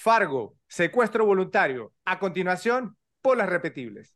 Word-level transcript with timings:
Fargo, 0.00 0.54
secuestro 0.68 1.26
voluntario. 1.26 1.92
A 2.04 2.20
continuación, 2.20 2.96
por 3.20 3.36
las 3.36 3.48
repetibles. 3.48 4.14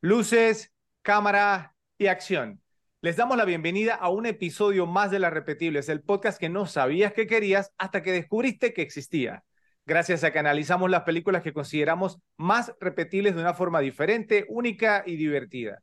Luces, 0.00 0.72
cámara 1.02 1.76
y 1.98 2.06
acción. 2.06 2.62
Les 3.02 3.16
damos 3.16 3.36
la 3.36 3.44
bienvenida 3.44 3.94
a 3.94 4.08
un 4.08 4.24
episodio 4.24 4.86
más 4.86 5.10
de 5.10 5.18
Las 5.18 5.34
Repetibles, 5.34 5.90
el 5.90 6.00
podcast 6.00 6.40
que 6.40 6.48
no 6.48 6.64
sabías 6.64 7.12
que 7.12 7.26
querías 7.26 7.74
hasta 7.76 8.02
que 8.02 8.12
descubriste 8.12 8.72
que 8.72 8.80
existía. 8.80 9.44
Gracias 9.84 10.24
a 10.24 10.32
que 10.32 10.38
analizamos 10.38 10.90
las 10.90 11.02
películas 11.02 11.42
que 11.42 11.52
consideramos 11.52 12.20
más 12.38 12.72
repetibles 12.80 13.34
de 13.34 13.42
una 13.42 13.52
forma 13.52 13.80
diferente, 13.80 14.46
única 14.48 15.02
y 15.04 15.16
divertida. 15.16 15.82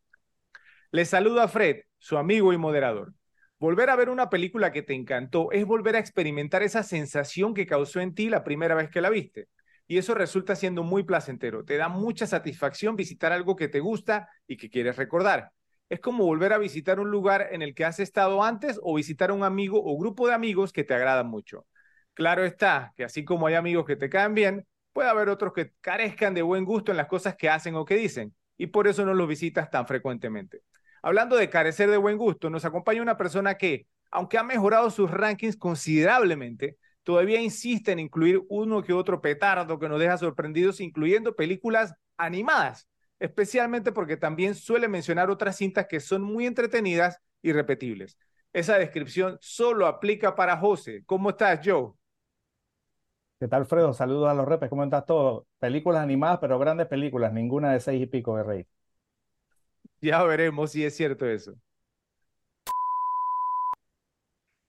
Les 0.93 1.07
saluda 1.09 1.47
Fred, 1.47 1.83
su 1.99 2.17
amigo 2.17 2.51
y 2.51 2.57
moderador. 2.57 3.13
Volver 3.59 3.89
a 3.89 3.95
ver 3.95 4.09
una 4.09 4.29
película 4.29 4.73
que 4.73 4.81
te 4.81 4.93
encantó 4.93 5.49
es 5.53 5.65
volver 5.65 5.95
a 5.95 5.99
experimentar 5.99 6.63
esa 6.63 6.83
sensación 6.83 7.53
que 7.53 7.65
causó 7.65 8.01
en 8.01 8.13
ti 8.13 8.29
la 8.29 8.43
primera 8.43 8.75
vez 8.75 8.89
que 8.89 8.99
la 8.99 9.09
viste. 9.09 9.47
Y 9.87 9.99
eso 9.99 10.15
resulta 10.15 10.53
siendo 10.53 10.83
muy 10.83 11.03
placentero. 11.03 11.63
Te 11.63 11.77
da 11.77 11.87
mucha 11.87 12.27
satisfacción 12.27 12.97
visitar 12.97 13.31
algo 13.31 13.55
que 13.55 13.69
te 13.69 13.79
gusta 13.79 14.27
y 14.47 14.57
que 14.57 14.69
quieres 14.69 14.97
recordar. 14.97 15.51
Es 15.87 16.01
como 16.01 16.25
volver 16.25 16.51
a 16.51 16.57
visitar 16.57 16.99
un 16.99 17.09
lugar 17.09 17.47
en 17.51 17.61
el 17.61 17.73
que 17.73 17.85
has 17.85 18.01
estado 18.01 18.43
antes 18.43 18.77
o 18.83 18.95
visitar 18.95 19.29
a 19.29 19.33
un 19.33 19.45
amigo 19.45 19.81
o 19.81 19.97
grupo 19.97 20.27
de 20.27 20.33
amigos 20.33 20.73
que 20.73 20.83
te 20.83 20.93
agradan 20.93 21.27
mucho. 21.27 21.65
Claro 22.13 22.43
está 22.43 22.91
que 22.97 23.05
así 23.05 23.23
como 23.23 23.47
hay 23.47 23.55
amigos 23.55 23.85
que 23.85 23.95
te 23.95 24.09
caen 24.09 24.33
bien, 24.33 24.67
puede 24.91 25.07
haber 25.07 25.29
otros 25.29 25.53
que 25.53 25.71
carezcan 25.79 26.33
de 26.33 26.41
buen 26.41 26.65
gusto 26.65 26.91
en 26.91 26.97
las 26.97 27.07
cosas 27.07 27.37
que 27.37 27.47
hacen 27.47 27.75
o 27.75 27.85
que 27.85 27.95
dicen, 27.95 28.35
y 28.57 28.67
por 28.67 28.89
eso 28.89 29.05
no 29.05 29.13
los 29.13 29.29
visitas 29.29 29.69
tan 29.69 29.87
frecuentemente. 29.87 30.63
Hablando 31.01 31.35
de 31.35 31.49
carecer 31.49 31.89
de 31.89 31.97
buen 31.97 32.17
gusto, 32.17 32.49
nos 32.49 32.65
acompaña 32.65 33.01
una 33.01 33.17
persona 33.17 33.55
que, 33.57 33.87
aunque 34.11 34.37
ha 34.37 34.43
mejorado 34.43 34.89
sus 34.91 35.09
rankings 35.09 35.57
considerablemente, 35.57 36.77
todavía 37.03 37.41
insiste 37.41 37.91
en 37.91 37.99
incluir 37.99 38.41
uno 38.49 38.83
que 38.83 38.93
otro 38.93 39.21
petardo 39.21 39.79
que 39.79 39.89
nos 39.89 39.99
deja 39.99 40.17
sorprendidos, 40.17 40.79
incluyendo 40.79 41.35
películas 41.35 41.95
animadas, 42.17 42.87
especialmente 43.19 43.91
porque 43.91 44.17
también 44.17 44.53
suele 44.53 44.87
mencionar 44.87 45.29
otras 45.31 45.57
cintas 45.57 45.87
que 45.87 45.99
son 45.99 46.21
muy 46.21 46.45
entretenidas 46.45 47.17
y 47.41 47.51
repetibles. 47.51 48.17
Esa 48.53 48.77
descripción 48.77 49.37
solo 49.41 49.87
aplica 49.87 50.35
para 50.35 50.57
José. 50.57 51.03
¿Cómo 51.05 51.31
estás, 51.31 51.61
Joe? 51.63 51.93
¿Qué 53.39 53.47
tal, 53.47 53.65
Fredo? 53.65 53.91
Saludos 53.93 54.29
a 54.29 54.33
los 54.35 54.47
repes. 54.47 54.69
¿Cómo 54.69 54.83
estás 54.83 55.05
todo? 55.05 55.47
Películas 55.59 56.01
animadas, 56.03 56.37
pero 56.39 56.59
grandes 56.59 56.87
películas, 56.87 57.33
ninguna 57.33 57.73
de 57.73 57.79
seis 57.79 58.01
y 58.03 58.05
pico 58.05 58.37
de 58.37 58.43
rey. 58.43 58.67
Ya 60.01 60.23
veremos 60.23 60.71
si 60.71 60.83
es 60.83 60.95
cierto 60.95 61.27
eso. 61.27 61.53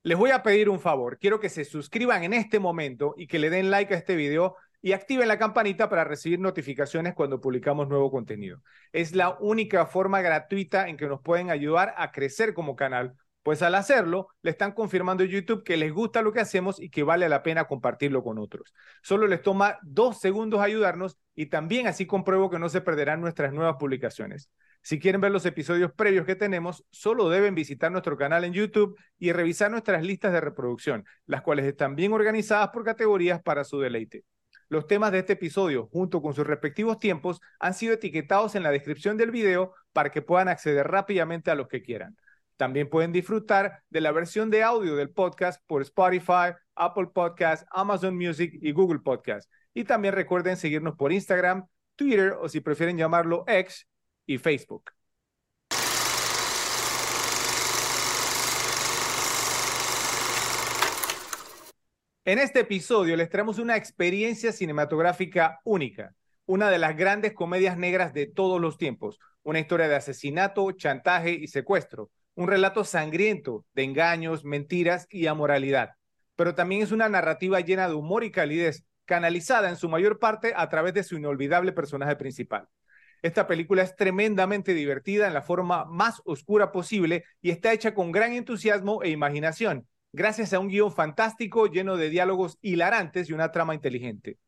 Les 0.05 0.19
voy 0.19 0.31
a 0.31 0.43
pedir 0.43 0.69
un 0.69 0.81
favor. 0.81 1.19
Quiero 1.19 1.39
que 1.39 1.49
se 1.49 1.65
suscriban 1.65 2.25
en 2.25 2.33
este 2.33 2.59
momento 2.59 3.15
y 3.17 3.27
que 3.29 3.39
le 3.39 3.51
den 3.51 3.71
like 3.71 3.95
a 3.95 3.97
este 3.97 4.17
video 4.17 4.57
y 4.81 4.93
activen 4.93 5.29
la 5.29 5.39
campanita 5.39 5.89
para 5.89 6.03
recibir 6.03 6.41
notificaciones 6.41 7.15
cuando 7.15 7.41
publicamos 7.41 7.89
nuevo 7.89 8.11
contenido. 8.11 8.61
Es 8.93 9.15
la 9.15 9.37
única 9.41 9.87
forma 9.87 10.21
gratuita 10.21 10.89
en 10.89 10.97
que 10.97 11.07
nos 11.07 11.21
pueden 11.21 11.51
ayudar 11.51 11.95
a 11.97 12.11
crecer 12.11 12.53
como 12.53 12.75
canal, 12.75 13.15
pues 13.45 13.63
al 13.63 13.77
hacerlo 13.77 14.29
le 14.43 14.51
están 14.51 14.73
confirmando 14.73 15.23
a 15.23 15.27
YouTube 15.29 15.63
que 15.63 15.77
les 15.77 15.93
gusta 15.93 16.21
lo 16.21 16.33
que 16.33 16.41
hacemos 16.41 16.81
y 16.81 16.91
que 16.91 17.05
vale 17.05 17.29
la 17.29 17.45
pena 17.45 17.69
compartirlo 17.69 18.25
con 18.25 18.39
otros. 18.39 18.75
Solo 19.03 19.29
les 19.29 19.41
toma 19.41 19.79
dos 19.83 20.21
segundos 20.21 20.61
ayudarnos 20.61 21.17
y 21.37 21.47
también 21.47 21.87
así 21.87 22.07
compruebo 22.07 22.51
que 22.51 22.59
no 22.59 22.69
se 22.69 22.81
perderán 22.81 23.21
nuestras 23.21 23.53
nuevas 23.53 23.77
publicaciones. 23.79 24.51
Si 24.83 24.99
quieren 24.99 25.21
ver 25.21 25.31
los 25.31 25.47
episodios 25.47 25.93
previos 25.93 26.27
que 26.27 26.35
tenemos, 26.35 26.85
solo 26.91 27.29
deben 27.29 27.55
visitar 27.55 27.93
nuestro 27.93 28.17
canal 28.17 28.43
en 28.43 28.53
YouTube 28.53 28.99
y 29.17 29.31
revisar 29.31 29.71
nuestras 29.71 30.03
listas 30.03 30.33
de 30.33 30.41
reproducción, 30.41 31.05
las 31.25 31.43
cuales 31.43 31.67
están 31.67 31.95
bien 31.95 32.13
organizadas 32.13 32.71
por 32.71 32.85
categorías 32.85 33.41
para 33.41 33.63
su 33.63 33.79
deleite. 33.79 34.25
Los 34.69 34.89
temas 34.89 35.13
de 35.13 35.21
este 35.21 35.35
episodio, 35.35 35.87
junto 35.93 36.21
con 36.21 36.35
sus 36.35 36.47
respectivos 36.47 36.99
tiempos, 36.99 37.41
han 37.61 37.75
sido 37.75 37.95
etiquetados 37.95 38.57
en 38.57 38.65
la 38.65 38.73
descripción 38.73 39.17
del 39.17 39.31
video 39.31 39.73
para 39.93 40.11
que 40.11 40.23
puedan 40.23 40.49
acceder 40.49 40.89
rápidamente 40.89 41.53
a 41.53 41.55
los 41.55 41.69
que 41.69 41.83
quieran. 41.83 42.17
También 42.57 42.89
pueden 42.89 43.13
disfrutar 43.13 43.83
de 43.89 44.01
la 44.01 44.11
versión 44.11 44.51
de 44.51 44.65
audio 44.65 44.97
del 44.97 45.11
podcast 45.11 45.63
por 45.69 45.83
Spotify, 45.83 46.55
Apple 46.75 47.09
Podcasts, 47.15 47.67
Amazon 47.71 48.17
Music 48.17 48.53
y 48.61 48.73
Google 48.73 49.01
Podcasts. 49.01 49.49
Y 49.75 49.85
también 49.85 50.15
recuerden 50.15 50.57
seguirnos 50.57 50.97
por 50.97 51.13
Instagram, 51.13 51.67
Twitter 51.95 52.33
o 52.41 52.49
si 52.49 52.61
prefieren 52.61 52.97
llamarlo 52.97 53.45
X 53.47 53.87
y 54.27 54.39
Facebook. 54.39 54.93
En 62.25 62.39
este 62.39 62.61
episodio 62.61 63.17
les 63.17 63.29
traemos 63.31 63.59
una 63.59 63.77
experiencia 63.77 64.53
cinematográfica 64.53 65.61
única, 65.65 66.15
una 66.47 66.71
de 66.71 66.79
las 66.79 66.97
grandes 66.97 67.33
comedias 67.33 67.77
negras 67.77 68.15
de 68.15 68.27
todos 68.27 68.61
los 68.61 68.79
tiempos, 68.79 69.19
una 69.43 69.59
historia 69.59 69.89
de 69.89 69.97
asesinato, 69.97 70.71
chantaje 70.71 71.33
y 71.33 71.49
secuestro, 71.49 72.11
un 72.35 72.47
relato 72.47 72.85
sangriento 72.85 73.65
de 73.75 73.83
engaños, 73.83 74.45
mentiras 74.45 75.09
y 75.11 75.27
amoralidad, 75.27 75.97
pero 76.37 76.55
también 76.55 76.83
es 76.83 76.93
una 76.93 77.09
narrativa 77.09 77.59
llena 77.61 77.89
de 77.89 77.95
humor 77.95 78.23
y 78.23 78.31
calidez, 78.31 78.85
canalizada 79.05 79.69
en 79.69 79.77
su 79.77 79.89
mayor 79.89 80.19
parte 80.19 80.53
a 80.57 80.69
través 80.69 80.95
de 80.95 81.03
su 81.03 81.17
inolvidable 81.17 81.73
personaje 81.73 82.15
principal. 82.17 82.69
Esta 83.23 83.47
película 83.47 83.83
es 83.83 83.95
tremendamente 83.95 84.75
divertida 84.75 85.29
en 85.29 85.35
la 85.35 85.43
forma 85.43 85.85
más 85.85 86.21
oscura 86.25 86.73
posible 86.73 87.25
y 87.41 87.51
está 87.51 87.73
hecha 87.73 87.95
con 87.95 88.11
gran 88.11 88.33
entusiasmo 88.33 89.05
e 89.05 89.11
imaginación, 89.11 89.87
gracias 90.13 90.53
a 90.53 90.59
un 90.59 90.67
guion 90.67 90.91
fantástico 90.91 91.67
lleno 91.67 91.97
de 91.97 92.11
diálogos 92.11 92.59
hilarantes 92.63 93.31
y 93.31 93.33
una 93.33 93.53
trama 93.53 93.77
inteligente. 93.77 94.39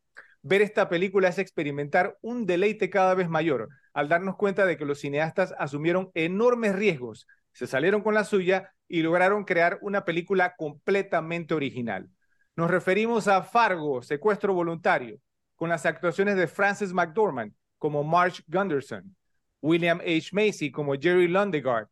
Ver 0.42 0.60
esta 0.60 0.88
película 0.88 1.28
es 1.28 1.38
experimentar 1.38 2.18
un 2.20 2.46
deleite 2.46 2.90
cada 2.90 3.14
vez 3.14 3.28
mayor, 3.28 3.68
al 3.92 4.08
darnos 4.08 4.34
cuenta 4.34 4.66
de 4.66 4.76
que 4.76 4.84
los 4.84 4.98
cineastas 4.98 5.54
asumieron 5.56 6.10
enormes 6.14 6.74
riesgos, 6.74 7.28
se 7.52 7.68
salieron 7.68 8.02
con 8.02 8.14
la 8.14 8.24
suya 8.24 8.74
y 8.88 9.02
lograron 9.02 9.44
crear 9.44 9.78
una 9.82 10.04
película 10.04 10.56
completamente 10.56 11.54
original. 11.54 12.10
Nos 12.56 12.72
referimos 12.72 13.28
a 13.28 13.42
Fargo, 13.44 14.02
Secuestro 14.02 14.52
Voluntario, 14.52 15.20
con 15.54 15.68
las 15.68 15.86
actuaciones 15.86 16.34
de 16.34 16.48
Frances 16.48 16.92
McDormand, 16.92 17.54
como 17.84 18.02
Marge 18.02 18.42
Gunderson, 18.48 19.14
William 19.60 20.00
H. 20.00 20.30
Macy 20.32 20.70
como 20.70 20.94
Jerry 20.94 21.28
Lundegaard, 21.28 21.86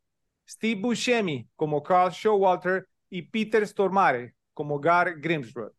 Steve 0.48 0.80
Buscemi 0.80 1.46
como 1.54 1.82
Carl 1.82 2.10
Showalter 2.10 2.88
y 3.10 3.20
Peter 3.20 3.68
Stormare 3.68 4.34
como 4.54 4.80
Gar 4.80 5.20
Grimsrud. 5.20 5.70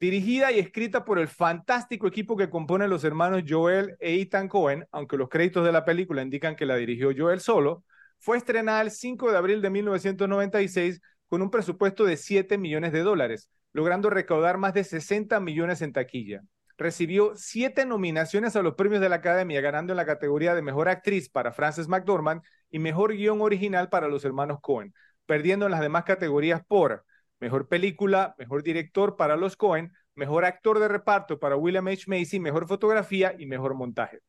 Dirigida 0.00 0.50
y 0.50 0.60
escrita 0.60 1.04
por 1.04 1.18
el 1.18 1.28
fantástico 1.28 2.06
equipo 2.06 2.38
que 2.38 2.48
compone 2.48 2.88
los 2.88 3.04
hermanos 3.04 3.42
Joel 3.46 3.94
e 4.00 4.18
Ethan 4.18 4.48
Cohen, 4.48 4.86
aunque 4.90 5.18
los 5.18 5.28
créditos 5.28 5.62
de 5.62 5.72
la 5.72 5.84
película 5.84 6.22
indican 6.22 6.56
que 6.56 6.64
la 6.64 6.76
dirigió 6.76 7.10
Joel 7.14 7.40
solo, 7.40 7.84
fue 8.18 8.38
estrenada 8.38 8.80
el 8.80 8.92
5 8.92 9.30
de 9.30 9.36
abril 9.36 9.60
de 9.60 9.68
1996 9.68 11.02
con 11.28 11.42
un 11.42 11.50
presupuesto 11.50 12.06
de 12.06 12.16
7 12.16 12.56
millones 12.56 12.92
de 12.92 13.02
dólares, 13.02 13.50
logrando 13.74 14.08
recaudar 14.08 14.56
más 14.56 14.72
de 14.72 14.84
60 14.84 15.38
millones 15.38 15.82
en 15.82 15.92
taquilla 15.92 16.40
recibió 16.76 17.32
siete 17.36 17.86
nominaciones 17.86 18.56
a 18.56 18.62
los 18.62 18.74
premios 18.74 19.00
de 19.00 19.08
la 19.08 19.16
Academia, 19.16 19.60
ganando 19.60 19.92
en 19.92 19.96
la 19.96 20.06
categoría 20.06 20.54
de 20.54 20.62
Mejor 20.62 20.88
Actriz 20.88 21.28
para 21.28 21.52
Frances 21.52 21.88
McDormand 21.88 22.42
y 22.70 22.78
Mejor 22.78 23.14
Guión 23.14 23.40
Original 23.40 23.88
para 23.88 24.08
los 24.08 24.24
hermanos 24.24 24.58
Cohen, 24.60 24.94
perdiendo 25.26 25.66
en 25.66 25.72
las 25.72 25.80
demás 25.80 26.04
categorías 26.04 26.62
por 26.66 27.04
Mejor 27.40 27.68
Película, 27.68 28.34
Mejor 28.38 28.62
Director 28.62 29.16
para 29.16 29.36
los 29.36 29.56
Cohen, 29.56 29.92
Mejor 30.14 30.44
Actor 30.44 30.78
de 30.78 30.88
Reparto 30.88 31.38
para 31.38 31.56
William 31.56 31.86
H. 31.88 32.04
Macy, 32.06 32.40
Mejor 32.40 32.66
Fotografía 32.66 33.34
y 33.38 33.46
Mejor 33.46 33.74
Montaje. 33.74 34.20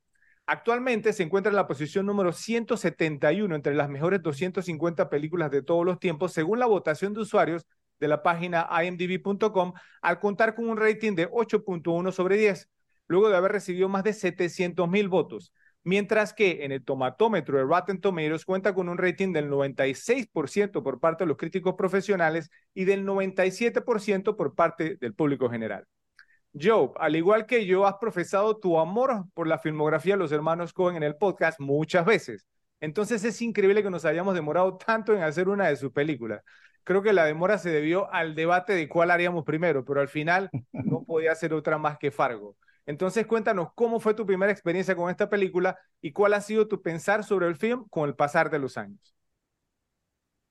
Actualmente 0.47 1.12
se 1.13 1.23
encuentra 1.23 1.50
en 1.50 1.56
la 1.56 1.66
posición 1.66 2.06
número 2.06 2.31
171 2.31 3.56
entre 3.56 3.73
las 3.73 3.89
mejores 3.89 4.22
250 4.22 5.09
películas 5.09 5.50
de 5.50 5.63
todos 5.63 5.83
los 5.83 6.00
tiempos, 6.00 6.33
según 6.33 6.59
la 6.59 6.68
votación 6.68 7.13
de 7.13 7.21
usuarios 7.21 7.65
de 8.00 8.07
la 8.07 8.24
página 8.24 8.68
imdb.com 8.83 9.74
al 10.01 10.19
contar 10.19 10.56
con 10.56 10.69
un 10.69 10.77
rating 10.77 11.15
de 11.15 11.30
8.1 11.30 12.12
sobre 12.12 12.38
10, 12.38 12.69
luego 13.07 13.30
de 13.30 13.38
haber 13.38 13.51
recibido 13.51 13.89
más 13.89 14.03
de 14.03 14.13
700 14.13 14.89
mil 14.89 15.09
votos, 15.09 15.53
mientras 15.83 16.33
que 16.33 16.65
en 16.65 16.71
el 16.71 16.83
tomatómetro 16.83 17.57
de 17.57 17.63
Rotten 17.63 18.01
Tomatoes 18.01 18.45
cuenta 18.45 18.74
con 18.74 18.89
un 18.89 18.97
rating 18.97 19.33
del 19.33 19.50
96% 19.50 20.83
por 20.83 21.00
parte 21.00 21.24
de 21.24 21.27
los 21.27 21.38
críticos 21.38 21.75
profesionales 21.75 22.50
y 22.74 22.86
del 22.86 23.06
97% 23.06 24.36
por 24.36 24.56
parte 24.56 24.98
del 25.00 25.13
público 25.13 25.50
general. 25.50 25.86
Joe, 26.59 26.91
al 26.98 27.15
igual 27.15 27.45
que 27.45 27.65
yo, 27.65 27.86
has 27.86 27.95
profesado 28.00 28.57
tu 28.57 28.80
amor 28.80 29.25
por 29.33 29.45
la 29.45 29.59
filmografía 29.59 30.13
de 30.13 30.19
los 30.19 30.31
hermanos 30.31 30.71
Cohen 30.71 30.95
en 30.95 31.03
el 31.03 31.18
podcast 31.18 31.59
muchas 31.59 32.06
veces. 32.06 32.48
Entonces 32.80 33.24
es 33.25 33.41
increíble 33.41 33.83
que 33.83 33.89
nos 33.89 34.06
hayamos 34.06 34.36
demorado 34.36 34.77
tanto 34.77 35.13
en 35.13 35.21
hacer 35.21 35.50
una 35.50 35.68
de 35.68 35.75
sus 35.75 35.91
películas 35.91 36.41
creo 36.86 37.02
que 37.02 37.12
la 37.12 37.26
demora 37.26 37.58
se 37.58 37.70
debió 37.70 38.12
al 38.14 38.36
debate 38.36 38.74
de 38.74 38.88
cuál 38.88 39.12
haríamos 39.12 39.44
primero, 39.44 39.84
pero 39.84 40.00
al 40.00 40.08
final 40.08 40.50
no 40.72 41.04
podía 41.04 41.36
ser 41.36 41.54
otra 41.54 41.78
más 41.78 41.98
que 41.98 42.12
Fargo. 42.12 42.56
Entonces 42.86 43.26
cuéntanos 43.26 43.70
cómo 43.76 44.00
fue 44.00 44.14
tu 44.14 44.26
primera 44.26 44.52
experiencia 44.52 44.96
con 44.96 45.10
esta 45.10 45.30
película 45.30 45.78
y 46.00 46.14
cuál 46.14 46.34
ha 46.36 46.42
sido 46.42 46.68
tu 46.68 46.82
pensar 46.82 47.24
sobre 47.24 47.48
el 47.48 47.56
film 47.56 47.86
con 47.90 48.08
el 48.08 48.16
pasar 48.16 48.50
de 48.50 48.60
los 48.60 48.78
años. 48.78 49.16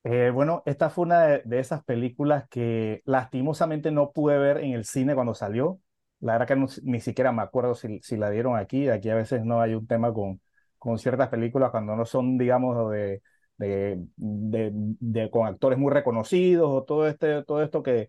Eh, 0.03 0.31
bueno, 0.35 0.63
esta 0.67 0.91
fue 0.91 1.05
una 1.05 1.23
de, 1.23 1.59
esas 1.59 1.83
películas 1.85 2.47
que 2.51 3.01
lastimosamente 3.07 3.91
no 3.91 4.13
pude 4.13 4.37
ver 4.37 4.59
en 4.59 4.73
el 4.73 4.85
cine 4.85 5.15
cuando 5.15 5.33
salió. 5.33 5.81
La 6.21 6.33
verdad 6.39 6.49
que 6.49 6.81
ni 6.83 7.01
siquiera 7.01 7.33
me 7.33 7.43
acuerdo 7.43 7.75
si, 7.75 8.01
si, 8.03 8.17
la 8.17 8.29
dieron 8.29 8.57
aquí. 8.57 8.89
Aquí 8.89 9.09
a 9.09 9.15
veces 9.15 9.45
no 9.45 9.61
hay 9.63 9.75
un 9.75 9.87
tema 9.87 10.13
con, 10.13 10.43
con 10.79 10.99
ciertas 10.99 11.29
películas 11.29 11.71
cuando 11.71 11.97
no 11.97 12.05
son, 12.05 12.37
digamos, 12.37 12.91
de, 12.91 13.23
de, 13.57 14.01
de, 14.17 15.31
con 15.31 15.47
actores 15.47 15.79
muy 15.79 15.93
reconocidos 15.93 16.69
o 16.71 16.85
todo, 16.85 17.07
este, 17.09 17.45
todo 17.45 17.63
esto 17.63 17.83
que, 17.83 18.09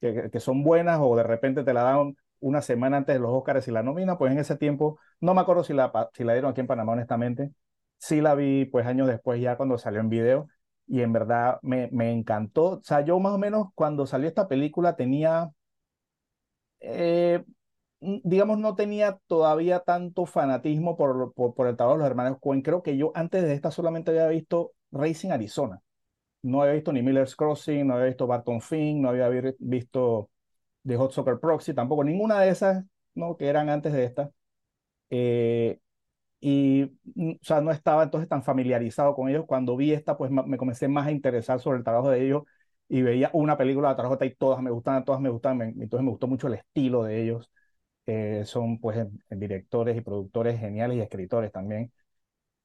que, 0.00 0.30
que, 0.30 0.40
son 0.40 0.62
buenas 0.62 0.98
o 1.02 1.16
de 1.16 1.22
repente 1.22 1.64
te 1.64 1.74
la 1.74 1.82
dan 1.84 2.16
una 2.40 2.62
semana 2.62 2.96
antes 2.98 3.14
de 3.14 3.20
los 3.20 3.30
Oscars 3.32 3.68
y 3.68 3.70
la 3.72 3.82
nomina, 3.82 4.18
pues 4.18 4.32
en 4.32 4.38
ese 4.38 4.56
tiempo, 4.56 4.98
no 5.20 5.34
me 5.34 5.40
acuerdo 5.42 5.64
si 5.64 5.74
la, 5.74 5.92
si 6.14 6.24
la 6.24 6.32
dieron 6.32 6.50
aquí 6.52 6.60
en 6.60 6.66
Panamá, 6.66 6.92
honestamente. 6.92 7.52
Sí 7.98 8.20
la 8.22 8.34
vi 8.34 8.64
pues 8.66 8.86
años 8.86 9.08
después 9.08 9.40
ya 9.40 9.56
cuando 9.56 9.76
salió 9.78 10.00
en 10.00 10.08
video 10.08 10.48
y 10.86 11.02
en 11.02 11.12
verdad 11.12 11.58
me, 11.62 11.88
me 11.92 12.10
encantó. 12.12 12.64
O 12.78 12.82
sea, 12.82 13.02
yo 13.02 13.18
más 13.20 13.32
o 13.34 13.38
menos 13.38 13.68
cuando 13.74 14.06
salió 14.06 14.28
esta 14.28 14.48
película 14.48 14.96
tenía, 14.96 15.50
eh, 16.80 17.44
digamos, 18.00 18.58
no 18.58 18.74
tenía 18.74 19.18
todavía 19.26 19.80
tanto 19.80 20.26
fanatismo 20.26 20.96
por, 20.96 21.32
por, 21.34 21.54
por, 21.54 21.66
el 21.68 21.76
trabajo 21.76 21.98
de 21.98 22.02
los 22.04 22.10
hermanos 22.10 22.38
Coen. 22.40 22.62
Creo 22.62 22.82
que 22.82 22.96
yo 22.96 23.12
antes 23.14 23.42
de 23.42 23.52
esta 23.54 23.70
solamente 23.70 24.10
había 24.10 24.28
visto 24.28 24.72
Racing 24.90 25.30
Arizona. 25.30 25.80
No 26.42 26.62
había 26.62 26.74
visto 26.74 26.92
ni 26.92 27.02
Miller's 27.02 27.36
Crossing, 27.36 27.86
no 27.86 27.94
había 27.94 28.06
visto 28.06 28.26
Barton 28.26 28.60
Fink, 28.62 29.00
no 29.00 29.10
había 29.10 29.28
visto 29.58 30.30
The 30.86 30.96
Hot 30.96 31.12
Soccer 31.12 31.38
Proxy, 31.40 31.74
tampoco 31.74 32.04
ninguna 32.04 32.40
de 32.40 32.50
esas, 32.50 32.84
¿no? 33.14 33.36
Que 33.36 33.48
eran 33.48 33.68
antes 33.68 33.92
de 33.92 34.04
esta. 34.04 34.30
Eh, 35.10 35.80
y, 36.40 36.84
o 36.84 37.38
sea, 37.42 37.60
no 37.60 37.70
estaba 37.72 38.04
entonces 38.04 38.28
tan 38.28 38.42
familiarizado 38.42 39.14
con 39.14 39.28
ellos. 39.28 39.44
Cuando 39.46 39.76
vi 39.76 39.92
esta, 39.92 40.16
pues 40.16 40.30
me 40.30 40.56
comencé 40.58 40.88
más 40.88 41.06
a 41.06 41.12
interesar 41.12 41.60
sobre 41.60 41.78
el 41.78 41.84
trabajo 41.84 42.10
de 42.10 42.24
ellos 42.24 42.44
y 42.88 43.02
veía 43.02 43.30
una 43.34 43.56
película 43.56 43.90
de 43.90 43.94
trabajo 43.96 44.22
y 44.24 44.34
todas 44.34 44.60
me 44.62 44.70
gustan, 44.70 45.04
todas 45.04 45.20
me 45.20 45.30
gustan, 45.30 45.60
entonces 45.62 46.04
me 46.04 46.10
gustó 46.10 46.26
mucho 46.26 46.48
el 46.48 46.54
estilo 46.54 47.04
de 47.04 47.22
ellos. 47.22 47.50
Eh, 48.12 48.44
son 48.44 48.80
pues 48.80 49.06
directores 49.30 49.96
y 49.96 50.00
productores 50.00 50.58
geniales 50.58 50.96
y 50.98 51.00
escritores 51.00 51.52
también. 51.52 51.92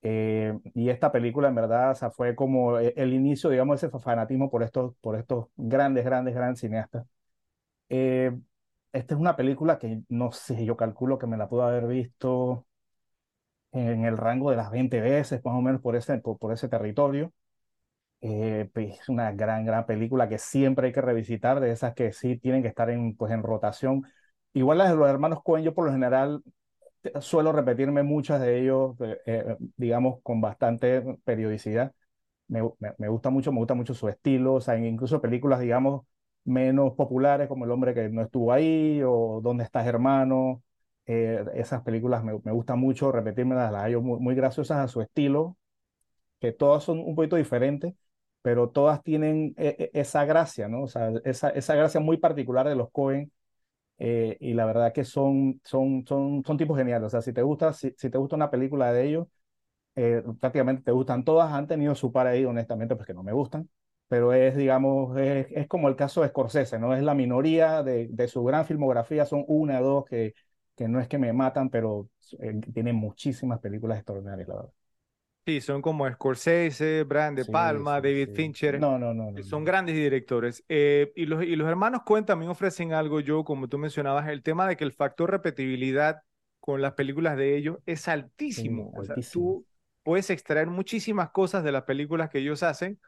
Eh, 0.01 0.57
y 0.73 0.89
esta 0.89 1.11
película 1.11 1.49
en 1.49 1.55
verdad 1.55 1.91
o 2.03 2.11
fue 2.11 2.35
como 2.35 2.79
e, 2.79 2.93
el, 2.97 3.13
inicio, 3.13 3.51
digamos, 3.51 3.81
de 3.81 3.87
ese 3.87 3.99
fanatismo 3.99 4.49
por 4.51 4.63
estos, 4.63 4.95
por 5.01 5.15
estos 5.15 5.47
grandes, 5.55 6.05
grandes, 6.05 6.35
grandes 6.35 6.61
cineastas. 6.61 7.05
Eh, 7.89 8.31
esta 8.93 9.15
es 9.15 9.21
una 9.21 9.35
película 9.35 9.79
que 9.79 10.01
no 10.09 10.31
sé, 10.31 10.65
yo 10.65 10.77
calculo 10.77 11.19
que 11.19 11.27
me 11.27 11.37
la 11.37 11.49
puedo 11.49 11.63
haber 11.63 11.87
visto 11.87 12.65
en 13.71 14.05
el 14.05 14.17
rango 14.17 14.49
de 14.51 14.57
las 14.57 14.71
20 14.71 15.01
veces, 15.01 15.43
más 15.45 15.55
o 15.55 15.61
menos 15.61 15.81
por 15.81 15.95
ese, 15.95 16.17
por, 16.19 16.53
ese 16.53 16.69
territorio. 16.69 17.33
Eh, 18.21 18.69
pues, 18.73 18.99
es 19.01 19.09
una 19.09 19.31
gran, 19.33 19.65
gran 19.65 19.85
película 19.85 20.29
que 20.29 20.39
siempre 20.39 20.87
hay 20.87 20.93
que 20.93 21.01
revisitar, 21.01 21.59
de 21.59 21.71
esas 21.71 21.93
que 21.95 22.13
sí 22.13 22.37
tienen 22.37 22.63
que 22.63 22.69
estar 22.69 22.89
en, 22.89 23.15
pues, 23.15 23.31
en 23.31 23.43
rotación. 23.43 24.03
Igual 24.55 24.77
las 24.79 24.89
de 24.89 24.95
los 24.95 25.09
hermanos 25.09 25.43
Coen, 25.43 25.63
yo 25.65 25.73
por 25.73 25.85
lo 25.85 25.91
general 25.91 26.41
suelo 27.21 27.51
repetirme 27.51 28.03
muchas 28.03 28.41
de 28.41 28.61
ellos, 28.61 28.95
eh, 29.25 29.57
digamos, 29.77 30.21
con 30.23 30.41
bastante 30.41 31.01
periodicidad. 31.25 31.93
Me, 32.47 32.61
me, 32.97 33.09
gusta 33.09 33.29
mucho, 33.29 33.51
me 33.51 33.59
gusta 33.59 33.73
mucho 33.75 33.93
su 33.93 34.09
estilo, 34.09 34.55
o 34.55 34.61
sea, 34.61 34.77
incluso 34.77 35.21
películas, 35.21 35.59
digamos, 35.59 36.05
menos 36.45 36.93
populares 36.93 37.47
como 37.49 37.65
El 37.65 37.71
hombre 37.71 37.93
que 37.93 38.09
no 38.09 38.21
estuvo 38.21 38.53
ahí 38.53 39.01
o 39.03 39.41
¿Dónde 39.43 39.63
estás 39.65 39.87
hermano? 39.87 40.63
Eh, 41.07 41.43
esas 41.55 41.83
películas 41.83 42.23
me, 42.23 42.39
me 42.43 42.51
gustan 42.51 42.79
mucho, 42.79 43.11
repetirme 43.11 43.55
las 43.55 43.71
hallo 43.73 44.01
muy, 44.01 44.19
muy 44.19 44.35
graciosas 44.35 44.77
a 44.79 44.87
su 44.87 45.01
estilo, 45.01 45.57
que 46.39 46.51
todas 46.51 46.83
son 46.83 46.99
un 46.99 47.15
poquito 47.15 47.35
diferentes, 47.37 47.95
pero 48.41 48.69
todas 48.69 49.03
tienen 49.03 49.53
e, 49.57 49.91
e, 49.93 49.99
esa 50.01 50.25
gracia, 50.25 50.67
¿no? 50.67 50.83
O 50.83 50.87
sea, 50.87 51.11
esa, 51.25 51.49
esa 51.49 51.75
gracia 51.75 51.99
muy 51.99 52.17
particular 52.17 52.67
de 52.67 52.75
los 52.75 52.91
Cohen. 52.91 53.31
Eh, 53.97 54.37
y 54.41 54.53
la 54.53 54.65
verdad 54.65 54.93
que 54.93 55.03
son, 55.05 55.61
son, 55.63 56.05
son, 56.07 56.43
son 56.45 56.57
tipos 56.57 56.77
geniales. 56.77 57.07
O 57.07 57.09
sea, 57.09 57.21
si 57.21 57.33
te 57.33 57.41
gusta, 57.41 57.73
si, 57.73 57.93
si 57.97 58.09
te 58.09 58.17
gusta 58.17 58.35
una 58.35 58.51
película 58.51 58.91
de 58.93 59.07
ellos, 59.07 59.27
eh, 59.95 60.23
prácticamente 60.39 60.83
te 60.83 60.91
gustan 60.91 61.23
todas. 61.23 61.51
Han 61.53 61.67
tenido 61.67 61.95
su 61.95 62.11
par 62.11 62.27
ahí, 62.27 62.45
honestamente, 62.45 62.95
pues 62.95 63.07
que 63.07 63.13
no 63.13 63.23
me 63.23 63.33
gustan. 63.33 63.69
Pero 64.07 64.33
es, 64.33 64.55
digamos, 64.55 65.17
es, 65.17 65.47
es 65.51 65.67
como 65.67 65.87
el 65.89 65.95
caso 65.95 66.21
de 66.21 66.29
Scorsese, 66.29 66.77
¿no? 66.79 66.93
Es 66.95 67.01
la 67.03 67.15
minoría 67.15 67.81
de, 67.83 68.07
de 68.11 68.27
su 68.27 68.43
gran 68.43 68.65
filmografía, 68.65 69.25
son 69.25 69.43
una 69.47 69.79
o 69.81 69.83
dos 69.83 70.05
que 70.05 70.33
que 70.75 70.89
no 70.89 70.99
es 70.99 71.07
que 71.07 71.17
me 71.17 71.31
matan, 71.31 71.69
pero 71.69 72.09
eh, 72.39 72.59
tienen 72.73 72.97
muchísimas 72.97 73.59
películas 73.61 73.97
extraordinarias, 73.99 74.47
la 74.49 74.55
verdad. 74.55 74.71
Sí, 75.45 75.61
son 75.61 75.81
como 75.81 76.09
Scorsese, 76.09 77.03
Brian 77.03 77.35
De 77.35 77.45
Palma, 77.45 78.01
David 78.01 78.29
Fincher. 78.33 78.79
No, 78.79 78.97
no, 78.97 79.13
no, 79.13 79.31
Son 79.43 79.63
grandes 79.63 79.95
directores. 79.95 80.63
Eh, 80.67 81.11
y, 81.15 81.27
los, 81.27 81.43
y 81.43 81.55
los 81.55 81.67
hermanos 81.67 82.01
Coen 82.03 82.25
también 82.25 82.49
ofrecen 82.49 82.93
algo, 82.93 83.19
yo, 83.19 83.43
como 83.43 83.67
tú 83.67 83.77
mencionabas, 83.77 84.27
el 84.29 84.41
tema 84.41 84.67
de 84.67 84.75
que 84.75 84.83
el 84.83 84.91
factor 84.91 85.29
repetibilidad 85.29 86.21
con 86.59 86.81
las 86.81 86.93
películas 86.93 87.37
de 87.37 87.55
ellos 87.57 87.77
es 87.85 88.07
altísimo. 88.07 88.91
o 88.95 89.03
sea, 89.03 89.15
tú 89.31 89.65
puedes 90.01 90.31
extraer 90.31 90.67
muchísimas 90.67 91.29
cosas 91.29 91.63
de 91.63 91.71
las 91.71 91.83
películas 91.83 92.31
que 92.31 92.39
ellos 92.39 92.63
hacen 92.63 92.99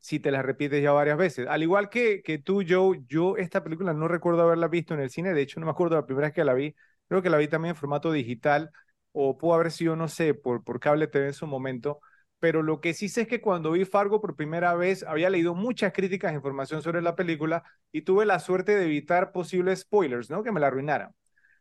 si 0.00 0.18
te 0.18 0.32
las 0.32 0.44
repites 0.44 0.82
ya 0.82 0.90
varias 0.90 1.16
veces. 1.16 1.46
Al 1.46 1.62
igual 1.62 1.88
que, 1.90 2.22
que 2.22 2.38
tú, 2.38 2.62
Joe, 2.68 3.02
yo 3.08 3.36
esta 3.36 3.62
película 3.62 3.94
no 3.94 4.08
recuerdo 4.08 4.42
haberla 4.42 4.66
visto 4.68 4.94
en 4.94 5.00
el 5.00 5.10
cine, 5.10 5.32
de 5.32 5.42
hecho 5.42 5.60
no 5.60 5.66
me 5.66 5.72
acuerdo 5.72 5.94
la 5.94 6.06
primera 6.06 6.26
vez 6.26 6.34
que 6.34 6.44
la 6.44 6.54
vi, 6.54 6.74
Creo 7.08 7.22
que 7.22 7.30
la 7.30 7.36
vi 7.38 7.48
también 7.48 7.70
en 7.70 7.76
formato 7.76 8.12
digital 8.12 8.70
o 9.14 9.38
pudo 9.38 9.54
haber 9.54 9.70
sido, 9.70 9.96
no 9.96 10.08
sé, 10.08 10.34
por, 10.34 10.64
por 10.64 10.80
cable 10.80 11.06
TV 11.06 11.28
en 11.28 11.32
su 11.34 11.46
momento. 11.46 12.00
Pero 12.40 12.62
lo 12.62 12.80
que 12.80 12.94
sí 12.94 13.08
sé 13.08 13.22
es 13.22 13.28
que 13.28 13.40
cuando 13.40 13.72
vi 13.72 13.84
Fargo 13.84 14.20
por 14.20 14.36
primera 14.36 14.74
vez, 14.74 15.04
había 15.04 15.30
leído 15.30 15.54
muchas 15.54 15.92
críticas 15.92 16.32
e 16.32 16.34
información 16.34 16.82
sobre 16.82 17.00
la 17.00 17.16
película 17.16 17.62
y 17.92 18.02
tuve 18.02 18.26
la 18.26 18.40
suerte 18.40 18.76
de 18.76 18.84
evitar 18.84 19.32
posibles 19.32 19.80
spoilers, 19.80 20.30
¿no? 20.30 20.42
Que 20.42 20.52
me 20.52 20.60
la 20.60 20.66
arruinaran. 20.66 21.14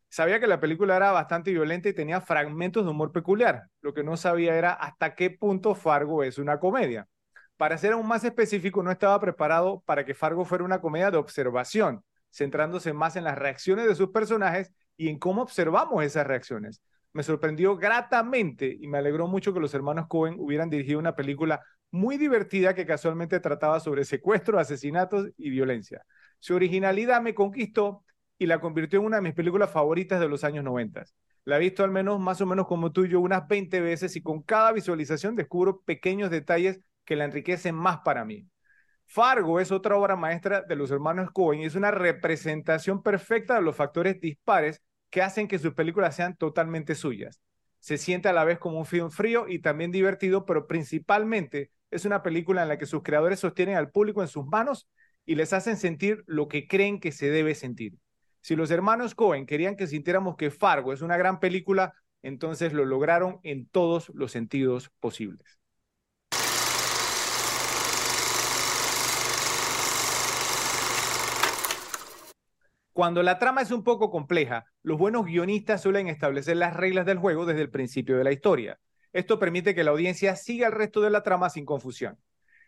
Sabía 0.09 0.39
que 0.39 0.47
la 0.47 0.59
película 0.59 0.95
era 0.97 1.11
bastante 1.11 1.51
violenta 1.51 1.89
y 1.89 1.93
tenía 1.93 2.21
fragmentos 2.21 2.85
de 2.85 2.91
humor 2.91 3.11
peculiar. 3.11 3.67
Lo 3.81 3.93
que 3.93 4.03
no 4.03 4.17
sabía 4.17 4.55
era 4.55 4.73
hasta 4.73 5.15
qué 5.15 5.29
punto 5.31 5.75
Fargo 5.75 6.23
es 6.23 6.37
una 6.37 6.59
comedia. 6.59 7.07
Para 7.57 7.77
ser 7.77 7.93
aún 7.93 8.07
más 8.07 8.23
específico, 8.23 8.83
no 8.83 8.91
estaba 8.91 9.19
preparado 9.19 9.81
para 9.85 10.05
que 10.05 10.13
Fargo 10.15 10.45
fuera 10.45 10.63
una 10.63 10.81
comedia 10.81 11.11
de 11.11 11.17
observación, 11.17 12.03
centrándose 12.31 12.93
más 12.93 13.15
en 13.15 13.23
las 13.23 13.37
reacciones 13.37 13.87
de 13.87 13.95
sus 13.95 14.09
personajes 14.09 14.71
y 14.97 15.09
en 15.09 15.19
cómo 15.19 15.43
observamos 15.43 16.03
esas 16.03 16.27
reacciones. 16.27 16.81
Me 17.13 17.23
sorprendió 17.23 17.77
gratamente 17.77 18.75
y 18.79 18.87
me 18.87 18.97
alegró 18.97 19.27
mucho 19.27 19.53
que 19.53 19.59
los 19.59 19.73
hermanos 19.73 20.07
Cohen 20.07 20.35
hubieran 20.39 20.69
dirigido 20.69 20.99
una 20.99 21.15
película 21.15 21.61
muy 21.91 22.17
divertida 22.17 22.73
que 22.73 22.87
casualmente 22.87 23.39
trataba 23.39 23.79
sobre 23.79 24.03
secuestros, 24.03 24.59
asesinatos 24.59 25.29
y 25.37 25.51
violencia. 25.51 26.03
Su 26.39 26.55
originalidad 26.55 27.21
me 27.21 27.35
conquistó 27.35 28.03
y 28.39 28.47
la 28.47 28.59
convirtió 28.59 28.99
en 28.99 29.05
una 29.05 29.17
de 29.17 29.21
mis 29.21 29.35
películas 29.35 29.71
favoritas 29.71 30.19
de 30.19 30.27
los 30.27 30.43
años 30.43 30.63
90. 30.63 31.03
La 31.45 31.57
he 31.57 31.59
visto 31.59 31.83
al 31.83 31.91
menos 31.91 32.19
más 32.19 32.41
o 32.41 32.47
menos 32.47 32.67
como 32.67 32.91
tú 32.91 33.05
y 33.05 33.09
yo 33.09 33.19
unas 33.19 33.47
20 33.47 33.79
veces 33.79 34.15
y 34.15 34.23
con 34.23 34.41
cada 34.41 34.71
visualización 34.71 35.35
descubro 35.35 35.81
pequeños 35.81 36.31
detalles 36.31 36.79
que 37.05 37.15
la 37.15 37.25
enriquecen 37.25 37.75
más 37.75 37.99
para 37.99 38.25
mí. 38.25 38.47
Fargo 39.05 39.59
es 39.59 39.71
otra 39.71 39.97
obra 39.97 40.15
maestra 40.15 40.61
de 40.61 40.75
los 40.75 40.89
hermanos 40.89 41.29
Cohen 41.31 41.61
y 41.61 41.65
es 41.65 41.75
una 41.75 41.91
representación 41.91 43.03
perfecta 43.03 43.55
de 43.55 43.61
los 43.61 43.75
factores 43.75 44.19
dispares 44.19 44.81
que 45.13 45.21
hacen 45.21 45.47
que 45.47 45.59
sus 45.59 45.75
películas 45.75 46.15
sean 46.15 46.35
totalmente 46.35 46.95
suyas. 46.95 47.39
Se 47.79 47.99
siente 47.99 48.29
a 48.29 48.33
la 48.33 48.45
vez 48.45 48.57
como 48.57 48.79
un 48.79 48.87
film 48.87 49.11
frío 49.11 49.47
y 49.47 49.59
también 49.59 49.91
divertido, 49.91 50.43
pero 50.43 50.65
principalmente 50.65 51.69
es 51.91 52.05
una 52.05 52.23
película 52.23 52.63
en 52.63 52.69
la 52.69 52.79
que 52.79 52.87
sus 52.87 53.03
creadores 53.03 53.39
sostienen 53.39 53.75
al 53.75 53.91
público 53.91 54.23
en 54.23 54.27
sus 54.27 54.47
manos 54.47 54.89
y 55.23 55.35
les 55.35 55.53
hacen 55.53 55.77
sentir 55.77 56.23
lo 56.25 56.47
que 56.47 56.67
creen 56.67 56.99
que 56.99 57.11
se 57.11 57.29
debe 57.29 57.53
sentir. 57.53 57.93
Si 58.41 58.55
los 58.55 58.71
hermanos 58.71 59.13
Cohen 59.13 59.45
querían 59.45 59.75
que 59.75 59.85
sintiéramos 59.85 60.35
que 60.35 60.49
Fargo 60.49 60.93
es 60.93 61.03
una 61.03 61.15
gran 61.15 61.39
película, 61.39 61.93
entonces 62.23 62.73
lo 62.73 62.83
lograron 62.83 63.39
en 63.43 63.67
todos 63.67 64.09
los 64.15 64.31
sentidos 64.31 64.89
posibles. 64.99 65.59
Cuando 72.93 73.23
la 73.23 73.39
trama 73.39 73.61
es 73.63 73.71
un 73.71 73.83
poco 73.83 74.11
compleja, 74.11 74.65
los 74.83 74.99
buenos 74.99 75.25
guionistas 75.25 75.81
suelen 75.81 76.07
establecer 76.07 76.57
las 76.57 76.75
reglas 76.75 77.07
del 77.07 77.17
juego 77.17 77.47
desde 77.47 77.61
el 77.61 77.71
principio 77.71 78.17
de 78.17 78.23
la 78.23 78.31
historia. 78.31 78.79
Esto 79.13 79.39
permite 79.39 79.73
que 79.73 79.83
la 79.83 79.89
audiencia 79.89 80.35
siga 80.35 80.67
el 80.67 80.73
resto 80.73 81.01
de 81.01 81.09
la 81.09 81.23
trama 81.23 81.49
sin 81.49 81.65
confusión. 81.65 82.19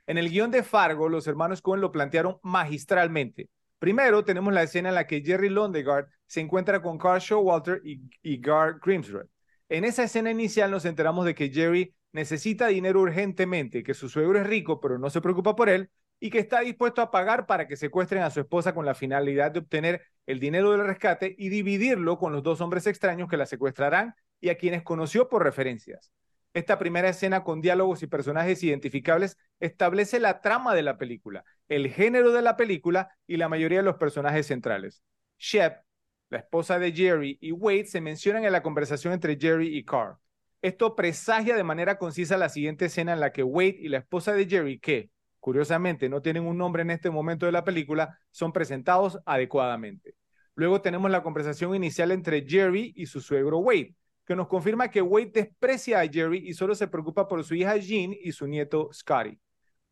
En 0.08 0.18
el 0.18 0.30
guion 0.30 0.50
de 0.50 0.64
Fargo, 0.64 1.10
los 1.10 1.28
hermanos 1.28 1.62
Cohen 1.62 1.82
lo 1.82 1.92
plantearon 1.92 2.38
magistralmente. 2.42 3.50
Primero, 3.78 4.26
tenemos 4.26 4.52
la 4.52 4.64
escena 4.64 4.90
en 4.90 4.96
la 4.96 5.06
que 5.06 5.22
Jerry 5.22 5.50
Londegaard 5.50 6.08
se 6.26 6.42
encuentra 6.42 6.82
con 6.82 6.98
Carl 6.98 7.20
Showalter 7.20 7.82
y, 7.84 8.02
y 8.24 8.40
Gar 8.40 8.80
Grimsrud. 8.84 9.28
En 9.70 9.86
esa 9.86 10.04
escena 10.04 10.32
inicial 10.32 10.72
nos 10.72 10.86
enteramos 10.86 11.26
de 11.26 11.36
que 11.36 11.50
Jerry 11.52 11.94
necesita 12.14 12.68
dinero 12.68 13.02
urgentemente, 13.02 13.84
que 13.84 13.94
su 13.94 14.10
suegro 14.10 14.40
es 14.40 14.48
rico 14.48 14.80
pero 14.80 14.98
no 14.98 15.12
se 15.12 15.22
preocupa 15.22 15.56
por 15.56 15.70
él 15.70 15.92
y 16.20 16.30
que 16.30 16.40
está 16.40 16.62
dispuesto 16.62 17.02
a 17.02 17.12
pagar 17.12 17.46
para 17.46 17.68
que 17.68 17.76
secuestren 17.76 18.24
a 18.24 18.30
su 18.30 18.40
esposa 18.40 18.74
con 18.74 18.86
la 18.86 18.96
finalidad 18.96 19.52
de 19.52 19.60
obtener 19.60 20.02
el 20.26 20.40
dinero 20.40 20.72
del 20.72 20.86
rescate 20.86 21.36
y 21.38 21.50
dividirlo 21.50 22.18
con 22.18 22.34
los 22.34 22.44
dos 22.44 22.62
hombres 22.62 22.88
extraños 22.88 23.30
que 23.30 23.38
la 23.38 23.46
secuestrarán 23.46 24.16
y 24.40 24.50
a 24.50 24.58
quienes 24.58 24.84
conoció 24.84 25.30
por 25.30 25.44
referencias. 25.44 26.12
Esta 26.54 26.80
primera 26.80 27.10
escena 27.10 27.44
con 27.44 27.60
diálogos 27.60 28.02
y 28.02 28.08
personajes 28.08 28.64
identificables 28.64 29.38
establece 29.60 30.22
la 30.22 30.40
trama 30.40 30.74
de 30.74 30.84
la 30.84 30.98
película, 30.98 31.44
el 31.68 31.90
género 31.90 32.32
de 32.32 32.42
la 32.42 32.56
película 32.56 33.10
y 33.28 33.36
la 33.36 33.50
mayoría 33.50 33.80
de 33.80 33.84
los 33.84 33.98
personajes 33.98 34.48
centrales. 34.48 35.04
Shep, 35.38 35.84
la 36.30 36.38
esposa 36.40 36.80
de 36.80 36.94
Jerry, 36.94 37.38
y 37.42 37.52
Wade 37.52 37.88
se 37.88 38.00
mencionan 38.00 38.46
en 38.46 38.54
la 38.54 38.64
conversación 38.64 39.12
entre 39.12 39.38
Jerry 39.38 39.78
y 39.78 39.84
Carr. 39.84 40.18
Esto 40.62 40.96
presagia 40.96 41.58
de 41.58 41.64
manera 41.64 41.98
concisa 41.98 42.38
la 42.38 42.50
siguiente 42.50 42.86
escena 42.86 43.12
en 43.14 43.20
la 43.20 43.34
que 43.34 43.44
Wade 43.44 43.78
y 43.82 43.90
la 43.90 43.98
esposa 43.98 44.34
de 44.34 44.48
Jerry, 44.48 44.80
que 44.80 45.12
curiosamente 45.46 46.10
no 46.10 46.24
tienen 46.24 46.48
un 46.48 46.58
nombre 46.58 46.82
en 46.82 46.90
este 46.90 47.12
momento 47.12 47.46
de 47.46 47.52
la 47.52 47.64
película, 47.64 48.18
son 48.32 48.52
presentados 48.52 49.20
adecuadamente. 49.28 50.16
Luego 50.56 50.82
tenemos 50.82 51.12
la 51.12 51.22
conversación 51.22 51.76
inicial 51.76 52.10
entre 52.10 52.44
Jerry 52.50 52.94
y 52.96 53.06
su 53.06 53.22
suegro 53.22 53.60
Wade, 53.60 53.94
que 54.26 54.36
nos 54.36 54.48
confirma 54.48 54.90
que 54.90 55.04
Wade 55.04 55.30
desprecia 55.32 56.00
a 56.00 56.08
Jerry 56.08 56.50
y 56.50 56.56
solo 56.56 56.74
se 56.74 56.88
preocupa 56.88 57.28
por 57.28 57.44
su 57.44 57.54
hija 57.54 57.78
Jean 57.78 58.16
y 58.20 58.32
su 58.32 58.48
nieto 58.48 58.90
Scotty. 58.92 59.40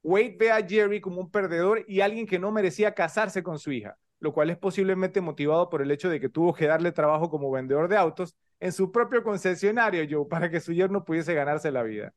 Wade 0.01 0.35
ve 0.39 0.51
a 0.51 0.67
Jerry 0.67 0.99
como 0.99 1.21
un 1.21 1.29
perdedor 1.29 1.85
y 1.87 2.01
alguien 2.01 2.25
que 2.25 2.39
no 2.39 2.51
merecía 2.51 2.95
casarse 2.95 3.43
con 3.43 3.59
su 3.59 3.71
hija, 3.71 3.95
lo 4.19 4.33
cual 4.33 4.49
es 4.49 4.57
posiblemente 4.57 5.21
motivado 5.21 5.69
por 5.69 5.83
el 5.83 5.91
hecho 5.91 6.09
de 6.09 6.19
que 6.19 6.29
tuvo 6.29 6.55
que 6.55 6.65
darle 6.65 6.91
trabajo 6.91 7.29
como 7.29 7.51
vendedor 7.51 7.87
de 7.89 7.97
autos 7.97 8.35
en 8.59 8.71
su 8.71 8.91
propio 8.91 9.21
concesionario, 9.21 10.03
Joe, 10.09 10.27
para 10.27 10.49
que 10.49 10.59
su 10.59 10.73
yerno 10.73 11.05
pudiese 11.05 11.35
ganarse 11.35 11.69
la 11.69 11.83
vida. 11.83 12.11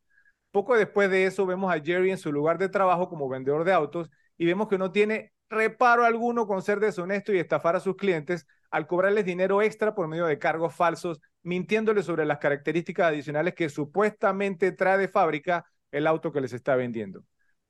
Poco 0.57 0.75
después 0.75 1.11
de 1.11 1.27
eso 1.27 1.45
vemos 1.45 1.71
a 1.71 1.79
Jerry 1.79 2.13
en 2.13 2.17
su 2.17 2.33
lugar 2.33 2.57
de 2.57 2.71
trabajo 2.71 3.11
como 3.11 3.29
vendedor 3.29 3.63
de 3.63 3.75
autos 3.75 4.11
y 4.39 4.47
vemos 4.47 4.69
que 4.69 4.79
no 4.79 4.91
tiene 4.91 5.35
reparo 5.51 6.07
alguno 6.07 6.47
con 6.47 6.63
ser 6.63 6.81
deshonesto 6.81 7.35
y 7.35 7.39
estafar 7.39 7.77
a 7.77 7.81
sus 7.81 7.95
clientes 7.95 8.47
al 8.71 8.87
cobrarles 8.87 9.27
dinero 9.27 9.61
extra 9.61 9.95
por 9.95 10.09
medio 10.09 10.25
de 10.25 10.39
cargos 10.39 10.75
falsos, 10.75 11.21
mintiéndoles 11.43 12.07
sobre 12.07 12.25
las 12.25 12.39
características 12.39 13.09
adicionales 13.09 13.53
que 13.53 13.69
supuestamente 13.69 14.73
trae 14.73 14.97
de 14.97 15.09
fábrica 15.09 15.67
el 15.91 16.07
auto 16.07 16.33
que 16.33 16.41
les 16.41 16.55
está 16.55 16.75
vendiendo. 16.75 17.23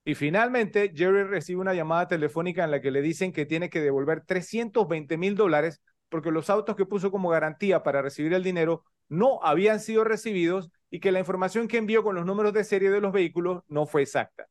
Y 0.05 0.15
finalmente, 0.15 0.93
Jerry 0.95 1.25
recibe 1.25 1.63
una 1.63 1.75
llamada 1.75 2.07
telefónica 2.07 2.63
en 2.63 2.71
la 2.71 2.81
que 2.81 2.93
le 2.93 3.03
dicen 3.03 3.33
que 3.33 3.47
tiene 3.47 3.69
que 3.69 3.81
devolver 3.81 4.23
320 4.25 5.17
mil 5.19 5.35
dólares 5.35 5.83
porque 6.09 6.31
los 6.31 6.51
autos 6.51 6.77
que 6.77 6.87
puso 6.87 7.11
como 7.11 7.31
garantía 7.31 7.83
para 7.83 8.01
recibir 8.01 8.33
el 8.33 8.45
dinero 8.45 8.85
no 9.09 9.43
habían 9.43 9.81
sido 9.81 10.05
recibidos 10.05 10.71
y 10.91 11.01
que 11.01 11.13
la 11.13 11.19
información 11.19 11.69
que 11.69 11.79
envió 11.79 12.03
con 12.03 12.15
los 12.15 12.27
números 12.27 12.53
de 12.53 12.65
serie 12.65 12.91
de 12.91 13.01
los 13.01 13.13
vehículos 13.13 13.63
no 13.69 13.87
fue 13.87 14.03
exacta. 14.03 14.47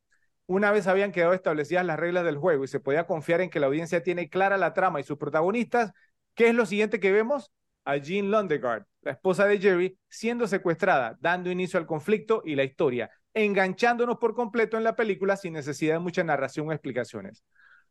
Una 0.48 0.72
vez 0.72 0.88
habían 0.88 1.12
quedado 1.12 1.34
establecidas 1.34 1.86
las 1.86 2.00
reglas 2.00 2.24
del 2.24 2.38
juego 2.38 2.63
y 2.63 2.68
se 2.68 2.80
podía 2.80 3.08
confiar 3.08 3.42
en 3.42 3.50
que 3.50 3.60
la 3.60 3.68
audiencia 3.68 4.04
tiene 4.04 4.30
clara 4.30 4.58
la 4.58 4.74
trama 4.74 5.00
y 5.00 5.04
sus 5.04 5.18
protagonistas, 5.18 5.92
¿qué 6.36 6.50
es 6.50 6.56
lo 6.56 6.65
siguiente 6.65 7.00
que 7.00 7.12
vemos? 7.12 7.51
A 7.84 7.98
Jean 7.98 8.30
Londegaard, 8.30 8.86
la 9.01 9.12
esposa 9.12 9.46
de 9.46 9.60
Jerry, 9.60 9.98
siendo 10.08 10.48
secuestrada, 10.48 11.18
dando 11.20 11.50
inicio 11.50 11.80
al 11.80 11.86
conflicto 11.86 12.42
y 12.46 12.56
la 12.56 12.63
historia, 12.63 13.10
enganchándonos 13.34 14.18
por 14.18 14.36
completo 14.36 14.77
en 14.77 14.84
la 14.84 14.96
película 14.96 15.38
sin 15.38 15.54
necesidad 15.54 15.96
de 15.96 16.00
mucha 16.00 16.24
narración 16.24 16.68
o 16.68 16.72
explicaciones. 16.72 17.44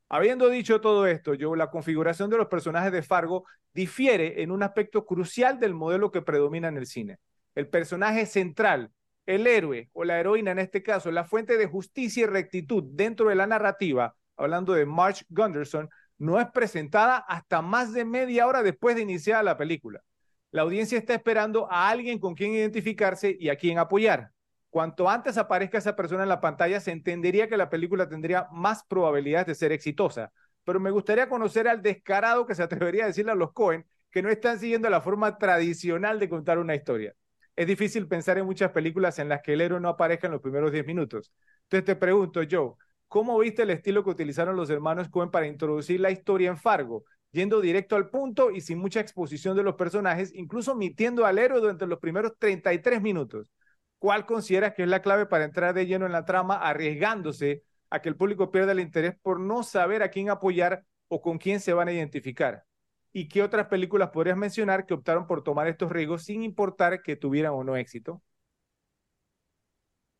Habiendo 0.09 0.49
dicho 0.49 0.81
todo 0.81 1.07
esto, 1.07 1.35
yo 1.35 1.57
la 1.57 1.71
configuración 1.71 2.31
de 2.31 2.37
los 2.37 2.47
personajes 2.47 2.93
de 2.93 3.03
Fargo 3.03 3.45
difiere 3.73 4.43
en 4.43 4.51
un 4.51 4.63
aspecto 4.63 5.05
crucial 5.07 5.59
del 5.59 5.75
modelo 5.75 6.11
que 6.11 6.23
predomina 6.23 6.69
en 6.69 6.77
el 6.77 6.87
cine. 6.87 7.19
El 7.55 7.69
personaje 7.69 8.27
central, 8.27 8.91
el 9.27 9.47
héroe 9.47 9.91
o 9.93 10.05
la 10.05 10.19
heroína 10.19 10.51
en 10.51 10.59
este 10.59 10.83
caso, 10.83 11.11
la 11.11 11.25
fuente 11.25 11.57
de 11.57 11.67
justicia 11.67 12.25
y 12.25 12.27
rectitud 12.27 12.85
dentro 12.93 13.29
de 13.29 13.37
la 13.37 13.47
narrativa, 13.47 14.17
hablando 14.37 14.73
de 14.73 14.87
March 14.87 15.25
Gunderson, 15.29 15.89
no 16.19 16.41
es 16.41 16.47
presentada 16.51 17.19
hasta 17.19 17.63
más 17.63 17.93
de 17.93 18.05
media 18.05 18.47
hora 18.47 18.63
después 18.63 18.97
de 18.97 19.03
iniciar 19.03 19.45
la 19.45 19.57
película. 19.57 20.03
La 20.51 20.63
audiencia 20.63 20.99
está 20.99 21.15
esperando 21.15 21.71
a 21.71 21.89
alguien 21.89 22.19
con 22.19 22.35
quien 22.35 22.55
identificarse 22.55 23.37
y 23.39 23.49
a 23.49 23.57
quien 23.57 23.79
apoyar. 23.79 24.31
Cuanto 24.71 25.09
antes 25.09 25.39
aparezca 25.39 25.79
esa 25.79 25.97
persona 25.97 26.25
en 26.25 26.29
la 26.29 26.41
pantalla, 26.41 26.81
se 26.81 26.91
entendería 26.91 27.49
que 27.49 27.57
la 27.57 27.71
película 27.71 28.09
tendría 28.09 28.49
más 28.53 28.85
probabilidades 28.85 29.47
de 29.47 29.55
ser 29.55 29.73
exitosa. 29.73 30.33
Pero 30.65 30.81
me 30.81 30.91
gustaría 30.91 31.29
conocer 31.29 31.69
al 31.69 31.83
descarado 31.83 32.47
que 32.47 32.55
se 32.55 32.63
atrevería 32.63 33.05
a 33.05 33.07
decirle 33.09 33.33
a 33.33 33.37
los 33.37 33.53
Cohen 33.53 33.87
que 34.11 34.23
no 34.23 34.31
están 34.31 34.59
siguiendo 34.59 34.89
la 34.91 35.01
forma 35.01 35.39
tradicional 35.39 36.19
de 36.19 36.29
contar 36.29 36.59
una 36.59 36.75
historia. 36.75 37.15
Es 37.57 37.67
difícil 37.67 38.09
pensar 38.09 38.39
en 38.39 38.47
muchas 38.47 38.73
películas 38.73 39.19
en 39.19 39.29
las 39.29 39.41
que 39.43 39.53
el 39.53 39.61
héroe 39.61 39.81
no 39.81 39.89
aparezca 39.89 40.27
en 40.27 40.33
los 40.33 40.43
primeros 40.43 40.73
10 40.73 40.87
minutos. 40.87 41.33
Entonces 41.65 41.85
te 41.85 41.97
pregunto, 41.97 42.41
Joe, 42.51 42.73
¿cómo 43.07 43.39
viste 43.39 43.63
el 43.63 43.71
estilo 43.71 44.03
que 44.03 44.11
utilizaron 44.11 44.57
los 44.57 44.71
hermanos 44.71 45.09
Cohen 45.09 45.31
para 45.31 45.47
introducir 45.47 46.01
la 46.01 46.11
historia 46.11 46.51
en 46.51 46.57
Fargo? 46.57 47.05
Yendo 47.31 47.61
directo 47.61 47.97
al 47.97 48.11
punto 48.11 48.51
y 48.51 48.61
sin 48.61 48.79
mucha 48.79 49.01
exposición 49.01 49.57
de 49.57 49.63
los 49.63 49.77
personajes, 49.77 50.33
incluso 50.35 50.73
omitiendo 50.73 51.27
al 51.27 51.39
héroe 51.39 51.61
durante 51.61 51.87
los 51.87 51.99
primeros 52.01 52.33
33 52.39 53.01
minutos. 53.03 53.51
¿Cuál 53.99 54.27
consideras 54.27 54.75
que 54.75 54.83
es 54.83 54.89
la 54.89 55.03
clave 55.03 55.27
para 55.27 55.45
entrar 55.45 55.75
de 55.75 55.87
lleno 55.87 56.07
en 56.07 56.13
la 56.13 56.25
trama, 56.25 56.57
arriesgándose 56.57 57.63
a 57.89 58.01
que 58.03 58.09
el 58.09 58.17
público 58.17 58.51
pierda 58.51 58.73
el 58.73 58.81
interés 58.81 59.15
por 59.23 59.39
no 59.41 59.63
saber 59.63 60.03
a 60.03 60.11
quién 60.11 60.29
apoyar 60.29 60.85
o 61.09 61.23
con 61.23 61.39
quién 61.39 61.61
se 61.61 61.73
van 61.73 61.89
a 61.89 61.93
identificar? 61.93 62.65
¿Y 63.15 63.29
qué 63.29 63.43
otras 63.43 63.69
películas 63.69 64.11
podrías 64.11 64.37
mencionar 64.37 64.85
que 64.85 64.93
optaron 64.93 65.27
por 65.27 65.43
tomar 65.43 65.69
estos 65.69 65.91
riesgos 65.91 66.25
sin 66.25 66.43
importar 66.43 67.01
que 67.03 67.17
tuvieran 67.17 67.55
o 67.55 67.65
no 67.65 67.77
éxito? 67.77 68.23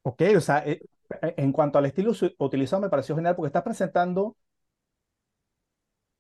Ok, 0.03 0.23
o 0.37 0.41
sea, 0.41 0.59
eh, 0.67 0.81
eh, 1.23 1.35
en 1.39 1.53
cuanto 1.53 1.79
al 1.79 1.87
estilo 1.87 2.13
utilizado 2.39 2.83
me 2.83 2.91
pareció 2.91 3.17
genial 3.17 3.35
porque 3.37 3.49
estás 3.49 3.63
presentando, 3.63 4.37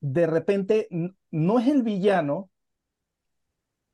de 0.00 0.26
repente, 0.28 0.88
no 1.32 1.58
es 1.58 1.66
el 1.68 1.82
villano, 1.82 2.50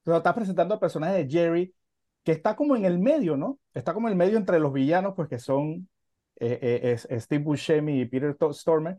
pero 0.02 0.16
estás 0.18 0.34
presentando 0.34 0.74
al 0.74 0.80
personaje 0.80 1.24
de 1.24 1.28
Jerry 1.30 1.74
que 2.24 2.32
está 2.32 2.56
como 2.56 2.76
en 2.76 2.84
el 2.84 2.98
medio, 2.98 3.36
¿no? 3.36 3.58
Está 3.74 3.94
como 3.94 4.08
en 4.08 4.12
el 4.12 4.18
medio 4.18 4.36
entre 4.38 4.58
los 4.60 4.72
villanos, 4.72 5.14
pues 5.16 5.28
que 5.28 5.38
son 5.38 5.88
eh, 6.36 6.96
Steve 7.20 7.42
Buscemi 7.44 8.00
y 8.00 8.06
Peter 8.06 8.36
Stormer, 8.52 8.98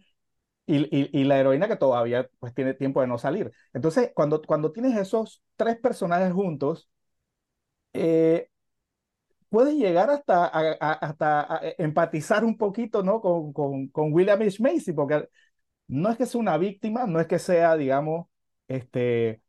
y, 0.75 1.20
y, 1.20 1.24
la 1.25 1.40
heroína 1.40 1.68
que 1.68 1.75
todavía 1.75 2.30
pues 2.40 2.54
tiene 2.54 2.74
tiempo 2.74 3.01
de 3.01 3.08
no 3.08 3.18
salir. 3.18 3.51
Entonces, 3.74 4.12
cuando, 4.13 4.42
cuando 4.42 4.72
tienes 4.72 4.98
esos 4.98 5.44
tres 5.58 5.78
personajes 5.78 6.34
juntos, 6.34 6.90
eh, 7.94 8.50
puedes 9.50 9.75
llegar 9.75 10.10
hasta, 10.10 10.46
hasta 10.46 11.62
empatizar 11.78 12.44
un 12.46 12.58
poquito, 12.58 13.04
¿no? 13.04 13.22
Con, 13.22 13.54
con, 13.54 13.88
con 13.90 14.13
William 14.13 14.42
H. 14.42 14.62
Macy, 14.62 14.94
porque 14.94 15.28
no 15.88 16.10
es 16.12 16.18
que 16.18 16.25
sea 16.25 16.42
una 16.42 16.58
víctima, 16.58 17.06
no 17.08 17.20
es 17.20 17.28
que 17.28 17.40
sea, 17.40 17.78
digamos, 17.78 18.28
este, 18.68 19.42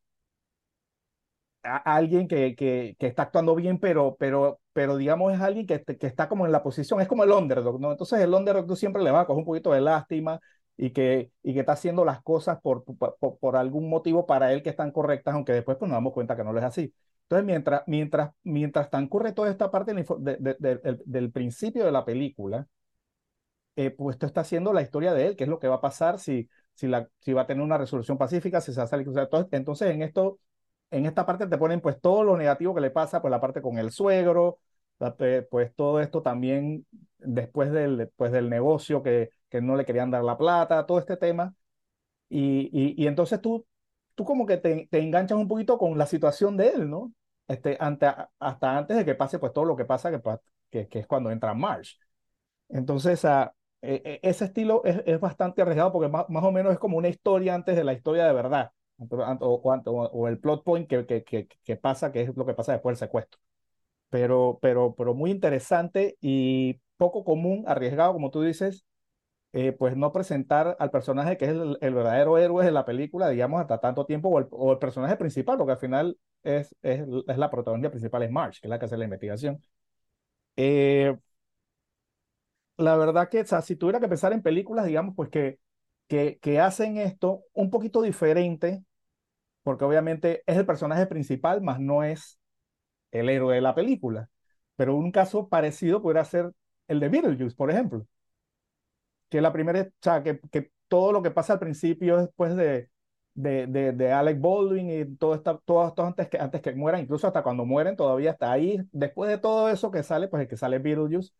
alguien 1.62 2.26
que, 2.28 2.54
que, 2.56 2.96
que, 2.98 3.06
está 3.06 3.22
actuando 3.22 3.54
bien, 3.54 3.78
pero, 3.78 4.16
pero, 4.18 4.60
pero 4.72 4.96
digamos 4.96 5.32
es 5.32 5.40
alguien 5.40 5.66
que, 5.66 5.82
que, 5.82 6.06
está 6.06 6.28
como 6.28 6.46
en 6.46 6.52
la 6.52 6.62
posición, 6.62 7.00
es 7.00 7.08
como 7.08 7.24
el 7.24 7.30
underdog, 7.30 7.80
¿no? 7.80 7.92
Entonces 7.92 8.20
el 8.20 8.34
underdog 8.34 8.66
tú 8.66 8.76
siempre 8.76 9.02
le 9.02 9.10
vas 9.10 9.22
a 9.24 9.26
coger 9.26 9.38
un 9.40 9.44
poquito 9.44 9.72
de 9.72 9.80
lástima 9.80 10.40
y 10.82 10.90
que, 10.90 11.30
y 11.44 11.54
que 11.54 11.60
está 11.60 11.74
haciendo 11.74 12.04
las 12.04 12.22
cosas 12.22 12.60
por, 12.60 12.82
por, 12.84 13.16
por, 13.38 13.56
algún 13.56 13.88
motivo 13.88 14.26
para 14.26 14.52
él 14.52 14.64
que 14.64 14.70
están 14.70 14.90
correctas, 14.90 15.32
aunque 15.32 15.52
después 15.52 15.78
pues 15.78 15.88
nos 15.88 15.94
damos 15.96 16.12
cuenta 16.12 16.34
que 16.34 16.42
no 16.42 16.52
lo 16.52 16.58
es 16.58 16.64
así. 16.64 16.92
Entonces 17.22 17.46
mientras, 17.46 17.82
mientras, 17.86 18.32
mientras 18.42 18.90
transcurre 18.90 19.32
toda 19.32 19.48
esta 19.48 19.70
parte 19.70 19.94
de, 19.94 20.04
de, 20.58 20.98
del 21.06 21.30
principio 21.30 21.84
de 21.84 21.92
la 21.92 22.04
película, 22.04 22.66
eh, 23.76 23.90
pues 23.92 24.16
esto 24.16 24.26
está 24.26 24.40
haciendo 24.40 24.72
la 24.72 24.82
historia 24.82 25.14
de 25.14 25.28
él, 25.28 25.36
qué 25.36 25.44
es 25.44 25.50
lo 25.50 25.60
que 25.60 25.68
va 25.68 25.76
a 25.76 25.80
pasar 25.80 26.18
si, 26.18 26.48
si, 26.74 26.88
la, 26.88 27.08
si 27.20 27.32
va 27.32 27.42
a 27.42 27.46
tener 27.46 27.62
una 27.62 27.78
resolución 27.78 28.18
pacífica, 28.18 28.60
si 28.60 28.72
se 28.72 28.80
va 28.80 28.84
a 28.84 28.86
salir. 28.88 29.06
entonces 29.52 29.88
en 29.88 30.02
esto 30.02 30.40
en 30.90 31.06
esta 31.06 31.24
parte 31.24 31.46
te 31.46 31.58
ponen 31.58 31.80
pues 31.80 32.00
todo 32.00 32.24
lo 32.24 32.36
negativo 32.36 32.74
que 32.74 32.80
le 32.80 32.90
pasa, 32.90 33.22
pues 33.22 33.30
la 33.30 33.40
parte 33.40 33.62
con 33.62 33.78
el 33.78 33.92
suegro, 33.92 34.58
pues 35.50 35.74
todo 35.74 36.00
esto 36.00 36.22
también 36.22 36.86
después 37.18 37.72
del, 37.72 38.10
pues, 38.16 38.32
del 38.32 38.50
negocio 38.50 39.02
que, 39.02 39.30
que 39.48 39.60
no 39.60 39.76
le 39.76 39.84
querían 39.84 40.10
dar 40.10 40.24
la 40.24 40.38
plata, 40.38 40.86
todo 40.86 40.98
este 40.98 41.16
tema. 41.16 41.54
Y, 42.28 42.70
y, 43.02 43.06
entonces 43.06 43.40
tú, 43.40 43.66
tú 44.14 44.24
como 44.24 44.46
que 44.46 44.56
te, 44.58 44.88
te, 44.90 45.00
enganchas 45.00 45.38
un 45.38 45.48
poquito 45.48 45.78
con 45.78 45.98
la 45.98 46.06
situación 46.06 46.56
de 46.56 46.68
él, 46.70 46.90
¿no? 46.90 47.12
Este, 47.48 47.76
ante, 47.80 48.06
hasta 48.38 48.78
antes 48.78 48.96
de 48.96 49.04
que 49.04 49.14
pase 49.14 49.38
pues 49.38 49.52
todo 49.52 49.64
lo 49.66 49.76
que 49.76 49.84
pasa, 49.84 50.10
que, 50.10 50.20
que, 50.70 50.88
que 50.88 50.98
es 51.00 51.06
cuando 51.06 51.30
entra 51.30 51.54
Marsh. 51.54 51.96
Entonces, 52.70 53.24
a, 53.24 53.54
e, 53.82 54.20
e, 54.22 54.28
ese 54.28 54.46
estilo 54.46 54.82
es, 54.84 55.02
es, 55.06 55.20
bastante 55.20 55.62
arriesgado 55.62 55.92
porque 55.92 56.08
más, 56.08 56.26
más 56.30 56.44
o 56.44 56.52
menos 56.52 56.72
es 56.72 56.78
como 56.78 56.98
una 56.98 57.08
historia 57.08 57.54
antes 57.54 57.76
de 57.76 57.84
la 57.84 57.92
historia 57.92 58.26
de 58.26 58.32
verdad 58.32 58.72
o, 59.10 59.60
o, 60.12 60.28
el 60.28 60.38
plot 60.38 60.64
point 60.64 60.88
que, 60.88 61.24
que, 61.24 61.76
pasa, 61.76 62.12
que 62.12 62.22
es 62.22 62.36
lo 62.36 62.46
que 62.46 62.54
pasa 62.54 62.72
después 62.72 62.98
del 62.98 63.08
secuestro. 63.08 63.40
Pero, 64.12 64.58
pero, 64.62 64.94
pero 64.96 65.14
muy 65.14 65.30
interesante 65.30 66.18
y 66.20 66.80
poco 66.98 67.24
común, 67.24 67.64
arriesgado, 67.66 68.12
como 68.12 68.30
tú 68.30 68.42
dices, 68.42 68.84
eh, 69.52 69.72
pues 69.72 69.96
no 69.96 70.12
presentar 70.12 70.76
al 70.80 70.90
personaje 70.90 71.36
que 71.38 71.46
es 71.46 71.52
el, 71.52 71.94
verdadero 71.94 72.38
héroe 72.38 72.64
de 72.64 72.72
la 72.72 72.84
película, 72.86 73.30
digamos, 73.30 73.60
hasta 73.62 73.80
tanto 73.80 74.06
tiempo, 74.06 74.28
o 74.30 74.72
el, 74.72 74.78
personaje 74.78 75.16
principal, 75.16 75.58
porque 75.58 75.72
al 75.72 75.78
final 75.78 76.18
es, 76.44 76.76
es, 76.82 77.02
es 77.28 77.38
la 77.38 77.50
protagonista 77.50 77.90
principal, 77.90 78.22
es 78.24 78.30
March, 78.30 78.60
que 78.60 78.68
es 78.68 78.70
la 78.70 78.78
que 78.78 78.86
hace 78.86 78.98
la 78.98 79.04
investigación. 79.04 79.62
Eh, 80.56 81.16
la 82.76 82.96
verdad 82.96 83.28
que, 83.28 83.40
o 83.40 83.46
sea, 83.46 83.62
si 83.62 83.76
tuviera 83.76 84.00
que 84.00 84.08
pensar 84.08 84.32
en 84.32 84.42
películas, 84.42 84.86
digamos, 84.86 85.14
pues 85.16 85.28
que, 85.30 85.58
que, 86.08 86.38
que 86.40 86.60
hacen 86.60 86.98
esto 86.98 87.44
un 87.54 87.70
poquito 87.70 88.02
diferente 88.02 88.82
porque 89.62 89.84
obviamente 89.84 90.42
es 90.46 90.56
el 90.56 90.66
personaje 90.66 91.06
principal, 91.06 91.62
más 91.62 91.80
no 91.80 92.02
es 92.02 92.38
el 93.12 93.28
héroe 93.30 93.56
de 93.56 93.60
la 93.62 93.74
película. 93.74 94.30
pero 94.76 94.96
un 94.96 95.12
caso 95.12 95.48
parecido 95.48 96.02
podría 96.02 96.24
ser 96.24 96.52
el 96.88 97.00
de 97.00 97.08
Beetlejuice, 97.10 97.56
por 97.56 97.70
ejemplo. 97.70 98.06
Que 99.28 99.40
la 99.40 99.52
primera, 99.52 99.80
o 99.82 99.86
sea, 100.02 100.22
que, 100.22 100.40
que 100.50 100.70
todo 100.88 101.12
lo 101.12 101.22
que 101.22 101.30
pasa 101.30 101.54
al 101.54 101.58
principio 101.58 102.18
después 102.18 102.54
de, 102.56 102.90
de, 103.34 103.66
de, 103.66 103.92
de 103.92 104.12
Alec 104.12 104.38
Baldwin 104.40 104.90
y 104.90 105.16
todo 105.16 105.34
esto, 105.34 105.62
todo 105.64 105.88
esto 105.88 106.04
antes 106.04 106.28
que, 106.28 106.38
antes 106.38 106.60
que 106.60 106.72
mueran, 106.74 107.00
incluso 107.02 107.26
hasta 107.26 107.42
cuando 107.42 107.64
mueren 107.64 107.96
todavía 107.96 108.32
está 108.32 108.52
ahí. 108.52 108.78
Después 108.92 109.30
de 109.30 109.38
todo 109.38 109.70
eso 109.70 109.90
que 109.90 110.02
sale, 110.02 110.28
pues 110.28 110.42
el 110.42 110.48
que 110.48 110.56
sale 110.58 110.78
Beetlejuice, 110.78 111.32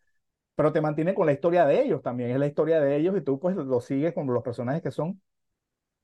pero 0.57 0.73
te 0.73 0.81
mantiene 0.83 1.15
con 1.15 1.27
la 1.27 1.33
historia 1.35 1.67
de 1.67 1.83
ellos 1.83 2.03
también, 2.03 2.31
es 2.33 2.39
la 2.39 2.47
historia 2.49 2.81
de 2.81 2.97
ellos 2.97 3.17
y 3.19 3.23
tú 3.23 3.41
pues 3.41 3.57
lo 3.57 3.81
sigues 3.81 4.15
con 4.15 4.27
los 4.29 4.43
personajes 4.45 4.83
que 4.83 4.91
son. 4.93 5.21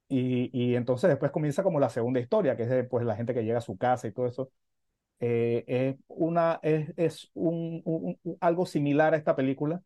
Y, 0.09 0.51
y 0.53 0.77
entonces 0.77 1.11
después 1.11 1.33
comienza 1.33 1.63
como 1.65 1.81
la 1.81 1.91
segunda 1.91 2.21
historia, 2.21 2.57
que 2.57 2.65
es 2.65 2.89
pues 2.89 3.05
la 3.07 3.17
gente 3.17 3.35
que 3.35 3.45
llega 3.45 3.59
a 3.59 3.61
su 3.63 3.79
casa 3.79 4.09
y 4.09 4.13
todo 4.13 4.27
eso. 4.29 4.53
Eh, 5.21 5.65
es, 5.67 5.97
una, 6.09 6.61
es, 6.63 6.93
es 6.97 7.31
un, 7.35 8.19
algo 8.41 8.67
similar 8.67 9.15
a 9.15 9.17
esta 9.17 9.35
película, 9.37 9.83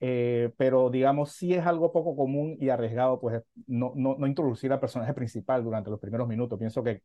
eh, 0.00 0.52
pero 0.56 0.90
digamos, 0.90 1.32
sí 1.32 1.54
es 1.54 1.66
algo 1.66 1.92
poco 1.92 2.16
común 2.16 2.56
y 2.60 2.68
arriesgado, 2.70 3.20
pues 3.20 3.42
no, 3.66 3.92
no, 3.96 4.16
no 4.18 4.26
introducir 4.26 4.72
al 4.72 4.80
personaje 4.80 5.14
principal 5.14 5.64
durante 5.64 5.90
los 5.90 6.00
primeros 6.00 6.28
minutos. 6.28 6.58
Pienso 6.58 6.82
que 6.82 7.02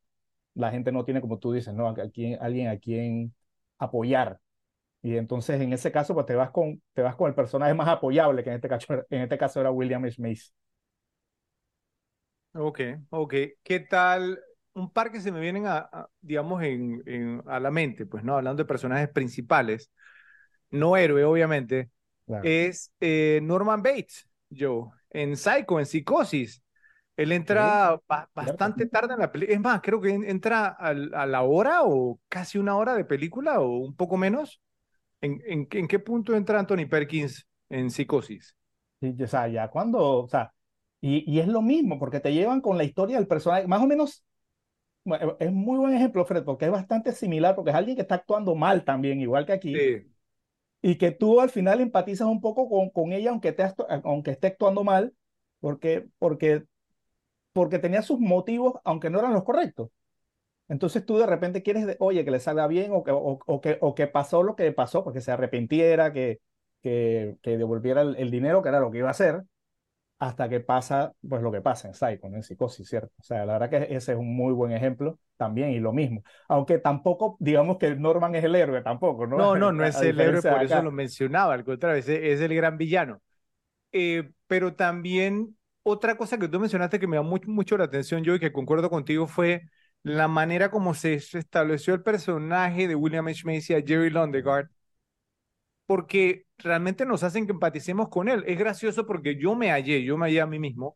la 0.55 0.71
gente 0.71 0.91
no 0.91 1.05
tiene, 1.05 1.21
como 1.21 1.39
tú 1.39 1.53
dices, 1.53 1.73
¿no? 1.73 1.87
A 1.87 1.95
alguien 2.41 2.67
a 2.69 2.77
quien 2.77 3.33
apoyar. 3.79 4.39
Y 5.03 5.17
entonces 5.17 5.61
en 5.61 5.73
ese 5.73 5.91
caso, 5.91 6.13
pues 6.13 6.25
te 6.27 6.35
vas 6.35 6.51
con, 6.51 6.81
te 6.93 7.01
vas 7.01 7.15
con 7.15 7.29
el 7.29 7.35
personaje 7.35 7.73
más 7.73 7.87
apoyable, 7.87 8.43
que 8.43 8.49
en 8.51 8.55
este 8.57 8.69
caso, 8.69 8.93
en 9.09 9.21
este 9.21 9.37
caso 9.37 9.59
era 9.61 9.71
William 9.71 10.09
Smith. 10.11 10.41
Ok, 12.53 12.79
ok. 13.09 13.33
¿Qué 13.63 13.79
tal 13.81 14.39
un 14.73 14.91
par 14.91 15.11
que 15.11 15.21
se 15.21 15.31
me 15.31 15.39
vienen 15.39 15.65
a, 15.67 15.89
digamos, 16.21 16.63
en, 16.63 17.03
en, 17.05 17.43
a 17.47 17.59
la 17.59 17.71
mente, 17.71 18.05
pues, 18.05 18.23
¿no? 18.23 18.35
Hablando 18.35 18.63
de 18.63 18.67
personajes 18.67 19.09
principales, 19.09 19.91
no 20.69 20.95
héroe, 20.95 21.23
obviamente, 21.25 21.89
claro. 22.25 22.43
es 22.45 22.91
eh, 22.99 23.39
Norman 23.43 23.83
Bates, 23.83 24.29
Joe, 24.49 24.89
en 25.09 25.35
Psycho, 25.35 25.79
en 25.79 25.85
Psicosis. 25.85 26.63
Él 27.17 27.33
entra 27.33 27.95
sí, 27.97 28.03
ba 28.07 28.29
bastante 28.33 28.85
tarde 28.87 29.13
en 29.13 29.19
la 29.19 29.31
película. 29.31 29.55
Es 29.55 29.61
más, 29.61 29.81
creo 29.81 29.99
que 29.99 30.11
entra 30.11 30.67
a, 30.67 30.89
a, 30.89 31.25
la 31.25 31.41
hora 31.41 31.83
o 31.83 32.19
casi 32.29 32.57
una 32.57 32.75
hora 32.77 32.95
de 32.95 33.03
película 33.05 33.59
o 33.59 33.77
un 33.77 33.95
poco 33.95 34.17
menos. 34.17 34.61
¿En, 35.19 35.39
en, 35.45 35.67
en 35.69 35.87
qué 35.87 35.99
punto 35.99 36.35
entra 36.35 36.57
Anthony 36.59 36.87
Perkins 36.89 37.45
en 37.69 37.91
Psicosis? 37.91 38.55
Sí, 39.01 39.15
o 39.21 39.27
sea, 39.27 39.47
ya 39.49 39.67
cuando, 39.67 40.23
o 40.23 40.27
sea, 40.27 40.51
y, 40.99 41.23
y, 41.31 41.39
es 41.39 41.47
lo 41.47 41.61
mismo, 41.61 41.99
porque 41.99 42.19
te 42.19 42.33
llevan 42.33 42.61
con 42.61 42.77
la 42.77 42.83
historia 42.83 43.17
del 43.17 43.27
personaje, 43.27 43.67
más 43.67 43.81
o 43.81 43.87
menos 43.87 44.23
bueno, 45.03 45.37
es 45.39 45.51
muy 45.51 45.77
buen 45.79 45.93
ejemplo, 45.93 46.25
Fred, 46.25 46.43
porque 46.43 46.65
es 46.65 46.71
bastante 46.71 47.11
similar, 47.11 47.55
porque 47.55 47.71
es 47.71 47.75
alguien 47.75 47.95
que 47.95 48.03
está 48.03 48.15
actuando 48.15 48.55
mal 48.55 48.83
también, 48.83 49.19
igual 49.19 49.45
que 49.45 49.53
aquí. 49.53 49.75
Sí. 49.75 50.07
Y 50.83 50.95
que 50.97 51.11
tú 51.11 51.39
al 51.39 51.49
final 51.49 51.81
empatizas 51.81 52.27
un 52.27 52.41
poco 52.41 52.69
con, 52.69 52.89
con 52.89 53.13
ella, 53.13 53.31
aunque, 53.31 53.51
te, 53.51 53.63
aunque 54.03 54.31
esté 54.31 54.47
actuando 54.47 54.83
mal, 54.83 55.13
porque, 55.59 56.07
porque, 56.17 56.63
porque 57.53 57.79
tenía 57.79 58.01
sus 58.01 58.19
motivos, 58.19 58.75
aunque 58.83 59.09
no 59.09 59.19
eran 59.19 59.33
los 59.33 59.43
correctos. 59.43 59.89
Entonces 60.67 61.05
tú 61.05 61.17
de 61.17 61.25
repente 61.25 61.63
quieres, 61.63 61.97
oye, 61.99 62.23
que 62.23 62.31
le 62.31 62.39
salga 62.39 62.65
bien 62.67 62.91
o 62.93 63.03
que, 63.03 63.11
o, 63.11 63.39
o 63.45 63.61
que, 63.61 63.77
o 63.81 63.93
que 63.93 64.07
pasó 64.07 64.41
lo 64.41 64.55
que 64.55 64.71
pasó, 64.71 65.03
porque 65.03 65.21
se 65.21 65.31
arrepintiera, 65.31 66.13
que, 66.13 66.39
que, 66.81 67.37
que 67.41 67.57
devolviera 67.57 68.01
el, 68.01 68.15
el, 68.15 68.31
dinero, 68.31 68.61
que 68.61 68.69
era 68.69 68.79
lo 68.79 68.89
que 68.89 68.99
iba 68.99 69.09
a 69.09 69.11
hacer 69.11 69.43
hasta 70.21 70.47
que 70.47 70.59
pasa 70.59 71.13
pues 71.27 71.41
lo 71.41 71.51
que 71.51 71.61
pasa 71.61 71.87
en 71.87 71.95
Psycho, 71.95 72.27
en 72.27 72.43
Psicosis, 72.43 72.87
¿cierto? 72.87 73.11
O 73.19 73.23
sea, 73.23 73.43
la 73.43 73.53
verdad 73.57 73.71
que 73.71 73.95
ese 73.95 74.11
es 74.11 74.17
un 74.19 74.35
muy 74.35 74.53
buen 74.53 74.71
ejemplo 74.71 75.17
también 75.35 75.71
y 75.71 75.79
lo 75.79 75.93
mismo. 75.93 76.21
Aunque 76.47 76.77
tampoco, 76.77 77.37
digamos 77.39 77.79
que 77.79 77.95
Norman 77.95 78.35
es 78.35 78.43
el 78.43 78.55
héroe 78.55 78.83
tampoco, 78.83 79.25
¿no? 79.25 79.35
No, 79.35 79.55
no, 79.55 79.71
no 79.71 79.83
es 79.83 79.99
el 79.99 80.21
héroe, 80.21 80.39
por 80.43 80.61
eso 80.61 80.83
lo 80.83 80.91
mencionaba, 80.91 81.55
al 81.55 81.65
contrario, 81.65 81.97
es, 81.97 82.07
es 82.07 82.39
el 82.39 82.53
gran 82.53 82.77
villano. 82.77 83.19
Eh, 83.91 84.29
pero 84.45 84.75
también 84.75 85.57
otra 85.81 86.15
cosa 86.15 86.37
que 86.37 86.47
tú 86.47 86.59
mencionaste 86.59 86.99
que 86.99 87.07
me 87.07 87.15
da 87.15 87.23
mucho, 87.23 87.49
mucho 87.49 87.75
la 87.75 87.85
atención, 87.85 88.23
yo 88.23 88.35
y 88.35 88.39
que 88.39 88.51
concuerdo 88.51 88.91
contigo, 88.91 89.25
fue 89.25 89.63
la 90.03 90.27
manera 90.27 90.69
como 90.69 90.93
se 90.93 91.15
estableció 91.15 91.95
el 91.95 92.03
personaje 92.03 92.87
de 92.87 92.93
William 92.93 93.27
H. 93.27 93.41
Macy 93.43 93.73
a 93.73 93.81
Jerry 93.81 94.11
Londegaard 94.11 94.69
porque 95.91 96.45
realmente 96.57 97.05
nos 97.05 97.21
hacen 97.21 97.45
que 97.45 97.51
empaticemos 97.51 98.07
con 98.07 98.29
él. 98.29 98.45
Es 98.47 98.57
gracioso 98.57 99.05
porque 99.05 99.35
yo 99.35 99.55
me 99.55 99.71
hallé, 99.71 100.05
yo 100.05 100.17
me 100.17 100.27
hallé 100.27 100.39
a 100.39 100.45
mí 100.45 100.57
mismo 100.57 100.95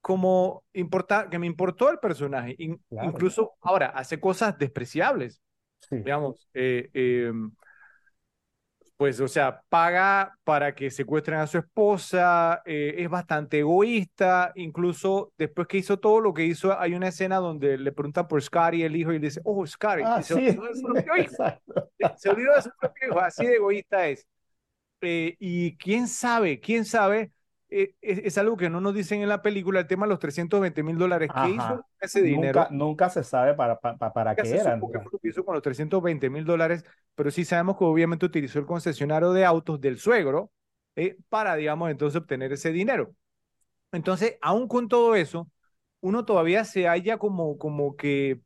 como 0.00 0.64
importa, 0.72 1.28
que 1.28 1.38
me 1.38 1.46
importó 1.46 1.90
el 1.90 1.98
personaje. 1.98 2.54
In, 2.56 2.80
claro. 2.88 3.10
Incluso 3.10 3.52
ahora 3.60 3.88
hace 3.88 4.18
cosas 4.18 4.56
despreciables. 4.56 5.42
Sí. 5.80 5.96
Digamos, 5.96 6.48
eh, 6.54 6.88
eh, 6.94 7.30
pues, 9.02 9.20
o 9.20 9.26
sea, 9.26 9.64
paga 9.68 10.38
para 10.44 10.76
que 10.76 10.88
secuestren 10.88 11.40
a 11.40 11.48
su 11.48 11.58
esposa, 11.58 12.62
eh, 12.64 12.94
es 12.98 13.08
bastante 13.10 13.58
egoísta, 13.58 14.52
incluso 14.54 15.32
después 15.36 15.66
que 15.66 15.78
hizo 15.78 15.98
todo 15.98 16.20
lo 16.20 16.32
que 16.32 16.44
hizo, 16.44 16.78
hay 16.78 16.94
una 16.94 17.08
escena 17.08 17.38
donde 17.38 17.78
le 17.78 17.90
preguntan 17.90 18.28
por 18.28 18.40
Scary, 18.40 18.84
el 18.84 18.94
hijo, 18.94 19.10
y 19.10 19.18
le 19.18 19.26
dice, 19.26 19.40
oh, 19.42 19.66
Scary, 19.66 20.04
ah, 20.06 20.22
se, 20.22 20.34
sí. 20.34 20.40
olvidó 20.40 20.68
de 20.68 20.74
su 20.76 20.82
propio 20.82 21.16
hijo. 21.16 21.34
se 22.16 22.30
olvidó 22.30 22.54
de 22.54 22.62
su 22.62 22.70
propio 22.78 23.08
hijo, 23.08 23.18
así 23.18 23.44
de 23.44 23.56
egoísta 23.56 24.06
es. 24.06 24.24
Eh, 25.00 25.34
y 25.40 25.76
quién 25.78 26.06
sabe, 26.06 26.60
quién 26.60 26.84
sabe, 26.84 27.32
eh, 27.74 27.94
es, 28.02 28.18
es, 28.18 28.38
algo 28.38 28.58
que 28.58 28.68
no 28.68 28.82
nos 28.82 28.94
dicen 28.94 29.22
en 29.22 29.30
la 29.30 29.40
película, 29.40 29.80
el 29.80 29.86
tema 29.86 30.04
de 30.04 30.10
los 30.10 30.18
320 30.18 30.82
mil 30.82 30.98
dólares. 30.98 31.30
¿Qué 31.34 31.50
hizo 31.50 31.86
ese 32.00 32.20
dinero? 32.20 32.66
Nunca, 32.70 33.08
se 33.08 33.24
sabe 33.24 33.54
para, 33.54 33.80
para, 33.80 34.12
para 34.12 34.36
qué 34.36 34.50
eran. 34.50 34.78
Qué 34.78 34.98
fue 34.98 35.10
lo 35.10 35.18
que 35.18 35.28
hizo 35.28 35.42
con 35.42 35.54
los 35.54 35.62
320 35.62 36.28
mil 36.28 36.44
dólares, 36.44 36.84
pero 37.14 37.30
sí 37.30 37.46
sabemos 37.46 37.78
que 37.78 37.84
obviamente 37.84 38.26
utilizó 38.26 38.58
el 38.58 38.66
concesionario 38.66 39.32
de 39.32 39.46
autos 39.46 39.80
del 39.80 39.98
suegro 39.98 40.52
eh, 40.96 41.16
para, 41.30 41.56
digamos, 41.56 41.90
entonces 41.90 42.20
obtener 42.20 42.52
ese 42.52 42.72
dinero. 42.72 43.14
Entonces, 43.90 44.36
aún 44.42 44.68
con 44.68 44.88
todo 44.88 45.14
eso, 45.14 45.50
uno 46.00 46.26
todavía 46.26 46.64
se 46.64 46.86
halla 46.88 47.16
como, 47.16 47.56
como 47.56 47.96
que 47.96 48.42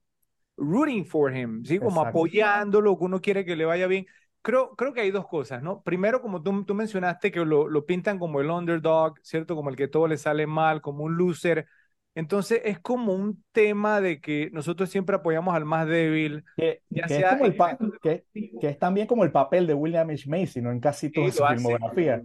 rooting 0.56 1.04
for 1.04 1.36
him, 1.36 1.64
¿sí? 1.64 1.78
Como 1.78 2.00
Exacto. 2.00 2.10
apoyándolo, 2.10 2.96
que 2.96 3.04
uno 3.04 3.20
quiere 3.20 3.44
que 3.44 3.56
le 3.56 3.64
vaya 3.64 3.88
bien 3.88 4.06
creo, 4.46 4.76
creo 4.76 4.92
que 4.92 5.00
hay 5.00 5.10
dos 5.10 5.26
cosas, 5.26 5.60
¿no? 5.60 5.82
Primero, 5.82 6.22
como 6.22 6.40
tú, 6.40 6.64
tú 6.64 6.72
mencionaste, 6.72 7.32
que 7.32 7.44
lo, 7.44 7.68
lo, 7.68 7.84
pintan 7.84 8.16
como 8.16 8.40
el 8.40 8.48
underdog, 8.48 9.18
¿cierto? 9.20 9.56
Como 9.56 9.70
el 9.70 9.76
que 9.76 9.88
todo 9.88 10.06
le 10.06 10.16
sale 10.16 10.46
mal, 10.46 10.80
como 10.80 11.02
un 11.02 11.16
loser. 11.16 11.66
Entonces 12.14 12.60
es 12.64 12.78
como 12.78 13.12
un 13.12 13.42
tema 13.50 14.00
de 14.00 14.20
que 14.20 14.48
nosotros 14.52 14.88
siempre 14.88 15.16
apoyamos 15.16 15.52
al 15.52 15.64
más 15.64 15.88
débil. 15.88 16.44
Que, 16.56 16.80
ya 16.88 17.08
que 17.08 17.14
sea 17.14 17.30
es, 17.30 17.32
como 17.32 17.44
el 17.46 17.98
que, 18.00 18.24
que, 18.60 18.68
es 18.68 18.78
también 18.78 19.08
como 19.08 19.24
el 19.24 19.32
papel 19.32 19.66
de 19.66 19.74
William 19.74 20.08
H. 20.10 20.30
Macy, 20.30 20.62
¿no? 20.62 20.70
En 20.70 20.78
casi 20.78 21.10
toda 21.10 21.32
su 21.32 21.44
filmografía. 21.44 22.22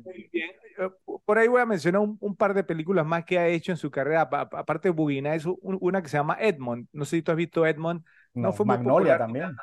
Eh, 0.78 0.90
por 1.26 1.40
ahí 1.40 1.48
voy 1.48 1.62
a 1.62 1.66
mencionar 1.66 2.02
un, 2.02 2.18
un, 2.20 2.36
par 2.36 2.54
de 2.54 2.64
películas 2.64 3.04
más 3.04 3.26
que 3.26 3.40
ha 3.40 3.48
hecho 3.48 3.72
en 3.72 3.78
su 3.78 3.90
carrera, 3.90 4.22
aparte 4.22 4.90
de 4.90 4.94
Boogie 4.94 5.24
Nights, 5.24 5.48
una 5.64 6.04
que 6.04 6.10
se 6.10 6.18
llama 6.18 6.38
Edmond. 6.40 6.88
No 6.94 7.04
sé 7.04 7.18
si 7.18 7.24
tú 7.24 7.32
has 7.32 7.38
visto 7.38 7.66
Edmond. 7.66 8.04
No, 8.36 8.44
no 8.44 8.54
fue 8.54 8.68
Magnolia 8.68 9.18
también. 9.18 9.56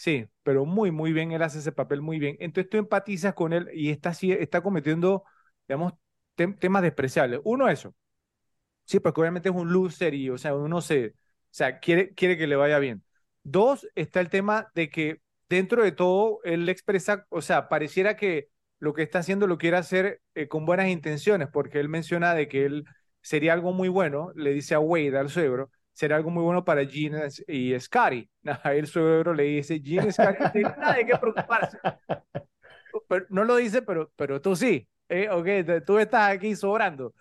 Sí, 0.00 0.26
pero 0.42 0.64
muy, 0.64 0.90
muy 0.90 1.12
bien, 1.12 1.30
él 1.32 1.42
hace 1.42 1.58
ese 1.58 1.72
papel 1.72 2.00
muy 2.00 2.18
bien. 2.18 2.36
Entonces 2.40 2.70
tú 2.70 2.78
empatizas 2.78 3.34
con 3.34 3.52
él 3.52 3.68
y 3.74 3.90
está, 3.90 4.12
está 4.22 4.62
cometiendo, 4.62 5.24
digamos, 5.68 5.92
te 6.36 6.48
temas 6.54 6.82
despreciables. 6.82 7.40
Uno, 7.44 7.68
eso. 7.68 7.94
Sí, 8.86 9.00
porque 9.00 9.20
obviamente 9.20 9.48
es 9.50 9.54
un 9.56 9.72
loser 9.72 10.14
y, 10.14 10.30
o 10.30 10.38
sea, 10.38 10.54
uno 10.54 10.80
se, 10.82 11.08
o 11.08 11.12
sea, 11.50 11.80
quiere, 11.80 12.14
quiere 12.14 12.38
que 12.38 12.46
le 12.48 12.56
vaya 12.56 12.78
bien. 12.80 13.04
Dos, 13.44 13.86
está 13.94 14.20
el 14.20 14.30
tema 14.30 14.70
de 14.74 14.90
que 14.90 15.22
dentro 15.48 15.82
de 15.84 15.92
todo, 15.92 16.40
él 16.44 16.68
expresa, 16.68 17.26
o 17.30 17.42
sea, 17.42 17.68
pareciera 17.68 18.16
que 18.16 18.48
lo 18.80 18.94
que 18.94 19.02
está 19.02 19.20
haciendo 19.20 19.46
lo 19.46 19.58
quiere 19.58 19.76
hacer 19.78 20.22
eh, 20.34 20.48
con 20.48 20.66
buenas 20.66 20.88
intenciones, 20.88 21.48
porque 21.52 21.80
él 21.80 21.88
menciona 21.90 22.34
de 22.34 22.48
que 22.48 22.66
él 22.66 22.84
sería 23.22 23.52
algo 23.54 23.72
muy 23.72 23.88
bueno, 23.88 24.32
le 24.36 24.52
dice 24.54 24.74
a 24.74 24.80
Wade, 24.80 25.18
al 25.18 25.30
suegro, 25.30 25.70
será 26.00 26.16
algo 26.16 26.30
muy 26.30 26.42
bueno 26.42 26.64
para 26.64 26.86
Gene 26.86 27.28
y 27.46 27.78
Scary. 27.78 28.30
El 28.64 28.86
suegro 28.86 29.34
le 29.34 29.42
dice, 29.42 29.82
Gene 29.84 30.10
Scary, 30.10 30.38
no 30.40 30.50
tiene 30.50 30.74
nada 30.78 30.94
de 30.94 31.04
qué 31.04 31.16
preocuparse. 31.18 31.78
Pero, 33.06 33.26
no 33.28 33.44
lo 33.44 33.56
dice, 33.56 33.82
pero, 33.82 34.10
pero 34.16 34.40
tú 34.40 34.56
sí. 34.56 34.88
¿eh? 35.08 35.28
Ok, 35.30 35.84
tú 35.86 35.98
estás 35.98 36.30
aquí 36.32 36.56
sobrando. 36.56 37.14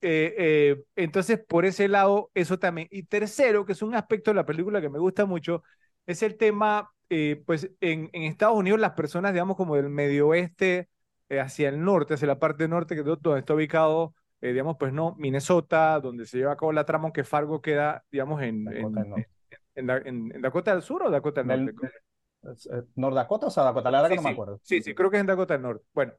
Eh, 0.00 0.34
eh, 0.38 0.82
entonces, 0.96 1.38
por 1.46 1.66
ese 1.66 1.88
lado, 1.88 2.30
eso 2.34 2.58
también. 2.58 2.88
Y 2.90 3.02
tercero, 3.02 3.66
que 3.66 3.72
es 3.72 3.82
un 3.82 3.94
aspecto 3.94 4.30
de 4.30 4.36
la 4.36 4.46
película 4.46 4.80
que 4.80 4.88
me 4.88 4.98
gusta 4.98 5.26
mucho, 5.26 5.62
es 6.06 6.22
el 6.22 6.36
tema, 6.38 6.90
eh, 7.10 7.42
pues 7.44 7.70
en, 7.80 8.08
en, 8.12 8.22
Estados 8.22 8.56
Unidos 8.56 8.80
las 8.80 8.92
personas, 8.92 9.32
digamos, 9.32 9.56
como 9.56 9.76
del 9.76 9.90
medio 9.90 10.28
oeste 10.28 10.88
hacia 11.28 11.68
el 11.68 11.82
norte, 11.82 12.14
hacia 12.14 12.26
la 12.26 12.38
parte 12.38 12.66
norte, 12.68 12.94
que 12.94 13.02
donde 13.02 13.40
está 13.40 13.54
ubicado 13.54 14.14
eh, 14.40 14.52
digamos, 14.52 14.76
pues 14.78 14.92
no, 14.92 15.14
Minnesota, 15.18 16.00
donde 16.00 16.26
se 16.26 16.38
lleva 16.38 16.52
a 16.52 16.56
cabo 16.56 16.72
la 16.72 16.86
trama, 16.86 17.04
aunque 17.04 17.24
Fargo 17.24 17.60
queda, 17.60 18.04
digamos, 18.10 18.42
en, 18.42 18.64
Dakota, 18.64 19.00
en, 19.74 19.90
en, 19.90 19.90
en, 19.90 20.32
en, 20.34 20.42
Dakota 20.42 20.72
del 20.72 20.82
Sur 20.82 21.02
o 21.02 21.10
Dakota 21.10 21.42
del 21.42 21.66
Norte. 21.66 21.90
Eh, 22.42 22.82
¿Nordakota 22.96 23.46
o 23.46 23.50
sea, 23.50 23.64
Dakota? 23.64 23.90
La 23.90 24.02
verdad 24.02 24.10
sí, 24.10 24.12
que 24.12 24.16
no 24.16 24.22
sí, 24.22 24.28
me 24.28 24.32
acuerdo. 24.32 24.60
Sí, 24.62 24.82
sí, 24.82 24.94
creo 24.94 25.10
que 25.10 25.18
es 25.18 25.20
en 25.20 25.26
Dakota 25.26 25.54
del 25.54 25.62
Norte. 25.62 25.84
Bueno, 25.92 26.14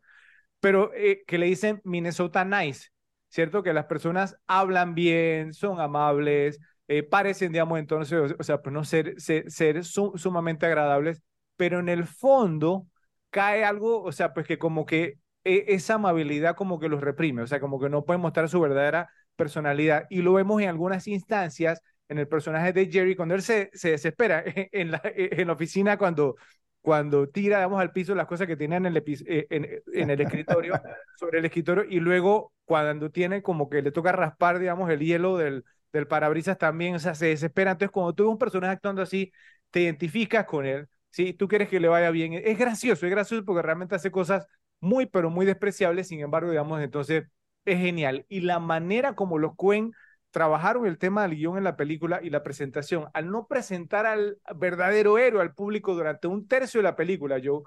pero 0.60 0.94
eh, 0.94 1.24
que 1.26 1.38
le 1.38 1.48
dicen 1.48 1.82
Minnesota 1.84 2.46
Nice, 2.46 2.90
¿cierto? 3.30 3.64
Que 3.64 3.74
las 3.74 3.86
personas 3.86 4.38
hablan 4.46 4.94
bien, 4.94 5.54
son 5.54 5.80
amables, 5.80 6.60
eh, 6.88 7.04
parecen, 7.04 7.52
digamos, 7.52 7.80
entonces, 7.80 8.32
o, 8.32 8.36
o 8.38 8.44
sea, 8.44 8.62
pues 8.62 8.74
no 8.74 8.84
ser, 8.84 9.20
ser, 9.20 9.50
ser 9.50 9.84
sum, 9.84 10.16
sumamente 10.18 10.66
agradables, 10.66 11.24
pero 11.56 11.80
en 11.80 11.90
el 11.90 12.06
fondo 12.06 12.86
cae 13.32 13.64
algo, 13.64 14.04
o 14.04 14.12
sea, 14.12 14.34
pues 14.34 14.46
que 14.46 14.60
como 14.60 14.86
que 14.86 15.18
esa 15.44 15.96
amabilidad 15.96 16.56
como 16.56 16.80
que 16.80 16.90
los 16.90 17.02
reprime, 17.02 17.42
o 17.42 17.48
sea, 17.48 17.60
como 17.60 17.80
que 17.80 17.90
no 17.90 18.06
pueden 18.06 18.22
mostrar 18.22 18.50
su 18.50 18.60
verdadera 18.62 19.10
personalidad. 19.36 20.06
Y 20.10 20.22
lo 20.22 20.34
vemos 20.34 20.62
en 20.62 20.70
algunas 20.70 21.08
instancias 21.08 21.82
en 22.10 22.20
el 22.20 22.28
personaje 22.28 22.74
de 22.74 22.92
Jerry, 22.92 23.16
cuando 23.16 23.36
él 23.36 23.42
se, 23.42 23.70
se 23.74 23.92
desespera 23.92 24.44
en 24.72 24.92
la, 24.92 25.02
en 25.06 25.48
la 25.48 25.54
oficina, 25.54 25.98
cuando, 25.98 26.36
cuando 26.82 27.28
tira, 27.30 27.58
digamos, 27.58 27.80
al 27.82 27.92
piso 27.92 28.16
las 28.16 28.28
cosas 28.28 28.48
que 28.48 28.58
tiene 28.58 28.76
en 28.78 28.86
el, 28.88 28.98
eh, 28.98 29.48
en, 29.50 29.68
en 29.94 30.10
el 30.10 30.22
escritorio, 30.22 30.74
sobre 31.18 31.40
el 31.40 31.46
escritorio, 31.46 31.86
y 31.90 32.00
luego 32.00 32.54
cuando 32.66 33.10
tiene 33.12 33.42
como 33.42 33.70
que 33.70 33.82
le 33.82 33.92
toca 33.92 34.12
raspar, 34.12 34.60
digamos, 34.60 34.90
el 34.90 35.00
hielo 35.00 35.38
del, 35.38 35.64
del 35.94 36.08
parabrisas 36.08 36.58
también, 36.58 36.96
o 36.96 37.00
sea, 37.00 37.16
se 37.16 37.28
desespera. 37.28 37.72
Entonces, 37.72 37.92
cuando 37.92 38.14
tú 38.14 38.24
ves 38.24 38.32
un 38.32 38.38
personaje 38.38 38.74
actuando 38.74 39.02
así, 39.02 39.32
te 39.70 39.82
identificas 39.82 40.46
con 40.46 40.66
él, 40.66 40.88
¿sí? 41.10 41.34
Tú 41.34 41.48
quieres 41.48 41.70
que 41.70 41.80
le 41.80 41.88
vaya 41.88 42.12
bien. 42.12 42.34
Es 42.34 42.58
gracioso, 42.58 43.06
es 43.06 43.12
gracioso 43.12 43.46
porque 43.46 43.62
realmente 43.62 43.96
hace 43.96 44.12
cosas 44.12 44.46
muy, 44.82 45.06
pero 45.06 45.30
muy 45.30 45.46
despreciables, 45.46 46.08
sin 46.10 46.20
embargo, 46.20 46.50
digamos, 46.50 46.82
entonces 46.82 47.26
es 47.66 47.80
genial. 47.80 48.26
Y 48.30 48.42
la 48.42 48.60
manera 48.60 49.16
como 49.16 49.38
los 49.38 49.56
Coen 49.56 49.94
trabajaron 50.32 50.86
el 50.86 50.98
tema 50.98 51.24
del 51.24 51.36
guion 51.36 51.58
en 51.58 51.64
la 51.64 51.76
película 51.76 52.20
y 52.24 52.30
la 52.30 52.44
presentación, 52.44 53.08
al 53.14 53.30
no 53.30 53.48
presentar 53.48 54.06
al 54.06 54.40
verdadero 54.56 55.18
héroe 55.18 55.42
al 55.42 55.54
público 55.54 55.94
durante 55.94 56.28
un 56.28 56.48
tercio 56.48 56.80
de 56.80 56.84
la 56.84 56.96
película, 56.96 57.38
yo, 57.38 57.64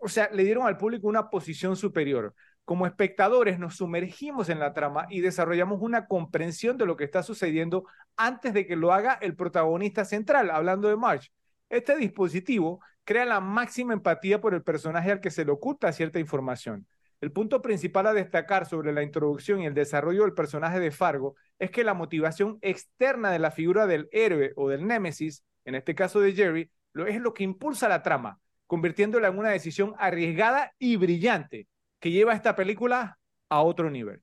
o 0.00 0.08
sea, 0.08 0.28
le 0.32 0.44
dieron 0.44 0.66
al 0.66 0.76
público 0.76 1.08
una 1.08 1.30
posición 1.30 1.76
superior. 1.76 2.34
Como 2.64 2.86
espectadores 2.86 3.58
nos 3.58 3.76
sumergimos 3.76 4.48
en 4.48 4.60
la 4.60 4.72
trama 4.72 5.06
y 5.10 5.20
desarrollamos 5.20 5.80
una 5.80 6.06
comprensión 6.06 6.76
de 6.78 6.86
lo 6.86 6.96
que 6.96 7.04
está 7.04 7.22
sucediendo 7.22 7.84
antes 8.16 8.52
de 8.54 8.66
que 8.66 8.76
lo 8.76 8.92
haga 8.92 9.14
el 9.20 9.34
protagonista 9.34 10.04
central, 10.04 10.50
hablando 10.50 10.88
de 10.88 10.96
March. 10.96 11.32
Este 11.68 11.96
dispositivo 11.96 12.80
crea 13.04 13.24
la 13.24 13.40
máxima 13.40 13.92
empatía 13.92 14.40
por 14.40 14.54
el 14.54 14.62
personaje 14.62 15.10
al 15.10 15.20
que 15.20 15.30
se 15.30 15.44
le 15.44 15.52
oculta 15.52 15.92
cierta 15.92 16.18
información. 16.18 16.86
El 17.20 17.30
punto 17.30 17.62
principal 17.62 18.08
a 18.08 18.12
destacar 18.12 18.66
sobre 18.66 18.92
la 18.92 19.02
introducción 19.02 19.60
y 19.60 19.66
el 19.66 19.74
desarrollo 19.74 20.22
del 20.22 20.34
personaje 20.34 20.80
de 20.80 20.90
Fargo 20.90 21.36
es 21.58 21.70
que 21.70 21.84
la 21.84 21.94
motivación 21.94 22.58
externa 22.62 23.30
de 23.30 23.38
la 23.38 23.52
figura 23.52 23.86
del 23.86 24.08
héroe 24.10 24.52
o 24.56 24.68
del 24.68 24.86
némesis, 24.86 25.44
en 25.64 25.76
este 25.76 25.94
caso 25.94 26.20
de 26.20 26.32
Jerry, 26.32 26.70
lo, 26.92 27.06
es 27.06 27.20
lo 27.20 27.32
que 27.32 27.44
impulsa 27.44 27.88
la 27.88 28.02
trama, 28.02 28.40
convirtiéndola 28.66 29.28
en 29.28 29.38
una 29.38 29.50
decisión 29.50 29.94
arriesgada 29.98 30.74
y 30.78 30.96
brillante 30.96 31.68
que 32.00 32.10
lleva 32.10 32.34
esta 32.34 32.56
película 32.56 33.18
a 33.48 33.62
otro 33.62 33.90
nivel. 33.90 34.21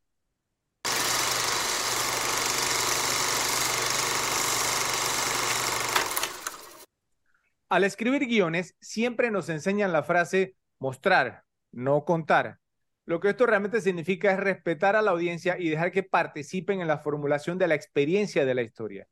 Al 7.69 7.83
escribir 7.83 8.25
guiones, 8.25 8.75
siempre 8.81 9.29
nos 9.29 9.47
enseñan 9.47 9.93
la 9.93 10.01
frase 10.01 10.55
mostrar, 10.79 11.43
no 11.71 12.03
contar. 12.03 12.57
Lo 13.05 13.19
que 13.19 13.29
esto 13.29 13.45
realmente 13.45 13.79
significa 13.79 14.31
es 14.31 14.39
respetar 14.39 14.95
a 14.95 15.03
la 15.03 15.11
audiencia 15.11 15.55
y 15.59 15.69
dejar 15.69 15.91
que 15.91 16.01
participen 16.01 16.81
en 16.81 16.87
la 16.87 16.97
formulación 16.97 17.59
de 17.59 17.67
la 17.67 17.75
experiencia 17.75 18.43
de 18.43 18.55
la 18.55 18.63
historia. 18.63 19.07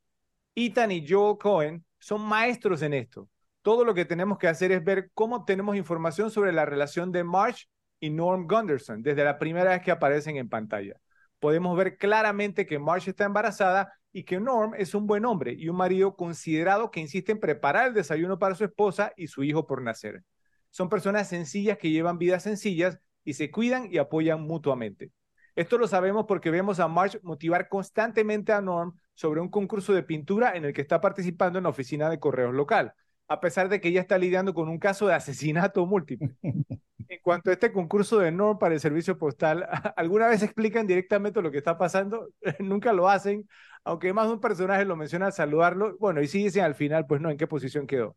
Ethan 0.56 0.90
y 0.90 1.06
Joel 1.08 1.38
Cohen 1.38 1.84
son 2.00 2.20
maestros 2.22 2.82
en 2.82 2.94
esto. 2.94 3.28
Todo 3.62 3.84
lo 3.84 3.94
que 3.94 4.04
tenemos 4.04 4.38
que 4.38 4.48
hacer 4.48 4.72
es 4.72 4.82
ver 4.82 5.10
cómo 5.14 5.36
obtenemos 5.36 5.76
información 5.76 6.32
sobre 6.32 6.52
la 6.52 6.66
relación 6.66 7.12
de 7.12 7.22
Marsh 7.22 7.66
y 8.00 8.10
Norm 8.10 8.48
Gunderson 8.48 9.02
desde 9.02 9.22
la 9.22 9.38
primera 9.38 9.70
vez 9.70 9.82
que 9.82 9.92
aparecen 9.92 10.36
en 10.36 10.48
pantalla. 10.48 10.94
Podemos 11.38 11.76
ver 11.76 11.96
claramente 11.96 12.66
que 12.66 12.80
Marsh 12.80 13.08
está 13.08 13.24
embarazada 13.24 13.92
y 14.12 14.24
que 14.24 14.40
Norm 14.40 14.74
es 14.74 14.94
un 14.94 15.06
buen 15.06 15.24
hombre 15.24 15.54
y 15.56 15.68
un 15.68 15.76
marido 15.76 16.16
considerado 16.16 16.90
que 16.90 17.00
insiste 17.00 17.32
en 17.32 17.40
preparar 17.40 17.88
el 17.88 17.94
desayuno 17.94 18.38
para 18.38 18.54
su 18.54 18.64
esposa 18.64 19.12
y 19.16 19.26
su 19.26 19.44
hijo 19.44 19.66
por 19.66 19.82
nacer. 19.82 20.24
Son 20.70 20.88
personas 20.88 21.28
sencillas 21.28 21.78
que 21.78 21.90
llevan 21.90 22.18
vidas 22.18 22.42
sencillas 22.42 22.98
y 23.24 23.34
se 23.34 23.50
cuidan 23.50 23.88
y 23.90 23.98
apoyan 23.98 24.42
mutuamente. 24.42 25.12
Esto 25.54 25.76
lo 25.76 25.88
sabemos 25.88 26.26
porque 26.26 26.50
vemos 26.50 26.78
a 26.78 26.88
Marsh 26.88 27.16
motivar 27.22 27.68
constantemente 27.68 28.52
a 28.52 28.60
Norm 28.60 28.94
sobre 29.14 29.40
un 29.40 29.48
concurso 29.48 29.92
de 29.92 30.04
pintura 30.04 30.56
en 30.56 30.64
el 30.64 30.72
que 30.72 30.82
está 30.82 31.00
participando 31.00 31.58
en 31.58 31.64
la 31.64 31.70
oficina 31.70 32.08
de 32.08 32.20
correos 32.20 32.54
local, 32.54 32.94
a 33.28 33.40
pesar 33.40 33.68
de 33.68 33.80
que 33.80 33.88
ella 33.88 34.00
está 34.00 34.18
lidiando 34.18 34.54
con 34.54 34.68
un 34.68 34.78
caso 34.78 35.06
de 35.06 35.14
asesinato 35.14 35.86
múltiple. 35.86 36.30
En 37.10 37.20
cuanto 37.22 37.48
a 37.48 37.54
este 37.54 37.72
concurso 37.72 38.18
de 38.18 38.30
Norm 38.30 38.58
para 38.58 38.74
el 38.74 38.80
servicio 38.80 39.16
postal, 39.16 39.66
¿alguna 39.96 40.28
vez 40.28 40.42
explican 40.42 40.86
directamente 40.86 41.40
lo 41.40 41.50
que 41.50 41.56
está 41.56 41.78
pasando? 41.78 42.28
Nunca 42.58 42.92
lo 42.92 43.08
hacen, 43.08 43.48
aunque 43.82 44.12
más 44.12 44.26
de 44.26 44.34
un 44.34 44.40
personaje 44.40 44.84
lo 44.84 44.94
menciona 44.94 45.24
al 45.24 45.32
saludarlo, 45.32 45.96
bueno, 45.98 46.20
y 46.20 46.26
sí 46.26 46.42
dicen 46.44 46.64
al 46.64 46.74
final, 46.74 47.06
pues 47.06 47.22
no, 47.22 47.30
en 47.30 47.38
qué 47.38 47.46
posición 47.46 47.86
quedó. 47.86 48.14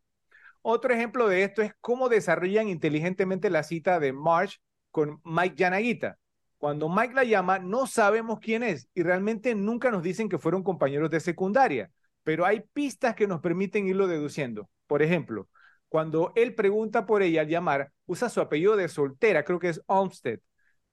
Otro 0.62 0.94
ejemplo 0.94 1.30
de 1.30 1.44
esto 1.44 1.62
es 1.62 1.74
cómo 1.80 2.10
desarrollan 2.10 2.68
inteligentemente 2.68 3.50
la 3.50 3.64
cita 3.64 3.98
de 4.00 4.12
March 4.12 4.60
con 4.92 5.22
Mike 5.24 5.56
Yanaguita. 5.56 6.18
Cuando 6.58 6.90
Mike 6.90 7.14
la 7.14 7.24
llama, 7.24 7.60
no 7.60 7.88
sabemos 7.88 8.40
quién 8.40 8.62
es 8.62 8.90
y 8.94 9.04
realmente 9.04 9.56
nunca 9.56 9.90
nos 9.90 10.04
dicen 10.04 10.28
que 10.28 10.38
fueron 10.38 10.64
compañeros 10.64 11.10
de 11.10 11.22
secundaria, 11.22 11.90
pero 12.24 12.46
hay 12.46 12.62
pistas 12.74 13.16
que 13.16 13.26
nos 13.26 13.40
permiten 13.40 13.88
irlo 13.88 14.08
deduciendo. 14.08 14.70
Por 14.92 15.02
ejemplo, 15.02 15.48
cuando 15.88 16.34
él 16.36 16.54
pregunta 16.54 17.06
por 17.06 17.22
ella 17.22 17.40
al 17.40 17.48
llamar, 17.48 17.94
usa 18.08 18.28
su 18.28 18.42
apellido 18.42 18.76
de 18.76 18.90
soltera, 18.90 19.46
creo 19.46 19.58
que 19.58 19.70
es 19.70 19.82
Olmsted. 19.86 20.42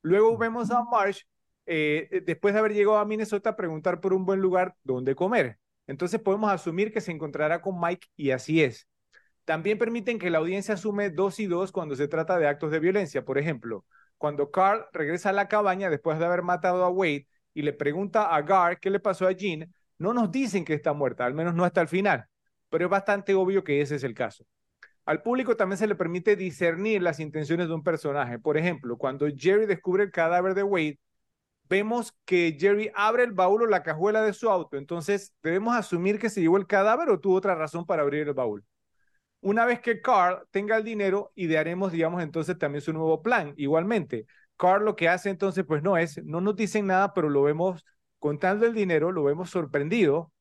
Luego 0.03 0.39
vemos 0.39 0.71
a 0.71 0.85
Marsh 0.85 1.23
eh, 1.67 2.07
eh, 2.13 2.21
después 2.25 2.55
de 2.55 2.61
haber 2.61 2.75
llegado 2.75 2.99
a 2.99 3.05
Minnesota, 3.05 3.57
preguntar 3.57 4.01
por 4.01 4.15
un 4.15 4.25
buen 4.25 4.39
lugar 4.39 4.77
donde 4.85 5.17
comer. 5.17 5.59
Entonces 5.89 6.21
podemos 6.21 6.49
asumir 6.53 6.93
que 6.93 7.01
se 7.01 7.11
encontrará 7.11 7.61
con 7.61 7.81
Mike 7.81 8.07
y 8.15 8.31
así 8.31 8.63
es. 8.63 8.87
También 9.45 9.79
permiten 9.79 10.21
que 10.21 10.31
la 10.31 10.39
audiencia 10.39 10.75
asume 10.75 11.11
dos 11.11 11.41
y 11.41 11.47
dos 11.47 11.73
cuando 11.73 11.97
se 11.97 12.07
trata 12.07 12.39
de 12.39 12.47
actos 12.47 12.71
de 12.71 12.79
violencia. 12.79 13.25
Por 13.25 13.37
ejemplo, 13.37 13.85
cuando 14.17 14.53
Carl 14.53 14.87
regresa 14.93 15.31
a 15.31 15.33
la 15.33 15.49
cabaña 15.49 15.91
después 15.91 16.21
de 16.21 16.25
haber 16.25 16.43
matado 16.43 16.85
a 16.85 16.89
Wade 16.89 17.27
y 17.53 17.63
le 17.63 17.73
pregunta 17.73 18.33
a 18.33 18.43
Gar 18.43 18.79
qué 18.79 18.91
le 18.91 19.01
pasó 19.01 19.27
a 19.27 19.33
Jean, 19.33 19.75
no 19.99 20.15
nos 20.15 20.31
dicen 20.31 20.65
que 20.65 20.75
está 20.75 20.93
muerta, 20.93 21.27
al 21.27 21.35
menos 21.35 21.53
no 21.57 21.65
hasta 21.65 21.81
el 21.81 21.89
final, 21.89 22.29
pero 22.71 22.87
es 22.87 22.91
bastante 22.91 23.35
obvio 23.35 23.65
que 23.65 23.81
ese 23.81 23.97
es 23.97 24.05
el 24.05 24.15
caso. 24.15 24.45
Al 25.07 25.23
público 25.23 25.57
también 25.57 25.79
se 25.79 25.87
le 25.87 25.95
permite 25.95 26.37
discernir 26.37 27.03
las 27.03 27.21
intenciones 27.21 27.69
de 27.69 27.75
un 27.75 27.83
personaje. 27.83 28.39
Por 28.39 28.59
ejemplo, 28.59 28.99
cuando 28.99 29.27
Jerry 29.35 29.67
descubre 29.67 30.05
el 30.05 30.11
cadáver 30.11 30.55
de 30.55 30.63
Wade, 30.63 30.99
vemos 31.69 32.15
que 32.25 32.57
Jerry 32.59 32.91
abre 32.95 33.25
el 33.25 33.33
baúl 33.33 33.63
o 33.63 33.67
la 33.67 33.83
cajuela 33.83 34.23
de 34.23 34.33
su 34.33 34.51
auto. 34.51 34.77
Entonces, 34.77 35.35
debemos 35.43 35.75
asumir 35.77 36.19
que 36.19 36.31
se 36.31 36.41
llevó 36.41 36.57
el 36.59 36.67
cadáver 36.67 37.09
o 37.11 37.21
tuvo 37.21 37.37
otra 37.37 37.55
razón 37.55 37.87
para 37.87 38.03
abrir 38.03 38.29
el 38.29 38.35
baúl. 38.35 38.65
Una 39.41 39.65
vez 39.65 39.81
que 39.81 40.01
Carl 40.03 40.47
tenga 40.51 40.77
el 40.77 40.85
dinero, 40.85 41.33
idearemos, 41.37 41.93
digamos, 41.93 42.23
entonces 42.23 42.59
también 42.59 42.83
su 42.83 42.93
nuevo 42.93 43.23
plan. 43.23 43.55
Igualmente, 43.57 44.27
Carl 44.57 44.85
lo 44.85 44.97
que 44.97 45.09
hace 45.09 45.31
entonces, 45.31 45.65
pues 45.67 45.83
no 45.83 45.97
es, 45.97 46.23
no 46.25 46.41
nos 46.41 46.57
dicen 46.57 46.87
nada, 46.87 47.15
pero 47.15 47.31
lo 47.31 47.43
vemos 47.43 47.85
contando 48.19 48.67
el 48.67 48.75
dinero, 48.75 49.13
lo 49.13 49.23
vemos 49.25 49.51
sorprendido. 49.51 50.33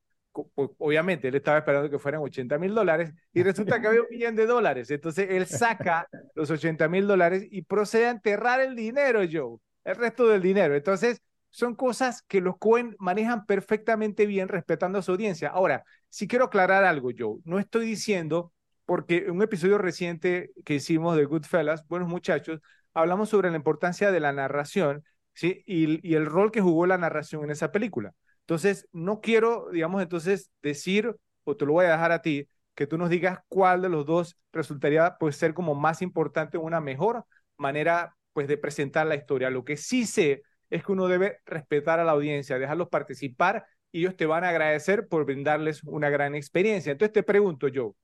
Pues, 0.53 0.69
obviamente, 0.77 1.27
él 1.27 1.35
estaba 1.35 1.57
esperando 1.59 1.89
que 1.89 1.99
fueran 1.99 2.21
80 2.21 2.57
mil 2.57 2.73
dólares 2.75 3.13
y 3.33 3.43
resulta 3.43 3.81
que 3.81 3.87
había 3.87 4.01
un 4.01 4.07
millón 4.11 4.35
de 4.35 4.45
dólares. 4.45 4.91
Entonces, 4.91 5.27
él 5.29 5.45
saca 5.45 6.07
los 6.35 6.49
80 6.49 6.87
mil 6.87 7.07
dólares 7.07 7.47
y 7.49 7.63
procede 7.63 8.07
a 8.07 8.11
enterrar 8.11 8.59
el 8.61 8.75
dinero, 8.75 9.21
Joe 9.31 9.57
el 9.87 9.95
resto 9.95 10.27
del 10.27 10.41
dinero. 10.41 10.75
Entonces, 10.75 11.21
son 11.49 11.73
cosas 11.73 12.21
que 12.23 12.41
los 12.41 12.57
Cohen 12.57 12.95
manejan 12.99 13.45
perfectamente 13.45 14.25
bien 14.25 14.49
respetando 14.49 14.99
a 14.99 15.01
su 15.01 15.11
audiencia. 15.13 15.49
Ahora, 15.49 15.85
si 16.09 16.27
quiero 16.27 16.45
aclarar 16.45 16.83
algo, 16.83 17.09
yo 17.11 17.37
no 17.45 17.57
estoy 17.57 17.85
diciendo, 17.85 18.51
porque 18.85 19.19
en 19.19 19.31
un 19.31 19.41
episodio 19.41 19.77
reciente 19.77 20.51
que 20.65 20.75
hicimos 20.75 21.15
de 21.15 21.23
Goodfellas, 21.23 21.87
Buenos 21.87 22.09
Muchachos, 22.09 22.59
hablamos 22.93 23.29
sobre 23.29 23.49
la 23.49 23.55
importancia 23.55 24.11
de 24.11 24.19
la 24.19 24.33
narración 24.33 25.03
¿sí? 25.33 25.63
y, 25.65 26.05
y 26.05 26.15
el 26.15 26.25
rol 26.25 26.51
que 26.51 26.61
jugó 26.61 26.85
la 26.85 26.97
narración 26.97 27.45
en 27.45 27.51
esa 27.51 27.71
película. 27.71 28.13
Entonces, 28.47 28.87
no 28.93 29.19
quiero, 29.19 29.67
digamos, 29.73 30.01
entonces 30.01 30.51
decir, 30.61 31.13
o 31.43 31.57
te 31.57 31.65
lo 31.65 31.73
voy 31.73 31.85
a 31.85 31.91
dejar 31.91 32.13
a 32.13 32.21
ti, 32.21 32.47
que 32.75 32.87
tú 32.87 32.97
nos 32.97 33.09
digas 33.09 33.39
cuál 33.49 33.81
de 33.81 33.89
los 33.89 34.05
dos 34.05 34.37
resultaría 34.53 35.17
pues 35.19 35.35
ser 35.35 35.53
como 35.53 35.75
más 35.75 36.01
importante, 36.01 36.57
una 36.57 36.79
mejor 36.79 37.25
manera 37.57 38.15
pues 38.31 38.47
de 38.47 38.57
presentar 38.57 39.05
la 39.05 39.15
historia. 39.15 39.49
Lo 39.49 39.65
que 39.65 39.75
sí 39.75 40.05
sé 40.05 40.43
es 40.69 40.81
que 40.85 40.93
uno 40.93 41.09
debe 41.09 41.39
respetar 41.45 41.99
a 41.99 42.05
la 42.05 42.13
audiencia, 42.13 42.57
dejarlos 42.57 42.87
participar 42.87 43.65
y 43.91 43.99
ellos 43.99 44.15
te 44.15 44.25
van 44.25 44.45
a 44.45 44.49
agradecer 44.49 45.09
por 45.09 45.25
brindarles 45.25 45.83
una 45.83 46.09
gran 46.09 46.33
experiencia. 46.33 46.93
Entonces 46.93 47.11
te 47.11 47.23
pregunto 47.23 47.67
yo, 47.67 47.97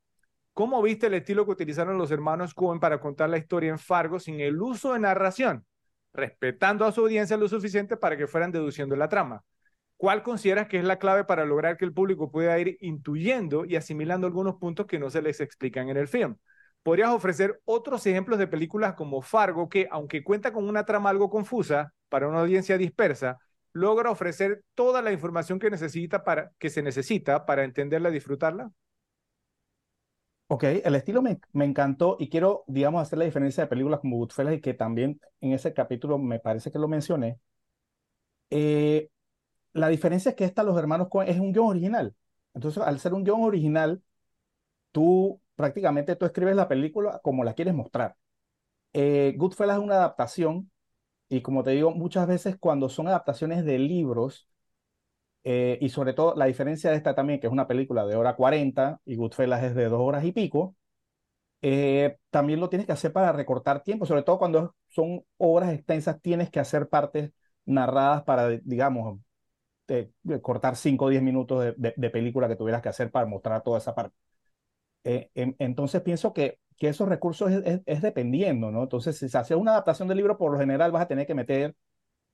¿cómo 0.52 0.82
viste 0.82 1.08
el 1.08 1.14
estilo 1.14 1.46
que 1.46 1.52
utilizaron 1.52 1.98
los 1.98 2.12
hermanos 2.12 2.54
Cohen 2.54 2.82
para 2.82 3.00
contar 3.00 3.30
la 3.30 3.38
historia 3.38 3.70
en 3.70 3.80
Fargo 3.80 4.20
sin 4.20 4.42
el 4.42 4.62
uso 4.62 4.92
de 4.92 5.00
narración, 5.00 5.66
respetando 6.12 6.84
a 6.84 6.92
su 6.92 7.00
audiencia 7.00 7.38
lo 7.38 7.48
suficiente 7.48 7.96
para 7.96 8.18
que 8.18 8.28
fueran 8.28 8.52
deduciendo 8.52 8.98
la 8.98 9.08
trama? 9.08 9.42
¿Cuál 10.04 10.22
consideras 10.22 10.68
que 10.68 10.80
es 10.80 10.84
la 10.84 11.00
clave 11.00 11.24
para 11.24 11.46
lograr 11.46 11.78
que 11.78 11.86
el 11.86 11.94
público 11.94 12.30
pueda 12.30 12.60
ir 12.60 12.78
intuyendo 12.82 13.64
y 13.64 13.78
asimilando 13.78 14.28
algunos 14.28 14.56
puntos 14.56 14.86
que 14.86 15.00
no 15.00 15.10
se 15.10 15.22
les 15.22 15.40
explican 15.40 15.88
en 15.88 15.96
el 15.96 16.10
film? 16.10 16.36
podrías 16.84 17.12
ofrecer 17.12 17.62
otros 17.64 18.06
ejemplos 18.06 18.38
de 18.38 18.48
películas 18.48 18.96
como 18.96 19.22
Fargo, 19.22 19.70
que 19.70 19.88
aunque 19.90 20.22
cuenta 20.22 20.52
con 20.52 20.68
una 20.68 20.84
trama 20.84 21.10
algo 21.10 21.30
confusa 21.30 21.94
para 22.10 22.28
una 22.28 22.42
audiencia 22.42 22.78
dispersa, 22.78 23.40
logra 23.72 24.12
ofrecer 24.12 24.66
toda 24.74 25.02
la 25.02 25.14
información 25.14 25.58
que, 25.58 25.70
necesita 25.70 26.26
para, 26.26 26.52
que 26.60 26.70
se 26.70 26.82
necesita 26.82 27.46
para 27.46 27.64
entenderla 27.64 28.10
y 28.10 28.14
disfrutarla? 28.16 28.72
Ok, 30.48 30.66
el 30.84 30.96
estilo 30.96 31.22
me, 31.22 31.40
me, 31.54 31.64
encantó 31.64 32.18
y 32.20 32.30
quiero, 32.30 32.66
digamos, 32.68 33.02
hacer 33.02 33.20
la 33.20 33.24
diferencia 33.24 33.64
de 33.64 33.70
películas 33.70 34.02
como 34.02 34.18
Goodfellas 34.18 34.56
y 34.56 34.60
que 34.60 34.74
también 34.74 35.22
en 35.40 35.54
ese 35.54 35.74
capítulo 35.74 36.18
me 36.18 36.42
parece 36.42 36.74
que 36.74 36.80
lo 36.80 36.90
mencioné. 36.90 37.40
Eh, 38.50 39.10
la 39.74 39.90
diferencia 39.90 40.32
es 40.32 40.36
que 40.36 40.46
esta, 40.46 40.64
Los 40.64 40.78
Hermanos 40.78 41.10
Coen, 41.10 41.30
es 41.30 41.40
un 41.40 41.52
guion 41.54 41.68
original. 41.68 42.16
Entonces, 42.54 42.84
al 42.84 43.00
ser 43.00 43.14
un 43.14 43.24
guion 43.24 43.44
original, 43.44 44.02
tú 44.92 45.42
prácticamente 45.56 46.16
tú 46.16 46.26
escribes 46.26 46.56
la 46.56 46.68
película 46.68 47.20
como 47.24 47.44
la 47.44 47.54
quieres 47.54 47.74
mostrar. 47.74 48.16
Eh, 48.94 49.36
Goodfellas 49.38 49.78
es 49.78 49.84
una 49.84 49.96
adaptación 49.96 50.72
y 51.30 51.42
como 51.42 51.64
te 51.64 51.72
digo, 51.72 51.92
muchas 51.92 52.28
veces 52.28 52.58
cuando 52.60 52.90
son 52.90 53.08
adaptaciones 53.08 53.66
de 53.66 53.80
libros, 53.80 54.48
eh, 55.44 55.78
y 55.82 55.90
sobre 55.90 56.14
todo 56.14 56.36
la 56.36 56.46
diferencia 56.46 56.90
de 56.92 56.98
esta 56.98 57.16
también, 57.16 57.40
que 57.40 57.48
es 57.48 57.54
una 57.54 57.68
película 57.68 58.06
de 58.06 58.16
hora 58.16 58.36
40 58.36 59.02
y 59.06 59.16
Goodfellas 59.16 59.64
es 59.64 59.76
de 59.76 59.90
dos 59.90 60.00
horas 60.02 60.24
y 60.26 60.32
pico, 60.32 60.76
eh, 61.62 62.18
también 62.30 62.60
lo 62.60 62.70
tienes 62.70 62.86
que 62.88 62.94
hacer 62.94 63.14
para 63.14 63.32
recortar 63.32 63.84
tiempo, 63.84 64.06
sobre 64.06 64.24
todo 64.24 64.40
cuando 64.40 64.76
son 64.90 65.24
obras 65.38 65.74
extensas, 65.74 66.22
tienes 66.22 66.50
que 66.52 66.60
hacer 66.60 66.90
partes 66.90 67.32
narradas 67.66 68.24
para, 68.24 68.50
digamos, 68.50 69.20
cortar 70.42 70.76
5 70.76 71.06
o 71.06 71.10
10 71.10 71.22
minutos 71.22 71.74
de, 71.78 72.10
película 72.10 72.48
que 72.48 72.56
tuvieras 72.56 72.82
que 72.82 72.90
hacer 72.90 73.12
para 73.12 73.26
mostrar 73.26 73.64
toda 73.64 73.80
esa 73.80 73.94
parte. 73.96 74.16
Eh, 75.04 75.30
entonces 75.60 76.02
pienso 76.02 76.34
que, 76.34 76.60
que 76.78 76.90
esos 76.90 77.08
recursos 77.10 77.52
es, 77.86 78.02
dependiendo, 78.02 78.72
¿no? 78.72 78.84
Entonces, 78.84 79.18
si 79.18 79.30
se 79.30 79.38
hace 79.38 79.56
una 79.56 79.72
adaptación 79.72 80.08
del 80.08 80.18
libro, 80.18 80.38
por 80.38 80.52
lo 80.52 80.60
general 80.60 80.92
vas 80.92 81.04
a 81.04 81.08
tener 81.08 81.28
que 81.28 81.36
meter 81.36 81.76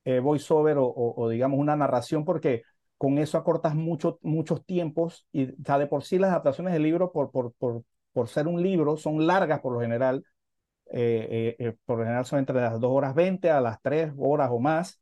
eh, 0.05 0.19
voiceover 0.19 0.77
o, 0.77 0.93
o, 0.95 1.29
digamos, 1.29 1.59
una 1.59 1.75
narración 1.75 2.25
porque 2.25 2.63
con 2.97 3.17
eso 3.17 3.37
acortas 3.37 3.75
mucho, 3.75 4.19
muchos 4.21 4.65
tiempos 4.65 5.25
y 5.31 5.45
de 5.45 5.87
por 5.87 6.03
sí 6.03 6.19
las 6.19 6.31
adaptaciones 6.31 6.73
del 6.73 6.83
libro, 6.83 7.11
por, 7.11 7.31
por, 7.31 7.53
por, 7.53 7.83
por 8.11 8.27
ser 8.27 8.47
un 8.47 8.61
libro, 8.61 8.97
son 8.97 9.25
largas 9.25 9.61
por 9.61 9.73
lo 9.73 9.79
general. 9.79 10.23
Eh, 10.91 11.55
eh, 11.59 11.75
por 11.85 11.99
lo 11.99 12.03
general 12.03 12.25
son 12.25 12.39
entre 12.39 12.55
las 12.55 12.79
2 12.79 12.91
horas 12.91 13.15
20 13.15 13.51
a 13.51 13.61
las 13.61 13.81
3 13.81 14.11
horas 14.17 14.49
o 14.51 14.59
más. 14.59 14.98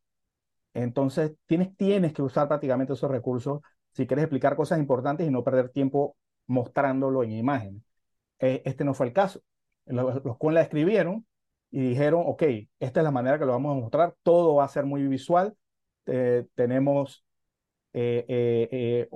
Entonces, 0.78 1.34
tienes, 1.48 1.76
tienes 1.76 2.14
que 2.14 2.22
usar 2.22 2.48
prácticamente 2.48 2.94
esos 2.94 3.10
recursos 3.10 3.62
si 3.94 4.06
quieres 4.06 4.26
explicar 4.26 4.56
cosas 4.56 4.78
importantes 4.78 5.28
y 5.28 5.32
no 5.32 5.44
perder 5.44 5.70
tiempo 5.70 6.16
mostrándolo 6.46 7.24
en 7.24 7.32
imagen. 7.32 7.84
Eh, 8.40 8.62
este 8.64 8.84
no 8.84 8.94
fue 8.94 9.08
el 9.08 9.14
caso. 9.14 9.42
Los, 9.88 10.24
los 10.24 10.38
la 10.54 10.62
escribieron 10.62 11.26
y 11.72 11.82
dijeron, 11.82 12.22
ok, 12.28 12.44
esta 12.80 13.00
es 13.00 13.04
la 13.04 13.12
manera 13.12 13.40
que 13.40 13.46
lo 13.46 13.54
vamos 13.54 13.76
a 13.76 13.80
mostrar, 13.80 14.16
todo 14.22 14.56
va 14.56 14.66
a 14.66 14.68
ser 14.68 14.86
muy 14.86 15.08
visual, 15.08 15.56
eh, 16.06 16.46
tenemos 16.54 17.26
eh, 17.94 19.10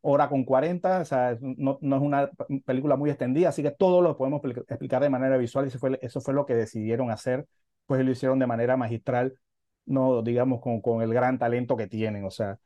hora 0.00 0.28
con 0.28 0.44
40, 0.44 1.00
o 1.00 1.04
sea, 1.04 1.38
no, 1.40 1.78
no, 1.80 1.96
es 1.96 2.02
una 2.02 2.30
película 2.64 2.96
muy 2.96 3.10
extendida, 3.10 3.50
así 3.50 3.62
que 3.62 3.70
todo 3.70 4.02
lo 4.02 4.16
podemos 4.16 4.42
explicar 4.68 5.00
de 5.00 5.10
manera 5.10 5.36
visual 5.36 5.66
y 5.66 5.68
eso 5.68 5.78
fue, 5.78 5.96
eso 6.02 6.20
fue 6.20 6.34
lo 6.34 6.44
que 6.44 6.54
decidieron 6.54 7.10
hacer, 7.12 7.46
pues 7.86 8.04
lo 8.04 8.10
hicieron 8.10 8.40
de 8.40 8.48
manera 8.48 8.76
magistral, 8.76 9.38
no 9.86 10.22
digamos 10.22 10.60
con, 10.60 10.80
con 10.80 11.02
el 11.02 11.12
gran 11.14 11.38
talento 11.38 11.76
que 11.76 11.86
tienen, 11.86 12.24
o 12.24 12.30
sea, 12.30 12.58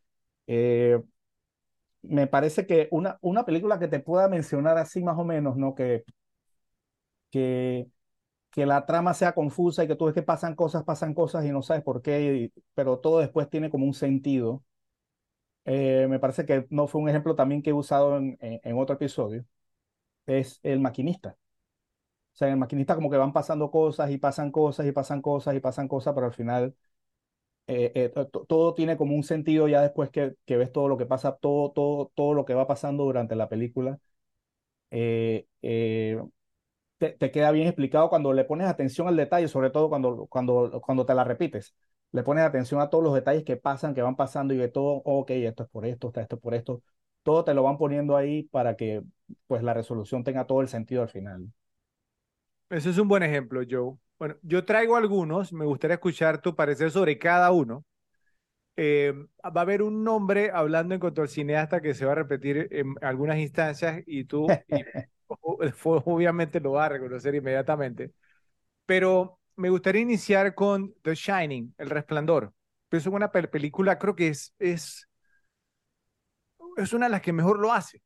me 2.03 2.27
parece 2.27 2.67
que 2.67 2.89
una, 2.91 3.19
una 3.23 3.45
película 3.45 3.79
que 3.79 3.89
te 3.89 4.01
pueda 4.01 4.29
mencionar 4.29 4.79
así 4.79 5.03
más 5.03 5.19
o 5.19 5.25
menos, 5.25 5.57
¿no? 5.57 5.75
Que, 5.75 6.05
que, 7.31 7.89
que 8.51 8.67
la 8.67 8.87
trama 8.87 9.15
sea 9.15 9.35
confusa 9.35 9.85
y 9.85 9.89
que 9.89 9.97
tú 9.97 10.07
ves 10.07 10.15
que 10.15 10.23
pasan 10.23 10.55
cosas, 10.57 10.85
pasan 10.85 11.15
cosas 11.15 11.45
y 11.45 11.51
no 11.53 11.63
sabes 11.63 11.85
por 11.85 12.03
qué, 12.03 12.53
pero 12.75 13.01
todo 13.01 13.21
después 13.21 13.51
tiene 13.51 13.71
como 13.71 13.87
un 13.87 13.95
sentido. 13.95 14.65
Eh, 15.65 16.07
me 16.09 16.19
parece 16.19 16.47
que 16.47 16.67
no 16.71 16.87
fue 16.87 17.01
un 17.03 17.09
ejemplo 17.09 17.35
también 17.35 17.63
que 17.63 17.71
he 17.71 17.73
usado 17.73 18.17
en, 18.17 18.39
en, 18.41 18.79
otro 18.79 18.95
episodio. 18.97 19.45
Es 20.27 20.61
el 20.65 20.81
maquinista. 20.81 21.37
O 22.35 22.37
sea, 22.39 22.49
en 22.49 22.55
el 22.55 22.61
maquinista 22.61 22.95
como 22.95 23.11
que 23.11 23.17
van 23.17 23.33
pasando 23.33 23.71
cosas 23.71 24.11
y 24.11 24.19
pasan 24.19 24.51
cosas 24.53 24.87
y 24.87 24.93
pasan 24.93 25.21
cosas 25.23 25.55
y 25.57 25.61
pasan 25.61 25.89
cosas, 25.89 26.15
pero 26.15 26.27
al 26.27 26.33
final 26.33 26.75
eh, 27.69 27.93
eh, 27.95 28.27
todo 28.49 28.75
tiene 28.75 28.97
como 28.97 29.15
un 29.15 29.23
sentido 29.23 29.69
ya 29.69 29.83
después 29.83 30.09
que, 30.11 30.35
que, 30.47 30.57
ves 30.57 30.73
todo 30.73 30.89
lo 30.89 30.97
que 30.97 31.05
pasa, 31.05 31.37
todo, 31.37 31.71
todo, 31.73 32.11
todo 32.15 32.33
lo 32.33 32.47
que 32.47 32.55
va 32.55 32.67
pasando 32.67 33.05
durante 33.05 33.37
la 33.37 33.51
película. 33.51 33.99
Eh, 34.91 35.47
te, 36.99 37.11
te, 37.13 37.31
queda 37.31 37.51
bien 37.53 37.67
explicado 37.69 38.09
cuando 38.09 38.33
le 38.33 38.45
pones 38.45 38.67
atención 38.69 39.07
al 39.07 39.17
detalle, 39.17 39.49
sobre 39.49 39.71
todo 39.71 39.91
cuando, 39.91 40.27
cuando, 40.29 40.81
cuando 40.81 41.05
te 41.05 41.15
la 41.15 41.25
repites. 41.25 41.75
Le 42.13 42.23
pones 42.23 42.43
atención 42.45 42.81
a 42.81 42.89
todos 42.89 43.05
los 43.05 43.15
detalles 43.15 43.45
que 43.45 43.59
pasan, 43.59 43.95
que 43.95 44.01
van 44.01 44.17
pasando 44.17 44.55
y 44.55 44.57
de 44.57 44.69
todo, 44.69 45.03
ok, 45.05 45.31
esto 45.31 45.65
es 45.65 45.69
por 45.69 45.85
esto, 45.85 46.11
esto 46.17 46.37
es 46.37 46.41
por 46.41 46.55
esto. 46.55 46.83
Todo 47.23 47.45
te 47.45 47.53
lo 47.53 47.63
van 47.63 47.77
poniendo 47.77 48.17
ahí 48.17 48.45
para 48.45 48.77
que 48.77 49.03
pues 49.47 49.63
la 49.63 49.75
resolución 49.75 50.25
tenga 50.25 50.47
todo 50.47 50.63
el 50.63 50.69
sentido 50.69 51.03
al 51.03 51.11
final. 51.11 51.53
Ese 52.71 52.91
es 52.91 52.99
un 52.99 53.09
buen 53.09 53.23
ejemplo, 53.23 53.61
Joe. 53.69 53.99
Bueno, 54.19 54.37
yo 54.43 54.65
traigo 54.65 54.97
algunos, 54.97 55.53
me 55.53 55.65
gustaría 55.65 55.95
escuchar 55.95 56.41
tu 56.43 56.55
parecer 56.57 56.91
sobre 56.91 57.19
cada 57.19 57.53
uno. 57.53 57.85
Eh, 58.77 59.13
va 59.45 59.61
a 59.61 59.63
haber 59.63 59.83
un 59.83 60.05
nombre 60.05 60.51
hablando 60.53 60.95
en 60.95 61.01
cuanto 61.01 61.23
al 61.23 61.29
cineasta 61.29 61.81
que 61.83 61.95
se 61.95 62.07
va 62.07 62.13
a 62.13 62.15
repetir 62.17 62.69
en 62.73 62.95
algunas 63.03 63.39
instancias 63.39 64.03
y 64.07 64.25
tú 64.25 64.47
obviamente 65.29 66.61
lo 66.61 66.73
vas 66.73 66.87
a 66.87 66.91
reconocer 66.91 67.35
inmediatamente. 67.35 68.13
Pero 68.87 69.41
me 69.57 69.71
gustaría 69.71 70.03
iniciar 70.03 70.55
con 70.55 70.95
The 71.03 71.15
Shining, 71.17 71.75
El 71.79 71.91
Resplandor. 71.91 72.55
Es 72.91 73.07
una 73.07 73.33
película, 73.33 73.99
creo 73.99 74.17
que 74.17 74.29
es, 74.29 74.55
es, 74.59 75.09
es 76.77 76.93
una 76.93 77.07
de 77.07 77.13
las 77.13 77.23
que 77.23 77.33
mejor 77.33 77.59
lo 77.59 77.73
hace. 77.73 78.03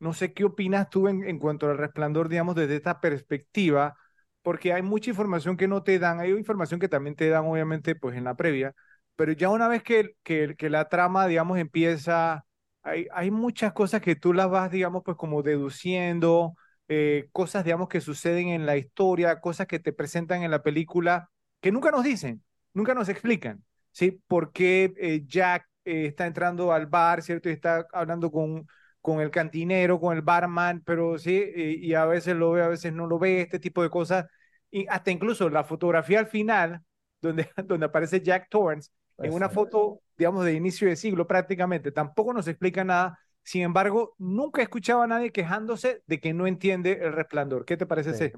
No 0.00 0.14
sé 0.14 0.34
qué 0.34 0.44
opinas 0.44 0.90
tú 0.90 1.08
en, 1.08 1.24
en 1.28 1.38
cuanto 1.40 1.68
al 1.70 1.78
Resplandor, 1.78 2.28
digamos, 2.28 2.54
desde 2.56 2.76
esta 2.76 3.00
perspectiva 3.00 3.96
porque 4.42 4.72
hay 4.72 4.82
mucha 4.82 5.10
información 5.10 5.56
que 5.56 5.68
no 5.68 5.82
te 5.82 5.98
dan, 5.98 6.20
hay 6.20 6.30
información 6.30 6.80
que 6.80 6.88
también 6.88 7.16
te 7.16 7.28
dan 7.28 7.44
obviamente 7.46 7.94
pues 7.94 8.16
en 8.16 8.24
la 8.24 8.34
previa, 8.36 8.74
pero 9.16 9.32
ya 9.32 9.50
una 9.50 9.68
vez 9.68 9.82
que, 9.82 10.16
que, 10.24 10.56
la 10.70 10.88
trama, 10.88 11.26
digamos, 11.26 11.58
empieza, 11.58 12.44
hay, 12.82 13.06
hay 13.12 13.30
muchas 13.30 13.72
cosas 13.72 14.00
que 14.02 14.16
tú 14.16 14.32
las 14.32 14.50
vas, 14.50 14.70
digamos, 14.70 15.02
pues 15.04 15.16
como 15.16 15.42
deduciendo, 15.42 16.54
eh, 16.88 17.28
cosas, 17.32 17.64
digamos, 17.64 17.88
que 17.88 18.00
suceden 18.00 18.48
en 18.48 18.66
la 18.66 18.76
historia, 18.76 19.40
cosas 19.40 19.66
que 19.66 19.78
te 19.78 19.92
presentan 19.92 20.42
en 20.42 20.50
la 20.50 20.62
película, 20.62 21.30
que 21.60 21.72
nunca 21.72 21.90
nos 21.90 22.04
dicen, 22.04 22.42
nunca 22.74 22.94
nos 22.94 23.08
explican, 23.08 23.64
¿sí? 23.92 24.20
¿Por 24.26 24.52
qué 24.52 24.92
eh, 24.98 25.22
Jack 25.26 25.66
eh, 25.84 26.06
está 26.06 26.26
entrando 26.26 26.72
al 26.72 26.86
bar, 26.86 27.22
¿cierto? 27.22 27.48
Y 27.48 27.52
está 27.52 27.86
hablando 27.92 28.30
con 28.30 28.66
con 29.02 29.20
el 29.20 29.30
cantinero, 29.30 30.00
con 30.00 30.16
el 30.16 30.22
barman, 30.22 30.82
pero 30.86 31.18
sí, 31.18 31.44
y, 31.54 31.92
a 31.94 32.06
veces 32.06 32.36
lo 32.36 32.52
ve, 32.52 32.62
a 32.62 32.68
veces 32.68 32.92
no 32.92 33.06
lo 33.06 33.18
ve, 33.18 33.42
este 33.42 33.58
tipo 33.58 33.82
de 33.82 33.90
cosas. 33.90 34.26
Y 34.70 34.86
hasta 34.88 35.10
incluso 35.10 35.50
la 35.50 35.64
fotografía 35.64 36.20
al 36.20 36.28
final, 36.28 36.80
donde, 37.20 37.50
donde 37.66 37.86
aparece 37.86 38.22
Jack 38.22 38.48
Torrance, 38.48 38.90
en 39.18 39.32
una 39.34 39.48
foto, 39.48 40.00
digamos, 40.16 40.44
de 40.44 40.54
inicio 40.54 40.88
de 40.88 40.96
siglo 40.96 41.26
prácticamente, 41.26 41.92
tampoco 41.92 42.32
nos 42.32 42.48
explica 42.48 42.82
nada. 42.82 43.18
Sin 43.42 43.62
embargo, 43.62 44.14
nunca 44.18 44.60
he 44.60 44.64
escuchado 44.64 45.02
a 45.02 45.06
nadie 45.06 45.32
quejándose 45.32 46.02
de 46.06 46.20
que 46.20 46.32
no 46.32 46.46
entiende 46.46 46.92
el 47.02 47.12
resplandor. 47.12 47.64
¿Qué 47.64 47.76
te 47.76 47.86
parece 47.86 48.14
sí. 48.14 48.24
ese? 48.24 48.32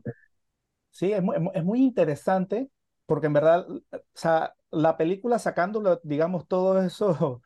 Sí, 0.91 1.13
es 1.13 1.23
muy, 1.23 1.37
es 1.55 1.65
muy 1.65 1.83
interesante 1.83 2.71
porque 3.07 3.27
en 3.27 3.33
verdad, 3.35 3.67
o 3.69 3.83
sea, 4.15 4.55
la 4.71 4.97
película 4.97 5.39
sacándolo, 5.39 6.01
digamos, 6.05 6.49
todo 6.49 6.83
eso 6.83 7.43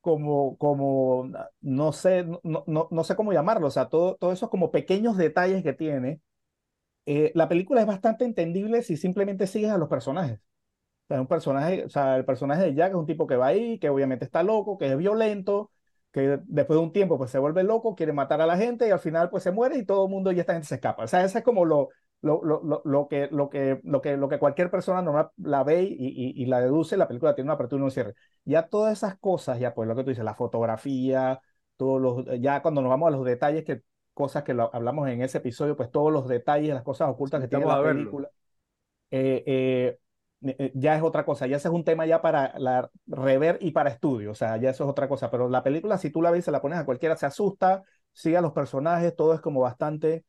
como, 0.00 0.56
como 0.58 1.30
no 1.60 1.92
sé, 1.92 2.24
no, 2.24 2.64
no, 2.66 2.88
no 2.90 3.04
sé 3.04 3.16
cómo 3.16 3.32
llamarlo, 3.32 3.66
o 3.68 3.70
sea, 3.70 3.88
todo, 3.88 4.16
todo 4.16 4.32
esos 4.32 4.50
como 4.50 4.70
pequeños 4.70 5.16
detalles 5.16 5.62
que 5.62 5.72
tiene. 5.72 6.20
Eh, 7.06 7.32
la 7.34 7.48
película 7.48 7.80
es 7.80 7.86
bastante 7.86 8.24
entendible 8.24 8.82
si 8.82 8.96
simplemente 8.96 9.46
sigues 9.46 9.70
a 9.70 9.78
los 9.78 9.88
personajes. 9.88 10.38
O 10.38 11.14
sea, 11.14 11.20
un 11.22 11.26
personaje, 11.28 11.84
o 11.84 11.88
sea, 11.88 12.16
el 12.16 12.24
personaje 12.24 12.62
de 12.64 12.74
Jack 12.74 12.90
es 12.90 12.96
un 12.96 13.06
tipo 13.06 13.26
que 13.26 13.36
va 13.36 13.48
ahí, 13.48 13.78
que 13.78 13.88
obviamente 13.90 14.24
está 14.26 14.42
loco, 14.42 14.78
que 14.78 14.88
es 14.88 14.96
violento, 14.98 15.72
que 16.12 16.40
después 16.46 16.78
de 16.78 16.84
un 16.84 16.92
tiempo 16.92 17.18
pues 17.18 17.30
se 17.30 17.38
vuelve 17.38 17.64
loco, 17.64 17.94
quiere 17.94 18.12
matar 18.12 18.40
a 18.42 18.46
la 18.46 18.56
gente 18.58 18.88
y 18.88 18.90
al 18.90 19.00
final 19.00 19.30
pues 19.30 19.42
se 19.42 19.52
muere 19.52 19.78
y 19.78 19.86
todo 19.86 20.04
el 20.06 20.10
mundo 20.10 20.32
y 20.32 20.40
esta 20.40 20.52
gente 20.54 20.68
se 20.68 20.76
escapa. 20.76 21.04
O 21.04 21.08
sea, 21.08 21.24
ese 21.24 21.38
es 21.38 21.44
como 21.44 21.64
lo, 21.64 21.90
lo, 22.20 22.42
lo, 22.42 22.82
lo, 22.84 23.08
que, 23.08 23.28
lo, 23.30 23.48
que, 23.48 23.80
lo, 23.84 24.00
que, 24.02 24.16
lo 24.16 24.28
que 24.28 24.38
cualquier 24.38 24.70
persona 24.70 25.02
normal 25.02 25.30
la 25.36 25.62
ve 25.62 25.82
y, 25.82 25.94
y, 25.94 26.42
y, 26.42 26.46
la 26.46 26.60
deduce, 26.60 26.96
la 26.96 27.06
película 27.06 27.34
tiene 27.34 27.46
una 27.46 27.54
apertura 27.54 27.80
y 27.80 27.84
un 27.84 27.90
cierre. 27.90 28.14
Ya 28.44 28.68
todas 28.68 28.92
esas 28.92 29.16
cosas, 29.18 29.60
ya 29.60 29.74
pues 29.74 29.88
lo 29.88 29.94
que 29.94 30.02
tú 30.02 30.10
dices, 30.10 30.24
la 30.24 30.34
fotografía, 30.34 31.40
todos 31.76 32.00
los, 32.00 32.40
ya 32.40 32.60
cuando 32.60 32.82
nos 32.82 32.90
vamos 32.90 33.08
a 33.08 33.10
los 33.16 33.24
detalles, 33.24 33.64
que 33.64 33.82
cosas 34.14 34.42
que 34.42 34.52
lo, 34.52 34.74
hablamos 34.74 35.08
en 35.08 35.22
ese 35.22 35.38
episodio, 35.38 35.76
pues 35.76 35.90
todos 35.92 36.12
los 36.12 36.26
detalles, 36.26 36.74
las 36.74 36.82
cosas 36.82 37.08
ocultas 37.08 37.40
que 37.40 37.46
tiene 37.46 37.64
la 37.64 37.80
película, 37.80 38.28
eh, 39.12 39.44
eh, 39.46 39.98
eh, 40.42 40.72
ya 40.74 40.96
es 40.96 41.02
otra 41.02 41.24
cosa, 41.24 41.46
ya 41.46 41.56
ese 41.56 41.68
es 41.68 41.74
un 41.74 41.84
tema 41.84 42.04
ya 42.04 42.20
para 42.20 42.58
la 42.58 42.90
rever 43.06 43.58
y 43.60 43.70
para 43.70 43.90
estudio, 43.90 44.32
o 44.32 44.34
sea, 44.34 44.56
ya 44.56 44.70
eso 44.70 44.84
es 44.84 44.90
otra 44.90 45.08
cosa, 45.08 45.30
pero 45.30 45.48
la 45.48 45.62
película 45.62 45.98
si 45.98 46.10
tú 46.10 46.20
la 46.20 46.32
ves, 46.32 46.44
se 46.44 46.50
la 46.50 46.60
pones 46.60 46.78
a 46.78 46.84
cualquiera, 46.84 47.16
se 47.16 47.26
asusta, 47.26 47.84
sigue 48.12 48.36
a 48.36 48.40
los 48.40 48.52
personajes, 48.52 49.14
todo 49.14 49.34
es 49.34 49.40
como 49.40 49.60
bastante 49.60 50.24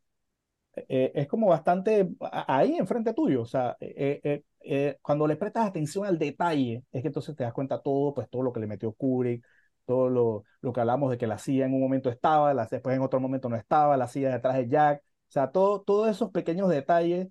eh, 0.87 1.11
es 1.15 1.27
como 1.27 1.47
bastante 1.47 2.09
ahí 2.47 2.77
enfrente 2.77 3.13
tuyo. 3.13 3.41
O 3.41 3.45
sea, 3.45 3.75
eh, 3.79 4.43
eh, 4.61 4.97
cuando 5.01 5.27
le 5.27 5.35
prestas 5.35 5.67
atención 5.67 6.05
al 6.05 6.17
detalle, 6.19 6.83
es 6.91 7.01
que 7.01 7.07
entonces 7.07 7.35
te 7.35 7.43
das 7.43 7.53
cuenta 7.53 7.81
todo, 7.81 8.13
pues 8.13 8.29
todo 8.29 8.43
lo 8.43 8.53
que 8.53 8.59
le 8.59 8.67
metió 8.67 8.91
Kubrick, 8.93 9.45
todo 9.85 10.09
lo, 10.09 10.43
lo 10.61 10.73
que 10.73 10.79
hablamos 10.81 11.11
de 11.11 11.17
que 11.17 11.27
la 11.27 11.37
silla 11.37 11.65
en 11.65 11.73
un 11.73 11.81
momento 11.81 12.09
estaba, 12.09 12.53
la, 12.53 12.65
después 12.67 12.95
en 12.95 13.01
otro 13.01 13.19
momento 13.19 13.49
no 13.49 13.55
estaba, 13.55 13.97
la 13.97 14.07
silla 14.07 14.31
detrás 14.33 14.55
de 14.55 14.67
Jack, 14.69 15.01
O 15.03 15.31
sea, 15.31 15.51
todo, 15.51 15.81
todos 15.81 16.09
esos 16.09 16.31
pequeños 16.31 16.69
detalles 16.69 17.27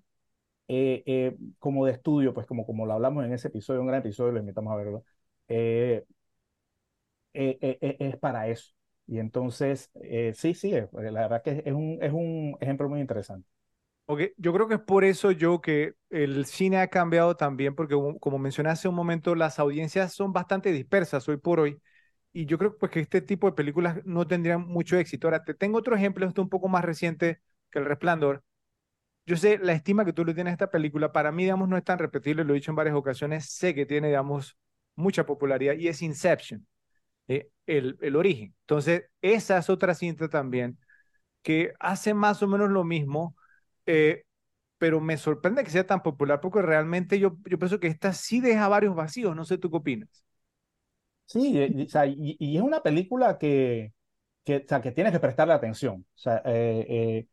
como 1.59 1.85
de 1.85 1.93
estudio, 1.93 2.33
pues 2.33 2.45
como, 2.47 2.65
como 2.65 2.85
lo 2.85 2.93
hablamos 2.93 3.25
en 3.25 3.33
ese 3.33 3.47
episodio, 3.49 3.81
un 3.81 3.87
gran 3.87 3.99
episodio, 4.01 4.31
lo 4.33 4.39
invitamos 4.39 4.73
a 4.73 4.75
verlo, 4.77 5.03
es 7.33 8.17
para 8.19 8.47
eso. 8.47 8.73
Y 9.09 9.17
entonces, 9.17 9.89
sí, 10.35 10.53
sí, 10.53 10.71
la 10.71 11.11
verdad 11.21 11.41
que 11.41 11.63
es 11.65 11.73
un, 11.73 11.97
es 11.99 12.13
un 12.13 12.55
ejemplo 12.61 12.87
muy 12.87 12.99
interesante. 12.99 13.47
Okay. 14.05 14.33
Yo 14.37 14.53
creo 14.53 14.67
que 14.67 14.75
es 14.75 14.79
por 14.79 15.03
eso 15.03 15.31
yo 15.31 15.61
que 15.61 15.93
el 16.09 16.45
cine 16.45 16.77
ha 16.77 16.87
cambiado 16.87 17.35
también, 17.35 17.75
porque 17.75 17.95
como 18.19 18.37
mencioné 18.39 18.69
hace 18.69 18.87
un 18.87 18.95
momento, 18.95 19.35
las 19.35 19.59
audiencias 19.59 20.13
son 20.13 20.31
bastante 20.33 20.71
dispersas 20.71 21.27
hoy 21.27 21.37
por 21.37 21.59
hoy. 21.59 21.79
Y 22.33 22.45
yo 22.45 22.57
creo 22.59 22.77
pues, 22.77 22.91
que 22.91 22.99
este 22.99 23.21
tipo 23.21 23.47
de 23.47 23.53
películas 23.53 23.99
no 24.05 24.27
tendrían 24.27 24.61
mucho 24.67 24.97
éxito. 24.97 25.27
Ahora, 25.27 25.43
te 25.43 25.53
tengo 25.55 25.79
otro 25.79 25.95
ejemplo, 25.95 26.27
esto 26.27 26.41
un 26.41 26.49
poco 26.49 26.67
más 26.67 26.85
reciente 26.85 27.41
que 27.71 27.79
El 27.79 27.85
Resplandor, 27.85 28.43
yo 29.25 29.37
sé 29.37 29.59
la 29.59 29.73
estima 29.73 30.05
que 30.05 30.13
tú 30.13 30.25
le 30.25 30.33
tienes 30.33 30.51
a 30.51 30.55
esta 30.55 30.71
película, 30.71 31.11
para 31.11 31.31
mí, 31.31 31.43
digamos, 31.43 31.69
no 31.69 31.77
es 31.77 31.83
tan 31.83 31.99
repetible, 31.99 32.43
lo 32.43 32.53
he 32.53 32.55
dicho 32.55 32.71
en 32.71 32.75
varias 32.75 32.95
ocasiones, 32.95 33.45
sé 33.51 33.75
que 33.75 33.85
tiene, 33.85 34.07
digamos, 34.07 34.57
mucha 34.95 35.25
popularidad 35.25 35.75
y 35.75 35.87
es 35.87 36.01
Inception, 36.01 36.65
eh, 37.29 37.51
el, 37.67 37.97
el 38.01 38.17
origen. 38.17 38.55
Entonces, 38.61 39.05
esa 39.21 39.59
es 39.59 39.69
otra 39.71 39.95
cinta 39.95 40.29
también 40.29 40.79
que 41.43 41.73
hace 41.79 42.13
más 42.13 42.43
o 42.43 42.47
menos 42.47 42.69
lo 42.69 42.83
mismo, 42.83 43.35
eh, 43.85 44.25
pero 44.77 45.01
me 45.01 45.17
sorprende 45.17 45.63
que 45.63 45.71
sea 45.71 45.87
tan 45.87 46.03
popular 46.03 46.41
porque 46.41 46.61
realmente 46.61 47.19
yo, 47.19 47.37
yo 47.45 47.59
pienso 47.59 47.79
que 47.79 47.87
esta 47.87 48.13
sí 48.13 48.41
deja 48.41 48.67
varios 48.69 48.95
vacíos, 48.95 49.35
no 49.35 49.45
sé 49.45 49.57
tú 49.57 49.71
qué 49.71 49.77
opinas. 49.77 50.09
Sí, 51.25 51.57
y, 51.59 52.37
y, 52.39 52.57
es 52.57 52.63
una 52.63 52.81
película 52.81 53.37
que, 53.37 53.93
que, 54.43 54.57
o 54.57 54.67
sea, 54.67 54.81
que 54.81 54.91
tienes 54.91 55.13
que 55.13 55.19
prestarle 55.19 55.53
atención. 55.53 56.05
O 56.15 56.17
sea, 56.17 56.41
eh, 56.45 57.27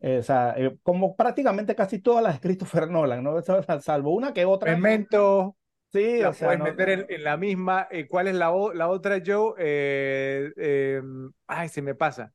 eh, 0.00 0.18
o 0.18 0.22
sea, 0.22 0.54
eh, 0.56 0.78
como 0.82 1.16
prácticamente 1.16 1.74
casi 1.74 2.00
todas 2.00 2.22
las 2.22 2.34
de 2.34 2.40
Christopher 2.40 2.90
Nolan, 2.90 3.24
¿no? 3.24 3.34
Salvo 3.80 4.14
una 4.14 4.32
que 4.32 4.44
otra. 4.44 4.72
Memento. 4.72 5.56
Sí, 5.92 6.20
la 6.20 6.30
o 6.30 6.32
sea, 6.32 6.48
puedes 6.48 6.62
meter 6.62 7.06
en, 7.08 7.24
la 7.24 7.36
misma. 7.36 7.86
Eh, 7.90 8.06
¿Cuál 8.06 8.28
es 8.28 8.34
la, 8.34 8.52
la 8.74 8.88
otra, 8.88 9.20
Joe? 9.24 9.54
Em, 9.58 11.30
ay, 11.46 11.68
se 11.68 11.82
me 11.82 11.94
pasa. 11.94 12.32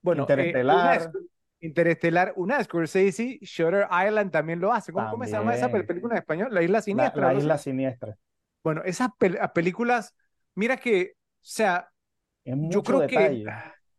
Bueno, 0.00 0.22
Interestelar. 0.22 1.00
Una, 1.00 1.12
Interestelar, 1.60 2.32
una 2.36 2.62
Scorsese, 2.62 3.38
Shutter 3.40 3.88
Island 3.90 4.30
también 4.30 4.60
lo 4.60 4.72
hace. 4.72 4.92
¿Cómo, 4.92 5.10
¿cómo 5.10 5.24
se 5.24 5.32
llama 5.32 5.54
esa 5.54 5.70
película 5.70 6.14
en 6.14 6.18
español? 6.18 6.48
La 6.52 6.62
Isla 6.62 6.80
Siniestra. 6.82 7.32
La, 7.32 7.38
Isla 7.38 7.58
Siniestra. 7.58 8.16
Bueno, 8.62 8.82
esas 8.84 9.08
películas, 9.54 10.14
mira 10.54 10.76
que, 10.76 11.14
o 11.16 11.38
sea, 11.40 11.90
yo 12.44 12.82
creo 12.82 13.06
que. 13.06 13.44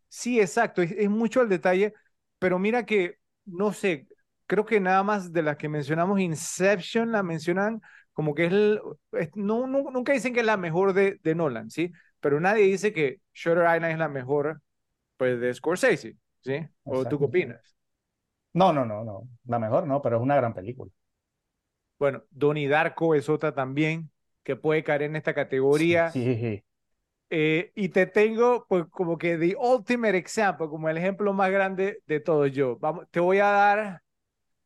Sí, 0.08 0.40
exacto, 0.40 0.82
es, 0.82 0.92
es 0.92 1.10
mucho 1.10 1.42
el 1.42 1.50
detalle 1.50 1.94
pero 2.40 2.60
mira 2.60 2.86
que, 2.86 3.18
no 3.46 3.74
sé, 3.74 4.08
creo 4.46 4.66
que 4.66 4.80
nada 4.80 5.04
más 5.04 5.32
de 5.32 5.42
las 5.42 5.58
que 5.58 5.70
mencionamos, 5.70 6.20
Inception 6.20 7.12
la 7.12 7.24
mencionan 7.24 7.82
como 8.16 8.34
que 8.34 8.46
es, 8.46 8.52
el, 8.54 8.82
no, 9.36 9.68
nunca 9.68 10.14
dicen 10.14 10.34
que 10.34 10.40
es 10.40 10.46
la 10.46 10.56
mejor 10.56 10.94
de, 10.94 11.20
de 11.22 11.36
Nolan, 11.36 11.70
¿sí? 11.70 11.92
Pero 12.22 12.40
nadie 12.40 12.64
dice 12.64 12.94
que 12.94 13.20
Shutter 13.34 13.66
Island 13.76 13.92
es 13.92 14.00
la 14.00 14.08
mejor, 14.08 14.62
pues, 15.18 15.40
de 15.40 15.54
Scorsese, 15.54 16.16
¿sí? 16.42 16.66
¿O 16.86 17.06
tú 17.06 17.20
qué 17.20 17.26
opinas? 17.26 17.76
No, 18.54 18.72
no, 18.72 18.86
no, 18.86 19.04
no, 19.04 19.28
la 19.46 19.60
mejor 19.60 19.86
no, 19.86 20.02
pero 20.02 20.16
es 20.16 20.24
una 20.24 20.38
gran 20.38 20.54
película. 20.54 20.90
Bueno, 22.00 22.24
Donnie 22.32 22.70
Darko 22.70 23.16
es 23.16 23.28
otra 23.28 23.54
también 23.54 24.10
que 24.44 24.56
puede 24.56 24.84
caer 24.84 25.04
en 25.04 25.18
esta 25.18 25.34
categoría. 25.34 26.10
Sí, 26.10 26.36
sí. 26.36 26.64
Eh, 27.30 27.74
y 27.76 27.90
te 27.90 28.06
tengo, 28.06 28.66
pues, 28.70 28.86
como 28.92 29.18
que 29.18 29.38
the 29.38 29.58
ultimate 29.58 30.18
example, 30.18 30.70
como 30.70 30.88
el 30.88 30.98
ejemplo 30.98 31.34
más 31.34 31.52
grande 31.52 32.02
de 32.08 32.22
todo 32.22 32.48
yo. 32.48 32.78
Vamos, 32.78 33.08
te 33.12 33.20
voy 33.20 33.40
a 33.40 33.48
dar, 33.48 34.02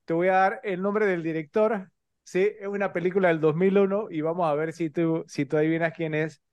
te 0.05 0.13
voy 0.13 0.27
a 0.27 0.33
dar 0.33 0.61
el 0.63 0.81
nombre 0.83 1.07
del 1.07 1.23
director. 1.23 1.89
Sí, 2.29 2.47
es 2.59 2.67
una 2.67 2.93
película 2.93 3.29
del 3.29 3.39
2001 3.39 4.11
y 4.11 4.21
vamos 4.21 4.45
a 4.47 4.53
ver 4.53 4.71
si 4.71 4.91
tú, 4.91 5.23
si 5.27 5.45
tú 5.47 5.57
adivinas 5.57 5.93
quién 5.95 6.13
es. 6.13 6.43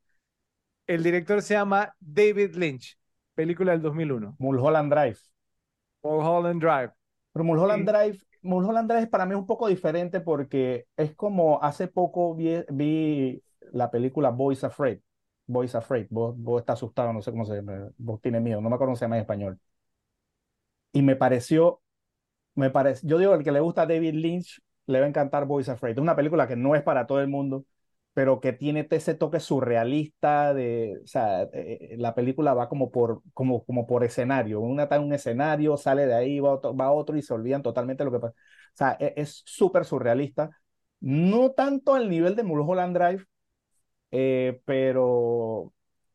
El 0.86 1.02
director 1.02 1.42
se 1.42 1.52
llama 1.52 1.94
David 2.00 2.54
Lynch, 2.54 2.98
película 3.34 3.72
del 3.72 3.82
2001. 3.82 4.36
Mulholland 4.38 4.90
Drive. 4.90 5.18
Mulholland 6.02 6.62
Drive. 6.62 6.92
Pero 7.30 7.44
Mulholland 7.44 7.86
Drive, 7.86 8.18
Mulholland 8.40 8.90
Drive 8.90 9.08
para 9.08 9.26
mí 9.26 9.32
es 9.32 9.38
un 9.38 9.44
poco 9.44 9.68
diferente 9.68 10.22
porque 10.22 10.86
es 10.96 11.14
como 11.14 11.62
hace 11.62 11.88
poco 11.88 12.34
vi, 12.34 12.64
vi 12.70 13.42
la 13.72 13.90
película 13.90 14.30
Boys 14.30 14.64
Afraid. 14.64 15.00
Boys 15.46 15.74
Afraid, 15.74 16.06
vos, 16.08 16.34
vos 16.38 16.60
estás 16.62 16.78
asustado, 16.78 17.12
no 17.12 17.20
sé 17.20 17.32
cómo 17.32 17.44
se 17.44 17.56
llama, 17.56 17.90
vos 17.98 18.18
tienes 18.22 18.40
miedo, 18.40 18.62
no 18.62 18.70
me 18.70 18.76
acuerdo 18.76 18.92
cómo 18.92 18.96
se 18.96 19.04
llama 19.04 19.16
en 19.16 19.20
español. 19.20 19.60
Y 20.92 21.02
me 21.02 21.16
pareció, 21.16 21.82
me 22.54 22.70
parece, 22.70 23.06
yo 23.06 23.18
digo, 23.18 23.34
el 23.34 23.44
que 23.44 23.52
le 23.52 23.60
gusta 23.60 23.82
a 23.82 23.86
David 23.86 24.14
Lynch 24.14 24.62
le 24.86 25.00
va 25.00 25.06
a 25.06 25.08
encantar 25.08 25.46
Boys 25.46 25.68
Afraid. 25.68 25.94
Es 25.94 25.98
una 26.02 26.16
película 26.16 26.46
que 26.48 26.56
no 26.56 26.74
es 26.74 26.82
para 26.82 27.06
todo 27.06 27.20
el 27.20 27.28
mundo, 27.28 27.64
pero 28.14 28.40
que 28.40 28.52
tiene 28.52 28.86
ese 28.90 29.14
toque 29.14 29.40
surrealista 29.40 30.54
de, 30.54 31.00
o 31.04 31.06
sea, 31.06 31.42
eh, 31.52 31.96
la 31.98 32.14
película 32.14 32.54
va 32.54 32.68
como 32.68 32.90
por, 32.90 33.22
como, 33.34 33.64
como 33.64 33.86
por 33.86 34.04
escenario. 34.04 34.60
Una 34.60 34.84
está 34.84 34.96
en 34.96 35.02
un 35.02 35.12
escenario, 35.12 35.76
sale 35.76 36.06
de 36.06 36.14
ahí, 36.14 36.40
va 36.40 36.52
otro, 36.52 36.74
va 36.76 36.92
otro 36.92 37.16
y 37.16 37.22
se 37.22 37.34
olvidan 37.34 37.62
totalmente 37.62 38.04
lo 38.04 38.12
que 38.12 38.18
pasa. 38.20 38.34
O 38.34 38.76
sea, 38.76 38.96
e, 39.00 39.14
es 39.16 39.42
súper 39.44 39.84
surrealista. 39.84 40.50
No 41.00 41.50
tanto 41.52 41.94
al 41.94 42.08
nivel 42.08 42.36
de 42.36 42.42
Mulholland 42.42 42.96
Drive, 42.96 43.24
eh, 44.10 44.60
pero, 44.64 45.72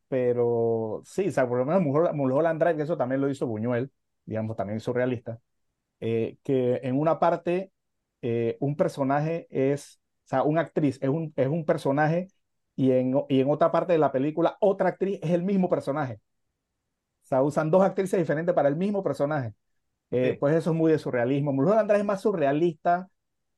pero 0.07 1.01
sí, 1.05 1.27
o 1.27 1.31
sea, 1.31 1.47
por 1.47 1.59
lo 1.59 1.65
menos 1.65 1.81
Mulholland 2.15 2.61
Drive, 2.61 2.77
que 2.77 2.83
eso 2.83 2.97
también 2.97 3.21
lo 3.21 3.29
hizo 3.29 3.47
Buñuel, 3.47 3.91
digamos, 4.25 4.55
también 4.57 4.79
surrealista, 4.79 5.39
eh, 5.99 6.37
que 6.43 6.79
en 6.83 6.99
una 6.99 7.19
parte 7.19 7.71
eh, 8.21 8.57
un 8.59 8.75
personaje 8.75 9.47
es, 9.49 9.99
o 10.25 10.27
sea, 10.29 10.43
una 10.43 10.61
actriz 10.61 10.97
es 11.01 11.09
un, 11.09 11.33
es 11.35 11.47
un 11.47 11.65
personaje 11.65 12.27
y 12.75 12.91
en, 12.91 13.15
y 13.29 13.41
en 13.41 13.49
otra 13.49 13.71
parte 13.71 13.93
de 13.93 13.99
la 13.99 14.11
película 14.11 14.57
otra 14.61 14.89
actriz 14.89 15.19
es 15.21 15.31
el 15.31 15.43
mismo 15.43 15.69
personaje. 15.69 16.19
O 17.23 17.27
sea, 17.27 17.43
usan 17.43 17.71
dos 17.71 17.83
actrices 17.83 18.19
diferentes 18.19 18.53
para 18.53 18.69
el 18.69 18.75
mismo 18.75 19.03
personaje. 19.03 19.53
Pues 20.39 20.55
eso 20.55 20.71
es 20.71 20.77
muy 20.77 20.91
de 20.91 20.99
surrealismo. 20.99 21.53
Mulholland 21.53 21.87
Drive 21.89 22.01
es 22.01 22.05
más 22.05 22.21
surrealista, 22.21 23.09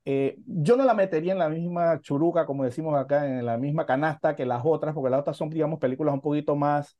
eh, 0.05 0.37
yo 0.47 0.77
no 0.77 0.85
la 0.85 0.93
metería 0.95 1.33
en 1.33 1.39
la 1.39 1.49
misma 1.49 1.99
churuca, 2.01 2.45
como 2.45 2.63
decimos 2.65 2.95
acá, 2.99 3.27
en 3.27 3.45
la 3.45 3.57
misma 3.57 3.85
canasta 3.85 4.35
que 4.35 4.45
las 4.45 4.61
otras, 4.65 4.93
porque 4.95 5.09
las 5.11 5.21
otras 5.21 5.37
son, 5.37 5.49
digamos, 5.49 5.79
películas 5.79 6.13
un 6.15 6.21
poquito 6.21 6.55
más, 6.55 6.97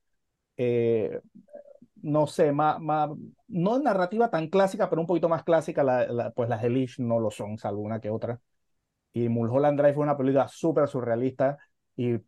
eh, 0.58 1.22
no 2.04 2.28
sé, 2.28 2.52
más, 2.52 2.80
más, 2.80 3.10
no 3.48 3.80
narrativa 3.80 4.30
tan 4.30 4.48
clásica, 4.48 4.90
pero 4.90 5.02
un 5.02 5.08
poquito 5.08 5.30
más 5.30 5.44
clásica, 5.44 5.84
la, 5.84 6.32
pues 6.36 6.50
las 6.50 6.62
de 6.62 6.88
no 7.00 7.20
lo 7.20 7.32
son, 7.32 7.58
salvo 7.58 7.82
una 7.82 8.00
que 8.00 8.12
otra. 8.12 8.40
Y 9.14 9.30
Mulholland 9.30 9.80
Drive 9.80 9.96
fue 9.96 10.04
una 10.04 10.18
película 10.18 10.48
súper 10.48 10.88
surrealista 10.88 11.58
y 11.96 12.14
eh, 12.14 12.22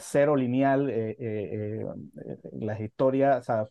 cero 0.00 0.36
lineal, 0.36 0.90
las 2.52 2.80
historias, 2.80 3.48
o 3.48 3.68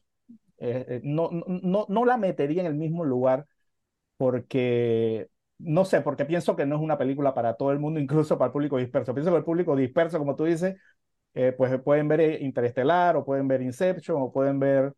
no, 1.03 1.29
no, 1.31 1.85
no 1.87 2.05
la 2.05 2.17
metería 2.17 2.61
en 2.61 2.67
el 2.67 2.75
mismo 2.75 3.05
lugar 3.05 3.45
porque 4.17 5.29
no 5.59 5.85
sé, 5.85 6.01
porque 6.01 6.25
pienso 6.25 6.55
que 6.55 6.65
no 6.65 6.75
es 6.75 6.81
una 6.81 6.97
película 6.97 7.33
para 7.33 7.55
todo 7.55 7.71
el 7.71 7.79
mundo, 7.79 7.99
incluso 8.01 8.37
para 8.37 8.47
el 8.47 8.53
público 8.53 8.77
disperso. 8.77 9.13
Pienso 9.13 9.31
que 9.31 9.37
el 9.37 9.43
público 9.43 9.75
disperso, 9.75 10.17
como 10.19 10.35
tú 10.35 10.45
dices, 10.45 10.75
eh, 11.33 11.53
pues 11.57 11.79
pueden 11.81 12.07
ver 12.07 12.41
Interestelar, 12.41 13.17
o 13.17 13.25
pueden 13.25 13.47
ver 13.47 13.61
Inception, 13.61 14.21
o 14.21 14.31
pueden 14.31 14.59
ver 14.59 14.93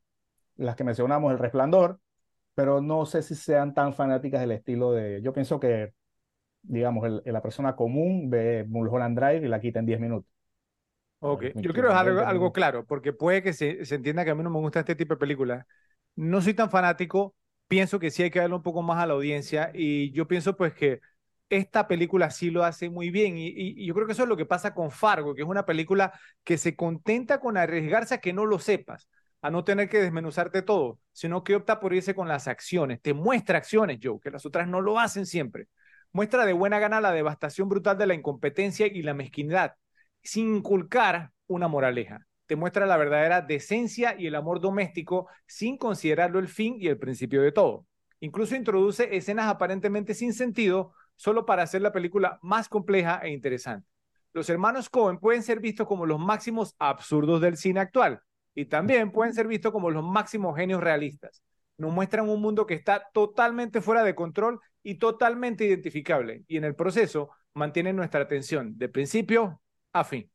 las 0.60 0.76
que 0.76 0.84
mencionamos, 0.84 1.32
El 1.32 1.40
Resplandor, 1.40 2.00
pero 2.56 2.82
no 2.82 3.06
sé 3.06 3.22
si 3.22 3.36
sean 3.36 3.74
tan 3.74 3.94
fanáticas 3.94 4.42
del 4.42 4.52
estilo 4.52 4.92
de... 4.92 5.22
Yo 5.22 5.34
pienso 5.34 5.60
que, 5.60 5.94
digamos, 6.62 7.22
la 7.26 7.42
persona 7.42 7.76
común 7.76 8.30
ve 8.30 8.66
Mulholland 8.68 9.18
Drive 9.18 9.46
y 9.46 9.50
la 9.50 9.62
quita 9.62 9.80
en 9.80 9.86
10 9.86 10.00
minutos. 10.00 10.30
Ok, 11.22 11.46
yo 11.56 11.74
quiero 11.74 11.90
dejar 11.90 12.08
algo, 12.08 12.22
algo, 12.22 12.54
claro, 12.54 12.86
porque 12.86 13.12
puede 13.12 13.44
que 13.44 13.52
se, 13.52 13.84
se 13.86 13.96
entienda 13.96 14.24
que 14.24 14.32
a 14.32 14.36
mí 14.36 14.44
no 14.44 14.50
me 14.50 14.60
gusta 14.60 14.80
este 14.80 14.96
tipo 14.96 15.14
de 15.14 15.20
películas. 15.20 15.66
No 16.16 16.42
soy 16.42 16.54
tan 16.54 16.70
fanático, 16.70 17.36
pienso 17.68 18.00
que 18.00 18.12
sí 18.12 18.24
hay 18.24 18.32
que 18.32 18.40
darle 18.40 18.56
un 18.56 18.64
poco 18.64 18.82
más 18.82 19.02
a 19.02 19.06
la 19.06 19.14
audiencia 19.14 19.72
y 19.74 20.12
yo 20.12 20.28
pienso 20.28 20.56
pues 20.56 20.74
que 20.74 21.02
esta 21.50 21.88
película 21.88 22.30
sí 22.30 22.52
lo 22.52 22.64
hace 22.64 22.90
muy 22.90 23.10
bien 23.10 23.36
y, 23.38 23.86
yo 23.86 23.94
creo 23.94 24.06
que 24.06 24.14
eso 24.14 24.24
es 24.24 24.30
lo 24.30 24.38
que 24.38 24.46
pasa 24.46 24.74
con 24.74 24.92
Fargo, 24.92 25.34
que 25.34 25.42
es 25.42 25.48
una 25.48 25.66
película 25.66 26.14
que 26.44 26.58
se 26.58 26.76
contenta 26.76 27.40
con 27.40 27.58
arriesgarse 27.58 28.16
a 28.16 28.22
que 28.22 28.34
no 28.34 28.46
lo 28.46 28.60
sepas, 28.60 29.10
a 29.42 29.50
no 29.50 29.64
tener 29.64 29.90
que 29.90 30.02
desmenuzarte 30.02 30.62
todo, 30.62 31.00
sino 31.12 31.44
que 31.44 31.56
opta 31.56 31.80
por 31.80 31.94
irse 31.94 32.16
con 32.16 32.28
las 32.28 32.48
acciones, 32.48 33.02
te 33.02 33.14
muestra 33.14 33.58
acciones, 33.58 34.00
Joe, 34.02 34.20
que 34.22 34.32
las 34.32 34.46
otras 34.46 34.68
no 34.68 34.82
lo 34.82 35.00
hacen 35.00 35.26
siempre. 35.26 35.68
Muestra 36.12 36.46
de 36.46 36.54
buena 36.54 36.80
gana 36.80 37.02
la 37.02 37.12
devastación 37.12 37.70
brutal 37.70 37.98
de 37.98 38.08
la 38.08 38.16
incompetencia 38.16 38.88
y 38.88 39.02
la 39.02 39.14
mezquindad, 39.14 39.74
sin 40.22 40.56
inculcar 40.58 41.32
una 41.48 41.68
moraleja 41.68 42.26
te 42.50 42.56
muestra 42.56 42.88
la 42.88 42.98
verdadera 42.98 43.42
decencia 43.42 44.16
y 44.18 44.26
el 44.26 44.34
amor 44.34 44.60
doméstico 44.60 45.28
sin 45.46 45.78
considerarlo 45.78 46.40
el 46.40 46.48
fin 46.48 46.78
y 46.80 46.88
el 46.88 46.98
principio 46.98 47.44
de 47.44 47.52
todo. 47.52 47.86
Incluso 48.22 48.56
introduce 48.56 49.16
escenas 49.16 49.48
aparentemente 49.48 50.16
sin 50.16 50.34
sentido 50.34 50.94
solo 51.16 51.46
para 51.46 51.62
hacer 51.62 51.84
la 51.84 51.92
película 51.92 52.40
más 52.42 52.68
compleja 52.68 53.20
e 53.22 53.30
interesante. 53.30 53.88
Los 54.34 54.50
hermanos 54.50 54.90
Cohen 54.90 55.20
pueden 55.20 55.44
ser 55.44 55.60
vistos 55.60 55.86
como 55.86 56.08
los 56.08 56.20
máximos 56.20 56.76
absurdos 56.80 57.40
del 57.40 57.56
cine 57.56 57.82
actual 57.82 58.24
y 58.60 58.66
también 58.66 59.12
pueden 59.12 59.34
ser 59.34 59.48
vistos 59.48 59.72
como 59.72 59.90
los 59.90 60.04
máximos 60.04 60.58
genios 60.58 60.82
realistas. 60.82 61.42
nos 61.78 61.94
muestran 61.94 62.28
un 62.28 62.42
mundo 62.42 62.66
que 62.66 62.74
está 62.74 63.08
totalmente 63.14 63.80
fuera 63.80 64.04
de 64.04 64.14
control 64.14 64.60
y 64.84 64.96
totalmente 64.96 65.64
identificable, 65.64 66.44
y 66.46 66.58
en 66.58 66.66
el 66.66 66.76
proceso 66.76 67.30
mantienen 67.54 67.96
nuestra 67.96 68.22
atención 68.22 68.78
de 68.78 68.90
principio 68.90 69.62
a 69.94 70.04
fin. 70.04 70.30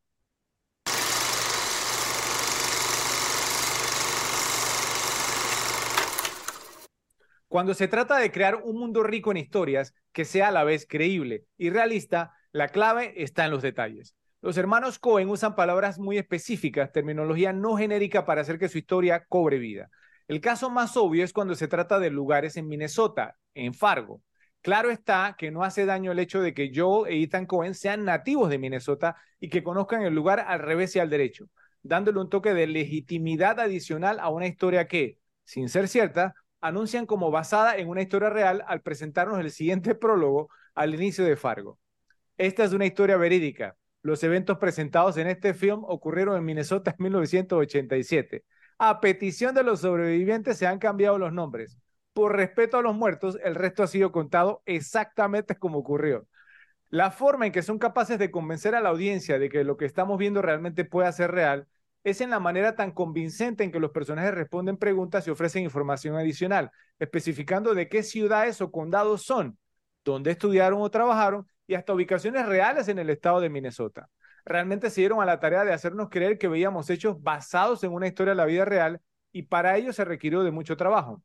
Cuando 7.46 7.74
se 7.74 7.88
trata 7.88 8.18
de 8.18 8.32
crear 8.32 8.56
un 8.64 8.78
mundo 8.78 9.02
rico 9.02 9.32
en 9.32 9.36
historias 9.36 9.94
que 10.12 10.24
sea 10.24 10.48
a 10.48 10.50
la 10.50 10.64
vez 10.64 10.86
creíble 10.88 11.44
y 11.58 11.68
realista, 11.68 12.32
la 12.52 12.68
clave 12.68 13.12
está 13.22 13.44
en 13.44 13.50
los 13.50 13.60
detalles. 13.60 14.16
Los 14.44 14.58
hermanos 14.58 14.98
Cohen 14.98 15.30
usan 15.30 15.54
palabras 15.54 15.98
muy 15.98 16.18
específicas, 16.18 16.92
terminología 16.92 17.54
no 17.54 17.78
genérica 17.78 18.26
para 18.26 18.42
hacer 18.42 18.58
que 18.58 18.68
su 18.68 18.76
historia 18.76 19.24
cobre 19.26 19.56
vida. 19.58 19.88
El 20.28 20.42
caso 20.42 20.68
más 20.68 20.98
obvio 20.98 21.24
es 21.24 21.32
cuando 21.32 21.54
se 21.54 21.66
trata 21.66 21.98
de 21.98 22.10
lugares 22.10 22.58
en 22.58 22.68
Minnesota, 22.68 23.38
en 23.54 23.72
Fargo. 23.72 24.20
Claro 24.60 24.90
está 24.90 25.34
que 25.38 25.50
no 25.50 25.64
hace 25.64 25.86
daño 25.86 26.12
el 26.12 26.18
hecho 26.18 26.42
de 26.42 26.52
que 26.52 26.70
Joel 26.74 27.10
e 27.10 27.22
Ethan 27.22 27.46
Cohen 27.46 27.74
sean 27.74 28.04
nativos 28.04 28.50
de 28.50 28.58
Minnesota 28.58 29.16
y 29.40 29.48
que 29.48 29.62
conozcan 29.62 30.02
el 30.02 30.14
lugar 30.14 30.40
al 30.46 30.58
revés 30.58 30.94
y 30.94 30.98
al 30.98 31.08
derecho, 31.08 31.46
dándole 31.82 32.20
un 32.20 32.28
toque 32.28 32.52
de 32.52 32.66
legitimidad 32.66 33.58
adicional 33.60 34.20
a 34.20 34.28
una 34.28 34.46
historia 34.46 34.86
que, 34.88 35.16
sin 35.44 35.70
ser 35.70 35.88
cierta, 35.88 36.34
anuncian 36.60 37.06
como 37.06 37.30
basada 37.30 37.78
en 37.78 37.88
una 37.88 38.02
historia 38.02 38.28
real 38.28 38.62
al 38.66 38.82
presentarnos 38.82 39.40
el 39.40 39.50
siguiente 39.50 39.94
prólogo 39.94 40.50
al 40.74 40.94
inicio 40.94 41.24
de 41.24 41.36
Fargo. 41.36 41.78
Esta 42.36 42.62
es 42.64 42.74
una 42.74 42.84
historia 42.84 43.16
verídica. 43.16 43.74
Los 44.04 44.22
eventos 44.22 44.58
presentados 44.58 45.16
en 45.16 45.28
este 45.28 45.54
film 45.54 45.82
ocurrieron 45.82 46.36
en 46.36 46.44
Minnesota 46.44 46.90
en 46.90 47.02
1987. 47.04 48.44
A 48.76 49.00
petición 49.00 49.54
de 49.54 49.62
los 49.62 49.80
sobrevivientes 49.80 50.58
se 50.58 50.66
han 50.66 50.78
cambiado 50.78 51.16
los 51.16 51.32
nombres. 51.32 51.78
Por 52.12 52.36
respeto 52.36 52.76
a 52.76 52.82
los 52.82 52.94
muertos, 52.94 53.38
el 53.42 53.54
resto 53.54 53.82
ha 53.82 53.86
sido 53.86 54.12
contado 54.12 54.62
exactamente 54.66 55.56
como 55.56 55.78
ocurrió. 55.78 56.28
La 56.90 57.12
forma 57.12 57.46
en 57.46 57.52
que 57.52 57.62
son 57.62 57.78
capaces 57.78 58.18
de 58.18 58.30
convencer 58.30 58.74
a 58.74 58.82
la 58.82 58.90
audiencia 58.90 59.38
de 59.38 59.48
que 59.48 59.64
lo 59.64 59.78
que 59.78 59.86
estamos 59.86 60.18
viendo 60.18 60.42
realmente 60.42 60.84
puede 60.84 61.10
ser 61.14 61.30
real 61.30 61.66
es 62.04 62.20
en 62.20 62.28
la 62.28 62.40
manera 62.40 62.76
tan 62.76 62.90
convincente 62.92 63.64
en 63.64 63.72
que 63.72 63.80
los 63.80 63.90
personajes 63.90 64.34
responden 64.34 64.76
preguntas 64.76 65.26
y 65.26 65.30
ofrecen 65.30 65.64
información 65.64 66.14
adicional, 66.16 66.70
especificando 66.98 67.74
de 67.74 67.88
qué 67.88 68.02
ciudades 68.02 68.60
o 68.60 68.70
condados 68.70 69.22
son, 69.22 69.56
dónde 70.04 70.32
estudiaron 70.32 70.82
o 70.82 70.90
trabajaron 70.90 71.46
y 71.66 71.74
hasta 71.74 71.94
ubicaciones 71.94 72.46
reales 72.46 72.88
en 72.88 72.98
el 72.98 73.10
estado 73.10 73.40
de 73.40 73.50
Minnesota. 73.50 74.08
Realmente 74.44 74.90
se 74.90 75.00
dieron 75.00 75.22
a 75.22 75.24
la 75.24 75.40
tarea 75.40 75.64
de 75.64 75.72
hacernos 75.72 76.08
creer 76.10 76.38
que 76.38 76.48
veíamos 76.48 76.90
hechos 76.90 77.22
basados 77.22 77.82
en 77.84 77.92
una 77.92 78.06
historia 78.06 78.32
de 78.32 78.36
la 78.36 78.44
vida 78.44 78.64
real 78.64 79.00
y 79.32 79.42
para 79.42 79.76
ello 79.76 79.92
se 79.92 80.04
requirió 80.04 80.42
de 80.42 80.50
mucho 80.50 80.76
trabajo. 80.76 81.22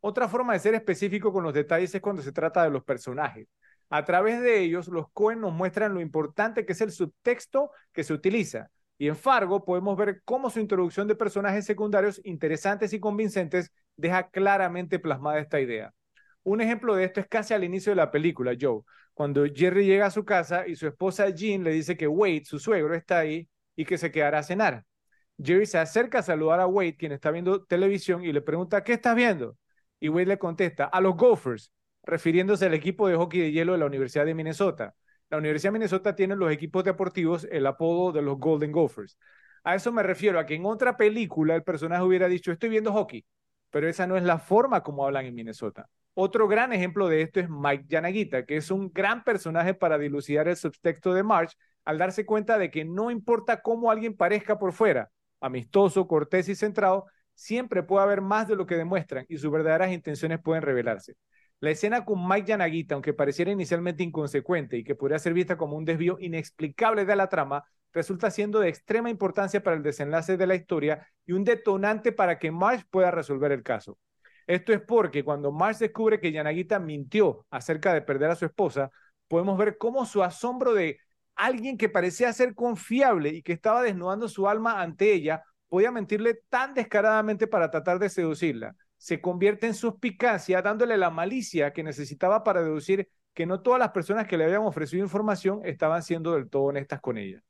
Otra 0.00 0.28
forma 0.28 0.52
de 0.52 0.60
ser 0.60 0.74
específico 0.74 1.32
con 1.32 1.44
los 1.44 1.52
detalles 1.52 1.94
es 1.94 2.00
cuando 2.00 2.22
se 2.22 2.32
trata 2.32 2.64
de 2.64 2.70
los 2.70 2.84
personajes. 2.84 3.48
A 3.90 4.04
través 4.04 4.40
de 4.40 4.60
ellos, 4.60 4.88
los 4.88 5.10
Cohen 5.12 5.40
nos 5.40 5.52
muestran 5.52 5.92
lo 5.92 6.00
importante 6.00 6.64
que 6.64 6.72
es 6.72 6.80
el 6.80 6.92
subtexto 6.92 7.72
que 7.92 8.04
se 8.04 8.14
utiliza, 8.14 8.70
y 9.00 9.08
en 9.08 9.16
Fargo 9.16 9.64
podemos 9.64 9.96
ver 9.96 10.20
cómo 10.24 10.50
su 10.50 10.60
introducción 10.60 11.08
de 11.08 11.16
personajes 11.16 11.64
secundarios 11.64 12.20
interesantes 12.22 12.92
y 12.92 13.00
convincentes 13.00 13.72
deja 13.96 14.28
claramente 14.28 14.98
plasmada 14.98 15.40
esta 15.40 15.58
idea. 15.58 15.92
Un 16.42 16.60
ejemplo 16.60 16.94
de 16.96 17.04
esto 17.04 17.20
es 17.20 17.26
casi 17.28 17.54
al 17.54 17.64
inicio 17.64 17.92
de 17.92 17.96
la 17.96 18.10
película, 18.10 18.52
Joe, 18.58 18.82
cuando 19.14 19.44
Jerry 19.46 19.84
llega 19.86 20.06
a 20.06 20.10
su 20.10 20.24
casa 20.24 20.66
y 20.66 20.76
su 20.76 20.86
esposa 20.86 21.28
Jean 21.30 21.64
le 21.64 21.72
dice 21.72 21.96
que 21.96 22.06
Wade, 22.08 22.44
su 22.44 22.58
suegro, 22.58 22.94
está 22.94 23.18
ahí 23.18 23.48
y 23.76 23.84
que 23.84 23.98
se 23.98 24.10
quedará 24.10 24.38
a 24.38 24.42
cenar. 24.42 24.84
Jerry 25.42 25.66
se 25.66 25.78
acerca 25.78 26.20
a 26.20 26.22
saludar 26.22 26.60
a 26.60 26.66
Wade, 26.66 26.96
quien 26.96 27.12
está 27.12 27.30
viendo 27.30 27.64
televisión, 27.64 28.24
y 28.24 28.32
le 28.32 28.40
pregunta, 28.42 28.82
¿qué 28.84 28.94
estás 28.94 29.16
viendo? 29.16 29.56
Y 30.00 30.08
Wade 30.08 30.26
le 30.26 30.38
contesta, 30.38 30.84
a 30.84 31.00
los 31.00 31.16
Gophers, 31.16 31.72
refiriéndose 32.02 32.66
al 32.66 32.74
equipo 32.74 33.08
de 33.08 33.16
hockey 33.16 33.40
de 33.40 33.52
hielo 33.52 33.72
de 33.72 33.78
la 33.78 33.86
Universidad 33.86 34.24
de 34.26 34.34
Minnesota 34.34 34.94
la 35.30 35.38
Universidad 35.38 35.68
de 35.70 35.78
Minnesota 35.78 36.14
tiene 36.16 36.36
los 36.36 36.50
equipos 36.52 36.84
deportivos 36.84 37.46
el 37.50 37.66
apodo 37.66 38.12
de 38.12 38.20
los 38.20 38.38
Golden 38.38 38.72
Gophers. 38.72 39.16
A 39.62 39.76
eso 39.76 39.92
me 39.92 40.02
refiero, 40.02 40.38
a 40.40 40.46
que 40.46 40.56
en 40.56 40.66
otra 40.66 40.96
película 40.96 41.54
el 41.54 41.62
personaje 41.62 42.02
hubiera 42.02 42.28
dicho, 42.28 42.50
estoy 42.50 42.68
viendo 42.68 42.92
hockey, 42.92 43.24
pero 43.70 43.88
esa 43.88 44.06
no 44.06 44.16
es 44.16 44.24
la 44.24 44.38
forma 44.38 44.82
como 44.82 45.06
hablan 45.06 45.26
en 45.26 45.34
Minnesota. 45.34 45.88
Otro 46.14 46.48
gran 46.48 46.72
ejemplo 46.72 47.08
de 47.08 47.22
esto 47.22 47.40
es 47.40 47.48
Mike 47.48 47.84
Yanagita, 47.88 48.44
que 48.44 48.56
es 48.56 48.70
un 48.70 48.92
gran 48.92 49.24
personaje 49.24 49.74
para 49.74 49.98
dilucidar 49.98 50.48
el 50.48 50.56
subtexto 50.56 51.14
de 51.14 51.22
March 51.22 51.56
al 51.84 51.98
darse 51.98 52.26
cuenta 52.26 52.58
de 52.58 52.70
que 52.70 52.84
no 52.84 53.10
importa 53.10 53.62
cómo 53.62 53.90
alguien 53.90 54.16
parezca 54.16 54.58
por 54.58 54.72
fuera, 54.72 55.10
amistoso, 55.40 56.06
cortés 56.06 56.48
y 56.48 56.54
centrado, 56.54 57.06
siempre 57.34 57.82
puede 57.82 58.04
haber 58.04 58.20
más 58.20 58.48
de 58.48 58.56
lo 58.56 58.66
que 58.66 58.76
demuestran 58.76 59.24
y 59.28 59.38
sus 59.38 59.50
verdaderas 59.50 59.92
intenciones 59.92 60.40
pueden 60.42 60.62
revelarse. 60.62 61.14
La 61.60 61.70
escena 61.70 62.04
con 62.04 62.26
Mike 62.26 62.48
Yanagita, 62.48 62.94
aunque 62.94 63.12
pareciera 63.12 63.50
inicialmente 63.50 64.02
inconsecuente 64.02 64.76
y 64.78 64.84
que 64.84 64.94
podría 64.94 65.18
ser 65.18 65.32
vista 65.34 65.56
como 65.56 65.76
un 65.76 65.84
desvío 65.84 66.16
inexplicable 66.20 67.04
de 67.04 67.16
la 67.16 67.28
trama, 67.28 67.64
resulta 67.92 68.30
siendo 68.30 68.60
de 68.60 68.68
extrema 68.68 69.10
importancia 69.10 69.62
para 69.62 69.76
el 69.76 69.82
desenlace 69.82 70.36
de 70.36 70.46
la 70.46 70.54
historia 70.54 71.06
y 71.26 71.32
un 71.32 71.44
detonante 71.44 72.12
para 72.12 72.38
que 72.38 72.50
Marsh 72.50 72.82
pueda 72.90 73.10
resolver 73.10 73.52
el 73.52 73.62
caso. 73.62 73.98
Esto 74.50 74.72
es 74.72 74.80
porque 74.80 75.22
cuando 75.22 75.52
Marsh 75.52 75.78
descubre 75.78 76.18
que 76.18 76.32
Yanagita 76.32 76.78
mintió 76.80 77.46
acerca 77.50 77.94
de 77.94 78.02
perder 78.02 78.30
a 78.30 78.36
su 78.36 78.46
esposa, 78.46 78.90
podemos 79.28 79.56
ver 79.56 79.78
cómo 79.78 80.04
su 80.04 80.22
asombro 80.22 80.74
de 80.74 80.98
alguien 81.36 81.78
que 81.78 81.88
parecía 81.88 82.32
ser 82.32 82.54
confiable 82.54 83.30
y 83.30 83.42
que 83.42 83.52
estaba 83.52 83.82
desnudando 83.82 84.28
su 84.28 84.48
alma 84.48 84.82
ante 84.82 85.12
ella 85.12 85.44
podía 85.68 85.92
mentirle 85.92 86.40
tan 86.48 86.74
descaradamente 86.74 87.46
para 87.46 87.70
tratar 87.70 87.98
de 88.00 88.08
seducirla 88.08 88.74
se 89.00 89.22
convierte 89.22 89.66
en 89.66 89.72
suspicacia, 89.72 90.60
dándole 90.60 90.98
la 90.98 91.08
malicia 91.08 91.72
que 91.72 91.82
necesitaba 91.82 92.44
para 92.44 92.62
deducir 92.62 93.08
que 93.32 93.46
no 93.46 93.62
todas 93.62 93.78
las 93.78 93.92
personas 93.92 94.26
que 94.26 94.36
le 94.36 94.44
habían 94.44 94.60
ofrecido 94.60 95.02
información 95.02 95.62
estaban 95.64 96.02
siendo 96.02 96.34
del 96.34 96.50
todo 96.50 96.64
honestas 96.64 97.00
con 97.00 97.16
ella. 97.16 97.42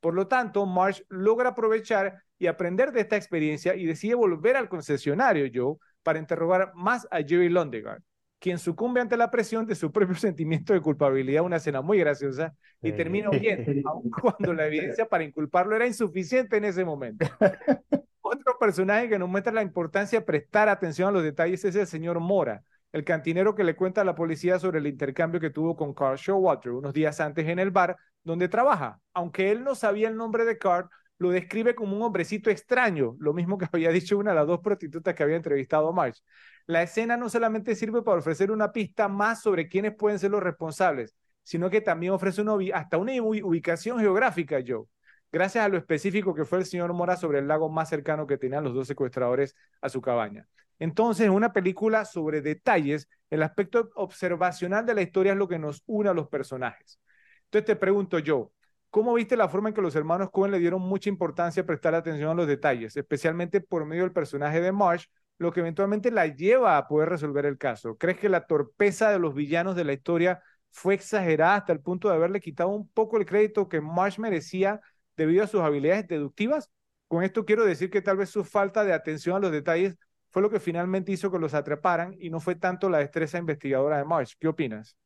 Por 0.00 0.14
lo 0.14 0.26
tanto, 0.26 0.66
Marsh 0.66 1.02
logra 1.08 1.50
aprovechar 1.50 2.24
y 2.40 2.48
aprender 2.48 2.90
de 2.90 3.02
esta 3.02 3.14
experiencia 3.14 3.76
y 3.76 3.86
decide 3.86 4.16
volver 4.16 4.56
al 4.56 4.68
concesionario 4.68 5.48
Joe 5.54 5.76
para 6.06 6.20
interrogar 6.20 6.70
más 6.76 7.08
a 7.10 7.16
Jerry 7.16 7.48
Londegaard, 7.48 8.00
quien 8.38 8.60
sucumbe 8.60 9.00
ante 9.00 9.16
la 9.16 9.28
presión 9.28 9.66
de 9.66 9.74
su 9.74 9.90
propio 9.90 10.14
sentimiento 10.14 10.72
de 10.72 10.80
culpabilidad, 10.80 11.42
una 11.42 11.56
escena 11.56 11.82
muy 11.82 11.98
graciosa, 11.98 12.54
y 12.80 12.92
termina 12.92 13.28
huyendo, 13.28 13.72
aun 13.90 14.08
cuando 14.08 14.54
la 14.54 14.68
evidencia 14.68 15.08
para 15.08 15.24
inculparlo 15.24 15.74
era 15.74 15.84
insuficiente 15.84 16.58
en 16.58 16.64
ese 16.66 16.84
momento. 16.84 17.26
Otro 18.20 18.56
personaje 18.56 19.08
que 19.08 19.18
nos 19.18 19.28
muestra 19.28 19.52
la 19.52 19.62
importancia 19.62 20.20
de 20.20 20.24
prestar 20.24 20.68
atención 20.68 21.08
a 21.08 21.10
los 21.12 21.24
detalles 21.24 21.64
es 21.64 21.74
el 21.74 21.88
señor 21.88 22.20
Mora, 22.20 22.62
el 22.92 23.02
cantinero 23.02 23.56
que 23.56 23.64
le 23.64 23.74
cuenta 23.74 24.02
a 24.02 24.04
la 24.04 24.14
policía 24.14 24.60
sobre 24.60 24.78
el 24.78 24.86
intercambio 24.86 25.40
que 25.40 25.50
tuvo 25.50 25.74
con 25.74 25.92
Carl 25.92 26.16
Showalter 26.16 26.70
unos 26.70 26.92
días 26.92 27.18
antes 27.18 27.48
en 27.48 27.58
el 27.58 27.72
bar 27.72 27.96
donde 28.22 28.48
trabaja. 28.48 29.00
Aunque 29.12 29.50
él 29.50 29.64
no 29.64 29.74
sabía 29.74 30.06
el 30.06 30.16
nombre 30.16 30.44
de 30.44 30.56
Carl, 30.56 30.88
lo 31.18 31.30
describe 31.30 31.74
como 31.74 31.96
un 31.96 32.02
hombrecito 32.02 32.50
extraño, 32.50 33.16
lo 33.18 33.32
mismo 33.32 33.58
que 33.58 33.66
había 33.72 33.90
dicho 33.90 34.18
una 34.18 34.30
de 34.32 34.36
las 34.36 34.46
dos 34.46 34.60
prostitutas 34.60 35.14
que 35.14 35.22
había 35.22 35.36
entrevistado 35.36 35.88
a 35.88 35.92
March. 35.92 36.22
La 36.66 36.82
escena 36.82 37.16
no 37.16 37.28
solamente 37.28 37.74
sirve 37.74 38.02
para 38.02 38.18
ofrecer 38.18 38.50
una 38.50 38.72
pista 38.72 39.08
más 39.08 39.42
sobre 39.42 39.68
quiénes 39.68 39.94
pueden 39.94 40.18
ser 40.18 40.30
los 40.30 40.42
responsables, 40.42 41.14
sino 41.42 41.70
que 41.70 41.80
también 41.80 42.12
ofrece 42.12 42.42
una, 42.42 42.56
hasta 42.74 42.98
una 42.98 43.12
ubicación 43.22 43.98
geográfica, 44.00 44.58
Joe 44.66 44.86
gracias 45.32 45.64
a 45.64 45.68
lo 45.68 45.76
específico 45.76 46.34
que 46.34 46.44
fue 46.44 46.58
el 46.58 46.64
señor 46.64 46.92
Mora 46.92 47.16
sobre 47.16 47.40
el 47.40 47.48
lago 47.48 47.68
más 47.68 47.88
cercano 47.88 48.26
que 48.26 48.38
tenían 48.38 48.64
los 48.64 48.74
dos 48.74 48.86
secuestradores 48.86 49.54
a 49.80 49.88
su 49.88 50.00
cabaña. 50.00 50.48
Entonces, 50.78 51.26
en 51.26 51.32
una 51.32 51.52
película 51.52 52.04
sobre 52.04 52.42
detalles, 52.42 53.08
el 53.30 53.42
aspecto 53.42 53.90
observacional 53.96 54.84
de 54.86 54.94
la 54.94 55.02
historia 55.02 55.32
es 55.32 55.38
lo 55.38 55.48
que 55.48 55.58
nos 55.58 55.82
une 55.86 56.08
a 56.10 56.14
los 56.14 56.28
personajes. 56.28 57.00
Entonces 57.44 57.66
te 57.66 57.76
pregunto 57.76 58.18
yo, 58.18 58.52
¿cómo 58.96 59.12
viste 59.12 59.36
la 59.36 59.50
forma 59.50 59.68
en 59.68 59.74
que 59.74 59.82
los 59.82 59.94
hermanos 59.94 60.30
Cohen 60.30 60.50
le 60.52 60.58
dieron 60.58 60.80
mucha 60.80 61.10
importancia 61.10 61.62
a 61.62 61.66
prestar 61.66 61.94
atención 61.94 62.30
a 62.30 62.34
los 62.34 62.46
detalles, 62.46 62.96
especialmente 62.96 63.60
por 63.60 63.84
medio 63.84 64.04
del 64.04 64.12
personaje 64.12 64.62
de 64.62 64.72
Marsh, 64.72 65.04
lo 65.36 65.52
que 65.52 65.60
eventualmente 65.60 66.10
la 66.10 66.28
lleva 66.28 66.78
a 66.78 66.88
poder 66.88 67.10
resolver 67.10 67.44
el 67.44 67.58
caso? 67.58 67.98
¿Crees 67.98 68.18
que 68.18 68.30
la 68.30 68.46
torpeza 68.46 69.10
de 69.10 69.18
los 69.18 69.34
villanos 69.34 69.76
de 69.76 69.84
la 69.84 69.92
historia 69.92 70.42
fue 70.70 70.94
exagerada 70.94 71.56
hasta 71.56 71.74
el 71.74 71.80
punto 71.80 72.08
de 72.08 72.14
haberle 72.14 72.40
quitado 72.40 72.70
un 72.70 72.88
poco 72.88 73.18
el 73.18 73.26
crédito 73.26 73.68
que 73.68 73.82
Marsh 73.82 74.18
merecía 74.18 74.80
debido 75.14 75.44
a 75.44 75.46
sus 75.46 75.60
habilidades 75.60 76.08
deductivas. 76.08 76.70
Con 77.06 77.22
esto 77.22 77.44
quiero 77.44 77.66
decir 77.66 77.90
que 77.90 78.00
tal 78.00 78.16
vez 78.16 78.30
su 78.30 78.44
falta 78.44 78.82
de 78.82 78.94
atención 78.94 79.36
a 79.36 79.40
los 79.40 79.52
detalles 79.52 79.98
fue 80.30 80.40
lo 80.40 80.48
que 80.48 80.58
finalmente 80.58 81.12
hizo 81.12 81.30
que 81.30 81.38
los 81.38 81.52
atraparan 81.52 82.16
y 82.18 82.30
no 82.30 82.40
fue 82.40 82.54
tanto 82.54 82.88
la 82.88 82.96
destreza 82.96 83.36
investigadora 83.36 83.98
de 83.98 84.06
March. 84.06 84.38
¿Qué 84.40 84.48
opinas? 84.48 84.96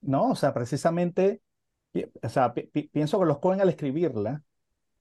No, 0.00 0.28
o 0.28 0.36
sea, 0.36 0.54
precisamente, 0.54 1.42
o 2.22 2.28
sea, 2.28 2.54
pienso 2.54 3.18
que 3.18 3.26
los 3.26 3.38
Cohen 3.38 3.60
al 3.60 3.68
escribirla 3.68 4.42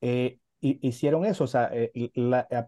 eh, 0.01 0.39
hicieron 0.61 1.25
eso, 1.25 1.45
o 1.45 1.47
sea, 1.47 1.69
eh, 1.71 2.11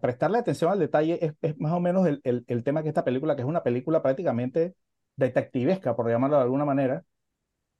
prestarle 0.00 0.38
atención 0.38 0.70
al 0.70 0.78
detalle 0.78 1.34
es, 1.40 1.58
más 1.58 1.72
o 1.72 1.80
menos 1.80 2.06
el, 2.06 2.64
tema 2.64 2.82
que 2.82 2.88
esta 2.88 3.04
película, 3.04 3.36
que 3.36 3.42
es 3.42 3.48
una 3.48 3.62
película 3.62 4.02
prácticamente 4.02 4.74
detectivesca, 5.16 5.96
por 5.96 6.08
llamarlo 6.08 6.36
de 6.36 6.42
alguna 6.42 6.64
manera. 6.64 7.04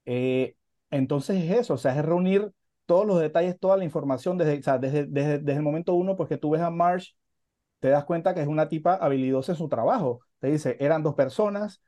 Eh, 0.05 0.55
entonces 0.91 1.43
es 1.43 1.59
eso, 1.59 1.75
o 1.75 1.77
sea, 1.77 1.97
es 1.97 2.05
reunir 2.05 2.51
todos 2.85 3.05
los 3.07 3.19
detalles, 3.19 3.59
toda 3.59 3.77
la 3.77 3.85
información 3.85 4.37
desde, 4.37 4.59
desde, 4.79 5.05
desde, 5.07 5.53
el 5.53 5.61
momento 5.61 5.93
uno, 5.95 6.15
pues 6.15 6.29
que 6.29 6.37
tú 6.37 6.51
ves 6.51 6.61
a 6.61 6.69
Marsh 6.69 7.13
te 7.83 7.89
das 7.89 8.05
cuenta 8.05 8.33
que 8.33 8.41
es 8.41 8.47
una 8.47 8.69
tipa 8.69 8.95
habilidosa 8.95 9.51
en 9.51 9.57
su 9.57 9.67
trabajo. 9.67 10.21
Te 10.39 10.47
dice, 10.47 10.77
eran 10.79 11.03
dos 11.03 11.15
personas, 11.15 11.81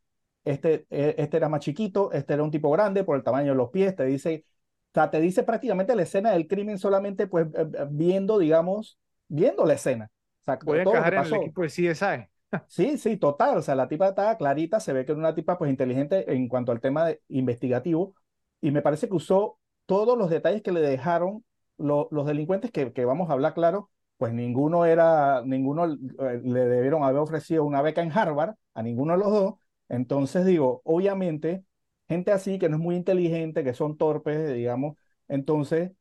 este, 0.45 0.85
e, 0.89 1.15
este 1.17 1.37
era 1.37 1.49
más 1.49 1.61
chiquito, 1.61 2.11
este 2.11 2.33
era 2.33 2.43
un 2.43 2.51
tipo 2.51 2.71
grande 2.71 3.03
por 3.03 3.17
el 3.17 3.23
tamaño 3.23 3.51
de 3.51 3.57
los 3.57 3.71
pies, 3.71 3.95
te 3.95 4.05
dice, 4.05 4.45
o 4.47 4.93
sea, 4.93 5.11
te 5.11 5.19
dice 5.19 5.43
prácticamente 5.43 5.95
la 5.95 6.03
escena 6.03 6.31
del 6.31 6.47
crimen 6.47 6.77
solamente 6.77 7.27
pues 7.27 7.47
eh, 7.47 7.67
eh, 7.73 7.87
viendo, 7.89 8.39
digamos, 8.39 8.99
viendo 9.27 9.65
la 9.65 9.73
escena. 9.73 10.09
O 10.41 10.45
sea, 10.45 10.59
Voy 10.63 10.79
a 10.79 10.81
encajar 10.83 11.13
en 11.15 11.25
el 11.25 11.33
equipo 11.33 11.61
de 11.63 11.69
CSI. 11.69 12.29
Sí, 12.67 12.97
sí, 12.97 13.17
total. 13.17 13.57
O 13.57 13.61
sea, 13.61 13.75
la 13.75 13.89
tipa 13.89 14.07
estaba 14.07 14.37
clarita, 14.37 14.79
se 14.79 14.93
ve 14.93 15.05
que 15.05 15.11
era 15.11 15.19
una 15.19 15.35
tipa 15.35 15.57
pues 15.57 15.69
inteligente 15.69 16.31
en 16.33 16.47
cuanto 16.47 16.71
al 16.71 16.79
tema 16.79 17.05
de 17.05 17.21
investigativo 17.27 18.15
y 18.61 18.71
me 18.71 18.81
parece 18.81 19.09
que 19.09 19.15
usó 19.15 19.59
todos 19.85 20.17
los 20.17 20.29
detalles 20.29 20.61
que 20.61 20.71
le 20.71 20.79
dejaron 20.79 21.43
los 21.77 22.25
delincuentes 22.25 22.71
que, 22.71 22.93
que, 22.93 23.03
vamos 23.03 23.29
a 23.29 23.33
hablar 23.33 23.53
claro, 23.53 23.89
pues 24.17 24.33
ninguno 24.33 24.85
era, 24.85 25.41
ninguno 25.45 25.85
eh, 25.85 26.41
le 26.43 26.59
debieron 26.61 27.03
haber 27.03 27.17
ofrecido 27.17 27.65
una 27.65 27.81
beca 27.81 28.01
en 28.01 28.11
Harvard, 28.11 28.55
a 28.73 28.81
ninguno 28.81 29.13
de 29.13 29.19
los 29.19 29.31
dos. 29.31 29.53
Entonces 29.89 30.45
digo, 30.45 30.81
obviamente, 30.83 31.63
gente 32.07 32.31
así 32.31 32.59
que 32.59 32.69
no 32.69 32.77
es 32.77 32.81
muy 32.81 32.95
inteligente, 32.95 33.63
que 33.63 33.73
son 33.73 33.97
torpes, 33.97 34.53
digamos, 34.53 34.97
entonces, 35.27 35.91
o 35.91 35.95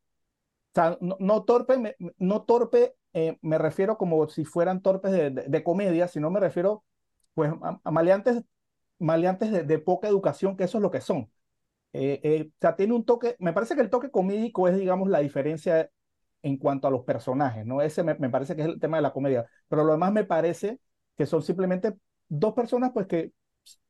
sea, 0.74 0.98
no, 1.00 1.44
torpe, 1.44 1.96
no 2.18 2.42
torpe 2.44 2.94
eh, 3.14 3.38
me 3.42 3.58
refiero 3.58 3.96
como 3.96 4.28
si 4.28 4.44
fueran 4.44 4.82
torpes 4.82 5.12
de, 5.12 5.30
de, 5.30 5.64
comedia, 5.64 6.08
sino 6.08 6.30
me 6.30 6.40
refiero 6.40 6.84
pues 7.34 7.52
a, 7.62 7.90
maleantes, 7.90 8.42
maleantes 8.98 9.66
de, 9.66 9.78
poca 9.78 10.08
educación, 10.08 10.56
que 10.56 10.64
eso 10.64 10.78
es 10.78 10.82
lo 10.82 10.90
que 10.90 11.00
son. 11.00 11.30
Eh, 11.92 12.20
eh, 12.24 12.50
o 12.50 12.56
sea, 12.60 12.76
tiene 12.76 12.94
un 12.94 13.04
toque, 13.04 13.36
me 13.38 13.52
parece 13.52 13.76
que 13.76 13.82
el 13.82 13.90
toque 13.90 14.10
comédico 14.10 14.68
es, 14.68 14.76
digamos, 14.78 15.08
la 15.08 15.20
diferencia 15.20 15.90
en 16.42 16.58
cuanto 16.58 16.88
a 16.88 16.90
los 16.90 17.04
personajes, 17.04 17.66
¿no? 17.66 17.82
Ese 17.82 18.02
me, 18.02 18.14
me, 18.16 18.30
parece 18.30 18.56
que 18.56 18.62
es 18.62 18.68
el 18.68 18.80
tema 18.80 18.98
de 18.98 19.02
la 19.02 19.12
comedia, 19.12 19.46
pero 19.68 19.84
lo 19.84 19.92
demás 19.92 20.12
me 20.12 20.24
parece 20.24 20.80
que 21.16 21.26
son 21.26 21.42
simplemente 21.42 21.94
dos 22.28 22.54
personas, 22.54 22.92
pues, 22.92 23.06
que 23.06 23.32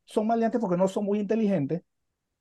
son 0.05 0.27
maleantes 0.27 0.61
porque 0.61 0.77
no 0.77 0.89
son 0.89 1.05
muy 1.05 1.19
inteligentes, 1.19 1.83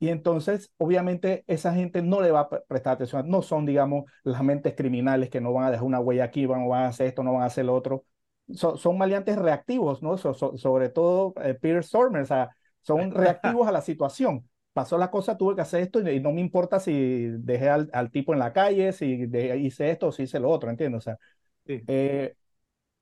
y 0.03 0.09
entonces, 0.09 0.69
obviamente, 0.79 1.45
esa 1.47 1.73
gente 1.73 2.01
no 2.01 2.19
le 2.19 2.29
va 2.31 2.41
a 2.41 2.49
prestar 2.49 2.95
atención. 2.95 3.29
No 3.29 3.41
son, 3.41 3.65
digamos, 3.65 4.03
las 4.23 4.43
mentes 4.43 4.75
criminales 4.75 5.29
que 5.29 5.39
no 5.39 5.53
van 5.53 5.63
a 5.63 5.71
dejar 5.71 5.85
una 5.85 6.01
huella 6.01 6.25
aquí, 6.25 6.45
van, 6.45 6.67
van 6.67 6.83
a 6.83 6.87
hacer 6.89 7.07
esto, 7.07 7.23
no 7.23 7.31
van 7.31 7.43
a 7.43 7.45
hacer 7.45 7.63
lo 7.63 7.73
otro. 7.73 8.03
son 8.49 8.97
maleantes 8.97 9.37
reactivos, 9.37 10.03
¿no? 10.03 10.17
sobre 10.17 10.89
todo 10.89 11.33
eh, 11.41 11.53
Peter 11.53 11.81
Stormer, 11.85 12.23
o 12.23 12.25
sea, 12.25 12.49
son 12.81 13.11
reactivos 13.15 13.65
a 13.65 13.71
la 13.71 13.79
situación. 13.79 14.49
Pasó 14.73 14.97
la 14.97 15.09
cosa, 15.09 15.37
tuve 15.37 15.55
que 15.55 15.61
hacer 15.61 15.81
esto 15.83 16.01
y, 16.01 16.19
no 16.19 16.33
me 16.33 16.41
importa 16.41 16.81
si 16.81 17.29
dejé 17.37 17.69
al, 17.69 18.11
tipo 18.11 18.33
en 18.33 18.39
la 18.39 18.51
calle, 18.51 18.91
si 18.91 19.29
hice 19.57 19.89
esto 19.89 20.07
o 20.07 20.11
si 20.11 20.23
hice 20.23 20.37
lo 20.37 20.49
otro, 20.49 20.69
¿entiendes? 20.69 20.97
O 20.97 21.01
sea, 21.01 21.17
eh, 21.65 22.35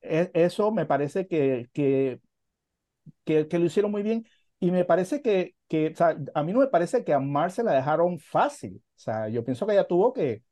e, 0.02 0.30
eso 0.36 0.72
me 0.72 0.86
parece 0.86 1.26
que, 1.26 1.68
que, 1.74 2.20
que, 3.24 3.48
que, 3.48 3.58
lo 3.58 3.66
hicieron 3.66 3.90
muy 3.90 4.04
bien 4.04 4.24
y 4.62 4.70
me 4.70 4.86
parece 4.86 5.24
que, 5.24 5.56
que 5.68 5.94
a 6.36 6.44
mí 6.44 6.54
no 6.54 6.60
me 6.60 6.68
parece 6.68 7.04
que 7.04 7.14
a 7.14 7.20
Mar 7.20 7.52
se 7.52 7.64
la 7.64 7.74
dejaron 7.74 8.20
fácil. 8.20 8.76
O 8.96 9.00
sea, 9.00 9.28
yo 9.28 9.44
pienso 9.44 9.66
que 9.66 9.74
ella 9.74 9.88
tuvo 9.88 10.14
que, 10.14 10.44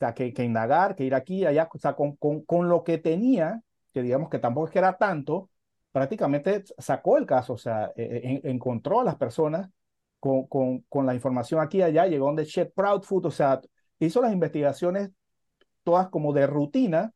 o 0.00 0.14
que, 0.14 0.32
que, 0.32 0.44
indagar, 0.44 0.94
que 0.94 1.02
ir 1.04 1.14
aquí, 1.14 1.44
allá, 1.44 1.68
o 1.72 1.78
sea, 1.78 1.94
con, 1.96 2.14
con, 2.16 2.42
con, 2.44 2.68
lo 2.68 2.84
que 2.84 2.98
tenía, 2.98 3.60
que 3.92 4.02
digamos 4.02 4.30
que 4.30 4.38
tampoco 4.38 4.70
que 4.70 4.78
era 4.78 4.96
tanto, 4.96 5.50
prácticamente 5.90 6.62
sacó 6.78 7.18
el 7.18 7.26
caso, 7.26 7.54
o 7.54 7.58
sea, 7.58 7.92
e, 7.96 8.40
e, 8.44 8.50
encontró 8.50 9.00
a 9.00 9.04
las 9.04 9.16
personas 9.16 9.68
con, 10.20 10.46
con, 10.46 10.82
con, 10.88 11.04
la 11.04 11.14
información 11.14 11.60
aquí 11.60 11.78
y 11.78 11.82
allá, 11.82 12.06
llegó 12.06 12.26
donde 12.26 12.46
Chet 12.46 12.72
Proudfoot, 12.72 13.26
o 13.26 13.30
sea, 13.32 13.60
hizo 13.98 14.22
las 14.22 14.32
investigaciones 14.32 15.10
todas 15.82 16.10
como 16.10 16.32
de 16.32 16.46
rutina 16.46 17.12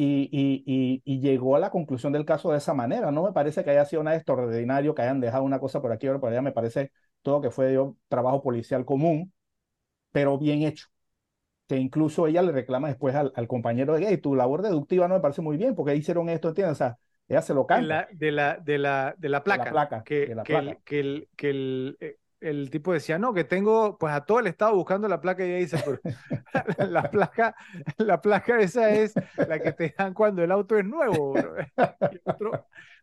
y, 0.00 1.02
y, 1.04 1.20
llegó 1.20 1.56
a 1.56 1.58
la 1.58 1.70
conclusión 1.70 2.12
del 2.12 2.24
caso 2.24 2.52
de 2.52 2.58
esa 2.58 2.74
manera. 2.74 3.10
No 3.10 3.24
me 3.24 3.32
parece 3.32 3.64
que 3.64 3.70
haya 3.70 3.84
sido 3.84 4.02
nada 4.02 4.16
extraordinario, 4.16 4.94
que 4.94 5.02
hayan 5.02 5.20
dejado 5.20 5.42
una 5.42 5.58
cosa 5.58 5.82
por 5.82 5.90
aquí 5.90 6.08
o 6.08 6.20
por 6.20 6.30
allá. 6.30 6.42
Me 6.42 6.52
parece 6.52 6.92
todo 7.22 7.40
que 7.40 7.50
fue 7.50 7.76
trabajo 8.08 8.42
policial 8.42 8.84
común, 8.84 9.32
pero 10.12 10.38
bien 10.38 10.62
hecho. 10.62 10.86
Que 11.66 11.76
incluso 11.76 12.26
ella 12.26 12.42
le 12.42 12.52
reclama 12.52 12.88
después 12.88 13.14
al, 13.14 13.48
compañero 13.48 13.94
de 13.94 14.00
gay, 14.00 14.18
tu 14.18 14.34
labor 14.34 14.62
deductiva 14.62 15.08
no 15.08 15.14
me 15.16 15.20
parece 15.20 15.42
muy 15.42 15.56
bien, 15.56 15.74
porque 15.74 15.96
hicieron 15.96 16.28
esto, 16.28 16.48
¿entiendes? 16.48 16.72
O 16.72 16.76
sea, 16.76 16.98
ella 17.26 17.42
se 17.42 17.52
lo 17.52 17.66
canta. 17.66 18.08
De 18.12 18.30
la, 18.30 18.56
de 18.56 18.78
la, 18.78 19.14
de 19.18 19.28
la, 19.28 19.42
placa. 19.42 19.70
placa. 19.70 20.02
Que, 20.04 20.34
que, 20.44 20.78
que, 20.84 21.00
el, 21.00 21.28
que 21.36 21.50
el, 21.50 21.96
eh, 22.00 22.16
el 22.40 22.70
tipo 22.70 22.92
decía, 22.92 23.18
no, 23.18 23.34
que 23.34 23.44
tengo 23.44 23.98
pues 23.98 24.14
a 24.14 24.24
todo 24.24 24.40
el 24.40 24.46
estado 24.46 24.74
buscando 24.74 25.08
la 25.08 25.20
placa 25.20 25.44
y 25.44 25.50
ella 25.50 25.58
dice, 25.58 25.84
pero 25.84 26.00
la 26.90 27.10
placa, 27.10 27.56
la 27.96 28.20
placa 28.20 28.60
esa 28.60 28.90
es 28.90 29.14
la 29.36 29.58
que 29.58 29.72
te 29.72 29.94
dan 29.96 30.14
cuando 30.14 30.42
el 30.42 30.52
auto 30.52 30.78
es 30.78 30.84
nuevo. 30.84 31.34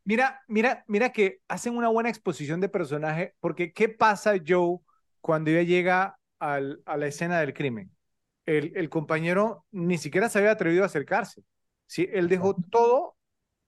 mira, 0.03 0.41
mira, 0.47 0.83
mira 0.87 1.11
que 1.11 1.41
hacen 1.47 1.75
una 1.75 1.89
buena 1.89 2.09
exposición 2.09 2.61
de 2.61 2.69
personaje, 2.69 3.35
porque 3.39 3.73
¿qué 3.73 3.89
pasa 3.89 4.35
Joe 4.45 4.79
cuando 5.21 5.49
ella 5.51 5.63
llega 5.63 6.19
al, 6.39 6.81
a 6.85 6.97
la 6.97 7.07
escena 7.07 7.39
del 7.39 7.53
crimen? 7.53 7.91
El, 8.45 8.73
el, 8.75 8.89
compañero 8.89 9.65
ni 9.71 9.97
siquiera 9.97 10.29
se 10.29 10.37
había 10.37 10.51
atrevido 10.51 10.83
a 10.83 10.85
acercarse. 10.85 11.43
¿sí? 11.87 12.07
Él 12.13 12.29
dejó 12.29 12.55
todo 12.69 13.15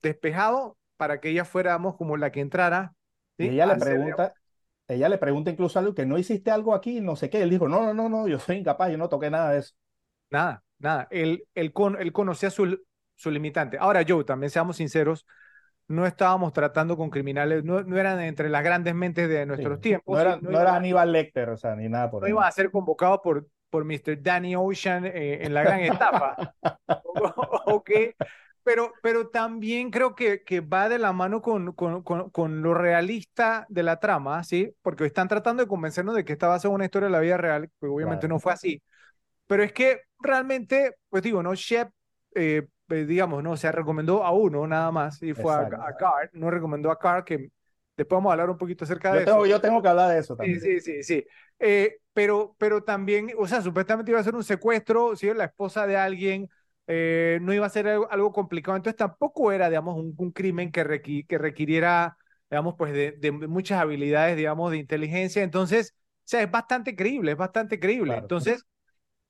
despejado 0.03 0.77
para 0.97 1.19
que 1.19 1.29
ella 1.29 1.45
fuéramos 1.45 1.95
como 1.95 2.17
la 2.17 2.31
que 2.31 2.41
entrara. 2.41 2.93
Y 3.37 3.49
ella 3.49 3.67
le 3.67 3.75
pregunta, 3.75 4.33
ella 4.87 5.09
le 5.09 5.17
pregunta 5.17 5.51
incluso 5.51 5.79
algo 5.79 5.93
que 5.93 6.05
no 6.05 6.17
hiciste 6.17 6.51
algo 6.51 6.73
aquí, 6.73 7.01
no 7.01 7.15
sé 7.15 7.29
qué. 7.29 7.41
Él 7.41 7.49
dijo, 7.49 7.67
no, 7.67 7.83
no, 7.85 7.93
no, 7.93 8.09
no, 8.09 8.27
yo 8.27 8.39
soy 8.39 8.57
incapaz, 8.57 8.91
yo 8.91 8.97
no 8.97 9.09
toqué 9.09 9.29
nada 9.29 9.51
de 9.51 9.59
eso. 9.59 9.75
Nada, 10.29 10.63
nada. 10.79 11.07
Él, 11.11 11.45
él, 11.55 11.73
con, 11.73 11.99
él 11.99 12.13
conocía 12.13 12.49
su, 12.49 12.79
su 13.15 13.31
limitante. 13.31 13.77
Ahora, 13.79 14.03
Joe, 14.07 14.23
también 14.23 14.49
seamos 14.49 14.77
sinceros, 14.77 15.25
no 15.87 16.05
estábamos 16.05 16.53
tratando 16.53 16.97
con 16.97 17.09
criminales, 17.09 17.63
no, 17.63 17.83
no 17.83 17.97
eran 17.97 18.19
entre 18.21 18.49
las 18.49 18.63
grandes 18.63 18.95
mentes 18.95 19.27
de 19.29 19.45
nuestros 19.45 19.79
tiempos. 19.81 20.15
No 20.15 20.21
era, 20.21 20.37
no, 20.41 20.59
era 20.59 20.75
Aníbal 20.75 21.11
Lecter, 21.11 21.49
o 21.49 21.57
sea, 21.57 21.75
ni 21.75 21.89
nada 21.89 22.09
por 22.09 22.23
No 22.23 22.27
iba 22.27 22.47
a 22.47 22.51
ser 22.51 22.71
convocado 22.71 23.21
por, 23.21 23.47
por 23.69 23.85
Mr. 23.85 24.21
Danny 24.21 24.55
Ocean 24.55 25.05
eh, 25.05 25.39
en 25.43 25.53
la 25.53 25.63
gran 25.63 25.79
etapa. 25.81 26.53
ok, 27.65 27.91
pero, 28.67 28.91
pero 29.01 29.29
también 29.29 29.91
creo 29.91 30.13
que, 30.13 30.43
que 30.43 30.59
va 30.59 30.89
de 30.89 30.99
la 30.99 31.13
mano 31.13 31.41
con, 31.41 31.71
con, 31.71 32.03
con, 32.03 32.61
lo 32.61 32.73
realista 32.73 33.65
de 33.69 33.81
la 33.81 34.01
trama, 34.01 34.43
¿sí? 34.43 34.75
Porque 34.81 35.05
están 35.05 35.29
tratando 35.29 35.63
de 35.63 35.69
convencernos 35.69 36.13
de 36.13 36.25
que 36.25 36.33
esta 36.33 36.49
va 36.49 36.55
a 36.55 36.59
ser 36.59 36.71
una 36.71 36.83
historia 36.83 37.07
de 37.07 37.13
la 37.13 37.21
vida 37.21 37.37
real, 37.37 37.71
que 37.79 37.87
obviamente 37.87 38.27
no 38.27 38.39
fue 38.39 38.51
así. 38.51 38.83
Pero 39.47 39.63
es 39.63 39.71
que 39.71 40.01
realmente, 40.19 40.97
pues 41.07 41.23
digo, 41.23 41.41
¿no? 41.41 41.55
Shep, 41.55 41.87
eh, 42.35 42.67
pues, 42.85 43.07
digamos, 43.07 43.41
¿no? 43.41 43.55
Se 43.55 43.71
recomendó 43.71 44.25
a 44.25 44.31
uno 44.31 44.67
nada 44.67 44.91
más 44.91 45.23
y 45.23 45.33
fue 45.33 45.53
a, 45.53 45.59
a 45.59 45.95
Carr, 45.95 46.29
no 46.33 46.51
recomendó 46.51 46.91
a 46.91 46.99
Carr, 46.99 47.23
que 47.23 47.49
después 47.95 48.17
vamos 48.17 48.31
a 48.31 48.33
hablar 48.33 48.49
un 48.49 48.57
poquito 48.57 48.83
acerca 48.83 49.13
de 49.13 49.23
eso. 49.23 49.45
Yo 49.45 49.61
tengo 49.61 49.81
que 49.81 49.87
hablar 49.87 50.11
de 50.11 50.19
eso 50.19 50.35
también. 50.35 50.59
Sí, 50.59 50.81
sí, 50.81 51.01
sí, 51.01 51.03
sí. 51.03 51.25
Eh, 51.57 51.99
pero, 52.11 52.53
pero 52.57 52.83
también, 52.83 53.31
o 53.37 53.47
sea, 53.47 53.61
supuestamente 53.61 54.11
iba 54.11 54.19
a 54.19 54.25
ser 54.25 54.35
un 54.35 54.43
secuestro, 54.43 55.15
¿sí? 55.15 55.33
La 55.33 55.45
esposa 55.45 55.87
de 55.87 55.95
alguien 55.95 56.49
eh, 56.87 57.39
no 57.41 57.53
iba 57.53 57.65
a 57.65 57.69
ser 57.69 57.87
algo, 57.87 58.31
complicado, 58.31 58.77
entonces 58.77 58.97
tampoco 58.97 59.51
era, 59.51 59.69
digamos, 59.69 59.97
un, 59.97 60.31
crimen 60.31 60.71
que, 60.71 61.25
que 61.27 61.37
requiriera, 61.37 62.17
digamos, 62.49 62.75
pues 62.77 62.93
de, 62.93 63.31
muchas 63.31 63.81
habilidades, 63.81 64.37
digamos, 64.37 64.71
de 64.71 64.77
inteligencia, 64.77 65.43
entonces, 65.43 65.93
o 65.97 66.21
sea, 66.23 66.41
es 66.41 66.49
bastante 66.49 66.95
creíble, 66.95 67.33
es 67.33 67.37
bastante 67.37 67.79
creíble. 67.79 68.15
Entonces, 68.15 68.65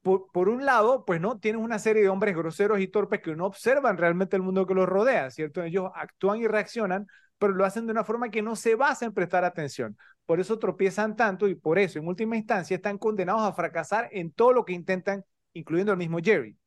por, 0.03 0.32
por, 0.32 0.49
un 0.49 0.66
lado, 0.66 1.03
pues 1.05 1.20
no, 1.20 1.39
tienes 1.39 1.62
una 1.62 1.80
serie 1.80 2.03
de 2.03 2.10
hombres 2.10 2.36
groseros 2.36 2.80
y 2.80 2.88
torpes 2.88 3.22
que 3.22 3.36
no 3.36 3.45
observan 3.47 3.97
realmente 3.97 4.36
el 4.36 4.43
mundo 4.43 4.68
que 4.68 4.76
los 4.76 4.88
rodea, 4.88 5.32
¿cierto? 5.32 5.64
Ellos 5.64 5.91
actúan 5.95 6.39
y 6.39 6.47
reaccionan, 6.47 7.08
pero 7.39 7.53
lo 7.53 7.66
hacen 7.66 7.88
de 7.88 7.91
una 7.91 8.03
forma 8.03 8.30
que 8.30 8.41
no 8.41 8.55
se 8.55 8.76
basa 8.76 9.05
en 9.05 9.14
prestar 9.14 9.43
atención. 9.45 9.97
Por 10.26 10.39
eso 10.39 10.60
tropiezan 10.60 11.16
tanto 11.16 11.47
y 11.47 11.55
por 11.55 11.80
eso, 11.80 11.99
en 11.99 12.08
última 12.08 12.36
instancia, 12.36 12.76
están 12.76 12.97
condenados 12.97 13.41
a 13.43 13.53
fracasar 13.53 14.10
en 14.12 14.32
todo 14.32 14.53
lo 14.53 14.66
que 14.66 14.74
intentan, 14.74 15.24
incluyendo 15.53 15.91
el 15.91 15.97
mismo 15.97 16.20
Jerry. 16.20 16.58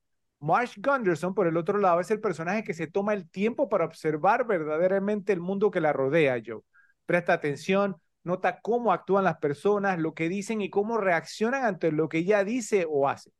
Marsh 0.40 0.78
Gunderson, 0.78 1.34
por 1.34 1.46
el 1.46 1.56
otro 1.56 1.78
lado, 1.78 2.00
es 2.00 2.10
el 2.10 2.20
personaje 2.20 2.64
que 2.64 2.72
se 2.74 2.86
toma 2.86 3.12
el 3.12 3.28
tiempo 3.28 3.68
para 3.68 3.84
observar 3.84 4.46
verdaderamente 4.46 5.32
el 5.32 5.40
mundo 5.40 5.70
que 5.70 5.80
la 5.80 5.92
rodea, 5.92 6.40
Joe. 6.44 6.62
Presta 7.04 7.34
atención, 7.34 7.96
nota 8.24 8.60
cómo 8.62 8.92
actúan 8.92 9.24
las 9.24 9.36
personas, 9.38 9.98
lo 9.98 10.14
que 10.14 10.28
dicen 10.30 10.62
y 10.62 10.70
cómo 10.70 10.96
reaccionan 10.98 11.64
ante 11.64 11.92
lo 11.92 12.08
que 12.08 12.18
ella 12.18 12.42
dice 12.42 12.86
o 12.88 13.08
hace. 13.08 13.30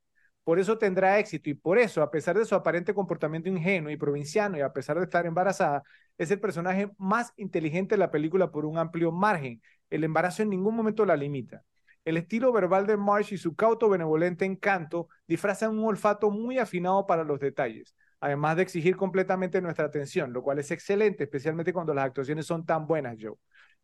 Por 0.45 0.59
eso 0.59 0.79
tendrá 0.79 1.19
éxito 1.19 1.49
y 1.49 1.55
por 1.55 1.79
eso, 1.79 2.03
a 2.03 2.11
pesar 2.11 2.37
de 2.37 2.45
su 2.45 2.55
aparente 2.55 2.93
comportamiento 2.95 3.49
ingenuo 3.49 3.91
y 3.91 3.97
provinciano 3.97 4.59
y 4.59 4.61
a 4.61 4.73
pesar 4.73 4.99
de 4.99 5.05
estar 5.05 5.25
embarazada, 5.25 5.83
es 6.19 6.31
el 6.31 6.41
personaje 6.41 6.91
más 6.99 7.33
inteligente 7.37 7.95
de 7.95 7.99
la 7.99 8.11
película 8.11 8.51
por 8.51 8.67
un 8.67 8.77
amplio 8.79 9.11
margen. 9.13 9.63
El 9.89 10.05
embarazo 10.05 10.43
en 10.43 10.51
ningún 10.51 10.75
momento 10.77 11.07
la 11.07 11.17
limita. 11.17 11.63
El 12.05 12.17
estilo 12.17 12.53
verbal 12.53 12.87
de 12.87 12.97
Marsh 12.97 13.35
y 13.35 13.39
su 13.39 13.55
cauto 13.55 13.89
benevolente 13.89 14.45
encanto 14.45 15.09
disfrazan 15.27 15.79
un 15.79 15.85
olfato 15.85 16.31
muy 16.31 16.59
afinado 16.59 17.07
para 17.07 17.25
los 17.25 17.41
detalles, 17.41 17.95
además 18.21 18.57
de 18.57 18.63
exigir 18.63 18.97
completamente 18.97 19.61
nuestra 19.61 19.87
atención, 19.87 20.33
lo 20.33 20.43
cual 20.43 20.59
es 20.59 20.71
excelente, 20.71 21.25
especialmente 21.25 21.73
cuando 21.73 21.93
las 21.93 22.07
actuaciones 22.07 22.47
son 22.47 22.65
tan 22.65 22.87
buenas, 22.87 23.17
Joe. 23.21 23.37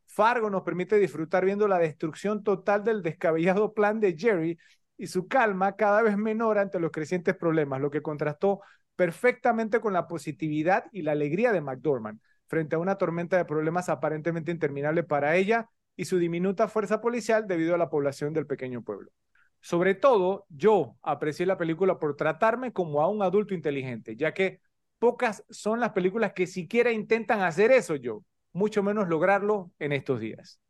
Fargo 0.06 0.48
nos 0.50 0.62
permite 0.62 0.98
disfrutar 0.98 1.44
viendo 1.44 1.68
la 1.68 1.78
destrucción 1.78 2.42
total 2.42 2.84
del 2.84 3.02
descabellado 3.02 3.74
plan 3.74 4.00
de 4.00 4.16
Jerry 4.16 4.58
y 4.96 5.08
su 5.08 5.28
calma 5.28 5.76
cada 5.76 6.00
vez 6.00 6.16
menor 6.16 6.58
ante 6.58 6.80
los 6.80 6.90
crecientes 6.90 7.36
problemas, 7.36 7.80
lo 7.80 7.90
que 7.90 8.02
contrastó 8.02 8.60
perfectamente 8.94 9.80
con 9.80 9.92
la 9.92 10.08
positividad 10.08 10.86
y 10.90 11.02
la 11.02 11.12
alegría 11.12 11.52
de 11.52 11.60
McDormand 11.60 12.20
frente 12.46 12.76
a 12.76 12.78
una 12.78 12.96
tormenta 12.96 13.36
de 13.36 13.44
problemas 13.44 13.88
aparentemente 13.88 14.52
interminable 14.52 15.02
para 15.02 15.36
ella 15.36 15.68
y 15.96 16.04
su 16.04 16.18
diminuta 16.18 16.68
fuerza 16.68 17.00
policial 17.00 17.46
debido 17.46 17.74
a 17.74 17.78
la 17.78 17.90
población 17.90 18.32
del 18.32 18.46
pequeño 18.46 18.82
pueblo. 18.82 19.10
Sobre 19.60 19.94
todo, 19.94 20.46
yo 20.48 20.96
aprecié 21.02 21.46
la 21.46 21.58
película 21.58 21.98
por 21.98 22.16
tratarme 22.16 22.72
como 22.72 23.02
a 23.02 23.08
un 23.08 23.22
adulto 23.22 23.54
inteligente, 23.54 24.16
ya 24.16 24.32
que 24.32 24.60
pocas 24.98 25.44
son 25.50 25.80
las 25.80 25.92
películas 25.92 26.32
que 26.34 26.46
siquiera 26.46 26.92
intentan 26.92 27.40
hacer 27.40 27.72
eso 27.72 27.96
yo, 27.96 28.22
mucho 28.52 28.82
menos 28.82 29.08
lograrlo 29.08 29.72
en 29.78 29.92
estos 29.92 30.20
días. 30.20 30.60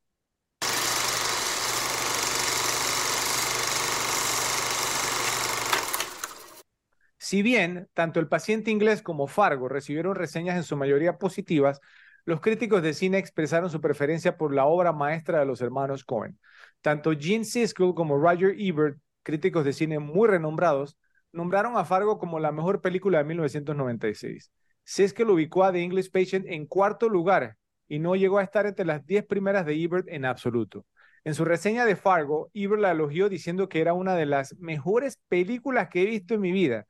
Si 7.19 7.43
bien 7.43 7.89
tanto 7.93 8.21
el 8.21 8.29
paciente 8.29 8.71
inglés 8.71 9.03
como 9.03 9.27
Fargo 9.27 9.69
recibieron 9.69 10.15
reseñas 10.15 10.57
en 10.57 10.63
su 10.63 10.77
mayoría 10.77 11.19
positivas, 11.19 11.81
los 12.27 12.41
críticos 12.41 12.83
de 12.83 12.93
cine 12.93 13.19
expresaron 13.19 13.71
su 13.71 13.81
preferencia 13.81 14.37
por 14.37 14.53
la 14.53 14.67
obra 14.67 14.93
maestra 14.93 15.39
de 15.39 15.47
los 15.47 15.61
hermanos 15.61 16.05
Cohen. 16.05 16.39
Tanto 16.81 17.13
Gene 17.19 17.45
Siskel 17.45 17.95
como 17.95 18.19
Roger 18.19 18.55
Ebert, 18.59 18.99
críticos 19.23 19.65
de 19.65 19.73
cine 19.73 20.01
muy 20.01 20.29
renombrados, 20.29 20.99
nombraron 21.33 21.77
a 21.77 21.85
Fargo 21.85 22.19
como 22.19 22.41
la 22.41 22.51
mejor 22.51 22.81
película 22.81 23.19
de 23.19 23.25
1996. 23.25 24.51
Siskel 24.83 25.31
ubicó 25.31 25.65
a 25.65 25.73
The 25.73 25.83
English 25.83 26.11
Patient 26.11 26.47
en 26.49 26.67
cuarto 26.67 27.09
lugar 27.09 27.57
y 27.89 28.01
no 28.01 28.17
llegó 28.17 28.39
a 28.39 28.43
estar 28.43 28.67
entre 28.67 28.85
las 28.85 29.07
diez 29.07 29.25
primeras 29.25 29.65
de 29.65 29.81
Ebert 29.81 30.09
en 30.09 30.25
absoluto. 30.25 30.85
En 31.25 31.35
su 31.35 31.45
reseña 31.45 31.85
de 31.85 31.95
Fargo, 31.95 32.51
Ebert 32.55 32.83
la 32.83 32.91
elogió 32.91 33.29
diciendo 33.29 33.69
que 33.69 33.81
era 33.81 33.95
una 33.95 34.17
de 34.17 34.27
las 34.27 34.57
mejores 34.59 35.21
películas 35.29 35.89
que 35.89 36.03
he 36.03 36.07
visto 36.07 36.35
en 36.35 36.41
mi 36.41 36.51
vida. 36.51 36.87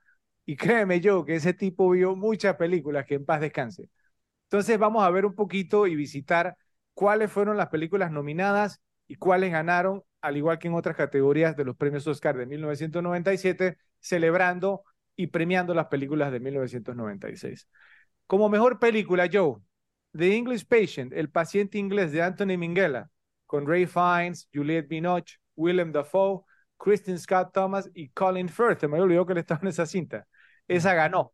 Y 0.47 0.57
créeme 0.57 1.01
yo 1.01 1.27
que 1.27 1.35
ese 1.37 1.53
tipo 1.53 1.91
vio 1.91 2.17
muchas 2.17 2.57
películas 2.57 3.05
que 3.05 3.17
en 3.17 3.27
paz 3.27 3.43
descanse. 3.43 3.91
Entonces 4.47 4.79
vamos 4.79 5.05
a 5.05 5.11
ver 5.11 5.27
un 5.27 5.35
poquito 5.35 5.87
y 5.87 5.97
visitar 5.97 6.57
cuáles 6.95 7.31
fueron 7.31 7.57
las 7.57 7.69
películas 7.69 8.11
nominadas 8.11 8.81
y 9.09 9.17
cuáles 9.17 9.53
ganaron, 9.53 10.03
al 10.21 10.37
igual 10.37 10.59
que 10.59 10.69
en 10.69 10.75
otras 10.75 10.97
categorías 10.97 11.57
de 11.57 11.65
los 11.65 11.77
premios 11.77 12.07
Oscar 12.07 12.37
de 12.37 12.47
1997, 12.47 13.79
celebrando 14.01 14.83
y 15.17 15.29
premiando 15.29 15.75
las 15.75 15.87
películas 15.87 16.33
de 16.33 16.41
1996. 16.41 17.69
Como 18.27 18.49
mejor 18.49 18.79
película, 18.79 19.29
Joe, 19.33 19.57
The 20.17 20.37
English 20.37 20.67
Patient, 20.67 21.13
El 21.13 21.31
paciente 21.31 21.79
inglés 21.79 22.13
de 22.13 22.23
Anthony 22.23 22.59
Minghella, 22.59 23.11
con 23.47 23.67
Ray 23.67 23.87
Fiennes, 23.87 24.49
Juliette 24.53 24.89
Binoche, 24.89 25.37
Willem 25.55 25.93
Dafoe, 25.93 26.43
Kristen 26.79 27.19
Scott 27.19 27.53
Thomas 27.53 27.91
y 27.95 28.09
Colin 28.11 28.49
Firth. 28.49 28.85
Me 28.85 29.01
olvidó 29.01 29.27
que 29.27 29.35
le 29.35 29.41
estaba 29.41 29.61
en 29.63 29.69
esa 29.69 29.87
cinta. 29.87 30.27
Esa 30.69 30.95
ganó. 30.95 31.33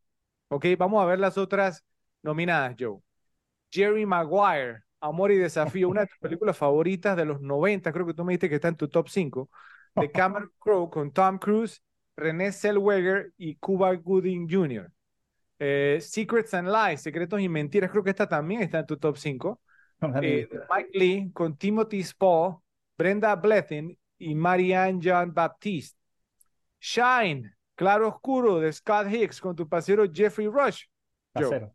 Ok, 0.48 0.66
vamos 0.78 1.02
a 1.02 1.06
ver 1.06 1.18
las 1.18 1.38
otras 1.38 1.84
nominadas, 2.22 2.76
Joe. 2.78 2.98
Jerry 3.70 4.06
Maguire, 4.06 4.82
Amor 5.00 5.32
y 5.32 5.36
Desafío, 5.36 5.88
una 5.88 6.02
de 6.02 6.06
tus 6.08 6.18
películas 6.18 6.56
favoritas 6.56 7.16
de 7.16 7.24
los 7.24 7.40
90, 7.40 7.92
creo 7.92 8.06
que 8.06 8.14
tú 8.14 8.24
me 8.24 8.32
dijiste 8.32 8.48
que 8.48 8.54
está 8.56 8.68
en 8.68 8.76
tu 8.76 8.88
top 8.88 9.08
5, 9.08 9.50
de 9.96 10.10
Cameron 10.12 10.50
Crowe 10.58 10.90
con 10.90 11.10
Tom 11.10 11.38
Cruise, 11.38 11.82
René 12.16 12.52
Zellweger 12.52 13.32
y 13.36 13.56
Cuba 13.56 13.94
Gooding 13.94 14.48
Jr. 14.48 14.90
Eh, 15.58 15.98
Secrets 16.00 16.54
and 16.54 16.68
Lies, 16.68 17.00
Secretos 17.00 17.40
y 17.40 17.48
Mentiras, 17.48 17.90
creo 17.90 18.04
que 18.04 18.10
esta 18.10 18.28
también 18.28 18.62
está 18.62 18.80
en 18.80 18.86
tu 18.86 18.96
top 18.96 19.16
5. 19.16 19.60
Eh, 20.20 20.48
Mike 20.68 20.90
Lee 20.92 21.30
con 21.32 21.56
Timothy 21.56 22.02
Spall, 22.02 22.56
Brenda 22.98 23.34
Blethyn 23.36 23.96
y 24.18 24.34
Marianne 24.34 25.00
Jean 25.00 25.32
Baptiste. 25.32 25.96
Shine, 26.80 27.54
Claro 27.74 28.08
Oscuro 28.08 28.60
de 28.60 28.72
Scott 28.72 29.06
Hicks 29.10 29.40
con 29.40 29.54
tu 29.54 29.68
pasero 29.68 30.04
Jeffrey 30.12 30.48
Rush. 30.48 30.84
Joe 31.34 31.72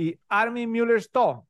y 0.00 0.18
Armin 0.30 0.70
Mueller-Stahl. 0.70 1.42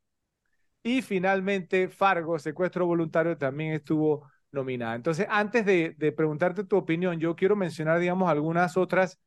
Y 0.82 1.03
finalmente 1.03 1.88
Fargo, 1.88 2.36
Secuestro 2.38 2.84
Voluntario, 2.84 3.38
también 3.38 3.74
estuvo 3.74 4.28
nominada. 4.51 4.96
Entonces, 4.96 5.26
antes 5.30 5.64
de, 5.64 6.14
preguntarte 6.16 6.64
tu 6.64 6.76
opinión, 6.76 7.20
yo 7.20 7.36
quiero 7.36 7.55
mencionar, 7.55 8.01
digamos, 8.01 8.28
algunas 8.28 8.76
otras, 8.76 9.20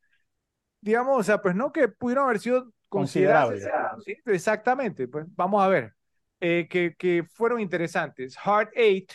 digamos, 0.82 1.18
o 1.18 1.24
sea, 1.24 1.42
pues 1.42 1.56
no 1.56 1.72
que 1.72 1.88
pudieron 1.88 2.26
haber 2.26 2.40
sido 2.40 2.74
considerables. 2.90 3.66
¿sí? 4.06 4.18
Exactamente, 4.26 5.08
pues 5.08 5.26
vamos 5.36 5.64
a 5.64 5.70
ver, 5.70 5.94
eh, 6.42 6.68
que, 6.70 6.94
que, 6.98 7.24
fueron 7.24 7.62
interesantes. 7.62 8.36
Heart 8.36 8.72
Eight, 8.76 9.14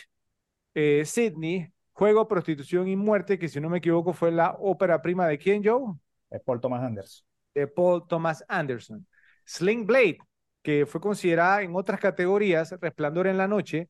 eh, 0.73 1.03
Sydney, 1.05 1.71
Juego, 1.91 2.27
Prostitución 2.27 2.87
y 2.87 2.95
Muerte, 2.95 3.37
que 3.37 3.47
si 3.47 3.59
no 3.59 3.69
me 3.69 3.77
equivoco 3.77 4.13
fue 4.13 4.31
la 4.31 4.55
ópera 4.59 5.03
prima 5.03 5.27
de 5.27 5.37
quién, 5.37 5.61
Joe? 5.63 5.93
De 6.31 6.39
Paul 6.39 6.59
Thomas 6.59 6.81
Anderson. 6.81 7.27
De 7.53 7.67
Paul 7.67 8.07
Thomas 8.07 8.43
Anderson. 8.47 9.05
Sling 9.49 9.85
Blade, 9.87 10.19
que 10.61 10.85
fue 10.85 11.01
considerada 11.01 11.63
en 11.63 11.75
otras 11.75 11.99
categorías, 11.99 12.71
Resplandor 12.79 13.25
en 13.27 13.37
la 13.37 13.47
Noche, 13.47 13.89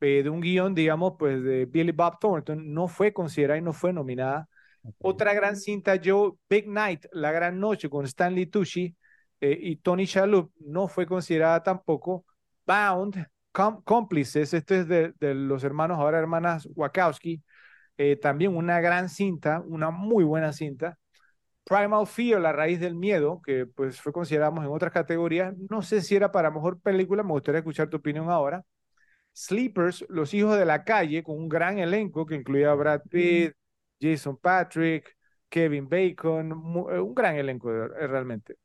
eh, 0.00 0.22
de 0.22 0.30
un 0.30 0.40
guion, 0.40 0.74
digamos, 0.74 1.14
pues 1.18 1.42
de 1.42 1.66
Billy 1.66 1.92
Bob 1.92 2.18
Thornton, 2.18 2.72
no 2.72 2.88
fue 2.88 3.12
considerada 3.12 3.58
y 3.58 3.62
no 3.62 3.74
fue 3.74 3.92
nominada. 3.92 4.48
Otra 4.98 5.34
gran 5.34 5.56
cinta, 5.56 6.00
Joe, 6.02 6.32
Big 6.48 6.68
Night, 6.68 7.06
La 7.12 7.32
Gran 7.32 7.60
Noche, 7.60 7.90
con 7.90 8.04
Stanley 8.06 8.46
Tucci 8.46 8.96
eh, 9.40 9.58
y 9.60 9.76
Tony 9.76 10.06
Shalhoub, 10.06 10.50
no 10.60 10.88
fue 10.88 11.06
considerada 11.06 11.62
tampoco. 11.62 12.24
Bound, 12.66 13.26
Cómplices, 13.52 14.54
este 14.54 14.80
es 14.80 14.88
de, 14.88 15.34
los 15.34 15.64
hermanos, 15.64 15.98
ahora 15.98 16.18
hermanas 16.18 16.68
Wachowski, 16.74 17.42
eh, 17.98 18.16
también 18.16 18.56
una 18.56 18.80
gran 18.80 19.08
cinta, 19.08 19.62
una 19.66 19.90
muy 19.90 20.24
buena 20.24 20.52
cinta. 20.52 20.98
Primal 21.64 22.06
Fear, 22.06 22.40
La 22.40 22.52
raíz 22.52 22.78
del 22.80 22.94
miedo, 22.94 23.40
que 23.44 23.66
pues 23.66 24.00
fue 24.00 24.12
consideramos 24.12 24.64
en 24.64 24.70
otras 24.70 24.92
categorías. 24.92 25.54
No 25.70 25.82
sé 25.82 26.02
si 26.02 26.14
era 26.16 26.30
para 26.30 26.50
mejor 26.50 26.80
película, 26.80 27.22
me 27.22 27.32
gustaría 27.32 27.60
escuchar 27.60 27.88
tu 27.88 27.96
opinión 27.96 28.30
ahora. 28.30 28.64
Sleepers, 29.34 30.04
Los 30.08 30.34
hijos 30.34 30.58
de 30.58 30.64
la 30.66 30.84
calle, 30.84 31.22
con 31.22 31.36
un 31.36 31.48
gran 31.48 31.78
elenco 31.78 32.26
que 32.26 32.36
incluía 32.36 32.70
a 32.70 32.74
Brad 32.74 33.02
Pitt, 33.10 33.54
Jason 34.00 34.36
Patrick, 34.36 35.16
Kevin 35.48 35.88
Bacon, 35.88 36.50
eh, 36.90 37.00
un 37.00 37.14
gran 37.14 37.36
elenco 37.36 37.72
eh, 37.72 38.06
realmente. 38.06 38.56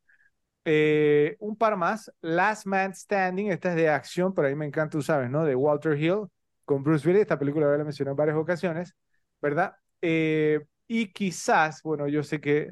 Eh, 0.66 1.38
un 1.40 1.56
par 1.58 1.78
más, 1.78 2.12
Last 2.22 2.66
Man 2.68 2.94
Standing, 2.94 3.52
esta 3.52 3.70
es 3.72 3.76
de 3.76 3.90
acción, 3.90 4.34
pero 4.34 4.48
a 4.48 4.52
mí 4.52 4.56
me 4.56 4.66
encanta, 4.66 4.92
tú 4.92 5.02
sabes, 5.02 5.30
¿no? 5.30 5.46
De 5.46 5.56
Walter 5.56 5.98
Hill, 5.98 6.28
con 6.66 6.84
Bruce 6.84 7.08
Willis, 7.08 7.22
esta 7.22 7.40
película 7.40 7.68
ya 7.72 7.78
la 7.78 7.84
mencioné 7.84 8.12
en 8.12 8.18
varias 8.18 8.38
ocasiones, 8.38 8.96
¿verdad? 9.42 9.76
y 10.02 11.08
quizás, 11.14 11.82
bueno, 11.84 12.08
yo 12.08 12.24
sé 12.24 12.42
que 12.42 12.72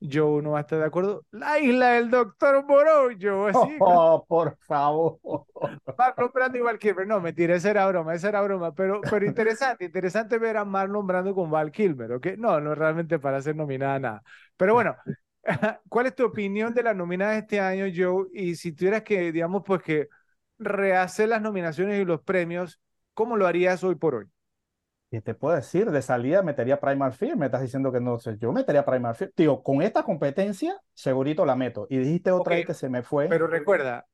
Joe 0.00 0.42
no 0.42 0.52
va 0.52 0.58
a 0.58 0.60
estar 0.62 0.78
de 0.78 0.84
acuerdo. 0.84 1.24
La 1.32 1.58
isla 1.58 1.92
del 1.92 2.10
doctor 2.10 2.64
Moreau, 2.64 3.10
Joe, 3.20 3.50
así. 3.50 3.76
Oh, 3.80 4.24
por 4.26 4.56
favor. 4.66 5.18
Marlon 5.96 6.30
Brando 6.32 6.58
y 6.58 6.60
Val 6.60 6.78
Kilmer. 6.78 7.06
No, 7.06 7.20
mentira, 7.20 7.56
esa 7.56 7.70
era 7.70 7.86
broma, 7.88 8.14
esa 8.14 8.28
era 8.28 8.40
broma. 8.42 8.74
Pero, 8.74 9.00
pero 9.00 9.26
interesante, 9.26 9.86
interesante 9.86 10.38
ver 10.38 10.56
a 10.56 10.64
Marlon 10.64 11.06
Brando 11.06 11.34
con 11.34 11.50
Val 11.50 11.72
Kilmer, 11.72 12.12
¿ok? 12.12 12.26
No, 12.38 12.60
no 12.60 12.74
realmente 12.74 13.18
para 13.18 13.42
ser 13.42 13.56
nominada 13.56 13.98
nada. 13.98 14.22
Pero 14.56 14.74
bueno, 14.74 14.96
¿cuál 15.88 16.06
es 16.06 16.14
tu 16.14 16.24
opinión 16.24 16.72
de 16.74 16.82
las 16.82 16.94
nominadas 16.96 17.38
este 17.38 17.60
año, 17.60 17.86
Joe? 17.94 18.28
Y 18.32 18.54
si 18.54 18.72
tuvieras 18.72 19.02
que, 19.02 19.32
digamos, 19.32 19.62
pues 19.66 19.82
que 19.82 20.08
rehacer 20.58 21.28
las 21.28 21.42
nominaciones 21.42 22.00
y 22.00 22.04
los 22.04 22.20
premios, 22.22 22.80
¿cómo 23.14 23.36
lo 23.36 23.46
harías 23.46 23.82
hoy 23.82 23.96
por 23.96 24.14
hoy? 24.14 24.26
¿Qué 25.10 25.22
te 25.22 25.34
puedo 25.34 25.56
decir? 25.56 25.90
De 25.90 26.02
salida 26.02 26.42
metería 26.42 26.80
Primal 26.80 27.12
Fear. 27.12 27.36
Me 27.36 27.46
estás 27.46 27.62
diciendo 27.62 27.90
que 27.90 28.00
no 28.00 28.18
sé. 28.18 28.36
Yo 28.38 28.52
metería 28.52 28.84
Primal 28.84 29.14
Fear. 29.14 29.32
Tío, 29.34 29.62
con 29.62 29.80
esta 29.80 30.02
competencia, 30.02 30.78
segurito 30.92 31.46
la 31.46 31.56
meto. 31.56 31.86
Y 31.88 31.98
dijiste 31.98 32.30
otra 32.30 32.56
vez 32.56 32.66
que 32.66 32.74
se 32.74 32.90
me 32.90 33.02
fue. 33.02 33.26
Pero 33.28 33.46
recuerda, 33.46 34.06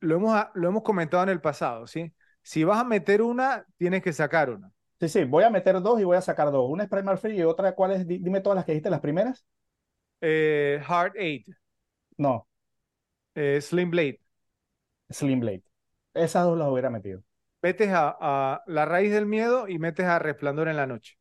lo 0.00 0.16
hemos, 0.16 0.44
lo 0.54 0.68
hemos 0.68 0.82
comentado 0.82 1.22
en 1.22 1.30
el 1.30 1.40
pasado, 1.40 1.86
¿sí? 1.86 2.12
Si 2.42 2.64
vas 2.64 2.80
a 2.80 2.84
meter 2.84 3.22
una, 3.22 3.64
tienes 3.78 4.02
que 4.02 4.12
sacar 4.12 4.50
una. 4.50 4.70
Sí, 5.00 5.08
sí, 5.08 5.24
voy 5.24 5.44
a 5.44 5.50
meter 5.50 5.80
dos 5.80 5.98
y 6.00 6.04
voy 6.04 6.16
a 6.18 6.20
sacar 6.20 6.50
dos. 6.50 6.68
Una 6.70 6.84
es 6.84 6.90
Primal 6.90 7.16
Fear 7.18 7.34
y 7.34 7.42
otra, 7.42 7.74
¿cuál 7.74 7.92
es? 7.92 8.06
Dime 8.06 8.40
todas 8.42 8.56
las 8.56 8.66
que 8.66 8.72
dijiste, 8.72 8.90
las 8.90 9.00
primeras. 9.00 9.46
Eh, 10.20 10.82
Heart 10.86 11.14
Eight. 11.16 11.48
No. 12.18 12.48
Eh, 13.34 13.60
Slim 13.62 13.90
Blade. 13.90 14.20
Slim 15.10 15.40
Blade. 15.40 15.64
Esas 16.14 16.44
dos 16.44 16.58
las 16.58 16.68
hubiera 16.68 16.90
metido 16.90 17.22
metes 17.62 17.90
a, 17.92 18.62
La 18.66 18.84
raíz 18.84 19.12
del 19.12 19.26
miedo 19.26 19.68
y 19.68 19.78
metes 19.78 20.06
a 20.06 20.18
Resplandor 20.18 20.68
en 20.68 20.76
la 20.76 20.86
noche. 20.86 21.18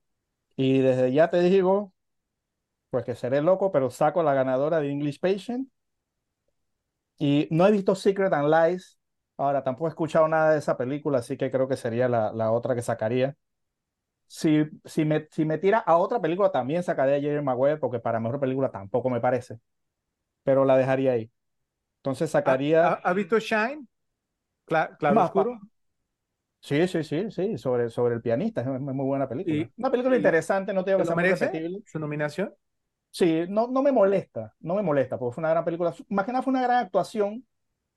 Y 0.55 0.79
desde 0.79 1.11
ya 1.13 1.29
te 1.29 1.41
digo, 1.41 1.93
pues 2.89 3.05
que 3.05 3.15
seré 3.15 3.41
loco, 3.41 3.71
pero 3.71 3.89
saco 3.89 4.23
la 4.23 4.33
ganadora 4.33 4.79
de 4.79 4.89
English 4.91 5.19
Patient. 5.19 5.69
Y 7.17 7.47
no 7.51 7.67
he 7.67 7.71
visto 7.71 7.95
Secret 7.95 8.31
and 8.33 8.49
Lies. 8.49 8.97
Ahora, 9.37 9.63
tampoco 9.63 9.87
he 9.87 9.89
escuchado 9.89 10.27
nada 10.27 10.51
de 10.51 10.59
esa 10.59 10.77
película, 10.77 11.19
así 11.19 11.37
que 11.37 11.51
creo 11.51 11.67
que 11.67 11.77
sería 11.77 12.09
la, 12.09 12.31
la 12.33 12.51
otra 12.51 12.75
que 12.75 12.81
sacaría. 12.81 13.35
Si, 14.27 14.63
si, 14.85 15.05
me, 15.05 15.27
si 15.31 15.45
me 15.45 15.57
tira 15.57 15.79
a 15.79 15.97
otra 15.97 16.21
película, 16.21 16.51
también 16.51 16.83
sacaría 16.83 17.15
a 17.15 17.19
Jerry 17.19 17.43
Maguire, 17.43 17.77
porque 17.77 17.99
para 17.99 18.19
mejor 18.19 18.39
película 18.39 18.69
tampoco 18.69 19.09
me 19.09 19.19
parece. 19.19 19.59
Pero 20.43 20.65
la 20.65 20.77
dejaría 20.77 21.13
ahí. 21.13 21.31
Entonces 21.97 22.29
sacaría. 22.29 22.87
¿Ha, 22.87 23.13
visto 23.13 23.39
Shine? 23.39 23.85
claro, 24.65 25.23
oscuro? 25.23 25.59
Sí, 26.61 26.87
sí, 26.87 27.03
sí, 27.03 27.31
sí, 27.31 27.57
sobre, 27.57 27.89
sobre 27.89 28.15
el 28.15 28.21
pianista, 28.21 28.61
es 28.61 28.67
muy 28.67 29.05
buena 29.05 29.27
película. 29.29 29.55
¿Y 29.55 29.71
Una 29.77 29.91
película 29.91 30.15
interesante, 30.17 30.73
no 30.73 30.83
tengo 30.83 30.99
que 30.99 31.05
se 31.05 31.05
lo 31.05 31.15
ser 31.15 31.17
muy 31.17 31.23
merece 31.23 31.45
repetible. 31.45 31.83
su 31.85 31.99
nominación? 31.99 32.53
Sí, 33.11 33.45
no, 33.49 33.67
no 33.67 33.81
me 33.81 33.91
molesta, 33.91 34.55
no 34.59 34.75
me 34.75 34.83
molesta, 34.83 35.17
porque 35.17 35.35
fue 35.35 35.41
una 35.41 35.49
gran 35.49 35.65
película. 35.65 35.93
Más 36.09 36.25
que 36.25 36.31
nada 36.31 36.43
fue 36.43 36.51
una 36.51 36.61
gran 36.61 36.85
actuación, 36.85 37.45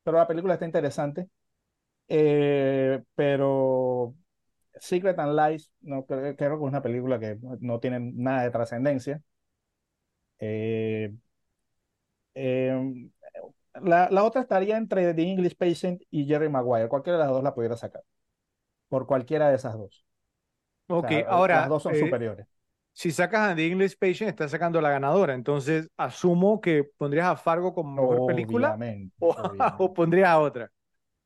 pero 0.03 0.19
la 0.19 0.27
película 0.29 0.55
está 0.55 0.67
interesante. 0.67 1.29
Eh, 2.09 3.03
pero 3.15 4.15
Secret 4.81 5.19
and 5.19 5.39
Lies, 5.39 5.73
no, 5.83 6.07
creo, 6.07 6.37
creo 6.37 6.51
que 6.59 6.65
es 6.65 6.69
una 6.71 6.83
película 6.83 7.19
que 7.21 7.37
no, 7.37 7.57
no 7.61 7.81
tiene 7.81 8.01
nada 8.01 8.45
de 8.45 8.51
trascendencia. 8.51 9.23
Eh, 10.39 11.13
eh, 12.35 13.11
la, 13.83 14.09
la 14.11 14.25
otra 14.25 14.43
estaría 14.43 14.77
entre 14.77 15.15
The 15.15 15.23
English 15.23 15.57
Patient 15.57 16.03
y 16.11 16.27
Jerry 16.27 16.49
Maguire. 16.49 16.89
Cualquiera 16.89 17.19
de 17.19 17.25
las 17.25 17.33
dos 17.33 17.43
la 17.45 17.55
pudiera 17.55 17.77
sacar, 17.77 18.03
por 18.93 19.07
cualquiera 19.07 19.49
de 19.51 19.57
esas 19.57 19.75
dos. 19.79 20.05
O 20.07 20.17
Ok, 20.89 21.11
sea, 21.11 21.39
las 21.51 21.67
ahora, 21.67 21.69
dos 21.69 21.83
son 21.83 21.95
eh, 21.95 21.97
superiores. 21.97 22.47
si 22.93 23.13
sacas 23.13 23.51
a 23.53 23.57
The 23.57 23.67
English 23.67 23.97
Patient, 23.99 24.31
estás 24.31 24.53
sacando 24.53 24.81
la 24.81 24.91
ganadora. 24.91 25.35
Entonces, 25.35 25.91
asumo 25.97 26.61
que 26.61 26.85
pondrías 26.85 27.27
a 27.29 27.37
Fargo 27.37 27.75
como 27.75 27.93
mejor 27.95 28.25
película 28.25 28.81
Obviamente, 28.81 29.15
o, 29.19 29.37
obviamente. 29.43 29.77
o 29.79 29.95
pondrías 29.95 30.31
a 30.31 30.41
otra. 30.41 30.73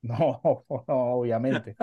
No, 0.02 0.40
no, 0.88 0.94
obviamente. 1.18 1.78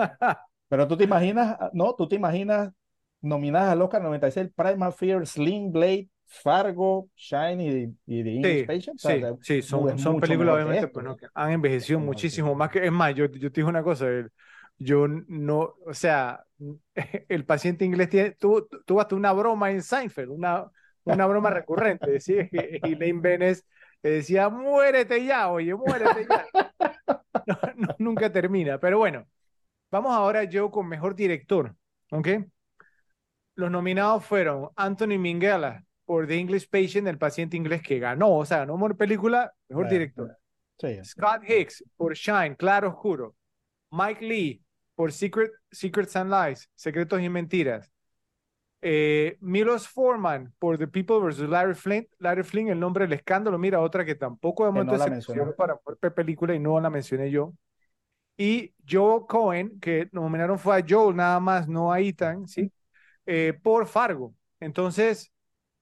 Pero 0.68 0.88
tú 0.88 0.96
te 0.96 1.04
imaginas, 1.04 1.58
no, 1.72 1.94
tú 1.94 2.08
te 2.08 2.16
imaginas 2.16 2.72
nominadas 3.20 3.72
al 3.72 3.82
Oscar 3.82 4.02
96, 4.02 4.50
Primal 4.56 4.92
Fear, 4.92 5.26
Sling 5.26 5.72
Blade, 5.72 6.08
Fargo, 6.26 7.08
Shine 7.16 7.94
y, 8.06 8.24
The 8.24 8.30
English 8.36 8.64
Sí, 8.64 8.66
Patient. 8.66 8.96
O 8.96 9.00
sea, 9.00 9.18
sí, 9.20 9.30
sí, 9.40 9.62
son, 9.62 9.96
son 9.96 10.18
películas 10.18 10.54
obviamente 10.54 10.86
pues, 10.88 11.04
¿no? 11.04 11.16
que 11.16 11.26
han 11.34 11.52
envejecido 11.52 11.98
muchísimo 11.98 12.54
más 12.54 12.70
que, 12.70 12.84
es 12.84 12.92
más, 12.92 13.14
yo, 13.14 13.24
yo 13.26 13.50
te 13.50 13.60
digo 13.60 13.68
una 13.70 13.82
cosa, 13.82 14.06
el- 14.08 14.30
yo 14.78 15.08
no, 15.08 15.74
o 15.86 15.94
sea, 15.94 16.44
el 17.28 17.44
paciente 17.44 17.84
inglés 17.84 18.08
tiene, 18.08 18.30
tuvo, 18.32 18.66
tuvo 18.66 19.00
hasta 19.00 19.14
una 19.14 19.32
broma 19.32 19.70
en 19.70 19.82
Seinfeld, 19.82 20.30
una, 20.30 20.70
una 21.04 21.26
broma 21.26 21.50
recurrente, 21.50 22.18
que 22.18 22.80
Elaine 22.82 23.20
Benes 23.20 23.66
decía, 24.02 24.48
muérete 24.48 25.24
ya, 25.24 25.50
oye, 25.50 25.74
muérete 25.74 26.26
ya. 26.28 26.46
No, 27.46 27.58
no, 27.76 27.88
nunca 27.98 28.32
termina, 28.32 28.78
pero 28.78 28.96
bueno, 28.96 29.26
vamos 29.90 30.14
ahora 30.14 30.44
yo 30.44 30.70
con 30.70 30.88
mejor 30.88 31.14
director, 31.14 31.76
¿ok? 32.10 32.28
Los 33.56 33.70
nominados 33.70 34.24
fueron 34.24 34.70
Anthony 34.76 35.18
Minghella 35.18 35.84
por 36.06 36.26
The 36.26 36.38
English 36.38 36.68
Patient, 36.70 37.06
el 37.06 37.18
paciente 37.18 37.56
inglés 37.56 37.82
que 37.82 37.98
ganó, 37.98 38.36
o 38.36 38.44
sea, 38.46 38.58
ganó 38.58 38.76
mejor 38.76 38.96
película, 38.96 39.52
mejor 39.68 39.84
Bueno, 39.84 39.92
director. 39.92 40.38
Sí, 40.78 41.04
Scott 41.04 41.42
Hicks 41.48 41.84
por 41.96 42.14
Shine, 42.14 42.56
Claro 42.56 42.88
Oscuro. 42.88 43.36
Mike 43.90 44.24
Lee 44.24 44.63
por 44.94 45.12
Secret, 45.12 45.52
Secrets 45.70 46.16
and 46.16 46.32
Lies, 46.32 46.70
Secretos 46.74 47.20
y 47.20 47.28
Mentiras. 47.28 47.90
Eh, 48.86 49.38
Milos 49.40 49.88
Forman 49.88 50.52
por 50.58 50.76
The 50.76 50.86
People 50.86 51.18
vs. 51.18 51.48
Larry 51.48 51.74
Flint. 51.74 52.06
Larry 52.18 52.42
Flint, 52.42 52.70
el 52.70 52.78
nombre 52.78 53.04
del 53.04 53.14
escándalo. 53.14 53.58
Mira, 53.58 53.80
otra 53.80 54.04
que 54.04 54.14
tampoco 54.14 54.70
que 54.70 54.84
no 54.84 55.54
para 55.56 55.78
película 56.14 56.54
y 56.54 56.58
no 56.58 56.78
la 56.80 56.90
mencioné 56.90 57.30
yo. 57.30 57.54
Y 58.36 58.74
Joe 58.86 59.22
Cohen, 59.26 59.78
que 59.80 60.08
nominaron 60.12 60.58
fue 60.58 60.76
a 60.76 60.84
Joel 60.86 61.16
nada 61.16 61.40
más, 61.40 61.68
no 61.68 61.92
a 61.92 62.00
Ethan, 62.00 62.46
¿sí? 62.46 62.70
Eh, 63.24 63.58
por 63.62 63.86
Fargo. 63.86 64.34
Entonces, 64.60 65.32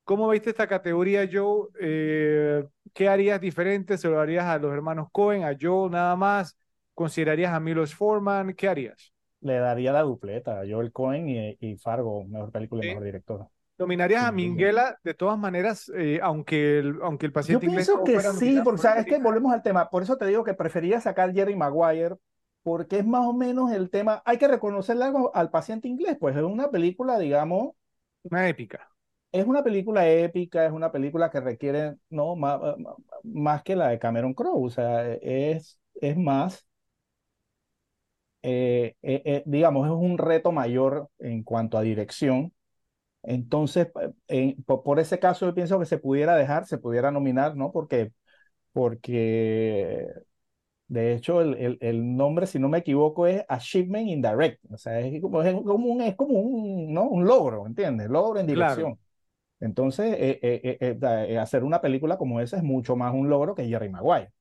¿cómo 0.04 0.28
viste 0.28 0.50
esta 0.50 0.66
categoría, 0.68 1.28
Joe? 1.30 1.70
Eh, 1.80 2.64
¿qué 2.92 3.08
harías 3.08 3.40
diferente? 3.40 3.98
¿Se 3.98 4.08
lo 4.08 4.20
harías 4.20 4.44
a 4.44 4.58
los 4.58 4.72
hermanos 4.72 5.08
Cohen, 5.10 5.44
a 5.44 5.56
Joel 5.58 5.90
nada 5.90 6.14
más? 6.14 6.56
¿Considerarías 6.94 7.52
a 7.52 7.60
Milos 7.60 7.94
Forman? 7.94 8.54
¿Qué 8.54 8.68
harías? 8.68 9.12
Le 9.40 9.58
daría 9.58 9.92
la 9.92 10.02
dupleta 10.02 10.60
a 10.60 10.64
Joel 10.68 10.92
Cohen 10.92 11.28
y, 11.28 11.56
y 11.60 11.76
Fargo, 11.76 12.24
mejor 12.24 12.50
película 12.52 12.82
y 12.82 12.86
mejor 12.88 13.04
director. 13.04 13.48
¿Nominarías 13.78 14.24
a. 14.24 14.32
Minghella 14.32 14.98
de 15.02 15.14
todas 15.14 15.38
maneras, 15.38 15.90
eh, 15.96 16.20
aunque, 16.22 16.78
el, 16.78 16.98
aunque 17.02 17.26
el 17.26 17.32
Yo 17.32 17.32
paciente 17.32 17.66
inglés 17.66 17.86
pienso 17.86 18.04
que 18.04 18.20
sí, 18.20 18.60
porque 18.62 18.78
o 18.80 18.82
sea, 18.82 18.98
es 18.98 19.06
que 19.06 19.18
volvemos 19.18 19.52
al 19.52 19.62
tema. 19.62 19.90
Por 19.90 20.02
eso 20.02 20.16
te 20.16 20.26
digo 20.26 20.44
que 20.44 20.54
prefería 20.54 21.00
sacar 21.00 21.32
Jerry 21.32 21.56
Maguire, 21.56 22.16
porque 22.62 22.98
es 22.98 23.06
más 23.06 23.26
o 23.26 23.32
menos 23.32 23.72
el 23.72 23.90
tema. 23.90 24.22
Hay 24.24 24.38
que 24.38 24.48
reconocerle 24.48 25.04
algo 25.04 25.34
al 25.34 25.50
paciente 25.50 25.88
inglés, 25.88 26.16
pues 26.20 26.36
es 26.36 26.42
una 26.42 26.70
película, 26.70 27.18
digamos, 27.18 27.72
Una 28.24 28.48
épica. 28.48 28.90
es 29.32 29.46
una 29.46 29.62
película 29.62 30.08
épica, 30.08 30.66
es 30.66 30.72
una 30.72 30.92
película 30.92 31.30
que 31.30 31.40
requiere, 31.40 31.96
no, 32.10 32.36
más, 32.36 32.60
más 33.22 33.62
que 33.62 33.76
la 33.76 33.88
de 33.88 33.98
Cameron 33.98 34.34
Crowe, 34.34 34.66
o 34.66 34.70
sea, 34.70 35.10
es, 35.14 35.78
es 35.94 36.16
más, 36.16 36.66
eh, 38.42 38.96
eh, 39.02 39.22
eh, 39.24 39.42
digamos, 39.46 39.86
es 39.86 39.92
un 39.92 40.18
reto 40.18 40.52
mayor 40.52 41.08
en 41.18 41.42
cuanto 41.44 41.78
a 41.78 41.82
dirección. 41.82 42.52
Entonces, 43.22 43.88
en- 44.28 44.62
por, 44.64 44.82
por 44.84 45.00
ese 45.00 45.18
caso, 45.20 45.46
yo 45.46 45.54
pienso 45.54 45.78
que 45.80 45.86
se 45.86 45.98
pudiera 45.98 46.36
dejar, 46.36 46.66
se 46.66 46.78
pudiera 46.78 47.10
nominar, 47.12 47.56
¿no? 47.56 47.72
Porque, 47.72 48.12
porque 48.72 50.08
de 50.88 51.14
hecho, 51.14 51.40
el, 51.40 51.54
el, 51.54 51.78
el 51.80 52.16
nombre, 52.16 52.46
si 52.46 52.58
no 52.58 52.68
me 52.68 52.78
equivoco, 52.78 53.26
es 53.26 53.44
Achievement 53.48 54.08
Indirect. 54.08 54.60
O 54.72 54.76
sea, 54.76 55.00
es 55.00 55.20
como, 55.22 55.42
es 55.42 55.54
como 55.54 55.86
un, 55.88 56.02
es 56.02 56.14
como 56.16 56.38
un, 56.40 56.92
¿no? 56.92 57.04
un 57.08 57.24
logro, 57.26 57.66
¿entiendes? 57.66 58.10
Logro 58.10 58.40
en 58.40 58.46
Claro. 58.50 58.86
dirección. 58.86 58.98
Entonces, 59.60 60.14
eh, 60.18 60.40
eh, 60.42 60.60
eh, 60.64 60.78
eh, 60.80 60.98
eh, 61.30 61.38
hacer 61.38 61.64
una 61.64 61.80
película 61.80 62.18
como 62.18 62.40
esa 62.40 62.56
es 62.58 62.62
mucho 62.64 62.96
más 62.96 63.14
un 63.14 63.28
logro 63.30 63.54
que 63.54 63.66
Jerry 63.68 63.88
Maguire. 63.90 64.32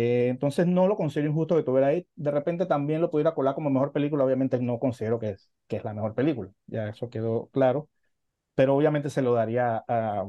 Eh, 0.00 0.28
entonces, 0.28 0.66
no 0.66 0.86
lo 0.86 0.96
considero 0.96 1.28
injusto 1.30 1.56
que 1.56 1.64
tuviera 1.64 1.88
ahí. 1.88 2.06
De 2.14 2.30
repente 2.30 2.66
también 2.66 3.00
lo 3.00 3.10
pudiera 3.10 3.34
colar 3.34 3.54
como 3.56 3.70
mejor 3.70 3.92
película. 3.92 4.24
Obviamente 4.24 4.58
no 4.60 4.78
considero 4.78 5.18
que 5.18 5.30
es, 5.30 5.50
que 5.66 5.76
es 5.76 5.84
la 5.84 5.94
mejor 5.94 6.14
película. 6.14 6.50
Ya 6.66 6.88
eso 6.88 7.10
quedó 7.10 7.48
claro. 7.52 7.88
Pero 8.54 8.76
obviamente 8.76 9.10
se 9.10 9.22
lo 9.22 9.34
daría 9.34 9.84
a, 9.88 10.26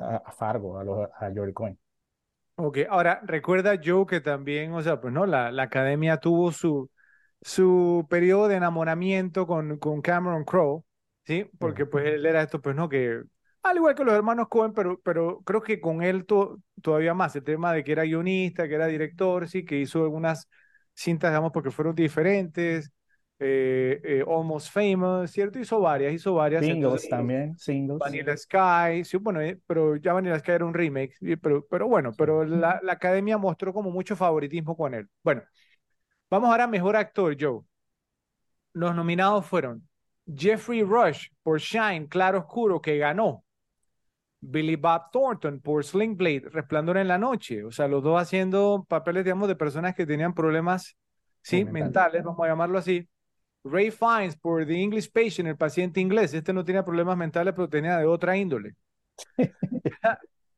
a, 0.00 0.16
a 0.16 0.32
Fargo, 0.32 0.78
a, 0.78 0.84
los, 0.84 1.08
a 1.18 1.30
Joel 1.34 1.54
Cohen. 1.54 1.78
Ok, 2.56 2.78
ahora 2.90 3.20
recuerda 3.24 3.80
Joe 3.82 4.06
que 4.06 4.20
también, 4.20 4.72
o 4.74 4.82
sea, 4.82 5.00
pues 5.00 5.12
no, 5.12 5.26
la, 5.26 5.50
la 5.50 5.64
academia 5.64 6.18
tuvo 6.18 6.52
su, 6.52 6.90
su 7.40 8.06
periodo 8.10 8.46
de 8.48 8.56
enamoramiento 8.56 9.46
con, 9.46 9.78
con 9.78 10.02
Cameron 10.02 10.44
Crowe, 10.44 10.84
¿sí? 11.24 11.46
Porque 11.58 11.86
pues 11.86 12.06
él 12.06 12.26
era 12.26 12.42
esto, 12.42 12.60
pues 12.60 12.76
no, 12.76 12.88
que 12.88 13.22
al 13.62 13.76
igual 13.76 13.94
que 13.94 14.04
los 14.04 14.14
hermanos 14.14 14.48
Cohen, 14.48 14.72
pero, 14.72 15.00
pero 15.02 15.40
creo 15.44 15.62
que 15.62 15.80
con 15.80 16.02
él 16.02 16.26
to- 16.26 16.58
todavía 16.82 17.14
más, 17.14 17.36
el 17.36 17.44
tema 17.44 17.72
de 17.72 17.84
que 17.84 17.92
era 17.92 18.02
guionista, 18.04 18.68
que 18.68 18.74
era 18.74 18.86
director, 18.86 19.48
sí, 19.48 19.64
que 19.64 19.78
hizo 19.78 20.02
algunas 20.02 20.48
cintas, 20.94 21.30
digamos, 21.30 21.52
porque 21.52 21.70
fueron 21.70 21.94
diferentes, 21.94 22.90
eh, 23.38 24.00
eh, 24.04 24.24
Almost 24.26 24.72
Famous, 24.72 25.30
¿cierto? 25.30 25.58
Hizo 25.58 25.80
varias, 25.80 26.12
hizo 26.12 26.34
varias. 26.34 26.68
Singles 26.68 26.70
entonces, 26.70 27.08
también, 27.08 27.58
singles. 27.58 28.04
Vanilla 28.04 28.36
Sky, 28.36 29.04
sí, 29.04 29.16
bueno, 29.18 29.40
eh, 29.40 29.60
pero 29.66 29.96
ya 29.96 30.12
Vanilla 30.14 30.38
Sky 30.40 30.52
era 30.52 30.64
un 30.66 30.74
remake, 30.74 31.14
pero, 31.42 31.66
pero 31.68 31.88
bueno, 31.88 32.14
pero 32.16 32.44
la, 32.44 32.80
la 32.82 32.92
academia 32.94 33.38
mostró 33.38 33.72
como 33.72 33.90
mucho 33.90 34.16
favoritismo 34.16 34.76
con 34.76 34.94
él. 34.94 35.08
Bueno, 35.22 35.42
vamos 36.30 36.50
ahora 36.50 36.64
a 36.64 36.68
mejor 36.68 36.96
actor, 36.96 37.36
Joe. 37.40 37.62
Los 38.74 38.94
nominados 38.94 39.46
fueron 39.46 39.88
Jeffrey 40.26 40.82
Rush 40.82 41.28
por 41.42 41.58
Shine, 41.58 42.06
Claro 42.08 42.40
Oscuro, 42.40 42.80
que 42.82 42.98
ganó. 42.98 43.44
Billy 44.42 44.76
Bob 44.76 45.10
Thornton 45.12 45.60
por 45.60 45.84
Sling 45.84 46.16
Blade, 46.16 46.44
Resplandor 46.52 46.98
en 46.98 47.08
la 47.08 47.18
Noche. 47.18 47.64
O 47.64 47.70
sea, 47.72 47.88
los 47.88 48.02
dos 48.02 48.20
haciendo 48.20 48.84
papeles, 48.88 49.24
digamos, 49.24 49.48
de 49.48 49.56
personas 49.56 49.94
que 49.94 50.06
tenían 50.06 50.34
problemas, 50.34 50.96
sí, 51.42 51.58
Sí, 51.58 51.64
mentales, 51.64 52.22
mentales. 52.22 52.24
vamos 52.24 52.44
a 52.44 52.48
llamarlo 52.48 52.78
así. 52.78 53.08
Ray 53.64 53.90
Fiennes 53.92 54.36
por 54.36 54.66
The 54.66 54.82
English 54.82 55.12
Patient, 55.12 55.48
el 55.48 55.56
paciente 55.58 56.00
inglés. 56.00 56.34
Este 56.34 56.52
no 56.52 56.64
tenía 56.64 56.84
problemas 56.84 57.16
mentales, 57.18 57.54
pero 57.54 57.68
tenía 57.68 57.98
de 57.98 58.06
otra 58.06 58.36
índole. 58.36 58.74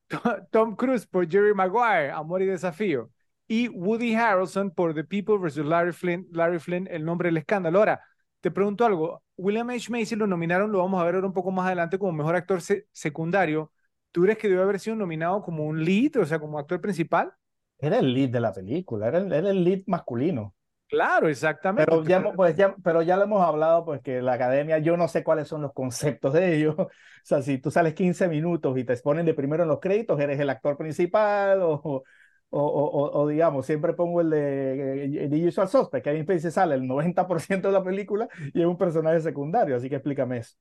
Tom 0.50 0.76
Cruise 0.76 1.06
por 1.06 1.28
Jerry 1.28 1.54
Maguire, 1.54 2.10
Amor 2.10 2.42
y 2.42 2.46
Desafío. 2.46 3.10
Y 3.46 3.68
Woody 3.68 4.14
Harrelson 4.14 4.70
por 4.70 4.94
The 4.94 5.04
People 5.04 5.36
vs. 5.38 5.58
Larry 5.58 5.92
Flynn, 5.92 6.26
Larry 6.32 6.58
Flynn, 6.58 6.88
El 6.90 7.04
Nombre 7.04 7.28
del 7.28 7.36
Escándalo. 7.38 7.78
Ahora, 7.78 8.00
te 8.40 8.50
pregunto 8.50 8.84
algo. 8.86 9.22
William 9.36 9.68
H. 9.70 9.90
Macy 9.90 10.16
lo 10.16 10.26
nominaron, 10.26 10.70
lo 10.72 10.78
vamos 10.78 11.00
a 11.00 11.04
ver 11.04 11.16
ahora 11.16 11.26
un 11.26 11.32
poco 11.34 11.50
más 11.50 11.66
adelante 11.66 11.98
como 11.98 12.12
mejor 12.12 12.36
actor 12.36 12.60
se- 12.62 12.86
secundario. 12.92 13.72
¿Tú 14.14 14.22
crees 14.22 14.38
que 14.38 14.48
debe 14.48 14.62
haber 14.62 14.80
sido 14.80 14.96
nominado 14.96 15.42
como 15.42 15.66
un 15.66 15.84
lead, 15.84 16.16
o 16.22 16.26
sea, 16.26 16.38
como 16.40 16.58
actor 16.58 16.80
principal? 16.80 17.34
Era 17.78 18.00
el 18.00 18.12
lead 18.12 18.30
de 18.30 18.40
la 18.40 18.52
película, 18.52 19.06
era 19.06 19.18
el, 19.18 19.32
era 19.32 19.50
el 19.50 19.62
lead 19.62 19.82
masculino. 19.86 20.56
Claro, 20.88 21.28
exactamente. 21.28 21.98
Pero 21.98 22.04
ya, 22.04 22.22
pues, 22.36 22.54
ya, 22.56 22.76
pero 22.84 23.02
ya 23.02 23.16
lo 23.16 23.24
hemos 23.24 23.42
hablado, 23.44 23.84
pues 23.84 24.00
que 24.00 24.22
la 24.22 24.34
academia, 24.34 24.78
yo 24.78 24.96
no 24.96 25.08
sé 25.08 25.24
cuáles 25.24 25.48
son 25.48 25.60
los 25.62 25.72
conceptos 25.72 26.32
de 26.32 26.56
ellos. 26.56 26.76
O 27.24 27.26
sea, 27.26 27.40
si 27.40 27.56
tú 27.58 27.70
sales 27.70 27.94
15 27.94 28.28
minutos 28.28 28.76
y 28.76 28.84
te 28.84 28.94
ponen 28.98 29.24
de 29.24 29.32
primero 29.32 29.62
en 29.62 29.68
los 29.70 29.80
créditos, 29.80 30.20
eres 30.20 30.38
el 30.38 30.50
actor 30.50 30.76
principal 30.76 31.62
o, 31.62 31.72
o, 31.82 32.04
o, 32.50 33.10
o- 33.22 33.28
digamos, 33.28 33.64
siempre 33.64 33.94
pongo 33.94 34.20
el 34.20 34.28
de 34.30 35.28
The 35.30 35.48
Usual 35.48 35.68
Suspect, 35.68 36.04
que 36.04 36.10
Kevin 36.10 36.24
Spacey 36.24 36.50
sale 36.50 36.74
el 36.74 36.86
90% 36.86 37.68
de 37.68 37.72
la 37.74 37.82
película 37.82 38.28
y 38.52 38.60
es 38.60 38.66
un 38.66 38.76
personaje 38.76 39.20
secundario, 39.20 39.74
así 39.76 39.88
que 39.88 39.96
explícame 39.96 40.36
eso. 40.38 40.54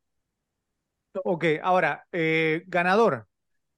Ok, 1.23 1.45
ahora, 1.61 2.07
eh, 2.11 2.63
ganador. 2.67 3.27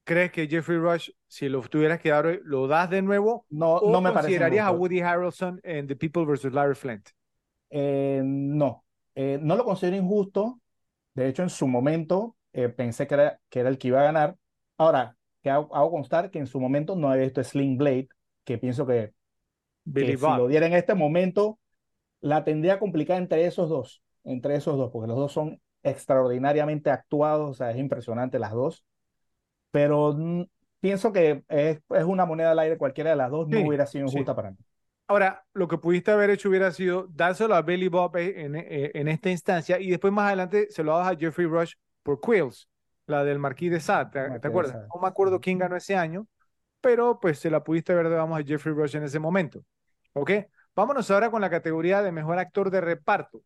¿Crees 0.06 0.32
que 0.32 0.48
Jeffrey 0.48 0.78
Rush, 0.78 1.10
si 1.28 1.50
lo 1.50 1.62
tuvieras 1.62 2.00
que 2.00 2.12
dar 2.12 2.40
lo 2.44 2.68
das 2.68 2.92
de 2.92 3.02
nuevo? 3.02 3.46
No, 3.50 3.78
¿O 3.78 3.92
no 3.92 4.02
me 4.02 4.12
parece 4.12 4.28
considerarías 4.28 4.68
a 4.68 4.70
injusto. 4.70 4.82
Woody 4.82 5.02
Harrelson 5.02 5.60
en 5.64 5.88
The 5.88 5.96
People 5.96 6.26
vs. 6.26 6.54
Larry 6.54 6.76
Flint? 6.76 7.10
Eh, 7.72 8.22
no, 8.24 8.86
eh, 9.16 9.40
no 9.42 9.56
lo 9.56 9.66
considero 9.66 9.98
injusto. 9.98 10.62
De 11.16 11.28
hecho, 11.28 11.42
en 11.42 11.50
su 11.50 11.68
momento 11.68 12.36
eh, 12.54 12.70
pensé 12.70 13.08
que 13.08 13.16
era, 13.16 13.40
que 13.50 13.60
era 13.62 13.70
el 13.70 13.80
que 13.80 13.88
iba 13.88 14.00
a 14.00 14.04
ganar. 14.04 14.38
Ahora, 14.78 15.18
que 15.42 15.50
hago, 15.50 15.76
hago 15.76 15.90
constar 15.90 16.30
que 16.30 16.38
en 16.38 16.46
su 16.46 16.60
momento 16.60 16.96
no 16.96 17.12
he 17.12 17.20
visto 17.20 17.44
Sling 17.44 17.76
Blade, 17.76 18.10
que 18.44 18.60
pienso 18.60 18.86
que, 18.86 19.12
que 19.92 20.18
si 20.18 20.24
lo 20.24 20.48
diera 20.48 20.68
en 20.68 20.74
este 20.74 20.94
momento, 20.94 21.58
la 22.22 22.44
tendría 22.44 22.78
complicada 22.78 23.18
entre 23.18 23.46
esos 23.46 23.70
dos, 23.70 24.04
entre 24.24 24.56
esos 24.56 24.78
dos, 24.78 24.92
porque 24.92 25.08
los 25.08 25.18
dos 25.18 25.32
son 25.32 25.60
extraordinariamente 25.82 26.92
actuados, 26.92 27.50
o 27.50 27.54
sea, 27.56 27.72
es 27.72 27.78
impresionante 27.78 28.40
las 28.40 28.52
dos, 28.52 28.86
pero 29.76 30.16
pienso 30.80 31.12
que 31.12 31.44
es, 31.50 31.82
es, 31.90 32.04
una 32.06 32.26
moneda 32.26 32.52
al 32.52 32.60
aire, 32.60 32.78
cualquiera 32.78 33.10
de 33.10 33.18
las 33.18 33.30
dos 33.30 33.50
no 33.50 33.60
hubiera 33.60 33.86
sido 33.86 34.06
injusta 34.06 34.32
sí. 34.32 34.36
para 34.36 34.52
mí. 34.52 34.58
Ahora, 35.06 35.44
lo 35.52 35.68
que 35.68 35.78
pudiste 35.78 36.12
haber 36.12 36.30
hecho 36.30 36.48
hubiera 36.48 36.72
sido 36.72 37.10
dárselo 37.12 37.56
a 37.56 37.62
Billy 37.62 37.90
Bob 37.90 38.16
en, 38.16 38.56
en, 38.56 38.66
en, 38.94 39.08
esta 39.10 39.30
instancia 39.30 39.78
y 39.78 39.90
después 39.90 40.14
más 40.14 40.28
adelante 40.28 40.68
se 40.70 40.82
lo 40.82 40.98
das 40.98 41.10
a 41.10 41.18
Jeffrey 41.18 41.46
Rush 41.46 41.74
por 42.04 42.22
Quills, 42.22 42.70
la 43.06 43.26
del 43.26 43.38
Marquis 43.38 43.70
de 43.70 43.82
Sade, 43.82 44.12
¿te, 44.12 44.40
¿te 44.40 44.48
acuerdas? 44.48 44.76
No 44.76 45.02
me 45.02 45.10
acuerdo 45.10 45.42
quién 45.42 45.60
ganó 45.60 45.76
ese 45.76 45.98
año, 45.98 46.26
pero 46.80 47.20
pues 47.20 47.38
se 47.38 47.50
la 47.50 47.62
pudiste 47.62 47.92
haber 47.92 48.10
dado 48.10 48.34
a 48.34 48.44
Jeffrey 48.44 48.74
Rush 48.74 48.96
en 48.96 49.04
ese 49.04 49.20
momento. 49.20 49.62
¿Ok? 50.14 50.32
Vámonos 50.74 51.12
ahora 51.12 51.30
con 51.30 51.42
la 51.42 51.50
categoría 51.50 52.02
de 52.02 52.14
mejor 52.14 52.40
actor 52.40 52.72
de 52.72 52.80
reparto. 52.80 53.42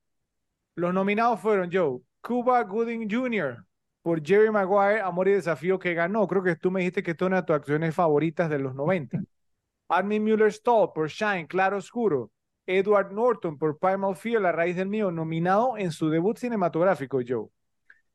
Los 0.76 0.94
nominados 0.94 1.40
fueron 1.40 1.72
Joe, 1.74 2.02
Cuba 2.22 2.62
Gooding 2.66 3.10
Jr. 3.10 3.66
por 4.10 4.26
Jerry 4.26 4.50
Maguire, 4.50 5.02
Amor 5.02 5.28
y 5.28 5.34
Desafío, 5.34 5.78
que 5.78 5.94
ganó. 5.94 6.28
Creo 6.28 6.42
que 6.42 6.56
tú 6.56 6.72
me 6.72 6.80
dijiste 6.80 7.04
que 7.04 7.12
esta 7.12 7.26
es 7.26 7.28
una 7.28 7.42
de 7.42 7.44
tus 7.44 7.56
acciones 7.56 7.94
favoritas 7.94 8.50
de 8.50 8.58
los 8.58 8.74
90. 8.74 9.22
Armin 9.88 10.24
Mueller-Stahl 10.24 10.94
por 10.96 11.10
Shine, 11.10 11.46
Claro 11.46 11.78
Oscuro. 11.78 12.32
Edward 12.66 13.12
Norton 13.12 13.60
por 13.60 13.78
Primal 13.78 14.16
Fear, 14.16 14.42
La 14.42 14.52
Raíz 14.52 14.76
del 14.76 14.88
Mío, 14.88 15.12
nominado 15.12 15.78
en 15.78 15.92
su 15.92 16.10
debut 16.10 16.36
cinematográfico, 16.40 17.20
Joe. 17.24 17.50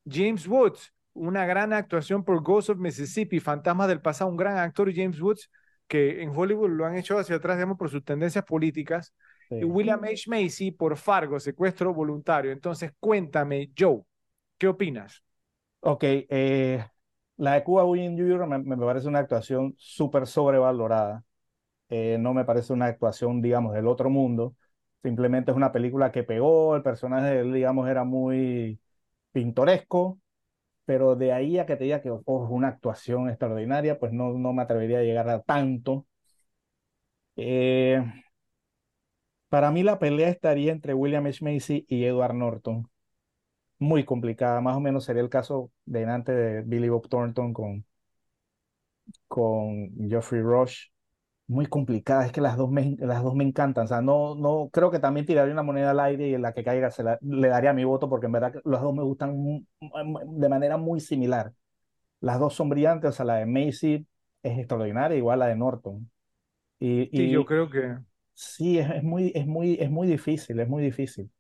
James 0.05 0.49
Woods, 0.49 0.93
una 1.13 1.47
gran 1.47 1.73
actuación 1.73 2.25
por 2.25 2.43
Ghost 2.43 2.71
of 2.71 2.79
Mississippi, 2.79 3.39
Fantasmas 3.39 3.87
del 3.87 4.01
Pasado, 4.01 4.29
un 4.29 4.37
gran 4.37 4.59
actor, 4.59 4.93
James 4.93 5.21
Woods, 5.21 5.49
que 5.87 6.25
en 6.25 6.31
Hollywood 6.31 6.71
lo 6.71 6.87
han 6.87 6.97
hecho 6.97 7.17
hacia 7.21 7.37
atrás, 7.37 7.57
digamos, 7.57 7.79
por 7.79 7.89
sus 7.89 8.05
tendencias 8.05 8.45
políticas. 8.45 9.15
Sí. 9.49 9.59
Y 9.61 9.65
William 9.65 10.03
H. 10.03 10.29
Macy 10.29 10.73
por 10.73 10.97
Fargo, 10.97 11.39
secuestro 11.39 11.95
voluntario. 11.95 12.51
Entonces, 12.51 12.91
cuéntame, 12.99 13.71
Joe, 13.79 14.03
¿qué 14.59 14.67
opinas? 14.67 15.23
Ok, 15.87 16.03
eh, 16.05 16.83
la 17.37 17.53
de 17.55 17.65
Cuba 17.65 17.83
Gooding 17.83 18.17
Jr. 18.17 18.47
Me, 18.47 18.77
parece 18.77 19.07
una 19.09 19.19
actuación 19.19 19.75
súper 19.77 20.27
sobrevalorada. 20.27 21.25
Eh, 21.91 22.19
no 22.21 22.35
me 22.35 22.45
parece 22.45 22.73
una 22.73 22.87
actuación, 22.87 23.43
digamos, 23.43 23.75
del 23.75 23.89
otro 23.89 24.11
mundo. 24.11 24.57
Simplemente 25.03 25.51
es 25.53 25.57
una 25.57 25.73
película 25.73 26.13
que 26.13 26.25
pegó, 26.25 26.77
el 26.77 26.83
personaje 26.83 27.29
de 27.29 27.41
él, 27.41 27.53
digamos, 27.55 27.89
era 27.89 28.05
muy 28.05 28.81
pintoresco, 29.33 30.21
pero 30.87 31.17
de 31.17 31.33
ahí 31.33 31.59
a 31.59 31.67
que 31.67 31.77
te 31.77 31.85
diga 31.85 32.03
que 32.03 32.11
oh, 32.11 32.23
una 32.51 32.69
actuación 32.69 33.29
extraordinaria, 33.31 33.99
pues 34.01 34.13
no, 34.13 34.33
no 34.35 34.53
me 34.55 34.63
atrevería 34.63 35.01
a 35.01 35.03
llegar 35.03 35.29
a 35.31 35.43
tanto. 35.43 36.07
Eh, 37.37 38.03
para 39.49 39.71
mí 39.71 39.83
la 39.83 39.99
pelea 39.99 40.29
estaría 40.29 40.71
entre 40.73 40.93
William 40.95 41.25
H. 41.27 41.43
Macy 41.43 41.87
y 41.89 42.05
Edward 42.05 42.35
Norton. 42.35 42.91
Muy 43.79 44.05
complicada, 44.05 44.61
más 44.61 44.77
o 44.77 44.81
menos 44.81 45.05
sería 45.05 45.23
el 45.23 45.29
caso 45.29 45.71
de 45.85 46.01
delante 46.01 46.33
de 46.33 46.63
Billy 46.63 46.89
Bob 46.89 47.09
Thornton 47.09 47.53
con, 47.53 47.85
con 49.29 49.91
Geoffrey 50.09 50.43
Rush. 50.43 50.89
Muy 51.47 51.67
complicada, 51.67 52.25
es 52.25 52.33
que 52.33 52.41
las 52.41 52.57
dos, 52.57 52.71
me, 52.71 52.97
las 52.99 53.23
dos 53.23 53.35
me 53.35 53.45
encantan. 53.45 53.85
O 53.85 53.89
sea, 53.89 54.01
no, 54.01 54.35
no, 54.35 54.71
creo 54.73 54.91
que 54.91 54.99
también 54.99 55.27
tiraría 55.27 55.53
una 55.53 55.63
moneda 55.63 55.91
al 55.91 56.01
aire 56.01 56.29
y 56.29 56.35
en 56.35 56.41
la 56.43 56.55
que 56.55 56.65
caiga 56.65 56.91
se 56.91 57.03
la, 57.03 57.19
le 57.21 57.49
daría 57.49 57.75
mi 57.75 57.85
voto 57.85 58.09
porque 58.09 58.27
en 58.27 58.33
verdad 58.33 58.55
las 58.65 58.81
dos 58.81 58.95
me 58.95 59.03
gustan 59.03 59.67
de 59.81 60.49
manera 60.49 60.79
muy 60.79 61.01
similar. 61.01 61.53
Las 62.21 62.41
dos 62.41 62.55
son 62.55 62.71
brillantes, 62.71 63.11
o 63.11 63.13
sea, 63.13 63.27
la 63.27 63.37
de 63.37 63.47
Macy 63.47 64.07
es 64.43 64.59
extraordinaria, 64.59 65.19
igual 65.19 65.41
la 65.41 65.47
de 65.49 65.57
Norton. 65.57 66.11
Y, 66.79 67.11
sí, 67.13 67.31
yo 67.31 67.45
creo 67.45 67.69
que 67.69 67.99
Sí, 68.35 68.79
es, 68.79 68.91
es, 68.91 69.03
muy, 69.03 69.33
es, 69.35 69.47
muy, 69.47 69.77
es 69.81 69.91
muy 69.91 70.09
difícil, 70.09 70.59
es 70.59 70.69
muy 70.69 70.83
difícil. 70.83 71.31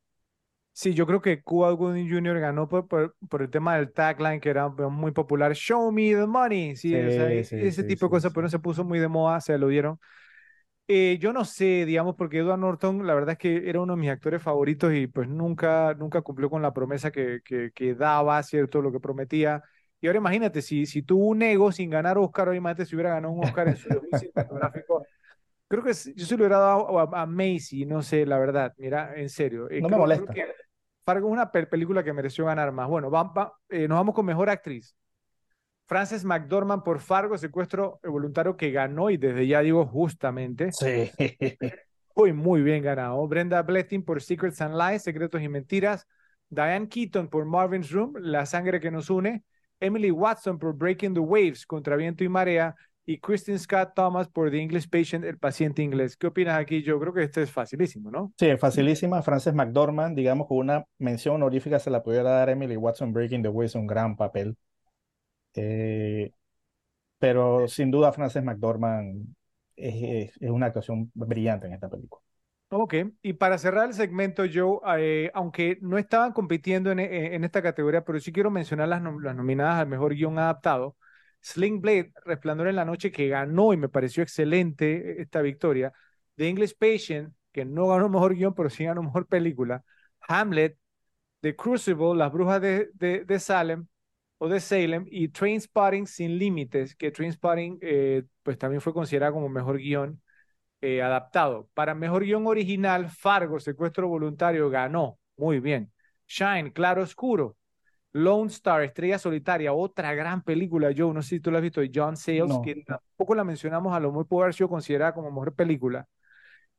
Sí, 0.76 0.92
yo 0.92 1.06
creo 1.06 1.20
que 1.20 1.40
Cuba 1.40 1.70
Gooding 1.70 2.10
Jr. 2.10 2.40
ganó 2.40 2.68
por, 2.68 2.88
por, 2.88 3.14
por, 3.28 3.42
el 3.42 3.48
tema 3.48 3.76
del 3.76 3.92
tagline 3.92 4.40
que 4.40 4.50
era 4.50 4.68
muy 4.68 5.12
popular, 5.12 5.54
Show 5.54 5.92
me 5.92 6.12
the 6.16 6.26
money, 6.26 6.74
sí, 6.74 6.88
sí, 6.88 6.96
o 6.96 7.10
sea, 7.12 7.28
sí 7.44 7.56
ese 7.56 7.82
sí, 7.82 7.86
tipo 7.86 8.06
de 8.06 8.10
cosas, 8.10 8.32
pero 8.32 8.42
no 8.42 8.48
se 8.48 8.58
puso 8.58 8.82
muy 8.82 8.98
de 8.98 9.06
moda, 9.06 9.40
se 9.40 9.56
lo 9.56 9.68
dieron. 9.68 10.00
Eh, 10.88 11.16
yo 11.20 11.32
no 11.32 11.44
sé, 11.44 11.84
digamos, 11.86 12.16
porque 12.16 12.38
Edward 12.38 12.58
Norton, 12.58 13.06
la 13.06 13.14
verdad 13.14 13.34
es 13.34 13.38
que 13.38 13.70
era 13.70 13.80
uno 13.80 13.94
de 13.94 14.00
mis 14.00 14.10
actores 14.10 14.42
favoritos 14.42 14.92
y 14.92 15.06
pues 15.06 15.28
nunca, 15.28 15.94
nunca 15.94 16.22
cumplió 16.22 16.50
con 16.50 16.60
la 16.60 16.74
promesa 16.74 17.12
que, 17.12 17.40
que, 17.44 17.70
que 17.72 17.94
daba, 17.94 18.42
¿cierto? 18.42 18.82
Lo 18.82 18.90
que 18.90 18.98
prometía. 18.98 19.62
Y 20.00 20.08
ahora 20.08 20.18
imagínate, 20.18 20.60
si, 20.60 20.86
si 20.86 21.02
tuvo 21.02 21.28
un 21.28 21.40
ego 21.42 21.70
sin 21.70 21.88
ganar 21.88 22.18
Oscar, 22.18 22.48
hoy 22.48 22.56
imagínate 22.56 22.84
si 22.84 22.96
hubiera 22.96 23.10
ganado 23.10 23.32
un 23.32 23.44
Oscar 23.44 23.68
en 23.68 23.76
su 23.76 23.88
cinematográfico 24.18 25.06
creo 25.68 25.82
que 25.82 25.92
yo 26.14 26.26
se 26.26 26.36
lo 26.36 26.42
hubiera 26.42 26.58
dado 26.58 26.98
a, 26.98 27.22
a, 27.22 27.26
Macy, 27.26 27.84
no 27.86 28.02
sé, 28.02 28.26
la 28.26 28.38
verdad, 28.38 28.74
mira, 28.78 29.14
en 29.16 29.28
serio. 29.28 29.68
Eh, 29.70 29.80
no 29.80 29.88
creo, 29.88 29.98
me 29.98 30.02
molesta. 30.02 30.32
Creo 30.32 30.46
que 30.46 30.63
Fargo 31.04 31.28
es 31.28 31.32
una 31.32 31.50
película 31.50 32.02
que 32.02 32.12
mereció 32.12 32.46
ganar 32.46 32.72
más. 32.72 32.88
Bueno, 32.88 33.10
va, 33.10 33.24
va, 33.24 33.52
eh, 33.68 33.86
nos 33.86 33.96
vamos 33.96 34.14
con 34.14 34.26
Mejor 34.26 34.48
Actriz. 34.48 34.94
Frances 35.86 36.24
McDormand 36.24 36.82
por 36.82 36.98
Fargo, 37.00 37.36
secuestro 37.36 38.00
voluntario 38.02 38.56
que 38.56 38.70
ganó 38.70 39.10
y 39.10 39.18
desde 39.18 39.46
ya 39.46 39.60
digo 39.60 39.86
justamente. 39.86 40.72
Sí. 40.72 41.10
Muy, 42.16 42.32
muy 42.32 42.62
bien 42.62 42.80
ganado. 42.84 43.26
Brenda 43.26 43.60
Blethyn 43.62 44.04
por 44.04 44.22
Secrets 44.22 44.60
and 44.60 44.76
Lies, 44.76 45.02
Secretos 45.02 45.42
y 45.42 45.48
Mentiras. 45.48 46.06
Diane 46.48 46.88
Keaton 46.88 47.28
por 47.28 47.44
Marvin's 47.44 47.90
Room, 47.90 48.14
La 48.20 48.46
Sangre 48.46 48.78
que 48.78 48.92
nos 48.92 49.10
une. 49.10 49.42
Emily 49.80 50.12
Watson 50.12 50.56
por 50.60 50.74
Breaking 50.74 51.14
the 51.14 51.20
Waves, 51.20 51.66
Contra 51.66 51.96
Viento 51.96 52.22
y 52.22 52.28
Marea 52.28 52.76
y 53.06 53.18
Kristen 53.18 53.58
Scott 53.58 53.92
Thomas 53.94 54.28
por 54.28 54.50
The 54.50 54.60
English 54.60 54.88
Patient, 54.88 55.24
el 55.24 55.38
paciente 55.38 55.82
inglés. 55.82 56.16
¿Qué 56.16 56.26
opinas 56.26 56.58
aquí? 56.58 56.82
Yo 56.82 56.98
creo 56.98 57.12
que 57.12 57.22
este 57.22 57.42
es 57.42 57.50
facilísimo, 57.50 58.10
¿no? 58.10 58.32
Sí, 58.38 58.46
es 58.46 58.58
facilísima. 58.58 59.22
Frances 59.22 59.54
McDormand, 59.54 60.16
digamos, 60.16 60.46
con 60.46 60.58
una 60.58 60.84
mención 60.98 61.36
honorífica 61.36 61.78
se 61.78 61.90
la 61.90 62.02
pudiera 62.02 62.30
dar 62.30 62.48
Emily 62.48 62.76
Watson 62.76 63.12
Breaking 63.12 63.42
the 63.42 63.48
Waves, 63.48 63.74
un 63.74 63.86
gran 63.86 64.16
papel. 64.16 64.56
Eh, 65.54 66.32
pero 67.18 67.68
sin 67.68 67.90
duda 67.90 68.12
Frances 68.12 68.42
McDormand 68.42 69.26
es, 69.76 69.94
es, 69.94 70.36
es, 70.40 70.50
una 70.50 70.66
actuación 70.66 71.10
brillante 71.14 71.66
en 71.66 71.74
esta 71.74 71.88
película. 71.88 72.22
Ok, 72.70 72.94
y 73.22 73.34
para 73.34 73.58
cerrar 73.58 73.86
el 73.86 73.94
segmento, 73.94 74.42
Joe, 74.52 74.80
eh, 74.98 75.30
aunque 75.34 75.78
no 75.80 75.96
estaban 75.96 76.32
compitiendo 76.32 76.90
en, 76.90 76.98
en, 76.98 77.44
esta 77.44 77.62
categoría, 77.62 78.04
pero 78.04 78.18
sí 78.18 78.32
quiero 78.32 78.50
mencionar 78.50 78.88
las, 78.88 79.00
las 79.20 79.36
nominadas 79.36 79.80
al 79.80 79.86
mejor 79.86 80.14
guion 80.14 80.38
adaptado. 80.38 80.96
Sling 81.44 81.80
Blade, 81.82 82.12
Resplandor 82.24 82.68
en 82.68 82.76
la 82.76 82.86
Noche, 82.86 83.12
que 83.12 83.28
ganó 83.28 83.74
y 83.74 83.76
me 83.76 83.90
pareció 83.90 84.22
excelente 84.22 85.20
esta 85.20 85.42
victoria. 85.42 85.92
The 86.36 86.48
English 86.48 86.74
Patient, 86.78 87.34
que 87.52 87.66
no 87.66 87.88
ganó 87.88 88.08
mejor 88.08 88.34
guion, 88.34 88.54
pero 88.54 88.70
sí 88.70 88.84
ganó 88.84 89.02
mejor 89.02 89.26
película. 89.26 89.84
Hamlet, 90.20 90.78
The 91.40 91.54
Crucible, 91.54 92.14
Las 92.16 92.32
Brujas 92.32 92.62
de, 92.62 92.88
de, 92.94 93.38
Salem 93.38 93.86
o 94.38 94.48
de 94.48 94.58
Salem 94.60 95.06
y 95.10 95.28
Trainspotting 95.28 96.06
Sin 96.06 96.38
Límites, 96.38 96.96
que 96.96 97.10
Trainspotting 97.10 97.78
eh, 97.82 98.24
pues 98.42 98.56
también 98.56 98.80
fue 98.80 98.94
considerada 98.94 99.32
como 99.32 99.50
mejor 99.50 99.76
guion 99.76 100.22
eh, 100.80 101.02
adaptado. 101.02 101.68
Para 101.74 101.94
mejor 101.94 102.24
guion 102.24 102.46
original, 102.46 103.10
Fargo, 103.10 103.60
Secuestro 103.60 104.08
Voluntario, 104.08 104.70
ganó. 104.70 105.18
Muy 105.36 105.60
bien. 105.60 105.92
Shine, 106.26 106.72
Claro 106.72 107.02
Oscuro, 107.02 107.56
Lone 108.14 108.46
Star, 108.48 108.82
Estrella 108.82 109.18
Solitaria, 109.18 109.72
otra 109.72 110.14
gran 110.14 110.42
película, 110.42 110.92
Joe, 110.96 111.12
no 111.12 111.20
sé 111.20 111.30
si 111.30 111.40
tú 111.40 111.50
la 111.50 111.58
has 111.58 111.62
visto, 111.62 111.80
de 111.80 111.90
John 111.92 112.16
Sayles, 112.16 112.48
no. 112.48 112.62
que 112.62 112.84
tampoco 112.84 113.34
la 113.34 113.42
mencionamos, 113.42 113.92
a 113.92 113.98
lo 113.98 114.12
muy 114.12 114.24
puede 114.24 114.44
haber 114.44 114.54
sido 114.54 114.68
considerada 114.68 115.12
como 115.12 115.30
mejor 115.30 115.52
película. 115.52 116.06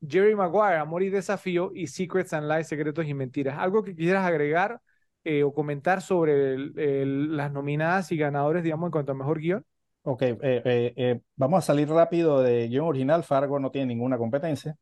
Jerry 0.00 0.34
Maguire, 0.34 0.76
Amor 0.76 1.02
y 1.02 1.10
Desafío, 1.10 1.72
y 1.74 1.88
Secrets 1.88 2.32
and 2.32 2.50
Lies, 2.50 2.68
Secretos 2.68 3.06
y 3.06 3.12
Mentiras. 3.12 3.58
¿Algo 3.58 3.82
que 3.82 3.94
quisieras 3.94 4.24
agregar 4.24 4.80
eh, 5.24 5.42
o 5.42 5.52
comentar 5.52 6.00
sobre 6.00 6.54
el, 6.54 6.78
el, 6.78 7.36
las 7.36 7.52
nominadas 7.52 8.10
y 8.12 8.16
ganadores, 8.16 8.62
digamos, 8.62 8.88
en 8.88 8.92
cuanto 8.92 9.12
a 9.12 9.14
mejor 9.14 9.38
guion? 9.38 9.64
Ok, 10.04 10.22
eh, 10.22 10.38
eh, 10.42 11.20
vamos 11.34 11.58
a 11.58 11.66
salir 11.66 11.88
rápido 11.88 12.40
de 12.40 12.68
guion 12.68 12.86
original. 12.86 13.24
Fargo 13.24 13.58
no 13.58 13.70
tiene 13.70 13.88
ninguna 13.88 14.16
competencia. 14.16 14.74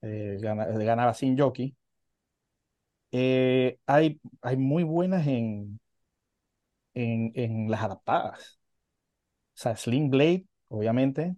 Gana, 0.00 0.64
ganaba 0.66 1.12
sin 1.12 1.36
jockey. 1.36 1.76
Eh, 3.12 3.78
hay, 3.86 4.20
hay 4.42 4.56
muy 4.56 4.84
buenas 4.84 5.26
en, 5.26 5.80
en, 6.94 7.32
en, 7.34 7.70
las 7.70 7.82
adaptadas. 7.82 8.60
O 9.54 9.62
sea, 9.62 9.76
Sling 9.76 10.10
Blade, 10.10 10.46
obviamente, 10.68 11.36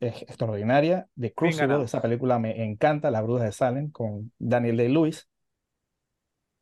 es 0.00 0.22
extraordinaria. 0.22 1.08
The 1.18 1.32
Crucible, 1.32 1.84
esa 1.84 2.02
película 2.02 2.38
me 2.38 2.64
encanta, 2.64 3.10
Las 3.10 3.22
Brujas 3.22 3.46
de 3.46 3.52
Salem, 3.52 3.90
con 3.90 4.32
Daniel 4.38 4.76
Day-Lewis. 4.76 5.28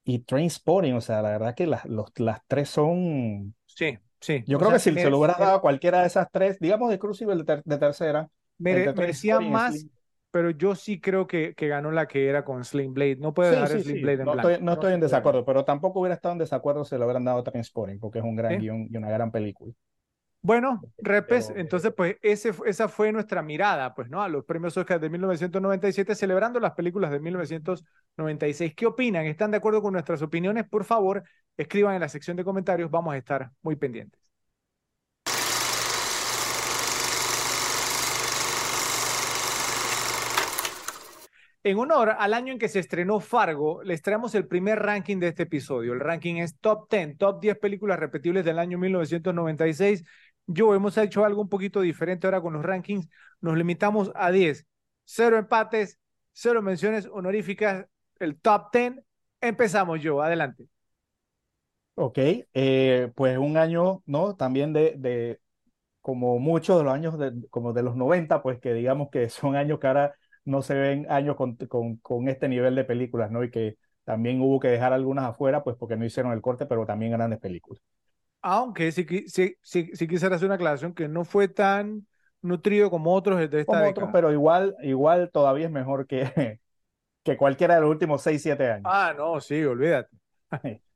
Y 0.05 0.19
Trainspotting, 0.21 0.95
o 0.95 1.01
sea, 1.01 1.23
la 1.23 1.31
verdad 1.31 1.55
que 1.55 1.67
las, 1.67 1.87
los, 1.87 2.13
las 2.17 2.41
tres 2.47 2.69
son... 2.69 3.55
Sí, 3.65 3.99
sí. 4.21 4.45
Yo 4.47 4.59
o 4.59 4.61
creo 4.61 4.71
sea, 4.71 4.79
que 4.93 4.99
si 4.99 5.03
se 5.03 5.11
lo 5.11 5.19
hubieras 5.19 5.39
dado 5.39 5.57
a 5.57 5.61
cualquiera 5.63 6.03
de 6.03 6.09
esas 6.09 6.29
tres, 6.31 6.59
digamos 6.61 6.91
de 6.91 6.99
Crucible 6.99 7.37
de, 7.37 7.45
ter 7.45 7.63
de 7.65 7.79
tercera... 7.79 8.29
Mere, 8.59 8.93
merecía 8.93 9.41
más... 9.41 9.87
Pero 10.35 10.51
yo 10.51 10.75
sí 10.75 11.01
creo 11.01 11.27
que, 11.29 11.55
que 11.55 11.69
ganó 11.69 11.93
la 11.93 12.09
que 12.09 12.29
era 12.29 12.45
con 12.45 12.65
Sling 12.65 12.93
Blade. 12.95 13.17
No 13.17 13.35
puede 13.35 13.51
Sí, 13.51 13.57
dejar 13.57 13.69
sí, 13.69 13.83
sí. 13.85 13.95
Blade 14.01 14.23
en 14.25 14.25
No 14.25 14.33
blanco. 14.33 14.49
estoy, 14.49 14.65
no 14.65 14.73
estoy 14.73 14.93
en 14.95 15.01
puede. 15.01 15.01
desacuerdo, 15.01 15.45
pero 15.45 15.65
tampoco 15.65 16.01
hubiera 16.01 16.15
estado 16.17 16.33
en 16.33 16.39
desacuerdo 16.39 16.85
si 16.85 16.97
le 16.99 17.05
hubieran 17.05 17.25
dado 17.25 17.43
Trainspotting, 17.45 18.01
porque 18.01 18.19
es 18.19 18.25
un 18.25 18.37
gran 18.37 18.53
¿Eh? 18.53 18.59
guion 18.59 18.89
y 18.91 18.97
una 18.97 19.11
gran 19.11 19.31
película. 19.31 19.73
Bueno, 20.43 20.87
Repes, 20.99 21.49
Pero- 21.49 21.61
entonces 21.61 21.93
pues 21.97 22.17
ese, 22.21 22.53
esa 22.67 22.89
fue 22.89 23.11
nuestra 23.13 23.43
mirada, 23.43 23.95
pues, 23.95 24.11
¿no? 24.11 24.23
A 24.23 24.29
los 24.29 24.45
premios 24.45 24.77
Oscar 24.77 25.01
de 25.01 25.09
1997, 25.09 26.15
celebrando 26.15 26.61
las 26.61 26.73
películas 26.75 27.11
de 27.11 27.19
1996. 27.21 28.75
¿Qué 28.75 28.85
opinan? 28.87 29.25
¿Están 29.25 29.51
de 29.53 29.57
acuerdo 29.57 29.81
con 29.81 29.95
nuestras 29.95 30.21
opiniones? 30.21 30.69
Por 30.69 30.85
favor, 30.85 31.23
escriban 31.57 31.95
en 31.95 32.01
la 32.03 32.11
sección 32.11 32.37
de 32.37 32.45
comentarios, 32.45 32.91
vamos 32.91 33.15
a 33.15 33.17
estar 33.17 33.51
muy 33.63 33.77
pendientes. 33.77 34.21
En 41.67 41.79
honor 41.79 42.15
al 42.19 42.35
año 42.35 42.53
en 42.53 42.59
que 42.59 42.69
se 42.69 42.79
estrenó 42.79 43.21
Fargo, 43.21 43.83
les 43.83 44.03
traemos 44.03 44.35
el 44.35 44.47
primer 44.47 44.81
ranking 44.81 45.19
de 45.19 45.29
este 45.29 45.45
episodio. 45.45 45.95
El 45.95 46.01
ranking 46.01 46.35
es 46.35 46.59
Top 46.61 46.91
10, 46.91 47.17
Top 47.17 47.41
10 47.41 47.59
películas 47.59 47.99
repetibles 47.99 48.45
del 48.45 48.59
año 48.59 48.77
1996. 48.77 50.05
Yo 50.47 50.75
hemos 50.75 50.99
hecho 50.99 51.25
algo 51.25 51.41
un 51.41 51.49
poquito 51.49 51.81
diferente 51.81 52.27
ahora 52.27 52.43
con 52.43 52.53
los 52.53 52.63
rankings. 52.63 53.09
Nos 53.41 53.57
limitamos 53.57 54.13
a 54.15 54.31
10. 54.31 54.67
Cero 55.05 55.39
empates, 55.39 55.99
cero 56.33 56.61
menciones 56.61 57.09
honoríficas. 57.11 57.87
El 58.19 58.39
Top 58.39 58.71
10. 58.71 58.97
Empezamos 59.41 60.03
yo. 60.03 60.21
Adelante. 60.21 60.69
Ok, 61.95 62.19
eh, 62.53 63.11
pues 63.15 63.39
un 63.39 63.57
año, 63.57 64.03
¿no? 64.05 64.37
También 64.37 64.75
de, 64.75 64.97
de 64.99 65.41
como 66.03 66.39
muchos 66.39 66.79
de 66.79 66.85
los 66.85 66.93
años, 66.93 67.19
de, 67.19 67.33
como 67.51 67.73
de 67.73 67.83
los 67.83 67.97
90, 67.97 68.43
pues 68.43 68.61
que 68.61 68.75
digamos 68.75 69.11
que 69.11 69.29
son 69.31 69.57
años 69.57 69.79
que 69.79 69.87
ahora 69.87 70.15
no 70.45 70.63
se 70.63 70.75
ven 70.75 71.07
años 71.11 71.37
con, 71.37 71.57
con, 71.57 71.97
con 71.99 72.29
este 72.29 72.49
nivel 72.49 72.75
de 72.75 72.85
películas, 72.85 73.31
¿no? 73.31 73.45
Y 73.45 73.51
que 73.51 73.77
también 74.05 74.41
hubo 74.43 74.61
que 74.61 74.69
dejar 74.69 74.93
algunas 74.93 75.25
afuera, 75.27 75.65
pues 75.65 75.77
porque 75.77 75.97
no 75.97 76.05
hicieron 76.05 76.33
el 76.33 76.43
corte, 76.43 76.67
pero 76.67 76.87
también 76.87 77.13
grandes 77.13 77.41
películas. 77.41 77.83
Aunque 78.43 78.93
sí, 78.93 79.07
qui- 79.07 79.27
sí, 79.29 79.57
sí, 79.63 79.91
sí 79.95 80.07
quisiera 80.09 80.37
hacer 80.37 80.47
una 80.47 80.57
aclaración 80.57 80.95
que 80.95 81.09
no 81.09 81.25
fue 81.25 81.49
tan 81.49 82.07
nutrido 82.43 82.91
como 82.91 83.15
otros 83.15 83.39
de 83.51 83.61
esta 83.61 83.81
Como 83.81 83.83
década. 83.83 83.89
otros, 83.89 84.11
pero 84.13 84.31
igual, 84.33 84.77
igual 84.83 85.31
todavía 85.33 85.67
es 85.67 85.73
mejor 85.73 86.07
que, 86.07 86.61
que 87.25 87.37
cualquiera 87.39 87.77
de 87.77 87.83
los 87.83 87.91
últimos 87.91 88.23
6, 88.23 88.43
7 88.43 88.71
años. 88.73 88.95
Ah, 88.95 89.13
no, 89.17 89.41
sí, 89.41 89.63
olvídate. 89.65 90.17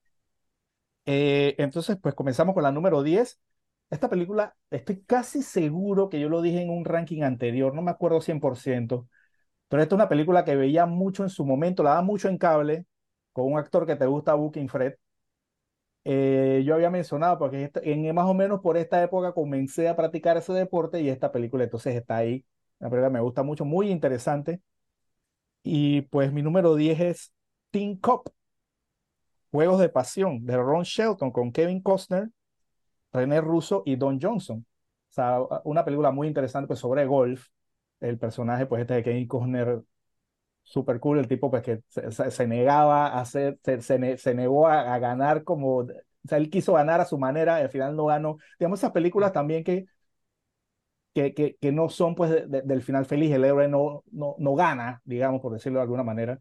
Eh, 1.06 1.54
entonces, 1.58 1.96
pues 2.02 2.14
comenzamos 2.14 2.54
con 2.54 2.62
la 2.62 2.72
número 2.72 3.02
10. 3.02 3.40
Esta 3.90 4.10
película, 4.10 4.54
estoy 4.70 5.02
casi 5.04 5.42
seguro 5.42 6.08
que 6.10 6.20
yo 6.20 6.28
lo 6.28 6.42
dije 6.42 6.60
en 6.60 6.70
un 6.70 6.84
ranking 6.84 7.22
anterior, 7.22 7.74
no 7.74 7.80
me 7.82 7.90
acuerdo 7.90 8.20
100%, 8.20 9.08
pero 9.68 9.82
esta 9.82 9.94
es 9.94 9.98
una 9.98 10.08
película 10.08 10.44
que 10.44 10.56
veía 10.56 10.86
mucho 10.86 11.22
en 11.22 11.30
su 11.30 11.44
momento, 11.44 11.82
la 11.82 11.90
daba 11.90 12.02
mucho 12.02 12.28
en 12.28 12.38
cable, 12.38 12.86
con 13.32 13.52
un 13.52 13.58
actor 13.58 13.86
que 13.86 13.96
te 13.96 14.06
gusta, 14.06 14.34
Booking 14.34 14.68
Fred. 14.68 14.94
Eh, 16.04 16.62
yo 16.64 16.74
había 16.74 16.90
mencionado, 16.90 17.38
porque 17.38 17.70
en, 17.82 18.14
más 18.14 18.26
o 18.26 18.34
menos 18.34 18.60
por 18.60 18.76
esta 18.78 19.02
época 19.02 19.32
comencé 19.32 19.88
a 19.88 19.96
practicar 19.96 20.36
ese 20.38 20.52
deporte 20.54 21.00
y 21.02 21.08
esta 21.10 21.30
película 21.32 21.64
entonces 21.64 21.94
está 21.94 22.16
ahí. 22.16 22.44
La 22.78 22.88
película 22.88 23.10
me 23.10 23.20
gusta 23.20 23.42
mucho, 23.42 23.64
muy 23.64 23.90
interesante. 23.90 24.62
Y 25.62 26.02
pues 26.02 26.32
mi 26.32 26.42
número 26.42 26.74
10 26.74 27.00
es 27.00 27.32
Teen 27.70 27.96
Cop. 27.98 28.28
Juegos 29.50 29.80
de 29.80 29.88
Pasión 29.88 30.44
de 30.44 30.56
Ron 30.56 30.82
Shelton 30.84 31.30
con 31.30 31.52
Kevin 31.52 31.82
Costner, 31.82 32.28
René 33.12 33.40
Russo 33.40 33.82
y 33.86 33.96
Don 33.96 34.18
Johnson. 34.20 34.64
O 35.10 35.12
sea, 35.12 35.40
una 35.64 35.84
película 35.84 36.10
muy 36.10 36.28
interesante 36.28 36.68
pues, 36.68 36.80
sobre 36.80 37.06
golf. 37.06 37.48
El 38.00 38.18
personaje, 38.18 38.66
pues 38.66 38.82
este 38.82 38.94
de 38.94 39.02
Kevin 39.02 39.26
Costner, 39.28 39.82
súper 40.64 41.00
cool, 41.00 41.18
el 41.20 41.28
tipo 41.28 41.50
pues 41.50 41.62
que 41.64 41.82
se, 41.88 42.46
negaba 42.48 43.08
a 43.08 43.20
hacer, 43.22 43.58
se, 43.64 43.82
se 43.82 43.98
ne- 43.98 44.18
se 44.18 44.34
negó 44.34 44.68
a, 44.68 44.98
ganar 45.00 45.44
como, 45.44 45.86
él 46.30 46.50
quiso 46.50 46.74
ganar 46.74 47.00
a 47.00 47.06
su 47.06 47.18
manera, 47.18 47.56
al 47.56 47.70
final 47.70 47.96
no 47.96 48.06
ganó. 48.06 48.38
Digamos, 48.58 48.80
esas 48.80 48.92
películas 48.92 49.32
también 49.32 49.64
que, 51.14 51.34
que, 51.34 51.56
que, 51.60 51.72
no 51.72 51.88
son 51.88 52.14
pues 52.14 52.30
de- 52.30 52.46
de- 52.46 52.62
del 52.62 52.82
final 52.82 53.06
feliz, 53.06 53.32
el 53.32 53.44
héroe 53.44 53.68
no, 53.68 54.04
no, 54.12 54.36
no 54.38 54.54
gana, 54.54 55.02
digamos, 55.04 55.40
por 55.40 55.52
decirlo 55.52 55.78
de 55.78 55.82
alguna 55.84 56.02
manera 56.04 56.40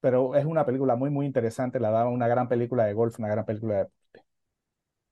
pero 0.00 0.36
es 0.36 0.46
una 0.46 0.64
película 0.66 0.96
muy, 0.96 1.10
muy 1.10 1.26
interesante. 1.26 1.80
La 1.80 1.90
daba 1.90 2.08
una 2.10 2.28
gran 2.28 2.48
película 2.48 2.86
de 2.86 2.94
golf, 2.94 3.20
una 3.20 3.28
gran 3.28 3.44
película 3.44 3.76
de... 3.84 3.88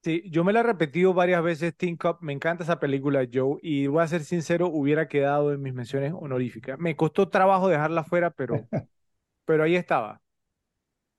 Sí, 0.07 0.23
yo 0.31 0.45
me 0.45 0.53
la 0.53 0.61
he 0.61 0.63
repetido 0.63 1.15
varias 1.15 1.43
veces, 1.43 1.77
Teen 1.77 1.97
Cup, 1.97 2.19
me 2.21 2.33
encanta 2.33 2.63
esa 2.63 2.79
película, 2.79 3.27
Joe, 3.33 3.59
y 3.61 3.89
voy 3.89 4.05
a 4.05 4.07
ser 4.07 4.23
sincero, 4.23 4.69
hubiera 4.69 5.09
quedado 5.09 5.53
en 5.53 5.61
mis 5.61 5.75
menciones 5.75 6.13
honoríficas. 6.15 6.79
Me 6.79 6.95
costó 6.95 7.29
trabajo 7.29 7.67
dejarla 7.69 8.05
fuera, 8.05 8.31
pero, 8.31 8.69
pero 9.47 9.65
ahí 9.65 9.77
estaba. 9.77 10.23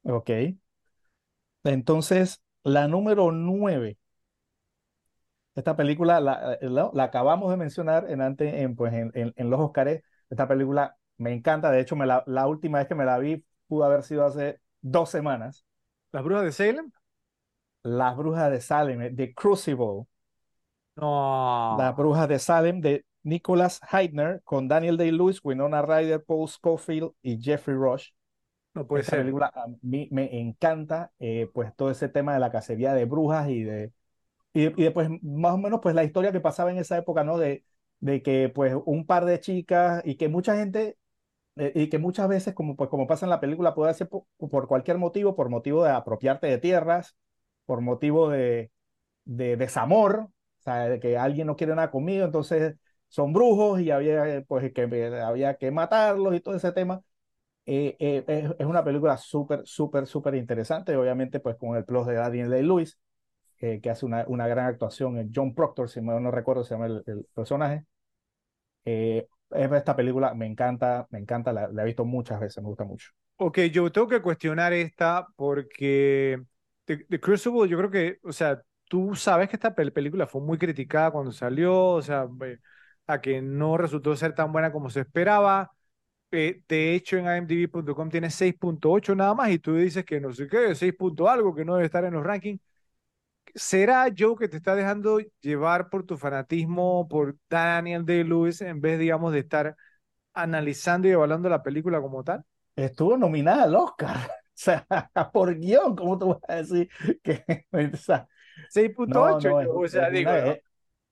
Ok. 0.04 0.58
Entonces, 1.64 2.42
la 2.64 2.88
número 2.88 3.32
nueve. 3.32 4.00
Esta 5.56 5.76
película 5.76 6.20
la, 6.20 6.58
la, 6.62 6.92
la 6.94 7.04
acabamos 7.04 7.50
de 7.52 7.58
mencionar 7.58 8.10
en, 8.12 8.22
antes, 8.22 8.54
en, 8.54 8.76
pues, 8.76 8.94
en, 8.94 9.12
en, 9.16 9.34
en 9.36 9.50
los 9.50 9.60
Oscars. 9.60 10.02
Esta 10.30 10.48
película 10.48 10.96
me 11.18 11.34
encanta. 11.34 11.72
De 11.72 11.82
hecho, 11.82 11.96
me 11.96 12.06
la, 12.06 12.24
la 12.28 12.48
última 12.48 12.78
vez 12.80 12.88
que 12.88 12.96
me 12.96 13.06
la 13.06 13.18
vi 13.18 13.44
pudo 13.68 13.84
haber 13.86 14.04
sido 14.04 14.26
hace 14.26 14.62
dos 14.82 15.10
semanas. 15.10 15.66
¿Las 16.12 16.24
brujas 16.24 16.44
de 16.44 16.52
Salem? 16.52 16.92
Las 17.84 18.16
Brujas 18.16 18.52
de 18.52 18.62
Salem, 18.62 19.16
The 19.16 19.34
Crucible. 19.34 20.06
No. 20.96 21.14
Las 21.70 21.96
Brujas 21.96 22.28
de 22.30 22.40
Salem 22.40 22.82
de 22.82 23.06
Nicholas 23.24 23.80
Heidner 23.92 24.42
con 24.44 24.68
Daniel 24.68 24.98
Day-Lewis, 24.98 25.42
Winona 25.44 25.82
Ryder, 25.82 26.24
Paul 26.24 26.48
Scofield 26.48 27.12
y 27.22 27.40
Jeffrey 27.42 27.76
Rush. 27.78 28.10
No 28.74 28.88
puede 28.88 29.04
Esta 29.04 29.16
ser. 29.16 29.18
película 29.18 29.52
a 29.56 29.68
mí 29.84 30.10
me 30.12 30.40
encanta, 30.40 31.12
eh, 31.20 31.50
pues 31.54 31.76
todo 31.76 31.92
ese 31.92 32.10
tema 32.10 32.34
de 32.34 32.40
la 32.40 32.52
cacería 32.52 32.94
de 32.94 33.06
brujas 33.06 33.50
y 33.50 33.64
de, 33.64 33.94
y, 34.54 34.66
y 34.68 34.86
después 34.86 35.10
más 35.24 35.54
o 35.54 35.58
menos 35.60 35.80
pues 35.84 35.96
la 35.96 36.04
historia 36.06 36.32
que 36.32 36.42
pasaba 36.42 36.72
en 36.72 36.78
esa 36.80 36.98
época, 36.98 37.24
¿no? 37.26 37.38
De, 37.40 37.66
de 38.02 38.22
que 38.24 38.50
pues 38.50 38.76
un 38.86 39.06
par 39.08 39.26
de 39.26 39.40
chicas 39.42 40.02
y 40.06 40.18
que 40.18 40.30
mucha 40.30 40.56
gente, 40.58 40.98
eh, 41.58 41.72
y 41.76 41.90
que 41.90 42.00
muchas 42.00 42.28
veces 42.30 42.54
como, 42.56 42.76
pues, 42.76 42.90
como 42.90 43.08
pasa 43.08 43.26
en 43.26 43.32
la 43.32 43.40
película, 43.42 43.76
puede 43.76 43.94
ser 43.94 44.10
por, 44.10 44.26
por 44.52 44.68
cualquier 44.68 44.98
motivo, 45.00 45.36
por 45.36 45.50
motivo 45.50 45.84
de 45.86 45.92
apropiarte 45.92 46.48
de 46.48 46.58
tierras, 46.60 47.16
por 47.68 47.82
motivo 47.82 48.30
de, 48.32 48.72
de 49.26 49.58
desamor, 49.58 50.22
o 50.22 50.62
sea, 50.64 50.90
de 50.90 51.00
que 51.00 51.18
alguien 51.18 51.48
no 51.48 51.56
quiere 51.56 51.76
nada 51.76 51.92
conmigo, 51.92 52.26
entonces 52.26 52.76
son 53.10 53.34
brujos 53.34 53.82
y 53.82 53.92
había, 53.92 54.44
pues, 54.48 54.74
que, 54.74 54.84
había 55.24 55.58
que 55.58 55.72
matarlos 55.72 56.36
y 56.36 56.40
todo 56.40 56.56
ese 56.56 56.72
tema. 56.72 57.02
Eh, 57.68 57.98
eh, 58.00 58.24
es, 58.28 58.52
es, 58.60 58.66
una 58.66 58.84
película 58.84 59.18
súper, 59.18 59.62
súper, 59.66 60.08
súper 60.08 60.36
interesante, 60.36 60.96
obviamente 60.96 61.42
pues 61.42 61.58
con 61.58 61.76
el 61.76 61.86
plus 61.86 62.08
de 62.08 62.16
Daniel 62.16 62.50
Day-Lewis, 62.50 62.98
eh, 63.60 63.82
que 63.82 63.90
hace 63.90 64.06
una, 64.06 64.24
una 64.28 64.48
gran 64.48 64.68
actuación, 64.68 65.18
en 65.18 65.32
John 65.36 65.54
Proctor, 65.54 65.90
si 65.90 66.02
no, 66.02 66.20
no 66.20 66.32
recuerdo, 66.32 66.64
se 66.64 66.76
llama 66.76 66.88
el, 66.88 67.04
el 67.06 67.26
personaje. 67.34 67.86
Eh, 68.86 69.28
esta 69.52 69.96
película 69.96 70.34
me 70.34 70.46
encanta, 70.46 71.08
me 71.10 71.20
encanta, 71.20 71.52
la, 71.52 71.68
la, 71.68 71.82
he 71.82 71.86
visto 71.86 72.06
muchas 72.06 72.40
veces, 72.40 72.64
me 72.64 72.70
gusta 72.70 72.86
mucho. 72.86 73.12
Ok, 73.38 73.60
yo 73.72 73.92
tengo 73.92 74.08
que 74.08 74.22
cuestionar 74.22 74.74
esta 74.74 75.28
porque 75.36 76.42
The, 76.88 76.98
The 77.10 77.20
Crucible, 77.20 77.70
yo 77.70 77.78
creo 77.80 77.92
que, 77.92 78.20
o 78.24 78.34
sea, 78.34 78.64
tú 78.90 79.16
sabes 79.16 79.50
que 79.50 79.58
esta 79.58 79.76
pel 79.76 79.94
película 79.94 80.28
fue 80.28 80.42
muy 80.42 80.58
criticada 80.58 81.12
cuando 81.12 81.32
salió, 81.34 81.76
o 81.90 82.02
sea, 82.02 82.28
a 83.08 83.22
que 83.22 83.42
no 83.42 83.78
resultó 83.78 84.16
ser 84.16 84.34
tan 84.36 84.52
buena 84.54 84.72
como 84.72 84.90
se 84.90 85.02
esperaba. 85.02 85.72
Eh, 86.32 86.62
de 86.70 86.96
hecho, 86.96 87.18
en 87.18 87.26
imdb.com 87.28 88.10
tiene 88.10 88.32
6.8 88.32 89.16
nada 89.16 89.34
más 89.36 89.52
y 89.52 89.60
tú 89.60 89.76
dices 89.76 90.06
que 90.06 90.22
no 90.22 90.34
sé 90.34 90.48
qué, 90.50 90.76
6. 90.76 90.96
algo, 91.30 91.56
que 91.56 91.66
no 91.66 91.76
debe 91.76 91.86
estar 91.88 92.06
en 92.06 92.14
los 92.16 92.26
rankings. 92.26 92.62
¿Será 93.56 94.08
Joe 94.18 94.36
que 94.38 94.48
te 94.50 94.58
está 94.58 94.76
dejando 94.76 95.20
llevar 95.42 95.90
por 95.90 96.06
tu 96.06 96.18
fanatismo 96.18 97.08
por 97.08 97.38
Daniel 97.50 98.06
Day-Lewis 98.06 98.62
en 98.62 98.82
vez, 98.82 99.00
digamos, 99.00 99.34
de 99.34 99.40
estar 99.40 99.76
analizando 100.34 101.08
y 101.08 101.12
evaluando 101.12 101.50
la 101.50 101.64
película 101.64 102.02
como 102.02 102.24
tal? 102.24 102.44
Estuvo 102.76 103.18
nominada 103.18 103.64
al 103.66 103.76
Oscar. 103.76 104.32
O 104.58 104.60
sea, 104.60 104.88
por 105.34 105.56
guion, 105.58 105.96
¿cómo 105.96 106.18
tú 106.18 106.30
vas 106.30 106.40
a 106.48 106.56
decir 106.56 106.90
que... 107.24 107.46
O 107.94 107.98
sea, 107.98 108.28
6.8, 108.70 109.50
no, 109.50 109.62
no, 109.62 109.62
es- 109.62 109.68
o 109.72 109.88
sea, 109.88 110.10
digo, 110.10 110.32
¿no? 110.32 110.38
es- 110.52 110.64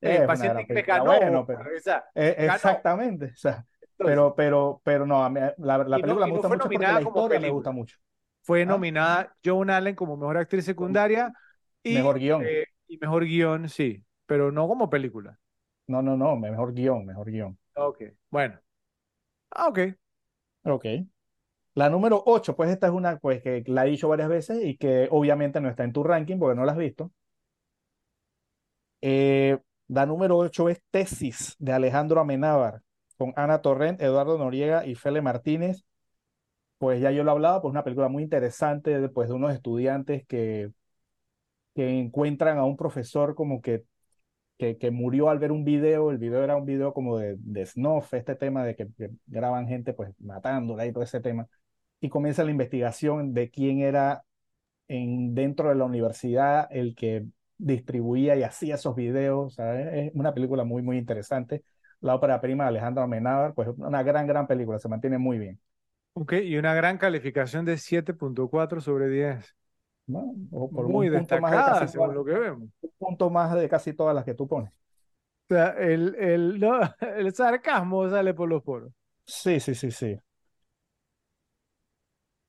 el 0.01 0.11
es 0.13 0.19
una 0.19 0.27
paciente 0.27 0.65
película. 0.65 0.97
ganó, 0.97 1.05
Bueno, 1.19 1.45
pero- 1.45 1.61
o 1.77 1.79
sea, 1.79 2.03
eh, 2.15 2.35
ganó. 2.37 2.55
exactamente. 2.55 3.25
O 3.27 3.35
sea, 3.35 3.65
Entonces, 3.81 4.05
pero, 4.15 4.35
pero, 4.35 4.81
pero 4.83 5.05
no, 5.05 5.23
a 5.23 5.29
mí, 5.29 5.39
la, 5.57 5.77
la 5.79 5.97
no- 5.97 6.01
película 6.01 6.25
y 6.25 6.29
me 6.29 6.31
no 6.31 6.35
gusta 6.37 6.49
mucho 6.49 6.69
porque 6.69 6.79
la 6.79 7.01
historia 7.01 7.39
me 7.39 7.49
gusta 7.49 7.71
mucho. 7.71 7.97
fue 8.43 8.61
¿Ah? 8.61 8.65
nominada 8.65 9.35
Joan 9.43 9.69
Allen 9.69 9.95
como 9.95 10.17
mejor 10.17 10.37
actriz 10.37 10.65
secundaria 10.65 11.33
y 11.83 11.95
Mejor 11.95 12.19
guion. 12.19 12.41
eh, 12.43 12.65
y 12.87 12.97
mejor 12.97 13.25
guion, 13.25 13.69
sí, 13.69 14.03
pero 14.25 14.51
no 14.51 14.67
como 14.67 14.89
película. 14.89 15.39
No, 15.87 16.01
no, 16.01 16.15
no, 16.17 16.35
mejor 16.35 16.73
guion, 16.73 17.05
mejor 17.05 17.31
guion. 17.31 17.57
Ok, 17.75 18.01
bueno. 18.29 18.59
Ah, 19.51 19.67
ok. 19.69 19.79
Ok. 20.63 20.85
La 21.75 21.89
número 21.89 22.23
8, 22.25 22.55
pues 22.55 22.69
esta 22.71 22.87
es 22.87 22.93
una 22.93 23.17
pues 23.19 23.41
que 23.43 23.63
la 23.67 23.85
he 23.85 23.89
dicho 23.91 24.07
varias 24.07 24.29
veces 24.29 24.63
y 24.63 24.77
que 24.77 25.07
obviamente 25.11 25.59
no 25.61 25.69
está 25.69 25.83
en 25.83 25.93
tu 25.93 26.03
ranking 26.03 26.37
porque 26.39 26.55
no 26.55 26.65
la 26.65 26.71
has 26.73 26.77
visto. 26.77 27.11
Eh, 29.01 29.57
la 29.87 30.05
número 30.05 30.37
8 30.37 30.69
es 30.69 30.81
Tesis 30.91 31.55
de 31.59 31.73
Alejandro 31.73 32.19
Amenábar 32.19 32.81
con 33.17 33.33
Ana 33.35 33.61
Torrent, 33.61 34.01
Eduardo 34.01 34.37
Noriega 34.37 34.85
y 34.85 34.95
Fele 34.95 35.21
Martínez. 35.21 35.85
Pues 36.77 37.01
ya 37.01 37.11
yo 37.11 37.23
lo 37.23 37.31
hablaba, 37.31 37.61
pues 37.61 37.71
una 37.71 37.83
película 37.83 38.09
muy 38.09 38.23
interesante 38.23 39.09
pues, 39.09 39.29
de 39.29 39.35
unos 39.35 39.53
estudiantes 39.53 40.25
que, 40.27 40.71
que 41.75 41.99
encuentran 41.99 42.57
a 42.57 42.65
un 42.65 42.77
profesor 42.77 43.35
como 43.35 43.61
que, 43.61 43.83
que, 44.57 44.77
que, 44.77 44.91
murió 44.91 45.29
al 45.29 45.39
ver 45.39 45.51
un 45.51 45.65
video. 45.65 46.11
El 46.11 46.17
video 46.17 46.43
era 46.43 46.57
un 46.57 46.65
video 46.65 46.93
como 46.93 47.17
de, 47.17 47.35
de 47.39 47.65
snuff, 47.65 48.13
este 48.13 48.35
tema 48.35 48.63
de 48.65 48.75
que, 48.75 48.87
que 48.97 49.11
graban 49.27 49.67
gente 49.67 49.93
pues 49.93 50.13
matándola 50.19 50.85
y 50.85 50.93
todo 50.93 51.03
ese 51.03 51.21
tema. 51.21 51.47
Y 52.05 52.09
comienza 52.09 52.43
la 52.43 52.51
investigación 52.51 53.33
de 53.33 53.49
quién 53.49 53.79
era 53.79 54.23
en, 54.87 55.35
dentro 55.35 55.69
de 55.69 55.75
la 55.75 55.85
universidad 55.85 56.67
el 56.71 56.95
que 56.95 57.27
distribuía 57.57 58.35
y 58.35 58.43
hacía 58.43 58.75
esos 58.75 58.95
videos. 58.95 59.57
Es 59.59 60.11
una 60.15 60.33
película 60.33 60.63
muy, 60.65 60.81
muy 60.83 60.97
interesante. 60.97 61.63
La 62.01 62.15
ópera 62.15 62.41
prima 62.41 62.65
de 62.65 62.69
Alejandro 62.69 63.03
Amenábar, 63.03 63.53
pues 63.55 63.69
una 63.77 64.03
gran, 64.03 64.27
gran 64.27 64.47
película, 64.47 64.79
se 64.79 64.89
mantiene 64.89 65.17
muy 65.17 65.39
bien. 65.39 65.59
Ok, 66.13 66.33
y 66.43 66.57
una 66.57 66.73
gran 66.73 66.97
calificación 66.97 67.65
de 67.65 67.77
7.4 67.77 68.79
sobre 68.81 69.09
10. 69.09 69.55
o 70.51 70.69
por 70.71 70.87
muy 70.87 71.09
de 71.09 71.17
destacada, 71.17 71.87
según 71.87 72.07
todas- 72.07 72.15
lo 72.15 72.25
que 72.25 72.33
vemos. 72.33 72.69
un 72.81 72.91
punto 72.97 73.29
más 73.29 73.53
de 73.55 73.67
casi 73.69 73.93
todas 73.93 74.15
las 74.15 74.23
que 74.25 74.33
tú 74.33 74.47
pones. 74.47 74.71
O 75.49 75.53
sea, 75.53 75.69
el, 75.79 76.15
el, 76.15 76.59
no, 76.59 76.79
el 77.17 77.33
sarcasmo 77.33 78.09
sale 78.09 78.33
por 78.33 78.49
los 78.49 78.63
poros. 78.63 78.91
Sí, 79.27 79.59
sí, 79.59 79.75
sí, 79.75 79.91
sí. 79.91 80.19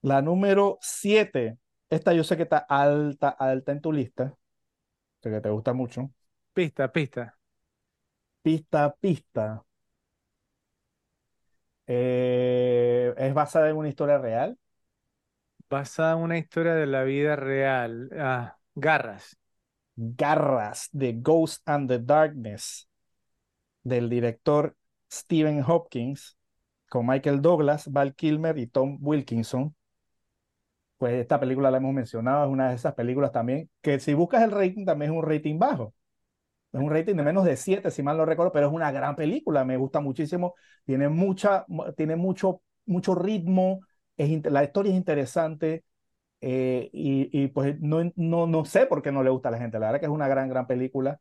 La 0.06 0.22
número 0.22 0.78
7, 0.80 1.58
esta 1.90 2.12
yo 2.14 2.24
sé 2.24 2.36
que 2.36 2.44
está 2.44 2.58
alta, 2.58 3.28
alta 3.28 3.72
en 3.72 3.80
tu 3.80 3.92
lista, 3.92 4.36
sé 5.22 5.30
que 5.30 5.40
te 5.40 5.50
gusta 5.50 5.72
mucho. 5.74 6.10
Pista, 6.54 6.92
pista. 6.92 7.38
Pista, 8.42 8.94
pista. 9.00 9.62
Eh, 11.86 13.14
es 13.16 13.34
basada 13.34 13.68
en 13.70 13.76
una 13.76 13.88
historia 13.88 14.18
real. 14.18 14.58
Basada 15.68 16.12
en 16.12 16.18
una 16.20 16.38
historia 16.38 16.74
de 16.74 16.86
la 16.86 17.02
vida 17.04 17.36
real. 17.36 18.10
Ah, 18.18 18.58
garras. 18.74 19.36
Garras 19.96 20.88
de 20.92 21.14
Ghost 21.14 21.68
and 21.68 21.88
the 21.88 21.98
Darkness 21.98 22.88
del 23.82 24.08
director 24.10 24.76
Stephen 25.12 25.64
Hopkins 25.66 26.36
con 26.88 27.06
Michael 27.06 27.42
Douglas, 27.42 27.90
Val 27.90 28.14
Kilmer 28.14 28.58
y 28.58 28.68
Tom 28.68 28.98
Wilkinson. 29.00 29.75
Pues 30.98 31.14
esta 31.14 31.38
película 31.40 31.70
la 31.70 31.76
hemos 31.78 31.92
mencionado, 31.94 32.44
es 32.46 32.50
una 32.52 32.70
de 32.70 32.76
esas 32.76 32.94
películas 32.94 33.32
también 33.32 33.68
que 33.82 34.00
si 34.00 34.14
buscas 34.14 34.42
el 34.42 34.50
rating 34.50 34.84
también 34.86 35.12
es 35.12 35.16
un 35.18 35.24
rating 35.24 35.58
bajo. 35.58 35.94
Es 36.72 36.80
un 36.80 36.90
rating 36.90 37.14
de 37.16 37.22
menos 37.22 37.44
de 37.44 37.56
7, 37.56 37.90
si 37.90 38.02
mal 38.02 38.16
no 38.18 38.26
recuerdo, 38.26 38.52
pero 38.52 38.66
es 38.68 38.72
una 38.72 38.92
gran 38.92 39.16
película, 39.16 39.64
me 39.64 39.76
gusta 39.78 40.00
muchísimo, 40.00 40.54
tiene 40.84 41.08
mucha, 41.08 41.64
tiene 41.96 42.16
mucho, 42.16 42.62
mucho 42.86 43.14
ritmo, 43.14 43.80
es, 44.16 44.44
la 44.52 44.64
historia 44.64 44.92
es 44.92 44.98
interesante 44.98 45.84
eh, 46.40 46.90
y, 46.92 47.30
y 47.44 47.48
pues 47.48 47.80
no, 47.80 48.12
no, 48.16 48.46
no 48.48 48.64
sé 48.66 48.86
por 48.86 49.02
qué 49.02 49.12
no 49.12 49.22
le 49.24 49.30
gusta 49.30 49.48
a 49.50 49.52
la 49.52 49.58
gente, 49.58 49.78
la 49.80 49.86
verdad 49.88 50.00
que 50.00 50.06
es 50.06 50.12
una 50.12 50.28
gran, 50.28 50.48
gran 50.50 50.66
película. 50.66 51.20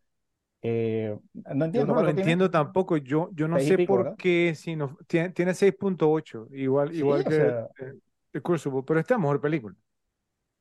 Eh, 0.63 1.17
no 1.55 1.65
Yo 1.71 1.85
entiendo 1.85 1.93
no 1.93 2.01
lo 2.01 2.09
tiene. 2.11 2.11
entiendo 2.11 2.49
tampoco. 2.49 2.97
Yo, 2.97 3.29
yo 3.33 3.47
no 3.47 3.59
sé 3.59 3.73
pico, 3.73 3.79
por 3.79 4.05
¿verdad? 4.05 4.17
qué. 4.17 4.53
Si 4.55 4.75
no, 4.75 4.97
tiene, 5.07 5.29
tiene 5.31 5.53
6.8, 5.53 6.47
igual, 6.51 6.93
Sí, 6.93 6.95
igual 6.95 7.23
que 7.23 7.31
sea, 7.31 7.57
eh, 7.79 7.93
The 8.35 8.41
Crucible, 8.43 8.83
pero 8.85 8.99
esta 8.99 9.15
es 9.15 9.19
mejor 9.21 9.41
película. 9.41 9.75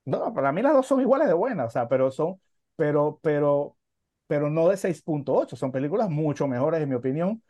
no, 0.07 0.33
para 0.35 0.53
mí 0.53 0.62
las 0.62 0.75
dos 0.75 0.87
son 0.87 1.01
iguales 1.01 1.29
de 1.29 1.35
buenas, 1.35 1.68
o 1.68 1.70
sea, 1.70 1.89
pero 1.89 2.11
son, 2.11 2.41
pero, 2.77 3.20
pero, 3.22 3.77
pero 4.27 4.51
no 4.51 4.68
de 4.68 4.77
6.8, 4.77 5.57
son 5.57 5.72
películas 5.72 6.11
mucho 6.11 6.49
mejores 6.49 6.83
en 6.83 6.89
mi 6.91 6.95
opinión. 6.97 7.43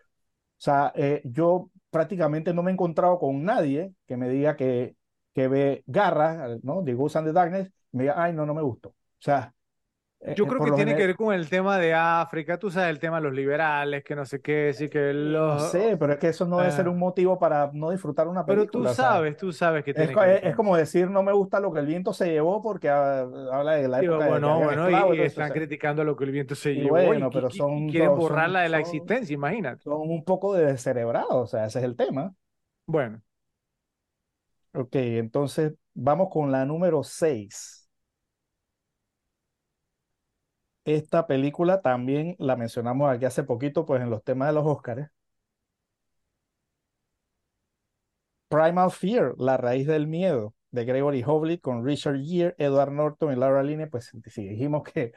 O 0.58 0.62
sea, 0.64 0.92
eh, 0.96 1.22
yo 1.24 1.70
prácticamente 1.90 2.54
no 2.54 2.62
me 2.62 2.70
he 2.70 2.74
encontrado 2.74 3.18
con 3.18 3.44
nadie 3.44 3.94
que 4.06 4.16
me 4.16 4.28
diga 4.30 4.56
que, 4.56 4.96
que 5.34 5.48
ve 5.48 5.84
Garra, 5.86 6.48
¿no? 6.62 6.84
The 6.84 6.94
Ghost 6.94 7.16
and 7.16 7.28
the 7.28 7.32
Darkness, 7.34 7.68
y 7.92 7.98
me 7.98 8.04
diga, 8.04 8.22
ay, 8.22 8.32
no, 8.34 8.46
no 8.46 8.54
me 8.54 8.62
gustó. 8.62 8.90
O 8.90 8.94
sea, 9.20 9.54
Yo 10.26 10.46
eh, 10.46 10.48
creo 10.48 10.62
que 10.62 10.72
tiene 10.72 10.94
que 10.94 11.06
ver 11.06 11.16
con 11.16 11.34
el 11.34 11.48
tema 11.50 11.78
de 11.78 11.92
África, 11.94 12.58
tú 12.58 12.70
sabes, 12.70 12.90
el 12.90 12.98
tema 12.98 13.16
de 13.18 13.24
los 13.24 13.34
liberales, 13.34 14.02
que 14.04 14.16
no 14.16 14.24
sé 14.24 14.40
qué, 14.40 14.72
sí 14.74 14.88
que 14.88 15.12
no 15.20 15.58
los... 15.58 15.58
sé, 15.58 15.96
pero 15.98 16.12
es 16.12 16.18
que 16.18 16.28
eso 16.28 16.44
no 16.46 16.58
debe 16.58 16.70
ser 16.72 16.88
ah, 16.88 16.88
un 16.88 16.98
motivo 16.98 17.38
para 17.38 17.70
no 17.72 17.90
disfrutar 17.90 18.28
una 18.28 18.44
pero 18.44 18.68
tú 18.68 18.86
película, 18.86 18.92
o 18.92 18.96
sea, 18.96 19.10
sabes, 19.10 19.36
tú 19.38 19.52
sabes 19.52 19.84
que 19.84 19.94
es, 19.94 19.94
tiene 19.94 20.12
co- 20.12 20.22
que 20.22 20.24
es, 20.24 20.42
es 20.44 20.56
como 20.56 20.76
decir, 20.76 21.10
no 21.10 21.22
me 21.22 21.32
gusta 21.32 21.60
lo 21.60 21.72
que 21.72 21.80
el 21.80 21.86
viento 21.86 22.12
se 22.14 22.30
llevó 22.32 22.62
porque 22.62 22.88
habla 22.90 23.74
de 23.74 23.88
la 23.88 24.00
época 24.00 24.26
de 24.26 24.32
bueno, 24.34 24.50
habían 24.50 24.60
bueno, 24.62 24.90
y, 24.90 25.20
o 25.20 25.24
están 25.24 25.52
sea, 25.52 25.52
criticando 25.52 26.04
lo 26.04 26.16
que 26.16 26.24
el 26.24 26.30
viento 26.32 26.54
se 26.54 26.74
y 26.74 26.90
llevó 26.90 27.14
bueno, 27.14 27.32
pero 27.32 27.50
y 27.50 27.50
son, 27.50 27.82
quieren 27.86 28.14
son, 28.20 28.20
borrarla 28.20 28.62
de 28.62 28.68
la 28.68 28.78
son, 28.78 28.80
existencia, 28.80 29.34
imagínate. 29.34 29.84
son 29.84 30.10
un 30.10 30.24
poco 30.24 30.54
de 30.54 30.66
descerebrados, 30.66 31.32
o 31.32 31.46
sea, 31.46 31.66
ese 31.66 31.78
es 31.80 31.84
el 31.86 31.96
tema. 31.96 32.34
Bueno, 32.86 33.22
Ok, 34.72 34.96
entonces 34.96 35.72
vamos 35.94 36.28
con 36.30 36.50
la 36.50 36.64
número 36.64 37.02
6. 37.04 37.83
Esta 40.86 41.26
película 41.26 41.82
también 41.82 42.36
la 42.38 42.56
mencionamos 42.56 43.10
aquí 43.10 43.26
hace 43.26 43.42
poquito, 43.44 43.84
pues 43.84 44.00
en 44.02 44.08
los 44.10 44.24
temas 44.24 44.48
de 44.48 44.54
los 44.54 44.64
Óscares. 44.66 45.08
Primal 48.48 48.90
Fear, 48.90 49.34
La 49.38 49.56
raíz 49.56 49.86
del 49.86 50.06
miedo, 50.06 50.54
de 50.70 50.84
Gregory 50.84 51.22
Hoblit 51.26 51.60
con 51.60 51.84
Richard 51.84 52.20
Gere, 52.22 52.54
Edward 52.58 52.92
Norton 52.92 53.32
y 53.32 53.36
Laura 53.36 53.62
Linney. 53.62 53.86
Pues 53.86 54.12
si 54.26 54.46
dijimos 54.48 54.82
que, 54.84 55.12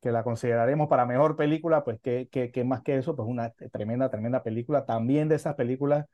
que 0.00 0.12
la 0.12 0.24
consideraremos 0.24 0.88
para 0.88 1.06
mejor 1.06 1.36
película, 1.36 1.84
pues 1.84 2.00
¿qué, 2.02 2.28
qué, 2.30 2.50
qué 2.52 2.64
más 2.64 2.82
que 2.82 2.96
eso? 2.98 3.16
Pues 3.16 3.28
una 3.28 3.50
tremenda, 3.72 4.10
tremenda 4.10 4.42
película. 4.42 4.86
También 4.86 5.28
de 5.28 5.36
esas 5.36 5.54
películas 5.56 6.06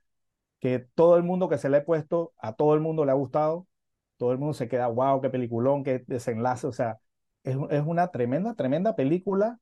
que 0.61 0.81
todo 0.95 1.17
el 1.17 1.25
mundo 1.25 1.49
que 1.49 1.59
se 1.59 1.71
le 1.71 1.79
ha 1.79 1.85
puesto, 1.85 2.33
a 2.39 2.55
todo 2.55 2.75
el 2.75 2.81
mundo 2.81 3.05
le 3.05 3.13
ha 3.13 3.15
gustado. 3.15 3.67
Todo 4.19 4.33
el 4.33 4.39
mundo 4.39 4.55
se 4.55 4.69
queda, 4.69 4.89
wow, 4.89 5.21
qué 5.23 5.31
peliculón, 5.31 5.85
qué 5.85 6.05
desenlace. 6.07 6.67
O 6.67 6.73
sea, 6.73 6.99
es, 7.45 7.57
es 7.71 7.83
una 7.87 8.09
tremenda, 8.11 8.55
tremenda 8.55 8.97
película. 8.97 9.59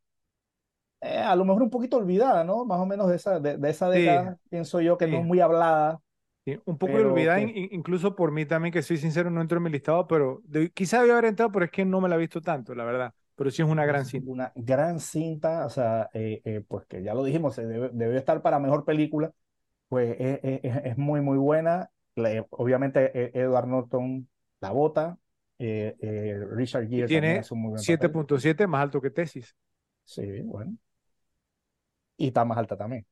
eh, 1.01 1.19
a 1.19 1.37
lo 1.37 1.45
mejor 1.45 1.63
un 1.63 1.71
poquito 1.71 1.97
olvidada, 1.97 2.45
¿no? 2.45 2.65
Más 2.65 2.81
o 2.81 2.87
menos 2.87 3.09
de 3.09 3.17
esa, 3.17 3.41
de, 3.41 3.57
de 3.59 3.71
esa 3.71 3.89
sí, 3.91 3.91
década, 3.91 4.37
pienso 4.51 4.81
yo 4.81 4.99
que 4.99 5.07
no 5.09 5.19
es 5.21 5.25
sí. 5.25 5.27
muy 5.27 5.41
hablada, 5.41 6.01
sí, 6.45 6.59
Un 6.65 6.79
poco 6.79 6.97
olvidada, 6.99 7.41
que 7.41 7.55
incluso 7.73 8.15
por 8.17 8.33
mí 8.33 8.47
también, 8.47 8.73
que 8.73 8.83
soy 8.83 8.97
sincero, 8.99 9.31
no 9.31 9.41
entró 9.41 9.59
en 9.59 9.65
mi 9.65 9.71
listado, 9.71 10.07
pero 10.07 10.41
de- 10.45 10.71
quizá 10.73 10.99
debió 11.01 11.15
haber 11.15 11.27
entrado, 11.27 11.53
pero 11.53 11.65
es 11.65 11.71
que 11.71 11.85
no 11.85 12.01
me 12.01 12.09
la 12.09 12.17
he 12.17 12.19
visto 12.19 12.41
tanto, 12.41 12.75
la 12.75 12.85
verdad. 12.85 13.15
Pero 13.37 13.51
sí 13.51 13.63
es 13.63 13.69
una 13.69 13.87
gran 13.87 14.05
cinta. 14.07 14.31
una 14.35 14.53
gran 14.55 15.01
cinta, 15.01 15.67
o 15.67 15.71
sea, 15.71 16.11
eh, 16.13 16.41
eh, 16.45 16.65
pues 16.67 16.87
que 16.87 17.03
ya 17.03 17.15
lo 17.15 17.25
dijimos, 17.25 17.57
debe, 17.57 17.91
debe 17.93 18.17
estar 18.19 18.43
para 18.43 18.59
mejor 18.59 18.85
película, 18.85 19.33
pues 19.89 20.17
es, 20.21 20.41
es- 20.45 20.61
es- 20.65 20.87
es 20.87 20.99
muy, 20.99 21.21
muy 21.23 21.39
buena. 21.39 21.91
Le- 22.17 22.47
obviamente 22.51 23.13
eh, 23.15 23.33
Edward 23.35 23.69
Norton 23.69 24.29
la 24.61 24.73
bota, 24.73 25.19
eh, 25.59 25.97
eh, 26.01 26.39
Richard 26.51 26.89
Gere 26.89 27.07
tiene 27.07 27.39
hace 27.39 27.55
un 27.55 27.61
muy 27.63 27.71
buen 27.71 27.83
papel. 27.83 27.99
7.7 27.99 28.67
más 28.67 28.83
alto 28.83 29.01
que 29.01 29.11
Tesis. 29.11 29.55
Sí, 30.05 30.41
bueno. 30.43 30.77
Y 32.17 32.29
está 32.29 32.45
más 32.45 32.59
alta 32.59 32.77
también. 32.77 33.07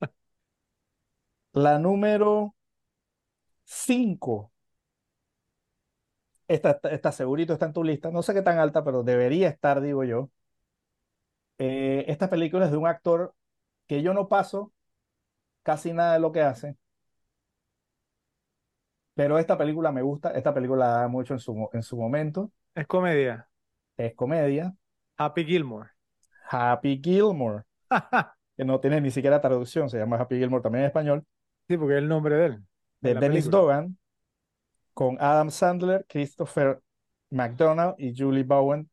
La 1.52 1.78
número 1.78 2.54
5. 3.64 4.52
Esta, 6.48 6.72
esta, 6.72 6.90
esta 6.90 7.12
segurito 7.12 7.52
está 7.54 7.66
en 7.66 7.72
tu 7.72 7.82
lista. 7.84 8.10
No 8.10 8.22
sé 8.22 8.34
qué 8.34 8.42
tan 8.42 8.58
alta, 8.58 8.84
pero 8.84 9.02
debería 9.02 9.48
estar, 9.48 9.80
digo 9.80 10.04
yo. 10.04 10.30
Eh, 11.58 12.04
esta 12.08 12.28
película 12.28 12.64
es 12.66 12.72
de 12.72 12.76
un 12.76 12.86
actor 12.86 13.34
que 13.86 14.02
yo 14.02 14.14
no 14.14 14.28
paso 14.28 14.72
casi 15.62 15.92
nada 15.92 16.14
de 16.14 16.20
lo 16.20 16.32
que 16.32 16.42
hace, 16.42 16.76
pero 19.14 19.38
esta 19.38 19.58
película 19.58 19.92
me 19.92 20.02
gusta. 20.02 20.30
Esta 20.32 20.54
película 20.54 20.86
la 20.86 20.92
da 21.02 21.08
mucho 21.08 21.34
en 21.34 21.40
su, 21.40 21.54
mo- 21.54 21.70
en 21.72 21.82
su 21.82 21.96
momento. 21.96 22.52
Es 22.74 22.86
comedia. 22.86 23.48
Es 23.96 24.14
comedia. 24.14 24.74
Happy 25.16 25.42
Gilmore. 25.46 25.92
Happy 26.50 27.00
Gilmore, 27.02 27.64
que 28.56 28.64
no 28.64 28.80
tiene 28.80 29.00
ni 29.00 29.10
siquiera 29.10 29.40
traducción, 29.40 29.88
se 29.90 29.98
llama 29.98 30.16
Happy 30.18 30.36
Gilmore 30.38 30.62
también 30.62 30.82
en 30.84 30.86
español, 30.88 31.24
Sí, 31.68 31.76
porque 31.76 31.94
es 31.94 31.98
el 32.02 32.08
nombre 32.08 32.36
de 32.36 32.46
él, 32.46 32.64
de 33.00 33.14
la 33.14 33.22
Dennis 33.22 33.24
película. 33.24 33.50
Dogan, 33.50 33.98
con 34.94 35.16
Adam 35.20 35.50
Sandler, 35.50 36.06
Christopher 36.08 36.82
McDonald 37.30 37.94
y 37.98 38.14
Julie 38.16 38.44
Bowen. 38.44 38.90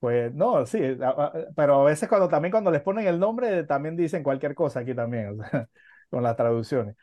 Pues 0.00 0.34
no, 0.34 0.66
sí, 0.66 0.80
a- 1.02 1.08
a- 1.10 1.32
pero 1.56 1.82
a 1.82 1.84
veces 1.84 2.08
cuando 2.08 2.28
también 2.28 2.52
cuando 2.52 2.70
les 2.70 2.82
ponen 2.82 3.06
el 3.06 3.18
nombre 3.20 3.64
también 3.64 3.96
dicen 3.96 4.22
cualquier 4.22 4.54
cosa 4.54 4.80
aquí 4.80 4.94
también, 4.94 5.40
o 5.40 5.44
sea, 5.50 5.68
con 6.10 6.22
las 6.22 6.36
traducciones. 6.36 6.96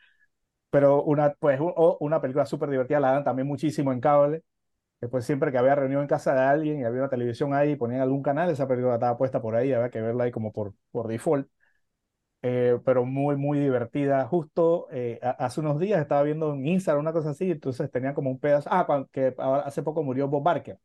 Pero 0.76 1.02
una, 1.04 1.32
pues, 1.34 1.58
o- 1.62 1.96
una 2.00 2.20
película 2.20 2.46
súper 2.46 2.70
divertida, 2.70 3.00
la 3.00 3.12
dan 3.12 3.24
también 3.24 3.48
muchísimo 3.48 3.92
en 3.92 4.00
cable. 4.00 4.42
Después 5.00 5.24
siempre 5.26 5.52
que 5.52 5.58
había 5.58 5.74
reunión 5.76 6.02
en 6.02 6.08
casa 6.08 6.34
de 6.34 6.40
alguien 6.42 6.80
y 6.80 6.84
había 6.84 7.00
una 7.02 7.10
televisión 7.10 7.54
ahí 7.54 7.76
ponían 7.76 8.02
algún 8.02 8.22
canal, 8.22 8.50
esa 8.50 8.68
película 8.68 8.94
estaba 8.94 9.18
puesta 9.18 9.42
por 9.42 9.56
ahí, 9.56 9.72
había 9.72 9.90
que 9.90 10.00
verla 10.02 10.24
ahí 10.24 10.32
como 10.32 10.52
por, 10.52 10.74
por 10.92 11.08
default. 11.08 11.48
Eh, 12.42 12.78
pero 12.84 13.04
muy, 13.04 13.36
muy 13.36 13.58
divertida. 13.60 14.26
Justo 14.28 14.88
eh, 14.92 15.18
hace 15.22 15.60
unos 15.60 15.80
días 15.80 16.00
estaba 16.00 16.22
viendo 16.22 16.54
en 16.54 16.66
Instagram 16.66 17.02
una 17.02 17.12
cosa 17.12 17.30
así, 17.30 17.50
entonces 17.50 17.90
tenía 17.90 18.14
como 18.14 18.30
un 18.30 18.38
pedazo, 18.40 18.68
ah, 18.72 19.06
que 19.12 19.34
hace 19.64 19.82
poco 19.82 20.02
murió 20.04 20.28
Bob 20.28 20.42
Barker. 20.44 20.78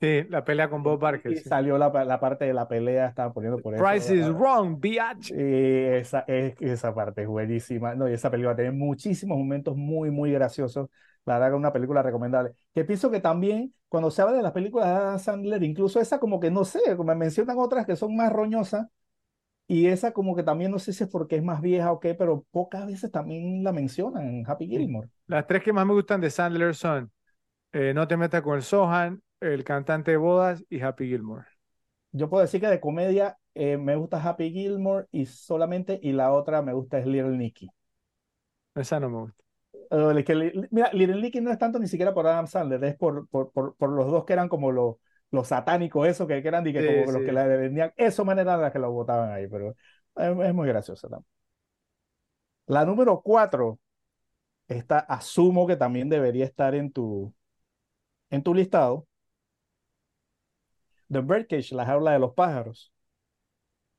Sí, 0.00 0.24
la 0.28 0.44
pelea 0.44 0.70
con 0.70 0.82
Bob 0.82 1.00
Barker. 1.00 1.32
Y 1.32 1.36
sí. 1.36 1.48
salió 1.48 1.76
la, 1.76 1.90
la 2.04 2.20
parte 2.20 2.44
de 2.44 2.54
la 2.54 2.68
pelea, 2.68 3.08
estaba 3.08 3.32
poniendo 3.32 3.60
por 3.60 3.74
eso. 3.74 3.82
Price 3.84 4.14
is 4.14 4.28
wrong, 4.28 4.78
biatch. 4.80 5.30
y 5.30 5.34
esa, 5.34 6.20
es, 6.28 6.54
esa 6.60 6.94
parte 6.94 7.22
es 7.22 7.28
buenísima. 7.28 7.94
No, 7.94 8.08
y 8.08 8.12
esa 8.12 8.30
película 8.30 8.54
tiene 8.54 8.70
muchísimos 8.70 9.36
momentos 9.36 9.76
muy, 9.76 10.10
muy 10.10 10.32
graciosos. 10.32 10.88
La 11.24 11.34
verdad 11.34 11.48
que 11.48 11.54
es 11.54 11.58
una 11.58 11.72
película 11.72 12.02
recomendable. 12.02 12.52
Que 12.74 12.84
pienso 12.84 13.10
que 13.10 13.20
también, 13.20 13.74
cuando 13.88 14.10
se 14.10 14.22
habla 14.22 14.36
de 14.36 14.42
las 14.42 14.52
películas 14.52 14.86
de 14.88 14.94
Adam 14.94 15.18
Sandler, 15.18 15.62
incluso 15.62 16.00
esa 16.00 16.18
como 16.20 16.38
que 16.38 16.50
no 16.50 16.64
sé, 16.64 16.80
como 16.96 17.04
me 17.04 17.16
mencionan 17.16 17.58
otras 17.58 17.84
que 17.84 17.96
son 17.96 18.16
más 18.16 18.32
roñosas, 18.32 18.86
y 19.66 19.86
esa 19.88 20.12
como 20.12 20.34
que 20.34 20.42
también 20.42 20.70
no 20.70 20.78
sé 20.78 20.92
si 20.94 21.04
es 21.04 21.10
porque 21.10 21.36
es 21.36 21.42
más 21.42 21.60
vieja 21.60 21.92
o 21.92 22.00
qué, 22.00 22.14
pero 22.14 22.46
pocas 22.50 22.86
veces 22.86 23.10
también 23.10 23.62
la 23.62 23.72
mencionan 23.72 24.26
en 24.26 24.44
Happy 24.48 24.66
Gilmore. 24.66 25.08
Las 25.26 25.46
tres 25.46 25.62
que 25.62 25.72
más 25.72 25.84
me 25.84 25.92
gustan 25.92 26.20
de 26.20 26.30
Sandler 26.30 26.74
son 26.74 27.10
eh, 27.72 27.92
No 27.94 28.08
te 28.08 28.16
metas 28.16 28.42
con 28.42 28.56
el 28.56 28.62
Sohan, 28.62 29.22
El 29.40 29.64
cantante 29.64 30.12
de 30.12 30.16
bodas 30.16 30.64
y 30.68 30.80
Happy 30.80 31.06
Gilmore. 31.06 31.46
Yo 32.12 32.28
puedo 32.28 32.42
decir 32.42 32.60
que 32.60 32.66
de 32.66 32.80
comedia 32.80 33.38
eh, 33.54 33.76
me 33.76 33.96
gusta 33.96 34.22
Happy 34.22 34.50
Gilmore 34.50 35.06
y 35.12 35.26
solamente, 35.26 35.98
y 36.02 36.12
la 36.12 36.32
otra 36.32 36.62
me 36.62 36.72
gusta 36.72 36.98
es 36.98 37.06
Little 37.06 37.36
Nicky. 37.36 37.68
Esa 38.74 38.98
no 38.98 39.10
me 39.10 39.18
gusta. 39.18 39.44
Uh, 39.90 40.22
que, 40.24 40.68
mira, 40.70 40.90
Little 40.92 41.20
Nicky 41.20 41.40
no 41.40 41.50
es 41.50 41.58
tanto 41.58 41.78
ni 41.78 41.86
siquiera 41.86 42.12
por 42.12 42.26
Adam 42.26 42.46
Sandler, 42.46 42.82
es 42.84 42.96
por, 42.96 43.28
por, 43.28 43.50
por, 43.52 43.76
por 43.76 43.90
los 43.90 44.10
dos 44.10 44.24
que 44.24 44.32
eran 44.32 44.48
como 44.48 44.72
los, 44.72 44.96
los 45.30 45.48
satánicos, 45.48 46.06
esos 46.06 46.26
que, 46.26 46.42
que 46.42 46.48
eran 46.48 46.66
y 46.66 46.72
que 46.72 46.80
Sí, 46.80 46.86
como 46.86 47.12
los 47.12 47.22
que 47.22 47.32
la 47.32 47.46
vendían, 47.46 47.92
eso 47.96 48.24
manera 48.24 48.54
en 48.54 48.60
la 48.62 48.72
que 48.72 48.78
lo 48.78 48.90
votaban 48.90 49.30
ahí, 49.32 49.46
pero 49.48 49.70
es, 49.70 49.76
es 50.48 50.54
muy 50.54 50.68
graciosa 50.68 51.08
también. 51.08 51.26
La 52.66 52.84
número 52.84 53.20
cuatro, 53.22 53.78
esta 54.68 54.98
asumo 54.98 55.66
que 55.66 55.76
también 55.76 56.08
debería 56.08 56.44
estar 56.44 56.74
en 56.74 56.92
tu, 56.92 57.34
en 58.30 58.42
tu 58.42 58.54
listado. 58.54 59.06
The 61.10 61.20
Birdcage, 61.20 61.72
la 61.74 61.84
jaula 61.84 62.12
de 62.12 62.18
los 62.18 62.32
pájaros. 62.34 62.92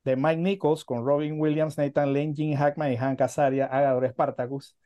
De 0.03 0.15
Mike 0.15 0.37
Nichols 0.41 0.85
con 0.85 1.05
Robin 1.05 1.39
Williams, 1.39 1.77
Nathan 1.77 2.13
Lane, 2.13 2.33
Gene 2.35 2.55
Hackman 2.57 2.91
y 2.93 2.97
Hank 2.97 3.21
Azaria, 3.21 3.65
Agador 3.67 4.07
Spartacus. 4.09 4.77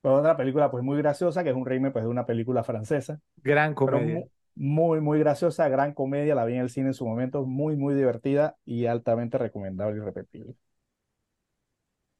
Pues 0.00 0.14
otra 0.14 0.36
película 0.36 0.70
pues 0.70 0.84
muy 0.84 0.98
graciosa, 0.98 1.44
que 1.44 1.50
es 1.50 1.56
un 1.56 1.66
remake 1.66 1.92
pues, 1.94 2.04
de 2.04 2.10
una 2.10 2.26
película 2.26 2.64
francesa. 2.64 3.20
Gran 3.42 3.74
comedia. 3.74 4.02
mu- 4.02 4.30
muy, 4.56 5.00
muy 5.00 5.18
graciosa, 5.20 5.68
gran 5.68 5.94
comedia, 5.94 6.34
la 6.34 6.44
vi 6.46 6.54
en 6.54 6.60
el 6.62 6.70
cine 6.70 6.88
en 6.88 6.94
su 6.94 7.06
momento, 7.06 7.46
muy, 7.46 7.76
muy 7.76 7.94
divertida 7.94 8.56
y 8.64 8.86
altamente 8.86 9.38
recomendable 9.38 9.98
y 9.98 10.00
repetible. 10.00 10.56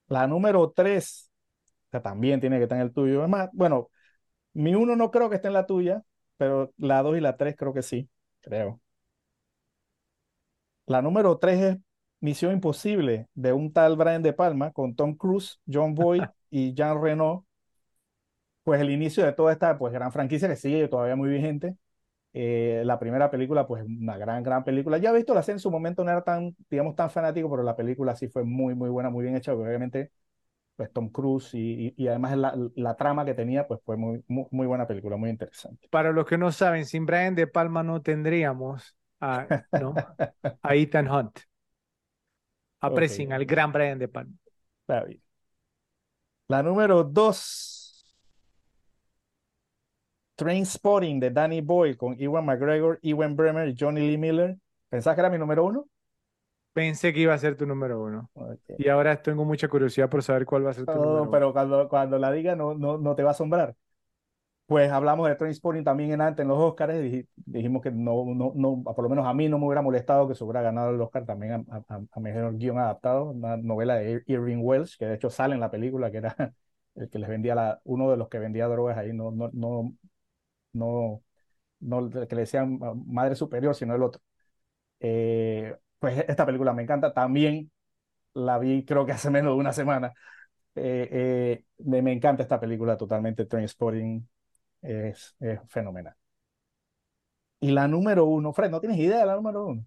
La 0.08 0.26
número 0.26 0.70
tres, 0.72 1.30
que 1.92 2.00
también 2.00 2.40
tiene 2.40 2.58
que 2.58 2.64
estar 2.64 2.78
en 2.78 2.84
el 2.86 2.92
tuyo. 2.94 3.24
Es 3.24 3.28
más, 3.30 3.50
bueno, 3.52 3.90
mi 4.54 4.74
uno 4.74 4.96
no 4.96 5.10
creo 5.12 5.30
que 5.30 5.36
esté 5.36 5.48
en 5.48 5.54
la 5.54 5.66
tuya, 5.66 6.02
pero 6.38 6.72
la 6.78 7.02
dos 7.02 7.16
y 7.18 7.20
la 7.20 7.36
tres 7.36 7.56
creo 7.56 7.74
que 7.74 7.82
sí, 7.82 8.08
creo. 8.42 8.80
La 10.86 11.02
número 11.02 11.38
tres 11.38 11.60
es 11.60 11.78
Misión 12.20 12.52
Imposible, 12.52 13.28
de 13.34 13.52
un 13.52 13.72
tal 13.72 13.96
Brian 13.96 14.22
De 14.22 14.32
Palma, 14.32 14.72
con 14.72 14.94
Tom 14.94 15.16
Cruise, 15.16 15.60
John 15.70 15.94
Boyd 15.94 16.22
y 16.50 16.74
Jean 16.74 17.02
Reno. 17.02 17.46
Pues 18.62 18.80
el 18.80 18.90
inicio 18.90 19.24
de 19.24 19.32
toda 19.32 19.52
esta 19.52 19.78
pues, 19.78 19.92
gran 19.92 20.12
franquicia 20.12 20.48
que 20.48 20.56
sigue 20.56 20.88
todavía 20.88 21.16
muy 21.16 21.28
vigente. 21.30 21.76
Eh, 22.32 22.82
la 22.84 22.98
primera 22.98 23.30
película, 23.30 23.66
pues 23.66 23.84
una 23.84 24.18
gran, 24.18 24.42
gran 24.42 24.64
película. 24.64 24.98
Ya 24.98 25.10
he 25.10 25.14
visto 25.14 25.34
la 25.34 25.42
serie 25.42 25.56
en 25.56 25.60
su 25.60 25.70
momento, 25.70 26.04
no 26.04 26.10
era 26.10 26.22
tan, 26.22 26.54
digamos, 26.68 26.94
tan 26.94 27.10
fanático, 27.10 27.50
pero 27.50 27.62
la 27.62 27.76
película 27.76 28.14
sí 28.16 28.28
fue 28.28 28.44
muy, 28.44 28.74
muy 28.74 28.90
buena, 28.90 29.10
muy 29.10 29.24
bien 29.24 29.36
hecha, 29.36 29.52
porque 29.52 29.68
obviamente, 29.68 30.12
pues 30.76 30.92
Tom 30.92 31.08
Cruise 31.08 31.54
y, 31.54 31.86
y, 31.88 31.94
y 31.96 32.08
además 32.08 32.36
la, 32.36 32.54
la, 32.74 32.96
trama 32.96 33.24
que 33.24 33.34
tenía, 33.34 33.66
pues 33.66 33.80
fue 33.84 33.96
muy, 33.96 34.22
muy, 34.28 34.46
muy, 34.50 34.66
buena 34.66 34.86
película, 34.86 35.16
muy 35.16 35.30
interesante. 35.30 35.88
Para 35.90 36.12
los 36.12 36.26
que 36.26 36.36
no 36.38 36.52
saben, 36.52 36.84
sin 36.84 37.06
Brian 37.06 37.34
De 37.34 37.46
Palma 37.46 37.82
no 37.82 38.02
tendríamos 38.02 38.96
a, 39.20 39.50
¿no? 39.74 40.02
a 40.62 40.74
Ethan 40.76 41.08
Hunt. 41.08 41.40
Aprecien 42.80 43.32
Ok. 43.32 43.34
al 43.34 43.44
gran 43.44 43.70
Brian 43.72 43.98
De 43.98 44.08
Palma. 44.08 44.34
Está 44.82 45.04
bien. 45.04 45.20
La 46.48 46.62
número 46.62 47.04
dos. 47.04 48.04
Trainspotting 50.36 51.20
de 51.20 51.30
Danny 51.30 51.60
Boyle 51.60 51.96
con 51.96 52.16
Ewan 52.18 52.44
McGregor, 52.46 52.98
Ewan 53.02 53.36
Bremer 53.36 53.68
y 53.68 53.76
Johnny 53.78 54.00
Lee 54.00 54.16
Miller. 54.18 54.58
¿Pensás 54.88 55.14
que 55.14 55.20
era 55.20 55.30
mi 55.30 55.38
número 55.38 55.64
uno? 55.64 55.88
Pensé 56.72 57.12
que 57.12 57.20
iba 57.20 57.34
a 57.34 57.38
ser 57.38 57.56
tu 57.56 57.66
número 57.66 58.02
uno. 58.02 58.30
Y 58.76 58.88
ahora 58.88 59.20
tengo 59.22 59.44
mucha 59.44 59.68
curiosidad 59.68 60.10
por 60.10 60.22
saber 60.22 60.44
cuál 60.46 60.66
va 60.66 60.70
a 60.70 60.74
ser 60.74 60.86
tu 60.88 60.98
número 61.00 61.30
uno. 61.30 61.30
pero 61.30 61.52
cuando, 61.52 61.88
cuando 61.88 62.18
la 62.18 62.32
diga 62.32 62.54
no, 62.56 62.74
no, 62.74 62.98
no 62.98 63.14
te 63.14 63.22
va 63.22 63.30
a 63.30 63.32
asombrar. 63.32 63.76
Pues 64.66 64.90
hablamos 64.90 65.28
de 65.28 65.36
Trainspotting 65.36 65.84
también 65.84 66.10
en 66.12 66.20
antes 66.20 66.42
en 66.42 66.48
los 66.48 66.58
Oscars. 66.58 66.92
dij- 66.94 67.28
dijimos 67.36 67.82
que 67.82 67.92
no, 67.92 68.24
no, 68.34 68.52
no, 68.56 68.82
por 68.82 69.04
lo 69.04 69.08
menos 69.08 69.24
a 69.24 69.32
mí 69.32 69.48
no 69.48 69.58
me 69.60 69.66
hubiera 69.66 69.80
molestado 69.82 70.26
que 70.26 70.34
se 70.34 70.42
hubiera 70.42 70.60
ganado 70.62 70.90
el 70.90 71.00
Oscar 71.00 71.24
también 71.24 71.64
a, 71.70 72.20
mejor 72.20 72.56
guion 72.58 72.78
adaptado. 72.78 73.30
Una 73.30 73.56
novela 73.56 73.94
de 73.96 74.22
Irving 74.26 74.58
Welsh, 74.60 74.96
que 74.98 75.06
de 75.06 75.14
hecho 75.14 75.30
sale 75.30 75.54
en 75.54 75.60
la 75.60 75.70
película, 75.70 76.10
que 76.10 76.16
era 76.18 76.34
el 76.96 77.08
que 77.08 77.18
les 77.20 77.28
vendía 77.28 77.54
la, 77.54 77.80
uno 77.84 78.10
de 78.10 78.16
los 78.16 78.28
que 78.28 78.40
vendía 78.40 78.66
drogas 78.66 78.98
ahí, 78.98 79.12
no, 79.12 79.30
no, 79.30 79.50
no, 79.52 79.94
no, 80.72 81.22
no 81.80 82.10
que 82.28 82.34
le 82.36 82.42
decían 82.42 82.78
madre 83.06 83.36
superior, 83.36 83.74
sino 83.74 83.94
el 83.96 84.02
otro. 84.02 84.22
Eh, 85.00 85.76
pues 85.98 86.24
esta 86.28 86.46
película 86.46 86.72
me 86.72 86.82
encanta. 86.82 87.12
También 87.14 87.70
la 88.34 88.58
vi 88.58 88.84
creo 88.84 89.06
que 89.06 89.12
hace 89.12 89.30
menos 89.30 89.54
de 89.54 89.60
una 89.60 89.72
semana. 89.72 90.14
Eh, 90.76 91.08
eh, 91.12 91.64
me, 91.84 92.02
me 92.02 92.12
encanta 92.12 92.42
esta 92.44 92.60
película 92.60 92.96
totalmente. 92.96 93.46
Trainspotting 93.46 94.28
es, 94.86 95.36
es 95.40 95.60
fenomenal. 95.68 96.14
Y 97.60 97.70
la 97.70 97.88
número 97.88 98.24
uno, 98.26 98.52
Fred, 98.52 98.70
¿no 98.70 98.80
tienes 98.80 98.98
idea 98.98 99.20
de 99.20 99.26
la 99.26 99.34
número 99.36 99.66
uno? 99.66 99.84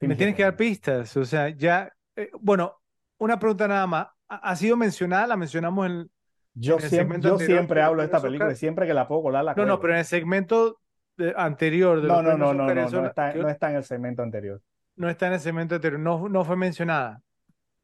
Me 0.00 0.14
tienes 0.16 0.34
que 0.34 0.42
dar 0.42 0.56
pistas. 0.56 1.16
O 1.16 1.24
sea, 1.24 1.48
ya. 1.50 1.92
eh, 2.16 2.30
bueno, 2.40 2.80
una 3.18 3.38
pregunta 3.38 3.68
nada 3.68 3.86
más. 3.86 4.08
¿Ha, 4.28 4.36
ha 4.50 4.56
sido 4.56 4.76
mencionada? 4.76 5.26
¿La 5.26 5.36
mencionamos 5.36 5.86
en. 5.86 6.10
Yo, 6.54 6.78
en 6.78 6.84
el 6.84 6.90
siempre, 6.90 7.20
yo 7.20 7.32
anterior 7.32 7.58
siempre 7.58 7.82
hablo 7.82 8.00
de 8.00 8.06
esta 8.06 8.20
película 8.20 8.52
y 8.52 8.56
siempre 8.56 8.86
que 8.86 8.94
la 8.94 9.06
puedo 9.06 9.22
colar 9.22 9.44
la 9.44 9.54
No, 9.54 9.66
no, 9.66 9.78
pero 9.80 9.92
en 9.92 9.98
el 10.00 10.04
segmento 10.06 10.80
de- 11.16 11.34
anterior 11.36 12.00
de 12.00 12.08
No, 12.08 12.22
no, 12.22 12.36
no, 12.36 12.54
no, 12.54 12.66
no, 12.74 12.90
no 12.90 13.06
está, 13.06 13.34
no 13.34 13.48
está 13.48 13.70
en 13.70 13.76
el 13.76 13.84
segmento 13.84 14.22
anterior. 14.22 14.62
no 14.96 15.10
está 15.10 15.26
en 15.26 15.34
el 15.34 15.40
segmento 15.40 15.74
anterior. 15.74 16.00
No, 16.00 16.28
no 16.28 16.44
fue 16.44 16.56
mencionada. 16.56 17.22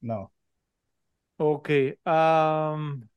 No. 0.01 0.33
Ok. 1.37 1.69
am, 2.05 3.09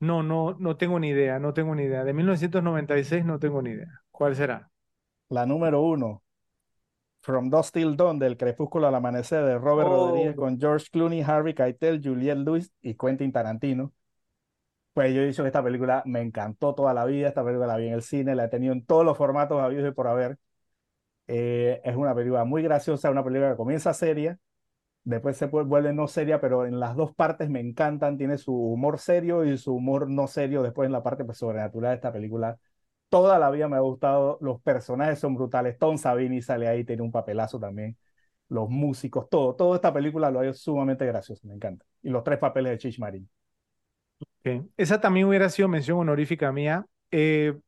no, 0.00 0.22
no, 0.22 0.56
no 0.58 0.76
tengo 0.76 0.98
ni 1.00 1.08
idea. 1.08 1.38
No 1.38 1.52
tengo 1.54 1.74
ni 1.74 1.84
idea. 1.84 2.04
De 2.04 2.12
1996 2.12 3.24
no 3.24 3.38
tengo 3.38 3.62
ni 3.62 3.70
idea. 3.70 4.02
¿Cuál 4.10 4.36
será? 4.36 4.70
La 5.28 5.46
número 5.46 5.82
uno, 5.82 6.22
From 7.22 7.50
Dusk 7.50 7.74
Till 7.74 7.96
Dawn, 7.96 8.18
del 8.18 8.36
crepúsculo 8.36 8.88
al 8.88 8.94
amanecer, 8.94 9.44
de 9.44 9.58
Robert 9.58 9.88
Oh. 9.90 10.08
Rodríguez 10.08 10.36
con 10.36 10.58
George 10.58 10.86
Clooney, 10.90 11.22
Harvey 11.22 11.54
Keitel, 11.54 12.00
Juliette 12.02 12.38
Lewis 12.38 12.72
y 12.82 12.94
Quentin 12.96 13.32
Tarantino. 13.32 13.92
Pues 14.92 15.14
yo 15.14 15.22
he 15.22 15.26
dicho 15.26 15.42
que 15.44 15.48
esta 15.48 15.62
película 15.62 16.02
me 16.06 16.20
encantó 16.20 16.74
toda 16.74 16.92
la 16.92 17.04
vida, 17.04 17.28
esta 17.28 17.44
película 17.44 17.68
la 17.68 17.76
vi 17.76 17.86
en 17.86 17.94
el 17.94 18.02
cine, 18.02 18.34
la 18.34 18.44
he 18.46 18.48
tenido 18.48 18.72
en 18.72 18.84
todos 18.84 19.04
los 19.04 19.16
formatos 19.16 19.60
habidos 19.62 19.88
y 19.88 19.92
por 19.94 20.08
haber. 20.08 20.38
Eh, 21.28 21.80
es 21.84 21.96
una 21.96 22.14
película 22.14 22.44
muy 22.44 22.62
graciosa, 22.62 23.10
una 23.10 23.24
película 23.24 23.50
que 23.52 23.56
comienza 23.56 23.94
seria, 23.94 24.38
después 25.08 25.36
se 25.38 25.46
vuelve 25.46 25.92
no 25.92 26.06
seria, 26.06 26.40
pero 26.40 26.66
en 26.66 26.78
las 26.80 26.94
dos 26.94 27.14
partes 27.14 27.48
me 27.48 27.60
encantan, 27.60 28.18
tiene 28.18 28.36
su 28.36 28.54
humor 28.54 28.98
serio 28.98 29.44
y 29.44 29.56
su 29.56 29.74
humor 29.74 30.08
no 30.08 30.26
serio 30.26 30.62
después 30.62 30.86
en 30.86 30.92
la 30.92 31.02
parte 31.02 31.24
pues, 31.24 31.38
sobrenatural 31.38 31.92
de 31.92 31.96
esta 31.96 32.12
película. 32.12 32.58
Toda 33.08 33.38
la 33.38 33.50
vida 33.50 33.68
me 33.68 33.76
ha 33.76 33.80
gustado, 33.80 34.38
los 34.42 34.60
personajes 34.60 35.18
son 35.18 35.34
brutales, 35.34 35.78
Tom 35.78 35.96
Savini 35.96 36.42
sale 36.42 36.68
ahí, 36.68 36.84
tiene 36.84 37.02
un 37.02 37.10
papelazo 37.10 37.58
también, 37.58 37.96
los 38.50 38.68
músicos, 38.68 39.28
todo, 39.30 39.54
toda 39.56 39.76
esta 39.76 39.92
película 39.94 40.30
lo 40.30 40.40
ha 40.40 40.46
hecho 40.46 40.58
sumamente 40.58 41.06
gracioso, 41.06 41.46
me 41.48 41.54
encanta. 41.54 41.86
Y 42.02 42.10
los 42.10 42.22
tres 42.22 42.38
papeles 42.38 42.72
de 42.72 42.78
Chich 42.78 42.98
Marín. 42.98 43.28
Esa 44.76 45.00
también 45.00 45.26
hubiera 45.26 45.48
sido 45.48 45.68
mención 45.68 45.98
honorífica 45.98 46.52
mía. 46.52 46.86
Eh, 47.10 47.58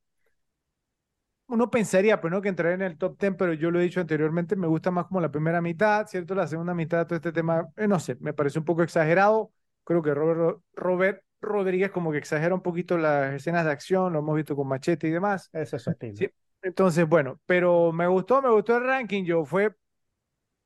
uno 1.51 1.70
pensaría, 1.70 2.20
pues 2.20 2.31
no, 2.32 2.40
que 2.40 2.48
entraría 2.48 2.74
en 2.74 2.82
el 2.82 2.98
top 2.98 3.18
10, 3.18 3.35
pero 3.36 3.52
yo 3.55 3.70
lo 3.70 3.81
he 3.81 3.82
dicho 3.85 4.01
anteriormente, 4.01 4.56
me 4.56 4.66
gusta 4.66 4.90
más 4.90 5.06
como 5.06 5.20
la 5.20 5.31
primera 5.31 5.60
mitad, 5.60 6.06
¿cierto? 6.06 6.35
La 6.35 6.47
segunda 6.47 6.74
mitad, 6.74 7.06
todo 7.06 7.16
este 7.16 7.32
tema, 7.32 7.68
eh, 7.77 7.89
no 7.89 8.01
sé, 8.01 8.16
me 8.20 8.32
parece 8.32 8.59
un 8.59 8.64
poco 8.64 8.82
exagerado. 8.82 9.52
Creo 9.85 10.02
que 10.02 10.14
Robert, 10.14 10.39
Ro- 10.39 10.62
Robert 10.74 11.22
Rodríguez 11.40 11.90
como 11.90 12.12
que 12.12 12.18
exagera 12.18 12.55
un 12.55 12.62
poquito 12.62 12.98
las 12.98 13.35
escenas 13.35 13.64
de 13.64 13.72
acción, 13.72 14.12
lo 14.12 14.20
hemos 14.20 14.36
visto 14.36 14.55
con 14.56 14.68
Machete 14.68 15.09
y 15.09 15.10
demás. 15.10 15.48
Ese 15.52 15.77
es 15.77 15.86
estilo. 15.89 16.16
Sí. 16.16 16.28
Entonces, 16.62 17.09
bueno, 17.09 17.40
pero 17.47 17.93
me 17.93 18.06
gustó, 18.06 18.43
me 18.43 18.51
gustó 18.51 18.77
el 18.77 18.85
ranking, 18.85 19.24
yo 19.24 19.44
fue 19.44 19.74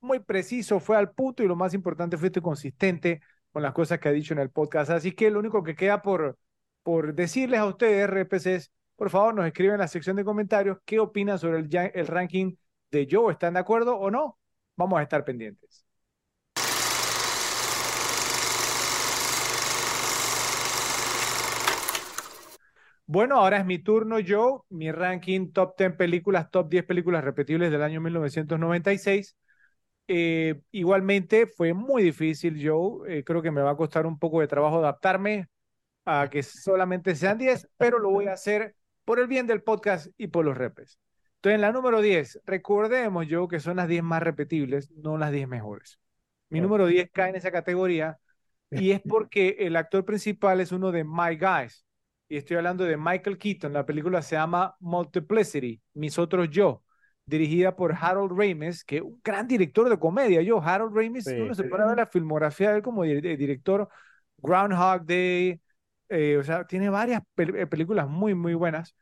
muy 0.00 0.18
preciso, 0.20 0.80
fue 0.80 0.96
al 0.96 1.12
punto 1.12 1.42
y 1.42 1.46
lo 1.48 1.56
más 1.56 1.74
importante 1.74 2.16
fue 2.16 2.30
consistente 2.32 3.20
con 3.52 3.62
las 3.62 3.72
cosas 3.72 3.98
que 3.98 4.08
ha 4.08 4.12
dicho 4.12 4.34
en 4.34 4.40
el 4.40 4.50
podcast. 4.50 4.90
Así 4.90 5.12
que 5.12 5.30
lo 5.30 5.38
único 5.38 5.62
que 5.62 5.74
queda 5.76 6.02
por, 6.02 6.38
por 6.82 7.14
decirles 7.14 7.60
a 7.60 7.66
ustedes, 7.66 8.04
RPCs, 8.04 8.72
por 8.96 9.10
favor 9.10 9.34
nos 9.34 9.46
escriben 9.46 9.74
en 9.74 9.80
la 9.80 9.88
sección 9.88 10.16
de 10.16 10.24
comentarios 10.24 10.78
qué 10.84 10.98
opinan 11.00 11.38
sobre 11.38 11.58
el, 11.58 12.06
ranking 12.06 12.56
de 12.90 13.08
Joe. 13.10 13.32
¿Están 13.32 13.54
de 13.54 13.60
acuerdo 13.60 13.96
o 13.96 14.10
no? 14.10 14.38
Vamos 14.76 14.98
a 14.98 15.02
estar 15.02 15.24
pendientes. 15.24 15.84
Bueno, 23.06 23.36
ahora 23.36 23.58
es 23.58 23.66
mi 23.66 23.78
turno, 23.78 24.16
Joe. 24.26 24.60
Mi 24.70 24.90
ranking 24.90 25.52
top 25.52 25.76
10 25.76 25.96
películas, 25.96 26.50
top 26.50 26.68
10 26.70 26.84
películas 26.84 27.22
repetibles 27.22 27.70
del 27.70 27.82
año 27.82 28.00
1996. 28.00 29.36
Eh, 30.08 30.60
igualmente 30.70 31.46
fue 31.46 31.74
muy 31.74 32.02
difícil, 32.02 32.58
Joe. 32.62 33.18
Eh, 33.18 33.24
creo 33.24 33.42
que 33.42 33.50
me 33.50 33.62
va 33.62 33.72
a 33.72 33.76
costar 33.76 34.06
un 34.06 34.18
poco 34.18 34.40
de 34.40 34.48
trabajo 34.48 34.78
adaptarme 34.78 35.48
a 36.04 36.28
que 36.30 36.42
solamente 36.42 37.14
sean 37.14 37.38
10, 37.38 37.68
pero 37.76 37.98
lo 37.98 38.10
voy 38.10 38.26
a 38.28 38.34
hacer 38.34 38.74
por 39.04 39.18
el 39.18 39.26
bien 39.26 39.46
del 39.46 39.62
podcast 39.62 40.08
y 40.16 40.28
por 40.28 40.44
los 40.44 40.56
repes. 40.56 40.98
Entonces, 41.36 41.56
en 41.56 41.60
la 41.60 41.72
número 41.72 42.00
10, 42.00 42.40
recordemos, 42.46 43.26
Joe, 43.28 43.48
que 43.48 43.60
son 43.60 43.76
las 43.76 43.88
10 43.88 44.02
más 44.02 44.22
repetibles, 44.22 44.90
no 44.92 45.18
las 45.18 45.30
10 45.30 45.46
mejores. 45.46 45.98
Mi 46.48 46.60
número 46.60 46.86
10 46.86 47.10
cae 47.12 47.30
en 47.30 47.36
esa 47.36 47.50
categoría 47.50 48.18
y 48.70 48.92
es 48.92 49.00
porque 49.06 49.56
el 49.60 49.76
actor 49.76 50.04
principal 50.04 50.60
es 50.60 50.72
uno 50.72 50.90
de 50.90 51.04
My 51.04 51.36
Guys 51.36 51.84
y 52.28 52.38
estoy 52.38 52.56
hablando 52.56 52.84
de 52.84 52.96
Michael 52.96 53.38
Keaton. 53.38 53.72
La 53.72 53.84
película 53.84 54.22
se 54.22 54.36
llama 54.36 54.74
Multiplicity, 54.80 55.80
Mis 55.94 56.18
Otros 56.18 56.48
Yo, 56.50 56.82
dirigida 57.26 57.76
por 57.76 57.94
Harold 57.94 58.32
Ramis, 58.38 58.84
que 58.84 58.96
es 58.96 59.02
un 59.02 59.20
gran 59.22 59.46
director 59.46 59.88
de 59.88 59.98
comedia. 59.98 60.42
Yo, 60.42 60.62
Harold 60.62 60.96
Ramis, 60.96 61.26
uno 61.26 61.54
se 61.54 61.64
puede 61.64 61.86
ver 61.86 61.96
la 61.96 62.06
filmografía 62.06 62.70
de 62.70 62.76
él 62.76 62.82
como 62.82 63.02
director 63.02 63.88
Groundhog 64.38 65.04
Day, 65.04 65.60
eh, 66.08 66.36
o 66.36 66.44
sea, 66.44 66.66
tiene 66.66 66.88
varias 66.88 67.22
eh, 67.36 67.66
películas 67.66 68.08
muy, 68.08 68.34
muy 68.34 68.54
buenas. 68.54 68.94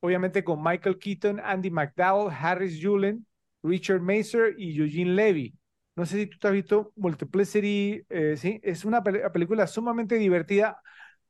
Obviamente 0.00 0.44
con 0.44 0.62
Michael 0.62 0.98
Keaton, 0.98 1.40
Andy 1.40 1.70
McDowell, 1.70 2.32
Harris 2.32 2.78
Julen, 2.82 3.26
Richard 3.62 4.00
Maser 4.00 4.54
y 4.58 4.78
Eugene 4.78 5.12
Levy. 5.14 5.54
No 5.96 6.04
sé 6.06 6.16
si 6.18 6.26
tú 6.26 6.38
te 6.38 6.48
has 6.48 6.54
visto 6.54 6.92
Multiplicity, 6.96 8.02
eh, 8.08 8.36
¿sí? 8.36 8.60
Es 8.62 8.84
una 8.84 9.02
película 9.02 9.66
sumamente 9.66 10.16
divertida 10.16 10.80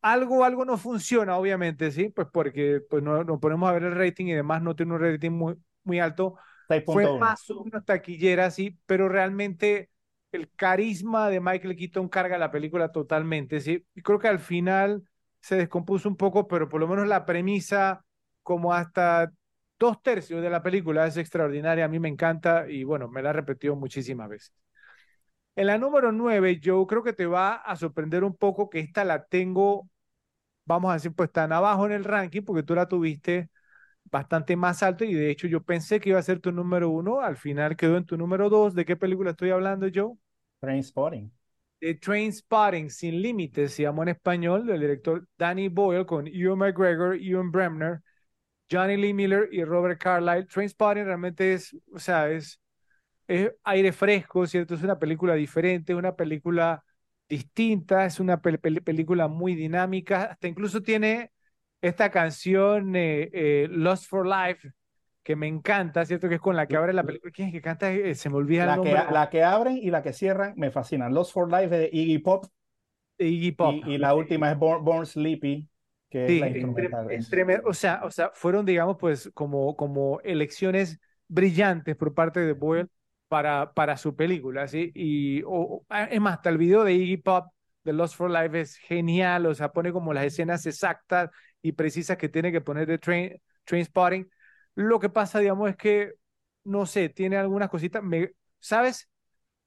algo, 0.05 0.45
algo 0.45 0.66
no 0.66 0.77
funciona, 0.77 1.39
obviamente, 1.39 1.91
¿sí? 1.91 2.11
Pues 2.11 2.28
porque 2.31 2.82
pues 2.91 3.03
no, 3.03 3.24
no 3.24 3.41
ponemos 3.41 3.70
a 3.70 3.73
ver 3.73 3.85
el 3.85 3.95
rating 3.95 4.27
y 4.27 4.35
demás 4.35 4.61
no 4.61 4.77
tiene 4.77 4.93
un 4.93 5.01
rating 5.01 5.31
muy, 5.31 5.55
muy 5.82 5.99
alto. 5.99 6.36
Fue 6.85 7.19
más 7.19 7.49
o 7.51 7.65
menos 7.65 7.86
taquillera, 7.86 8.51
sí, 8.51 8.78
pero 8.85 9.09
realmente 9.09 9.89
el 10.36 10.51
carisma 10.56 11.28
de 11.31 11.40
Michael 11.40 11.77
Keaton 11.77 12.09
carga 12.09 12.39
la 12.39 12.51
película 12.51 12.90
totalmente, 12.93 13.61
¿sí? 13.61 13.85
Y 13.94 14.02
creo 14.02 14.19
que 14.19 14.28
al 14.28 14.39
final 14.40 15.02
se 15.40 15.56
descompuso 15.56 16.09
un 16.09 16.16
poco, 16.16 16.48
pero 16.48 16.69
por 16.69 16.81
lo 16.81 16.89
menos 16.89 17.06
la 17.09 17.24
premisa, 17.27 18.05
como 18.43 18.73
hasta 18.74 19.32
dos 19.78 20.02
tercios 20.02 20.43
de 20.43 20.51
la 20.51 20.62
película, 20.62 21.06
es 21.06 21.16
extraordinaria, 21.16 21.85
a 21.85 21.89
mí 21.89 21.98
me 21.98 22.09
encanta 22.09 22.69
y 22.70 22.85
bueno, 22.85 23.09
me 23.09 23.23
la 23.23 23.31
he 23.31 23.32
repetido 23.35 23.77
muchísimas 23.77 24.28
veces. 24.28 24.52
En 25.56 25.66
la 25.69 25.78
número 25.78 26.11
nueve, 26.12 26.59
yo 26.61 26.86
creo 26.86 27.02
que 27.05 27.12
te 27.12 27.27
va 27.27 27.55
a 27.56 27.77
sorprender 27.77 28.24
un 28.24 28.36
poco 28.36 28.69
que 28.70 28.81
esta 28.81 29.05
la 29.05 29.24
tengo 29.24 29.89
vamos 30.66 30.90
a 30.93 30.94
decir, 30.94 31.15
pues 31.15 31.32
tan 31.32 31.52
abajo 31.52 31.86
en 31.86 31.93
el 31.93 32.05
ranking 32.05 32.43
porque 32.44 32.62
tú 32.65 32.74
la 32.77 32.89
tuviste 32.89 33.51
bastante 34.06 34.56
más 34.56 34.82
alto 34.85 35.05
y 35.05 35.15
de 35.15 35.31
hecho 35.31 35.48
yo 35.48 35.62
pensé 35.65 36.01
que 36.01 36.11
iba 36.11 36.19
a 36.20 36.23
ser 36.24 36.40
tu 36.40 36.52
número 36.52 36.90
uno, 36.90 37.20
al 37.23 37.36
final 37.39 37.77
quedó 37.77 37.97
en 37.98 38.06
tu 38.06 38.16
número 38.19 38.51
dos. 38.51 38.74
¿De 38.74 38.85
qué 38.86 38.97
película 38.97 39.32
estoy 39.32 39.51
hablando 39.51 39.89
yo? 39.89 40.19
Trainspotting. 40.65 41.31
De 41.81 41.95
Trainspotting, 41.95 42.91
Sin 42.91 43.20
Límites, 43.20 43.74
se 43.74 43.82
llamó 43.82 44.03
en 44.03 44.11
español, 44.11 44.66
del 44.66 44.81
director 44.81 45.27
Danny 45.36 45.69
Boyle 45.69 46.07
con 46.07 46.27
Ewan 46.27 46.59
McGregor, 46.59 47.16
Ewan 47.20 47.51
Bremner, 47.51 48.01
Johnny 48.70 48.97
Lee 48.97 49.12
Miller 49.12 49.49
y 49.53 49.65
Robert 49.65 50.01
Carlyle. 50.01 50.47
Trainspotting 50.47 51.05
realmente 51.05 51.53
es, 51.55 51.77
o 51.93 51.99
sea, 51.99 52.31
es, 52.31 52.61
es 53.28 53.53
aire 53.65 53.93
fresco, 53.93 54.47
¿cierto? 54.47 54.74
Es 54.74 54.82
una 54.82 54.99
película 54.99 55.35
diferente, 55.35 55.95
una 55.95 56.15
película 56.16 56.82
distinta, 57.28 58.07
es 58.07 58.20
una 58.20 58.41
película 58.41 59.28
muy 59.28 59.55
dinámica, 59.55 60.24
hasta 60.24 60.49
incluso 60.49 60.82
tiene 60.82 61.32
esta 61.81 62.11
canción 62.11 62.97
eh, 62.97 63.31
eh, 63.32 63.69
Lost 63.70 64.07
for 64.09 64.27
Life, 64.27 64.70
que 65.24 65.36
me 65.36 65.48
encanta, 65.48 66.05
¿cierto? 66.05 66.28
Que 66.28 66.36
es 66.36 66.40
con 66.40 66.55
la 66.55 66.68
que 66.68 66.76
abre 66.76 66.92
la 66.92 67.02
película. 67.02 67.32
¿Quién 67.34 67.48
es 67.48 67.55
que 67.55 67.62
canta? 67.62 67.90
Eh, 67.90 68.14
se 68.14 68.28
me 68.28 68.36
olvida 68.36 68.66
la 68.66 68.74
el 68.74 68.76
nombre. 68.76 69.06
Que, 69.06 69.12
la 69.12 69.30
que 69.30 69.42
abren 69.42 69.78
y 69.78 69.90
la 69.90 70.02
que 70.02 70.12
cierran 70.12 70.52
me 70.56 70.70
fascinan. 70.70 71.14
Lost 71.14 71.32
for 71.32 71.51
Life 71.51 71.74
de 71.74 71.88
Iggy 71.90 72.18
Pop. 72.18 72.44
Iggy 73.18 73.52
Pop. 73.52 73.74
Y, 73.86 73.96
la 73.96 74.14
última 74.14 74.52
es 74.52 74.59
Born, 74.59 75.06
Sleepy, 75.06 75.66
que 76.10 76.26
es 76.26 76.40
la 76.40 76.48
instrumental. 77.14 77.62
o, 77.64 77.72
sea, 77.72 78.02
o 78.05 78.10
sea, 78.10 78.30
fueron, 78.34 78.66
digamos, 78.66 78.98
pues 78.98 79.30
como, 79.32 79.74
como 79.76 80.20
elecciones 80.20 81.01
brillantes 81.26 81.96
por 81.96 82.12
parte 82.12 82.40
de 82.40 82.52
Boyle 82.52 82.88
para, 83.28 83.72
para 83.72 83.96
su 83.96 84.14
película, 84.14 84.68
¿sí? 84.68 84.92
Y 84.94 85.42
ah, 85.88 86.05
es 86.05 86.20
más, 86.20 86.34
hasta 86.34 86.51
el 86.51 86.59
video 86.59 86.84
de 86.84 86.92
Iggy 86.92 87.16
Pop 87.16 87.46
de 87.82 87.94
Lost 87.94 88.14
for 88.14 88.30
Life 88.30 88.60
es 88.60 88.76
genial, 88.76 89.46
o 89.46 89.55
sea, 89.55 89.72
pone 89.72 89.90
como 89.90 90.12
las 90.12 90.26
escenas 90.26 90.66
exactas 90.66 91.30
y 91.62 91.72
precisas 91.72 92.18
que 92.18 92.28
tiene 92.28 92.52
que 92.52 92.60
poner 92.60 92.86
de 92.86 92.98
Train, 92.98 93.40
train 93.64 93.84
Spotting. 93.86 94.28
Lo 94.74 94.98
que 94.98 95.09
pasa, 95.09 95.38
digamos, 95.38 95.70
es 95.70 95.76
que, 95.76 96.14
no 96.64 96.86
sé, 96.86 97.09
tiene 97.09 97.36
algunas 97.36 97.68
cositas, 97.68 98.02
me, 98.02 98.32
¿sabes? 98.59 99.09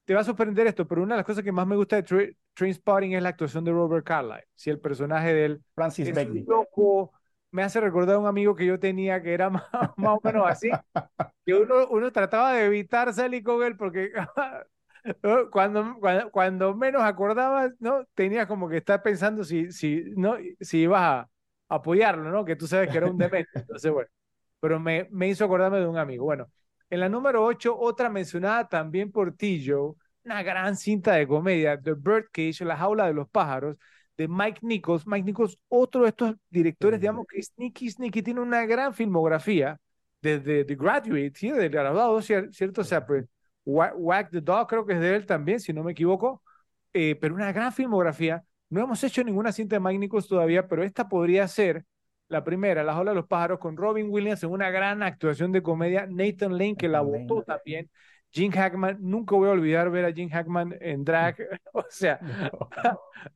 Te 0.05 0.13
va 0.13 0.21
a 0.21 0.23
sorprender 0.25 0.67
esto, 0.67 0.88
pero 0.88 1.03
una 1.03 1.15
de 1.15 1.19
las 1.19 1.25
cosas 1.25 1.43
que 1.43 1.51
más 1.51 1.67
me 1.67 1.75
gusta 1.75 2.01
de 2.01 2.35
Train 2.53 2.73
Spotting 2.73 3.13
es 3.13 3.21
la 3.21 3.29
actuación 3.29 3.63
de 3.63 3.71
Robert 3.71 4.05
Carlyle, 4.05 4.45
si 4.55 4.69
el 4.69 4.79
personaje 4.79 5.34
de 5.34 5.45
él 5.45 5.63
Francis 5.75 6.07
es 6.07 6.29
loco, 6.47 7.11
me 7.51 7.63
hace 7.63 7.79
recordar 7.79 8.15
a 8.15 8.19
un 8.19 8.27
amigo 8.27 8.55
que 8.55 8.65
yo 8.65 8.79
tenía 8.79 9.21
que 9.21 9.34
era 9.34 9.49
más, 9.49 9.63
o 9.73 10.19
menos 10.23 10.47
así, 10.47 10.69
que 11.45 11.53
uno, 11.53 11.88
uno 11.89 12.11
trataba 12.11 12.53
de 12.53 12.65
evitar 12.65 13.13
salir 13.13 13.43
con 13.43 13.63
él 13.63 13.77
porque 13.77 14.11
cuando, 15.51 15.97
cuando, 16.31 16.75
menos 16.75 17.01
acordabas, 17.01 17.73
¿no? 17.79 18.05
Tenías 18.13 18.47
como 18.47 18.67
que 18.69 18.77
estar 18.77 19.01
pensando 19.01 19.43
si, 19.43 19.71
si, 19.71 20.03
¿no? 20.15 20.35
si 20.59 20.79
ibas 20.79 21.01
a 21.01 21.29
apoyarlo, 21.69 22.31
¿no? 22.31 22.45
Que 22.45 22.55
tú 22.55 22.67
sabes 22.67 22.89
que 22.89 22.97
era 22.97 23.09
un 23.09 23.17
demente. 23.17 23.49
Entonces, 23.53 23.91
bueno, 23.91 24.09
pero 24.59 24.79
me, 24.79 25.07
me 25.11 25.27
hizo 25.29 25.45
acordarme 25.45 25.79
de 25.79 25.88
un 25.88 25.97
amigo. 25.97 26.25
Bueno, 26.25 26.47
en 26.89 26.99
la 26.99 27.09
número 27.09 27.43
8, 27.45 27.77
otra 27.77 28.09
mencionada 28.09 28.67
también 28.67 29.11
por 29.11 29.35
ti, 29.35 29.63
Joe, 29.65 29.93
una 30.23 30.43
gran 30.43 30.75
cinta 30.75 31.13
de 31.13 31.27
comedia, 31.27 31.79
The 31.81 31.93
Birdcage, 31.93 32.61
La 32.65 32.77
jaula 32.77 33.07
de 33.07 33.13
los 33.13 33.29
pájaros, 33.29 33.77
de 34.17 34.27
Mike 34.27 34.59
Nichols. 34.63 35.05
Mike 35.07 35.25
Nichols, 35.25 35.57
otro 35.67 36.03
de 36.03 36.09
estos 36.09 36.35
directores, 36.49 36.99
digamos 36.99 37.25
que 37.27 37.41
Sneaky 37.41 37.89
Sneaky 37.91 38.23
tiene 38.23 38.41
una 38.41 38.65
gran 38.65 38.93
filmografía 38.93 39.79
desde 40.21 40.65
The 40.65 40.75
Graduate, 40.75 41.34
¿sí? 41.35 41.51
del 41.51 41.69
graduado, 41.69 42.21
¿cierto? 42.21 42.81
O 42.81 42.84
sea, 42.84 43.05
pues 43.05 43.25
the 44.31 44.41
Dog 44.41 44.67
creo 44.67 44.85
que 44.85 44.93
es 44.93 44.99
de 44.99 45.15
él 45.15 45.25
también, 45.25 45.59
si 45.59 45.73
no 45.73 45.84
me 45.84 45.91
equivoco, 45.91 46.41
eh, 46.93 47.15
pero 47.19 47.35
una 47.35 47.51
gran 47.51 47.71
filmografía. 47.73 48.43
No 48.69 48.81
hemos 48.81 49.03
hecho 49.03 49.23
ninguna 49.23 49.51
cinta 49.51 49.75
de 49.75 49.79
Mike 49.79 49.99
Nichols 49.99 50.27
todavía, 50.27 50.67
pero 50.67 50.84
esta 50.84 51.07
podría 51.07 51.47
ser 51.47 51.85
la 52.29 52.43
primera, 52.43 52.83
La 52.83 52.99
Ola 52.99 53.11
de 53.11 53.15
los 53.15 53.27
Pájaros, 53.27 53.59
con 53.59 53.77
Robin 53.77 54.07
Williams 54.09 54.43
en 54.43 54.51
una 54.51 54.69
gran 54.69 55.03
actuación 55.03 55.51
de 55.51 55.61
comedia. 55.61 56.05
Nathan 56.09 56.57
Lane, 56.57 56.75
que 56.75 56.87
la 56.87 57.01
votó 57.01 57.43
también. 57.43 57.89
Jim 58.29 58.51
Hackman, 58.51 58.97
nunca 58.99 59.35
voy 59.35 59.47
a 59.47 59.53
olvidar 59.53 59.89
ver 59.89 60.05
a 60.05 60.11
Jim 60.11 60.29
Hackman 60.29 60.75
en 60.81 61.03
drag. 61.03 61.35
O 61.73 61.85
sea, 61.89 62.19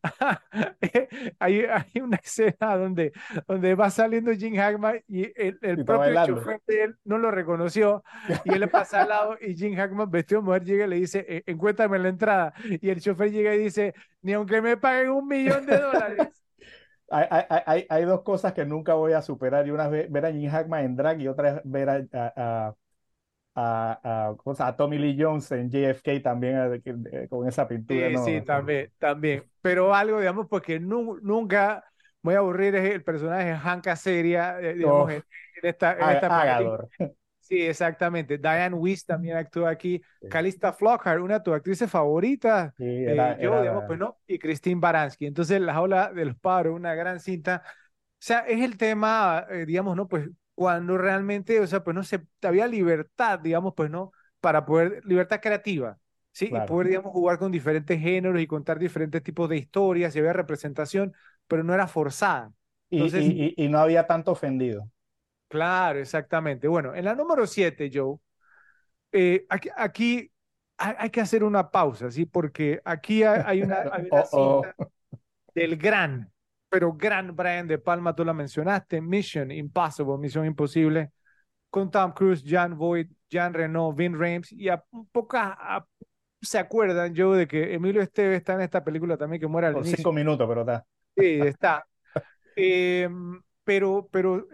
hay, 1.39 1.61
hay, 1.61 2.01
una 2.01 2.17
escena 2.17 2.75
donde, 2.75 3.13
donde 3.47 3.75
va 3.75 3.89
saliendo 3.91 4.31
Jim 4.33 4.55
Hackman 4.55 4.99
y 5.07 5.23
el, 5.39 5.59
el 5.61 5.85
propio 5.85 6.25
chofer 6.25 6.59
de 6.65 6.83
él 6.83 6.95
no 7.03 7.19
lo 7.19 7.29
reconoció 7.29 8.03
y 8.43 8.53
él 8.53 8.59
le 8.59 8.67
pasa 8.67 9.03
al 9.03 9.09
lado 9.09 9.37
y 9.39 9.55
Jim 9.55 9.75
Hackman, 9.75 10.09
vestido 10.09 10.41
de 10.41 10.45
mujer, 10.45 10.63
llega 10.63 10.85
y 10.85 10.89
le 10.89 10.95
dice, 10.95 11.25
e, 11.27 11.43
encuéntame 11.45 11.99
la 11.99 12.09
entrada. 12.09 12.53
Y 12.63 12.89
el 12.89 12.99
chofer 12.99 13.31
llega 13.31 13.53
y 13.55 13.59
dice, 13.59 13.93
ni 14.23 14.33
aunque 14.33 14.59
me 14.59 14.75
paguen 14.75 15.11
un 15.11 15.27
millón 15.27 15.65
de 15.65 15.79
dólares. 15.79 16.43
Hay, 17.11 17.27
hay, 17.65 17.85
hay, 17.89 18.05
dos 18.05 18.21
cosas 18.21 18.53
que 18.53 18.65
nunca 18.65 18.93
voy 18.93 19.13
a 19.13 19.21
superar 19.21 19.67
y 19.67 19.71
una 19.71 19.87
vez 19.89 20.09
ver 20.09 20.25
a 20.25 20.31
Jim 20.31 20.49
Hackman 20.49 20.85
en 20.85 20.95
drag 20.95 21.19
y 21.19 21.27
otra 21.27 21.49
es 21.49 21.61
ver 21.65 22.07
a 22.13 22.75
a, 23.55 24.35
a, 24.59 24.75
Tommy 24.75 24.97
Lee 24.97 25.17
Jones 25.19 25.51
en 25.51 25.69
JFK 25.69 26.21
también 26.23 26.81
con 27.29 27.47
esa 27.47 27.67
pintura. 27.67 28.09
Sí, 28.09 28.17
sí, 28.17 28.41
también, 28.41 28.91
también. 28.97 29.43
Pero 29.61 29.93
algo, 29.93 30.19
digamos, 30.19 30.47
porque 30.47 30.79
nunca 30.79 31.83
voy 32.21 32.35
a 32.35 32.39
aburrir 32.39 32.75
es 32.75 32.93
el 32.93 33.03
personaje 33.03 33.49
de 33.49 33.57
Hank 33.57 33.87
Azaria, 33.87 34.59
eh, 34.59 34.75
digamos, 34.75 35.11
en, 35.11 35.23
esta, 35.63 35.93
en 35.93 37.11
Sí, 37.51 37.61
exactamente. 37.63 38.37
Diane 38.37 38.73
Weiss 38.73 39.05
también 39.05 39.35
actúa 39.35 39.71
aquí. 39.71 40.01
Calista 40.29 40.71
Flockhart, 40.71 41.19
una 41.19 41.39
de 41.39 41.39
tus 41.41 41.53
actrices 41.53 41.91
favoritas. 41.91 42.73
Eh, 42.79 43.13
yo, 43.41 43.59
digamos, 43.59 43.83
pues 43.87 43.99
no. 43.99 44.19
Y 44.25 44.39
Christine 44.39 44.79
Baranski. 44.79 45.25
Entonces, 45.25 45.59
La 45.59 45.73
Jaula 45.73 46.13
de 46.13 46.23
los 46.23 46.37
Pájaros, 46.37 46.73
una 46.73 46.95
gran 46.95 47.19
cinta. 47.19 47.61
O 47.65 47.71
sea, 48.19 48.39
es 48.47 48.61
el 48.61 48.77
tema, 48.77 49.45
digamos, 49.67 49.97
¿no? 49.97 50.07
Pues 50.07 50.29
cuando 50.55 50.97
realmente, 50.97 51.59
o 51.59 51.67
sea, 51.67 51.83
pues 51.83 51.93
no 51.93 52.03
se, 52.03 52.21
había 52.41 52.67
libertad, 52.67 53.39
digamos, 53.39 53.73
pues 53.75 53.89
no, 53.89 54.13
para 54.39 54.65
poder, 54.65 55.01
libertad 55.03 55.41
creativa, 55.41 55.97
¿sí? 56.31 56.45
Y 56.53 56.67
poder, 56.67 56.87
digamos, 56.87 57.11
jugar 57.11 57.37
con 57.37 57.51
diferentes 57.51 57.99
géneros 57.99 58.39
y 58.39 58.47
contar 58.47 58.79
diferentes 58.79 59.21
tipos 59.23 59.49
de 59.49 59.57
historias, 59.57 60.15
y 60.15 60.19
había 60.19 60.31
representación, 60.31 61.13
pero 61.47 61.65
no 61.65 61.73
era 61.73 61.87
forzada. 61.87 62.53
Entonces, 62.89 63.25
y, 63.25 63.53
y, 63.57 63.67
no 63.67 63.79
había 63.79 64.07
tanto 64.07 64.31
ofendido. 64.31 64.89
Claro, 65.51 65.99
exactamente. 65.99 66.67
Bueno, 66.67 66.95
en 66.95 67.05
la 67.05 67.13
número 67.13 67.45
7, 67.45 67.91
Joe, 67.93 68.17
eh, 69.11 69.45
aquí, 69.49 69.69
aquí 69.75 70.31
hay, 70.77 71.09
que 71.09 71.21
hacer 71.21 71.43
una 71.43 71.69
pausa, 71.69 72.09
¿sí? 72.09 72.25
Porque 72.25 72.81
aquí 72.83 73.23
hay, 73.23 73.61
una, 73.61 73.83
hay 73.91 74.07
una 74.09 74.23
del 75.53 75.77
gran 75.77 76.31
pero 76.71 76.93
gran 76.93 77.35
Brian 77.35 77.67
De 77.67 77.77
Palma, 77.77 78.15
tú 78.15 78.23
la 78.23 78.33
mencionaste, 78.33 79.01
Mission 79.01 79.51
Impossible, 79.51 80.17
Misión 80.17 80.45
Imposible, 80.45 81.11
con 81.69 81.91
Tom 81.91 82.13
Cruise, 82.13 82.45
John 82.47 82.77
Voight, 82.77 83.11
Jean 83.29 83.53
Reno, 83.53 83.91
Vin 83.91 84.17
Rames, 84.17 84.53
y 84.53 84.69
a 84.69 84.81
pocas 85.11 85.53
se 86.41 86.57
acuerdan, 86.57 87.13
yo, 87.13 87.33
de 87.33 87.45
que 87.45 87.73
Emilio 87.73 88.01
Esteve 88.01 88.37
está 88.37 88.53
en 88.53 88.61
esta 88.61 88.85
película 88.85 89.17
también, 89.17 89.41
que 89.41 89.47
muere 89.47 89.67
al 89.67 89.73
Por 89.73 89.81
inicio. 89.81 89.97
cinco 89.97 90.13
minutos, 90.13 90.47
pero 90.47 90.61
está. 90.61 90.85
Sí, 91.15 91.39
está. 91.41 91.85
Eh, 92.57 93.07
pero, 93.63 94.09
pero 94.11 94.47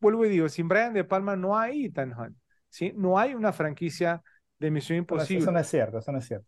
vuelvo 0.00 0.24
y 0.24 0.28
digo, 0.28 0.48
sin 0.48 0.68
Brian 0.68 0.92
De 0.92 1.04
Palma 1.04 1.36
no 1.36 1.58
hay 1.58 1.86
Ethan 1.86 2.12
Hunt, 2.18 2.36
¿sí? 2.68 2.92
No 2.96 3.18
hay 3.18 3.34
una 3.34 3.52
franquicia 3.52 4.22
de 4.58 4.70
Misión 4.70 4.98
Imposible. 4.98 5.42
Eso 5.42 5.52
no 5.52 5.58
es 5.58 5.68
cierto, 5.68 5.98
eso 5.98 6.12
no 6.12 6.18
es 6.18 6.26
cierto. 6.26 6.46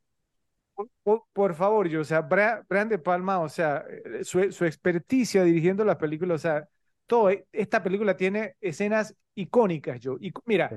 Por, 1.33 1.55
favor, 1.55 1.89
yo, 1.89 2.03
o 2.03 2.05
sea, 2.05 2.21
Brian, 2.21 2.89
De 2.89 2.99
Palma, 2.99 3.41
o 3.41 3.49
sea, 3.49 3.85
eh, 3.89 4.23
su, 4.23 4.53
su 4.53 4.65
experticia 4.65 5.43
dirigiendo 5.43 5.85
la 5.85 5.99
película, 5.99 6.35
o 6.35 6.39
sea, 6.39 6.69
todo, 7.07 7.31
eh, 7.31 7.47
esta 7.51 7.83
película 7.83 8.17
tiene 8.17 8.55
escenas 8.61 9.17
icónicas, 9.35 10.01
yo. 10.01 10.17
Y 10.21 10.33
mira, 10.45 10.71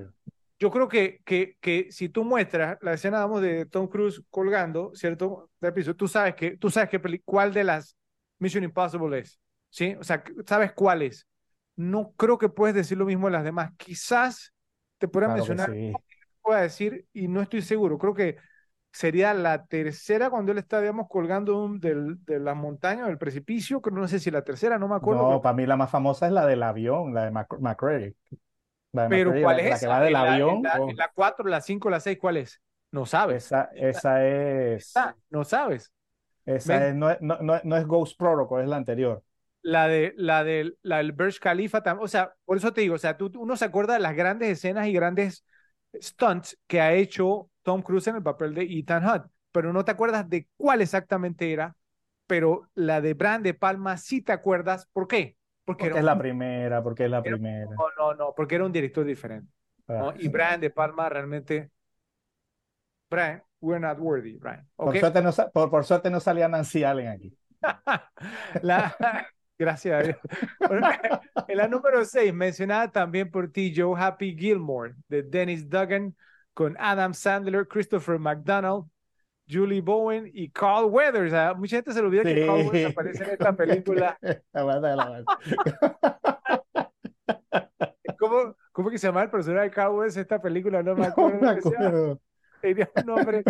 yo 0.57 0.71
creo 0.71 0.87
que, 0.87 1.21
que, 1.25 1.57
que 1.59 1.91
si 1.91 2.09
tú 2.09 2.23
muestras 2.23 2.77
la 2.81 2.93
escena, 2.93 3.19
vamos, 3.19 3.41
de 3.41 3.65
Tom 3.65 3.87
Cruise 3.87 4.23
colgando, 4.29 4.91
¿cierto? 4.95 5.49
tú 5.97 6.07
sabes 6.07 6.35
que, 6.35 6.57
tú 6.57 6.69
sabes 6.69 6.89
que 6.89 7.21
cuál 7.23 7.53
de 7.53 7.63
las 7.63 7.95
Mission 8.39 8.63
Impossible 8.63 9.19
es, 9.19 9.39
¿sí? 9.71 9.95
O 9.99 10.03
sea, 10.03 10.23
sabes 10.45 10.73
cuál 10.73 11.01
es. 11.01 11.27
No 11.75 12.13
creo 12.15 12.37
que 12.37 12.49
puedes 12.49 12.75
decir 12.75 12.99
lo 12.99 13.05
mismo 13.05 13.25
de 13.25 13.33
las 13.33 13.43
demás. 13.43 13.71
Quizás 13.77 14.53
te 14.99 15.07
pueda 15.07 15.29
mencionar, 15.29 15.71
sí. 15.71 15.93
pueda 16.43 16.61
decir, 16.61 17.07
y 17.11 17.27
no 17.27 17.41
estoy 17.41 17.63
seguro. 17.63 17.97
Creo 17.97 18.13
que 18.13 18.37
sería 18.91 19.33
la 19.33 19.65
tercera 19.65 20.29
cuando 20.29 20.51
él 20.51 20.59
está, 20.59 20.79
digamos, 20.79 21.07
colgando 21.09 21.67
del, 21.79 22.23
de 22.25 22.39
la 22.39 22.53
montaña, 22.53 23.07
del 23.07 23.17
precipicio, 23.17 23.81
que 23.81 23.89
no 23.89 24.07
sé 24.07 24.19
si 24.19 24.29
la 24.29 24.43
tercera, 24.43 24.77
no 24.77 24.87
me 24.87 24.95
acuerdo. 24.95 25.31
No, 25.31 25.41
para 25.41 25.55
mí 25.55 25.65
la 25.65 25.77
más 25.77 25.89
famosa 25.89 26.27
es 26.27 26.33
la 26.33 26.45
del 26.45 26.61
avión, 26.61 27.13
la 27.13 27.25
de 27.25 27.31
McCready. 27.31 28.15
Pero 28.91 29.33
¿cuál 29.41 29.59
es 29.61 29.69
la, 29.69 29.79
que 29.79 29.87
va 29.87 30.01
del 30.01 30.15
avión. 30.15 30.61
La, 30.61 30.77
la 30.93 31.11
4, 31.13 31.47
la 31.47 31.61
5, 31.61 31.89
la 31.89 31.99
6, 31.99 32.17
¿cuál 32.19 32.37
es? 32.37 32.61
No 32.91 33.05
sabes. 33.05 33.45
Esa, 33.45 33.69
esa 33.73 34.25
es. 34.27 34.93
no 35.29 35.45
sabes. 35.45 35.91
Esa 36.45 36.87
es, 36.87 36.95
no, 36.95 37.15
no, 37.21 37.37
no, 37.41 37.61
no, 37.63 37.77
es 37.77 37.85
Ghost 37.85 38.19
Protocol, 38.19 38.61
es 38.61 38.67
la 38.67 38.75
anterior. 38.75 39.23
La 39.63 39.87
de 39.87 40.13
la 40.17 40.43
de 40.43 40.73
la 40.81 40.97
del 40.97 41.11
Burj 41.11 41.39
Khalifa, 41.39 41.83
o 41.99 42.07
sea, 42.07 42.33
por 42.45 42.57
eso 42.57 42.73
te 42.73 42.81
digo, 42.81 42.95
o 42.95 42.97
sea, 42.97 43.17
tú, 43.17 43.31
uno 43.35 43.55
se 43.55 43.65
acuerda 43.65 43.93
de 43.93 43.99
las 43.99 44.15
grandes 44.15 44.49
escenas 44.49 44.87
y 44.87 44.93
grandes 44.93 45.45
stunts 46.01 46.57
que 46.67 46.81
ha 46.81 46.93
hecho 46.93 47.49
Tom 47.61 47.81
Cruise 47.81 48.07
en 48.07 48.15
el 48.15 48.23
papel 48.23 48.55
de 48.55 48.63
Ethan 48.63 49.07
Hunt, 49.07 49.25
pero 49.51 49.71
no 49.71 49.85
te 49.85 49.91
acuerdas 49.91 50.27
de 50.29 50.47
cuál 50.57 50.81
exactamente 50.81 51.53
era, 51.53 51.75
pero 52.25 52.69
la 52.73 53.01
de 53.01 53.13
Brand 53.13 53.43
de 53.43 53.53
Palma 53.53 53.97
sí 53.97 54.21
te 54.21 54.31
acuerdas, 54.31 54.87
¿por 54.93 55.07
qué? 55.07 55.37
Porque, 55.63 55.87
es 55.87 56.03
la 56.03 56.17
primera, 56.17 56.81
porque 56.81 57.05
es 57.05 57.11
la 57.11 57.21
primera. 57.21 57.69
No, 57.71 57.85
no, 57.97 58.13
no, 58.15 58.33
porque 58.35 58.55
era 58.55 58.65
un 58.65 58.71
director 58.71 59.05
diferente. 59.05 59.51
Ah, 59.87 60.13
y 60.17 60.27
Brian 60.27 60.59
De 60.59 60.69
Palma 60.69 61.09
realmente. 61.09 61.71
Brian, 63.09 63.43
we're 63.59 63.79
not 63.79 63.99
worthy, 63.99 64.37
Brian. 64.37 64.67
Por, 64.75 64.97
suerte 64.97 65.21
no, 65.21 65.31
por, 65.69 65.85
suerte 65.85 66.09
no 66.09 66.19
salía 66.19 66.47
Nancy 66.47 66.83
Allen 66.83 67.09
aquí. 67.09 67.37
la, 68.61 68.95
gracias 69.61 69.93
a 69.93 70.03
Dios. 70.03 70.17
en 71.47 71.57
la 71.57 71.67
número 71.67 72.03
6, 72.03 72.33
mencionada 72.33 72.91
también 72.91 73.29
por 73.29 73.51
ti, 73.51 73.71
Joe 73.75 73.99
Happy 73.99 74.35
Gilmore, 74.35 74.95
de 75.07 75.21
Dennis 75.21 75.69
Duggan, 75.69 76.15
con 76.53 76.75
Adam 76.79 77.13
Sandler, 77.13 77.67
Christopher 77.67 78.17
McDonald, 78.17 78.85
Julie 79.47 79.81
Bowen 79.81 80.29
y 80.33 80.49
Carl 80.49 80.85
Weathers. 80.85 81.57
mucha 81.57 81.77
gente 81.77 81.93
se 81.93 81.99
olvida 81.99 82.23
que 82.23 82.45
Carl 82.45 82.67
Weathers 82.67 82.91
aparece 82.91 83.23
en 83.23 83.29
esta 83.29 83.53
película. 83.55 84.17
¿Cómo, 88.17 88.55
¿Cómo 88.71 88.89
que 88.89 88.97
se 88.97 89.07
llama 89.07 89.23
el 89.23 89.29
personaje 89.29 89.65
de 89.65 89.71
Carl 89.71 89.93
Weathers 89.93 90.17
en 90.17 90.21
esta 90.21 90.41
película? 90.41 90.81
No 90.81 90.95
me 90.95 91.05
acuerdo. 91.05 91.39
No 91.39 91.41
me 91.41 91.49
acuerdo. 91.49 92.19
Tenía 92.61 92.89
un 92.95 93.05
nombre, 93.05 93.43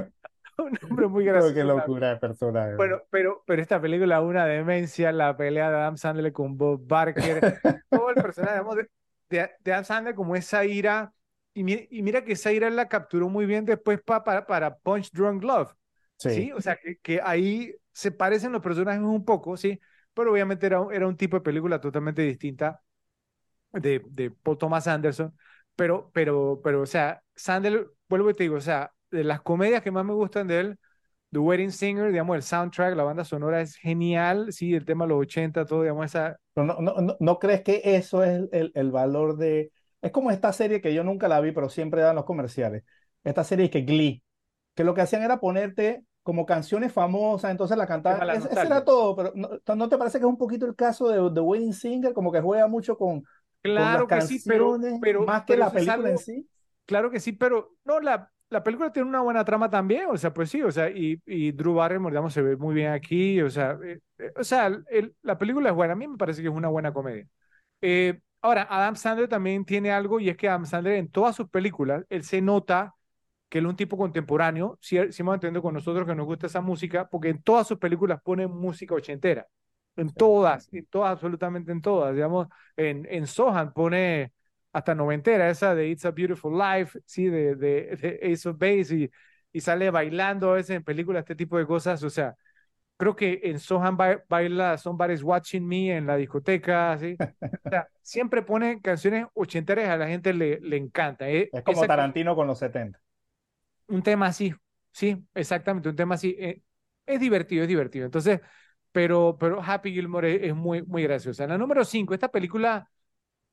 un 0.63 0.77
nombre 0.81 1.07
muy 1.07 1.25
gracioso. 1.25 1.53
Qué 1.53 1.63
locura 1.63 2.09
de 2.09 2.17
personaje. 2.17 2.75
Bueno, 2.75 3.01
pero, 3.09 3.43
pero 3.45 3.61
esta 3.61 3.81
película, 3.81 4.21
una 4.21 4.45
demencia, 4.45 5.11
la 5.11 5.35
pelea 5.35 5.69
de 5.69 5.75
Adam 5.77 5.97
Sandler 5.97 6.31
con 6.31 6.57
Bob 6.57 6.85
Barker, 6.85 7.59
todo 7.89 8.09
el 8.09 8.15
personaje 8.15 8.61
de, 8.75 8.89
de, 9.29 9.49
de 9.59 9.73
Adam 9.73 9.85
Sandler 9.85 10.15
como 10.15 10.35
esa 10.35 10.65
ira. 10.65 11.13
Y 11.53 11.63
mira, 11.63 11.81
y 11.89 12.01
mira 12.01 12.23
que 12.23 12.33
esa 12.33 12.51
ira 12.51 12.69
la 12.69 12.87
capturó 12.87 13.27
muy 13.27 13.45
bien 13.45 13.65
después 13.65 13.99
para, 14.01 14.45
para 14.45 14.77
Punch 14.77 15.11
Drunk 15.11 15.43
Love. 15.43 15.73
Sí. 16.17 16.51
O 16.53 16.61
sea, 16.61 16.75
que, 16.77 16.97
que, 16.97 17.19
ahí 17.23 17.75
se 17.91 18.11
parecen 18.11 18.51
los 18.51 18.61
personajes 18.61 19.01
un 19.01 19.25
poco, 19.25 19.57
¿sí? 19.57 19.79
Pero 20.13 20.31
obviamente 20.31 20.65
era, 20.65 20.85
era 20.91 21.07
un 21.07 21.17
tipo 21.17 21.37
de 21.37 21.41
película 21.41 21.81
totalmente 21.81 22.21
distinta 22.21 22.81
de, 23.71 24.03
de 24.09 24.31
Paul 24.31 24.57
Thomas 24.57 24.87
Anderson. 24.87 25.35
Pero, 25.75 26.11
pero, 26.13 26.61
pero, 26.63 26.81
o 26.81 26.85
sea, 26.85 27.23
Sandler, 27.35 27.89
vuelvo 28.07 28.29
y 28.29 28.33
te 28.33 28.43
digo, 28.43 28.55
o 28.57 28.61
sea, 28.61 28.93
de 29.11 29.23
las 29.23 29.41
comedias 29.41 29.81
que 29.81 29.91
más 29.91 30.05
me 30.05 30.13
gustan 30.13 30.47
de 30.47 30.59
él, 30.59 30.79
The 31.31 31.39
Wedding 31.39 31.71
Singer, 31.71 32.11
digamos, 32.11 32.35
el 32.35 32.43
soundtrack, 32.43 32.95
la 32.95 33.03
banda 33.03 33.23
sonora 33.23 33.61
es 33.61 33.75
genial, 33.75 34.51
sí, 34.51 34.73
el 34.73 34.85
tema 34.85 35.05
de 35.05 35.09
los 35.09 35.21
80, 35.21 35.65
todo, 35.65 35.81
digamos, 35.81 36.05
esa... 36.05 36.37
no, 36.55 36.63
no, 36.63 36.81
no, 36.81 37.15
¿no 37.19 37.39
crees 37.39 37.61
que 37.61 37.81
eso 37.83 38.23
es 38.23 38.41
el, 38.51 38.71
el 38.75 38.91
valor 38.91 39.37
de... 39.37 39.71
Es 40.01 40.11
como 40.11 40.31
esta 40.31 40.51
serie 40.51 40.81
que 40.81 40.93
yo 40.93 41.03
nunca 41.03 41.27
la 41.27 41.39
vi, 41.39 41.51
pero 41.51 41.69
siempre 41.69 42.01
dan 42.01 42.15
los 42.15 42.25
comerciales. 42.25 42.83
Esta 43.23 43.43
serie 43.43 43.69
que 43.69 43.81
Glee, 43.81 44.23
que 44.75 44.83
lo 44.83 44.93
que 44.93 45.01
hacían 45.01 45.21
era 45.21 45.39
ponerte 45.39 46.03
como 46.23 46.45
canciones 46.45 46.91
famosas, 46.91 47.51
entonces 47.51 47.77
la 47.77 47.87
cantaba. 47.87 48.33
Eso 48.33 48.49
era 48.49 48.83
todo, 48.83 49.15
pero 49.15 49.33
¿no, 49.35 49.89
te 49.89 49.97
parece 49.97 50.19
que 50.19 50.25
es 50.25 50.29
un 50.29 50.37
poquito 50.37 50.65
el 50.65 50.75
caso 50.75 51.07
de 51.07 51.33
The 51.33 51.39
Wedding 51.39 51.73
Singer? 51.73 52.13
Como 52.13 52.31
que 52.31 52.41
juega 52.41 52.67
mucho 52.67 52.97
con, 52.97 53.23
claro 53.61 54.07
que 54.07 54.21
sí, 54.21 54.41
pero, 54.45 54.77
pero 55.01 55.23
más 55.23 55.43
que 55.45 55.57
la 55.57 55.71
película 55.71 56.09
en 56.09 56.17
sí. 56.17 56.47
Claro 56.85 57.09
que 57.09 57.19
sí, 57.19 57.31
pero 57.31 57.75
no, 57.85 57.99
la, 57.99 58.31
la 58.51 58.63
película 58.63 58.91
tiene 58.93 59.09
una 59.09 59.21
buena 59.21 59.45
trama 59.45 59.69
también, 59.69 60.07
o 60.11 60.17
sea, 60.17 60.33
pues 60.33 60.49
sí, 60.51 60.61
o 60.61 60.71
sea, 60.71 60.89
y, 60.91 61.21
y 61.25 61.51
Drew 61.53 61.73
Barrymore, 61.75 62.13
digamos, 62.13 62.33
se 62.33 62.41
ve 62.43 62.57
muy 62.57 62.75
bien 62.75 62.91
aquí, 62.91 63.41
o 63.41 63.49
sea, 63.49 63.79
eh, 63.83 63.99
eh, 64.19 64.33
o 64.37 64.43
sea, 64.43 64.67
el, 64.67 65.15
la 65.23 65.37
película 65.39 65.69
es 65.69 65.75
buena, 65.75 65.93
a 65.93 65.95
mí 65.95 66.07
me 66.07 66.17
parece 66.17 66.41
que 66.43 66.49
es 66.49 66.53
una 66.53 66.69
buena 66.69 66.93
comedia. 66.93 67.27
Eh, 67.81 68.19
ahora, 68.41 68.67
Adam 68.69 68.95
Sandler 68.97 69.29
también 69.29 69.65
tiene 69.65 69.91
algo, 69.91 70.19
y 70.19 70.29
es 70.29 70.37
que 70.37 70.49
Adam 70.49 70.65
Sandler 70.65 70.95
en 70.95 71.09
todas 71.09 71.35
sus 71.35 71.49
películas, 71.49 72.05
él 72.09 72.23
se 72.23 72.41
nota 72.41 72.95
que 73.49 73.59
él 73.59 73.65
es 73.65 73.69
un 73.71 73.75
tipo 73.77 73.97
contemporáneo, 73.97 74.77
si, 74.81 74.97
si 75.13 75.23
me 75.23 75.33
entiendo 75.33 75.61
con 75.61 75.73
nosotros 75.73 76.07
que 76.07 76.15
nos 76.15 76.25
gusta 76.25 76.47
esa 76.47 76.61
música, 76.61 77.07
porque 77.09 77.29
en 77.29 77.41
todas 77.43 77.67
sus 77.67 77.77
películas 77.79 78.21
pone 78.23 78.47
música 78.47 78.95
ochentera, 78.95 79.47
en 79.95 80.11
todas, 80.13 80.71
en 80.73 80.85
todas, 80.87 81.11
absolutamente 81.11 81.71
en 81.71 81.81
todas, 81.81 82.13
digamos, 82.15 82.47
en, 82.77 83.07
en 83.09 83.27
Sohan 83.27 83.73
pone 83.73 84.33
hasta 84.73 84.95
noventera, 84.95 85.49
esa 85.49 85.75
de 85.75 85.89
It's 85.89 86.05
a 86.05 86.11
Beautiful 86.11 86.57
Life, 86.57 86.99
sí, 87.05 87.27
de, 87.27 87.55
de, 87.55 88.19
Ace 88.31 88.47
of 88.47 88.57
Base, 88.57 88.95
y, 88.95 89.11
y, 89.51 89.61
sale 89.61 89.89
bailando 89.91 90.51
a 90.51 90.55
veces 90.55 90.77
en 90.77 90.83
películas, 90.83 91.21
este 91.21 91.35
tipo 91.35 91.57
de 91.57 91.65
cosas, 91.65 92.01
o 92.03 92.09
sea, 92.09 92.35
creo 92.97 93.15
que 93.15 93.41
en 93.43 93.59
Sohan 93.59 93.97
baila 94.29 94.77
Somebody's 94.77 95.23
Watching 95.23 95.67
Me 95.67 95.97
en 95.97 96.07
la 96.07 96.15
discoteca, 96.15 96.97
¿sí? 96.97 97.17
o 97.19 97.69
sea, 97.69 97.87
siempre 98.01 98.41
pone 98.41 98.81
canciones 98.81 99.25
ochenteras, 99.33 99.89
a 99.89 99.97
la 99.97 100.07
gente 100.07 100.33
le, 100.33 100.59
le 100.61 100.77
encanta. 100.77 101.29
¿eh? 101.29 101.49
Es 101.51 101.63
como 101.63 101.85
Tarantino 101.85 102.35
con 102.35 102.47
los 102.47 102.59
70 102.59 102.99
un 103.91 104.01
tema 104.03 104.27
así, 104.27 104.53
sí, 104.91 105.23
exactamente, 105.33 105.89
un 105.89 105.95
tema 105.95 106.15
así. 106.15 106.35
Eh, 106.39 106.61
es 107.05 107.19
divertido, 107.19 107.63
es 107.63 107.67
divertido. 107.67 108.05
Entonces, 108.05 108.41
pero, 108.91 109.37
pero 109.39 109.61
Happy 109.61 109.91
Gilmore 109.91 110.47
es, 110.47 110.55
muy, 110.55 110.81
muy 110.83 111.03
graciosa. 111.03 111.43
En 111.43 111.49
la 111.51 111.57
número 111.57 111.83
5, 111.85 112.13
esta 112.13 112.29
película, 112.29 112.89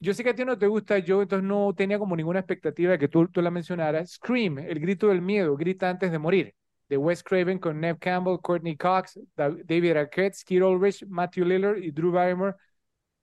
yo 0.01 0.15
sé 0.15 0.23
que 0.25 0.31
a 0.31 0.35
ti 0.35 0.45
no 0.45 0.59
te 0.59 0.67
gusta, 0.67 0.99
yo 0.99 1.23
entonces 1.23 1.47
no 1.47 1.75
tenía 1.75 1.99
como 1.99 2.17
ninguna 2.17 2.41
expectativa 2.41 2.93
de 2.93 2.99
que 2.99 3.09
tú, 3.09 3.27
tú 3.29 3.43
la 3.43 3.51
mencionaras. 3.51 4.13
Scream, 4.13 4.59
el 4.59 4.79
grito 4.81 5.09
del 5.09 5.23
miedo, 5.23 5.57
grita 5.57 5.91
antes 5.91 6.13
de 6.13 6.19
morir. 6.19 6.55
De 6.89 6.97
Wes 6.97 7.23
Craven 7.23 7.59
con 7.59 7.81
Neve 7.81 7.99
Campbell, 7.99 8.39
Courtney 8.41 8.77
Cox, 8.77 9.19
David 9.37 9.97
Arquette, 9.97 10.35
Skid 10.35 10.63
Ulrich, 10.63 11.05
Matthew 11.07 11.45
Lillard 11.45 11.79
y 11.79 11.91
Drew 11.91 12.13
Barrymore. 12.13 12.55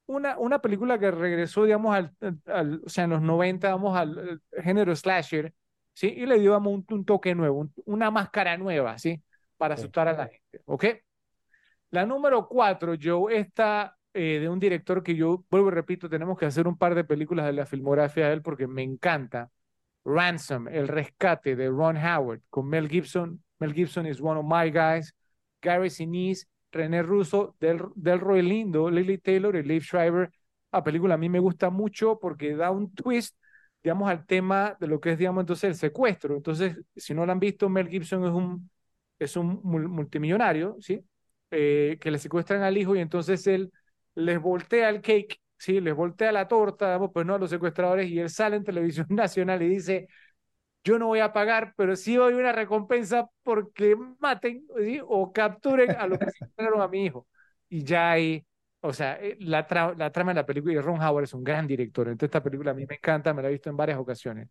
Una, 0.08 0.38
una 0.38 0.60
película 0.60 1.00
que 1.00 1.12
regresó, 1.12 1.64
digamos, 1.66 1.96
al, 1.96 2.12
al, 2.48 2.82
o 2.86 2.90
sea, 2.90 3.06
en 3.06 3.12
los 3.12 3.22
90, 3.22 3.70
vamos, 3.72 3.98
al 3.98 4.42
género 4.64 4.96
slasher, 4.96 5.54
¿sí? 5.94 6.08
Y 6.08 6.26
le 6.28 6.40
dio 6.40 6.58
un, 6.60 6.86
un 6.90 7.06
toque 7.06 7.36
nuevo, 7.36 7.70
una 7.86 8.12
máscara 8.12 8.58
nueva, 8.58 9.00
¿sí? 9.00 9.24
Para 9.58 9.76
asustar 9.76 10.08
a 10.08 10.14
la 10.14 10.28
gente, 10.28 10.62
¿ok? 10.66 10.86
La 11.92 12.06
número 12.06 12.48
cuatro, 12.48 12.96
Joe, 13.02 13.38
esta 13.38 13.95
eh, 14.16 14.40
de 14.40 14.50
un 14.50 14.60
director 14.60 15.04
que 15.04 15.16
yo, 15.16 15.46
vuelvo 15.50 15.68
y 15.70 15.72
repito, 15.72 16.10
tenemos 16.10 16.38
que 16.38 16.46
hacer 16.46 16.68
un 16.68 16.78
par 16.78 16.96
de 16.96 17.04
películas 17.04 17.46
de 17.46 17.54
la 17.54 17.66
filmografía 17.66 18.28
de 18.28 18.34
él 18.34 18.42
porque 18.42 18.68
me 18.68 18.84
encanta. 18.84 19.52
Ransom, 20.06 20.68
El 20.68 20.88
Rescate 20.88 21.56
de 21.56 21.68
Ron 21.70 21.98
Howard, 21.98 22.42
con 22.50 22.68
Mel 22.68 22.88
Gibson. 22.90 23.44
Mel 23.60 23.74
Gibson 23.74 24.06
is 24.06 24.22
one 24.22 24.40
of 24.40 24.46
my 24.46 24.72
guys. 24.72 25.14
Gary 25.62 25.90
Sinise, 25.90 26.48
René 26.72 27.04
Russo, 27.04 27.56
Del, 27.60 27.82
Delroy 27.96 28.42
Lindo, 28.42 28.90
Lily 28.90 29.18
Taylor 29.18 29.56
y 29.56 29.64
Liv 29.64 29.84
Schreiber. 29.84 30.32
La 30.72 30.84
película 30.84 31.16
a 31.16 31.18
mí 31.18 31.30
me 31.30 31.40
gusta 31.40 31.70
mucho 31.70 32.20
porque 32.20 32.56
da 32.56 32.72
un 32.72 32.94
twist 32.94 33.36
digamos, 33.84 34.10
al 34.10 34.26
tema 34.26 34.76
de 34.80 34.88
lo 34.88 35.00
que 35.00 35.12
es, 35.12 35.18
digamos, 35.20 35.44
entonces 35.44 35.70
el 35.70 35.76
secuestro. 35.76 36.36
Entonces, 36.36 36.76
si 36.96 37.14
no 37.14 37.24
lo 37.24 37.32
han 37.32 37.40
visto, 37.40 37.70
Mel 37.70 37.88
Gibson 37.88 38.26
es 38.26 38.32
un, 38.32 38.70
es 39.20 39.38
un 39.38 39.60
multimillonario, 39.64 40.76
¿sí? 40.80 41.06
eh, 41.52 41.98
que 42.02 42.12
le 42.12 42.20
secuestran 42.20 42.64
al 42.64 42.78
hijo 42.78 42.96
y 42.96 43.00
entonces 43.00 43.46
él 43.48 43.72
les 44.16 44.40
voltea 44.42 44.90
el 44.90 45.02
cake, 45.02 45.40
¿sí? 45.58 45.80
les 45.82 45.96
voltea 45.96 46.32
la 46.32 46.48
torta, 46.48 46.88
digamos, 46.88 47.12
pues 47.14 47.26
no 47.26 47.36
a 47.36 47.40
los 47.40 47.50
secuestradores 47.50 48.10
y 48.10 48.20
él 48.20 48.30
sale 48.30 48.56
en 48.58 48.64
televisión 48.64 49.08
nacional 49.10 49.62
y 49.62 49.70
dice, 49.70 50.08
yo 50.84 51.00
no 51.00 51.08
voy 51.08 51.20
a 51.20 51.34
pagar, 51.34 51.74
pero 51.78 51.96
sí 51.96 52.16
doy 52.16 52.34
una 52.36 52.52
recompensa 52.52 53.30
porque 53.44 53.96
maten 54.20 54.66
o 55.08 55.34
capturen 55.34 55.92
a 55.92 56.08
los 56.08 56.20
que 56.20 56.32
secuestraron 56.32 56.82
a 56.82 56.88
mi 56.88 57.06
hijo. 57.06 57.28
Y 57.70 57.84
ya 57.84 58.12
hay, 58.12 58.46
o 58.82 58.94
sea, 58.94 59.16
eh, 59.22 59.38
la, 59.40 59.68
la 59.98 60.12
trama 60.12 60.32
de 60.32 60.36
la 60.36 60.46
película, 60.46 60.74
y 60.74 60.80
Ron 60.80 61.02
Howard 61.02 61.24
es 61.26 61.34
un 61.34 61.44
gran 61.44 61.66
director, 61.68 62.08
entonces 62.08 62.28
esta 62.28 62.44
película 62.44 62.72
a 62.72 62.74
mí 62.76 62.86
me 62.88 62.96
encanta, 62.96 63.34
me 63.34 63.42
la 63.42 63.50
he 63.50 63.52
visto 63.54 63.70
en 63.70 63.78
varias 63.78 63.98
ocasiones. 64.00 64.50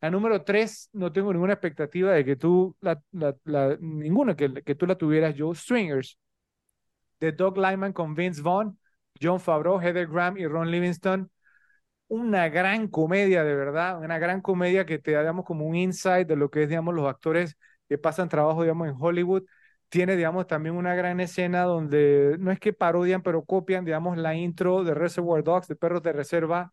La 0.00 0.10
número 0.10 0.42
tres, 0.44 0.90
no 0.92 1.12
tengo 1.12 1.32
ninguna 1.32 1.54
expectativa 1.54 2.12
de 2.12 2.24
que 2.24 2.36
tú, 2.36 2.76
la, 2.80 3.00
la, 3.12 3.76
ninguna 3.80 4.36
que, 4.36 4.62
que 4.64 4.74
tú 4.76 4.86
la 4.86 4.96
tuvieras, 4.96 5.34
Joe 5.36 5.54
Swingers, 5.56 6.18
de 7.20 7.32
Doug 7.32 7.56
Lyman 7.58 7.92
con 7.92 8.14
Vince 8.14 8.42
Vaughn, 8.42 8.78
John 9.20 9.40
Favreau, 9.40 9.80
Heather 9.80 10.06
Graham 10.08 10.36
y 10.38 10.46
Ron 10.46 10.70
Livingston. 10.70 11.30
Una 12.08 12.48
gran 12.48 12.88
comedia, 12.88 13.44
de 13.44 13.54
verdad, 13.54 13.98
una 14.02 14.18
gran 14.18 14.40
comedia 14.40 14.86
que 14.86 14.98
te 14.98 15.12
da, 15.12 15.20
digamos, 15.20 15.44
como 15.44 15.66
un 15.66 15.76
insight 15.76 16.26
de 16.26 16.36
lo 16.36 16.50
que 16.50 16.62
es, 16.62 16.68
digamos, 16.70 16.94
los 16.94 17.06
actores 17.08 17.56
que 17.88 17.98
pasan 17.98 18.28
trabajo, 18.30 18.62
digamos, 18.62 18.88
en 18.88 18.94
Hollywood. 18.98 19.44
Tiene, 19.90 20.16
digamos, 20.16 20.46
también 20.46 20.74
una 20.76 20.94
gran 20.94 21.20
escena 21.20 21.64
donde 21.64 22.36
no 22.40 22.50
es 22.50 22.60
que 22.60 22.72
parodian, 22.72 23.22
pero 23.22 23.44
copian, 23.44 23.84
digamos, 23.84 24.16
la 24.18 24.34
intro 24.34 24.84
de 24.84 24.94
Reservoir 24.94 25.44
Dogs, 25.44 25.68
de 25.68 25.76
Perros 25.76 26.02
de 26.02 26.12
Reserva, 26.12 26.70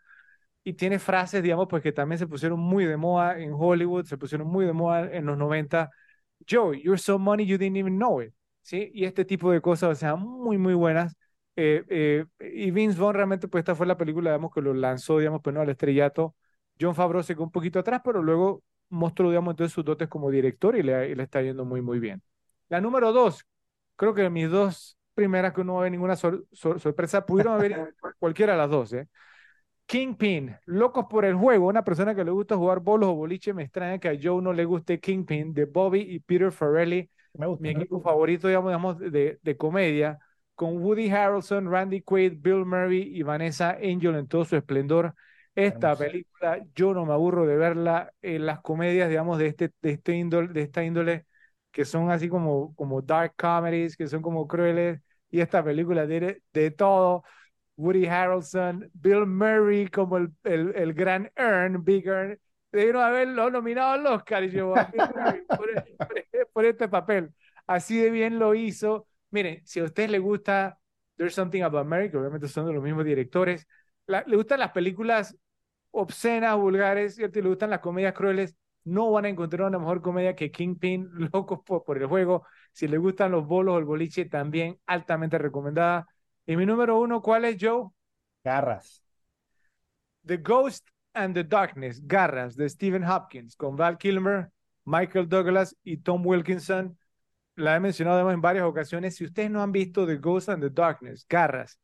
y 0.64 0.74
tiene 0.74 1.00
frases, 1.00 1.44
digamos, 1.44 1.68
pues 1.70 1.84
que 1.84 1.92
también 1.92 2.20
se 2.20 2.28
pusieron 2.28 2.60
muy 2.60 2.86
de 2.86 2.98
moda 2.98 3.38
en 3.40 3.52
Hollywood, 3.54 4.06
se 4.06 4.18
pusieron 4.18 4.48
muy 4.48 4.66
de 4.66 4.74
moda 4.74 5.12
en 5.12 5.26
los 5.26 5.38
90. 5.38 5.92
Joey, 6.50 6.82
you're 6.84 6.98
so 7.00 7.20
money 7.20 7.46
you 7.46 7.58
didn't 7.58 7.78
even 7.78 7.98
know 7.98 8.22
it. 8.22 8.34
¿Sí? 8.62 8.90
Y 8.94 9.06
este 9.06 9.26
tipo 9.26 9.52
de 9.52 9.62
cosas, 9.62 9.92
o 9.92 9.96
sea, 9.96 10.16
muy, 10.16 10.58
muy 10.58 10.74
buenas. 10.74 11.16
Eh, 11.58 11.84
eh, 11.90 12.26
y 12.54 12.72
Vince 12.72 13.00
Vaughn 13.00 13.14
realmente, 13.16 13.48
pues 13.48 13.62
esta 13.62 13.76
fue 13.76 13.86
la 13.88 13.98
película, 13.98 14.32
digamos, 14.32 14.54
que 14.54 14.62
lo 14.62 14.74
lanzó, 14.74 15.20
digamos, 15.20 15.42
pues 15.42 15.54
no 15.54 15.62
al 15.62 15.70
estrellato. 15.70 16.36
John 16.80 16.96
Favreau 16.96 17.24
se 17.24 17.34
quedó 17.34 17.44
un 17.46 17.52
poquito 17.52 17.80
atrás, 17.80 18.02
pero 18.04 18.22
luego 18.22 18.64
mostró, 18.90 19.30
digamos, 19.30 19.54
entonces 19.54 19.74
sus 19.74 19.86
dotes 19.86 20.10
como 20.10 20.30
director 20.30 20.76
y 20.76 20.84
le, 20.84 21.16
le 21.16 21.24
está 21.24 21.42
yendo 21.42 21.64
muy, 21.66 21.82
muy 21.82 22.00
bien. 22.00 22.22
La 22.68 22.82
número 22.82 23.14
dos, 23.14 23.46
creo 23.96 24.14
que 24.14 24.30
mis 24.30 24.50
dos 24.50 24.98
primeras 25.14 25.54
que 25.54 25.64
no 25.64 25.76
va 25.76 25.86
a 25.86 25.90
ninguna 25.90 26.18
sorpresa, 26.18 27.26
pudieron 27.26 27.54
haber 27.54 27.96
cualquiera 28.20 28.54
de 28.54 28.58
las 28.60 28.70
dos, 28.70 28.92
¿eh? 28.94 29.08
Kingpin, 29.88 30.56
Locos 30.66 31.06
por 31.10 31.26
el 31.26 31.36
Juego, 31.36 31.68
una 31.68 31.84
persona 31.84 32.16
que 32.16 32.24
le 32.24 32.32
gusta 32.32 32.56
jugar 32.58 32.80
bolos 32.80 33.10
o 33.10 33.16
boliche, 33.16 33.54
me 33.54 33.64
extraña 33.64 34.00
que 34.00 34.10
a 34.10 34.18
Joe 34.22 34.42
no 34.42 34.52
le 34.52 34.66
guste 34.66 35.00
Kingpin, 35.00 35.54
de 35.54 35.66
Bobby 35.66 36.02
y 36.02 36.20
Peter 36.20 36.52
Farrelly, 36.52 37.10
mi 37.60 37.70
equipo 37.70 38.02
favorito, 38.02 38.48
digamos, 38.48 38.72
digamos 38.72 39.00
de, 39.00 39.40
de 39.42 39.58
comedia 39.58 40.20
con 40.56 40.82
Woody 40.82 41.10
Harrelson, 41.10 41.70
Randy 41.70 42.02
Quaid, 42.02 42.34
Bill 42.38 42.66
Murray 42.66 43.02
y 43.16 43.24
Vanessa 43.24 43.72
Angel 43.72 44.16
en 44.16 44.28
todo 44.28 44.46
su 44.46 44.56
esplendor. 44.56 45.14
Esta 45.54 45.96
película, 45.96 46.60
yo 46.74 46.94
no 46.94 47.06
me 47.06 47.14
aburro 47.14 47.46
de 47.46 47.56
verla 47.56 48.12
en 48.22 48.46
las 48.46 48.62
comedias, 48.62 49.10
digamos, 49.10 49.38
de, 49.38 49.48
este, 49.48 49.72
de, 49.82 49.92
este 49.92 50.14
índole, 50.14 50.52
de 50.52 50.62
esta 50.64 50.84
índole, 50.84 51.26
que 51.72 51.86
son 51.86 52.10
así 52.12 52.28
como, 52.28 52.76
como 52.76 53.02
dark 53.02 53.36
comedies, 53.38 53.96
que 53.96 54.08
son 54.08 54.22
como 54.22 54.48
crueles, 54.48 55.02
y 55.30 55.40
esta 55.42 55.64
película 55.64 56.08
tiene 56.08 56.42
de 56.54 56.72
todo. 56.72 57.24
Woody 57.78 58.08
Harrelson, 58.08 58.90
Bill 58.94 59.26
Murray 59.26 59.88
como 59.88 60.18
el, 60.18 60.34
el, 60.44 60.74
el 60.76 60.94
gran 60.94 61.32
Earn, 61.36 61.84
Big 61.84 62.08
Earn, 62.08 62.40
debieron 62.72 63.04
haberlo 63.04 63.50
nominado 63.50 63.94
al 63.94 64.08
Oscar 64.08 64.44
y 64.44 64.50
llevó 64.50 64.76
por 66.54 66.66
este 66.66 66.88
papel. 66.88 67.34
Así 67.68 67.98
de 67.98 68.12
bien 68.12 68.40
lo 68.40 68.56
hizo 68.56 69.08
Miren, 69.36 69.62
si 69.66 69.82
a 69.82 69.84
usted 69.84 70.10
le 70.10 70.20
gusta 70.20 70.80
There's 71.18 71.36
Something 71.36 71.62
About 71.64 71.82
America, 71.82 72.18
obviamente 72.18 72.48
son 72.48 72.68
de 72.68 72.72
los 72.72 72.82
mismos 72.82 73.04
directores, 73.04 73.68
le 74.08 74.34
gustan 74.34 74.62
las 74.62 74.72
películas 74.72 75.36
obscenas, 75.92 76.56
vulgares, 76.56 77.16
¿cierto? 77.16 77.40
y 77.40 77.42
le 77.42 77.50
gustan 77.50 77.70
las 77.70 77.82
comedias 77.82 78.14
crueles, 78.14 78.56
no 78.86 79.12
van 79.12 79.26
a 79.26 79.28
encontrar 79.28 79.68
una 79.68 79.78
mejor 79.78 80.02
comedia 80.02 80.38
que 80.38 80.52
Kingpin, 80.52 81.10
Locos 81.34 81.60
por, 81.66 81.98
el 81.98 82.06
Juego. 82.06 82.46
Si 82.72 82.88
le 82.88 82.98
gustan 82.98 83.34
los 83.34 83.46
bolos 83.46 83.76
o 83.76 83.78
el 83.78 83.84
boliche, 83.84 84.24
también 84.24 84.80
altamente 84.86 85.38
recomendada. 85.38 86.08
Y 86.46 86.56
mi 86.56 86.66
número 86.66 86.98
uno, 86.98 87.22
¿cuál 87.22 87.44
es, 87.44 87.58
Joe? 87.60 87.90
Garras. 88.42 89.04
The 90.26 90.38
Ghost 90.38 90.88
and 91.14 91.36
the 91.36 91.44
Darkness, 91.44 92.02
Garras, 92.08 92.56
de 92.56 92.70
Stephen 92.70 93.04
Hopkins, 93.04 93.58
con 93.58 93.76
Val 93.76 93.98
Kilmer, 93.98 94.50
Michael 94.86 95.28
Douglas 95.28 95.76
y 95.84 95.98
Tom 95.98 96.26
Wilkinson 96.26 96.98
la 97.56 97.76
he 97.76 97.80
mencionado 97.80 98.30
en 98.32 98.42
varias 98.42 98.66
ocasiones, 98.66 99.16
si 99.16 99.26
ustedes 99.26 99.50
no 99.50 99.62
han 99.62 99.72
visto 99.72 100.06
The 100.06 100.18
Ghost 100.18 100.50
and 100.50 100.64
the 100.64 100.70
Darkness, 100.70 101.26
Garras, 101.28 101.80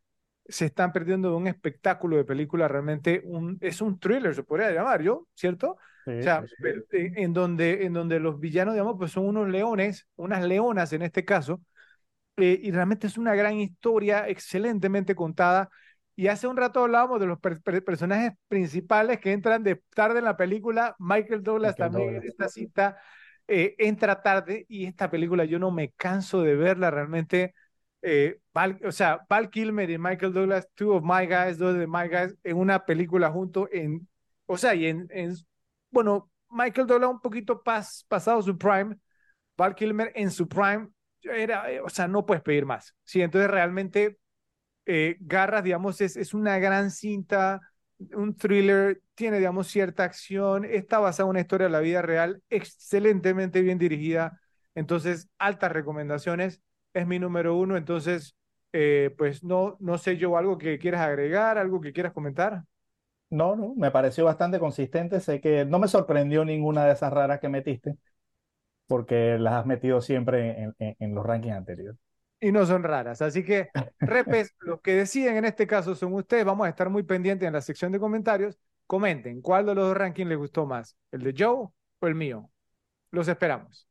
se 0.47 0.65
están 0.65 0.91
perdiendo 0.91 1.29
de 1.29 1.35
un 1.35 1.47
espectáculo 1.47 2.17
de 2.17 2.25
película, 2.25 2.67
realmente 2.67 3.21
un, 3.23 3.57
es 3.61 3.81
un 3.81 3.99
thriller, 3.99 4.35
se 4.35 4.43
podría 4.43 4.71
llamar 4.71 5.01
yo, 5.01 5.27
¿cierto? 5.33 5.77
o 6.05 6.21
sea, 6.21 6.43
En, 6.91 7.33
donde, 7.33 7.85
en 7.85 7.93
donde 7.93 8.19
los 8.19 8.39
villanos, 8.39 8.73
digamos, 8.73 8.95
pues 8.97 9.11
son 9.11 9.27
unos 9.27 9.47
leones, 9.47 10.07
unas 10.15 10.43
leonas 10.43 10.91
en 10.93 11.03
este 11.03 11.23
caso, 11.23 11.61
eh, 12.37 12.59
y 12.61 12.71
realmente 12.71 13.07
es 13.07 13.17
una 13.17 13.35
gran 13.35 13.55
historia, 13.55 14.27
excelentemente 14.27 15.15
contada. 15.15 15.69
Y 16.15 16.27
hace 16.27 16.47
un 16.47 16.57
rato 16.57 16.81
hablábamos 16.83 17.19
de 17.19 17.25
los 17.25 17.39
personajes 17.39 18.33
principales 18.47 19.19
que 19.19 19.31
entran 19.31 19.63
de 19.63 19.81
tarde 19.95 20.19
en 20.19 20.25
la 20.25 20.37
película, 20.37 20.95
Michael 20.99 21.43
Douglas 21.43 21.75
también 21.75 22.15
en 22.15 22.23
esta 22.23 22.49
cita, 22.49 22.97
eh, 23.53 23.75
entra 23.79 24.21
tarde 24.21 24.65
y 24.69 24.85
esta 24.85 25.11
película 25.11 25.43
yo 25.43 25.59
no 25.59 25.71
me 25.71 25.91
canso 25.91 26.41
de 26.41 26.55
verla 26.55 26.89
realmente. 26.89 27.53
Eh, 28.01 28.39
o 28.85 28.91
sea, 28.93 29.25
Val 29.29 29.49
Kilmer 29.49 29.89
y 29.89 29.97
Michael 29.97 30.31
Douglas, 30.31 30.69
two 30.73 30.93
of 30.95 31.03
my 31.03 31.27
guys, 31.27 31.57
dos 31.57 31.77
de 31.77 31.85
my 31.85 32.07
guys, 32.07 32.33
en 32.45 32.57
una 32.57 32.85
película 32.85 33.29
junto 33.29 33.67
en, 33.69 34.07
o 34.45 34.55
sea, 34.57 34.73
y 34.73 34.87
en, 34.87 35.05
en 35.11 35.35
bueno, 35.89 36.31
Michael 36.49 36.87
Douglas 36.87 37.09
un 37.09 37.19
poquito 37.19 37.61
pas, 37.61 38.05
pasado 38.07 38.41
su 38.41 38.57
prime, 38.57 38.95
Val 39.57 39.75
Kilmer 39.75 40.13
en 40.15 40.31
su 40.31 40.47
prime, 40.47 40.87
era, 41.21 41.69
eh, 41.69 41.81
o 41.81 41.89
sea, 41.89 42.07
no 42.07 42.25
puedes 42.25 42.41
pedir 42.43 42.65
más. 42.65 42.95
Sí, 43.03 43.21
entonces 43.21 43.51
realmente 43.51 44.17
Garras, 45.19 45.63
digamos, 45.63 45.99
es, 46.01 46.15
es 46.15 46.33
una 46.33 46.57
gran 46.59 46.89
cinta 46.89 47.59
un 48.13 48.35
thriller, 48.35 49.01
tiene, 49.15 49.37
digamos, 49.37 49.67
cierta 49.67 50.03
acción, 50.03 50.65
está 50.65 50.99
basada 50.99 51.27
en 51.27 51.31
una 51.31 51.41
historia 51.41 51.67
de 51.67 51.71
la 51.73 51.79
vida 51.79 52.01
real, 52.01 52.41
excelentemente 52.49 53.61
bien 53.61 53.77
dirigida, 53.77 54.39
entonces, 54.75 55.29
altas 55.37 55.71
recomendaciones, 55.71 56.61
es 56.93 57.07
mi 57.07 57.19
número 57.19 57.57
uno, 57.57 57.77
entonces, 57.77 58.35
eh, 58.73 59.13
pues 59.17 59.43
no, 59.43 59.77
no 59.79 59.97
sé 59.97 60.17
yo, 60.17 60.37
algo 60.37 60.57
que 60.57 60.79
quieras 60.79 61.01
agregar, 61.01 61.57
algo 61.57 61.81
que 61.81 61.93
quieras 61.93 62.13
comentar. 62.13 62.63
No, 63.29 63.55
no, 63.55 63.73
me 63.75 63.91
pareció 63.91 64.25
bastante 64.25 64.59
consistente, 64.59 65.19
sé 65.19 65.39
que 65.39 65.65
no 65.65 65.79
me 65.79 65.87
sorprendió 65.87 66.43
ninguna 66.43 66.85
de 66.85 66.93
esas 66.93 67.13
raras 67.13 67.39
que 67.39 67.49
metiste, 67.49 67.95
porque 68.87 69.37
las 69.39 69.53
has 69.53 69.65
metido 69.65 70.01
siempre 70.01 70.63
en, 70.79 70.95
en 70.99 71.15
los 71.15 71.25
rankings 71.25 71.55
anteriores 71.55 72.10
y 72.41 72.51
no 72.51 72.65
son 72.65 72.83
raras. 72.83 73.21
Así 73.21 73.43
que, 73.45 73.69
repes, 73.99 74.53
los 74.59 74.81
que 74.81 74.95
deciden 74.95 75.37
en 75.37 75.45
este 75.45 75.67
caso 75.67 75.95
son 75.95 76.13
ustedes. 76.13 76.43
Vamos 76.43 76.65
a 76.65 76.69
estar 76.69 76.89
muy 76.89 77.03
pendientes 77.03 77.47
en 77.47 77.53
la 77.53 77.61
sección 77.61 77.91
de 77.91 77.99
comentarios. 77.99 78.57
Comenten 78.87 79.41
cuál 79.41 79.67
de 79.67 79.75
los 79.75 79.87
dos 79.87 79.97
rankings 79.97 80.27
les 80.27 80.37
gustó 80.37 80.65
más, 80.65 80.97
el 81.11 81.21
de 81.23 81.33
Joe 81.37 81.69
o 81.99 82.07
el 82.07 82.15
mío. 82.15 82.49
Los 83.11 83.27
esperamos. 83.27 83.87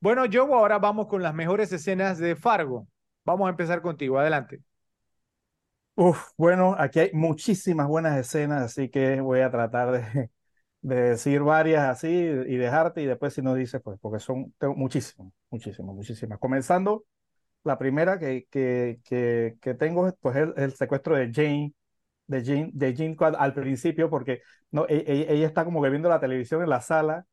Bueno, 0.00 0.24
Joe, 0.32 0.52
ahora 0.54 0.78
vamos 0.78 1.06
con 1.08 1.22
las 1.22 1.34
mejores 1.34 1.70
escenas 1.72 2.18
de 2.18 2.34
Fargo. 2.34 2.88
Vamos 3.24 3.46
a 3.46 3.50
empezar 3.50 3.82
contigo. 3.82 4.18
Adelante. 4.18 4.62
Uf, 5.96 6.30
bueno, 6.38 6.74
aquí 6.78 6.98
hay 7.00 7.10
muchísimas 7.12 7.86
buenas 7.86 8.16
escenas, 8.18 8.62
así 8.62 8.88
que 8.88 9.20
voy 9.20 9.40
a 9.40 9.50
tratar 9.50 9.90
de, 9.92 10.30
de 10.82 10.96
decir 11.10 11.42
varias 11.42 11.84
así 11.88 12.08
y 12.08 12.56
dejarte 12.56 13.02
y 13.02 13.06
después 13.06 13.34
si 13.34 13.42
no 13.42 13.54
dices, 13.54 13.80
pues, 13.82 13.98
porque 14.00 14.18
son 14.20 14.54
muchísimas, 14.76 15.32
muchísimas, 15.50 15.94
muchísimas. 15.94 16.38
Comenzando, 16.38 17.04
la 17.64 17.78
primera 17.78 18.18
que, 18.18 18.46
que, 18.50 19.00
que, 19.04 19.56
que 19.60 19.74
tengo 19.74 20.12
pues 20.20 20.36
es 20.36 20.48
el, 20.56 20.72
secuestro 20.74 21.16
de 21.16 21.30
Jane, 21.32 21.74
de 22.26 22.44
Jane, 22.44 22.70
de 22.72 22.96
Jane 22.96 23.16
al 23.38 23.54
principio, 23.54 24.10
porque 24.10 24.42
no, 24.70 24.86
e, 24.88 25.04
e, 25.06 25.34
ella, 25.34 25.46
está 25.46 25.64
como 25.64 25.82
que 25.82 25.90
viendo 25.90 26.08
la 26.08 26.20
televisión 26.20 26.62
en 26.62 26.70
la 26.70 26.80
sala 26.80 27.26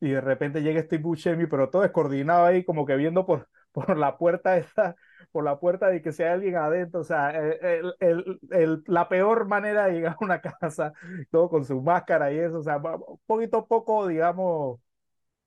y 0.00 0.10
de 0.10 0.20
repente 0.20 0.62
llega 0.62 0.82
Steve 0.82 1.02
Buscemi, 1.02 1.46
pero 1.46 1.70
todo 1.70 1.84
es 1.84 1.90
coordinado 1.92 2.46
ahí, 2.46 2.64
como 2.64 2.86
que 2.86 2.96
viendo 2.96 3.26
por, 3.26 3.48
por 3.72 3.96
la 3.96 4.16
puerta 4.18 4.56
esa 4.56 4.96
por 5.32 5.44
la 5.44 5.58
puerta 5.58 5.88
de 5.88 6.02
que 6.02 6.12
sea 6.12 6.34
alguien 6.34 6.56
adentro, 6.56 7.00
o 7.00 7.04
sea, 7.04 7.32
eh, 7.34 7.82
el, 8.00 8.40
el, 8.50 8.82
la 8.86 9.08
peor 9.08 9.46
manera 9.46 9.86
de 9.86 9.94
llegar 9.94 10.12
a 10.20 10.24
una 10.24 10.40
casa, 10.40 10.92
todo 11.30 11.48
con 11.48 11.64
su 11.64 11.80
máscara 11.80 12.32
y 12.32 12.38
eso, 12.38 12.58
o 12.58 12.62
sea, 12.62 12.76
un 12.76 13.18
poquito 13.26 13.66
poco, 13.66 14.06
digamos, 14.06 14.78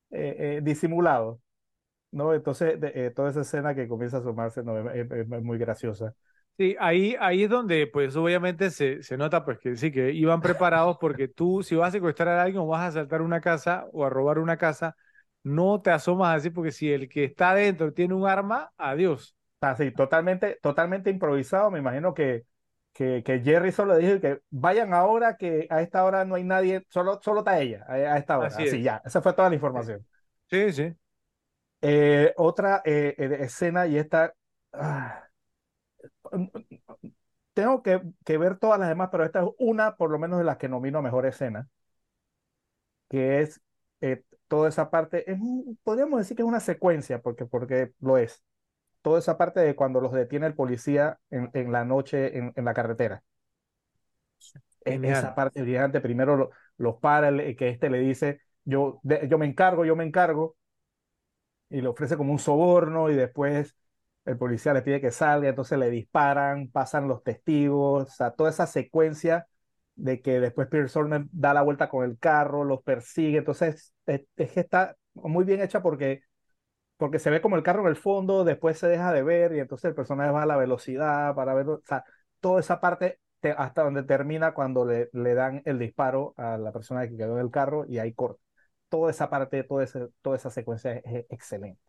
eh, 0.09 0.57
eh, 0.57 0.61
disimulado, 0.63 1.39
¿no? 2.11 2.33
Entonces, 2.33 2.79
toda 3.15 3.29
esa 3.29 3.41
escena 3.41 3.75
que 3.75 3.87
comienza 3.87 4.17
a 4.17 4.23
sumarse 4.23 4.63
no, 4.63 4.89
es, 4.89 5.27
muy 5.27 5.57
graciosa. 5.59 6.13
Sí, 6.57 6.75
ahí, 6.79 7.15
ahí 7.19 7.43
es 7.43 7.49
donde, 7.49 7.85
pues 7.85 8.15
obviamente 8.15 8.71
se, 8.71 9.03
se 9.03 9.17
nota, 9.17 9.43
pues 9.43 9.59
que 9.59 9.75
sí, 9.75 9.91
que 9.91 10.13
iban 10.13 10.41
preparados 10.41 10.97
porque 10.99 11.27
tú, 11.27 11.63
si 11.63 11.75
vas 11.75 11.89
a 11.89 11.91
secuestrar 11.91 12.29
a 12.29 12.43
alguien 12.43 12.61
o 12.63 12.67
vas 12.67 12.81
a 12.81 12.87
asaltar 12.87 13.21
una 13.21 13.41
casa 13.41 13.87
o 13.91 14.05
a 14.05 14.09
robar 14.09 14.39
una 14.39 14.55
casa, 14.57 14.95
no 15.45 15.81
te 15.81 15.91
asomas 15.91 16.35
así 16.37 16.49
porque 16.49 16.71
si 16.71 16.91
el 16.91 17.07
que 17.07 17.23
está 17.23 17.51
adentro 17.51 17.93
tiene 17.93 18.15
un 18.15 18.27
arma, 18.27 18.71
adiós. 18.77 19.35
Así, 19.61 19.91
totalmente, 19.91 20.59
totalmente 20.61 21.09
improvisado. 21.09 21.71
Me 21.71 21.79
imagino 21.79 22.13
que, 22.13 22.45
que, 22.93 23.23
que 23.23 23.39
Jerry 23.41 23.71
solo 23.71 23.95
dijo 23.95 24.19
que 24.19 24.39
vayan 24.49 24.93
ahora, 24.93 25.37
que 25.37 25.67
a 25.69 25.81
esta 25.81 26.03
hora 26.03 26.25
no 26.25 26.35
hay 26.35 26.43
nadie, 26.43 26.83
solo, 26.89 27.19
solo 27.21 27.39
está 27.39 27.59
ella, 27.59 27.85
a, 27.87 27.93
a 27.93 28.17
esta 28.17 28.37
hora. 28.37 28.47
Así 28.47 28.81
ya, 28.81 29.01
esa 29.05 29.21
fue 29.21 29.33
toda 29.33 29.49
la 29.49 29.55
información. 29.55 30.05
Sí, 30.49 30.73
sí. 30.73 30.93
Eh, 31.81 32.33
otra 32.37 32.81
eh, 32.83 33.13
eh, 33.17 33.37
escena 33.41 33.85
y 33.85 33.97
esta, 33.97 34.33
ah, 34.73 35.27
tengo 37.53 37.83
que, 37.83 38.01
que 38.25 38.37
ver 38.37 38.57
todas 38.57 38.79
las 38.79 38.89
demás, 38.89 39.09
pero 39.11 39.23
esta 39.23 39.41
es 39.43 39.49
una, 39.59 39.95
por 39.95 40.09
lo 40.09 40.19
menos, 40.19 40.39
de 40.39 40.45
las 40.45 40.57
que 40.57 40.67
nomino 40.69 41.01
mejor 41.01 41.25
escena, 41.25 41.67
que 43.09 43.41
es 43.41 43.61
eh, 44.01 44.23
toda 44.47 44.69
esa 44.69 44.89
parte, 44.91 45.29
es 45.31 45.39
podríamos 45.83 46.19
decir 46.19 46.37
que 46.37 46.43
es 46.43 46.47
una 46.49 46.59
secuencia, 46.59 47.21
porque, 47.21 47.45
porque 47.45 47.93
lo 47.99 48.17
es. 48.17 48.43
Toda 49.03 49.19
esa 49.19 49.37
parte 49.37 49.61
de 49.61 49.75
cuando 49.75 50.01
los 50.01 50.13
detiene 50.13 50.47
el 50.47 50.55
policía 50.55 51.19
en, 51.31 51.49
en 51.53 51.71
la 51.71 51.85
noche 51.85 52.37
en, 52.37 52.53
en 52.55 52.65
la 52.65 52.73
carretera. 52.73 53.23
E- 54.85 54.99
Genial. 55.01 55.03
Esa 55.03 55.33
parte 55.35 55.61
brillante, 55.61 56.01
primero 56.01 56.35
lo- 56.37 56.51
los 56.77 56.97
para, 56.99 57.29
el- 57.29 57.55
que 57.55 57.69
este 57.69 57.89
le 57.89 57.99
dice, 57.99 58.41
yo, 58.63 58.99
de- 59.03 59.27
yo 59.29 59.37
me 59.37 59.45
encargo, 59.45 59.85
yo 59.85 59.95
me 59.95 60.03
encargo, 60.05 60.55
y 61.69 61.81
le 61.81 61.87
ofrece 61.87 62.17
como 62.17 62.31
un 62.31 62.39
soborno, 62.39 63.09
y 63.09 63.15
después 63.15 63.75
el 64.25 64.37
policía 64.37 64.73
le 64.73 64.81
pide 64.81 65.01
que 65.01 65.11
salga, 65.11 65.49
entonces 65.49 65.77
le 65.77 65.89
disparan, 65.89 66.69
pasan 66.69 67.07
los 67.07 67.23
testigos, 67.23 68.07
o 68.09 68.11
sea, 68.11 68.31
toda 68.31 68.49
esa 68.49 68.67
secuencia 68.67 69.47
de 69.95 70.21
que 70.21 70.39
después 70.39 70.67
Pierce 70.69 70.99
da 71.31 71.53
la 71.53 71.61
vuelta 71.61 71.89
con 71.89 72.05
el 72.05 72.17
carro, 72.19 72.63
los 72.63 72.83
persigue, 72.83 73.37
entonces 73.39 73.93
es, 74.05 74.21
es 74.35 74.51
que 74.51 74.59
está 74.61 74.95
muy 75.13 75.45
bien 75.45 75.61
hecha 75.61 75.81
porque, 75.81 76.21
porque 76.97 77.19
se 77.19 77.29
ve 77.29 77.41
como 77.41 77.55
el 77.57 77.63
carro 77.63 77.81
en 77.83 77.87
el 77.89 77.95
fondo, 77.97 78.43
después 78.45 78.79
se 78.79 78.87
deja 78.87 79.13
de 79.13 79.23
ver 79.23 79.53
y 79.55 79.59
entonces 79.59 79.89
el 79.89 79.95
personaje 79.95 80.31
va 80.31 80.43
a 80.43 80.45
la 80.45 80.57
velocidad 80.57 81.35
para 81.35 81.53
ver, 81.53 81.67
o 81.69 81.81
sea, 81.87 82.03
toda 82.39 82.59
esa 82.61 82.79
parte 82.81 83.19
te- 83.41 83.51
hasta 83.51 83.83
donde 83.83 84.03
termina 84.03 84.53
cuando 84.53 84.85
le, 84.85 85.09
le 85.13 85.33
dan 85.35 85.61
el 85.65 85.79
disparo 85.79 86.33
a 86.37 86.57
la 86.57 86.71
persona 86.71 87.07
que 87.07 87.17
quedó 87.17 87.35
en 87.39 87.45
el 87.45 87.51
carro 87.51 87.85
y 87.87 87.99
ahí 87.99 88.13
corta. 88.13 88.41
Toda 88.89 89.11
esa 89.11 89.29
parte, 89.29 89.63
toda 89.63 89.83
esa, 89.83 90.07
toda 90.21 90.37
esa 90.37 90.49
secuencia 90.51 90.93
es, 90.93 91.03
es 91.05 91.25
excelente. 91.29 91.81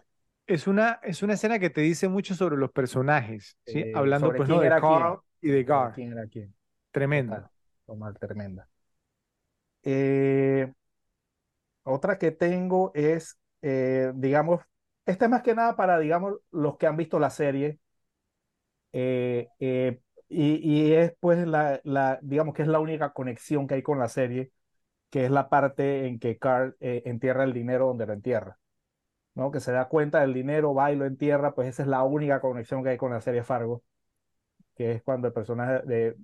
Es 0.46 0.66
una, 0.68 1.00
es 1.02 1.22
una 1.22 1.34
escena 1.34 1.58
que 1.58 1.70
te 1.70 1.80
dice 1.80 2.08
mucho 2.08 2.34
sobre 2.34 2.56
los 2.56 2.70
personajes, 2.70 3.56
¿sí? 3.64 3.88
Eh, 3.88 3.92
Hablando 3.92 4.34
pues 4.34 4.48
no 4.48 4.60
de 4.60 4.74
quién. 4.84 5.14
Carl 5.14 5.20
y 5.40 5.48
de 5.50 5.64
Gar. 5.64 5.92
¿Quién 5.92 6.12
era 6.12 6.26
quién? 6.28 6.54
Tremendo. 6.92 7.50
Total, 7.86 8.14
tremenda. 8.18 8.68
Eh, 9.82 10.66
otra 11.84 12.18
que 12.18 12.30
tengo 12.32 12.90
es, 12.94 13.38
eh, 13.62 14.12
digamos, 14.14 14.62
esta 15.06 15.26
es 15.26 15.30
más 15.30 15.42
que 15.42 15.54
nada 15.54 15.76
para, 15.76 15.98
digamos, 15.98 16.36
los 16.50 16.76
que 16.78 16.86
han 16.86 16.96
visto 16.96 17.18
la 17.18 17.30
serie. 17.30 17.78
eh, 18.92 20.00
y, 20.28 20.92
es 20.92 21.14
pues 21.20 21.46
la, 21.46 21.80
digamos 22.22 22.54
que 22.54 22.62
es 22.62 22.68
la 22.68 22.80
única 22.80 23.12
conexión 23.12 23.66
que 23.66 23.74
hay 23.74 23.82
con 23.82 23.98
la 23.98 24.08
serie, 24.08 24.50
que 25.10 25.24
es 25.26 25.30
la 25.30 25.48
parte 25.50 26.06
en 26.06 26.18
que 26.20 26.38
Carl 26.38 26.76
entierra 26.80 27.44
el 27.44 27.52
dinero 27.54 27.88
donde 27.88 28.06
lo 28.06 28.12
entierra, 28.14 28.58
¿no? 29.34 29.50
Que 29.52 29.60
se 29.60 29.72
da 29.72 29.88
cuenta 29.88 30.20
del 30.22 30.34
dinero, 30.34 30.74
va 30.74 30.92
y 30.92 30.96
lo 30.96 31.06
entierra, 31.06 31.54
pues 31.54 31.68
esa 31.68 31.82
es 31.84 31.88
la 31.88 32.04
única 32.04 32.40
conexión 32.40 32.84
que 32.84 32.90
hay 32.90 32.98
con 32.98 33.12
la 33.12 33.20
serie 33.22 33.44
Fargo, 33.44 33.84
que 34.76 34.92
es 34.92 35.02
cuando 35.02 35.28
el 35.28 35.34
personaje 35.34 35.82
de, 35.86 36.16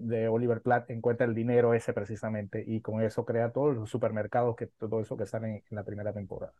de 0.00 0.28
Oliver 0.28 0.62
Platt 0.62 0.90
encuentra 0.90 1.26
el 1.26 1.34
dinero 1.34 1.74
ese 1.74 1.92
precisamente 1.92 2.64
y 2.66 2.80
con 2.80 3.02
eso 3.02 3.24
crea 3.24 3.52
todos 3.52 3.74
los 3.76 3.90
supermercados, 3.90 4.56
que 4.56 4.66
todo 4.66 5.00
eso 5.00 5.16
que 5.16 5.26
sale 5.26 5.48
en, 5.48 5.54
en 5.56 5.76
la 5.76 5.84
primera 5.84 6.12
temporada. 6.12 6.54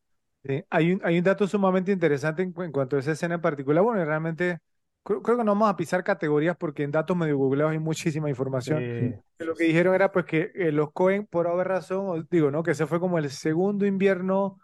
Sí, 0.45 0.63
Hay 0.69 0.93
un, 0.93 1.01
hay 1.05 1.17
un 1.19 1.25
dato 1.25 1.47
sumamente 1.47 1.91
interesante 1.91 2.43
en, 2.43 2.55
en 2.59 2.71
cuanto 2.73 2.97
a 2.97 2.99
esa 3.01 3.13
escena 3.13 3.37
en 3.37 3.41
particular. 3.41 3.83
Bueno, 3.83 4.05
realmente 4.05 4.59
creo, 5.03 5.23
creo 5.23 5.39
que 5.39 5.45
no 5.45 5.53
vamos 5.53 5.71
a 5.71 5.77
pisar 5.77 6.05
categorías 6.05 6.55
porque 6.59 6.83
en 6.83 6.91
datos 6.91 7.17
medio 7.17 7.39
googleados 7.39 7.73
hay 7.73 7.79
muchísima 7.79 8.29
información. 8.29 8.87
Sí, 8.99 9.15
Que 9.39 9.45
Lo 9.45 9.55
que 9.57 9.65
dijeron 9.65 9.95
era 9.95 10.13
pues 10.13 10.27
que 10.27 10.53
eh, 10.55 10.71
los 10.71 10.93
Cohen, 10.93 11.27
por 11.27 11.47
haber 11.47 11.69
razón, 11.69 12.29
digo, 12.31 12.51
¿no? 12.51 12.63
Que 12.63 12.73
ese 12.73 12.87
fue 12.87 13.01
como 13.01 13.19
el 13.19 13.31
segundo 13.31 13.87
invierno 13.87 14.61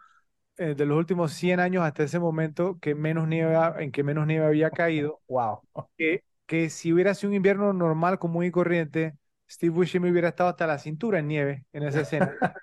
eh, 0.58 0.74
de 0.76 0.86
los 0.86 0.98
últimos 0.98 1.32
100 1.34 1.60
años 1.60 1.84
hasta 1.84 2.04
ese 2.04 2.18
momento 2.20 2.78
que 2.80 2.94
menos 2.94 3.28
nieve, 3.28 3.56
en 3.84 3.92
que 3.92 4.04
menos 4.04 4.26
nieve 4.26 4.46
había 4.46 4.70
caído. 4.72 5.20
wow. 5.28 5.62
Que, 5.96 6.24
que 6.50 6.70
si 6.70 6.92
hubiera 6.92 7.14
sido 7.14 7.30
un 7.30 7.36
invierno 7.36 7.72
normal, 7.74 8.18
común 8.20 8.44
y 8.44 8.50
corriente, 8.52 9.16
Steve 9.50 9.70
Buscemi 9.74 10.10
hubiera 10.10 10.30
estado 10.30 10.50
hasta 10.50 10.66
la 10.66 10.78
cintura 10.80 11.20
en 11.20 11.28
nieve 11.28 11.66
en 11.72 11.84
esa 11.84 12.02
escena. 12.02 12.38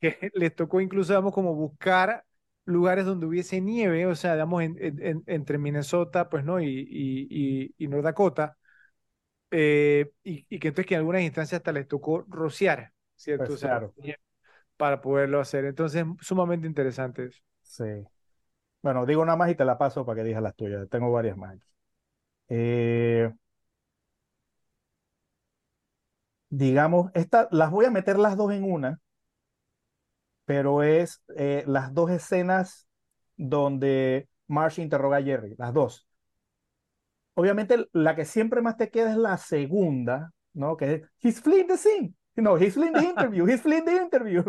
que 0.00 0.30
les 0.34 0.54
tocó 0.54 0.80
incluso, 0.80 1.12
digamos, 1.12 1.32
como 1.34 1.54
buscar 1.54 2.24
lugares 2.64 3.04
donde 3.06 3.26
hubiese 3.26 3.60
nieve, 3.60 4.06
o 4.06 4.14
sea, 4.14 4.34
digamos, 4.34 4.62
en- 4.62 4.76
en- 4.82 5.02
en- 5.02 5.22
entre 5.26 5.58
Minnesota, 5.58 6.28
pues, 6.28 6.44
¿no? 6.44 6.60
Y, 6.60 6.66
y, 6.68 7.26
y, 7.30 7.74
y 7.78 7.88
North 7.88 8.04
Dakota, 8.04 8.56
eh, 9.50 10.12
y, 10.24 10.46
y 10.48 10.58
que 10.60 10.68
entonces 10.68 10.86
que 10.86 10.94
en 10.94 11.00
algunas 11.00 11.22
instancias 11.22 11.60
hasta 11.60 11.72
les 11.72 11.88
tocó 11.88 12.24
rociar, 12.28 12.92
¿cierto? 13.16 13.52
Pues 13.52 13.54
O 13.54 13.58
sea, 13.58 13.80
claro. 13.80 13.94
para 14.76 15.00
poderlo 15.00 15.40
hacer. 15.40 15.64
Entonces, 15.64 16.04
sumamente 16.20 16.66
interesante 16.66 17.26
eso. 17.26 17.40
Sí. 17.62 17.84
Bueno, 18.82 19.06
digo 19.06 19.22
una 19.22 19.36
más 19.36 19.50
y 19.50 19.54
te 19.56 19.64
la 19.66 19.78
paso 19.78 20.04
para 20.06 20.18
que 20.22 20.28
digas 20.28 20.42
las 20.42 20.56
tuyas. 20.56 20.88
Tengo 20.90 21.12
varias 21.12 21.36
más. 21.38 21.58
Eh, 22.54 23.32
digamos, 26.50 27.10
esta, 27.14 27.48
las 27.50 27.70
voy 27.70 27.86
a 27.86 27.90
meter 27.90 28.18
las 28.18 28.36
dos 28.36 28.52
en 28.52 28.64
una, 28.64 29.00
pero 30.44 30.82
es 30.82 31.22
eh, 31.36 31.64
las 31.66 31.94
dos 31.94 32.10
escenas 32.10 32.88
donde 33.36 34.28
Marsh 34.48 34.80
interroga 34.80 35.18
a 35.18 35.22
Jerry, 35.22 35.54
las 35.58 35.72
dos. 35.72 36.06
Obviamente, 37.34 37.88
la 37.92 38.14
que 38.14 38.24
siempre 38.24 38.60
más 38.60 38.76
te 38.76 38.90
queda 38.90 39.10
es 39.10 39.16
la 39.16 39.38
segunda, 39.38 40.32
¿no? 40.52 40.76
Que 40.76 40.94
es, 40.94 41.02
he's 41.20 41.40
fleeing 41.40 41.66
the 41.66 41.76
scene. 41.78 42.14
No, 42.36 42.56
he's 42.58 42.74
fleeing 42.74 42.92
the 42.92 43.04
interview, 43.10 43.46
he's 43.46 43.62
fleeing 43.62 43.84
the 43.84 43.96
interview. 43.96 44.42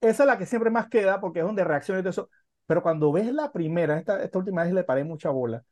Esa 0.00 0.22
es 0.24 0.26
la 0.26 0.38
que 0.38 0.46
siempre 0.46 0.70
más 0.70 0.88
queda 0.88 1.20
porque 1.20 1.40
es 1.40 1.44
donde 1.44 1.64
reacciona 1.64 2.00
y 2.00 2.02
todo 2.02 2.10
eso. 2.10 2.30
Pero 2.66 2.82
cuando 2.82 3.12
ves 3.12 3.32
la 3.32 3.52
primera, 3.52 3.98
esta, 3.98 4.22
esta 4.22 4.38
última 4.38 4.64
vez 4.64 4.72
le 4.72 4.84
paré 4.84 5.04
mucha 5.04 5.30
bola, 5.30 5.62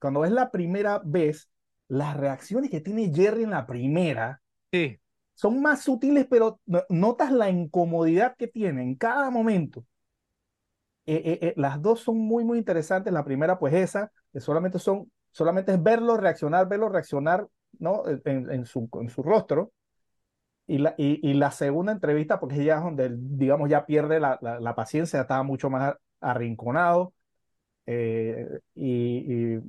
cuando 0.00 0.20
ves 0.20 0.32
la 0.32 0.50
primera 0.50 1.00
vez, 1.04 1.50
las 1.88 2.16
reacciones 2.16 2.70
que 2.70 2.80
tiene 2.80 3.12
Jerry 3.14 3.44
en 3.44 3.50
la 3.50 3.66
primera 3.66 4.42
Sí, 4.72 4.98
son 5.34 5.62
más 5.62 5.82
sutiles, 5.82 6.26
pero 6.30 6.60
no- 6.66 6.84
notas 6.90 7.32
la 7.32 7.50
incomodidad 7.50 8.36
que 8.36 8.48
tiene 8.48 8.82
en 8.82 8.96
cada 8.96 9.30
momento. 9.30 9.84
Eh, 11.06 11.22
eh, 11.24 11.38
eh, 11.48 11.54
las 11.56 11.80
dos 11.80 12.00
son 12.00 12.18
muy, 12.18 12.44
muy 12.44 12.58
interesantes. 12.58 13.12
La 13.12 13.24
primera, 13.24 13.58
pues 13.58 13.72
esa, 13.74 14.12
que 14.32 14.40
solamente 14.40 14.78
son, 14.78 15.10
solamente 15.30 15.72
es 15.72 15.82
verlo 15.82 16.16
reaccionar, 16.16 16.68
verlo 16.68 16.88
reaccionar, 16.90 17.48
¿no? 17.78 18.02
En, 18.24 18.50
en 18.50 18.64
su, 18.66 18.88
en 19.00 19.08
su 19.08 19.22
rostro. 19.22 19.72
Y 20.66 20.78
la, 20.78 20.94
y, 20.98 21.20
y 21.28 21.34
la 21.34 21.50
segunda 21.52 21.92
entrevista, 21.92 22.40
porque 22.40 22.64
ya 22.64 22.78
es 22.78 22.84
donde, 22.84 23.10
digamos, 23.18 23.70
ya 23.70 23.86
pierde 23.86 24.20
la, 24.20 24.38
la, 24.42 24.60
la 24.60 24.74
paciencia, 24.74 25.22
estaba 25.22 25.42
mucho 25.44 25.70
más 25.70 25.94
arrinconado. 26.20 27.14
Eh, 27.88 28.60
y, 28.74 29.56
y- 29.56 29.60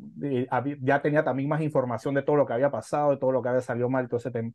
y 0.44 0.48
había- 0.52 0.78
ya 0.82 1.02
tenía 1.02 1.24
también 1.26 1.50
más 1.50 1.62
información 1.62 2.16
de 2.16 2.24
todo 2.24 2.38
lo 2.38 2.46
que 2.48 2.54
había 2.54 2.72
pasado, 2.72 3.12
de 3.12 3.18
todo 3.18 3.32
lo 3.34 3.42
que 3.44 3.50
había 3.50 3.62
salido 3.62 3.90
mal, 3.90 4.08
todo 4.10 4.20
ese 4.20 4.32
tema. 4.32 4.52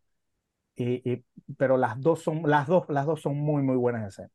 Y, 0.77 1.11
y- 1.13 1.25
pero 1.59 1.77
las 1.79 2.01
dos 2.01 2.23
son, 2.23 2.43
las 2.51 2.69
dos, 2.69 2.87
las 2.91 3.07
dos 3.07 3.23
son 3.23 3.37
muy, 3.39 3.63
muy 3.63 3.77
buenas 3.77 4.09
escenas. 4.09 4.33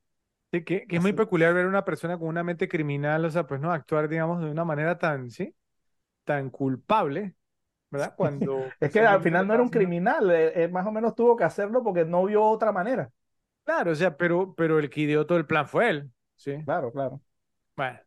sí, 0.52 0.64
que, 0.64 0.88
que 0.88 0.96
es 0.98 1.02
muy 1.02 1.14
peculiar 1.14 1.54
ver 1.54 1.66
a 1.66 1.70
una 1.70 1.86
persona 1.86 2.18
con 2.18 2.28
una 2.28 2.44
mente 2.44 2.68
criminal, 2.68 3.26
o 3.26 3.30
sea, 3.32 3.48
pues, 3.48 3.62
¿no? 3.62 3.72
Actuar, 3.72 4.10
digamos, 4.10 4.42
de 4.44 4.50
una 4.52 4.66
manera 4.66 4.98
tan, 4.98 5.30
¿sí? 5.32 5.56
Tan 6.24 6.50
culpable, 6.50 7.36
¿verdad? 7.92 8.16
Cuando 8.18 8.78
Es 8.80 8.92
que 8.92 9.00
al 9.02 9.22
final 9.22 9.48
no 9.48 9.54
era 9.54 9.64
un 9.64 9.70
criminal, 9.70 10.30
eh, 10.32 10.64
eh, 10.64 10.68
más 10.68 10.86
o 10.88 10.92
menos 10.92 11.16
tuvo 11.16 11.36
que 11.36 11.44
hacerlo 11.44 11.84
porque 11.84 12.06
no 12.06 12.26
vio 12.26 12.44
otra 12.44 12.72
manera. 12.72 13.12
Claro, 13.64 13.92
o 13.92 13.96
sea, 13.96 14.18
pero, 14.18 14.54
pero 14.56 14.80
el 14.80 14.90
que 14.90 15.02
ideó 15.02 15.26
todo 15.26 15.38
el 15.38 15.46
plan 15.46 15.68
fue 15.68 15.90
él, 15.90 16.12
¿sí? 16.36 16.54
Claro, 16.64 16.92
claro. 16.92 17.22
Bueno. 17.76 18.00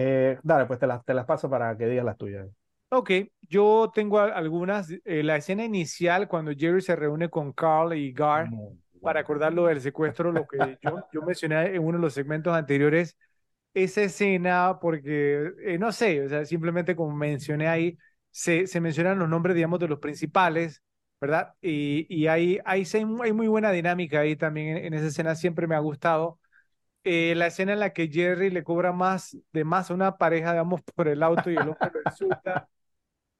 Eh, 0.00 0.38
dale, 0.42 0.66
pues 0.66 0.78
te 0.78 0.86
las, 0.86 1.04
te 1.04 1.14
las 1.14 1.26
paso 1.26 1.48
para 1.50 1.76
que 1.76 1.86
digas 1.86 2.04
las 2.04 2.16
tuyas. 2.16 2.48
Ok, 2.90 3.10
yo 3.42 3.90
tengo 3.94 4.18
algunas. 4.20 4.90
eh, 5.04 5.22
la 5.22 5.36
escena 5.36 5.64
inicial, 5.64 6.26
cuando 6.28 6.52
Jerry 6.56 6.80
se 6.80 6.96
reúne 6.96 7.28
con 7.28 7.52
Carl 7.52 7.92
y 7.94 8.12
Gar 8.12 8.54
para 9.02 9.20
acordar 9.20 9.52
lo 9.52 9.66
del 9.66 9.80
secuestro, 9.80 10.32
lo 10.32 10.46
que 10.46 10.78
yo, 10.80 11.04
yo 11.12 11.22
mencioné 11.22 11.74
en 11.74 11.84
uno 11.84 11.98
de 11.98 12.02
los 12.02 12.14
segmentos 12.14 12.54
anteriores, 12.54 13.16
esa 13.74 14.02
escena, 14.02 14.78
porque, 14.80 15.52
eh, 15.64 15.78
no 15.78 15.92
sé, 15.92 16.24
o 16.24 16.28
sea, 16.28 16.44
simplemente 16.46 16.96
como 16.96 17.14
mencioné 17.16 17.68
ahí, 17.68 17.98
se, 18.30 18.66
se 18.66 18.80
mencionan 18.80 19.18
los 19.18 19.28
nombres, 19.28 19.56
digamos, 19.56 19.80
de 19.80 19.88
los 19.88 19.98
principales, 20.00 20.82
¿verdad? 21.20 21.54
Y, 21.62 22.06
y 22.14 22.26
hay, 22.28 22.58
hay, 22.64 22.84
hay 22.94 23.32
muy 23.32 23.48
buena 23.48 23.72
dinámica 23.72 24.20
ahí 24.20 24.36
también 24.36 24.78
en, 24.78 24.86
en 24.86 24.94
esa 24.94 25.06
escena, 25.08 25.34
siempre 25.36 25.66
me 25.66 25.74
ha 25.76 25.80
gustado. 25.80 26.40
Eh, 27.10 27.34
la 27.36 27.46
escena 27.46 27.72
en 27.72 27.80
la 27.80 27.92
que 27.92 28.08
Jerry 28.08 28.50
le 28.50 28.64
cobra 28.64 28.92
más 28.92 29.36
de 29.52 29.64
más 29.64 29.90
a 29.90 29.94
una 29.94 30.18
pareja, 30.18 30.52
digamos, 30.52 30.82
por 30.94 31.08
el 31.08 31.22
auto 31.22 31.50
y 31.50 31.56
el 31.56 31.68
hombre 31.68 31.90
lo 31.94 32.02
insulta. 32.02 32.68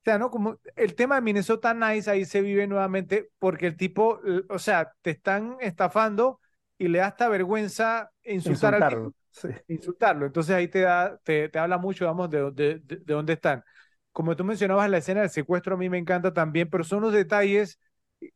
O 0.00 0.04
sea, 0.04 0.18
¿no? 0.18 0.30
Como 0.30 0.58
el 0.76 0.94
tema 0.94 1.16
de 1.16 1.20
Minnesota 1.22 1.74
Nice 1.74 2.10
ahí 2.10 2.24
se 2.24 2.40
vive 2.40 2.66
nuevamente 2.66 3.30
porque 3.38 3.66
el 3.66 3.76
tipo, 3.76 4.20
o 4.48 4.58
sea, 4.58 4.92
te 5.02 5.10
están 5.10 5.56
estafando 5.60 6.40
y 6.78 6.88
le 6.88 6.98
da 6.98 7.08
hasta 7.08 7.28
vergüenza 7.28 8.10
insultar 8.24 8.74
Insultarlo, 8.76 9.04
al 9.04 9.12
sí. 9.30 9.48
insultarlo. 9.68 10.26
Entonces 10.26 10.54
ahí 10.56 10.68
te 10.68 10.80
da, 10.80 11.18
te, 11.24 11.48
te 11.50 11.58
habla 11.58 11.78
mucho, 11.78 12.06
vamos, 12.06 12.30
de, 12.30 12.50
de, 12.52 12.78
de, 12.80 12.96
de 12.96 13.14
dónde 13.14 13.34
están. 13.34 13.64
Como 14.12 14.34
tú 14.36 14.44
mencionabas, 14.44 14.88
la 14.90 14.98
escena 14.98 15.20
del 15.22 15.30
secuestro 15.30 15.74
a 15.74 15.78
mí 15.78 15.90
me 15.90 15.98
encanta 15.98 16.32
también, 16.32 16.70
pero 16.70 16.84
son 16.84 17.02
los 17.02 17.12
detalles 17.12 17.78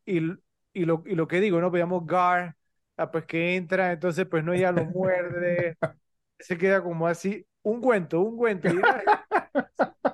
y, 0.05 0.17
y, 0.73 0.85
lo, 0.85 1.03
y 1.05 1.15
lo 1.15 1.27
que 1.27 1.39
digo, 1.41 1.59
¿no? 1.61 1.71
Veamos 1.71 2.05
Gar, 2.05 2.55
ah, 2.97 3.11
pues 3.11 3.25
que 3.25 3.55
entra, 3.55 3.91
entonces 3.91 4.25
pues 4.29 4.43
no, 4.43 4.53
ella 4.53 4.71
lo 4.71 4.85
muerde, 4.85 5.77
se 6.39 6.57
queda 6.57 6.83
como 6.83 7.07
así, 7.07 7.45
un 7.63 7.81
cuento, 7.81 8.21
un 8.21 8.37
cuento. 8.37 8.69
y- 8.69 8.81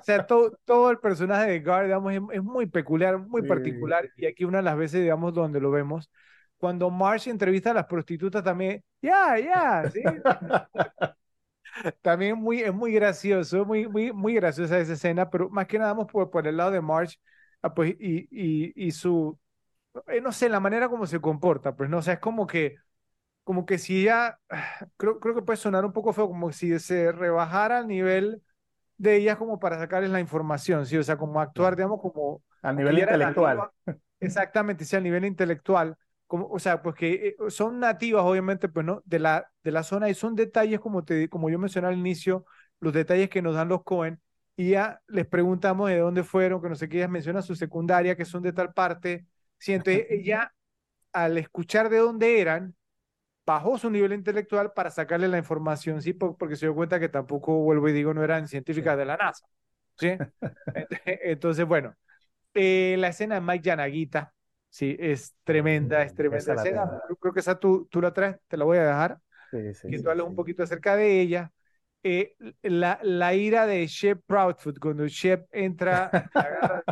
o 0.00 0.02
sea, 0.02 0.24
todo, 0.26 0.58
todo 0.64 0.90
el 0.90 0.98
personaje 0.98 1.50
de 1.50 1.60
Gar, 1.60 1.84
digamos, 1.84 2.12
es, 2.12 2.20
es 2.32 2.42
muy 2.42 2.66
peculiar, 2.66 3.18
muy 3.18 3.42
Sí. 3.42 3.44
particular, 3.44 4.10
y 4.16 4.26
aquí 4.26 4.44
una 4.44 4.58
de 4.58 4.64
las 4.64 4.76
veces, 4.76 5.02
digamos, 5.02 5.34
donde 5.34 5.60
lo 5.60 5.70
vemos, 5.70 6.10
cuando 6.58 6.90
Marsh 6.90 7.28
entrevista 7.28 7.70
a 7.70 7.74
las 7.74 7.86
prostitutas 7.86 8.42
también, 8.44 8.82
ya, 9.02 9.38
ya, 9.38 9.86
sí, 9.88 10.22
también 12.02 12.36
muy, 12.38 12.60
es 12.62 12.72
muy 12.74 12.92
gracioso, 12.92 13.64
muy, 13.64 13.88
muy, 13.88 14.12
muy 14.12 14.34
graciosa 14.34 14.78
esa 14.78 14.92
escena, 14.94 15.30
pero 15.30 15.48
más 15.50 15.66
que 15.66 15.78
nada 15.78 15.92
vamos 15.92 16.10
por, 16.10 16.30
por 16.30 16.46
el 16.46 16.56
lado 16.56 16.70
de 16.70 16.80
March, 16.80 17.18
ah, 17.62 17.74
pues, 17.74 17.94
y, 17.98 18.28
y, 18.30 18.72
y 18.76 18.90
su, 18.92 19.38
no 20.22 20.32
sé, 20.32 20.48
la 20.48 20.60
manera 20.60 20.88
como 20.88 21.06
se 21.06 21.20
comporta, 21.20 21.76
pues, 21.76 21.90
no, 21.90 21.98
o 21.98 22.02
sea, 22.02 22.14
es 22.14 22.20
como 22.20 22.46
que, 22.46 22.76
como 23.44 23.66
que 23.66 23.78
si 23.78 24.08
ah, 24.08 24.38
creo, 24.96 25.20
creo 25.20 25.34
que 25.34 25.42
puede 25.42 25.56
sonar 25.56 25.84
un 25.84 25.92
poco 25.92 26.12
feo, 26.12 26.28
como 26.28 26.52
si 26.52 26.78
se 26.78 27.12
rebajara 27.12 27.78
al 27.78 27.88
nivel 27.88 28.42
de 28.98 29.16
ellas 29.16 29.38
como 29.38 29.58
para 29.58 29.78
sacarles 29.78 30.10
la 30.10 30.20
información, 30.20 30.86
sí, 30.86 30.96
o 30.96 31.02
sea, 31.02 31.16
como 31.16 31.40
actuar, 31.40 31.74
digamos, 31.74 32.00
como... 32.00 32.42
A 32.62 32.72
nivel 32.72 32.98
intelectual. 32.98 33.56
nativa, 33.56 33.98
exactamente, 34.20 34.84
sí, 34.84 34.94
a 34.94 35.00
nivel 35.00 35.24
intelectual, 35.24 35.96
como, 36.26 36.46
o 36.48 36.58
sea, 36.58 36.82
pues 36.82 36.94
que 36.94 37.28
eh, 37.28 37.36
son 37.48 37.80
nativas, 37.80 38.22
obviamente, 38.24 38.68
pues, 38.68 38.84
¿no? 38.84 39.02
De 39.06 39.18
la, 39.18 39.50
de 39.64 39.72
la 39.72 39.82
zona 39.82 40.10
y 40.10 40.14
son 40.14 40.36
detalles, 40.36 40.78
como, 40.78 41.02
te, 41.02 41.28
como 41.30 41.48
yo 41.48 41.58
mencioné 41.58 41.88
al 41.88 41.98
inicio, 41.98 42.44
los 42.78 42.92
detalles 42.92 43.30
que 43.30 43.42
nos 43.42 43.54
dan 43.54 43.68
los 43.68 43.82
Cohen, 43.84 44.20
y 44.54 44.70
ya 44.70 45.00
les 45.06 45.26
preguntamos 45.26 45.88
de 45.88 45.98
dónde 45.98 46.22
fueron, 46.22 46.60
que 46.60 46.68
no 46.68 46.74
sé 46.74 46.88
qué, 46.88 46.98
ellas 46.98 47.10
mencionan 47.10 47.42
su 47.42 47.56
secundaria, 47.56 48.14
que 48.14 48.26
son 48.26 48.42
de 48.42 48.52
tal 48.52 48.74
parte, 48.74 49.26
sí, 49.60 49.74
entonces 49.74 50.06
ella, 50.10 50.54
al 51.12 51.38
escuchar 51.38 51.90
de 51.90 51.98
dónde 51.98 52.40
eran, 52.40 52.76
bajó 53.46 53.78
su 53.78 53.90
nivel 53.90 54.12
intelectual 54.12 54.72
para 54.74 54.90
sacarle 54.90 55.28
la 55.28 55.38
información, 55.38 56.02
sí, 56.02 56.12
por- 56.14 56.36
porque 56.38 56.56
se 56.56 56.66
dio 56.66 56.74
cuenta 56.74 57.00
que 57.00 57.08
tampoco, 57.08 57.54
vuelvo 57.60 57.88
y 57.88 57.92
digo, 57.92 58.14
no 58.14 58.24
eran 58.24 58.48
científicas 58.48 58.96
de 58.98 59.04
la 59.06 59.16
NASA, 59.18 59.46
¿sí? 59.96 60.20
Entonces, 61.06 61.66
bueno, 61.66 61.96
eh, 62.54 62.96
la 62.98 63.08
escena 63.08 63.36
de 63.36 63.40
Mike 63.42 63.64
Yanagita, 63.64 64.34
sí, 64.70 64.96
es 65.00 65.34
tremenda, 65.44 66.02
es 66.02 66.14
tremenda 66.14 66.38
Esa 66.38 66.54
la 66.54 66.62
escena. 66.62 66.90
Yo 67.10 67.16
creo 67.16 67.32
que 67.34 67.40
esa 67.40 67.58
tú, 67.60 67.88
tú 67.90 68.00
la 68.02 68.12
traes, 68.14 68.36
te 68.48 68.56
la 68.56 68.64
voy 68.64 68.78
a 68.78 68.84
dejar, 68.86 69.20
Sí, 69.50 69.74
sí, 69.74 69.88
que 69.88 69.98
tú 70.00 70.10
hables 70.10 70.26
un 70.26 70.34
poquito 70.34 70.62
acerca 70.62 70.96
de 70.96 71.20
ella. 71.20 71.52
Eh, 72.02 72.36
la, 72.62 72.98
la 73.02 73.34
ira 73.34 73.66
de 73.66 73.86
Shep 73.86 74.22
Proudfoot, 74.26 74.78
cuando 74.78 75.06
Shep 75.08 75.48
entra, 75.52 76.16
agarra- 76.34 76.84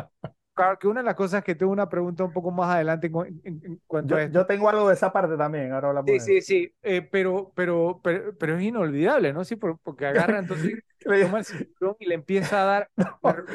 Que 0.79 0.87
una 0.87 1.01
de 1.01 1.05
las 1.05 1.15
cosas 1.15 1.43
que 1.43 1.55
tengo 1.55 1.71
una 1.71 1.87
pregunta 1.89 2.23
un 2.23 2.33
poco 2.33 2.51
más 2.51 2.69
adelante 2.75 3.07
en, 3.07 3.41
en- 3.43 3.61
en 3.65 3.81
cuanto 3.87 4.09
Yo, 4.11 4.17
a 4.17 4.23
esto. 4.23 4.39
yo 4.39 4.45
tengo 4.45 4.69
algo 4.69 4.87
de 4.87 4.93
esa 4.95 5.11
parte 5.13 5.37
también, 5.37 5.71
ahora 5.71 5.89
hablamos 5.89 6.07
Sí, 6.09 6.13
de 6.13 6.19
sí, 6.19 6.41
sí, 6.41 6.73
eh, 6.83 7.01
pero, 7.01 7.51
pero, 7.55 7.99
pero, 8.03 8.35
pero 8.37 8.57
es 8.57 8.63
inolvidable, 8.63 9.33
¿no? 9.33 9.43
Sí, 9.43 9.55
por- 9.55 9.79
porque 9.79 10.05
agarra 10.05 10.39
entonces, 10.39 10.83
toma 11.03 11.39
el 11.39 11.45
cinturón 11.45 11.95
y 11.99 12.05
le 12.07 12.15
empieza 12.15 12.61
a 12.61 12.65
dar 12.65 12.89
Pero, 13.21 13.45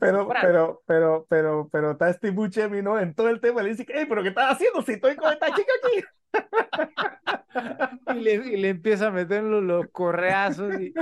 pero, 0.00 0.22
Soprano. 0.22 0.40
pero, 0.40 0.82
pero, 0.86 1.26
pero, 1.28 1.68
pero 1.70 1.90
está 1.92 2.12
Steve 2.12 2.34
Buscemi, 2.34 2.82
¿no? 2.82 2.98
En 2.98 3.14
todo 3.14 3.28
el 3.28 3.40
tema 3.40 3.62
le 3.62 3.70
dice, 3.70 3.84
hey, 3.88 4.06
pero 4.08 4.22
¿qué 4.22 4.28
estás 4.30 4.52
haciendo 4.52 4.82
si 4.82 4.92
estoy 4.92 5.16
con 5.16 5.32
esta 5.32 5.46
chica 5.54 5.72
aquí? 5.82 6.04
y 8.16 8.20
le, 8.20 8.34
y 8.34 8.56
le 8.56 8.68
empieza 8.70 9.08
a 9.08 9.10
meter 9.10 9.42
los, 9.44 9.62
los 9.62 9.86
correazos. 9.92 10.80
Y, 10.80 10.92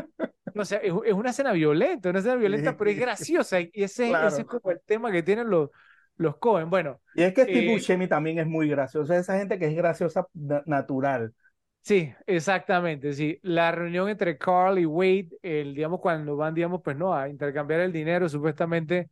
no 0.56 0.64
sé, 0.64 0.80
es, 0.82 0.92
es 1.06 1.12
una 1.14 1.30
escena 1.30 1.52
violenta, 1.52 2.10
una 2.10 2.18
escena 2.20 2.36
violenta, 2.36 2.76
pero 2.76 2.90
es 2.90 2.98
graciosa. 2.98 3.60
Y 3.60 3.70
ese, 3.74 4.12
Claro. 4.12 4.26
ese 4.26 4.42
es 4.42 4.48
como 4.48 4.70
el 4.70 4.80
tema 4.82 5.10
que 5.12 5.22
tienen 5.22 5.50
los, 5.50 5.70
los 6.16 6.36
Cohen. 6.38 6.70
Bueno, 6.70 7.00
Y 7.14 7.22
es 7.22 7.34
que 7.34 7.44
Steve 7.46 7.64
Eh, 7.64 7.64
Buscemi 7.64 8.06
también 8.08 8.38
es 8.38 8.46
muy 8.46 8.68
gracioso, 8.68 9.12
esa 9.14 9.38
gente 9.38 9.58
que 9.58 9.66
es 9.66 9.74
graciosa 9.76 10.26
na- 10.34 10.62
natural. 10.66 11.34
sí, 11.82 12.12
exactamente, 12.26 13.12
sí. 13.12 13.38
La 13.42 13.72
reunión 13.72 14.08
entre 14.08 14.38
Carl 14.38 14.78
y 14.78 14.86
Wade, 14.86 15.28
el, 15.42 15.74
digamos, 15.74 16.00
cuando 16.00 16.36
van, 16.36 16.54
digamos, 16.54 16.80
pues 16.82 16.96
no, 16.96 17.14
a 17.14 17.28
intercambiar 17.28 17.80
el 17.80 17.92
dinero, 17.92 18.28
supuestamente, 18.28 19.10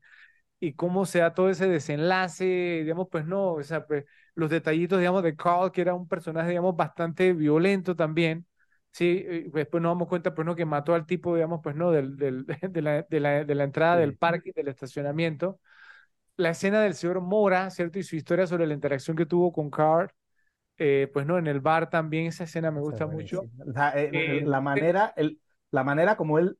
y 0.61 0.75
cómo 0.75 1.07
se 1.07 1.21
da 1.21 1.35
todo 1.35 1.51
ese 1.51 1.69
desenlace, 1.69 2.45
digamos, 2.83 3.09
pues 3.11 3.27
no, 3.27 3.55
o 3.55 3.65
sea, 3.65 3.87
pues 3.87 4.07
los 4.35 4.51
detallitos, 4.51 4.99
digamos, 5.01 5.23
de 5.23 5.37
Carl, 5.37 5.73
que 5.73 5.83
era 5.83 5.95
un 5.95 6.09
personaje, 6.09 6.51
digamos, 6.51 6.77
bastante 6.77 7.33
violento 7.35 7.97
también. 7.97 8.47
Sí, 8.93 9.23
después 9.53 9.83
nos 9.83 9.91
damos 9.93 10.09
cuenta, 10.09 10.35
pues 10.35 10.45
no, 10.47 10.57
que 10.57 10.65
mató 10.67 10.95
al 10.95 11.07
tipo, 11.07 11.35
digamos, 11.35 11.61
pues 11.62 11.77
no, 11.77 11.91
del, 11.93 12.17
del, 12.17 12.45
de 12.71 12.83
la, 12.83 13.03
de 13.03 13.21
la, 13.21 13.45
de 13.45 13.55
la 13.55 13.65
entrada 13.65 13.97
Sí. 13.97 13.99
del 13.99 14.17
parque, 14.17 14.53
del 14.55 14.69
estacionamiento. 14.69 15.61
La 16.37 16.51
escena 16.51 16.83
del 16.83 16.95
señor 16.95 17.21
Mora, 17.21 17.71
¿cierto? 17.71 17.99
Y 17.99 18.03
su 18.05 18.17
historia 18.17 18.47
sobre 18.47 18.67
la 18.67 18.75
interacción 18.75 19.17
que 19.17 19.27
tuvo 19.27 19.53
con 19.53 19.71
Carl, 19.71 20.11
eh, 20.79 21.11
pues 21.12 21.27
no, 21.27 21.39
en 21.39 21.47
el 21.49 21.61
bar 21.61 21.91
también, 21.91 22.27
esa 22.27 22.45
escena 22.45 22.71
me 22.73 22.81
gusta 22.81 23.07
mucho. 23.07 23.49
La, 23.67 23.93
eh, 24.01 24.11
Eh, 24.12 24.43
la 24.45 24.61
manera, 24.61 25.12
el, 25.17 25.41
la 25.71 25.85
manera 25.85 26.17
como 26.17 26.39
él 26.39 26.59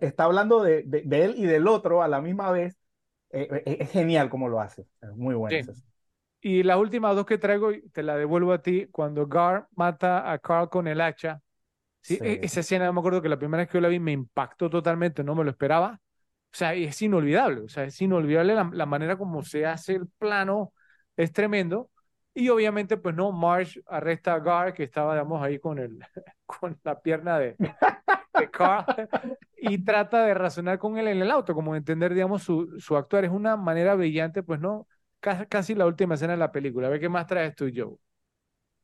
está 0.00 0.24
hablando 0.24 0.62
de, 0.62 0.82
de, 0.84 1.02
de 1.04 1.24
él 1.24 1.34
y 1.36 1.44
del 1.46 1.66
otro 1.68 2.02
a 2.02 2.08
la 2.08 2.20
misma 2.20 2.50
vez, 2.50 2.78
eh, 3.30 3.62
es 3.66 3.90
genial 3.90 4.30
como 4.30 4.48
lo 4.48 4.60
hace. 4.60 4.86
Es 5.02 5.10
muy 5.16 5.34
bueno. 5.34 5.60
Sí. 5.60 5.82
Y 6.42 6.64
las 6.64 6.78
últimas 6.78 7.16
dos 7.16 7.26
que 7.26 7.38
traigo, 7.38 7.70
te 7.92 8.02
la 8.04 8.16
devuelvo 8.16 8.52
a 8.52 8.62
ti, 8.62 8.88
cuando 8.92 9.26
Gar 9.28 9.68
mata 9.76 10.32
a 10.32 10.38
Carl 10.40 10.68
con 10.70 10.88
el 10.88 11.00
hacha. 11.00 11.40
Sí, 12.00 12.16
Sí. 12.16 12.24
e- 12.24 12.40
esa 12.42 12.60
escena, 12.60 12.90
me 12.92 12.98
acuerdo 13.00 13.22
que 13.22 13.28
la 13.28 13.38
primera 13.38 13.62
vez 13.62 13.68
que 13.70 13.78
yo 13.78 13.82
la 13.82 13.88
vi 13.88 14.00
me 14.00 14.12
impactó 14.12 14.70
totalmente, 14.70 15.24
no 15.24 15.34
me 15.36 15.44
lo 15.44 15.50
esperaba. 15.50 16.00
O 16.52 16.56
sea, 16.56 16.74
es 16.74 17.00
inolvidable, 17.02 17.62
o 17.62 17.68
sea, 17.68 17.84
es 17.84 18.00
inolvidable 18.02 18.54
la, 18.54 18.70
la 18.72 18.86
manera 18.86 19.16
como 19.18 19.42
se 19.42 19.66
hace 19.66 19.94
el 19.96 20.08
plano, 20.18 20.72
es 21.16 21.32
tremendo. 21.32 21.90
Y 22.34 22.48
obviamente, 22.50 22.96
pues 22.98 23.14
no, 23.14 23.32
Marsh 23.32 23.78
arresta 23.86 24.34
a 24.34 24.40
Gar, 24.40 24.74
que 24.74 24.84
estaba, 24.84 25.14
digamos, 25.14 25.42
ahí 25.42 25.58
con, 25.60 25.78
el, 25.78 25.98
con 26.46 26.78
la 26.84 27.00
pierna 27.00 27.38
de, 27.38 27.58
de 28.36 28.50
Carl, 28.50 28.86
y 29.56 29.84
trata 29.84 30.24
de 30.24 30.34
razonar 30.34 30.78
con 30.78 30.98
él 30.98 31.08
en 31.08 31.22
el 31.22 31.30
auto, 31.30 31.54
como 31.54 31.72
de 31.72 31.78
entender, 31.78 32.14
digamos, 32.14 32.42
su, 32.42 32.78
su 32.80 32.96
actuar. 32.96 33.24
Es 33.24 33.30
una 33.30 33.56
manera 33.56 33.94
brillante, 33.94 34.42
pues 34.42 34.60
no, 34.60 34.86
casi, 35.48 35.74
la 35.74 35.86
última 35.86 36.14
escena 36.14 36.32
de 36.34 36.38
la 36.38 36.52
película. 36.52 36.86
A 36.88 36.90
ver 36.90 37.00
qué 37.00 37.08
más 37.08 37.26
traes 37.26 37.54
tú, 37.56 37.70
Joe. 37.74 37.96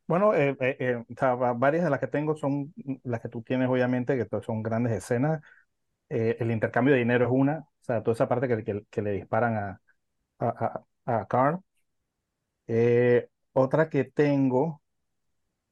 Bueno, 0.07 0.35
eh, 0.35 0.57
eh, 0.61 0.77
eh, 0.81 0.97
o 0.97 1.15
sea, 1.19 1.35
va- 1.35 1.53
varias 1.53 1.85
de 1.85 1.91
las 1.91 2.01
que 2.01 2.07
tengo 2.07 2.35
son 2.37 2.73
las 3.05 3.21
que 3.21 3.29
tú 3.29 3.43
tienes, 3.43 3.69
obviamente, 3.69 4.17
que 4.17 4.27
son 4.43 4.63
grandes 4.63 4.93
escenas. 4.95 5.43
Eh, 6.11 6.37
el 6.41 6.51
intercambio 6.53 6.95
de 6.95 7.01
dinero 7.01 7.27
es 7.27 7.33
una, 7.33 7.61
o 7.61 7.85
sea, 7.85 8.03
toda 8.03 8.15
esa 8.15 8.29
parte 8.29 8.49
que, 8.49 8.65
que- 8.65 8.85
que 8.91 9.03
le 9.03 9.13
disparan 9.13 9.57
a, 9.57 9.83
a, 10.41 10.85
a, 11.07 11.21
a 11.21 11.27
Carl. 11.29 11.61
Eh, 12.69 13.29
otra 13.53 13.89
que 13.91 14.05
tengo, 14.05 14.83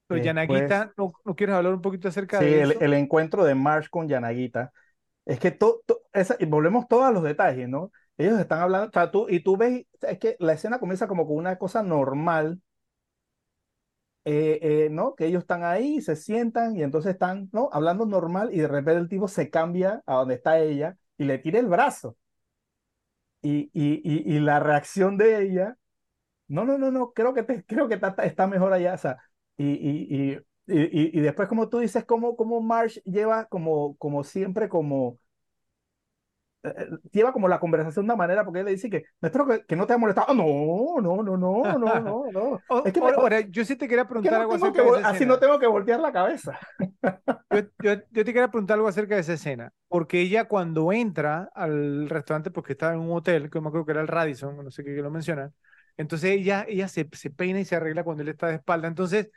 Pero 0.07 0.21
Después- 0.21 0.23
Yanaguita, 0.23 0.93
¿no, 0.97 1.13
¿no 1.25 1.35
quieres 1.37 1.55
hablar 1.57 1.75
un 1.75 1.83
poquito 1.83 2.09
acerca 2.09 2.39
sí, 2.39 2.45
de 2.45 2.61
el, 2.61 2.77
eso? 2.77 2.81
el 2.81 2.95
encuentro 2.95 3.45
de 3.45 3.55
Marsh 3.55 3.89
con 3.91 4.09
Yanagita. 4.09 4.73
Es 5.27 5.41
que 5.41 5.51
to- 5.53 5.83
to- 5.87 6.03
esa, 6.15 6.37
y 6.41 6.47
volvemos 6.47 6.89
todos 6.89 7.05
a 7.07 7.13
los 7.13 7.23
detalles, 7.25 7.69
¿no? 7.71 7.93
Ellos 8.19 8.39
están 8.41 8.61
hablando, 8.61 8.89
o 8.89 8.93
sea, 8.93 9.11
tú, 9.11 9.27
y 9.29 9.41
tú 9.41 9.57
ves, 9.57 9.87
es 10.03 10.19
que 10.19 10.37
la 10.41 10.53
escena 10.55 10.79
comienza 10.79 11.09
como 11.09 11.27
con 11.27 11.37
una 11.37 11.59
cosa 11.59 11.83
normal, 11.83 12.61
eh, 14.25 14.59
eh, 14.63 14.89
¿no? 14.91 15.15
Que 15.15 15.27
ellos 15.27 15.43
están 15.43 15.63
ahí, 15.65 16.01
se 16.01 16.17
sientan 16.17 16.77
y 16.77 16.83
entonces 16.83 17.13
están, 17.13 17.49
¿no? 17.53 17.69
Hablando 17.73 18.07
normal 18.07 18.51
y 18.53 18.59
de 18.59 18.69
repente 18.69 19.01
el 19.01 19.09
tipo 19.09 19.29
se 19.29 19.51
cambia 19.51 20.03
a 20.07 20.15
donde 20.17 20.35
está 20.35 20.59
ella 20.61 20.97
y 21.17 21.25
le 21.25 21.39
tira 21.39 21.61
el 21.61 21.67
brazo. 21.69 22.17
Y, 23.43 23.71
y, 23.73 24.01
y, 24.05 24.37
y 24.37 24.41
la 24.41 24.59
reacción 24.61 25.17
de 25.19 25.43
ella, 25.45 25.77
no, 26.49 26.65
no, 26.65 26.79
no, 26.79 26.91
no, 26.93 27.13
creo 27.15 27.35
que, 27.35 27.43
te, 27.45 27.65
creo 27.67 27.89
que 27.89 27.95
está, 27.97 28.15
está 28.25 28.47
mejor 28.49 28.73
allá, 28.73 28.95
o 28.95 28.99
sea, 28.99 29.19
y, 29.59 29.67
y, 29.67 30.39
y, 30.69 31.21
después 31.21 31.49
como 31.49 31.69
tú 31.69 31.81
dices, 31.81 32.05
como, 32.07 32.37
como 32.37 32.61
Marsh 32.63 32.99
lleva 33.05 33.47
como, 33.47 33.97
como 33.99 34.25
siempre, 34.25 34.69
como 34.69 35.19
lleva 37.13 37.33
como 37.33 37.49
la 37.49 37.61
conversación 37.61 38.05
de 38.07 38.13
una 38.13 38.17
manera, 38.17 38.45
porque 38.45 38.61
él 38.61 38.67
le 38.67 38.73
dice 38.73 38.91
que, 38.91 39.05
espero 39.21 39.47
que, 39.47 39.65
que 39.67 39.77
no 39.77 39.87
te 39.87 39.93
haya 39.95 39.99
molestado. 40.01 40.27
Ah, 40.31 40.35
no, 40.35 41.01
no, 41.01 41.23
no, 41.23 41.37
no, 41.37 41.79
no, 41.79 42.01
no, 42.01 42.01
no. 42.33 42.63
O- 42.69 42.83
Es 42.85 42.93
que 42.93 43.01
me- 43.01 43.11
ahora, 43.11 43.41
yo 43.41 43.65
sí 43.65 43.77
te 43.77 43.89
quería 43.89 44.05
que 44.05 44.09
preguntar 44.09 44.39
no 44.39 44.43
algo 44.43 44.55
acerca 44.55 44.83
que 44.83 44.83
de 44.83 44.89
esa 44.91 45.01
así 45.03 45.25
escena. 45.25 45.27
no 45.27 45.39
tengo 45.39 45.59
que 45.59 45.67
voltear 45.67 46.01
la 46.01 46.13
cabeza. 46.13 46.59
Yo, 47.51 47.61
yo, 47.81 47.95
yo 48.11 48.25
te 48.25 48.33
quería 48.33 48.51
preguntar 48.51 48.75
algo 48.77 48.89
acerca 48.89 49.15
de 49.15 49.21
esa 49.21 49.35
escena, 49.35 49.73
porque 49.89 50.21
ella 50.21 50.47
cuando 50.49 50.93
entra 50.93 51.49
al 51.55 52.09
restaurante, 52.09 52.51
porque 52.51 52.73
estaba 52.73 52.93
en 52.95 53.01
un 53.01 53.13
hotel, 53.17 53.51
que 53.51 53.61
me 53.61 53.69
acuerdo 53.69 53.87
que 53.87 53.93
era 53.93 54.01
el 54.03 54.09
Radisson, 54.09 54.57
no 54.65 54.71
sé 54.71 54.85
qué 54.85 54.95
que 54.95 55.01
lo 55.03 55.11
mencionan, 55.11 55.55
entonces 55.97 56.33
ella, 56.33 56.67
ella 56.69 56.89
se, 56.89 57.09
se 57.13 57.31
peina 57.31 57.61
y 57.61 57.65
se 57.65 57.77
arregla 57.77 58.05
cuando 58.05 58.23
él 58.25 58.29
está 58.31 58.49
de 58.49 58.57
espalda. 58.57 58.89
Entonces, 58.89 59.31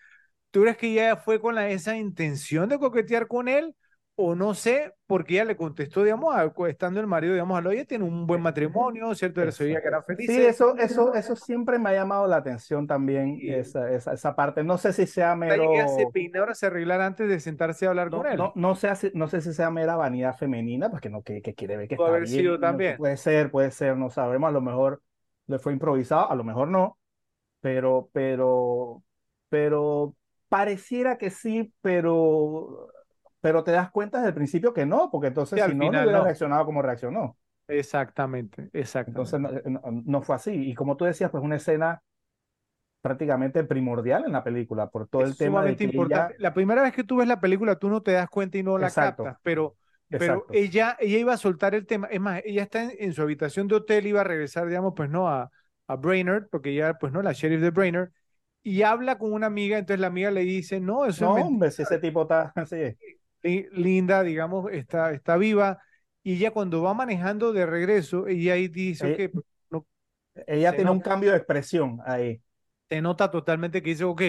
¿tú 0.51 0.61
crees 0.61 0.77
que 0.77 0.87
ella 0.91 1.17
fue 1.17 1.41
con 1.41 1.55
la, 1.55 1.69
esa 1.69 1.97
intención 1.97 2.69
de 2.69 2.79
coquetear 2.79 3.27
con 3.27 3.47
él? 3.49 3.75
O 4.21 4.35
no 4.35 4.53
sé, 4.53 4.93
porque 5.07 5.35
ella 5.35 5.45
le 5.45 5.55
contestó, 5.55 6.03
digamos, 6.03 6.35
estando 6.67 6.99
el 6.99 7.07
marido, 7.07 7.31
digamos, 7.31 7.65
a 7.65 7.71
ella 7.71 7.85
tiene 7.85 8.03
un 8.03 8.27
buen 8.27 8.41
matrimonio, 8.41 9.15
¿cierto? 9.15 9.39
Veía 9.39 9.81
que 9.81 9.87
era 9.87 10.03
feliz. 10.03 10.27
Sí, 10.29 10.41
eso, 10.41 10.75
eso, 10.75 11.13
eso 11.13 11.37
siempre 11.37 11.79
me 11.79 11.91
ha 11.91 11.93
llamado 11.93 12.27
la 12.27 12.35
atención 12.35 12.85
también, 12.85 13.39
esa, 13.41 13.89
esa, 13.89 14.11
esa, 14.11 14.35
parte. 14.35 14.61
No 14.61 14.77
sé 14.77 14.91
si 14.91 15.07
sea 15.07 15.37
mero... 15.37 15.71
que 15.71 15.87
se 15.87 16.37
ahora 16.37 16.53
se 16.53 16.65
arreglar 16.65 16.99
antes 16.99 17.29
de 17.29 17.39
sentarse 17.39 17.85
a 17.85 17.91
hablar 17.91 18.11
no, 18.11 18.17
con 18.17 18.27
él. 18.27 18.37
No, 18.37 18.51
no, 18.55 18.75
sé, 18.75 18.91
no 19.13 19.29
sé 19.29 19.39
si 19.39 19.53
sea 19.53 19.71
mera 19.71 19.95
vanidad 19.95 20.35
femenina, 20.35 20.91
porque 20.91 21.09
no, 21.09 21.23
que, 21.23 21.41
que 21.41 21.53
quiere 21.53 21.77
ver 21.77 21.87
que 21.87 21.95
puede 21.95 22.09
está 22.09 22.17
haber 22.17 22.27
sido 22.27 22.59
también. 22.59 22.97
Puede 22.97 23.15
ser, 23.15 23.51
puede 23.51 23.71
ser, 23.71 23.95
no 23.95 24.09
sabemos, 24.09 24.49
a 24.49 24.51
lo 24.51 24.59
mejor 24.59 25.01
le 25.47 25.59
fue 25.59 25.71
improvisado, 25.71 26.29
a 26.29 26.35
lo 26.35 26.43
mejor 26.43 26.67
no, 26.67 26.97
pero, 27.61 28.09
pero, 28.11 29.01
pero 29.47 30.13
pareciera 30.49 31.17
que 31.17 31.29
sí, 31.29 31.73
pero 31.79 32.89
pero 33.41 33.63
te 33.63 33.71
das 33.71 33.91
cuenta 33.91 34.17
desde 34.17 34.29
el 34.29 34.35
principio 34.35 34.73
que 34.73 34.85
no, 34.85 35.09
porque 35.11 35.27
entonces 35.27 35.63
si 35.63 35.75
no, 35.75 35.91
no 35.91 36.01
hubiera 36.01 36.23
reaccionado 36.23 36.65
como 36.65 36.81
reaccionó. 36.81 37.37
Exactamente, 37.67 38.69
exactamente. 38.73 39.35
Entonces 39.35 39.81
no, 40.05 40.21
fue 40.21 40.35
así. 40.35 40.69
Y 40.69 40.73
como 40.73 40.97
tú 40.97 41.05
decías, 41.05 41.29
pues 41.29 41.43
una 41.43 41.55
escena 41.55 42.01
prácticamente 43.01 43.63
primordial 43.63 44.25
en 44.25 44.33
la 44.33 44.43
película 44.43 44.89
por 44.89 45.07
todo 45.07 45.21
el 45.21 45.37
tema 45.37 45.63
de 45.63 45.81
importante. 45.83 46.35
La 46.39 46.53
primera 46.53 46.81
vez 46.81 46.93
que 46.93 47.03
tú 47.03 47.17
ves 47.17 47.27
la 47.27 47.39
película 47.39 47.77
tú 47.77 47.89
no 47.89 48.01
te 48.01 48.11
das 48.11 48.29
cuenta 48.29 48.57
y 48.57 48.63
no 48.63 48.77
la 48.77 48.89
captas, 48.89 49.37
pero, 49.43 49.77
pero 50.09 50.45
ella, 50.51 50.97
ella 50.99 51.17
iba 51.17 51.33
a 51.33 51.37
soltar 51.37 51.75
el 51.75 51.85
tema. 51.85 52.07
Es 52.07 52.19
más, 52.19 52.41
ella 52.43 52.63
está 52.63 52.91
en, 52.91 53.13
su 53.13 53.21
habitación 53.21 53.67
de 53.67 53.75
hotel, 53.75 54.07
iba 54.07 54.21
a 54.21 54.25
regresar, 54.25 54.67
digamos, 54.67 54.93
pues 54.97 55.09
no 55.09 55.29
a, 55.29 55.49
a 55.87 55.95
Brainerd, 55.95 56.49
porque 56.49 56.71
ella, 56.71 56.95
pues 56.95 57.13
no, 57.13 57.21
la 57.21 57.31
sheriff 57.31 57.61
de 57.61 57.69
Brainerd, 57.69 58.09
y 58.63 58.81
habla 58.81 59.17
con 59.17 59.31
una 59.31 59.47
amiga, 59.47 59.77
entonces 59.77 60.01
la 60.01 60.07
amiga 60.07 60.31
le 60.31 60.41
dice, 60.41 60.81
no, 60.81 61.05
eso 61.05 61.25
no, 61.25 61.37
es 61.37 61.43
hombre, 61.45 61.71
si 61.71 61.83
ese 61.83 61.99
tipo 61.99 62.23
está 62.23 62.51
así 62.55 62.97
linda, 63.43 64.23
digamos, 64.23 64.71
está, 64.71 65.11
está 65.11 65.37
viva, 65.37 65.79
y 66.23 66.35
ella 66.35 66.51
cuando 66.51 66.81
va 66.81 66.93
manejando 66.93 67.53
de 67.53 67.65
regreso, 67.65 68.27
ella 68.27 68.53
ahí 68.53 68.67
dice, 68.67 69.15
que 69.15 69.29
pues, 69.29 69.45
no, 69.69 69.85
ella 70.47 70.75
tiene 70.75 70.91
un 70.91 70.99
cambio 70.99 71.31
de 71.31 71.37
expresión 71.37 71.99
ahí. 72.05 72.41
Se 72.89 73.01
nota 73.01 73.31
totalmente 73.31 73.81
que 73.81 73.91
dice, 73.91 74.03
ok, 74.03 74.21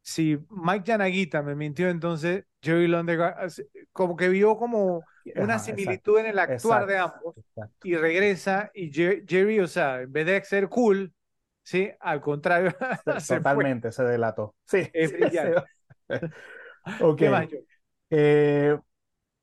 si 0.00 0.38
Mike 0.50 0.84
Yanaguita 0.84 1.42
me 1.42 1.54
mintió, 1.54 1.88
entonces 1.88 2.44
Jerry 2.62 2.86
Londegaard 2.86 3.50
como 3.92 4.16
que 4.16 4.28
vio 4.28 4.56
como 4.56 5.02
una 5.36 5.58
similitud 5.58 6.18
en 6.18 6.26
el 6.26 6.38
actuar 6.38 6.86
de 6.86 6.98
ambos 6.98 7.34
y 7.82 7.96
regresa 7.96 8.70
y 8.74 8.92
Jerry, 8.92 9.60
o 9.60 9.66
sea, 9.66 10.02
en 10.02 10.12
vez 10.12 10.26
de 10.26 10.44
ser 10.44 10.68
cool, 10.68 11.12
sí, 11.62 11.90
al 12.00 12.20
contrario, 12.20 12.74
totalmente 13.28 13.90
se, 13.92 14.04
delató. 14.04 14.54
Sí, 14.66 14.88
es 14.92 15.12
brillante. 15.12 15.62
okay. 17.00 17.48
Eh, 18.10 18.78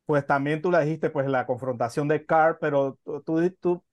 pues 0.05 0.25
también 0.27 0.61
tú 0.61 0.71
la 0.71 0.81
dijiste, 0.81 1.09
pues 1.09 1.27
la 1.29 1.45
confrontación 1.45 2.07
de 2.07 2.25
Carr, 2.25 2.57
pero 2.59 2.99
tú, 3.25 3.49
tú, 3.59 3.83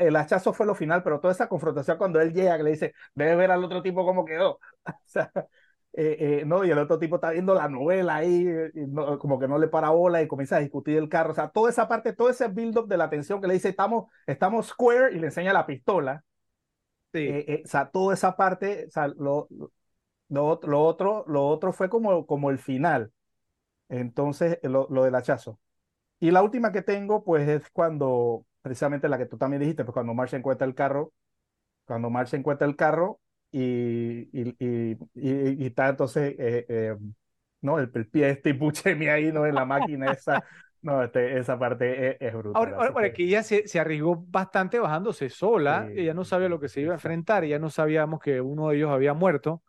el 0.00 0.16
hachazo 0.16 0.52
fue 0.52 0.66
lo 0.66 0.74
final, 0.74 1.02
pero 1.02 1.20
toda 1.20 1.32
esa 1.32 1.48
confrontación 1.48 1.98
cuando 1.98 2.20
él 2.20 2.32
llega, 2.32 2.56
que 2.56 2.62
le 2.62 2.70
dice, 2.72 2.94
debe 3.14 3.36
ver 3.36 3.50
al 3.50 3.64
otro 3.64 3.82
tipo 3.82 4.04
cómo 4.04 4.24
quedó. 4.24 4.60
o 4.86 4.92
sea, 5.06 5.32
eh, 5.92 6.40
eh, 6.42 6.44
no, 6.46 6.64
y 6.64 6.70
el 6.70 6.78
otro 6.78 6.98
tipo 6.98 7.16
está 7.16 7.30
viendo 7.30 7.54
la 7.54 7.68
novela 7.68 8.16
ahí, 8.16 8.46
como 9.18 9.38
que 9.40 9.48
no 9.48 9.58
le 9.58 9.68
para 9.68 9.90
bola 9.90 10.22
y 10.22 10.28
comienza 10.28 10.56
a 10.56 10.60
discutir 10.60 10.96
el 10.98 11.08
carro. 11.08 11.32
O 11.32 11.34
sea, 11.34 11.48
toda 11.50 11.70
esa 11.70 11.88
parte, 11.88 12.12
todo 12.12 12.30
ese 12.30 12.48
build-up 12.48 12.86
de 12.88 12.96
la 12.96 13.10
tensión 13.10 13.40
que 13.40 13.48
le 13.48 13.54
dice, 13.54 13.70
estamos, 13.70 14.06
estamos 14.26 14.68
square 14.68 15.14
y 15.16 15.18
le 15.18 15.26
enseña 15.26 15.52
la 15.52 15.66
pistola. 15.66 16.24
Sí. 17.12 17.28
o 17.64 17.68
sea, 17.68 17.90
toda 17.90 18.14
esa 18.14 18.36
parte, 18.36 18.86
o 18.86 18.90
sea, 18.90 19.08
lo, 19.08 19.48
lo, 20.28 20.60
lo, 20.62 20.82
otro, 20.84 21.24
lo 21.26 21.46
otro 21.48 21.72
fue 21.72 21.88
como, 21.90 22.26
como 22.26 22.50
el 22.50 22.58
final. 22.58 23.12
Entonces, 23.90 24.58
lo, 24.62 24.86
lo 24.88 25.04
del 25.04 25.14
hachazo. 25.14 25.58
Y 26.20 26.30
la 26.30 26.42
última 26.42 26.72
que 26.72 26.82
tengo, 26.82 27.24
pues 27.24 27.48
es 27.48 27.68
cuando, 27.70 28.46
precisamente 28.62 29.08
la 29.08 29.18
que 29.18 29.26
tú 29.26 29.36
también 29.36 29.60
dijiste, 29.60 29.84
pues 29.84 29.92
cuando 29.92 30.14
Marsh 30.14 30.34
encuentra 30.34 30.66
el 30.66 30.74
carro, 30.74 31.12
cuando 31.84 32.08
Marsh 32.08 32.34
encuentra 32.34 32.66
el 32.66 32.76
carro 32.76 33.20
y, 33.50 34.28
y, 34.32 34.56
y, 34.58 34.96
y, 35.14 35.66
está 35.66 35.88
entonces, 35.88 36.34
eh, 36.38 36.66
eh, 36.68 36.96
¿no? 37.62 37.78
El, 37.78 37.90
el 37.94 38.08
pie 38.08 38.30
este 38.30 38.50
y 39.00 39.08
ahí, 39.08 39.32
¿no? 39.32 39.44
En 39.44 39.54
la 39.54 39.64
máquina 39.64 40.12
esa. 40.12 40.44
No, 40.82 41.02
este, 41.02 41.38
esa 41.38 41.58
parte 41.58 42.16
es, 42.24 42.32
brutal. 42.32 42.74
Ahora, 42.74 42.88
ahora 42.88 43.12
que... 43.12 43.24
ella 43.24 43.42
se, 43.42 43.68
se, 43.68 43.78
arriesgó 43.78 44.24
bastante 44.28 44.78
bajándose 44.78 45.28
sola, 45.28 45.90
ella 45.94 46.14
no 46.14 46.24
sabía 46.24 46.48
lo 46.48 46.58
que 46.58 46.70
se 46.70 46.80
iba 46.80 46.92
a 46.92 46.94
enfrentar, 46.94 47.44
ya 47.44 47.58
no 47.58 47.68
sabíamos 47.68 48.20
que 48.20 48.40
uno 48.40 48.68
de 48.68 48.76
ellos 48.76 48.90
había 48.90 49.12
muerto, 49.12 49.62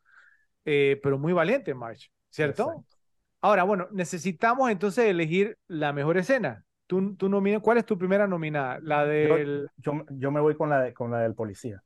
eh, 0.64 1.00
pero 1.04 1.18
muy 1.18 1.34
valiente 1.34 1.74
March, 1.74 2.10
¿cierto? 2.30 2.86
Ahora, 3.42 3.64
bueno, 3.64 3.88
necesitamos 3.92 4.70
entonces 4.70 5.06
elegir 5.06 5.58
la 5.68 5.94
mejor 5.94 6.18
escena. 6.18 6.64
Tú, 6.86 7.16
tú 7.16 7.28
nominas, 7.28 7.62
¿cuál 7.62 7.78
es 7.78 7.86
tu 7.86 7.98
primera 7.98 8.28
nominada? 8.28 8.80
La 8.84 9.06
del. 9.06 9.68
Yo, 9.78 10.06
yo, 10.10 10.32
me 10.32 10.40
voy 10.40 10.56
con 10.56 10.70
la, 10.70 10.82
de, 10.82 10.94
con 10.94 11.10
la 11.10 11.20
del 11.20 11.34
policía. 11.34 11.82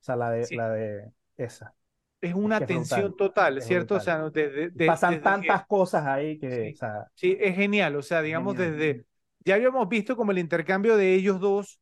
O 0.00 0.04
sea, 0.04 0.16
la 0.16 0.30
de, 0.30 0.46
la 0.56 0.70
de 0.70 1.12
esa. 1.36 1.74
Es 2.20 2.32
una 2.34 2.64
tensión 2.64 3.14
total, 3.16 3.60
¿cierto? 3.60 3.96
O 3.96 4.00
sea, 4.00 4.30
desde, 4.30 4.70
pasan 4.86 5.20
tantas 5.20 5.66
cosas 5.66 6.06
ahí 6.06 6.38
que. 6.38 6.50
Sí, 6.50 6.72
o 6.72 6.76
sea, 6.76 7.06
sí, 7.14 7.36
es 7.38 7.54
genial. 7.54 7.96
O 7.96 8.02
sea, 8.02 8.22
digamos, 8.22 8.56
desde. 8.56 9.04
Ya 9.44 9.56
habíamos 9.56 9.88
visto 9.88 10.16
como 10.16 10.32
el 10.32 10.38
intercambio 10.38 10.96
de 10.96 11.14
ellos 11.14 11.38
dos. 11.40 11.78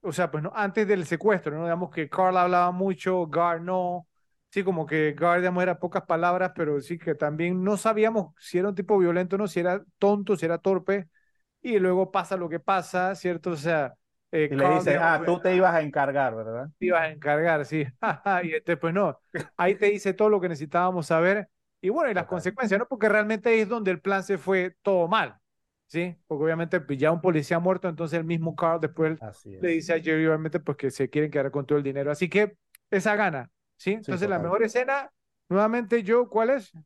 O 0.00 0.12
sea, 0.12 0.30
pues 0.30 0.42
no, 0.42 0.52
antes 0.54 0.86
del 0.86 1.06
secuestro, 1.06 1.56
¿no? 1.56 1.64
Digamos 1.64 1.90
que 1.90 2.08
Carl 2.08 2.36
hablaba 2.36 2.70
mucho, 2.70 3.26
Gar 3.26 3.60
no 3.60 4.06
sí, 4.50 4.62
como 4.62 4.86
que 4.86 5.14
Guardian 5.18 5.56
era 5.58 5.78
pocas 5.78 6.02
palabras, 6.04 6.52
pero 6.54 6.80
sí 6.80 6.98
que 6.98 7.14
también 7.14 7.62
no 7.62 7.76
sabíamos 7.76 8.34
si 8.38 8.58
era 8.58 8.68
un 8.68 8.74
tipo 8.74 8.98
violento 8.98 9.36
o 9.36 9.38
no, 9.38 9.48
si 9.48 9.60
era 9.60 9.84
tonto, 9.98 10.36
si 10.36 10.46
era 10.46 10.58
torpe, 10.58 11.08
y 11.60 11.78
luego 11.78 12.10
pasa 12.10 12.36
lo 12.36 12.48
que 12.48 12.60
pasa, 12.60 13.14
¿cierto? 13.14 13.50
O 13.50 13.56
sea... 13.56 13.94
Eh, 14.30 14.50
y 14.52 14.54
le 14.54 14.68
dice, 14.74 14.96
ah, 14.96 15.22
tú 15.24 15.40
te 15.40 15.56
ibas 15.56 15.74
a 15.74 15.80
encargar, 15.80 16.36
¿verdad? 16.36 16.68
Te 16.78 16.86
ibas 16.86 17.00
a 17.00 17.08
encargar, 17.08 17.64
sí. 17.64 17.86
y 18.44 18.52
este, 18.52 18.76
pues 18.76 18.92
no, 18.92 19.18
ahí 19.56 19.74
te 19.74 19.86
dice 19.86 20.12
todo 20.12 20.28
lo 20.28 20.38
que 20.38 20.50
necesitábamos 20.50 21.06
saber. 21.06 21.48
Y 21.80 21.90
bueno, 21.90 22.10
y 22.10 22.14
las 22.14 22.26
consecuencias, 22.26 22.78
¿no? 22.78 22.86
Porque 22.86 23.08
realmente 23.08 23.60
es 23.60 23.68
donde 23.68 23.90
el 23.90 24.00
plan 24.00 24.22
se 24.22 24.36
fue 24.36 24.76
todo 24.82 25.08
mal, 25.08 25.38
¿sí? 25.86 26.16
Porque 26.26 26.44
obviamente 26.44 26.80
pues, 26.80 26.98
ya 26.98 27.12
un 27.12 27.20
policía 27.20 27.58
muerto, 27.58 27.88
entonces 27.88 28.18
el 28.18 28.24
mismo 28.24 28.54
Carl 28.56 28.80
después 28.80 29.18
le 29.44 29.68
dice 29.68 29.94
a 29.94 30.00
Jerry, 30.00 30.26
obviamente, 30.26 30.60
pues 30.60 30.76
que 30.76 30.90
se 30.90 31.08
quieren 31.08 31.30
quedar 31.30 31.50
con 31.50 31.64
todo 31.64 31.78
el 31.78 31.84
dinero. 31.84 32.10
Así 32.10 32.28
que 32.28 32.56
esa 32.90 33.16
gana, 33.16 33.50
¿sí? 33.78 33.92
Entonces, 33.92 34.28
la 34.28 34.38
mejor 34.38 34.62
escena, 34.62 35.10
nuevamente, 35.48 36.02
yo, 36.02 36.28
¿cuál 36.28 36.50
es? 36.50 36.76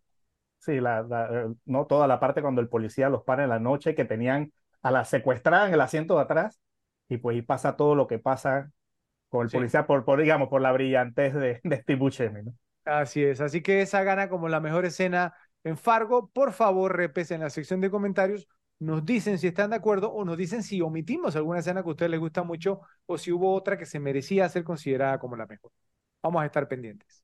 Sí, 0.59 0.81
la, 0.81 1.01
eh, 1.31 1.55
no 1.65 1.87
toda 1.87 2.07
la 2.07 2.21
parte 2.21 2.41
cuando 2.41 2.61
el 2.61 2.69
policía 2.69 3.09
los 3.09 3.25
para 3.25 3.43
en 3.43 3.51
la 3.51 3.59
noche, 3.59 3.95
que 3.97 4.05
tenían 4.05 4.53
a 4.83 4.91
la 4.93 5.05
secuestrada 5.05 5.67
en 5.67 5.75
el 5.75 5.81
asiento 5.81 6.15
de 6.15 6.23
atrás, 6.23 6.61
y 7.09 7.17
pues 7.19 7.35
ahí 7.35 7.43
pasa 7.43 7.77
todo 7.77 7.95
lo 7.97 8.07
que 8.07 8.21
pasa 8.21 8.71
con 9.29 9.45
el 9.47 9.51
policía 9.51 9.87
por, 9.87 10.05
por, 10.05 10.21
digamos, 10.21 10.49
por 10.49 10.63
la 10.63 10.73
brillantez 10.73 11.35
de, 11.35 11.61
de 11.65 11.77
Steve 11.79 11.99
Buscemi, 11.99 12.43
¿no? 12.45 12.55
Así 12.85 13.23
es, 13.23 13.41
así 13.41 13.63
que 13.63 13.81
esa 13.83 14.03
gana 14.03 14.29
como 14.29 14.49
la 14.49 14.61
mejor 14.61 14.85
escena 14.85 15.35
en 15.63 15.77
Fargo. 15.77 16.29
Por 16.31 16.53
favor, 16.53 16.97
repesen 16.97 17.37
en 17.37 17.43
la 17.43 17.51
sección 17.51 17.81
de 17.81 17.91
comentarios, 17.91 18.49
nos 18.81 19.05
dicen 19.05 19.39
si 19.39 19.47
están 19.47 19.71
de 19.71 19.77
acuerdo 19.77 20.11
o 20.13 20.25
nos 20.25 20.37
dicen 20.37 20.63
si 20.65 20.81
omitimos 20.81 21.37
alguna 21.37 21.61
escena 21.61 21.83
que 21.83 21.89
a 21.89 21.93
ustedes 21.93 22.11
les 22.11 22.21
gusta 22.21 22.43
mucho 22.43 22.81
o 23.07 23.19
si 23.19 23.31
hubo 23.31 23.55
otra 23.55 23.79
que 23.79 23.87
se 23.87 24.01
merecía 24.01 24.49
ser 24.49 24.65
considerada 24.65 25.19
como 25.21 25.37
la 25.37 25.47
mejor. 25.47 25.71
Vamos 26.23 26.43
a 26.43 26.47
estar 26.47 26.69
pendientes. 26.69 27.23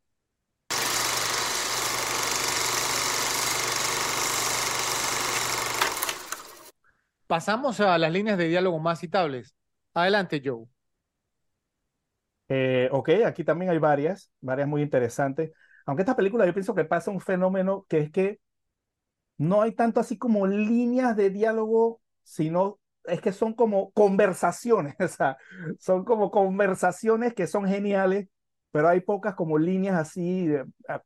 Pasamos 7.27 7.79
a 7.81 7.97
las 7.99 8.11
líneas 8.13 8.39
de 8.39 8.49
diálogo 8.49 8.79
más 8.79 9.01
citables. 9.01 9.55
Adelante, 9.95 10.41
Joe. 10.45 10.67
Eh, 12.49 12.89
ok, 12.93 13.11
aquí 13.27 13.45
también 13.45 13.71
hay 13.71 13.79
varias, 13.79 14.33
varias 14.41 14.67
muy 14.69 14.83
interesantes. 14.83 15.53
Aunque 15.87 16.03
esta 16.03 16.17
película 16.17 16.47
yo 16.47 16.55
pienso 16.55 16.75
que 16.75 16.85
pasa 16.85 17.11
un 17.11 17.21
fenómeno 17.21 17.85
que 17.89 17.99
es 18.01 18.11
que 18.11 18.41
no 19.37 19.63
hay 19.63 19.73
tanto 19.73 20.01
así 20.01 20.19
como 20.19 20.47
líneas 20.47 21.17
de 21.17 21.31
diálogo, 21.31 22.01
sino 22.25 22.81
es 23.05 23.21
que 23.21 23.33
son 23.33 23.55
como 23.55 23.91
conversaciones, 23.93 24.97
o 25.01 25.09
sea, 25.09 25.37
son 25.79 26.05
como 26.05 26.31
conversaciones 26.31 27.35
que 27.35 27.47
son 27.47 27.67
geniales 27.67 28.29
pero 28.71 28.89
hay 28.89 29.01
pocas 29.01 29.35
como 29.35 29.59
líneas 29.59 29.97
así 29.97 30.49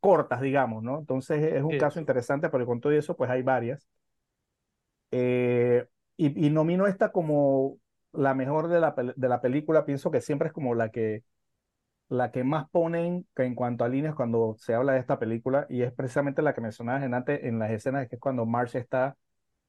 cortas, 0.00 0.40
digamos, 0.40 0.82
¿no? 0.82 0.98
Entonces 0.98 1.42
es 1.54 1.62
un 1.62 1.78
caso 1.78 2.00
interesante, 2.00 2.48
porque 2.48 2.66
con 2.66 2.80
todo 2.80 2.92
eso, 2.92 3.16
pues 3.16 3.30
hay 3.30 3.42
varias. 3.42 3.88
Eh, 5.10 5.86
y, 6.16 6.46
y, 6.46 6.50
nomino 6.50 6.86
esta 6.86 7.12
como 7.12 7.78
la 8.12 8.34
mejor 8.34 8.68
de 8.68 8.80
la, 8.80 8.94
de 9.16 9.28
la 9.28 9.40
película, 9.40 9.84
pienso 9.84 10.10
que 10.10 10.20
siempre 10.20 10.48
es 10.48 10.54
como 10.54 10.74
la 10.74 10.90
que, 10.90 11.24
la 12.08 12.30
que 12.32 12.44
más 12.44 12.68
ponen 12.70 13.26
que 13.36 13.44
en 13.44 13.54
cuanto 13.54 13.84
a 13.84 13.88
líneas 13.88 14.14
cuando 14.14 14.56
se 14.58 14.74
habla 14.74 14.94
de 14.94 15.00
esta 15.00 15.18
película, 15.18 15.66
y 15.70 15.82
es 15.82 15.92
precisamente 15.92 16.42
la 16.42 16.54
que 16.54 16.60
mencionabas 16.60 17.04
en, 17.04 17.14
antes, 17.14 17.44
en 17.44 17.58
las 17.58 17.70
escenas, 17.70 18.08
que 18.08 18.16
es 18.16 18.20
cuando 18.20 18.46
Marsh 18.46 18.76
está, 18.76 19.16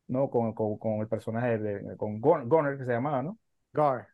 ¿no? 0.07 0.30
Con, 0.30 0.53
con, 0.53 0.78
con 0.78 1.02
el 1.02 1.07
personaje 1.07 1.57
de, 1.60 1.98
con 1.98 2.22
Gunner, 2.22 2.78
que 2.78 2.86
se 2.86 2.91
llamaba, 2.91 3.24
¿no? 3.24 3.40
Gar. 3.74 4.07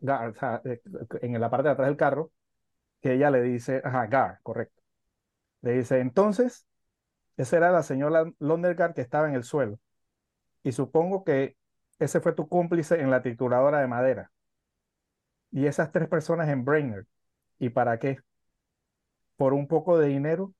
Gar, 0.00 0.28
o 0.30 0.34
sea, 0.34 0.62
eh, 0.64 0.80
en 1.22 1.40
la 1.40 1.50
parte 1.50 1.68
de 1.68 1.72
atrás 1.72 1.88
del 1.88 1.96
carro, 1.96 2.32
que 3.00 3.14
ella 3.14 3.30
le 3.30 3.42
dice, 3.42 3.80
ajá, 3.84 4.06
Gar, 4.06 4.40
correcto. 4.42 4.82
Le 5.62 5.72
dice, 5.74 6.00
entonces, 6.00 6.66
esa 7.38 7.58
era 7.58 7.72
la 7.72 7.82
señora 7.84 8.32
Londergar 8.40 8.94
que 8.94 9.02
estaba 9.02 9.28
en 9.28 9.34
el 9.36 9.44
suelo. 9.44 9.80
y 10.64 10.72
supongo 10.72 11.24
que 11.24 11.56
ese 12.00 12.20
fue 12.20 12.32
tu 12.34 12.48
cómplice 12.48 13.00
en 13.00 13.10
la 13.10 13.22
trituradora 13.22 13.80
de 13.80 13.88
madera. 13.88 14.32
Y 15.52 15.66
esas 15.66 15.92
tres 15.92 16.08
personas 16.08 16.48
en 16.48 16.64
Brainerd. 16.64 17.06
¿Y 17.58 17.70
para 17.70 17.98
qué? 18.00 18.18
Por 19.36 19.54
un 19.54 19.66
poco 19.66 19.98
de 19.98 20.08
dinero. 20.08 20.54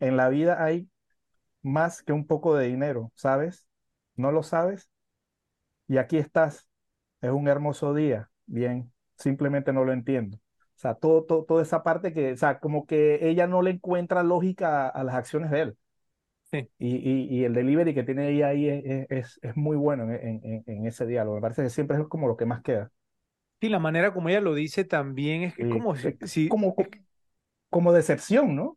En 0.00 0.16
la 0.16 0.28
vida 0.30 0.64
hay 0.64 0.90
más 1.62 2.02
que 2.02 2.12
un 2.14 2.26
poco 2.26 2.56
de 2.56 2.66
dinero, 2.68 3.12
¿sabes? 3.16 3.68
¿No 4.16 4.32
lo 4.32 4.42
sabes? 4.42 4.90
Y 5.88 5.98
aquí 5.98 6.18
estás. 6.18 6.68
Es 7.20 7.30
un 7.30 7.48
hermoso 7.48 7.94
día. 7.94 8.30
Bien, 8.46 8.92
simplemente 9.16 9.72
no 9.72 9.84
lo 9.84 9.92
entiendo. 9.92 10.40
O 10.76 10.78
sea, 10.78 10.94
todo, 10.94 11.24
todo, 11.24 11.44
toda 11.44 11.62
esa 11.62 11.82
parte 11.82 12.12
que, 12.12 12.32
o 12.32 12.36
sea, 12.36 12.58
como 12.58 12.86
que 12.86 13.30
ella 13.30 13.46
no 13.46 13.62
le 13.62 13.70
encuentra 13.70 14.22
lógica 14.22 14.86
a, 14.88 15.04
las 15.04 15.14
acciones 15.14 15.50
de 15.50 15.60
él. 15.62 15.76
Sí. 16.50 16.68
Y, 16.78 16.96
y, 16.96 17.22
y, 17.30 17.44
el 17.44 17.54
delivery 17.54 17.94
que 17.94 18.02
tiene 18.02 18.28
ella 18.28 18.48
ahí 18.48 18.68
es, 18.68 19.06
es, 19.08 19.38
es 19.42 19.56
muy 19.56 19.76
bueno 19.76 20.04
en, 20.12 20.40
en, 20.44 20.64
en, 20.66 20.86
ese 20.86 21.06
diálogo. 21.06 21.36
Me 21.36 21.40
parece 21.40 21.62
que 21.62 21.70
siempre 21.70 21.96
es 21.96 22.06
como 22.08 22.28
lo 22.28 22.36
que 22.36 22.44
más 22.44 22.60
queda. 22.62 22.92
Sí, 23.58 23.70
la 23.70 23.78
manera 23.78 24.12
como 24.12 24.28
ella 24.28 24.42
lo 24.42 24.54
dice 24.54 24.84
también 24.84 25.44
es, 25.44 25.58
es 25.58 25.72
como 25.72 25.96
si, 25.96 26.14
si, 26.24 26.48
como, 26.48 26.76
como 27.70 27.92
decepción, 27.94 28.54
¿no? 28.54 28.76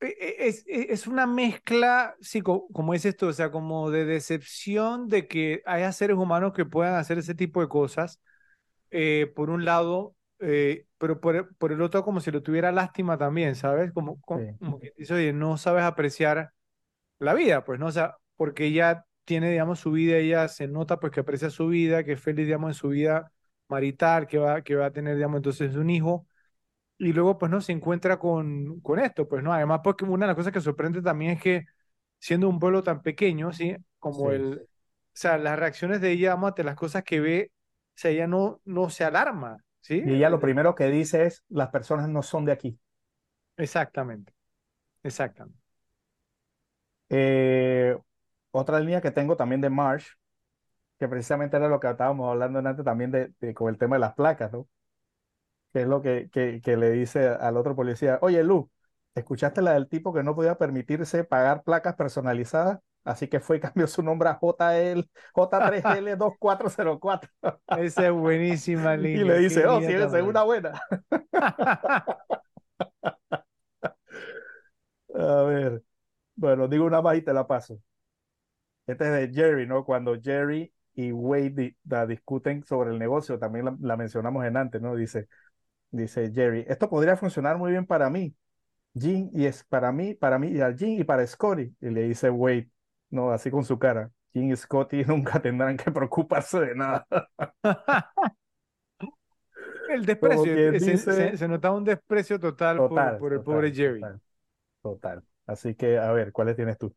E, 0.00 0.06
e, 0.06 0.48
es, 0.48 0.64
e, 0.66 0.92
es, 0.92 1.06
una 1.06 1.26
mezcla, 1.26 2.16
sí, 2.22 2.40
como 2.40 2.94
es 2.94 3.04
esto, 3.04 3.26
o 3.26 3.32
sea, 3.34 3.50
como 3.50 3.90
de 3.90 4.06
decepción 4.06 5.08
de 5.08 5.28
que 5.28 5.62
haya 5.66 5.92
seres 5.92 6.16
humanos 6.16 6.54
que 6.54 6.64
puedan 6.64 6.94
hacer 6.94 7.18
ese 7.18 7.34
tipo 7.34 7.60
de 7.60 7.68
cosas, 7.68 8.18
eh, 8.90 9.30
por 9.36 9.50
un 9.50 9.66
lado, 9.66 10.14
eh, 10.40 10.86
pero 10.98 11.20
por, 11.20 11.54
por, 11.56 11.72
el 11.72 11.82
otro 11.82 12.04
como 12.04 12.20
si 12.20 12.30
lo 12.30 12.42
tuviera 12.42 12.72
lástima 12.72 13.18
también, 13.18 13.54
¿sabes? 13.54 13.92
Como, 13.92 14.20
como, 14.20 14.40
sí. 14.40 14.56
como 14.58 14.78
que 14.78 14.92
dice, 14.96 15.14
oye, 15.14 15.32
no 15.32 15.56
sabes 15.56 15.84
apreciar 15.84 16.52
la 17.18 17.34
vida, 17.34 17.64
pues, 17.64 17.80
¿no? 17.80 17.86
O 17.86 17.92
sea, 17.92 18.16
porque 18.36 18.66
ella 18.66 19.06
tiene, 19.24 19.50
digamos, 19.50 19.80
su 19.80 19.90
vida, 19.92 20.16
ella 20.16 20.48
se 20.48 20.68
nota, 20.68 21.00
pues, 21.00 21.12
que 21.12 21.20
aprecia 21.20 21.50
su 21.50 21.68
vida, 21.68 22.04
que 22.04 22.12
es 22.12 22.20
feliz, 22.20 22.46
digamos, 22.46 22.70
en 22.70 22.74
su 22.74 22.88
vida 22.88 23.32
marital, 23.68 24.26
que 24.26 24.38
va, 24.38 24.62
que 24.62 24.76
va 24.76 24.86
a 24.86 24.92
tener, 24.92 25.16
digamos, 25.16 25.38
entonces 25.38 25.76
un 25.76 25.90
hijo, 25.90 26.26
y 26.98 27.12
luego, 27.12 27.38
pues, 27.38 27.50
¿no? 27.50 27.60
Se 27.60 27.72
encuentra 27.72 28.18
con, 28.18 28.80
con 28.80 28.98
esto, 28.98 29.28
pues, 29.28 29.42
¿no? 29.42 29.52
Además, 29.52 29.80
porque 29.84 30.04
una 30.04 30.26
de 30.26 30.28
las 30.28 30.36
cosas 30.36 30.52
que 30.52 30.60
sorprende 30.60 31.02
también 31.02 31.32
es 31.32 31.42
que, 31.42 31.66
siendo 32.18 32.48
un 32.48 32.58
pueblo 32.58 32.82
tan 32.82 33.02
pequeño, 33.02 33.52
¿sí? 33.52 33.76
Como 33.98 34.30
sí. 34.30 34.36
el, 34.36 34.60
o 34.62 34.66
sea, 35.12 35.38
las 35.38 35.58
reacciones 35.58 36.00
de 36.00 36.12
ella, 36.12 36.34
ante 36.34 36.64
las 36.64 36.76
cosas 36.76 37.04
que 37.04 37.20
ve, 37.20 37.52
o 37.52 38.00
sea, 38.00 38.10
ella 38.10 38.26
no, 38.26 38.60
no 38.64 38.90
se 38.90 39.04
alarma, 39.04 39.58
¿sí? 39.80 40.02
Y 40.04 40.14
ella 40.14 40.30
lo 40.30 40.40
primero 40.40 40.74
que 40.74 40.86
dice 40.90 41.26
es, 41.26 41.44
las 41.48 41.68
personas 41.70 42.08
no 42.08 42.22
son 42.22 42.44
de 42.44 42.52
aquí. 42.52 42.78
Exactamente, 43.58 44.32
exactamente. 45.04 45.60
Eh, 47.10 47.96
otra 48.50 48.80
línea 48.80 49.00
que 49.00 49.10
tengo 49.10 49.36
también 49.36 49.60
de 49.60 49.70
Marsh, 49.70 50.08
que 50.98 51.08
precisamente 51.08 51.56
era 51.56 51.68
lo 51.68 51.80
que 51.80 51.90
estábamos 51.90 52.30
hablando 52.30 52.60
antes 52.60 52.84
también 52.84 53.10
de, 53.12 53.32
de, 53.40 53.54
con 53.54 53.70
el 53.70 53.78
tema 53.78 53.96
de 53.96 54.00
las 54.00 54.14
placas, 54.14 54.52
¿no? 54.52 54.68
Que 55.72 55.82
es 55.82 55.86
lo 55.88 56.00
que, 56.02 56.30
que, 56.32 56.60
que 56.62 56.76
le 56.76 56.90
dice 56.90 57.28
al 57.28 57.56
otro 57.56 57.76
policía, 57.76 58.18
oye 58.22 58.42
Lu, 58.42 58.70
¿escuchaste 59.14 59.60
la 59.62 59.74
del 59.74 59.88
tipo 59.88 60.12
que 60.14 60.22
no 60.22 60.34
podía 60.34 60.56
permitirse 60.58 61.24
pagar 61.24 61.62
placas 61.62 61.94
personalizadas? 61.96 62.78
Así 63.08 63.26
que 63.26 63.40
fue 63.40 63.56
y 63.56 63.60
cambió 63.60 63.86
su 63.86 64.02
nombre 64.02 64.28
a 64.28 64.38
JL, 64.38 65.08
J3L2404. 65.34 67.30
Esa 67.78 68.06
es 68.06 68.12
buenísima 68.12 68.96
línea. 68.98 69.22
Y 69.22 69.24
le 69.24 69.38
dice, 69.38 69.66
oh, 69.66 69.80
sí, 69.80 69.86
esa 69.86 70.18
es 70.18 70.24
una 70.24 70.42
buena. 70.42 70.78
a 75.14 75.42
ver, 75.44 75.82
bueno, 76.36 76.68
digo 76.68 76.84
una 76.84 77.00
más 77.00 77.16
y 77.16 77.22
te 77.22 77.32
la 77.32 77.46
paso. 77.46 77.80
Este 78.86 79.04
es 79.06 79.12
de 79.12 79.32
Jerry, 79.34 79.66
¿no? 79.66 79.86
Cuando 79.86 80.20
Jerry 80.20 80.70
y 80.94 81.10
Wade 81.10 81.50
di, 81.50 81.76
da, 81.82 82.06
discuten 82.06 82.62
sobre 82.64 82.90
el 82.90 82.98
negocio, 82.98 83.38
también 83.38 83.64
la, 83.64 83.74
la, 83.80 83.96
mencionamos 83.96 84.44
en 84.44 84.58
antes, 84.58 84.82
¿no? 84.82 84.94
Dice, 84.96 85.28
dice 85.90 86.30
Jerry, 86.30 86.66
esto 86.68 86.90
podría 86.90 87.16
funcionar 87.16 87.56
muy 87.56 87.70
bien 87.70 87.86
para 87.86 88.10
mí, 88.10 88.34
Jean, 88.92 89.30
y 89.32 89.46
es 89.46 89.64
para 89.64 89.92
mí, 89.92 90.14
para 90.14 90.38
mí, 90.38 90.48
y 90.48 90.60
a 90.60 90.72
Jean 90.72 91.00
y 91.00 91.04
para 91.04 91.26
Scotty. 91.26 91.74
Y 91.80 91.90
le 91.90 92.02
dice 92.02 92.30
Wade, 92.30 92.70
no, 93.10 93.30
así 93.30 93.50
con 93.50 93.64
su 93.64 93.78
cara, 93.78 94.10
Jean 94.32 94.50
y 94.50 94.56
Scotty 94.56 95.04
nunca 95.06 95.40
tendrán 95.40 95.76
que 95.76 95.90
preocuparse 95.90 96.60
de 96.60 96.74
nada. 96.74 97.06
el 99.90 100.04
desprecio, 100.04 100.44
se, 100.44 100.70
dice, 100.72 100.96
se, 100.98 101.36
se, 101.36 101.48
notaba 101.48 101.76
un 101.76 101.84
desprecio 101.84 102.38
total, 102.38 102.76
total 102.76 103.18
por, 103.18 103.18
por 103.18 103.32
el 103.32 103.38
total, 103.38 103.54
pobre 103.54 103.72
Jerry. 103.72 104.00
Total, 104.00 104.20
total. 104.82 105.22
Así 105.46 105.74
que, 105.74 105.98
a 105.98 106.12
ver, 106.12 106.32
¿cuáles 106.32 106.56
tienes 106.56 106.76
tú? 106.76 106.94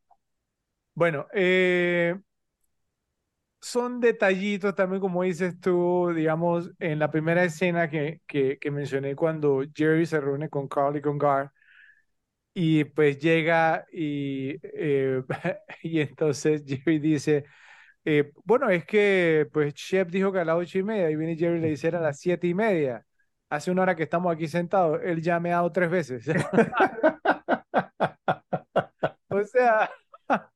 Bueno, 0.94 1.28
eh, 1.32 2.20
son 3.62 4.00
detallitos 4.00 4.76
también, 4.76 5.00
como 5.00 5.24
dices 5.24 5.60
tú, 5.60 6.12
digamos, 6.14 6.72
en 6.80 7.00
la 7.00 7.12
primera 7.12 7.44
escena 7.44 7.90
que, 7.90 8.22
que, 8.28 8.58
que, 8.60 8.72
mencioné 8.72 9.16
cuando 9.16 9.64
Jerry 9.74 10.06
se 10.06 10.20
reúne 10.20 10.50
con 10.50 10.68
Carl 10.68 10.98
y 10.98 11.02
con 11.02 11.18
Gar, 11.18 11.52
y 12.54 12.84
pues 12.86 13.20
llega 13.20 13.86
y, 13.92 14.56
eh, 14.64 15.22
y 15.84 16.00
entonces 16.02 16.64
Jerry 16.66 17.00
dice, 17.00 17.46
eh, 18.06 18.32
bueno, 18.46 18.70
es 18.70 18.86
que 18.86 19.48
pues 19.54 19.74
Shep 19.76 20.10
dijo 20.10 20.32
que 20.32 20.40
a 20.40 20.46
las 20.46 20.56
ocho 20.58 20.80
y 20.80 20.84
media, 20.84 21.10
y 21.12 21.16
viene 21.16 21.36
Jerry 21.38 21.60
y 21.60 21.62
le 21.62 21.70
dice 21.70 21.90
a 21.90 22.00
las 22.02 22.20
siete 22.20 22.48
y 22.48 22.54
media, 22.56 23.06
hace 23.50 23.70
una 23.72 23.84
hora 23.84 23.96
que 23.96 24.04
estamos 24.04 24.34
aquí 24.34 24.48
sentados, 24.48 25.00
él 25.04 25.22
ya 25.22 25.40
me 25.40 25.52
ha 25.52 25.56
dado 25.58 25.72
tres 25.72 25.90
veces. 25.92 26.26
o 29.30 29.44
sea 29.46 29.90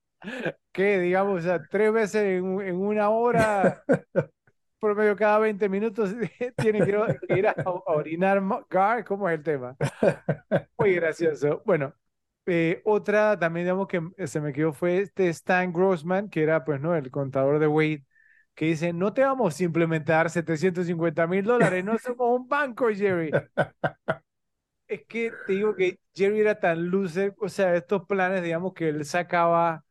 que 0.71 0.99
digamos, 0.99 1.39
o 1.39 1.43
sea, 1.43 1.61
tres 1.69 1.91
veces 1.93 2.23
en, 2.23 2.61
en 2.61 2.75
una 2.77 3.09
hora, 3.09 3.83
por 4.85 4.95
medio 4.95 5.15
cada 5.15 5.39
20 5.39 5.67
minutos, 5.67 6.11
tiene 6.57 6.85
que 6.85 7.35
ir 7.35 7.47
a, 7.47 7.55
a 7.57 7.71
orinar 7.91 8.39
Gar, 8.69 9.03
¿cómo 9.03 9.27
es 9.27 9.39
el 9.39 9.43
tema? 9.43 9.75
Muy 10.77 10.93
gracioso. 10.93 11.63
Bueno, 11.65 11.95
eh, 12.45 12.83
otra 12.85 13.39
también, 13.39 13.65
digamos, 13.65 13.87
que 13.87 13.99
se 14.27 14.39
me 14.39 14.53
quedó 14.53 14.73
fue 14.73 14.99
este 14.99 15.27
Stan 15.29 15.73
Grossman, 15.73 16.29
que 16.29 16.43
era, 16.43 16.63
pues, 16.63 16.79
¿no? 16.79 16.95
El 16.95 17.09
contador 17.09 17.57
de 17.57 17.65
Wade, 17.65 18.05
que 18.53 18.65
dice, 18.65 18.93
no 18.93 19.11
te 19.11 19.23
vamos 19.23 19.59
a 19.59 19.99
dar 20.05 20.29
750 20.29 21.25
mil 21.25 21.43
dólares, 21.43 21.83
no 21.83 21.97
somos 21.97 22.39
un 22.39 22.47
banco, 22.47 22.87
Jerry. 22.93 23.31
es 24.87 25.05
que 25.07 25.31
te 25.47 25.53
digo 25.53 25.75
que 25.75 25.99
Jerry 26.13 26.41
era 26.41 26.59
tan 26.59 26.91
loser, 26.91 27.33
o 27.39 27.49
sea, 27.49 27.75
estos 27.75 28.05
planes, 28.05 28.43
digamos, 28.43 28.73
que 28.75 28.89
él 28.89 29.03
sacaba 29.05 29.84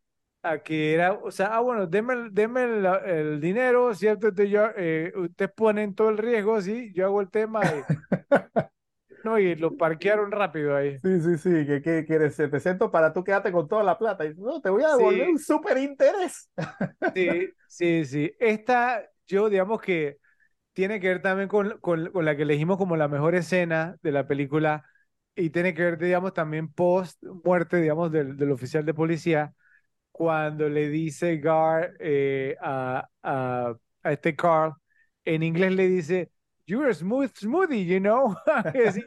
a 0.44 0.58
que 0.58 0.92
era, 0.92 1.14
o 1.14 1.30
sea, 1.30 1.46
ah, 1.46 1.60
bueno, 1.60 1.86
denme, 1.86 2.28
denme 2.30 2.64
el, 2.64 2.86
el, 3.06 3.40
dinero, 3.40 3.94
¿cierto? 3.94 4.28
Entonces 4.28 4.52
yo, 4.52 4.66
eh, 4.76 5.10
ustedes 5.16 5.50
ponen 5.52 5.94
todo 5.94 6.10
el 6.10 6.18
riesgo, 6.18 6.60
¿sí? 6.60 6.92
Yo 6.94 7.06
hago 7.06 7.22
el 7.22 7.30
tema 7.30 7.62
y, 7.64 7.82
no, 9.24 9.38
y 9.38 9.54
lo 9.54 9.74
parquearon 9.74 10.30
rápido 10.30 10.76
ahí. 10.76 10.98
Sí, 11.02 11.20
sí, 11.20 11.38
sí, 11.38 11.66
que, 11.66 11.80
que 11.80 12.04
quieres 12.04 12.34
700 12.34 12.90
para 12.90 13.14
tú 13.14 13.24
quedarte 13.24 13.50
con 13.50 13.66
toda 13.66 13.82
la 13.82 13.96
plata. 13.96 14.26
Y, 14.26 14.34
no, 14.34 14.60
te 14.60 14.68
voy 14.68 14.84
a 14.84 14.96
devolver 14.96 15.24
sí. 15.24 15.32
un 15.32 15.38
súper 15.38 15.78
interés. 15.78 16.50
Sí, 17.14 17.48
sí, 17.66 18.04
sí. 18.04 18.32
Esta, 18.38 19.02
yo 19.26 19.48
digamos 19.48 19.80
que 19.80 20.18
tiene 20.74 21.00
que 21.00 21.08
ver 21.08 21.22
también 21.22 21.48
con, 21.48 21.78
con, 21.78 22.10
con 22.10 22.24
la 22.26 22.36
que 22.36 22.42
elegimos 22.42 22.76
como 22.76 22.96
la 22.96 23.08
mejor 23.08 23.34
escena 23.34 23.96
de 24.02 24.12
la 24.12 24.26
película 24.26 24.84
y 25.34 25.48
tiene 25.48 25.72
que 25.72 25.84
ver, 25.84 25.98
digamos, 25.98 26.34
también 26.34 26.70
post 26.70 27.22
muerte, 27.22 27.78
digamos, 27.78 28.12
del, 28.12 28.36
del 28.36 28.50
oficial 28.50 28.84
de 28.84 28.92
policía 28.92 29.54
cuando 30.14 30.68
le 30.68 30.88
dice 30.90 31.38
Gar 31.38 31.96
eh, 31.98 32.54
a, 32.60 33.08
a, 33.20 33.74
a, 34.04 34.12
este 34.12 34.36
Carl, 34.36 34.72
en 35.24 35.42
inglés 35.42 35.72
le 35.72 35.88
dice, 35.88 36.30
you're 36.66 36.88
a 36.88 36.94
smooth 36.94 37.34
smoothie, 37.34 37.84
you 37.84 37.98
know. 37.98 38.36
es, 38.74 38.96
es, 38.96 39.04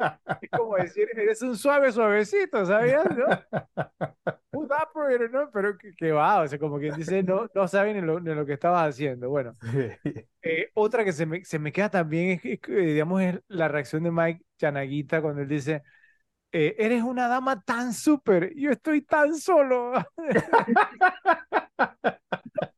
como 0.52 0.76
decir, 0.76 1.08
eres 1.16 1.42
un 1.44 1.56
suave 1.56 1.94
suavecito, 1.94 2.66
¿sabías? 2.66 3.06
¿no? 3.16 3.26
Smooth 4.52 4.70
operator, 4.70 5.32
¿no? 5.32 5.50
Pero 5.50 5.78
que, 5.78 5.94
que, 5.96 6.12
va, 6.12 6.42
o 6.42 6.48
sea, 6.50 6.60
como 6.60 6.78
quien 6.78 6.94
dice, 6.96 7.24
no, 7.24 7.48
no 7.56 7.68
saben 7.70 7.96
ni 7.96 8.02
lo, 8.02 8.20
ni 8.20 8.36
lo 8.36 8.46
que 8.46 8.54
estabas 8.54 8.90
haciendo. 8.90 9.30
Bueno, 9.30 9.56
eh, 10.42 10.72
otra 10.74 11.06
que 11.06 11.14
se 11.14 11.26
me, 11.26 11.46
se 11.46 11.58
me 11.58 11.72
queda 11.72 11.90
también, 11.90 12.42
es, 12.44 12.44
es, 12.44 12.60
digamos, 12.68 13.22
es 13.22 13.40
la 13.48 13.70
reacción 13.70 14.04
de 14.04 14.12
Mike 14.12 14.44
Chanaguita 14.58 15.22
cuando 15.22 15.42
él 15.42 15.48
dice, 15.48 15.84
eh, 16.52 16.76
eres 16.80 17.04
una 17.04 17.28
dama 17.28 17.62
tan 17.62 17.94
súper, 17.94 18.54
yo 18.56 18.72
estoy 18.72 19.02
tan 19.02 19.36
solo. 19.36 19.94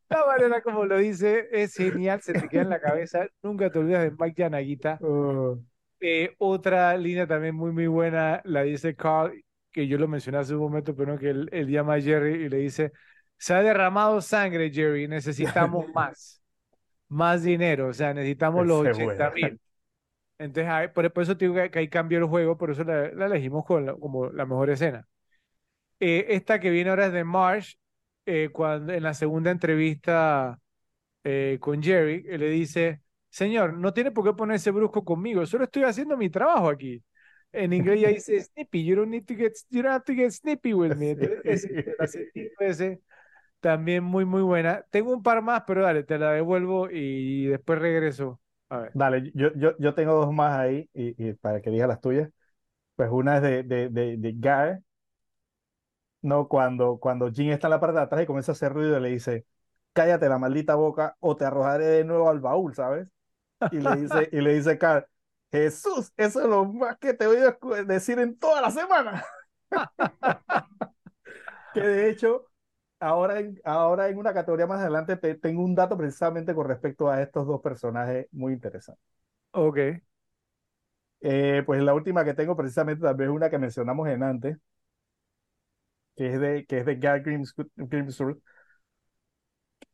La 0.10 0.26
manera 0.26 0.62
como 0.62 0.86
lo 0.86 0.98
dice 0.98 1.48
es 1.52 1.76
genial, 1.76 2.22
se 2.22 2.34
te 2.34 2.50
queda 2.50 2.64
en 2.64 2.70
la 2.70 2.82
cabeza, 2.82 3.28
nunca 3.44 3.72
te 3.72 3.78
olvidas 3.80 4.04
de 4.04 4.12
Mike 4.18 4.42
Yanaguita. 4.42 4.98
Oh. 5.02 5.60
Eh, 6.00 6.34
otra 6.40 6.98
línea 6.98 7.28
también 7.28 7.56
muy, 7.56 7.72
muy 7.72 7.88
buena 7.88 8.42
la 8.46 8.64
dice 8.64 8.96
Carl, 8.96 9.44
que 9.72 9.88
yo 9.88 9.98
lo 9.98 10.08
mencioné 10.08 10.40
hace 10.40 10.56
un 10.56 10.62
momento, 10.62 10.96
pero 10.96 11.14
no, 11.14 11.20
que 11.20 11.30
él, 11.30 11.48
él 11.52 11.68
llama 11.68 11.96
a 11.96 12.02
Jerry 12.02 12.46
y 12.46 12.50
le 12.50 12.58
dice, 12.58 12.92
se 13.38 13.54
ha 13.54 13.62
derramado 13.62 14.20
sangre, 14.22 14.72
Jerry, 14.72 15.08
necesitamos 15.08 15.86
más, 15.94 16.42
más 17.08 17.44
dinero, 17.44 17.88
o 17.88 17.94
sea, 17.94 18.14
necesitamos 18.14 18.66
los 18.66 18.88
80 18.88 19.32
mil. 19.32 19.60
Entonces, 20.40 20.90
por, 20.92 21.12
por, 21.14 21.24
eso 21.24 21.36
digo 21.36 21.54
que, 21.54 21.70
que, 21.70 21.80
ahí 21.80 21.90
cambió 21.90 22.18
el 22.18 22.26
juego, 22.26 22.58
por 22.58 22.72
eso 22.72 22.84
la, 22.84 23.12
la 23.12 23.26
elegimos 23.28 23.66
con 23.66 23.86
la, 23.86 23.94
como 23.94 24.30
la 24.30 24.46
mejor 24.46 24.70
escena. 24.72 25.08
Eh, 26.00 26.28
esta 26.30 26.60
que 26.60 26.70
viene 26.70 26.90
ahora 26.90 27.08
es 27.08 27.14
de 27.14 27.24
Marsh, 27.26 27.76
eh, 28.26 28.50
cuando 28.54 28.94
en 28.94 29.04
la 29.04 29.14
segunda 29.14 29.52
entrevista 29.52 30.58
eh, 31.24 31.58
con 31.60 31.84
Jerry, 31.84 32.26
él 32.30 32.40
le 32.42 32.50
dice, 32.50 33.02
señor, 33.30 33.74
no 33.74 33.94
tiene 33.94 34.12
por 34.12 34.26
qué 34.26 34.34
ponerse 34.34 34.72
brusco 34.72 35.04
conmigo, 35.04 35.46
solo 35.46 35.66
estoy 35.66 35.84
haciendo 35.84 36.16
mi 36.18 36.30
trabajo 36.30 36.70
aquí. 36.70 37.04
En 37.52 37.74
inglés 37.74 38.02
ya 38.02 38.10
dice 38.10 38.42
snippy, 38.42 38.86
you 38.86 38.96
don't 38.96 39.10
need 39.10 39.26
to 39.26 39.36
get, 39.36 39.54
you 39.70 39.82
don't 39.82 39.94
have 39.94 40.06
to 40.06 40.14
get 40.14 40.32
snippy 40.32 40.74
with 40.74 40.96
me. 40.96 41.18
Ese, 41.44 41.96
ese, 42.60 43.02
también 43.60 44.04
muy, 44.04 44.24
muy 44.24 44.44
buena. 44.44 44.86
Tengo 44.92 45.12
un 45.12 45.24
par 45.24 45.42
más, 45.42 45.64
pero 45.66 45.82
dale, 45.84 46.04
te 46.04 46.18
la 46.20 46.32
devuelvo 46.34 46.90
y 46.92 47.48
después 47.48 47.80
regreso. 47.80 48.40
Dale, 48.94 49.32
yo, 49.34 49.52
yo, 49.56 49.76
yo 49.80 49.94
tengo 49.96 50.14
dos 50.14 50.34
más 50.34 50.60
ahí 50.60 50.90
y, 50.94 51.34
para 51.34 51.62
que 51.62 51.72
diga 51.72 51.88
las 51.88 52.02
tuyas. 52.02 52.30
Pues 52.96 53.10
una 53.12 53.38
es 53.38 53.44
de, 53.44 53.64
de, 53.64 53.90
de, 53.90 54.18
de 54.18 54.32
Guy, 54.34 54.84
¿no? 56.22 56.48
Cuando, 56.48 57.00
cuando 57.00 57.32
Jin 57.32 57.52
está 57.52 57.68
en 57.68 57.72
la 57.72 57.80
parte 57.80 57.98
de 57.98 58.04
atrás 58.04 58.24
y 58.24 58.26
comienza 58.26 58.52
a 58.52 58.54
hacer 58.54 58.74
ruido 58.74 58.98
y 58.98 59.02
le 59.02 59.10
dice, 59.10 59.46
cállate 59.94 60.30
la 60.30 60.38
maldita 60.38 60.76
boca 60.76 61.16
o 61.20 61.36
te 61.36 61.46
arrojaré 61.46 61.86
de 61.86 62.04
nuevo 62.04 62.30
al 62.30 62.40
baúl, 62.40 62.76
¿sabes? 62.76 63.08
Y 63.72 63.80
le 63.80 63.96
dice, 63.96 64.30
y 64.32 64.42
le 64.42 64.56
dice 64.56 64.78
Carl, 64.78 65.06
Jesús, 65.52 66.12
eso 66.18 66.42
es 66.42 66.48
lo 66.48 66.66
más 66.66 66.98
que 66.98 67.14
te 67.14 67.28
voy 67.28 67.38
a 67.38 67.84
decir 67.84 68.20
en 68.20 68.38
toda 68.38 68.62
la 68.62 68.72
semana. 68.72 69.24
que 71.74 71.82
de 71.82 72.10
hecho, 72.10 72.49
ahora 73.00 73.40
en, 73.40 73.60
ahora 73.64 74.10
en 74.10 74.18
una 74.18 74.34
categoría 74.34 74.68
más 74.68 74.82
adelante 74.82 75.16
tengo 75.38 75.64
un 75.64 75.76
dato 75.76 75.98
precisamente 75.98 76.54
con 76.56 76.68
respecto 76.68 77.10
a 77.10 77.22
estos 77.22 77.48
dos 77.48 77.62
personajes 77.62 78.28
muy 78.32 78.54
interesantes. 78.54 79.04
Ok. 79.52 80.02
Eh, 81.22 81.64
pues 81.66 81.82
la 81.82 81.94
última 81.94 82.24
que 82.26 82.34
tengo 82.34 82.56
precisamente 82.56 83.04
también 83.04 83.30
es 83.30 83.36
una 83.36 83.50
que 83.50 83.58
mencionamos 83.60 84.08
en 84.10 84.24
antes, 84.24 84.58
que 86.16 86.34
es 86.34 86.40
de, 86.40 86.66
que 86.66 86.80
es 86.80 86.86
de 86.86 86.96
Gary 86.98 87.22
Grimsworth, 87.78 88.40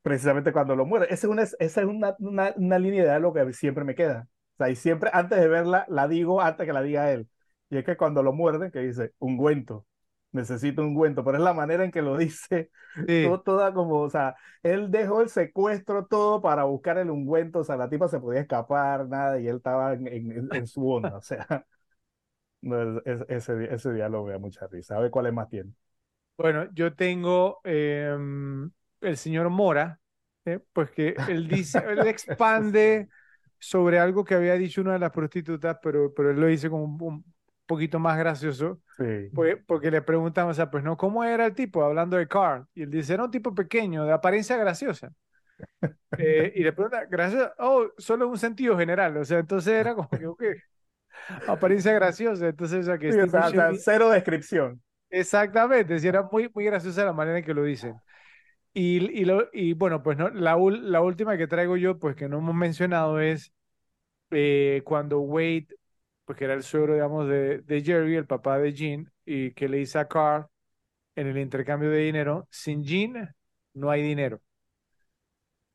precisamente 0.01 0.51
cuando 0.53 0.75
lo 0.75 0.85
muere. 0.85 1.05
Esa 1.05 1.27
es, 1.27 1.31
una, 1.31 1.43
esa 1.43 1.81
es 1.81 1.87
una, 1.87 2.15
una, 2.19 2.53
una 2.57 2.79
línea 2.79 3.01
de 3.03 3.09
diálogo 3.09 3.33
que 3.45 3.53
siempre 3.53 3.83
me 3.83 3.95
queda. 3.95 4.27
O 4.55 4.57
sea, 4.57 4.69
y 4.69 4.75
siempre 4.75 5.09
antes 5.13 5.39
de 5.39 5.47
verla, 5.47 5.85
la 5.89 6.07
digo 6.07 6.41
antes 6.41 6.65
que 6.65 6.73
la 6.73 6.81
diga 6.81 7.11
él. 7.11 7.27
Y 7.69 7.77
es 7.77 7.85
que 7.85 7.97
cuando 7.97 8.23
lo 8.23 8.31
muerden, 8.33 8.71
que 8.71 8.79
dice, 8.79 9.13
ungüento, 9.19 9.85
necesito 10.35 10.81
un 10.81 10.89
ungüento, 10.89 11.23
pero 11.23 11.37
es 11.37 11.43
la 11.43 11.53
manera 11.53 11.83
en 11.83 11.91
que 11.91 12.01
lo 12.01 12.17
dice, 12.17 12.69
todo, 13.07 13.41
toda 13.41 13.73
como, 13.73 14.01
o 14.01 14.09
sea, 14.09 14.35
él 14.61 14.91
dejó 14.91 15.21
el 15.21 15.29
secuestro 15.29 16.05
todo 16.05 16.41
para 16.41 16.65
buscar 16.65 16.97
el 16.97 17.09
ungüento, 17.09 17.59
o 17.59 17.63
sea, 17.63 17.77
la 17.77 17.89
tipa 17.89 18.07
se 18.07 18.19
podía 18.19 18.41
escapar, 18.41 19.07
nada, 19.07 19.39
y 19.39 19.47
él 19.47 19.57
estaba 19.57 19.93
en, 19.93 20.49
en, 20.53 20.67
su 20.67 20.87
onda, 20.87 21.17
o 21.17 21.21
sea, 21.21 21.47
no, 22.61 22.99
ese, 23.27 23.73
ese 23.73 23.93
diálogo 23.93 24.27
me 24.27 24.33
da 24.33 24.39
mucha 24.39 24.67
risa. 24.67 24.97
A 24.97 24.99
ver 24.99 25.11
cuál 25.11 25.27
es 25.27 25.33
más 25.33 25.49
tiene. 25.49 25.71
Bueno, 26.37 26.67
yo 26.73 26.93
tengo 26.93 27.61
em, 27.63 28.69
el 29.01 29.17
señor 29.17 29.49
Mora, 29.49 30.01
¿eh? 30.43 30.59
pues 30.73 30.91
que 30.91 31.15
él 31.29 31.47
dice, 31.47 31.81
él 31.87 31.99
expande 32.07 33.07
sobre 33.57 33.99
algo 33.99 34.25
que 34.25 34.35
había 34.35 34.55
dicho 34.55 34.81
una 34.81 34.93
de 34.93 34.99
las 34.99 35.11
prostitutas, 35.11 35.77
pero, 35.81 36.13
pero 36.13 36.31
él 36.31 36.39
lo 36.39 36.47
dice 36.47 36.69
como 36.69 36.83
un, 36.83 37.34
poquito 37.65 37.99
más 37.99 38.17
gracioso, 38.17 38.81
sí. 38.97 39.29
pues, 39.33 39.57
porque 39.65 39.91
le 39.91 40.01
preguntamos, 40.01 40.51
o 40.51 40.55
sea, 40.55 40.71
pues 40.71 40.83
no, 40.83 40.97
¿cómo 40.97 41.23
era 41.23 41.45
el 41.45 41.55
tipo? 41.55 41.83
Hablando 41.83 42.17
de 42.17 42.27
Carl, 42.27 42.67
y 42.73 42.83
él 42.83 42.91
dice, 42.91 43.13
era 43.13 43.23
un 43.25 43.31
tipo 43.31 43.53
pequeño, 43.53 44.05
de 44.05 44.13
apariencia 44.13 44.57
graciosa. 44.57 45.11
Eh, 46.17 46.53
y 46.55 46.63
le 46.63 46.73
pregunta, 46.73 47.05
graciosa, 47.05 47.53
oh, 47.59 47.87
solo 47.97 48.27
un 48.27 48.37
sentido 48.37 48.77
general, 48.77 49.17
o 49.17 49.25
sea, 49.25 49.39
entonces 49.39 49.73
era 49.73 49.95
como 49.95 50.09
que, 50.09 50.25
ok, 50.25 50.43
apariencia 51.47 51.93
graciosa, 51.93 52.47
entonces, 52.47 52.79
o 52.79 52.83
sea, 52.83 52.97
que... 52.97 53.11
cero 53.79 54.09
descripción. 54.09 54.81
Exactamente, 55.09 55.99
sí, 55.99 56.07
era 56.07 56.23
muy, 56.23 56.49
muy 56.53 56.65
graciosa 56.65 57.05
la 57.05 57.13
manera 57.13 57.39
en 57.39 57.45
que 57.45 57.53
lo 57.53 57.63
dicen. 57.63 57.95
Y, 58.73 58.97
y, 59.21 59.23
lo, 59.23 59.47
y 59.53 59.73
bueno, 59.73 60.03
pues 60.03 60.17
no, 60.17 60.29
la, 60.29 60.57
la 60.57 61.01
última 61.01 61.37
que 61.37 61.47
traigo 61.47 61.77
yo, 61.77 61.97
pues 61.97 62.15
que 62.15 62.27
no 62.27 62.39
hemos 62.39 62.55
mencionado 62.55 63.21
es 63.21 63.53
eh, 64.31 64.81
cuando 64.83 65.21
Wade, 65.21 65.67
pues 66.25 66.37
que 66.37 66.45
era 66.45 66.53
el 66.53 66.63
suegro, 66.63 66.93
digamos, 66.93 67.27
de, 67.29 67.59
de 67.61 67.83
Jerry, 67.83 68.15
el 68.15 68.27
papá 68.27 68.59
de 68.59 68.73
Jean, 68.73 69.11
y 69.25 69.51
que 69.53 69.69
le 69.69 69.77
dice 69.77 69.99
a 69.99 70.07
Carl 70.07 70.47
en 71.15 71.27
el 71.27 71.37
intercambio 71.39 71.89
de 71.91 71.99
dinero, 71.99 72.47
sin 72.51 72.83
Jean 72.83 73.35
no 73.73 73.91
hay 73.91 74.01
dinero. 74.03 74.41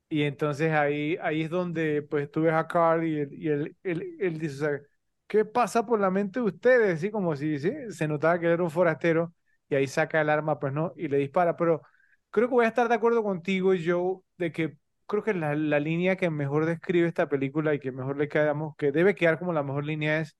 Y 0.09 0.23
entonces 0.25 0.73
ahí, 0.73 1.17
ahí 1.23 1.43
es 1.43 1.51
donde 1.51 2.03
pues 2.03 2.31
tú 2.31 2.43
ves 2.43 2.53
a 2.53 2.67
Carl 2.67 3.05
y, 3.07 3.21
él, 3.21 3.29
y 3.33 3.49
él, 3.49 4.39
dice, 4.39 4.83
¿qué 5.29 5.45
pasa 5.45 5.87
por 5.87 6.01
la 6.01 6.11
mente 6.11 6.41
de 6.41 6.47
ustedes? 6.47 6.97
Así 6.97 7.11
como 7.13 7.37
si 7.37 7.59
se 7.59 8.09
notaba 8.09 8.39
que 8.41 8.47
era 8.47 8.63
un 8.63 8.71
forastero 8.71 9.33
y 9.69 9.77
ahí 9.77 9.87
saca 9.87 10.21
el 10.21 10.29
arma, 10.31 10.59
pues 10.59 10.73
no, 10.73 10.93
y 10.97 11.07
le 11.09 11.19
dispara, 11.19 11.57
pero 11.57 11.83
creo 12.31 12.49
que 12.49 12.55
voy 12.55 12.65
a 12.65 12.69
estar 12.69 12.89
de 12.89 12.95
acuerdo 12.97 13.23
contigo, 13.23 13.73
Joe, 13.85 14.21
de 14.37 14.51
que 14.51 14.79
creo 15.11 15.25
que 15.25 15.35
la, 15.35 15.55
la 15.57 15.81
línea 15.81 16.17
que 16.17 16.31
mejor 16.31 16.67
describe 16.67 17.09
esta 17.09 17.29
película 17.31 17.75
y 17.75 17.81
que 17.81 17.93
mejor 17.93 18.19
le 18.19 18.29
quedamos, 18.31 18.77
que 18.77 18.93
debe 18.93 19.17
quedar 19.17 19.39
como 19.41 19.53
la 19.55 19.65
mejor 19.65 19.87
línea 19.87 20.21
es, 20.21 20.37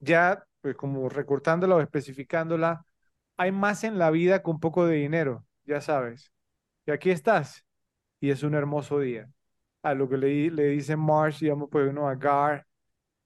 ya 0.00 0.44
pues 0.60 0.76
como 0.76 1.08
recortándola 1.08 1.76
o 1.76 1.80
especificándola, 1.80 2.84
hay 3.36 3.52
más 3.52 3.84
en 3.84 3.98
la 3.98 4.10
vida 4.10 4.42
que 4.42 4.50
un 4.50 4.60
poco 4.60 4.86
de 4.86 4.96
dinero, 4.96 5.46
ya 5.64 5.80
sabes. 5.80 6.32
Y 6.86 6.92
aquí 6.92 7.10
estás, 7.10 7.64
y 8.20 8.30
es 8.30 8.42
un 8.44 8.54
hermoso 8.54 9.00
día. 9.00 9.30
A 9.82 9.94
lo 9.94 10.08
que 10.08 10.18
le, 10.18 10.50
le 10.52 10.64
dice 10.70 10.96
Marsh, 10.96 11.40
digamos, 11.40 11.68
pues 11.70 11.88
uno 11.90 12.08
a 12.08 12.16
Gar, 12.16 12.66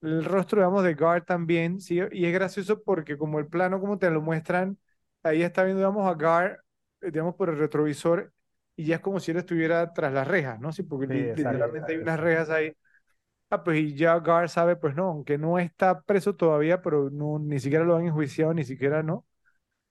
el 0.01 0.25
rostro, 0.25 0.59
digamos, 0.61 0.83
de 0.83 0.95
Gar 0.95 1.25
también, 1.25 1.79
¿sí? 1.81 1.99
Y 2.11 2.25
es 2.25 2.33
gracioso 2.33 2.83
porque 2.83 3.17
como 3.17 3.39
el 3.39 3.47
plano, 3.47 3.79
como 3.79 3.97
te 3.97 4.09
lo 4.11 4.21
muestran, 4.21 4.77
ahí 5.23 5.41
está 5.43 5.63
viendo, 5.63 5.79
digamos, 5.81 6.07
a 6.11 6.15
Gar 6.15 6.63
eh, 7.01 7.11
digamos, 7.11 7.35
por 7.35 7.49
el 7.49 7.57
retrovisor 7.59 8.32
y 8.75 8.85
ya 8.85 8.95
es 8.95 9.01
como 9.01 9.19
si 9.19 9.31
él 9.31 9.37
estuviera 9.37 9.93
tras 9.93 10.13
las 10.13 10.27
rejas, 10.27 10.59
¿no? 10.59 10.71
Sí, 10.71 10.83
porque 10.83 11.33
literalmente 11.35 11.93
hay 11.93 11.97
unas 11.99 12.19
rejas 12.19 12.49
ahí. 12.49 12.75
Ah, 13.49 13.63
pues 13.63 13.79
y 13.79 13.95
ya 13.95 14.19
Gar 14.19 14.49
sabe, 14.49 14.75
pues 14.75 14.95
no, 14.95 15.05
aunque 15.05 15.37
no 15.37 15.59
está 15.59 16.01
preso 16.01 16.35
todavía, 16.35 16.81
pero 16.81 17.11
no, 17.11 17.37
ni 17.37 17.59
siquiera 17.59 17.85
lo 17.85 17.95
han 17.95 18.07
enjuiciado, 18.07 18.53
ni 18.53 18.63
siquiera, 18.63 19.03
¿no? 19.03 19.25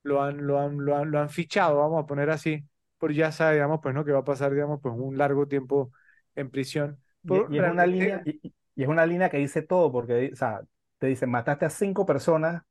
Lo 0.02 0.20
han, 0.20 0.46
lo 0.46 0.58
han, 0.58 0.84
lo 0.84 0.96
han, 0.96 1.12
lo 1.12 1.20
han 1.20 1.30
fichado, 1.30 1.78
vamos 1.78 2.02
a 2.02 2.06
poner 2.06 2.28
así, 2.30 2.64
pero 2.98 3.12
ya 3.12 3.30
sabe, 3.30 3.54
digamos, 3.54 3.78
pues 3.80 3.94
no, 3.94 4.04
que 4.04 4.10
va 4.10 4.18
a 4.18 4.24
pasar, 4.24 4.52
digamos, 4.52 4.80
pues 4.82 4.94
un 4.98 5.16
largo 5.16 5.46
tiempo 5.46 5.92
en 6.34 6.50
prisión. 6.50 6.98
y, 7.22 7.36
es 7.36 7.70
una 7.70 7.86
línea, 7.86 8.20
y, 8.24 8.52
es 8.74 8.88
una 8.88 9.06
línea 9.06 9.30
que 9.30 9.36
dice 9.36 9.62
todo, 9.62 9.92
porque, 9.92 10.30
o 10.32 10.36
sea, 10.36 10.62
te 10.98 11.06
dicen, 11.06 11.30
mataste 11.30 11.64
a 11.66 11.70
cinco 11.70 12.04
personas 12.04 12.62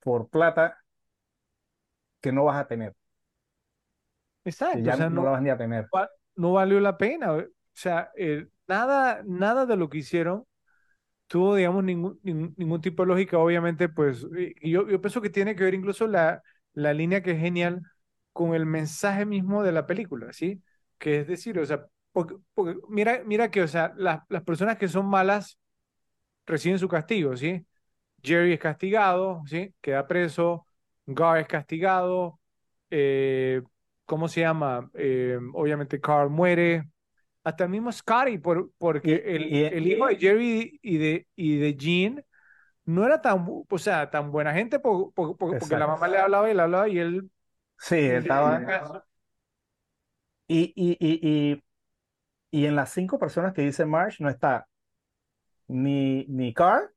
por 0.00 0.28
plata 0.28 0.78
que 2.20 2.32
no 2.32 2.44
vas 2.44 2.56
a 2.56 2.66
tener. 2.66 2.94
Exacto. 4.48 4.80
ya 4.80 4.94
o 4.94 4.96
sea, 4.96 5.10
no, 5.10 5.22
lo 5.22 5.30
vas 5.30 5.42
ni 5.42 5.50
a 5.50 5.56
tener. 5.56 5.88
No 6.36 6.52
valió 6.52 6.80
la 6.80 6.96
pena. 6.96 7.32
O 7.32 7.44
sea, 7.72 8.10
nada, 8.66 9.22
nada 9.24 9.66
de 9.66 9.76
lo 9.76 9.88
que 9.88 9.98
hicieron 9.98 10.44
tuvo, 11.28 11.54
digamos, 11.54 11.84
ningún, 11.84 12.18
ningún, 12.22 12.80
tipo 12.80 13.02
de 13.02 13.08
lógica. 13.08 13.38
Obviamente, 13.38 13.88
pues, 13.88 14.26
y 14.60 14.70
yo, 14.70 14.88
yo 14.88 15.00
pienso 15.00 15.20
que 15.20 15.30
tiene 15.30 15.54
que 15.54 15.64
ver 15.64 15.74
incluso 15.74 16.06
la, 16.06 16.42
la 16.72 16.92
línea 16.92 17.22
que 17.22 17.32
es 17.32 17.40
genial 17.40 17.82
con 18.32 18.54
el 18.54 18.66
mensaje 18.66 19.26
mismo 19.26 19.62
de 19.62 19.72
la 19.72 19.86
película, 19.86 20.32
¿sí? 20.32 20.62
Que 20.96 21.20
es 21.20 21.28
decir, 21.28 21.58
o 21.58 21.66
sea, 21.66 21.86
porque, 22.12 22.36
mira, 22.88 23.22
mira 23.26 23.50
que, 23.50 23.62
o 23.62 23.68
sea, 23.68 23.92
las, 23.96 24.20
las 24.28 24.42
personas 24.42 24.78
que 24.78 24.88
son 24.88 25.06
malas 25.06 25.58
reciben 26.46 26.78
su 26.78 26.88
castigo, 26.88 27.36
¿sí? 27.36 27.66
Jerry 28.22 28.54
es 28.54 28.60
castigado, 28.60 29.42
¿sí? 29.46 29.74
Queda 29.80 30.06
preso, 30.06 30.66
Gar 31.06 31.38
es 31.38 31.48
castigado, 31.48 32.40
eh, 32.90 33.62
¿cómo 34.08 34.26
se 34.26 34.40
llama? 34.40 34.90
Eh, 34.94 35.38
obviamente 35.52 36.00
Carl 36.00 36.30
muere. 36.30 36.88
Hasta 37.44 37.64
el 37.64 37.70
mismo 37.70 37.92
Scotty, 37.92 38.38
por, 38.38 38.72
porque 38.78 39.22
el, 39.24 39.54
el, 39.72 39.86
hijo 39.86 40.06
de 40.06 40.16
Jerry 40.16 40.80
y 40.82 40.98
de, 40.98 41.26
y 41.34 41.56
de 41.56 41.76
Jean 41.76 42.24
no 42.84 43.06
era 43.06 43.22
tan, 43.22 43.46
o 43.46 43.78
sea, 43.78 44.10
tan 44.10 44.30
buena 44.30 44.52
gente 44.52 44.80
porque 44.80 45.76
la 45.76 45.86
mamá 45.86 46.08
le 46.08 46.18
hablaba 46.18 46.50
y 46.50 46.54
le 46.54 46.62
hablaba 46.62 46.88
y 46.88 46.98
él... 46.98 47.30
Sí, 47.78 47.96
estaba... 47.96 49.04
Y, 50.46 50.72
y, 50.74 50.96
y, 50.98 51.28
y, 51.28 51.64
y 52.50 52.66
en 52.66 52.76
las 52.76 52.90
cinco 52.90 53.18
personas 53.18 53.52
que 53.52 53.62
dice 53.62 53.86
Marsh 53.86 54.20
no 54.20 54.28
está 54.28 54.66
ni, 55.68 56.24
ni 56.28 56.52
Carl 56.52 56.90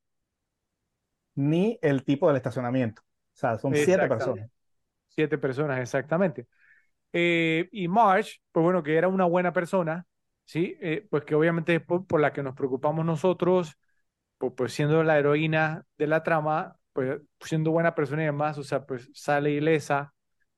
ni 1.35 1.77
el 1.81 2.03
tipo 2.03 2.27
del 2.27 2.38
estacionamiento. 2.38 3.01
O 3.01 3.38
sea, 3.38 3.57
son 3.57 3.73
siete 3.75 4.07
personas. 4.07 4.49
Siete 5.07 5.38
personas, 5.38 5.79
exactamente. 5.79 6.47
Eh, 7.13 7.69
y 7.71 7.88
March, 7.88 8.41
pues 8.51 8.63
bueno, 8.63 8.83
que 8.83 8.95
era 8.95 9.07
una 9.07 9.25
buena 9.25 9.53
persona, 9.53 10.05
¿sí? 10.45 10.77
Eh, 10.81 11.07
pues 11.09 11.25
que 11.25 11.35
obviamente 11.35 11.79
por, 11.79 12.05
por, 12.07 12.21
la 12.21 12.33
que 12.33 12.43
nos 12.43 12.55
preocupamos 12.55 13.05
nosotros, 13.05 13.77
pues, 14.38 14.53
pues, 14.55 14.73
siendo 14.73 15.03
la 15.03 15.19
heroína 15.19 15.85
de 15.97 16.07
la 16.07 16.23
trama, 16.23 16.77
pues 16.93 17.21
siendo 17.41 17.71
buena 17.71 17.95
persona 17.95 18.23
y 18.23 18.25
demás, 18.25 18.57
o 18.57 18.63
sea, 18.63 18.85
pues 18.85 19.09
sale 19.13 19.51
ilesa, 19.51 20.13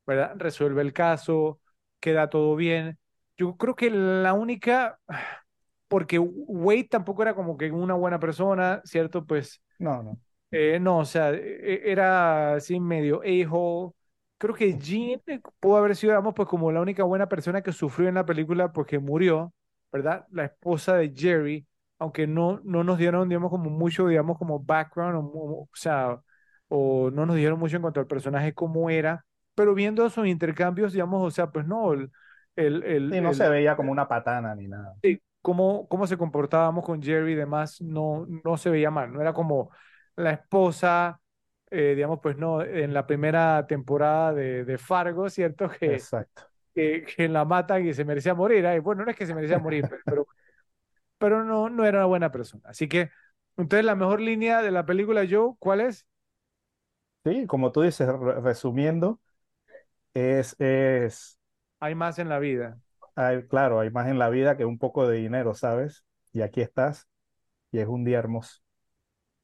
¿verdad? 0.06 0.34
Resuelve 0.38 0.82
el 0.82 0.94
caso, 0.94 1.60
queda 2.00 2.30
todo 2.30 2.56
bien. 2.56 2.98
Yo 3.38 3.58
creo 3.58 3.76
que 3.76 3.90
la 3.90 4.34
única, 4.34 5.00
porque 5.88 6.20
Wade 6.20 6.88
tampoco 6.90 7.24
era 7.24 7.36
como 7.36 7.58
que 7.58 7.72
una 7.72 7.94
buena 7.96 8.20
persona, 8.20 8.82
¿cierto? 8.86 9.26
Pues... 9.26 9.62
No, 9.80 10.04
no. 10.04 10.20
Eh, 10.52 10.80
no, 10.80 11.00
o 11.00 11.06
sea, 11.06 11.32
e, 11.32 11.82
era 11.92 12.54
así 12.56 12.80
medio 12.80 13.22
a-hole, 13.22 13.94
creo 14.38 14.54
que 14.56 14.78
Jean 14.78 15.22
pudo 15.60 15.78
haber 15.78 15.96
sido, 15.96 16.12
digamos, 16.14 16.34
pues 16.36 16.48
como 16.48 16.72
la 16.72 16.82
única 16.82 17.04
buena 17.04 17.28
persona 17.30 17.62
que 17.62 17.72
sufrió 17.72 18.10
en 18.10 18.16
la 18.16 18.26
película 18.26 18.72
porque 18.74 19.00
murió, 19.00 19.54
¿verdad? 19.92 20.26
La 20.32 20.46
esposa 20.46 20.96
de 20.98 21.14
Jerry, 21.16 21.68
aunque 22.00 22.28
no, 22.28 22.60
no 22.64 22.84
nos 22.84 22.98
dieron, 22.98 23.30
digamos, 23.30 23.50
como 23.52 23.70
mucho, 23.70 24.08
digamos, 24.08 24.38
como 24.38 24.60
background, 24.60 25.16
o, 25.34 25.62
o 25.64 25.70
sea, 25.74 26.22
o 26.68 27.10
no 27.12 27.26
nos 27.26 27.36
dieron 27.38 27.60
mucho 27.60 27.76
en 27.78 27.82
cuanto 27.84 28.00
al 28.00 28.08
personaje 28.08 28.54
cómo 28.54 28.90
era, 28.90 29.26
pero 29.56 29.74
viendo 29.74 30.06
esos 30.06 30.28
intercambios, 30.28 30.94
digamos, 30.94 31.24
o 31.24 31.32
sea, 31.32 31.52
pues 31.52 31.66
no, 31.68 31.94
el, 31.94 32.12
el, 32.56 32.84
el, 32.84 33.14
Sí, 33.14 33.22
no 33.22 33.32
se 33.34 33.48
el- 33.48 33.50
veía 33.50 33.76
como 33.78 33.92
una 33.94 34.08
patana 34.10 34.54
ni 34.56 34.68
nada. 34.68 34.96
sí, 35.02 35.22
cómo, 35.42 35.88
cómo 35.88 36.08
se 36.08 36.18
comportábamos 36.18 36.86
con 36.86 37.02
Jerry 37.02 37.34
y 37.34 37.36
demás, 37.36 37.82
no, 37.82 38.26
no 38.44 38.58
se 38.58 38.70
veía 38.70 38.92
mal, 38.92 39.12
no 39.14 39.22
era 39.22 39.34
como 39.34 39.72
la 40.16 40.32
esposa, 40.32 41.20
eh, 41.74 41.96
digamos, 41.96 42.20
pues 42.22 42.38
no, 42.38 42.62
en 42.64 42.94
la 42.94 43.08
primera 43.08 43.68
temporada 43.68 44.34
de, 44.34 44.66
de 44.66 44.78
Fargo, 44.78 45.30
¿cierto? 45.30 45.70
Que, 45.70 46.08
Exacto. 46.08 46.50
que, 46.76 47.06
que 47.06 47.30
la 47.30 47.46
matan 47.46 47.88
y 47.88 47.94
se 47.94 48.06
merecía 48.06 48.36
morir. 48.36 48.66
Ay, 48.68 48.80
bueno, 48.80 49.06
no 49.06 49.12
es 49.12 49.18
que 49.18 49.26
se 49.28 49.36
merecía 49.36 49.60
morir, 49.60 49.88
pero, 49.90 50.04
pero, 50.08 50.28
pero 51.20 51.44
no, 51.46 51.70
no 51.70 51.86
era 51.86 52.00
una 52.00 52.08
buena 52.08 52.32
persona. 52.32 52.64
Así 52.70 52.88
que, 52.90 53.12
entonces, 53.58 53.86
la 53.86 53.96
mejor 53.96 54.22
línea 54.22 54.62
de 54.62 54.72
la 54.72 54.86
película, 54.86 55.26
Joe, 55.30 55.56
¿cuál 55.60 55.82
es? 55.82 56.08
Sí, 57.26 57.48
como 57.48 57.72
tú 57.72 57.82
dices, 57.82 58.08
re- 58.08 58.42
resumiendo, 58.42 59.22
es, 60.14 60.56
es, 60.60 61.40
Hay 61.80 61.94
más 61.96 62.18
en 62.20 62.30
la 62.30 62.40
vida. 62.40 62.80
hay- 63.16 63.48
claro, 63.48 63.80
hay 63.80 63.90
más 63.92 64.08
en 64.08 64.20
la 64.20 64.30
vida 64.30 64.58
que 64.58 64.66
un 64.66 64.78
poco 64.80 65.08
de 65.08 65.18
dinero, 65.18 65.54
¿sabes? 65.56 66.06
Y 66.32 66.42
aquí 66.42 66.62
estás, 66.62 67.08
y 67.72 67.80
es 67.80 67.88
un 67.88 68.04
día 68.06 68.20
hermoso. 68.20 68.62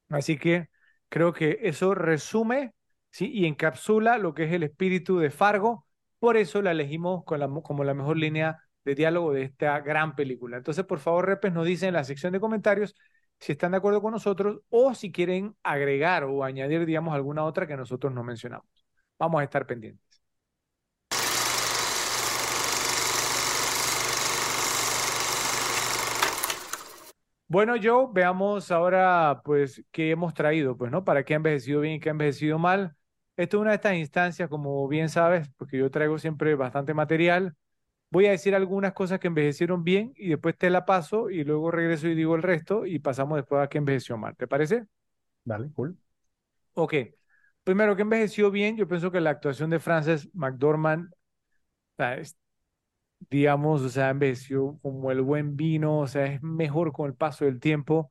Así 0.09 0.37
que 0.37 0.69
creo 1.09 1.33
que 1.33 1.59
eso 1.63 1.95
resume, 1.95 2.73
¿sí? 3.11 3.31
y 3.33 3.45
encapsula 3.45 4.17
lo 4.17 4.33
que 4.33 4.45
es 4.45 4.53
el 4.53 4.63
espíritu 4.63 5.19
de 5.19 5.31
Fargo. 5.31 5.85
Por 6.19 6.37
eso 6.37 6.61
la 6.61 6.71
elegimos 6.71 7.23
como 7.25 7.83
la 7.83 7.93
mejor 7.93 8.17
línea 8.17 8.59
de 8.85 8.95
diálogo 8.95 9.33
de 9.33 9.43
esta 9.43 9.79
gran 9.81 10.15
película. 10.15 10.57
Entonces, 10.57 10.85
por 10.85 10.99
favor, 10.99 11.25
Repes, 11.27 11.53
nos 11.53 11.65
dicen 11.65 11.89
en 11.89 11.93
la 11.95 12.03
sección 12.03 12.33
de 12.33 12.39
comentarios 12.39 12.95
si 13.39 13.53
están 13.53 13.71
de 13.71 13.77
acuerdo 13.77 14.01
con 14.01 14.11
nosotros 14.11 14.61
o 14.69 14.93
si 14.93 15.11
quieren 15.11 15.55
agregar 15.63 16.23
o 16.25 16.43
añadir, 16.43 16.85
digamos, 16.85 17.13
alguna 17.15 17.45
otra 17.45 17.67
que 17.67 17.77
nosotros 17.77 18.13
no 18.13 18.23
mencionamos. 18.23 18.67
Vamos 19.17 19.41
a 19.41 19.43
estar 19.43 19.65
pendientes. 19.65 20.08
Bueno, 27.51 27.73
Joe, 27.81 28.07
veamos 28.13 28.69
ahora, 28.71 29.41
pues, 29.43 29.83
qué 29.91 30.11
hemos 30.11 30.35
traído, 30.35 30.77
pues, 30.77 30.91
¿no? 30.91 31.03
Para 31.03 31.23
qué 31.25 31.33
ha 31.33 31.37
envejecido 31.37 31.81
bien 31.81 31.95
y 31.95 31.99
qué 31.99 32.09
ha 32.09 32.11
envejecido 32.11 32.59
mal. 32.59 32.95
Esto 33.37 33.57
es 33.57 33.61
una 33.61 33.71
de 33.71 33.75
estas 33.77 33.95
instancias, 33.95 34.47
como 34.49 34.87
bien 34.87 35.09
sabes, 35.09 35.49
porque 35.57 35.77
yo 35.79 35.89
traigo 35.89 36.19
siempre 36.19 36.53
bastante 36.55 36.93
material. 36.93 37.55
Voy 38.11 38.27
a 38.27 38.31
decir 38.31 38.55
algunas 38.55 38.93
cosas 38.93 39.19
que 39.19 39.27
envejecieron 39.27 39.83
bien 39.83 40.13
y 40.17 40.29
después 40.29 40.57
te 40.57 40.69
la 40.69 40.85
paso 40.85 41.29
y 41.31 41.43
luego 41.45 41.71
regreso 41.71 42.07
y 42.09 42.15
digo 42.15 42.35
el 42.35 42.43
resto 42.43 42.85
y 42.85 42.99
pasamos 42.99 43.37
después 43.37 43.63
a 43.63 43.69
qué 43.69 43.79
envejeció 43.79 44.17
mal. 44.17 44.35
¿Te 44.37 44.47
parece? 44.47 44.85
Dale, 45.45 45.71
cool. 45.73 45.97
Ok. 46.73 46.93
Primero, 47.63 47.95
que 47.95 48.03
envejeció 48.03 48.51
bien, 48.51 48.77
yo 48.77 48.87
pienso 48.87 49.11
que 49.11 49.21
la 49.21 49.31
actuación 49.31 49.69
de 49.69 49.79
Frances 49.79 50.29
McDormand, 50.33 51.09
digamos, 53.29 53.81
o 53.81 53.89
sea, 53.89 54.09
envejeció 54.09 54.79
como 54.81 55.11
el 55.11 55.21
buen 55.21 55.55
vino, 55.55 55.99
o 55.99 56.07
sea, 56.07 56.25
es 56.27 56.41
mejor 56.43 56.91
con 56.93 57.07
el 57.07 57.15
paso 57.15 57.45
del 57.45 57.59
tiempo. 57.59 58.09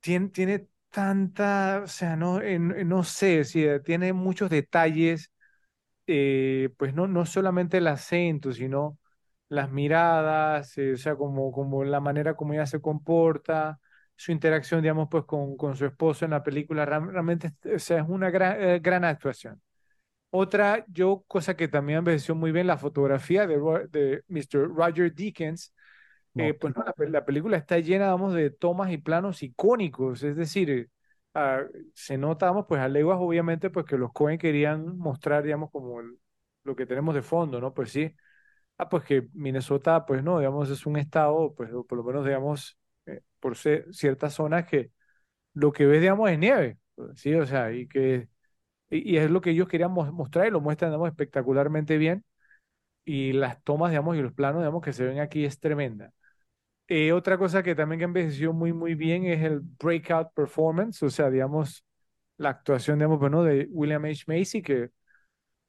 tiene, 0.00 0.28
tiene 0.30 0.68
tanta, 0.90 1.80
o 1.84 1.86
sea, 1.86 2.16
no, 2.16 2.40
eh, 2.40 2.58
no 2.58 3.00
eh, 3.00 3.04
sé, 3.04 3.44
si 3.44 3.66
tiene 3.84 4.12
muchos 4.12 4.50
detalles, 4.50 5.30
eh, 6.06 6.70
pues 6.78 6.94
no, 6.94 7.08
no 7.08 7.26
solamente 7.26 7.78
el 7.78 7.86
acento, 7.88 8.52
sino 8.52 8.98
las 9.48 9.70
miradas, 9.72 10.78
eh, 10.78 10.94
o 10.94 10.96
sea, 10.96 11.16
como, 11.16 11.52
como 11.52 11.84
la 11.84 12.00
manera 12.00 12.34
como 12.36 12.54
ella 12.54 12.66
se 12.66 12.80
comporta, 12.80 13.80
su 14.16 14.32
interacción, 14.32 14.82
digamos, 14.82 15.08
pues 15.10 15.24
con, 15.24 15.56
con 15.56 15.76
su 15.76 15.86
esposo 15.86 16.24
en 16.26 16.32
la 16.32 16.42
película, 16.42 16.86
realmente, 16.86 17.52
o 17.74 17.78
sea, 17.78 18.00
es 18.02 18.06
una 18.08 18.30
gran, 18.30 18.62
eh, 18.62 18.80
gran 18.80 19.04
actuación. 19.04 19.62
Otra, 20.34 20.84
yo, 20.88 21.24
cosa 21.28 21.56
que 21.56 21.68
también 21.68 21.98
envejeció 21.98 22.34
muy 22.34 22.52
bien, 22.52 22.66
la 22.66 22.78
fotografía 22.78 23.46
de, 23.46 24.22
Mr. 24.28 24.66
Roger 24.74 25.14
Deakins, 25.14 25.74
eh, 26.36 26.54
pues 26.54 26.74
no, 26.76 26.82
la, 26.84 26.92
pe- 26.94 27.10
la 27.10 27.24
película 27.26 27.56
está 27.58 27.78
llena, 27.80 28.08
vamos, 28.10 28.34
de 28.34 28.50
tomas 28.50 28.90
y 28.92 28.98
planos 28.98 29.42
icónicos, 29.42 30.22
es 30.22 30.36
decir, 30.36 30.90
ah, 31.34 31.62
se 31.94 32.18
nota, 32.18 32.46
vamos, 32.46 32.66
pues 32.68 32.80
a 32.80 32.88
leguas, 32.88 33.18
obviamente, 33.20 33.70
pues 33.70 33.86
que 33.86 33.98
los 33.98 34.12
Coen 34.12 34.38
querían 34.38 34.96
mostrar, 34.98 35.42
digamos, 35.44 35.70
como 35.70 36.00
el- 36.00 36.18
lo 36.64 36.76
que 36.76 36.86
tenemos 36.86 37.14
de 37.14 37.22
fondo, 37.22 37.60
¿no? 37.60 37.74
Pues 37.74 37.90
sí, 37.92 38.14
ah, 38.78 38.88
pues 38.88 39.04
que 39.04 39.28
Minnesota, 39.34 40.06
pues 40.06 40.22
no, 40.24 40.38
digamos, 40.40 40.70
es 40.70 40.86
un 40.86 40.96
estado, 40.98 41.54
pues 41.56 41.70
por 41.88 41.98
lo 41.98 42.04
menos, 42.04 42.24
digamos, 42.26 42.78
eh, 43.06 43.22
por 43.40 43.56
ser 43.56 43.86
ciertas 43.94 44.34
zonas 44.34 44.66
que 44.66 44.92
lo 45.54 45.72
que 45.72 45.86
ves, 45.86 46.00
digamos, 46.00 46.30
es 46.30 46.38
nieve, 46.38 46.78
pues, 46.94 47.20
sí, 47.20 47.34
o 47.34 47.46
sea, 47.46 47.72
y 47.72 47.88
que, 47.88 48.28
y, 48.96 49.16
es 49.18 49.30
lo 49.30 49.40
que 49.40 49.50
ellos 49.50 49.68
querían 49.68 49.92
mos- 49.92 50.12
mostrar 50.12 50.46
y 50.46 50.50
lo 50.50 50.60
muestran, 50.60 50.90
digamos, 50.90 51.08
espectacularmente 51.10 51.98
bien, 51.98 52.24
y 53.04 53.32
las 53.32 53.62
tomas, 53.64 53.90
digamos, 53.90 54.16
y 54.16 54.22
los 54.22 54.32
planos, 54.32 54.62
digamos, 54.62 54.82
que 54.82 54.92
se 54.92 55.04
ven 55.04 55.20
aquí 55.20 55.44
es 55.44 55.60
tremenda. 55.60 56.12
Eh, 56.88 57.12
otra 57.12 57.38
cosa 57.38 57.62
que 57.62 57.74
también 57.74 57.98
que 58.00 58.04
envejeció 58.06 58.52
muy, 58.52 58.72
muy 58.72 58.94
bien 58.94 59.24
es 59.26 59.42
el 59.44 59.60
breakout 59.62 60.28
performance, 60.34 61.02
o 61.04 61.10
sea, 61.10 61.30
digamos, 61.30 61.84
la 62.38 62.50
actuación, 62.50 62.98
digamos, 62.98 63.18
bueno, 63.20 63.44
de 63.44 63.68
William 63.70 64.04
H. 64.06 64.24
Macy, 64.28 64.62
que 64.62 64.90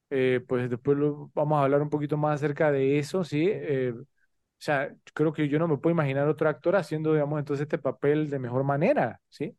eh, 0.10 0.42
pues 0.48 0.70
después 0.70 0.98
vamos 1.34 1.60
a 1.60 1.64
hablar 1.64 1.82
un 1.82 1.90
poquito 1.90 2.18
más 2.18 2.36
acerca 2.36 2.72
de 2.72 3.00
eso, 3.00 3.24
¿sí? 3.24 3.48
Eh, 3.52 3.94
o 3.98 4.06
sea, 4.60 4.96
creo 5.14 5.34
que 5.34 5.50
yo 5.50 5.60
no 5.60 5.68
me 5.68 5.78
puedo 5.78 5.94
imaginar 5.94 6.28
otro 6.28 6.50
actor 6.50 6.76
haciendo, 6.76 7.14
digamos, 7.14 7.40
entonces 7.40 7.64
este 7.64 7.78
papel 7.80 8.30
de 8.30 8.40
mejor 8.40 8.64
manera, 8.64 9.22
¿sí? 9.30 9.58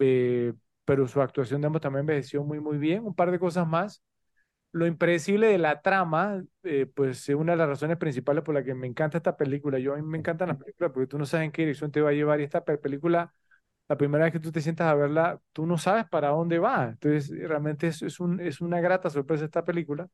Eh, 0.00 0.54
pero 0.88 1.08
su 1.08 1.22
actuación, 1.22 1.62
digamos, 1.62 1.82
también 1.82 2.00
envejeció 2.02 2.44
muy, 2.44 2.60
muy 2.60 2.78
bien. 2.78 3.04
Un 3.06 3.14
par 3.14 3.30
de 3.32 3.38
cosas 3.40 3.68
más. 3.68 4.02
Lo 4.72 4.86
impredecible 4.86 5.48
de 5.48 5.58
la 5.58 5.82
trama, 5.82 6.42
eh, 6.64 6.86
pues 6.94 7.28
es 7.28 7.34
una 7.36 7.52
de 7.52 7.58
las 7.58 7.68
razones 7.68 7.96
principales 7.98 8.44
por 8.44 8.54
la 8.54 8.64
que 8.64 8.74
me 8.74 8.86
encanta 8.86 9.18
esta 9.18 9.36
película. 9.36 9.78
Yo 9.78 9.94
a 9.94 9.96
mí 9.96 10.02
me 10.02 10.18
encantan 10.18 10.48
las 10.48 10.58
películas 10.58 10.92
porque 10.92 11.06
tú 11.08 11.18
no 11.18 11.26
sabes 11.26 11.46
en 11.46 11.52
qué 11.52 11.62
dirección 11.62 11.90
te 11.92 12.02
va 12.02 12.10
a 12.10 12.12
llevar 12.12 12.40
y 12.40 12.44
esta 12.44 12.64
pe- 12.64 12.78
película, 12.78 13.34
la 13.88 13.96
primera 13.98 14.24
vez 14.24 14.32
que 14.34 14.40
tú 14.40 14.52
te 14.52 14.60
sientas 14.62 14.88
a 14.88 14.94
verla, 14.96 15.40
tú 15.52 15.66
no 15.66 15.78
sabes 15.78 16.06
para 16.10 16.30
dónde 16.30 16.58
va. 16.60 16.90
Entonces, 16.90 17.30
realmente 17.48 17.88
es, 17.88 18.02
es 18.02 18.20
un, 18.20 18.40
es 18.40 18.60
una 18.62 18.80
grata 18.80 19.10
sorpresa 19.10 19.44
esta 19.46 19.64
película. 19.64 20.08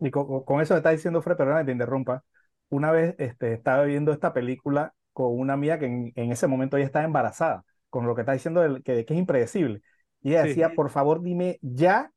Y 0.00 0.10
con, 0.10 0.44
con- 0.44 0.60
eso 0.60 0.76
está 0.76 0.90
diciendo 0.90 1.22
Fred, 1.22 1.36
perdona 1.36 1.60
que 1.60 1.66
te 1.66 1.72
interrumpa. 1.72 2.24
Una 2.68 2.90
vez 2.90 3.14
este, 3.18 3.52
estaba 3.54 3.84
viendo 3.84 4.12
esta 4.12 4.32
película 4.32 4.94
con 5.12 5.38
una 5.38 5.52
amiga 5.54 5.78
que 5.78 5.86
en, 5.86 6.12
en 6.16 6.32
ese 6.32 6.46
momento 6.46 6.76
ella 6.76 6.86
estaba 6.86 7.04
embarazada, 7.04 7.64
con 7.90 8.06
lo 8.06 8.14
que 8.14 8.22
está 8.22 8.32
diciendo 8.32 8.62
que, 8.84 9.04
que 9.04 9.14
es 9.14 9.18
impredecible. 9.18 9.82
Y 10.24 10.30
ella 10.32 10.42
Sí, 10.42 10.44
decía, 10.44 10.74
por 10.74 10.90
favor, 10.90 11.22
dime 11.22 11.60
ya 11.62 12.12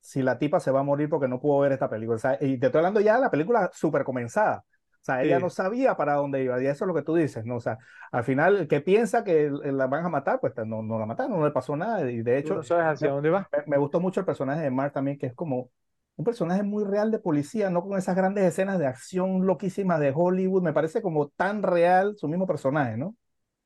si 0.00 0.22
la 0.22 0.38
tipa 0.38 0.60
se 0.60 0.70
va 0.70 0.80
a 0.80 0.82
morir 0.82 1.08
porque 1.08 1.28
no 1.28 1.40
pudo 1.40 1.60
ver 1.60 1.72
esta 1.72 1.88
película. 1.90 2.16
O 2.16 2.18
sea, 2.18 2.38
y 2.40 2.58
te 2.58 2.66
estoy 2.66 2.78
hablando 2.80 3.00
ya 3.00 3.14
de 3.16 3.20
la 3.22 3.30
película 3.30 3.70
súper 3.74 4.04
comenzada. 4.04 4.64
O 4.68 5.04
sea, 5.04 5.22
ella 5.22 5.38
sí. 5.38 5.40
no 5.40 5.50
sabía 5.50 5.96
para 5.96 6.14
dónde 6.14 6.42
iba. 6.44 6.62
Y 6.62 6.66
eso 6.66 6.84
es 6.84 6.88
lo 6.88 6.94
que 6.94 7.02
tú 7.02 7.14
dices, 7.14 7.44
¿no? 7.44 7.56
O 7.56 7.60
sea, 7.60 7.78
al 8.12 8.24
final, 8.24 8.56
el 8.58 8.68
que 8.68 8.80
piensa 8.80 9.24
que 9.24 9.50
la 9.50 9.86
van 9.86 10.04
a 10.06 10.08
matar, 10.08 10.40
pues 10.40 10.54
no, 10.66 10.82
no 10.82 10.98
la 10.98 11.06
mataron, 11.06 11.38
no 11.38 11.44
le 11.44 11.52
pasó 11.52 11.76
nada. 11.76 12.10
Y 12.10 12.22
de 12.22 12.38
hecho, 12.38 12.54
no 12.54 12.62
sabes 12.62 12.86
hacia 12.86 13.10
me, 13.10 13.10
dónde 13.10 13.30
va. 13.30 13.50
me- 13.52 13.64
me 13.66 13.78
gustó 13.78 14.00
mucho 14.00 14.20
el 14.20 14.26
personaje 14.26 14.62
de 14.62 14.70
Mark 14.70 14.92
también, 14.92 15.18
que 15.18 15.26
es 15.26 15.34
como 15.34 15.70
un 16.16 16.24
personaje 16.24 16.62
muy 16.62 16.84
real 16.84 17.10
de 17.10 17.18
policía, 17.18 17.70
no 17.70 17.82
con 17.82 17.98
esas 17.98 18.16
grandes 18.16 18.44
escenas 18.44 18.78
de 18.78 18.86
acción 18.86 19.46
loquísimas 19.46 20.00
de 20.00 20.12
Hollywood. 20.14 20.62
Me 20.62 20.72
parece 20.72 21.02
como 21.02 21.28
tan 21.30 21.62
real 21.62 22.16
su 22.16 22.28
mismo 22.28 22.46
personaje, 22.46 22.96
¿no? 22.96 23.16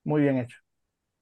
Muy 0.04 0.22
bien 0.22 0.38
hecho. 0.38 0.58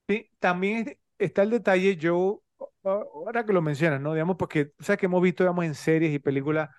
Sí, 0.09 0.31
también 0.39 0.89
es- 0.89 0.99
está 1.19 1.43
el 1.43 1.51
detalle, 1.51 1.97
yo, 1.97 2.43
ahora 2.91 3.45
que 3.45 3.53
lo 3.53 3.63
mencionas, 3.63 4.01
¿no? 4.01 4.13
Digamos, 4.15 4.37
porque, 4.37 4.73
o 4.81 4.83
sea, 4.85 4.97
que 4.97 5.07
hemos 5.07 5.23
visto, 5.23 5.43
digamos, 5.45 5.65
en 5.65 5.75
series 5.75 6.13
y 6.15 6.19
películas 6.19 6.71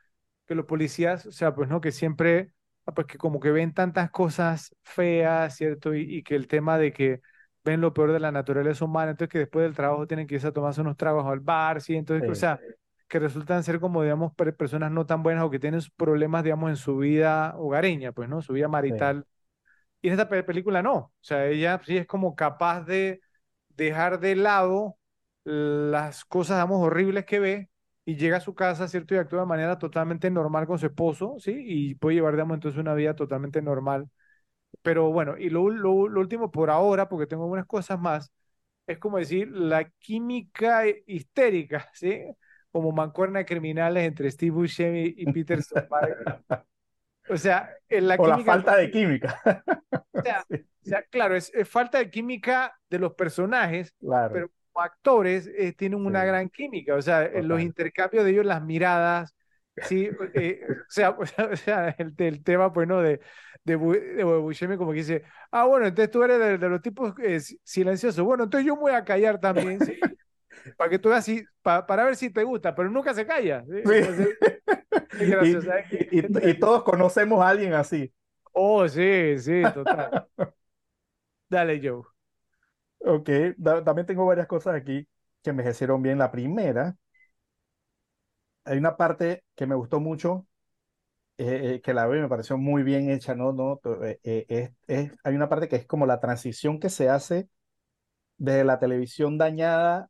que 0.46 0.56
los 0.56 0.66
policías, 0.66 1.26
o 1.26 1.32
sea, 1.32 1.54
pues, 1.56 1.70
¿no? 1.70 1.82
Que 1.82 1.92
siempre, 1.92 2.54
ah, 2.86 2.94
pues, 2.94 3.08
que 3.08 3.18
como 3.18 3.40
que 3.40 3.52
ven 3.52 3.74
tantas 3.74 4.12
cosas 4.12 4.76
feas, 4.84 5.56
¿cierto? 5.56 5.94
Y, 5.96 6.02
y 6.18 6.24
que 6.24 6.36
el 6.36 6.48
tema 6.48 6.78
de 6.78 6.94
que 6.94 7.22
ven 7.66 7.82
lo 7.82 7.94
peor 7.94 8.12
de 8.14 8.20
la 8.20 8.32
naturaleza 8.32 8.86
humana, 8.86 9.12
entonces 9.12 9.32
que 9.32 9.40
después 9.40 9.64
del 9.66 9.76
trabajo 9.76 10.08
tienen 10.08 10.28
que 10.28 10.36
irse 10.36 10.48
a 10.48 10.54
tomarse 10.54 10.82
unos 10.82 10.98
tragos 10.98 11.26
al 11.28 11.40
bar, 11.42 11.82
¿sí? 11.82 11.96
Entonces, 11.96 12.26
o 12.28 12.36
Sí, 12.36 12.36
sea, 12.36 12.62
que 13.10 13.20
resultan 13.20 13.64
ser 13.64 13.80
como, 13.80 14.04
digamos, 14.04 14.34
per- 14.36 14.56
personas 14.56 14.92
no 14.92 15.06
tan 15.06 15.24
buenas 15.24 15.44
o 15.46 15.50
que 15.50 15.60
tienen 15.60 15.82
problemas, 15.98 16.44
digamos, 16.44 16.70
en 16.70 16.78
su 16.78 16.98
vida 16.98 17.56
hogareña, 17.58 18.12
pues, 18.14 18.30
¿no? 18.30 18.42
Su 18.42 18.54
vida 18.54 18.68
sí, 18.88 18.94
marital. 18.98 19.26
Y 20.02 20.08
en 20.08 20.14
esta 20.14 20.30
pe- 20.30 20.44
película 20.44 20.82
no. 20.84 20.94
O 20.96 21.14
sea, 21.22 21.48
ella 21.48 21.82
sí 21.86 21.98
es 21.98 22.08
como 22.08 22.36
capaz 22.36 22.82
de 22.84 23.22
dejar 23.70 24.20
de 24.20 24.36
lado 24.36 24.98
las 25.48 26.26
cosas, 26.26 26.58
digamos, 26.58 26.82
horribles 26.86 27.26
que 27.26 27.40
ve 27.40 27.70
y 28.06 28.16
llega 28.18 28.38
a 28.38 28.40
su 28.42 28.56
casa, 28.56 28.88
¿cierto? 28.88 29.16
Y 29.16 29.18
actúa 29.18 29.42
de 29.42 29.46
manera 29.48 29.78
totalmente 29.80 30.30
normal 30.32 30.68
con 30.68 30.80
su 30.80 30.86
esposo, 30.88 31.36
¿sí? 31.40 31.54
Y 31.58 31.96
puede 31.96 32.16
llevar, 32.16 32.34
digamos, 32.34 32.56
entonces 32.56 32.80
una 32.80 32.94
vida 32.96 33.16
totalmente 33.16 33.62
normal. 33.62 34.10
Pero 34.82 35.12
bueno, 35.12 35.38
y 35.38 35.50
lo, 35.50 35.70
lo, 35.70 36.08
lo 36.08 36.20
último 36.22 36.52
por 36.52 36.70
ahora, 36.70 37.10
porque 37.10 37.28
tengo 37.28 37.44
algunas 37.44 37.66
cosas 37.68 38.00
más, 38.00 38.32
es 38.88 39.00
como 39.00 39.18
decir 39.20 39.50
la 39.52 39.90
química 40.00 40.84
histérica, 41.08 41.90
¿sí? 41.96 42.24
como 42.72 42.92
mancuerna 42.92 43.40
de 43.40 43.46
criminales 43.46 44.06
entre 44.08 44.32
Steve 44.32 44.52
Buscemi 44.52 45.14
y 45.18 45.28
Peter 45.28 45.62
Stormare. 45.64 46.16
O 47.30 47.38
sea, 47.38 47.70
en 47.90 48.08
la 48.08 48.22
O 48.22 48.28
la 48.28 48.38
química. 48.38 48.50
falta 48.50 48.76
de 48.78 48.92
química. 48.92 49.42
O 50.14 50.20
sea, 50.24 50.42
Sí, 50.50 50.66
o 50.84 50.86
sea, 50.90 51.04
claro, 51.04 51.36
es, 51.36 51.52
es 51.54 51.68
falta 51.70 51.98
de 52.00 52.10
química 52.10 52.80
de 52.90 53.00
los 53.00 53.14
personajes, 53.14 53.94
claro. 54.00 54.32
pero 54.32 54.52
actores 54.80 55.48
eh, 55.58 55.74
tienen 55.74 56.06
una 56.06 56.24
Sí. 56.24 56.26
gran 56.26 56.50
química. 56.50 56.96
O 56.96 57.02
sea, 57.02 57.24
eh, 57.26 57.44
los 57.44 57.60
Total. 57.60 57.62
intercambios 57.62 58.24
de 58.26 58.32
ellos, 58.32 58.46
las 58.46 58.64
miradas, 58.64 59.36
sí, 59.80 60.10
eh, 60.34 60.62
o 60.70 60.92
sea, 60.92 61.12
o 61.52 61.56
sea, 61.56 61.90
el, 61.98 62.14
el 62.18 62.44
tema, 62.44 62.72
pues, 62.74 62.88
¿no? 62.88 63.02
De, 63.02 63.20
de, 63.64 63.78
de 63.78 64.24
Buscemi 64.24 64.78
como 64.78 64.92
que 64.92 64.98
dice, 65.00 65.24
ah, 65.52 65.66
bueno, 65.66 65.86
entonces 65.88 66.12
tú 66.12 66.24
eres 66.24 66.40
de, 66.40 66.58
de 66.58 66.70
los 66.70 66.82
tipos 66.82 67.14
eh, 67.24 67.40
si- 67.40 67.60
silenciosos. 67.64 68.24
Bueno, 68.26 68.46
entonces 68.46 68.66
yo 68.68 68.76
me 68.76 68.82
voy 68.84 68.92
a 68.94 69.04
callar 69.06 69.40
también, 69.40 69.82
sí, 69.82 69.98
para 70.78 70.90
que 70.92 71.00
tú 71.00 71.10
veas 71.10 71.26
si, 71.26 71.50
pa- 71.62 71.86
para 71.88 72.06
ver 72.06 72.16
si 72.18 72.30
te 72.32 72.44
gusta, 72.44 72.76
pero 72.76 72.90
nunca 72.90 73.14
se 73.14 73.26
calla. 73.28 73.64
¿sí? 73.66 73.74
Entonces. 73.76 74.38
Y, 75.20 76.20
y- 76.20 76.50
y 76.52 76.54
todos 76.60 76.84
conocemos 76.84 77.42
a 77.42 77.50
alguien 77.50 77.74
así. 77.74 78.14
Oh, 78.54 78.88
sí, 78.90 79.38
sí, 79.40 79.70
total. 79.74 80.18
Dale, 81.50 81.78
Joe. 81.80 82.04
Ok, 83.00 83.30
da- 83.58 83.84
también 83.84 84.06
tengo 84.06 84.26
varias 84.26 84.48
cosas 84.48 84.76
aquí 84.76 85.08
que 85.44 85.50
envejecieron 85.52 86.02
bien. 86.02 86.18
La 86.18 86.32
primera, 86.32 86.96
hay 88.66 88.78
una 88.78 88.98
parte 88.98 89.44
que 89.56 89.66
me 89.68 89.76
gustó 89.76 90.00
mucho, 90.00 90.48
eh, 91.38 91.76
eh, 91.78 91.82
que 91.82 91.94
la 91.94 92.08
vi, 92.08 92.20
me 92.20 92.30
pareció 92.30 92.58
muy 92.58 92.84
bien 92.84 93.10
hecha, 93.12 93.36
¿no? 93.36 93.54
no 93.54 93.78
To- 93.84 94.04
eh, 94.06 94.20
eh, 94.24 94.46
es, 94.50 94.72
es- 94.88 95.14
hay 95.24 95.36
una 95.36 95.50
parte 95.50 95.68
que 95.70 95.78
es 95.78 95.88
como 95.88 96.06
la 96.06 96.20
transición 96.22 96.80
que 96.82 96.90
se 96.90 97.10
hace 97.10 97.50
de 98.38 98.64
la 98.66 98.80
televisión 98.80 99.38
dañada, 99.38 100.10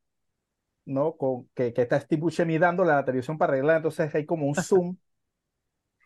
¿no? 0.85 1.17
Con, 1.17 1.49
que, 1.55 1.73
que 1.73 1.83
está 1.83 1.99
Steve 2.01 2.21
Buscemi 2.21 2.57
dándole 2.59 2.91
a 2.93 2.95
la 2.97 3.05
televisión 3.05 3.37
para 3.37 3.53
arreglar, 3.53 3.77
entonces 3.77 4.13
hay 4.15 4.25
como 4.25 4.47
un 4.47 4.55
zoom 4.55 4.97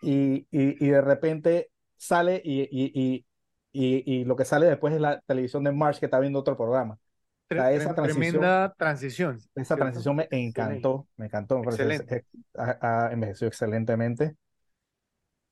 y, 0.02 0.48
y, 0.52 0.86
y 0.86 0.90
de 0.90 1.02
repente 1.02 1.72
sale 1.98 2.42
y, 2.44 2.62
y, 2.64 2.92
y, 2.94 3.26
y, 3.72 4.04
y 4.22 4.26
lo 4.26 4.36
que 4.36 4.46
sale 4.46 4.68
después 4.68 4.94
es 4.94 5.02
la 5.02 5.22
televisión 5.22 5.64
de 5.64 5.72
Marsh 5.72 6.00
que 6.00 6.06
está 6.08 6.20
viendo 6.20 6.40
otro 6.40 6.58
programa. 6.58 6.96
O 6.96 7.00
sea, 7.56 7.72
esa 7.74 7.94
transición, 7.96 8.54
Tremenda 8.54 8.74
transición. 8.78 9.40
esa 9.56 9.76
¿cierto? 9.76 9.78
transición 9.78 10.16
me 10.18 10.28
encantó, 10.32 11.08
me 11.18 11.26
encantó, 11.28 11.64
me 11.64 11.66
Excelente. 11.70 12.26
ha, 12.56 13.08
ha 13.08 13.12
envejecido 13.14 13.48
excelentemente. 13.50 14.36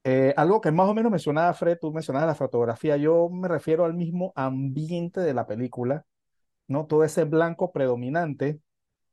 Eh, 0.05 0.33
algo 0.37 0.61
que 0.61 0.71
más 0.71 0.87
o 0.87 0.93
menos 0.93 1.11
mencionaba 1.11 1.53
Fred, 1.53 1.77
tú 1.79 1.91
mencionabas 1.93 2.27
la 2.29 2.35
fotografía, 2.35 2.95
yo 2.97 3.29
me 3.29 3.47
refiero 3.47 3.85
al 3.85 3.93
mismo 3.93 4.31
ambiente 4.35 5.19
de 5.21 5.33
la 5.33 5.45
película, 5.45 6.05
¿no? 6.67 6.87
Todo 6.87 7.03
ese 7.05 7.25
blanco 7.25 7.71
predominante, 7.73 8.61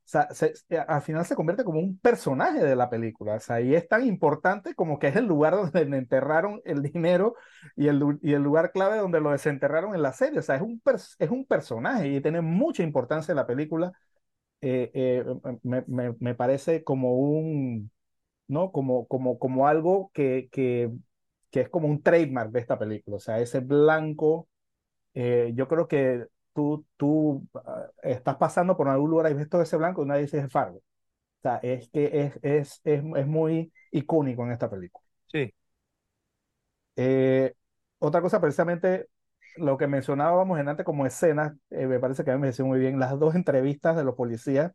sea, 0.08 0.28
se- 0.32 0.54
al 0.88 1.02
final 1.02 1.24
se 1.26 1.34
convierte 1.36 1.64
como 1.64 1.80
un 1.80 1.98
personaje 1.98 2.60
de 2.62 2.76
la 2.76 2.90
película, 2.90 3.34
o 3.36 3.40
sea, 3.40 3.60
y 3.60 3.74
es 3.74 3.88
tan 3.88 4.06
importante 4.06 4.74
como 4.74 4.98
que 4.98 5.08
es 5.08 5.16
el 5.16 5.26
lugar 5.26 5.54
donde 5.72 5.82
enterraron 5.98 6.60
el 6.64 6.82
dinero 6.82 7.34
y 7.76 7.88
el, 7.88 8.02
y 8.22 8.32
el 8.34 8.42
lugar 8.42 8.72
clave 8.72 8.98
donde 8.98 9.20
lo 9.20 9.30
desenterraron 9.32 9.94
en 9.94 10.02
la 10.02 10.12
serie, 10.12 10.38
o 10.40 10.42
sea, 10.42 10.56
es 10.56 10.62
un, 10.62 10.82
es 11.18 11.30
un 11.30 11.44
personaje 11.46 12.08
y 12.08 12.20
tiene 12.20 12.40
mucha 12.40 12.82
importancia 12.82 13.32
en 13.32 13.36
la 13.36 13.46
película, 13.46 13.92
eh, 14.60 14.90
eh, 14.94 15.24
me, 15.62 15.84
me- 15.86 16.14
me 16.20 16.34
parece 16.34 16.84
como 16.84 17.14
un, 17.18 17.90
¿no? 18.48 18.72
Como, 18.72 19.06
como, 19.08 19.38
como 19.38 19.68
algo 19.68 20.10
que, 20.14 20.48
que, 20.52 20.90
que 21.50 21.62
es 21.62 21.68
como 21.70 21.88
un 21.88 22.02
trademark 22.02 22.50
de 22.52 22.60
esta 22.60 22.78
película, 22.78 23.16
o 23.18 23.20
sea, 23.20 23.40
ese 23.40 23.60
blanco, 23.60 24.48
eh, 25.14 25.52
yo 25.54 25.68
creo 25.68 25.88
que 25.88 26.26
tú, 26.56 26.86
tú 26.98 27.48
ah, 27.56 27.86
estás 28.04 28.36
pasando 28.38 28.76
por 28.78 28.88
algún 28.88 29.10
lugar 29.12 29.32
y 29.32 29.36
ves 29.36 29.50
todo 29.50 29.62
ese 29.62 29.78
blanco 29.78 30.04
y 30.04 30.08
nadie 30.08 30.22
dice 30.24 30.40
es 30.40 30.52
Fargo. 30.52 30.78
O 30.78 30.82
sea, 31.42 31.58
es 31.62 31.88
que 31.90 32.10
es, 32.22 32.40
es, 32.42 32.82
es, 32.84 33.02
es 33.16 33.28
muy 33.28 33.72
icónico 33.92 34.44
en 34.44 34.52
esta 34.52 34.70
película. 34.70 35.06
Sí, 35.26 35.52
Eh, 36.96 37.54
otra 37.98 38.20
cosa, 38.22 38.40
precisamente 38.40 39.08
lo 39.56 39.76
que 39.78 39.86
mencionábamos 39.86 40.58
en 40.58 40.68
antes 40.68 40.84
como 40.86 41.06
escenas, 41.06 41.54
eh, 41.70 41.86
me 41.86 41.98
parece 42.00 42.24
que 42.24 42.30
a 42.30 42.34
mí 42.34 42.40
me 42.40 42.46
pareció 42.48 42.66
muy 42.66 42.78
bien 42.78 42.98
las 42.98 43.18
dos 43.18 43.34
entrevistas 43.34 43.96
de 43.96 44.04
los 44.04 44.14
policías 44.14 44.72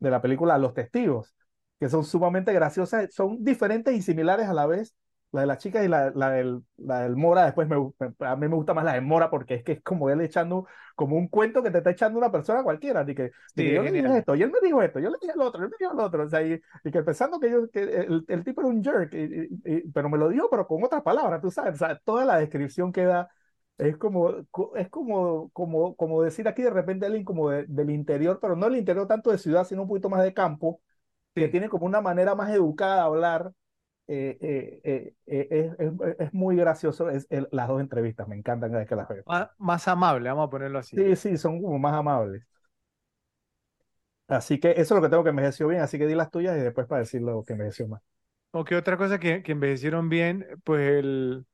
de 0.00 0.10
la 0.10 0.22
película 0.22 0.54
a 0.56 0.58
los 0.58 0.74
testigos, 0.74 1.34
que 1.80 1.88
son 1.88 2.04
sumamente 2.04 2.52
graciosas, 2.54 3.14
son 3.14 3.44
diferentes 3.44 3.94
y 3.96 4.02
similares 4.02 4.48
a 4.48 4.54
la 4.54 4.66
vez. 4.66 4.94
La 5.32 5.40
de 5.42 5.46
las 5.46 5.58
chicas 5.58 5.84
y 5.84 5.88
la, 5.88 6.10
la 6.14 6.30
del, 6.30 6.62
la 6.76 7.00
del 7.02 7.16
Mora, 7.16 7.44
después 7.46 7.66
me, 7.68 7.76
me- 7.78 8.26
a 8.28 8.36
mí 8.36 8.48
me 8.48 8.54
gusta 8.56 8.74
más 8.74 8.84
la 8.84 8.92
de 8.94 9.00
Mora 9.00 9.30
porque 9.30 9.54
es 9.54 9.64
que 9.64 9.72
es 9.72 9.82
como 9.82 10.10
él 10.10 10.20
echando, 10.20 10.66
como 10.94 11.16
un 11.16 11.28
cuento 11.28 11.62
que 11.62 11.70
te 11.70 11.78
está 11.78 11.90
echando 11.90 12.18
una 12.18 12.30
persona 12.30 12.62
cualquiera, 12.62 13.02
de 13.04 13.14
que, 13.14 13.30
sí, 13.56 13.64
que 13.64 13.72
yo 13.72 13.82
le 13.82 13.90
dije 13.92 14.18
esto, 14.18 14.34
y 14.34 14.42
él 14.42 14.50
me 14.50 14.60
dijo 14.62 14.82
esto, 14.82 14.98
yo 15.00 15.08
le 15.10 15.16
dije 15.20 15.32
el 15.34 15.40
otro, 15.40 15.62
él 15.64 15.70
me 15.70 15.76
dijo 15.80 15.92
el 15.92 16.00
otro, 16.00 16.24
o 16.24 16.28
sea, 16.28 16.42
y, 16.42 16.60
y 16.84 16.90
que 16.90 17.02
pensando 17.02 17.40
que, 17.40 17.50
yo, 17.50 17.70
que 17.70 17.80
el, 17.82 18.24
el 18.28 18.44
tipo 18.44 18.60
era 18.60 18.68
un 18.70 18.84
jerk, 18.84 19.14
y- 19.14 19.48
y- 19.64 19.90
pero 19.92 20.10
me 20.10 20.18
lo 20.18 20.28
dijo, 20.28 20.48
pero 20.50 20.66
con 20.66 20.84
otras 20.84 21.02
palabras, 21.02 21.40
tú 21.40 21.50
sabes, 21.50 21.74
o 21.74 21.78
sea, 21.86 21.98
toda 22.04 22.24
la 22.26 22.36
descripción 22.38 22.92
que 22.92 23.04
da 23.04 23.30
es 23.78 23.96
como, 23.96 24.32
co- 24.50 24.76
es 24.76 24.88
como, 24.90 25.50
como, 25.52 25.96
como 25.96 26.22
decir 26.22 26.46
aquí 26.48 26.62
de 26.62 26.70
repente 26.70 27.06
alguien 27.06 27.24
como 27.24 27.48
de- 27.50 27.64
del 27.68 27.90
interior, 27.90 28.38
pero 28.40 28.54
no 28.56 28.66
el 28.66 28.76
interior 28.76 29.06
tanto 29.08 29.30
de 29.30 29.38
ciudad, 29.38 29.64
sino 29.66 29.82
un 29.82 29.88
poquito 29.88 30.08
más 30.10 30.22
de 30.22 30.34
campo, 30.34 30.80
que 31.36 31.48
Sí. 31.48 31.50
tiene 31.50 31.68
como 31.68 31.86
una 31.86 32.00
manera 32.02 32.34
más 32.34 32.50
educada 32.52 32.96
de 32.96 33.02
hablar. 33.02 33.52
Eh, 34.12 34.38
eh, 34.40 35.14
eh, 35.26 35.48
eh, 35.50 35.74
es, 35.78 35.90
es- 36.10 36.16
es 36.20 36.34
muy 36.34 36.56
gracioso 36.56 37.08
es, 37.10 37.26
el- 37.30 37.48
las 37.52 37.68
dos 37.68 37.80
entrevistas, 37.80 38.28
me 38.28 38.36
encantan 38.36 38.70
cada 38.70 38.80
vez 38.80 38.88
que 38.88 38.96
las 38.96 39.08
veo. 39.08 39.24
Más, 39.24 39.48
más 39.58 39.88
amable, 39.88 40.28
vamos 40.28 40.46
a 40.46 40.50
ponerlo 40.50 40.78
así. 40.78 40.96
Sí, 40.96 41.16
sí, 41.16 41.36
son 41.38 41.60
como 41.62 41.78
más 41.78 41.94
amables. 41.94 42.44
Así 44.28 44.58
que 44.60 44.70
eso 44.72 44.80
es 44.82 44.90
lo 44.90 45.02
que 45.02 45.08
tengo 45.10 45.22
que 45.24 45.30
envejeció 45.30 45.68
bien, 45.68 45.80
así 45.82 45.96
que 45.98 46.06
di 46.08 46.14
las 46.16 46.30
tuyas 46.30 46.56
y 46.56 46.60
después 46.60 46.86
para 46.88 47.00
decir 47.00 47.22
lo 47.22 47.44
que 47.44 47.52
envejeció 47.52 47.86
más. 47.88 48.02
Ok, 48.54 48.72
otra 48.72 48.96
cosa 48.98 49.18
que, 49.18 49.42
que 49.42 49.52
envejecieron 49.52 50.08
bien, 50.10 50.46
pues 50.64 50.82
el, 50.98 51.46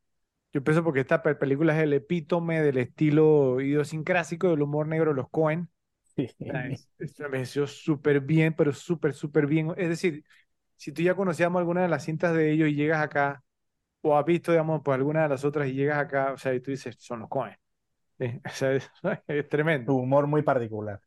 yo 0.52 0.64
pienso 0.64 0.84
porque 0.84 1.00
esta 1.00 1.22
pe- 1.22 1.36
película 1.36 1.76
es 1.76 1.82
el 1.84 1.92
epítome 1.94 2.62
del 2.62 2.78
estilo 2.78 3.60
idiosincrásico 3.60 4.50
del 4.50 4.62
humor 4.62 4.88
negro 4.88 5.10
de 5.12 5.16
los 5.16 5.30
Coen. 5.30 5.70
Sí. 6.16 6.28
Envejeció 7.18 7.66
súper 7.66 8.20
bien, 8.20 8.54
pero 8.54 8.72
súper, 8.72 9.12
súper 9.14 9.46
bien. 9.46 9.72
Es 9.76 9.88
decir, 9.88 10.24
si 10.78 10.92
tú 10.92 11.02
ya 11.02 11.16
conocíamos 11.16 11.60
alguna 11.60 11.82
de 11.82 11.88
las 11.90 12.04
cintas 12.04 12.34
de 12.34 12.52
ellos 12.52 12.70
y 12.70 12.76
llegas 12.76 13.02
acá, 13.02 13.44
o 14.02 14.16
has 14.18 14.24
visto, 14.26 14.52
digamos, 14.52 14.82
pues 14.84 14.96
alguna 14.96 15.24
de 15.24 15.30
las 15.30 15.44
otras 15.44 15.68
y 15.68 15.74
llegas 15.74 15.98
acá, 15.98 16.32
o 16.34 16.38
sea, 16.38 16.54
y 16.54 16.60
tú 16.60 16.70
dices, 16.72 16.96
son 17.00 17.20
los 17.20 17.28
Coen. 17.30 17.56
Sí, 18.18 18.26
o 18.46 18.50
sea, 18.50 18.72
es, 18.74 18.90
es 19.28 19.48
tremendo. 19.48 19.92
Tu 19.92 19.98
humor 19.98 20.26
muy 20.26 20.42
particular. 20.42 21.00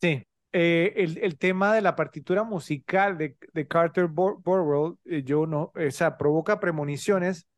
Sí, 0.00 0.24
eh, 0.52 0.92
el, 0.96 1.18
el 1.18 1.38
tema 1.38 1.74
de 1.74 1.80
la 1.82 1.96
partitura 1.96 2.44
musical 2.44 3.18
de, 3.18 3.36
de 3.52 3.66
Carter 3.68 4.06
Bor- 4.08 4.40
Burwell, 4.42 4.96
eh, 5.04 5.22
yo 5.24 5.46
no, 5.46 5.72
o 5.74 5.90
sea, 5.90 6.16
provoca 6.16 6.60
premoniciones 6.60 7.48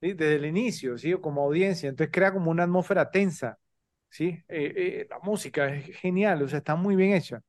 ¿sí? 0.00 0.14
desde 0.14 0.36
el 0.36 0.46
inicio, 0.46 0.98
¿sí? 0.98 1.14
Como 1.20 1.42
audiencia, 1.44 1.88
entonces 1.90 2.12
crea 2.12 2.32
como 2.32 2.50
una 2.50 2.64
atmósfera 2.64 3.10
tensa, 3.10 3.58
¿sí? 4.10 4.26
Eh, 4.48 4.74
eh, 4.76 5.06
la 5.10 5.18
música 5.20 5.68
es 5.74 5.96
genial, 5.98 6.42
o 6.42 6.48
sea, 6.48 6.58
está 6.58 6.76
muy 6.76 6.96
bien 6.96 7.14
hecha. 7.14 7.42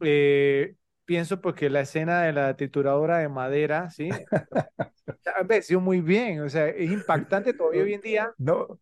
Eh, 0.00 0.74
pienso 1.10 1.40
porque 1.40 1.68
la 1.70 1.80
escena 1.80 2.22
de 2.22 2.32
la 2.32 2.54
trituradora 2.54 3.18
de 3.18 3.28
madera, 3.28 3.90
¿sí? 3.90 4.10
Ha 5.34 5.40
envejecido 5.40 5.80
muy 5.80 6.00
bien, 6.00 6.40
o 6.40 6.48
sea, 6.48 6.68
es 6.68 6.88
impactante 6.88 7.52
todavía 7.52 7.82
hoy 7.82 7.94
en 7.94 8.00
día. 8.00 8.32
No, 8.38 8.78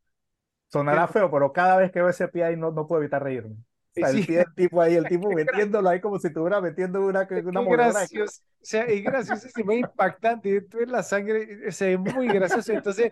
sonará 0.68 1.06
Pero- 1.06 1.12
feo, 1.12 1.30
pero 1.30 1.52
cada 1.54 1.78
vez 1.78 1.90
que 1.90 2.00
veo 2.00 2.10
ese 2.10 2.28
pie 2.28 2.44
ahí 2.44 2.56
no, 2.56 2.70
no 2.70 2.86
puedo 2.86 3.00
evitar 3.00 3.22
reírme. 3.22 3.54
O 3.54 3.60
sea, 3.94 4.10
el 4.10 4.16
Sí. 4.18 4.24
pie 4.26 4.36
del 4.38 4.54
tipo 4.54 4.82
ahí, 4.82 4.94
el 4.96 5.04
tipo 5.08 5.30
metiéndolo 5.30 5.88
ahí 5.88 6.02
como 6.02 6.18
si 6.18 6.26
estuviera 6.26 6.60
metiendo 6.60 7.00
una, 7.00 7.26
una 7.46 7.62
gracioso, 7.64 8.42
o 8.60 8.64
sea, 8.64 8.82
es 8.84 9.02
graciosísimo, 9.02 9.72
es 9.72 9.78
impactante, 9.80 10.50
y 10.50 10.60
tú 10.60 10.78
ves 10.78 10.88
la 10.90 11.02
sangre, 11.02 11.66
o 11.66 11.72
sea, 11.72 11.88
es 11.88 11.98
muy 11.98 12.28
gracioso, 12.28 12.72
entonces, 12.74 13.10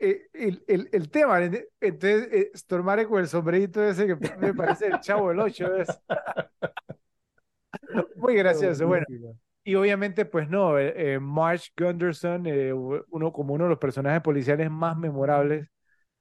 eh, 0.00 0.22
el, 0.32 0.64
el, 0.66 0.88
el 0.92 1.08
tema, 1.10 1.40
¿ent- 1.40 1.66
entonces, 1.80 2.28
eh, 2.32 2.50
Stormare 2.56 3.06
con 3.06 3.20
el 3.20 3.28
sombrerito 3.28 3.80
ese 3.84 4.08
que 4.08 4.16
me 4.38 4.54
parece 4.54 4.86
el 4.88 4.98
chavo 5.00 5.28
del 5.28 5.38
8, 5.40 5.76
es 5.76 5.88
muy 8.16 8.34
gracioso, 8.36 8.86
bueno, 8.86 9.06
y 9.64 9.74
obviamente, 9.76 10.24
pues 10.26 10.48
no, 10.48 10.78
eh, 10.78 11.14
eh, 11.14 11.20
Marsh 11.20 11.68
Gunderson, 11.78 12.46
eh, 12.46 12.72
uno 12.74 13.32
como 13.32 13.54
uno 13.54 13.64
de 13.66 13.70
los 13.70 13.78
personajes 13.78 14.22
policiales 14.22 14.70
más 14.70 14.96
memorables 14.98 15.68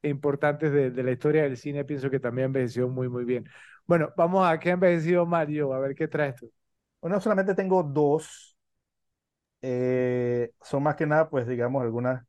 e 0.04 0.10
importantes 0.10 0.72
de, 0.74 0.92
de 0.92 1.04
la 1.04 1.12
historia 1.12 1.44
del 1.44 1.58
cine, 1.58 1.86
pienso 1.86 2.10
que 2.10 2.20
también 2.22 2.48
envejeció 2.48 2.90
muy, 2.90 3.10
muy 3.10 3.26
bien. 3.26 3.46
Bueno, 3.88 4.12
vamos 4.18 4.48
a 4.48 4.60
qué 4.60 4.72
ha 4.72 4.74
envejecido 4.74 5.26
Mario, 5.26 5.74
a 5.74 5.80
ver 5.80 5.96
qué 5.96 6.08
traes 6.08 6.36
tú. 6.38 6.52
Bueno, 7.02 7.22
solamente 7.22 7.56
tengo 7.56 7.84
dos. 7.84 8.58
Eh, 9.62 10.52
son 10.62 10.84
más 10.84 10.96
que 10.96 11.06
nada, 11.06 11.30
pues, 11.30 11.48
digamos, 11.48 11.82
algunas 11.84 12.26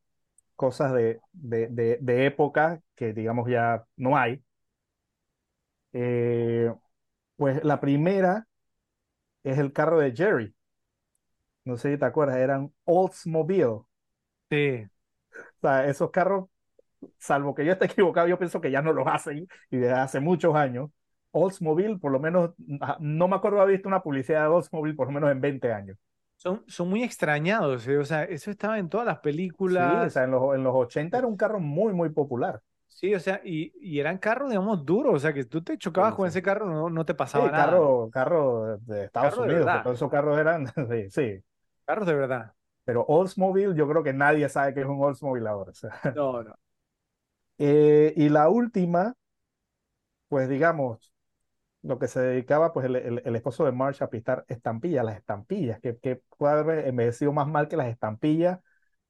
cosas 0.57 0.95
de, 0.95 1.21
de, 1.33 1.69
de, 1.69 1.99
de 2.03 2.27
época 2.27 2.83
que, 2.97 3.15
digamos, 3.15 3.51
ya 3.51 3.85
no 3.97 4.17
hay. 4.19 4.43
Eh, 5.93 6.73
pues 7.37 7.65
la 7.65 7.81
primera 7.81 8.48
es 9.45 9.59
el 9.59 9.73
carro 9.73 9.99
de 10.01 10.15
Jerry. 10.15 10.55
No 11.65 11.77
sé 11.77 11.93
si 11.93 11.99
te 11.99 12.05
acuerdas, 12.05 12.37
eran 12.39 12.73
Oldsmobile. 12.85 13.83
Sí. 14.51 14.85
O 15.59 15.61
sea, 15.61 15.87
esos 15.87 16.11
carros, 16.11 16.49
salvo 17.19 17.55
que 17.55 17.65
yo 17.65 17.73
esté 17.73 17.87
equivocado, 17.87 18.29
yo 18.29 18.39
pienso 18.39 18.61
que 18.61 18.71
ya 18.71 18.83
no 18.83 18.93
los 18.93 19.07
hacen 19.07 19.49
y 19.71 19.77
desde 19.79 19.95
hace 19.95 20.21
muchos 20.21 20.55
años. 20.55 20.91
Oldsmobile, 21.33 21.99
por 21.99 22.13
lo 22.13 22.21
menos, 22.21 22.53
no 23.01 23.29
me 23.29 23.37
acuerdo 23.37 23.61
haber 23.61 23.75
visto 23.75 23.89
una 23.89 24.03
publicidad 24.03 24.43
de 24.43 24.49
Oldsmobile 24.49 24.97
por 24.97 25.09
lo 25.09 25.13
menos 25.13 25.31
en 25.31 25.41
20 25.41 25.73
años. 25.73 25.99
Son, 26.37 26.65
son 26.69 26.89
muy 26.89 27.03
extrañados, 27.03 27.87
¿eh? 27.89 27.99
o 27.99 28.05
sea, 28.05 28.25
eso 28.25 28.51
estaba 28.51 28.79
en 28.79 28.89
todas 28.89 29.07
las 29.07 29.19
películas. 29.19 30.03
Sí, 30.03 30.07
o 30.07 30.11
sea, 30.11 30.25
en 30.25 30.31
los, 30.31 30.55
en 30.55 30.65
los 30.65 30.75
80 30.75 31.19
era 31.19 31.27
un 31.27 31.37
carro 31.37 31.61
muy, 31.61 31.93
muy 31.93 32.11
popular. 32.11 32.63
Sí, 32.99 33.15
o 33.15 33.21
sea, 33.21 33.41
y, 33.45 33.73
y 33.81 34.01
eran 34.01 34.19
carros, 34.19 34.49
digamos, 34.49 34.85
duros, 34.85 35.15
o 35.15 35.19
sea, 35.21 35.33
que 35.33 35.45
tú 35.45 35.63
te 35.63 35.79
chocabas 35.79 36.17
con 36.17 36.27
ese 36.27 36.43
carro, 36.43 36.67
no, 36.67 36.91
no 36.91 37.05
te 37.05 37.15
pasaba 37.15 37.45
sí, 37.45 37.53
nada. 37.53 37.67
Carro, 37.67 38.11
carro 38.11 38.79
de 38.79 39.05
Estados 39.05 39.39
Unidos, 39.39 39.71
todos 39.85 39.95
esos 39.95 40.11
carros 40.11 40.37
eran, 40.37 40.67
sí, 40.91 41.09
sí. 41.09 41.45
Carros 41.85 42.09
de 42.09 42.15
verdad. 42.15 42.55
Pero 42.83 43.05
Oldsmobile, 43.07 43.77
yo 43.77 43.89
creo 43.89 44.03
que 44.03 44.13
nadie 44.13 44.49
sabe 44.49 44.75
que 44.75 44.81
es 44.81 44.87
un 44.87 45.01
Oldsmobile 45.01 45.49
ahora. 45.49 45.71
O 45.71 45.75
sea. 45.75 45.93
No, 46.17 46.43
no. 46.43 46.57
Eh, 47.59 48.15
y 48.17 48.31
la 48.31 48.49
última, 48.49 49.15
pues 50.27 50.49
digamos, 50.49 51.13
lo 51.83 52.01
que 52.01 52.09
se 52.09 52.21
dedicaba 52.21 52.73
pues 52.73 52.87
el, 52.87 52.97
el, 52.97 53.37
esposo 53.37 53.65
de 53.65 53.71
Marsh 53.71 54.03
a 54.03 54.11
pistar 54.11 54.45
estampillas, 54.49 55.05
las 55.05 55.19
estampillas, 55.19 55.79
que, 55.79 55.97
que 55.99 56.21
puede 56.37 56.59
haber 56.59 56.89
envejecido 56.89 57.33
más 57.33 57.47
mal 57.47 57.69
que 57.69 57.77
las 57.77 57.87
estampillas, 57.87 58.59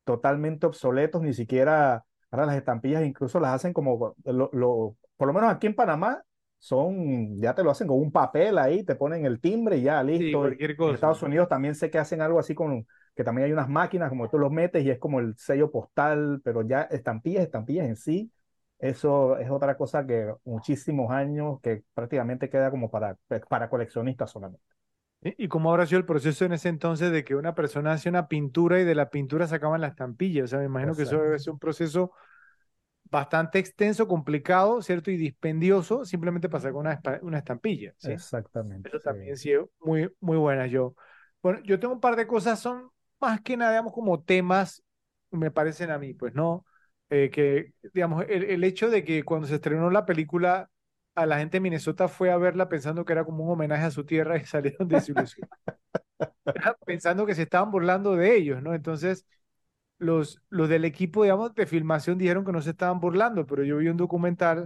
totalmente 0.05 0.67
obsoletos, 0.67 1.23
ni 1.23 1.33
siquiera, 1.33 2.05
ahora 2.31 2.47
las 2.47 2.57
estampillas 2.57 3.05
incluso 3.05 3.41
las 3.41 3.55
hacen 3.55 3.73
como, 3.73 4.15
lo, 4.25 4.51
lo, 4.53 4.97
por 5.17 5.29
lo 5.29 5.35
menos 5.35 5.51
aquí 5.51 5.67
en 5.67 5.75
Panamá, 5.75 6.23
son, 6.59 7.41
ya 7.41 7.55
te 7.55 7.63
lo 7.63 7.71
hacen 7.71 7.87
con 7.87 7.99
un 7.99 8.11
papel 8.11 8.59
ahí, 8.59 8.83
te 8.83 8.97
ponen 8.97 9.25
el 9.25 9.41
timbre 9.41 9.79
y 9.79 9.83
ya, 9.83 10.03
listo. 10.03 10.41
cualquier 10.41 10.77
cosa. 10.77 10.89
En 10.91 10.95
Estados 10.97 11.23
Unidos 11.23 11.49
también 11.49 11.75
sé 11.75 11.91
que 11.91 11.99
hacen 11.99 12.21
algo 12.21 12.39
así 12.39 12.55
con, 12.55 12.87
que 13.15 13.25
también 13.25 13.47
hay 13.47 13.53
unas 13.53 13.69
máquinas 13.69 14.09
como 14.09 14.29
tú 14.29 14.39
los 14.39 14.51
metes 14.51 14.85
y 14.85 14.91
es 14.91 14.99
como 14.99 15.21
el 15.21 15.37
sello 15.37 15.71
postal, 15.71 16.41
pero 16.43 16.63
ya 16.63 16.83
estampillas, 16.83 17.45
estampillas 17.45 17.87
en 17.87 17.97
sí, 17.97 18.33
eso 18.79 19.39
es 19.39 19.51
otra 19.51 19.77
cosa 19.77 20.07
que 20.07 20.33
muchísimos 20.45 21.11
años 21.11 21.61
que 21.61 21.83
prácticamente 21.95 22.49
queda 22.49 22.71
como 22.71 22.91
para, 22.91 23.17
para 23.49 23.69
coleccionistas 23.69 24.31
solamente. 24.31 24.78
¿Y 25.21 25.49
cómo 25.49 25.71
habrá 25.71 25.87
sido 25.87 25.99
el 25.99 26.07
proceso 26.07 26.45
en 26.45 26.53
ese 26.53 26.69
entonces 26.69 27.11
de 27.11 27.25
que 27.25 27.35
una 27.35 27.55
persona 27.55 27.93
hace 27.93 28.09
una 28.09 28.29
pintura 28.29 28.81
y 28.81 28.85
de 28.85 28.95
la 28.95 29.11
pintura 29.11 29.47
sacaban 29.47 29.81
la 29.81 29.89
estampilla? 29.89 30.45
O 30.45 30.47
sea, 30.47 30.61
me 30.61 30.67
imagino 30.67 30.95
que 30.95 31.03
eso 31.03 31.21
debe 31.21 31.39
ser 31.39 31.53
un 31.53 31.59
proceso 31.59 32.13
bastante 33.11 33.59
extenso, 33.59 34.07
complicado, 34.07 34.81
¿cierto? 34.83 35.11
Y 35.11 35.17
dispendioso, 35.17 36.05
simplemente 36.05 36.49
para 36.49 36.63
sacar 36.63 36.77
una, 36.77 37.01
una 37.23 37.39
estampilla. 37.39 37.95
¿sí? 37.97 38.13
Exactamente. 38.13 38.89
Eso 38.89 39.01
también 39.01 39.37
sí 39.37 39.53
es 39.53 39.61
muy, 39.81 40.09
muy 40.21 40.37
buena. 40.37 40.67
Yo, 40.67 40.95
bueno, 41.43 41.61
yo 41.65 41.81
tengo 41.81 41.95
un 41.95 42.01
par 42.01 42.17
de 42.17 42.27
cosas, 42.27 42.61
son 42.61 42.91
más 43.21 43.41
que 43.41 43.57
nada, 43.57 43.73
digamos, 43.73 43.93
como 43.93 44.23
temas, 44.23 44.85
me 45.31 45.51
parecen 45.51 45.91
a 45.91 45.99
mí, 45.99 46.15
pues, 46.15 46.35
¿no? 46.35 46.65
Eh, 47.11 47.31
que, 47.31 47.73
digamos, 47.95 48.25
el, 48.29 48.45
el, 48.45 48.65
hecho 48.65 48.91
de 48.91 49.03
que 49.03 49.25
cuando 49.25 49.47
se 49.47 49.57
estrenó 49.57 49.91
la 49.91 50.05
película, 50.05 50.71
a 51.23 51.27
la 51.27 51.39
gente 51.39 51.57
de 51.57 51.61
Minnesota 51.61 52.09
fue 52.09 52.31
a 52.31 52.37
verla 52.39 52.69
pensando 52.69 53.05
que 53.05 53.13
era 53.13 53.25
como 53.25 53.45
un 53.45 53.51
homenaje 53.53 53.85
a 53.85 53.91
su 53.91 54.05
tierra 54.05 54.37
y 54.39 54.45
salieron 54.47 54.89
desilusionados. 54.89 55.59
pensando 56.87 57.27
que 57.27 57.35
se 57.35 57.43
estaban 57.43 57.71
burlando 57.71 58.15
de 58.17 58.37
ellos, 58.37 58.63
¿no? 58.63 58.75
Entonces, 58.75 59.27
los, 59.99 60.43
los 60.51 60.69
del 60.69 60.85
equipo, 60.85 61.23
digamos, 61.25 61.55
de 61.55 61.67
filmación 61.67 62.19
dijeron 62.19 62.45
que 62.45 62.53
no 62.53 62.63
se 62.63 62.71
estaban 62.71 63.01
burlando, 63.01 63.47
pero 63.47 63.65
yo 63.65 63.79
vi 63.79 63.89
un 63.89 63.97
documental 63.97 64.61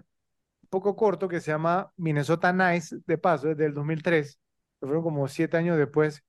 un 0.62 0.68
poco 0.70 0.96
corto 0.96 1.28
que 1.28 1.40
se 1.40 1.50
llama 1.52 1.92
Minnesota 1.96 2.52
Nice, 2.52 2.98
de 3.06 3.18
paso, 3.18 3.48
desde 3.48 3.66
el 3.66 3.74
2003, 3.74 4.40
que 4.80 4.86
fueron 4.86 5.02
como 5.04 5.28
siete 5.28 5.56
años 5.58 5.78
después 5.78 6.24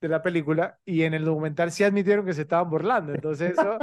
de 0.00 0.08
la 0.08 0.22
película, 0.22 0.78
y 0.84 1.02
en 1.04 1.14
el 1.14 1.24
documental 1.24 1.72
sí 1.72 1.84
admitieron 1.84 2.26
que 2.26 2.34
se 2.34 2.42
estaban 2.42 2.70
burlando, 2.70 3.14
entonces 3.14 3.52
eso 3.52 3.78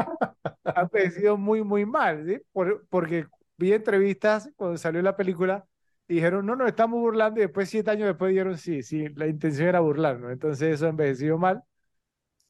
ha 0.75 0.87
parecido 0.89 1.37
muy, 1.37 1.63
muy 1.63 1.85
mal, 1.85 2.25
¿sí? 2.27 2.41
Por, 2.51 2.85
porque 2.89 3.27
vi 3.57 3.73
entrevistas 3.73 4.49
cuando 4.55 4.77
salió 4.77 5.01
la 5.01 5.15
película 5.17 5.65
dijeron, 6.07 6.45
no, 6.45 6.55
no, 6.55 6.67
estamos 6.67 6.99
burlando, 6.99 7.39
y 7.39 7.43
después, 7.43 7.69
siete 7.69 7.91
años 7.91 8.07
después, 8.07 8.29
dijeron, 8.31 8.57
sí, 8.57 8.83
sí, 8.83 9.09
la 9.15 9.27
intención 9.27 9.67
era 9.69 9.79
burlarnos, 9.81 10.31
entonces 10.31 10.75
eso 10.75 10.85
ha 10.85 10.89
envejecido 10.89 11.37
mal. 11.37 11.63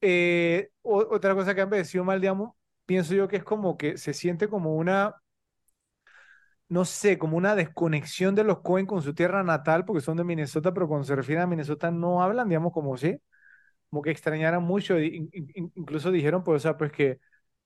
Eh, 0.02 0.70
otra 0.84 1.36
cosa 1.36 1.56
que 1.56 1.62
ha 1.62 1.66
envejecido 1.66 2.04
mal, 2.06 2.22
digamos, 2.22 2.54
pienso 2.86 3.14
yo 3.16 3.28
que 3.28 3.38
es 3.38 3.44
como 3.44 3.78
que 3.78 3.98
se 3.98 4.14
siente 4.14 4.48
como 4.50 4.76
una, 4.78 5.16
no 6.70 6.86
sé, 6.86 7.18
como 7.20 7.38
una 7.38 7.56
desconexión 7.56 8.36
de 8.36 8.44
los 8.44 8.60
Cohen 8.62 8.86
con 8.86 9.02
su 9.02 9.14
tierra 9.14 9.44
natal, 9.44 9.86
porque 9.86 10.02
son 10.02 10.18
de 10.18 10.24
Minnesota, 10.24 10.74
pero 10.74 10.88
cuando 10.88 11.06
se 11.06 11.16
refieren 11.16 11.44
a 11.44 11.48
Minnesota 11.48 11.92
no 11.92 12.24
hablan, 12.24 12.50
digamos, 12.50 12.74
como 12.74 12.98
si, 12.98 13.18
como 13.90 14.02
que 14.04 14.12
extrañaran 14.12 14.64
mucho, 14.64 15.00
incluso 15.00 16.12
dijeron, 16.12 16.44
pues, 16.44 16.58
o 16.58 16.62
sea, 16.64 16.78
pues 16.78 16.92
que 16.92 17.20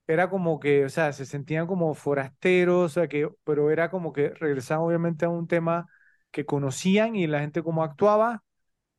era 0.07 0.29
como 0.29 0.59
que, 0.59 0.85
o 0.85 0.89
sea, 0.89 1.13
se 1.13 1.25
sentían 1.25 1.67
como 1.67 1.93
forasteros, 1.93 2.85
o 2.85 2.89
sea, 2.89 3.07
que, 3.07 3.29
pero 3.43 3.71
era 3.71 3.89
como 3.91 4.13
que 4.13 4.29
regresaban 4.29 4.85
obviamente 4.85 5.25
a 5.25 5.29
un 5.29 5.47
tema 5.47 5.87
que 6.31 6.45
conocían 6.45 7.15
y 7.15 7.27
la 7.27 7.39
gente 7.41 7.63
cómo 7.63 7.83
actuaba, 7.83 8.43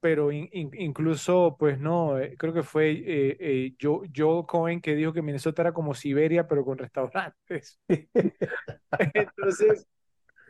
pero 0.01 0.33
incluso, 0.33 1.57
pues 1.59 1.79
no, 1.81 2.19
eh, 2.19 2.37
creo 2.39 2.55
que 2.55 2.63
fue 2.63 2.91
eh, 2.93 3.37
eh, 3.41 3.77
Joe, 3.81 4.47
Cohen 4.47 4.81
que 4.81 4.95
dijo 4.97 5.13
que 5.13 5.23
Minnesota 5.23 5.63
era 5.63 5.73
como 5.75 5.95
Siberia, 5.95 6.47
pero 6.49 6.65
con 6.65 6.79
restaurantes. 6.79 7.81
Entonces, 9.15 9.87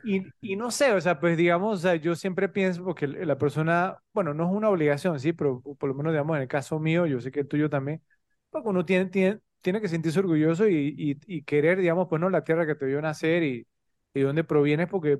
y, 0.03 0.23
y, 0.41 0.57
no 0.57 0.71
sé, 0.71 0.93
o 0.93 1.01
sea, 1.01 1.19
pues 1.21 1.37
digamos, 1.37 1.79
o 1.81 1.83
sea, 1.83 1.97
yo 1.97 2.15
siempre 2.15 2.49
pienso, 2.49 2.85
porque 2.85 3.07
la 3.09 3.37
persona, 3.39 3.99
bueno, 4.13 4.33
no 4.35 4.45
es 4.49 4.51
una 4.57 4.71
obligación, 4.71 5.19
sí, 5.21 5.33
pero 5.33 5.61
por 5.63 5.89
lo 5.89 5.95
menos, 5.95 6.13
digamos, 6.13 6.37
en 6.37 6.43
el 6.43 6.49
caso 6.49 6.79
mío, 6.79 7.07
yo 7.07 7.21
sé 7.21 7.31
que 7.33 7.41
el 7.41 7.49
tuyo 7.49 7.69
también, 7.69 8.03
pues 8.51 8.65
uno 8.67 8.85
tiene, 8.85 9.41
tiene 9.61 9.81
que 9.81 9.89
sentirse 9.89 10.19
orgulloso 10.21 10.69
y, 10.69 11.19
y, 11.27 11.43
querer, 11.43 11.79
digamos, 11.79 12.09
pues 12.09 12.21
no, 12.21 12.31
la 12.31 12.45
tierra 12.45 12.67
que 12.67 12.75
te 12.75 12.87
vio 12.87 13.01
nacer 13.01 13.43
y, 13.43 13.67
y 14.15 14.21
dónde 14.21 14.45
provienes, 14.45 14.89
porque, 14.89 15.19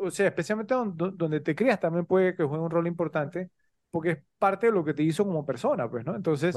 o 0.00 0.10
sea, 0.10 0.28
especialmente 0.28 0.74
donde, 0.74 1.10
donde, 1.14 1.40
te 1.40 1.54
crías 1.54 1.80
también 1.80 2.06
puede 2.06 2.34
que 2.34 2.44
juegue 2.44 2.64
un 2.64 2.70
rol 2.70 2.86
importante, 2.86 3.50
porque 3.90 4.10
es 4.10 4.18
parte 4.38 4.66
de 4.66 4.72
lo 4.72 4.84
que 4.84 4.94
te 4.94 5.02
hizo 5.02 5.24
como 5.24 5.46
persona, 5.46 5.88
pues, 5.88 6.04
¿no? 6.04 6.14
Entonces, 6.14 6.56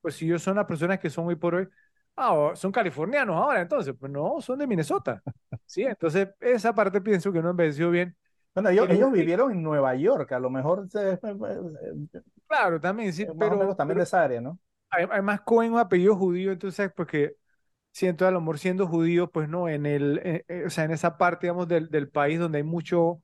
pues 0.00 0.14
si 0.14 0.26
yo 0.26 0.38
son 0.38 0.56
las 0.56 0.66
personas 0.66 0.98
que 0.98 1.10
son 1.10 1.26
hoy 1.26 1.36
por 1.36 1.54
hoy, 1.54 1.68
ah, 2.16 2.52
son 2.54 2.70
californianos 2.72 3.36
ahora, 3.36 3.60
entonces, 3.60 3.94
pues 3.98 4.12
no, 4.12 4.40
son 4.40 4.58
de 4.58 4.66
Minnesota. 4.66 5.22
Sí, 5.64 5.82
entonces 5.82 6.28
esa 6.40 6.74
parte 6.74 7.00
pienso 7.00 7.32
que 7.32 7.42
no 7.42 7.50
envejeció 7.50 7.90
bien. 7.90 8.16
Bueno, 8.54 8.70
ellos, 8.70 8.88
ellos 8.88 9.12
vivieron 9.12 9.52
en 9.52 9.62
Nueva 9.62 9.94
York, 9.96 10.32
a 10.32 10.38
lo 10.38 10.48
mejor. 10.48 10.88
claro, 12.46 12.80
también, 12.80 13.12
sí, 13.12 13.26
pero. 13.38 13.74
también 13.74 13.98
de 13.98 14.04
esa 14.04 14.22
área, 14.22 14.40
¿no? 14.40 14.58
Además 14.90 15.40
Cohen 15.42 15.72
un 15.72 15.78
apellido 15.78 16.16
judío, 16.16 16.52
entonces 16.52 16.90
porque 16.96 17.36
siento 17.92 18.26
a 18.26 18.30
lo 18.30 18.40
mejor 18.40 18.58
siendo 18.58 18.86
judío, 18.88 19.30
pues 19.30 19.48
no, 19.48 19.68
en 19.68 19.86
el, 19.86 20.20
eh, 20.24 20.44
eh, 20.48 20.64
o 20.66 20.70
sea, 20.70 20.84
en 20.84 20.92
esa 20.92 21.18
parte, 21.18 21.46
digamos, 21.48 21.68
del, 21.68 21.90
del 21.90 22.08
país 22.10 22.38
donde 22.38 22.58
hay 22.58 22.64
mucho, 22.64 23.22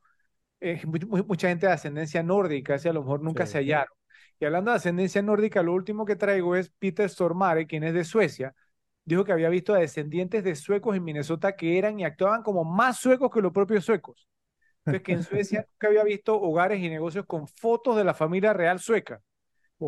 eh, 0.61 0.83
mucha 1.27 1.49
gente 1.49 1.67
de 1.67 1.73
ascendencia 1.73 2.23
nórdica, 2.23 2.77
así 2.77 2.89
a 2.89 2.93
lo 2.93 3.03
mejor 3.03 3.23
nunca 3.23 3.47
se 3.47 3.59
hallaron. 3.59 3.95
Y 4.41 4.45
hablando 4.47 4.71
de 4.73 4.79
ascendencia 4.79 5.23
nórdica, 5.23 5.63
lo 5.63 5.75
último 5.75 6.05
que 6.07 6.17
traigo 6.17 6.57
es 6.57 6.71
Peter 6.79 7.09
Stormare, 7.11 7.67
quien 7.67 7.85
es 7.85 7.95
de 7.95 8.05
Suecia, 8.05 8.55
dijo 9.05 9.25
que 9.25 9.33
había 9.33 9.49
visto 9.51 9.75
a 9.75 9.79
descendientes 9.79 10.45
de 10.45 10.57
suecos 10.57 10.97
en 10.97 11.05
Minnesota 11.05 11.57
que 11.57 11.79
eran 11.79 12.01
y 12.01 12.05
actuaban 12.05 12.43
como 12.43 12.65
más 12.65 12.99
suecos 12.99 13.31
que 13.33 13.41
los 13.43 13.53
propios 13.53 13.85
suecos. 13.85 14.29
Entonces, 14.87 15.03
que 15.05 15.13
en 15.13 15.23
Suecia 15.25 15.67
nunca 15.71 15.89
había 15.89 16.05
visto 16.05 16.41
hogares 16.41 16.81
y 16.81 16.89
negocios 16.91 17.27
con 17.27 17.49
fotos 17.49 17.97
de 17.97 18.05
la 18.05 18.15
familia 18.15 18.53
real 18.53 18.81
sueca. 18.81 19.23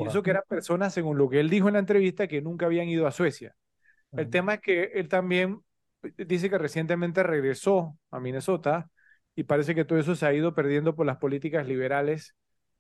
Y 0.03 0.07
eso 0.07 0.23
que 0.23 0.31
eran 0.31 0.43
personas, 0.49 0.93
según 0.95 1.19
lo 1.19 1.29
que 1.29 1.41
él 1.41 1.51
dijo 1.51 1.69
en 1.69 1.75
la 1.75 1.81
entrevista, 1.81 2.27
que 2.27 2.43
nunca 2.43 2.67
habían 2.67 2.89
ido 2.89 3.07
a 3.07 3.13
Suecia. 3.13 3.55
El 4.13 4.31
tema 4.31 4.55
es 4.55 4.61
que 4.61 4.85
él 4.95 5.09
también 5.09 5.61
eh, 6.03 6.25
dice 6.25 6.49
que 6.49 6.59
recientemente 6.59 7.23
regresó 7.23 7.99
a 8.11 8.21
Minnesota 8.21 8.89
y 9.35 9.45
parece 9.45 9.75
que 9.75 9.85
todo 9.85 9.99
eso 9.99 10.15
se 10.15 10.27
ha 10.27 10.33
ido 10.33 10.55
perdiendo 10.55 10.95
por 10.95 11.07
las 11.07 11.17
políticas 11.17 11.67
liberales, 11.67 12.35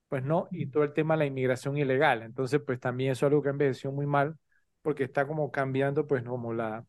pues 0.08 0.22
no, 0.22 0.48
y 0.52 0.66
todo 0.66 0.84
el 0.84 0.92
tema 0.92 1.14
de 1.14 1.18
la 1.18 1.26
inmigración 1.26 1.76
ilegal. 1.76 2.22
Entonces, 2.22 2.60
pues 2.64 2.78
también 2.78 3.12
eso 3.12 3.26
es 3.26 3.30
algo 3.30 3.42
que 3.42 3.48
envejeció 3.48 3.90
muy 3.90 4.06
mal 4.06 4.36
porque 4.82 5.04
está 5.04 5.26
como 5.26 5.50
cambiando, 5.50 6.06
pues, 6.06 6.22
como 6.22 6.52
la, 6.52 6.84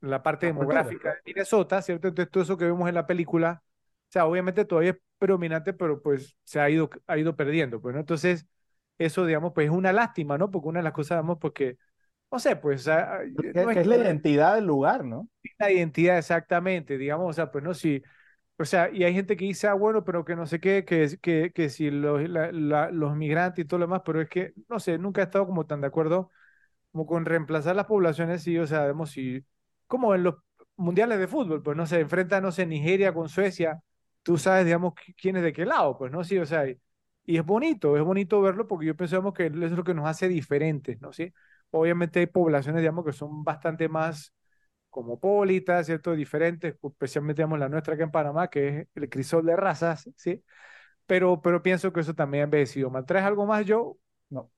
la 0.00 0.22
parte 0.22 0.46
demográfica 0.46 1.10
de 1.14 1.20
Minnesota, 1.26 1.82
¿cierto? 1.82 2.08
Entonces, 2.08 2.30
todo 2.30 2.42
eso 2.42 2.56
que 2.56 2.66
vemos 2.66 2.88
en 2.88 2.94
la 2.94 3.06
película, 3.06 3.62
o 3.64 4.12
sea, 4.12 4.26
obviamente 4.26 4.64
todavía 4.64 4.90
es 4.92 4.98
predominante, 5.18 5.72
pero 5.72 6.02
pues 6.02 6.36
se 6.44 6.60
ha 6.60 6.68
ido, 6.70 6.90
ha 7.06 7.18
ido 7.18 7.34
perdiendo, 7.34 7.80
pues, 7.80 7.94
¿no? 7.94 8.00
Entonces, 8.00 8.46
eso, 8.98 9.26
digamos, 9.26 9.52
pues 9.54 9.66
es 9.66 9.72
una 9.72 9.92
lástima, 9.92 10.38
¿no? 10.38 10.50
Porque 10.50 10.68
una 10.68 10.80
de 10.80 10.84
las 10.84 10.92
cosas, 10.92 11.16
digamos, 11.18 11.38
porque, 11.38 11.78
no 12.30 12.38
sé, 12.38 12.56
pues... 12.56 12.86
no 12.86 13.70
es, 13.70 13.86
la 13.86 13.96
identidad 13.96 14.54
del 14.56 14.66
lugar, 14.66 15.04
¿no? 15.04 15.28
La 15.58 15.70
identidad, 15.72 16.18
exactamente, 16.18 16.98
digamos, 16.98 17.30
o 17.30 17.32
sea, 17.32 17.50
pues 17.50 17.64
no, 17.64 17.74
si... 17.74 18.02
O 18.56 18.64
sea, 18.64 18.88
y 18.92 19.02
hay 19.02 19.12
gente 19.14 19.36
que 19.36 19.46
dice, 19.46 19.66
ah, 19.66 19.74
bueno, 19.74 20.04
pero 20.04 20.24
que 20.24 20.36
no 20.36 20.46
sé 20.46 20.60
qué, 20.60 20.84
que, 20.84 21.18
que, 21.20 21.52
que 21.52 21.68
si 21.70 21.90
los, 21.90 22.22
los 22.92 23.16
migrantes 23.16 23.64
y 23.64 23.68
todo 23.68 23.80
lo 23.80 23.86
demás, 23.86 24.02
pero 24.04 24.20
es 24.20 24.28
que, 24.28 24.54
no 24.68 24.78
sé, 24.78 24.96
nunca 24.96 25.22
he 25.22 25.24
estado 25.24 25.46
como 25.46 25.66
tan 25.66 25.80
de 25.80 25.88
acuerdo 25.88 26.30
como 26.92 27.06
con 27.06 27.24
reemplazar 27.24 27.76
las 27.76 27.86
poblaciones, 27.86 28.42
sí, 28.42 28.58
o 28.58 28.66
sea, 28.66 28.82
digamos, 28.82 29.10
si, 29.10 29.44
como 29.86 30.14
en 30.14 30.22
los 30.24 30.36
mundiales 30.76 31.18
de 31.18 31.28
fútbol, 31.28 31.62
pues 31.62 31.76
no 31.76 31.86
se 31.86 32.00
enfrenta, 32.00 32.40
no 32.40 32.52
sé, 32.52 32.66
Nigeria 32.66 33.12
con 33.12 33.28
Suecia, 33.28 33.82
tú 34.22 34.38
sabes, 34.38 34.64
digamos, 34.64 34.94
quién 35.20 35.36
es 35.36 35.42
de 35.42 35.52
qué 35.52 35.64
lado, 35.66 35.98
pues, 35.98 36.12
¿no? 36.12 36.22
Sí, 36.24 36.38
o 36.38 36.46
sea, 36.46 36.68
y 36.68 36.78
es 37.26 37.44
bonito, 37.44 37.96
es 37.96 38.02
bonito 38.02 38.40
verlo 38.40 38.66
porque 38.68 38.86
yo 38.86 38.96
pensamos 38.96 39.34
que 39.34 39.46
eso 39.46 39.64
es 39.64 39.72
lo 39.72 39.84
que 39.84 39.94
nos 39.94 40.06
hace 40.06 40.28
diferentes, 40.28 41.00
¿no? 41.00 41.12
¿Sí? 41.12 41.32
Obviamente 41.70 42.20
hay 42.20 42.26
poblaciones, 42.26 42.82
digamos, 42.82 43.04
que 43.04 43.12
son 43.12 43.44
bastante 43.44 43.88
más 43.88 44.32
cosmopolitas, 44.90 45.86
¿cierto? 45.86 46.14
Diferentes, 46.14 46.76
especialmente 46.82 47.42
digamos, 47.42 47.58
la 47.58 47.68
nuestra 47.68 47.94
acá 47.94 48.04
en 48.04 48.10
Panamá, 48.10 48.48
que 48.48 48.68
es 48.68 48.88
el 48.94 49.08
crisol 49.08 49.46
de 49.46 49.56
razas, 49.56 50.08
¿sí? 50.16 50.44
Pero, 51.06 51.42
pero 51.42 51.62
pienso 51.62 51.92
que 51.92 52.00
eso 52.00 52.14
también 52.14 52.42
ha 52.42 52.44
envejecido 52.44 52.90
mal. 52.90 53.06
¿Traes 53.06 53.24
algo 53.26 53.46
más, 53.46 53.66
yo? 53.66 53.98
No. 54.30 54.50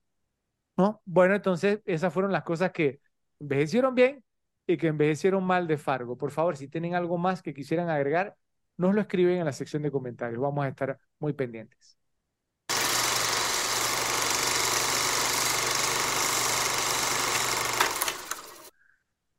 ¿No? 0.77 1.01
Bueno, 1.05 1.35
entonces 1.35 1.81
esas 1.85 2.13
fueron 2.13 2.31
las 2.31 2.43
cosas 2.43 2.71
que 2.71 3.01
envejecieron 3.39 3.95
bien 3.95 4.23
y 4.67 4.77
que 4.77 4.87
envejecieron 4.87 5.43
mal 5.43 5.67
de 5.67 5.77
Fargo. 5.77 6.17
Por 6.17 6.31
favor, 6.31 6.57
si 6.57 6.67
tienen 6.67 6.95
algo 6.95 7.17
más 7.17 7.41
que 7.41 7.53
quisieran 7.53 7.89
agregar, 7.89 8.35
nos 8.77 8.93
lo 8.95 9.01
escriben 9.01 9.39
en 9.39 9.45
la 9.45 9.53
sección 9.53 9.81
de 9.83 9.91
comentarios. 9.91 10.41
Vamos 10.41 10.65
a 10.65 10.69
estar 10.69 10.99
muy 11.19 11.33
pendientes. 11.33 11.96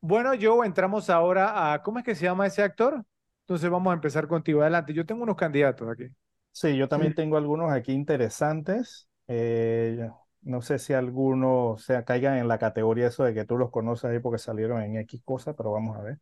Bueno, 0.01 0.31
Joe, 0.39 0.65
entramos 0.65 1.09
ahora 1.09 1.73
a, 1.73 1.83
¿cómo 1.83 1.99
es 1.99 2.05
que 2.05 2.15
se 2.15 2.23
llama 2.25 2.47
ese 2.47 2.61
actor? 2.63 3.03
Entonces 3.41 3.69
vamos 3.69 3.91
a 3.91 3.93
empezar 3.95 4.27
contigo. 4.27 4.61
Adelante, 4.61 4.93
yo 4.93 5.05
tengo 5.05 5.23
unos 5.23 5.35
candidatos 5.35 5.89
aquí. 5.89 6.05
Sí, 6.51 6.75
yo 6.75 6.87
también 6.89 7.13
tengo 7.15 7.37
algunos 7.37 7.71
aquí 7.71 7.93
interesantes. 7.93 9.07
Eh, 9.27 10.09
no 10.41 10.61
sé 10.61 10.79
si 10.79 10.93
algunos 10.93 11.83
se 11.83 12.03
caigan 12.03 12.37
en 12.37 12.47
la 12.47 12.57
categoría 12.59 13.07
eso 13.07 13.23
de 13.23 13.33
que 13.33 13.45
tú 13.45 13.57
los 13.57 13.71
conoces 13.71 14.05
ahí 14.11 14.19
porque 14.19 14.39
salieron 14.39 14.81
en 14.81 14.97
X 14.97 15.21
cosas, 15.23 15.55
pero 15.57 15.71
vamos 15.71 15.97
a 15.97 16.01
ver. 16.01 16.19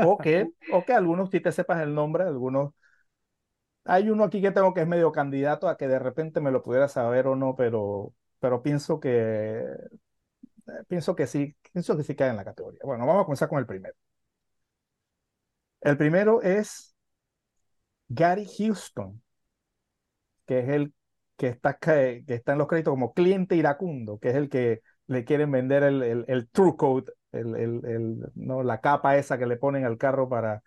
O 0.00 0.20
que, 0.20 0.50
o 0.68 0.84
que 0.84 0.94
algunos 0.94 1.30
sí 1.30 1.40
te 1.40 1.52
sepas 1.52 1.82
el 1.82 1.94
nombre, 1.94 2.24
algunos. 2.24 2.74
Hay 3.84 4.10
uno 4.10 4.24
aquí 4.24 4.40
que 4.42 4.50
tengo 4.52 4.74
que 4.74 4.82
es 4.82 4.86
medio 4.86 5.10
candidato 5.12 5.68
a 5.68 5.76
que 5.76 5.88
de 5.88 5.98
repente 5.98 6.40
me 6.40 6.50
lo 6.50 6.62
pudiera 6.62 6.88
saber 6.88 7.26
o 7.26 7.34
no, 7.36 7.56
pero, 7.56 8.14
pero 8.38 8.62
pienso 8.62 9.00
que 9.00 9.64
pienso 10.88 11.14
que 11.16 11.26
sí, 11.26 11.56
pienso 11.72 11.96
que 11.96 12.02
sí 12.04 12.14
cae 12.14 12.30
en 12.30 12.36
la 12.36 12.44
categoría. 12.44 12.80
Bueno, 12.84 13.06
vamos 13.06 13.22
a 13.22 13.24
comenzar 13.24 13.48
con 13.48 13.58
el 13.58 13.66
primero. 13.66 13.94
El 15.82 15.98
primero 15.98 16.40
es 16.42 16.94
Gary 18.10 18.44
Houston, 18.58 19.22
que 20.46 20.60
es 20.60 20.68
el 20.68 20.92
que 21.36 21.48
está, 21.48 21.74
que 21.78 22.24
está 22.28 22.52
en 22.52 22.58
los 22.58 22.68
créditos 22.68 22.92
como 22.92 23.14
cliente 23.14 23.56
iracundo, 23.56 24.18
que 24.18 24.30
es 24.30 24.34
el 24.36 24.48
que 24.50 24.82
le 25.06 25.24
quieren 25.24 25.50
vender 25.50 25.82
el, 25.82 26.02
el, 26.02 26.24
el 26.28 26.48
el, 27.32 27.54
el, 27.84 28.18
¿no? 28.34 28.62
la 28.62 28.80
capa 28.80 29.16
esa 29.16 29.38
que 29.38 29.46
le 29.46 29.56
ponen 29.56 29.84
al 29.84 29.98
carro 29.98 30.28
para 30.28 30.62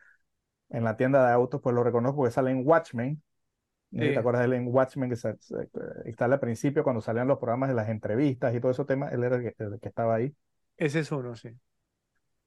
en 0.69 0.84
la 0.84 0.97
tienda 0.97 1.25
de 1.25 1.34
autos, 1.34 1.61
pues 1.61 1.75
lo 1.75 1.84
reconozco 1.84 2.17
porque 2.17 2.31
sale 2.34 2.51
en 2.51 2.63
Watchmen. 2.67 3.23
¿Te 3.95 4.18
acuerdas 4.18 4.41
de 4.41 4.48
él 4.48 4.53
en 4.53 4.68
Watchmen 4.74 5.10
que 5.10 5.15
está 5.15 6.26
al 6.26 6.40
principio 6.40 6.84
cuando 6.84 7.02
salían 7.02 7.28
los 7.28 7.38
programas 7.38 7.70
de 7.70 7.76
las 7.76 7.90
entrevistas 7.90 8.53
y 8.56 8.60
todo 8.60 8.72
esos 8.72 8.88
temas? 8.88 9.14
Él 9.14 9.24
era 9.24 9.36
el 9.36 9.80
que, 9.80 9.88
estaba 9.88 10.15
ahí. 10.15 10.34
Ese 10.78 10.99
es 11.02 11.11
uno, 11.11 11.36
sí. 11.36 11.49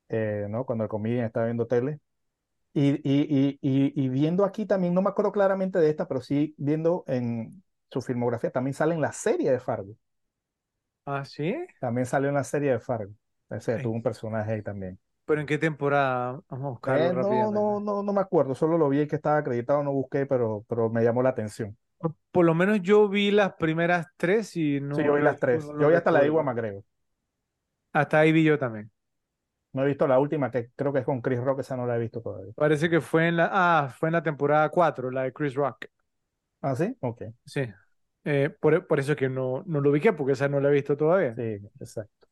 Eh, 0.08 0.46
¿no? 0.50 0.66
Cuando 0.66 0.84
el 0.84 0.90
comedian 0.90 1.26
estaba 1.26 1.46
viendo 1.46 1.66
tele. 1.66 2.00
Y, 2.72 2.90
y, 3.08 3.58
y, 3.62 3.92
y, 3.94 4.08
viendo 4.08 4.44
aquí 4.44 4.66
también, 4.66 4.92
no 4.92 5.00
me 5.00 5.08
acuerdo 5.08 5.32
claramente 5.32 5.78
de 5.78 5.88
esta, 5.88 6.06
pero 6.06 6.20
sí 6.20 6.54
viendo 6.58 7.04
en 7.06 7.62
su 7.90 8.02
filmografía, 8.02 8.50
también 8.50 8.74
sale 8.74 8.94
en 8.94 9.00
la 9.00 9.12
serie 9.12 9.50
de 9.50 9.60
Fargo. 9.60 9.94
¿Ah, 11.06 11.24
sí? 11.24 11.54
También 11.80 12.06
salió 12.06 12.28
en 12.28 12.34
la 12.34 12.44
serie 12.44 12.72
de 12.72 12.80
Fargo. 12.80 13.12
Ese 13.48 13.78
tuvo 13.78 13.94
un 13.94 14.02
personaje 14.02 14.52
ahí 14.52 14.62
también. 14.62 14.98
¿Pero 15.26 15.40
en 15.40 15.46
qué 15.46 15.58
temporada? 15.58 16.40
Vamos 16.48 16.66
a 16.66 16.70
buscarlo 16.70 17.20
eh, 17.20 17.40
no, 17.42 17.50
no, 17.50 17.80
no, 17.80 18.02
no 18.02 18.12
me 18.12 18.20
acuerdo, 18.20 18.54
solo 18.54 18.78
lo 18.78 18.88
vi 18.88 19.06
que 19.06 19.16
estaba 19.16 19.38
acreditado, 19.38 19.82
no 19.82 19.92
busqué, 19.92 20.24
pero, 20.24 20.64
pero 20.68 20.88
me 20.88 21.02
llamó 21.02 21.22
la 21.22 21.30
atención. 21.30 21.76
Por, 22.30 22.44
lo 22.44 22.54
menos 22.54 22.80
yo 22.82 23.08
vi 23.08 23.30
las 23.30 23.54
primeras 23.54 24.06
tres 24.16 24.56
y 24.56 24.80
no. 24.80 24.94
Sí, 24.94 25.02
yo 25.02 25.14
vi 25.14 25.22
las 25.22 25.40
tres. 25.40 25.66
yo 25.66 25.88
vi 25.88 25.94
hasta 25.94 26.10
la 26.10 26.20
de 26.20 26.26
Igua 26.26 26.42
McGregor. 26.42 26.84
Hasta 27.92 28.20
ahí 28.20 28.32
vi 28.32 28.44
yo 28.44 28.58
también. 28.58 28.90
No 29.72 29.82
he 29.82 29.86
visto 29.86 30.06
la 30.06 30.18
última, 30.18 30.50
que 30.50 30.70
creo 30.76 30.92
que 30.92 31.00
es 31.00 31.04
con 31.04 31.20
Chris 31.20 31.40
Rock, 31.40 31.60
esa 31.60 31.76
no 31.76 31.86
la 31.86 31.96
he 31.96 31.98
visto 31.98 32.20
todavía. 32.20 32.52
Parece 32.54 32.88
que 32.88 33.00
fue 33.00 33.28
en 33.28 33.36
la, 33.36 33.50
ah, 33.52 33.88
fue 33.88 34.08
en 34.08 34.14
la 34.14 34.22
temporada 34.22 34.68
4, 34.68 35.10
la 35.10 35.24
de 35.24 35.32
Chris 35.32 35.54
Rock. 35.54 35.86
¿Ah, 36.62 36.76
sí? 36.76 36.96
Ok. 37.00 37.22
Sí. 37.44 37.62
Eh, 38.24 38.50
por, 38.60 38.86
por, 38.86 39.00
eso 39.00 39.12
es 39.12 39.18
que 39.18 39.28
no, 39.28 39.62
no 39.66 39.80
lo 39.80 39.90
ubiqué, 39.90 40.12
porque 40.12 40.32
esa 40.32 40.48
no 40.48 40.60
la 40.60 40.68
he 40.68 40.72
visto 40.72 40.96
todavía. 40.96 41.34
Sí, 41.34 41.58
exacto. 41.80 42.28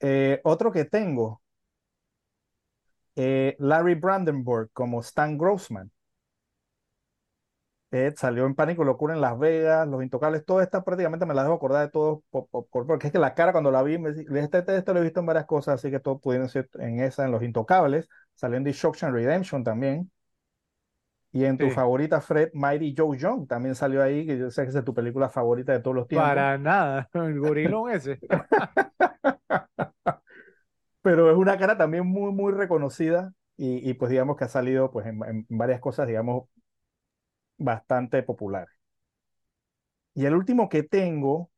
Eh, 0.00 0.40
otro 0.44 0.70
que 0.70 0.84
tengo, 0.84 1.42
eh, 3.20 3.56
Larry 3.58 3.96
Brandenburg 3.96 4.70
como 4.72 5.00
Stan 5.00 5.36
Grossman. 5.36 5.90
salió 8.14 8.46
en 8.46 8.54
Pánico 8.54 8.84
Locura 8.84 9.12
en 9.12 9.20
Las 9.20 9.36
Vegas, 9.36 9.88
Los 9.88 10.04
Intocables, 10.04 10.44
todo 10.44 10.60
esta 10.60 10.84
prácticamente 10.84 11.26
me 11.26 11.34
la 11.34 11.42
dejo 11.42 11.54
acordar 11.54 11.86
de 11.86 11.90
todo, 11.90 12.22
porque 12.30 13.08
es 13.08 13.12
que 13.12 13.18
la 13.18 13.34
cara 13.34 13.50
cuando 13.50 13.72
la 13.72 13.82
vi, 13.82 13.98
me 13.98 14.10
este, 14.10 14.58
este, 14.58 14.76
este, 14.76 14.94
lo 14.94 15.00
he 15.00 15.02
visto 15.02 15.18
en 15.18 15.26
varias 15.26 15.46
cosas, 15.46 15.74
así 15.74 15.90
que 15.90 15.98
todo 15.98 16.20
pudieron 16.20 16.48
ser 16.48 16.68
en 16.78 17.00
esa, 17.00 17.24
en 17.24 17.32
Los 17.32 17.42
Intocables, 17.42 18.08
salió 18.36 18.56
en 18.56 18.62
Destruction 18.62 19.12
Redemption 19.12 19.64
también, 19.64 20.12
y 21.32 21.44
en 21.44 21.58
tu 21.58 21.68
favorita, 21.70 22.20
Fred, 22.20 22.50
Mighty 22.54 22.94
Joe 22.96 23.18
Young, 23.18 23.48
también 23.48 23.74
salió 23.74 24.00
ahí, 24.00 24.24
que 24.24 24.38
yo 24.38 24.48
sé 24.52 24.62
que 24.62 24.78
es 24.78 24.84
tu 24.84 24.94
película 24.94 25.28
favorita 25.28 25.72
de 25.72 25.80
todos 25.80 25.96
los 25.96 26.06
tiempos. 26.06 26.28
Para 26.28 26.56
nada, 26.56 27.08
el 27.14 27.40
gorilón 27.40 27.90
ese. 27.90 28.20
pero 31.02 31.30
es 31.30 31.36
una 31.36 31.58
cara 31.58 31.76
también 31.76 32.06
muy, 32.06 32.32
muy 32.32 32.52
reconocida 32.52 33.32
y, 33.56 33.88
y 33.88 33.94
pues 33.94 34.10
digamos 34.10 34.36
que 34.36 34.44
ha 34.44 34.48
salido 34.48 34.90
pues 34.90 35.06
en, 35.06 35.46
varias 35.48 35.80
cosas, 35.80 36.06
digamos, 36.06 36.48
bastante 37.56 38.22
populares. 38.22 38.74
Y 40.14 40.26
el 40.26 40.34
último 40.34 40.68
que 40.68 40.82
tengo, 40.82 41.50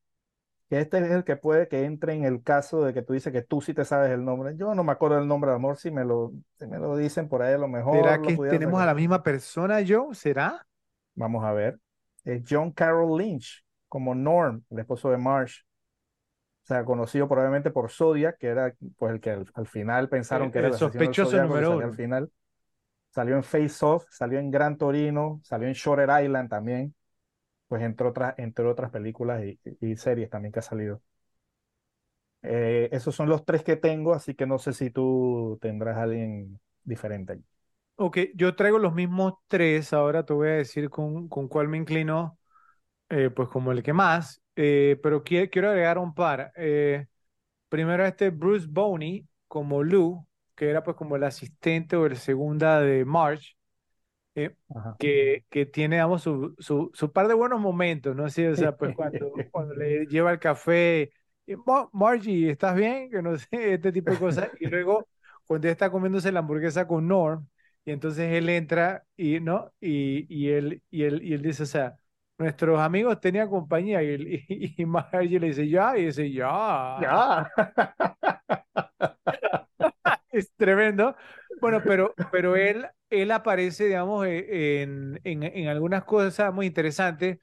que 0.68 0.80
este 0.80 0.98
es 0.98 1.10
el 1.10 1.24
que 1.24 1.36
puede 1.36 1.68
que 1.68 1.84
entre 1.84 2.14
en 2.14 2.24
el 2.24 2.42
caso 2.42 2.84
de 2.84 2.92
que 2.92 3.02
tú 3.02 3.12
dices 3.12 3.32
que 3.32 3.42
tú 3.42 3.60
sí 3.60 3.74
te 3.74 3.84
sabes 3.84 4.10
el 4.10 4.24
nombre. 4.24 4.56
Yo 4.56 4.74
no 4.74 4.84
me 4.84 4.92
acuerdo 4.92 5.16
del 5.16 5.28
nombre, 5.28 5.52
amor, 5.52 5.76
si 5.76 5.90
me 5.90 6.04
lo, 6.04 6.32
si 6.58 6.66
me 6.66 6.78
lo 6.78 6.96
dicen 6.96 7.28
por 7.28 7.42
ahí 7.42 7.54
a 7.54 7.58
lo 7.58 7.68
mejor. 7.68 7.96
¿Será 7.96 8.20
que 8.20 8.36
tenemos 8.36 8.80
a 8.80 8.86
la 8.86 8.94
misma 8.94 9.22
persona, 9.22 9.80
yo? 9.80 10.10
¿Será? 10.12 10.66
Vamos 11.14 11.44
a 11.44 11.52
ver. 11.52 11.78
Es 12.24 12.42
John 12.48 12.70
Carroll 12.70 13.18
Lynch, 13.18 13.64
como 13.88 14.14
Norm, 14.14 14.62
el 14.70 14.78
esposo 14.78 15.10
de 15.10 15.16
Marsh 15.16 15.62
sea, 16.74 16.84
conocido 16.84 17.26
probablemente 17.26 17.70
por 17.70 17.90
Zodiac, 17.90 18.38
que 18.38 18.46
era 18.46 18.74
pues 18.96 19.12
el 19.12 19.20
que 19.20 19.30
al, 19.30 19.66
final 19.66 20.08
pensaron 20.08 20.52
que 20.52 20.58
era 20.58 20.68
el, 20.68 20.74
sospechoso 20.74 21.42
número 21.42 21.76
uno. 21.76 21.86
Al 21.86 21.94
final 21.94 22.30
salió 23.10 23.34
en 23.34 23.42
Face 23.42 23.84
Off, 23.84 24.04
salió 24.08 24.38
en 24.38 24.50
Gran 24.50 24.78
Torino, 24.78 25.40
salió 25.42 25.66
en 25.66 25.74
Shorter 25.74 26.08
Island 26.24 26.48
también, 26.48 26.94
pues 27.66 27.82
entre 27.82 28.06
otras, 28.06 28.34
entre 28.38 28.66
otras 28.66 28.90
películas 28.90 29.42
y, 29.44 29.96
series 29.96 30.30
también 30.30 30.52
que 30.52 30.60
ha 30.60 30.62
salido. 30.62 31.02
Eh, 32.42 32.88
esos 32.92 33.14
son 33.14 33.28
los 33.28 33.44
tres 33.44 33.64
que 33.64 33.76
tengo, 33.76 34.14
así 34.14 34.34
que 34.34 34.46
no 34.46 34.58
sé 34.58 34.72
si 34.72 34.90
tú 34.90 35.58
tendrás 35.60 35.96
a 35.96 36.04
alguien 36.04 36.60
diferente. 36.84 37.40
Ok, 37.96 38.18
yo 38.34 38.54
traigo 38.54 38.78
los 38.78 38.94
mismos 38.94 39.34
tres, 39.48 39.92
ahora 39.92 40.24
te 40.24 40.32
voy 40.32 40.48
a 40.48 40.52
decir 40.52 40.88
con, 40.88 41.28
con 41.28 41.48
cuál 41.48 41.68
me 41.68 41.76
inclino, 41.76 42.38
eh, 43.10 43.30
pues 43.30 43.48
como 43.48 43.72
el 43.72 43.82
que 43.82 43.92
más, 43.92 44.40
eh, 44.56 44.98
pero 45.02 45.22
quiero, 45.22 45.68
agregar 45.68 45.98
un 45.98 46.14
par. 46.14 46.52
Eh, 46.56 47.06
primero 47.68 48.04
este 48.06 48.30
Bruce 48.30 48.66
Boney 48.68 49.26
como 49.48 49.82
Lou, 49.82 50.26
que 50.54 50.70
era 50.70 50.82
pues 50.84 50.96
como 50.96 51.16
el 51.16 51.24
asistente 51.24 51.96
o 51.96 52.06
el 52.06 52.16
segunda 52.16 52.80
de 52.80 53.04
March, 53.04 53.56
que, 54.98 55.44
que 55.50 55.66
tiene, 55.66 55.96
digamos, 55.96 56.22
su, 56.22 56.54
su, 56.58 56.90
su, 56.94 57.12
par 57.12 57.28
de 57.28 57.34
buenos 57.34 57.60
momentos, 57.60 58.14
¿no? 58.16 58.28
Sí, 58.30 58.46
o 58.46 58.54
sea, 58.56 58.76
pues 58.76 58.94
cuando, 58.94 59.32
cuando 59.50 59.74
le 59.74 60.06
lleva 60.06 60.32
el 60.32 60.38
café, 60.38 61.10
Margie, 61.92 62.50
¿estás 62.50 62.74
bien? 62.74 63.10
Que 63.10 63.22
no 63.22 63.36
sé, 63.38 63.74
este 63.74 63.92
tipo 63.92 64.10
de 64.10 64.18
cosas. 64.18 64.50
Y 64.60 64.66
luego, 64.66 65.08
cuando 65.46 65.68
está 65.68 65.90
comiéndose 65.90 66.32
la 66.32 66.40
hamburguesa 66.40 66.86
con 66.86 67.08
Norm, 67.08 67.46
y 67.84 67.92
entonces 67.92 68.32
él 68.32 68.48
entra 68.48 69.04
y, 69.16 69.40
¿no? 69.40 69.72
Y, 69.80 70.26
y, 70.28 70.50
él, 70.50 70.82
y, 70.90 71.04
él, 71.04 71.22
y 71.22 71.34
él 71.34 71.42
dice, 71.42 71.62
o 71.64 71.66
sea, 71.66 71.98
nuestros 72.40 72.80
amigos 72.80 73.20
tenían 73.20 73.50
compañía 73.50 74.02
y, 74.02 74.44
y, 74.78 74.86
Margie 74.86 75.38
le 75.38 75.48
dice, 75.48 75.68
ya, 75.68 75.96
y 75.96 76.06
dice, 76.06 76.32
ya. 76.32 76.96
Ya. 77.00 77.50
es 80.32 80.50
tremendo. 80.56 81.14
Bueno, 81.60 81.82
pero, 81.84 82.14
pero 82.32 82.56
él, 82.56 82.86
él 83.10 83.30
aparece, 83.30 83.84
digamos, 83.84 84.26
e, 84.26 84.82
en, 84.82 85.20
en, 85.24 85.42
en, 85.42 85.68
algunas 85.68 86.04
cosas 86.04 86.52
muy 86.52 86.66
interesantes. 86.66 87.38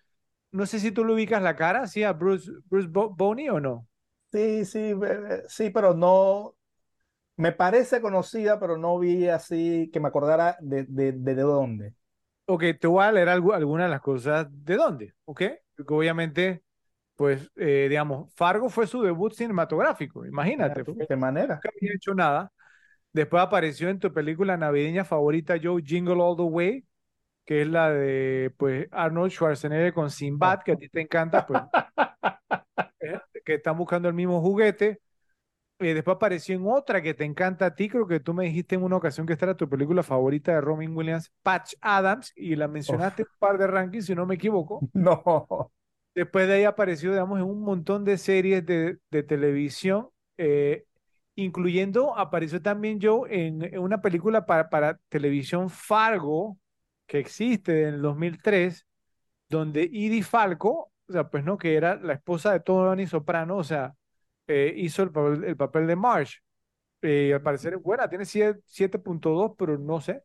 No 0.51 0.65
sé 0.65 0.79
si 0.79 0.91
tú 0.91 1.05
lo 1.05 1.13
ubicas 1.13 1.41
la 1.43 1.55
cara, 1.55 1.85
¿sí? 1.87 2.03
A 2.03 2.13
Bruce, 2.13 2.51
Bruce 2.65 2.89
Boney 2.89 3.49
o 3.49 3.59
no. 3.59 3.87
Sí, 4.31 4.65
sí, 4.65 4.93
sí, 5.47 5.69
pero 5.69 5.93
no. 5.93 6.55
Me 7.35 7.51
parece 7.51 8.01
conocida, 8.01 8.59
pero 8.59 8.77
no 8.77 8.97
vi 8.97 9.27
así 9.27 9.91
que 9.93 9.99
me 9.99 10.07
acordara 10.07 10.57
de, 10.59 10.85
de, 10.85 11.11
de 11.11 11.35
dónde. 11.35 11.93
Ok, 12.49 12.63
te 12.79 12.87
voy 12.87 13.03
a 13.03 13.11
leer 13.11 13.27
algunas 13.29 13.87
de 13.87 13.89
las 13.89 14.01
cosas 14.01 14.47
de 14.49 14.75
dónde, 14.75 15.13
¿ok? 15.25 15.41
Porque 15.75 15.93
obviamente, 15.93 16.63
pues, 17.15 17.51
eh, 17.57 17.87
digamos, 17.89 18.33
Fargo 18.35 18.69
fue 18.69 18.87
su 18.87 19.01
debut 19.01 19.33
cinematográfico, 19.33 20.25
imagínate. 20.25 20.83
¿De 20.83 21.07
qué 21.07 21.15
manera? 21.17 21.55
Nunca 21.55 21.69
había 21.75 21.93
hecho 21.93 22.13
nada. 22.13 22.51
Después 23.11 23.43
apareció 23.43 23.89
en 23.89 23.99
tu 23.99 24.13
película 24.13 24.57
navideña 24.57 25.05
favorita, 25.05 25.55
Joe, 25.61 25.81
Jingle 25.83 26.21
All 26.21 26.37
the 26.37 26.43
Way, 26.43 26.85
que 27.45 27.63
es 27.63 27.67
la 27.67 27.91
de, 27.91 28.53
pues, 28.57 28.87
Arnold 28.91 29.31
Schwarzenegger 29.31 29.93
con 29.93 30.11
Sinbad, 30.11 30.61
que 30.63 30.73
a 30.73 30.77
ti 30.77 30.89
te 30.89 31.01
encanta, 31.01 31.45
pues, 31.45 31.61
eh, 33.01 33.19
que 33.45 33.55
están 33.55 33.77
buscando 33.77 34.07
el 34.07 34.13
mismo 34.13 34.41
juguete. 34.41 35.01
Eh, 35.79 35.93
después 35.93 36.15
apareció 36.15 36.55
en 36.55 36.65
otra 36.65 37.03
que 37.03 37.13
te 37.13 37.23
encanta 37.23 37.67
a 37.67 37.75
ti, 37.75 37.87
creo 37.87 38.07
que 38.07 38.19
tú 38.19 38.33
me 38.33 38.45
dijiste 38.45 38.73
en 38.75 38.83
una 38.83 38.95
ocasión 38.95 39.27
que 39.27 39.33
esta 39.33 39.45
era 39.45 39.57
tu 39.57 39.69
película 39.69 40.01
favorita 40.01 40.51
de 40.53 40.61
Robin 40.61 40.95
Williams, 40.97 41.31
Patch 41.43 41.75
Adams, 41.81 42.33
y 42.35 42.55
la 42.55 42.67
mencionaste 42.67 43.21
en 43.23 43.27
un 43.31 43.37
par 43.37 43.57
de 43.59 43.67
rankings, 43.67 44.07
si 44.07 44.15
no 44.15 44.25
me 44.25 44.35
equivoco. 44.35 44.89
No. 44.93 45.71
Después 46.15 46.47
de 46.47 46.55
ahí 46.55 46.63
apareció, 46.63 47.11
digamos, 47.11 47.37
en 47.39 47.45
un 47.45 47.61
montón 47.61 48.03
de 48.05 48.17
series 48.17 48.65
de, 48.65 48.97
de 49.11 49.21
televisión, 49.23 50.09
eh, 50.37 50.85
incluyendo, 51.35 52.17
apareció 52.17 52.59
también 52.59 52.99
yo 52.99 53.27
en, 53.27 53.61
en 53.63 53.77
una 53.79 54.01
película 54.01 54.47
para, 54.47 54.69
para 54.69 54.99
televisión 55.09 55.69
Fargo, 55.69 56.57
que 57.05 57.19
existe 57.19 57.83
en 57.83 57.95
el 57.95 58.01
2003, 58.01 58.87
donde 59.49 59.83
Edie 59.83 60.23
Falco, 60.23 60.91
o 61.07 61.11
sea, 61.13 61.29
pues 61.29 61.43
no, 61.43 61.57
que 61.59 61.75
era 61.75 61.95
la 61.97 62.13
esposa 62.13 62.51
de 62.53 62.61
Tony 62.61 63.05
Soprano, 63.07 63.57
o 63.57 63.63
sea, 63.63 63.95
eh, 64.47 64.73
hizo 64.77 65.03
el 65.03 65.11
papel, 65.11 65.43
el 65.43 65.57
papel 65.57 65.87
de 65.87 65.95
Marsh. 65.95 66.35
Eh, 67.01 67.33
al 67.33 67.41
parecer 67.41 67.73
es 67.75 67.81
buena, 67.81 68.09
tiene 68.09 68.25
7.2, 68.25 69.53
pero 69.57 69.77
no 69.77 70.01
sé. 70.01 70.23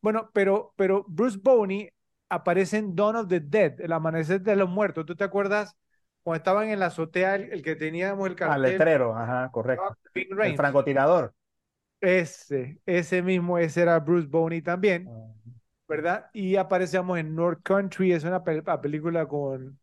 Bueno, 0.00 0.30
pero, 0.32 0.72
pero 0.76 1.04
Bruce 1.08 1.38
Boney 1.42 1.90
aparece 2.28 2.78
en 2.78 2.94
Dawn 2.96 3.16
of 3.16 3.28
the 3.28 3.40
Dead, 3.40 3.80
el 3.80 3.92
amanecer 3.92 4.40
de 4.42 4.56
los 4.56 4.68
muertos. 4.68 5.06
¿Tú 5.06 5.16
te 5.16 5.24
acuerdas 5.24 5.76
cuando 6.22 6.38
estaban 6.38 6.68
en 6.70 6.80
la 6.80 6.86
azotea, 6.86 7.36
el, 7.36 7.62
que 7.62 7.76
teníamos 7.76 8.28
el 8.28 8.36
Al 8.42 8.62
cartel? 8.62 8.62
letrero, 8.62 9.16
ajá, 9.16 9.50
correcto. 9.50 9.96
El 10.40 10.54
francotirador. 10.54 11.34
Ese, 12.00 12.80
ese 12.86 13.22
mismo, 13.22 13.56
ese 13.58 13.80
era 13.82 13.98
Bruce 13.98 14.26
Boney 14.28 14.60
también, 14.62 15.10
Ah, 15.10 15.54
¿verdad? 15.88 16.30
Y 16.34 16.56
aparecíamos 16.56 17.18
en 17.18 17.34
North 17.36 17.62
Country, 17.64 18.12
es 18.12 18.24
una 18.24 18.44
pel- 18.44 18.64
la 18.66 18.80
película 18.80 19.26
con 19.28 19.80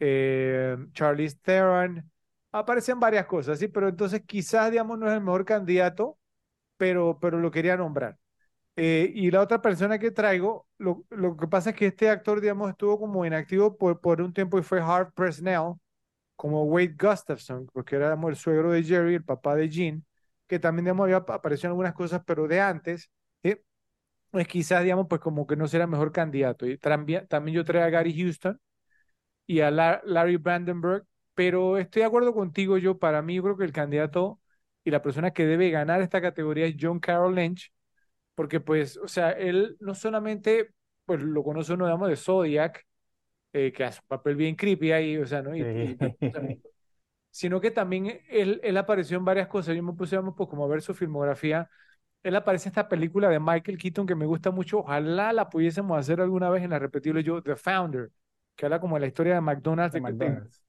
eh, 0.00 0.76
Charlize 0.94 1.38
Theron. 1.42 2.10
Aparecen 2.56 3.00
varias 3.00 3.26
cosas, 3.26 3.58
sí, 3.58 3.66
pero 3.68 3.88
entonces 3.88 4.22
quizás, 4.26 4.70
digamos, 4.70 4.96
no 4.98 5.08
es 5.08 5.14
el 5.14 5.20
mejor 5.20 5.44
candidato, 5.44 6.18
pero, 6.78 7.18
pero 7.20 7.38
lo 7.40 7.50
quería 7.50 7.76
nombrar. 7.76 8.18
Eh, 8.76 9.12
y 9.14 9.30
la 9.30 9.42
otra 9.42 9.62
persona 9.62 9.98
que 9.98 10.10
traigo, 10.12 10.68
lo, 10.78 11.04
lo 11.10 11.36
que 11.36 11.48
pasa 11.48 11.70
es 11.70 11.76
que 11.76 11.86
este 11.88 12.10
actor, 12.10 12.40
digamos, 12.40 12.70
estuvo 12.70 12.98
como 13.00 13.26
inactivo 13.26 13.76
por, 13.78 14.00
por 14.00 14.22
un 14.22 14.32
tiempo 14.34 14.58
y 14.58 14.62
fue 14.64 14.80
Harv 14.82 15.12
Presnell, 15.14 15.74
como 16.36 16.64
Wade 16.64 16.96
Gustafson, 17.00 17.68
porque 17.72 17.96
era 17.96 18.06
digamos, 18.08 18.30
el 18.30 18.36
suegro 18.36 18.72
de 18.72 18.82
Jerry, 18.84 19.16
el 19.16 19.24
papá 19.24 19.56
de 19.56 19.68
Jean, 19.70 20.04
que 20.48 20.58
también, 20.60 20.86
digamos, 20.86 21.04
había 21.04 21.18
aparecido 21.18 21.68
en 21.68 21.72
algunas 21.72 21.94
cosas, 21.94 22.22
pero 22.26 22.48
de 22.48 22.60
antes, 22.60 23.10
¿sí? 23.42 23.56
Pues 24.30 24.48
quizás, 24.48 24.82
digamos, 24.84 25.06
pues 25.08 25.20
como 25.22 25.46
que 25.46 25.56
no 25.56 25.68
será 25.68 25.86
mejor 25.86 26.12
candidato. 26.12 26.66
Y 26.66 26.78
también, 26.78 27.26
yo 27.52 27.64
traigo 27.64 27.86
a 27.86 27.90
Gary 27.90 28.14
Houston 28.18 28.60
y 29.46 29.60
a 29.60 29.70
La- 29.70 30.00
Larry 30.04 30.36
Brandenburg, 30.36 31.06
pero 31.34 31.78
estoy 31.78 32.00
de 32.02 32.06
acuerdo 32.06 32.34
contigo, 32.34 32.78
yo, 32.78 32.98
para 32.98 33.22
mí, 33.22 33.34
yo 33.36 33.42
creo 33.42 33.56
que 33.56 33.64
el 33.64 33.72
candidato 33.72 34.40
y 34.84 34.90
la 34.90 35.02
persona 35.02 35.32
que 35.32 35.46
debe 35.46 35.70
ganar 35.70 36.02
esta 36.02 36.20
categoría 36.22 36.66
es 36.66 36.76
John 36.80 37.00
Carroll 37.00 37.34
Lynch, 37.34 37.72
porque 38.34 38.60
pues, 38.60 38.96
o 38.98 39.08
sea, 39.08 39.32
él 39.32 39.76
no 39.80 39.94
solamente, 39.94 40.70
pues 41.06 41.22
lo 41.22 41.44
conoce 41.44 41.74
uno, 41.74 41.86
digamos, 41.86 42.08
de 42.10 42.16
Zodiac, 42.16 42.86
eh, 43.52 43.72
que 43.72 43.84
hace 43.84 44.00
un 44.02 44.08
papel 44.08 44.36
bien 44.36 44.56
creepy 44.56 44.92
ahí, 44.92 45.16
o 45.18 45.26
sea, 45.26 45.42
¿no? 45.42 45.56
Y, 45.56 45.62
y- 45.80 45.98
sí. 46.32 46.62
sino 47.30 47.60
que 47.60 47.70
también 47.70 48.20
él, 48.28 48.60
él 48.62 48.76
apareció 48.76 49.18
en 49.18 49.24
varias 49.24 49.48
cosas, 49.48 49.74
yo 49.76 49.82
me 49.82 49.92
puse, 49.92 50.16
digamos, 50.16 50.34
pues 50.36 50.48
como 50.48 50.64
a 50.64 50.68
ver 50.68 50.82
su 50.82 50.94
filmografía, 50.94 51.68
él 52.24 52.36
aparece 52.36 52.68
en 52.68 52.72
esta 52.72 52.88
película 52.90 53.28
de 53.28 53.40
Michael 53.40 53.78
Keaton 53.78 54.06
que 54.06 54.16
me 54.16 54.26
gusta 54.26 54.50
mucho, 54.52 54.80
ojalá 54.80 55.32
la 55.32 55.50
pudiésemos 55.50 55.98
hacer 55.98 56.20
alguna 56.22 56.50
vez 56.50 56.64
en 56.64 56.70
la 56.72 56.80
repetible 56.80 57.22
yo, 57.24 57.42
The 57.42 57.56
Founder, 57.56 58.10
que 58.56 58.66
habla 58.66 58.80
como 58.80 58.96
de 58.96 59.02
la 59.02 59.08
historia 59.08 59.36
de 59.36 59.40
McDonald's, 59.42 59.94
de- 59.94 60.00
McDonald's. 60.00 60.63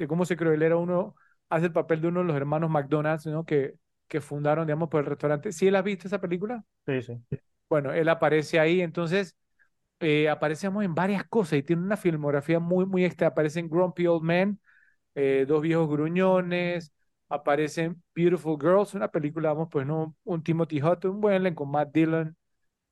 De 0.00 0.08
cómo 0.08 0.24
se 0.24 0.36
creó, 0.36 0.52
él 0.52 0.62
era 0.62 0.76
uno, 0.76 1.14
hace 1.48 1.66
el 1.66 1.72
papel 1.72 2.00
de 2.00 2.08
uno 2.08 2.20
de 2.20 2.26
los 2.26 2.36
hermanos 2.36 2.70
McDonald's, 2.70 3.26
¿no? 3.26 3.44
Que, 3.44 3.74
que 4.08 4.20
fundaron, 4.20 4.66
digamos, 4.66 4.88
por 4.88 5.00
el 5.00 5.06
restaurante. 5.06 5.52
¿Sí 5.52 5.68
él 5.68 5.76
has 5.76 5.84
visto 5.84 6.08
esa 6.08 6.20
película? 6.20 6.64
Sí, 6.86 7.02
sí. 7.02 7.14
Bueno, 7.68 7.92
él 7.92 8.08
aparece 8.08 8.58
ahí, 8.58 8.80
entonces 8.80 9.36
eh, 10.00 10.28
aparecemos 10.28 10.84
en 10.84 10.94
varias 10.94 11.24
cosas 11.28 11.58
y 11.60 11.62
tiene 11.62 11.82
una 11.82 11.96
filmografía 11.96 12.60
muy, 12.60 12.86
muy 12.86 13.04
extra. 13.04 13.28
Aparece 13.28 13.60
en 13.60 13.68
Grumpy 13.70 14.06
Old 14.06 14.22
Men, 14.24 14.60
eh, 15.14 15.44
Dos 15.48 15.62
Viejos 15.62 15.88
Gruñones, 15.88 16.92
aparece 17.28 17.84
en 17.84 18.02
Beautiful 18.14 18.58
Girls, 18.60 18.94
una 18.94 19.08
película, 19.10 19.52
vamos, 19.52 19.68
pues 19.70 19.86
no, 19.86 20.16
un 20.24 20.42
Timothy 20.42 20.82
Hutton, 20.82 21.12
un 21.12 21.20
buen 21.20 21.34
elenco, 21.36 21.66
Matt 21.66 21.92
Dillon. 21.92 22.36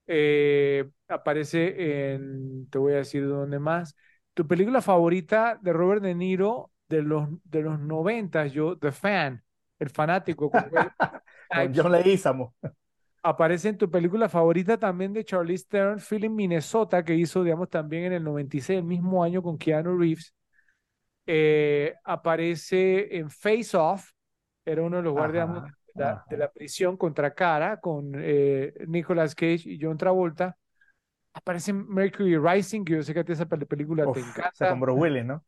Eh, 0.07 0.89
aparece 1.09 2.15
en, 2.15 2.69
te 2.71 2.79
voy 2.79 2.95
a 2.95 2.97
decir 2.99 3.27
dónde 3.29 3.59
más. 3.59 3.95
Tu 4.35 4.47
película 4.47 4.83
favorita 4.83 5.59
de 5.63 5.73
Robert 5.73 6.03
De 6.03 6.15
Niro 6.15 6.71
de 6.89 7.03
los, 7.03 7.29
de 7.45 7.63
los 7.63 7.79
90, 7.81 8.47
yo, 8.47 8.79
The 8.79 8.93
Fan, 8.93 9.45
el 9.79 9.91
fanático, 9.91 10.51
con 10.53 10.71
Con 11.53 11.75
John 11.75 11.93
Leguizamo. 11.93 12.55
aparece 13.23 13.69
en 13.69 13.79
tu 13.79 13.91
película 13.91 14.29
favorita 14.29 14.79
también 14.79 15.13
de 15.13 15.25
Charlize 15.25 15.67
Theron, 15.69 15.99
Feeling 16.01 16.31
Minnesota, 16.35 17.05
que 17.05 17.15
hizo, 17.15 17.43
digamos, 17.45 17.69
también 17.71 18.05
en 18.05 18.13
el 18.15 18.25
96, 18.25 18.79
el 18.79 18.85
mismo 18.85 19.23
año 19.25 19.43
con 19.43 19.59
Keanu 19.59 19.97
Reeves. 19.99 20.35
Eh, 21.27 21.95
aparece 22.05 23.17
en 23.19 23.31
Face 23.31 23.77
Off, 23.77 24.13
era 24.65 24.83
uno 24.83 24.99
de 24.99 25.03
los 25.05 25.13
guardias 25.15 25.49
de 25.53 25.63
la, 25.95 26.15
ajá. 26.15 26.27
de 26.27 26.37
la 26.39 26.53
prisión 26.53 26.97
contra 26.97 27.35
Cara, 27.35 27.81
con 27.81 28.13
eh, 28.17 28.75
Nicolas 28.89 29.35
Cage 29.35 29.63
y 29.67 29.79
John 29.81 29.99
Travolta. 29.99 30.57
Aparece 31.35 31.73
en 31.73 31.89
Mercury 31.89 32.39
Rising, 32.39 32.85
que 32.85 32.95
yo 32.95 33.03
sé 33.03 33.15
que 33.15 33.21
a 33.21 33.25
ti 33.25 33.33
esa 33.33 33.49
pel- 33.49 33.67
película 33.67 34.11
te 34.11 34.21
Uf, 34.21 34.21
encanta, 34.21 34.75
Bruce 34.81 34.99
Willis, 34.99 35.25
¿no? 35.25 35.45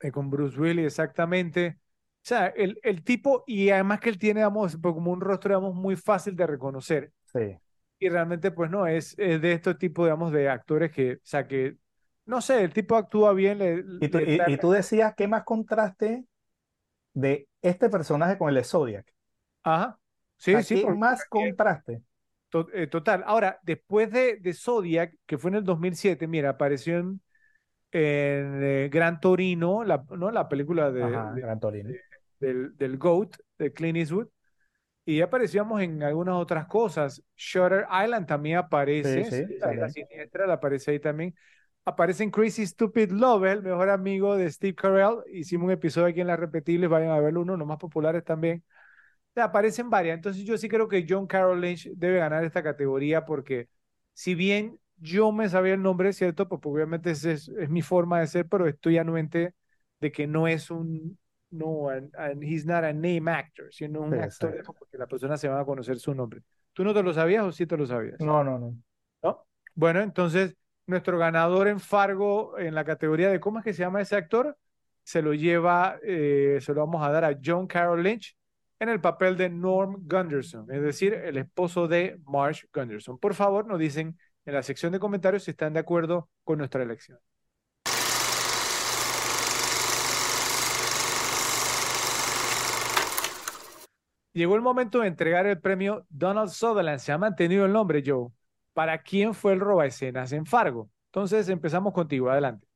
Eh, 0.00 0.10
con 0.12 0.30
Bruce 0.30 0.58
Willis, 0.60 0.86
exactamente. 0.86 1.78
O 1.78 2.28
sea, 2.28 2.48
el, 2.48 2.78
el 2.82 3.02
tipo, 3.02 3.44
y 3.46 3.70
además 3.70 4.00
que 4.00 4.10
él 4.10 4.18
tiene, 4.18 4.40
digamos, 4.40 4.76
pues, 4.80 4.94
como 4.94 5.10
un 5.12 5.20
rostro, 5.20 5.50
digamos, 5.50 5.74
muy 5.74 5.96
fácil 5.96 6.36
de 6.36 6.46
reconocer. 6.46 7.12
Sí. 7.32 7.58
Y 7.98 8.08
realmente, 8.08 8.50
pues 8.50 8.70
no, 8.70 8.86
es, 8.86 9.14
es 9.18 9.40
de 9.42 9.52
estos 9.52 9.78
tipos, 9.78 10.06
digamos, 10.06 10.32
de 10.32 10.48
actores 10.48 10.90
que, 10.90 11.14
o 11.14 11.18
sea, 11.22 11.46
que, 11.46 11.76
no 12.24 12.40
sé, 12.40 12.62
el 12.64 12.72
tipo 12.72 12.96
actúa 12.96 13.32
bien, 13.32 13.58
le, 13.58 13.84
Y 14.00 14.08
tú, 14.08 14.18
le 14.18 14.52
y, 14.52 14.56
tú 14.58 14.70
decías, 14.70 15.14
¿qué 15.16 15.28
más 15.28 15.44
contraste 15.44 16.24
de 17.14 17.48
este 17.62 17.88
personaje 17.90 18.38
con 18.38 18.48
el 18.50 18.56
de 18.56 18.64
Zodiac? 18.64 19.12
Ajá, 19.62 19.98
sí, 20.38 20.62
sí, 20.62 20.76
¿qué 20.76 20.82
porque- 20.82 20.98
más 20.98 21.24
contraste? 21.26 22.02
eh, 22.72 22.86
total. 22.86 23.22
Ahora, 23.26 23.58
después 23.62 24.10
de, 24.10 24.36
de 24.36 24.54
Zodiac, 24.54 25.14
que 25.26 25.38
fue 25.38 25.50
en 25.50 25.56
el 25.56 25.64
2007, 25.64 26.26
mira, 26.26 26.50
apareció 26.50 26.98
en, 26.98 27.20
en 27.92 28.62
eh, 28.62 28.88
Gran 28.92 29.20
Torino, 29.20 29.84
la, 29.84 30.04
¿no? 30.16 30.30
La 30.30 30.48
película 30.48 30.90
de, 30.90 31.02
Ajá, 31.04 31.34
de- 31.34 31.40
Gran 31.40 31.60
Torino. 31.60 31.90
del, 32.40 32.76
del 32.76 32.98
GOAT, 32.98 33.36
de 33.58 33.72
Clint 33.72 33.98
Eastwood, 33.98 34.28
y 35.04 35.20
aparecíamos 35.22 35.80
en 35.82 36.02
algunas 36.02 36.36
otras 36.36 36.66
cosas. 36.66 37.22
Shutter 37.36 37.86
Island 38.04 38.26
también 38.26 38.58
aparece, 38.58 39.24
Sí, 39.24 39.56
la 39.58 39.88
siniestra, 39.88 40.46
la 40.46 40.54
aparece 40.54 40.92
ahí 40.92 41.00
también. 41.00 41.34
Aparece 41.84 42.22
en 42.24 42.30
Crazy 42.30 42.66
Stupid 42.66 43.10
Love, 43.12 43.44
el 43.46 43.62
mejor 43.62 43.90
amigo 43.90 44.36
de 44.36 44.50
Steve 44.50 44.74
Carell. 44.74 45.16
Hicimos 45.32 45.66
un 45.66 45.72
episodio 45.72 46.08
aquí 46.08 46.20
en 46.20 46.28
Las 46.28 46.40
Repetibles, 46.40 46.90
vayan 46.90 47.10
a 47.10 47.20
verlo, 47.20 47.42
uno 47.42 47.52
de 47.54 47.58
los 47.58 47.66
más 47.68 47.78
populares 47.78 48.24
también. 48.24 48.62
Aparecen 49.36 49.90
varias. 49.90 50.16
Entonces 50.16 50.44
yo 50.44 50.58
sí 50.58 50.68
creo 50.68 50.88
que 50.88 51.06
John 51.08 51.26
Carroll 51.26 51.60
Lynch 51.60 51.88
debe 51.94 52.18
ganar 52.18 52.44
esta 52.44 52.62
categoría 52.62 53.26
porque 53.26 53.68
si 54.14 54.34
bien 54.34 54.79
yo 55.00 55.32
me 55.32 55.48
sabía 55.48 55.74
el 55.74 55.82
nombre, 55.82 56.12
¿cierto? 56.12 56.48
Pues 56.48 56.60
obviamente 56.64 57.10
esa 57.12 57.32
es, 57.32 57.48
es 57.48 57.70
mi 57.70 57.82
forma 57.82 58.20
de 58.20 58.26
ser, 58.26 58.48
pero 58.48 58.66
estoy 58.66 58.98
anuente 58.98 59.54
de 60.00 60.12
que 60.12 60.26
no 60.26 60.48
es 60.48 60.70
un, 60.70 61.18
no, 61.50 61.88
and, 61.90 62.14
and 62.16 62.42
he's 62.44 62.66
not 62.66 62.84
a 62.84 62.92
name 62.92 63.30
actor, 63.30 63.72
sino 63.72 64.00
un 64.02 64.14
Sí, 64.14 64.20
actor 64.20 64.50
exacto. 64.50 64.74
porque 64.78 64.98
la 64.98 65.06
persona 65.06 65.36
se 65.36 65.48
va 65.48 65.60
a 65.60 65.64
conocer 65.64 65.98
su 65.98 66.14
nombre. 66.14 66.42
¿Tú 66.72 66.84
no 66.84 66.94
te 66.94 67.02
lo 67.02 67.12
sabías 67.12 67.44
o 67.44 67.52
sí 67.52 67.66
te 67.66 67.76
lo 67.76 67.86
sabías? 67.86 68.20
No, 68.20 68.44
no, 68.44 68.58
no. 68.58 68.76
¿No? 69.22 69.46
Bueno, 69.74 70.00
entonces 70.00 70.56
nuestro 70.86 71.18
ganador 71.18 71.68
en 71.68 71.80
Fargo 71.80 72.58
en 72.58 72.74
la 72.74 72.84
categoría 72.84 73.30
de 73.30 73.40
¿cómo 73.40 73.58
es 73.58 73.64
que 73.64 73.72
se 73.72 73.80
llama 73.82 74.00
ese 74.00 74.16
actor? 74.16 74.56
Se 75.04 75.22
lo 75.22 75.32
lleva, 75.34 75.98
eh, 76.02 76.58
se 76.60 76.74
lo 76.74 76.80
vamos 76.80 77.02
a 77.06 77.10
dar 77.10 77.24
a 77.24 77.38
John 77.42 77.66
Carroll 77.66 78.02
Lynch 78.02 78.36
en 78.78 78.88
el 78.88 79.00
papel 79.00 79.36
de 79.36 79.48
Norm 79.50 79.96
Gunderson, 80.06 80.70
es 80.72 80.82
decir, 80.82 81.12
el 81.14 81.36
esposo 81.36 81.86
de 81.86 82.18
Marsh 82.24 82.64
Gunderson. 82.72 83.18
Por 83.18 83.34
favor, 83.34 83.66
nos 83.66 83.78
dicen 83.78 84.18
en 84.46 84.54
la 84.54 84.62
sección 84.62 84.92
de 84.92 84.98
comentarios 84.98 85.44
si 85.44 85.52
están 85.52 85.72
de 85.72 85.80
acuerdo 85.80 86.28
con 86.44 86.58
nuestra 86.58 86.82
elección. 86.82 87.18
Llegó 94.32 94.54
el 94.54 94.62
momento 94.62 95.00
de 95.00 95.08
entregar 95.08 95.46
el 95.46 95.60
premio 95.60 96.06
Donald 96.08 96.50
Sutherland. 96.50 97.00
Se 97.00 97.12
ha 97.12 97.18
mantenido 97.18 97.66
el 97.66 97.72
nombre, 97.72 98.02
Joe. 98.06 98.28
¿Para 98.72 99.02
quién 99.02 99.34
fue 99.34 99.52
el 99.52 99.60
roba 99.60 99.86
escenas 99.86 100.32
en 100.32 100.46
Fargo? 100.46 100.88
Entonces 101.06 101.48
empezamos 101.48 101.92
contigo. 101.92 102.30
Adelante. 102.30 102.66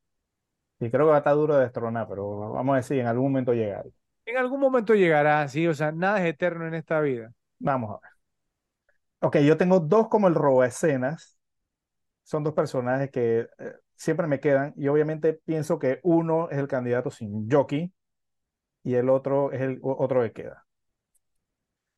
Y 0.80 0.90
creo 0.90 1.06
que 1.06 1.10
va 1.10 1.16
a 1.16 1.18
estar 1.18 1.34
duro 1.34 1.56
de 1.56 1.62
destronar, 1.62 2.08
pero 2.08 2.50
vamos 2.50 2.74
a 2.74 2.76
decir, 2.76 2.98
en 2.98 3.06
algún 3.06 3.30
momento 3.30 3.54
llegar. 3.54 3.86
En 4.26 4.36
algún 4.36 4.58
momento 4.58 4.94
llegará, 4.94 5.46
sí, 5.48 5.66
o 5.66 5.74
sea, 5.74 5.92
nada 5.92 6.20
es 6.20 6.26
eterno 6.26 6.66
en 6.66 6.74
esta 6.74 7.00
vida. 7.00 7.32
Vamos 7.58 7.90
a 7.90 8.00
ver. 8.02 8.10
Ok, 9.20 9.36
yo 9.38 9.56
tengo 9.56 9.80
dos 9.80 10.08
como 10.08 10.28
el 10.28 10.34
roba 10.34 10.66
escenas. 10.66 11.33
Son 12.24 12.42
dos 12.42 12.54
personajes 12.54 13.10
que 13.10 13.48
eh, 13.58 13.72
siempre 13.96 14.26
me 14.26 14.40
quedan 14.40 14.74
y 14.76 14.88
obviamente 14.88 15.34
pienso 15.34 15.78
que 15.78 16.00
uno 16.02 16.50
es 16.50 16.58
el 16.58 16.68
candidato 16.68 17.10
sin 17.10 17.48
jockey 17.50 17.92
y 18.82 18.94
el 18.94 19.08
otro 19.10 19.52
es 19.52 19.60
el 19.62 19.80
otro 19.82 20.22
que 20.22 20.32
queda. 20.32 20.66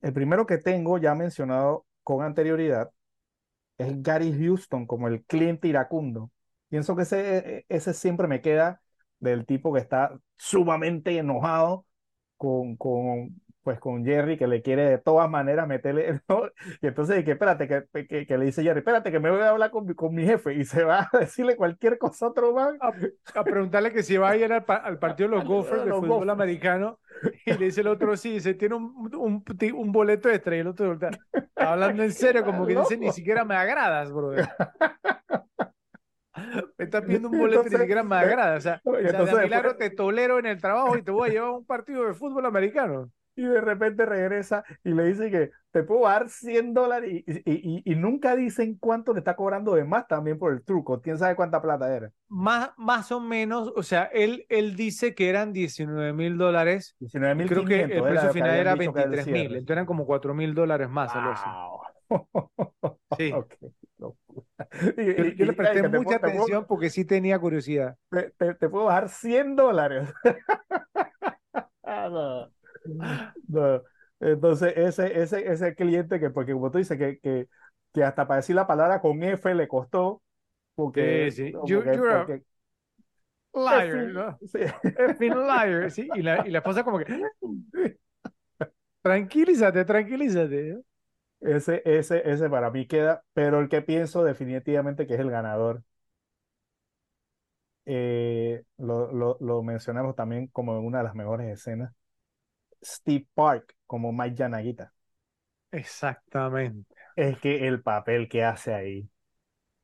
el 0.02 0.12
primero 0.12 0.46
que 0.46 0.58
tengo 0.58 0.98
ya 0.98 1.14
mencionado 1.14 1.86
con 2.02 2.22
anterioridad 2.22 2.90
es 3.78 4.02
Gary 4.02 4.32
Houston 4.38 4.86
como 4.86 5.08
el 5.08 5.24
cliente 5.24 5.68
iracundo. 5.68 6.30
Pienso 6.68 6.96
que 6.96 7.02
ese, 7.02 7.66
ese 7.68 7.94
siempre 7.94 8.28
me 8.28 8.40
queda 8.42 8.82
del 9.20 9.46
tipo 9.46 9.72
que 9.72 9.80
está 9.80 10.18
sumamente 10.36 11.16
enojado 11.18 11.86
con, 12.36 12.76
con, 12.76 13.40
pues 13.66 13.80
con 13.80 14.04
Jerry, 14.04 14.38
que 14.38 14.46
le 14.46 14.62
quiere 14.62 14.84
de 14.84 14.98
todas 14.98 15.28
maneras 15.28 15.66
meterle, 15.66 16.20
y 16.82 16.86
entonces 16.86 17.24
que 17.24 17.32
espérate, 17.32 17.66
que, 17.66 18.06
que, 18.06 18.24
que, 18.24 18.38
le 18.38 18.44
dice 18.44 18.62
Jerry, 18.62 18.78
espérate, 18.78 19.10
que 19.10 19.18
me 19.18 19.28
voy 19.28 19.40
a 19.40 19.48
hablar 19.48 19.72
con, 19.72 19.92
con 19.94 20.14
mi 20.14 20.24
jefe, 20.24 20.54
y 20.54 20.64
se 20.64 20.84
va 20.84 21.10
a 21.12 21.18
decirle 21.18 21.56
cualquier 21.56 21.98
cosa 21.98 22.26
a 22.26 22.28
otro 22.28 22.54
man. 22.54 22.78
A, 22.80 23.42
preguntarle 23.42 23.92
que 23.92 24.04
si 24.04 24.16
va 24.18 24.30
a 24.30 24.36
ir 24.36 24.52
al, 24.52 24.64
al 24.68 25.00
partido 25.00 25.30
de 25.30 25.34
los 25.34 25.44
Gophers 25.48 25.84
de 25.84 25.90
fútbol 25.90 26.30
americano, 26.30 27.00
y 27.44 27.54
le 27.54 27.64
dice 27.64 27.80
el 27.80 27.88
otro, 27.88 28.16
sí, 28.16 28.38
se 28.38 28.54
tiene 28.54 28.76
un, 28.76 29.12
un, 29.16 29.44
un 29.74 29.92
boleto 29.92 30.30
extra, 30.30 30.54
y 30.54 30.60
el 30.60 30.68
otro 30.68 30.92
está 30.92 31.10
hablando 31.56 32.04
en 32.04 32.12
serio, 32.12 32.44
como 32.44 32.68
que 32.68 32.76
dice, 32.76 32.96
ni 32.96 33.10
siquiera 33.10 33.44
me 33.44 33.56
agradas, 33.56 34.12
brother. 34.12 34.48
Me 36.78 36.84
estás 36.84 37.02
pidiendo 37.02 37.30
un 37.30 37.36
boleto 37.36 37.66
y 37.66 37.70
ni 37.70 37.78
siquiera 37.78 38.04
me 38.04 38.14
agrada. 38.14 38.58
O 38.58 38.60
sea, 38.60 38.80
entonces, 38.84 39.36
de 39.36 39.42
milagro 39.42 39.74
te 39.74 39.90
tolero 39.90 40.38
en 40.38 40.46
el 40.46 40.60
trabajo 40.60 40.96
y 40.96 41.02
te 41.02 41.10
voy 41.10 41.30
a 41.30 41.32
llevar 41.32 41.48
a 41.48 41.56
un 41.56 41.66
partido 41.66 42.04
de 42.04 42.14
fútbol 42.14 42.46
americano. 42.46 43.10
Y 43.36 43.42
de 43.42 43.60
repente 43.60 44.06
regresa 44.06 44.64
y 44.82 44.90
le 44.90 45.04
dice 45.04 45.30
que 45.30 45.50
te 45.70 45.82
puedo 45.82 46.04
dar 46.04 46.30
100 46.30 46.72
dólares 46.72 47.10
y, 47.12 47.24
y, 47.44 47.82
y, 47.84 47.94
nunca 47.96 48.34
dicen 48.34 48.78
cuánto 48.80 49.12
le 49.12 49.18
está 49.18 49.36
cobrando 49.36 49.74
de 49.74 49.84
más 49.84 50.06
también 50.08 50.38
por 50.38 50.54
el 50.54 50.64
truco. 50.64 51.02
¿Quién 51.02 51.18
sabe 51.18 51.36
cuánta 51.36 51.60
plata 51.60 51.94
era? 51.94 52.10
Más, 52.28 52.70
más 52.78 53.12
o 53.12 53.20
menos, 53.20 53.72
o 53.76 53.82
sea, 53.82 54.04
él, 54.04 54.46
él 54.48 54.74
dice 54.74 55.14
que 55.14 55.28
eran 55.28 55.52
19 55.52 56.14
mil 56.14 56.38
dólares. 56.38 56.96
19 57.00 57.34
mil 57.34 57.46
Creo 57.46 57.64
que 57.66 57.82
el 57.82 58.02
precio 58.02 58.32
final 58.32 58.56
era 58.56 58.74
23 58.74 59.26
mil. 59.26 59.46
Entonces 59.46 59.70
eran 59.70 59.86
como 59.86 60.06
4 60.06 60.34
mil 60.34 60.54
dólares 60.54 60.88
más. 60.88 61.12
Wow. 61.12 61.80
Sí. 63.18 63.32
Okay. 63.32 63.70
Yo, 63.98 64.14
le 65.44 65.52
presté 65.52 65.88
mucha 65.88 66.16
atención 66.16 66.66
porque 66.66 66.90
sí 66.90 67.04
tenía 67.04 67.38
curiosidad. 67.38 67.96
Te, 68.10 68.54
te, 68.54 68.68
puedo 68.68 68.86
bajar 68.86 69.08
100 69.08 69.56
dólares. 69.56 70.12
no, 71.84 72.50
no. 73.48 73.82
Entonces, 74.20 74.72
ese, 74.76 75.20
ese, 75.20 75.50
ese 75.50 75.74
cliente 75.74 76.18
que, 76.18 76.30
porque 76.30 76.52
como 76.52 76.70
tú 76.70 76.78
dices, 76.78 76.96
que, 76.96 77.18
que, 77.18 77.48
que 77.92 78.04
hasta 78.04 78.26
para 78.26 78.38
decir 78.38 78.56
la 78.56 78.66
palabra 78.66 79.00
con 79.00 79.22
F 79.22 79.54
le 79.54 79.68
costó. 79.68 80.22
Porque, 80.74 81.30
sí, 81.30 81.48
sí. 81.48 81.52
You, 81.64 81.82
porque, 81.82 82.42
liar, 83.54 83.96
¿no? 84.12 84.38
Sí. 84.46 84.58
liar, 85.18 85.90
sí. 85.90 86.08
Y 86.14 86.22
la, 86.22 86.46
y 86.46 86.50
la 86.50 86.58
esposa 86.58 86.84
como 86.84 86.98
que, 86.98 87.06
tranquilízate, 89.02 89.84
tranquilízate. 89.84 90.82
Ese, 91.40 91.82
ese, 91.84 92.28
ese 92.30 92.50
para 92.50 92.70
mí 92.70 92.86
queda, 92.86 93.22
pero 93.32 93.60
el 93.60 93.68
que 93.68 93.82
pienso 93.82 94.24
definitivamente 94.24 95.06
que 95.06 95.14
es 95.14 95.20
el 95.20 95.30
ganador. 95.30 95.82
Eh, 97.84 98.64
lo, 98.78 99.12
lo, 99.12 99.36
lo, 99.40 99.62
mencionamos 99.62 100.16
también 100.16 100.48
como 100.48 100.78
una 100.80 100.98
de 100.98 101.04
las 101.04 101.14
mejores 101.14 101.46
escenas. 101.52 101.92
Steve 102.82 103.26
Park 103.34 103.76
como 103.86 104.12
Mike 104.12 104.36
Yanagita. 104.36 104.92
Exactamente. 105.70 106.94
Es 107.16 107.38
que 107.38 107.66
el 107.66 107.82
papel 107.82 108.28
que 108.28 108.44
hace 108.44 108.74
ahí. 108.74 109.08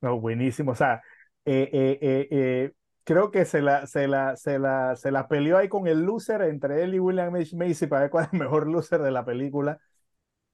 No, 0.01 0.21
buenísimo. 0.21 0.73
O 0.73 0.75
sea, 0.75 1.03
eh, 1.45 1.69
eh, 1.73 2.29
eh, 2.31 2.73
creo 3.05 3.31
que 3.31 3.45
se 3.45 3.63
la, 3.63 3.87
se, 3.87 4.09
la, 4.09 4.37
se, 4.37 4.59
la, 4.59 4.97
se 4.97 5.11
la 5.11 5.29
peleó 5.29 5.59
ahí 5.59 5.69
con 5.69 5.87
el 5.87 6.03
loser 6.03 6.43
entre 6.43 6.83
él 6.83 6.95
y 6.95 6.99
William 6.99 7.35
H. 7.35 7.57
Macy 7.57 7.87
para 7.87 8.03
ver 8.03 8.11
cuál 8.11 8.25
es 8.27 8.33
el 8.33 8.39
mejor 8.39 8.69
loser 8.69 9.01
de 9.03 9.11
la 9.11 9.25
película. 9.25 9.81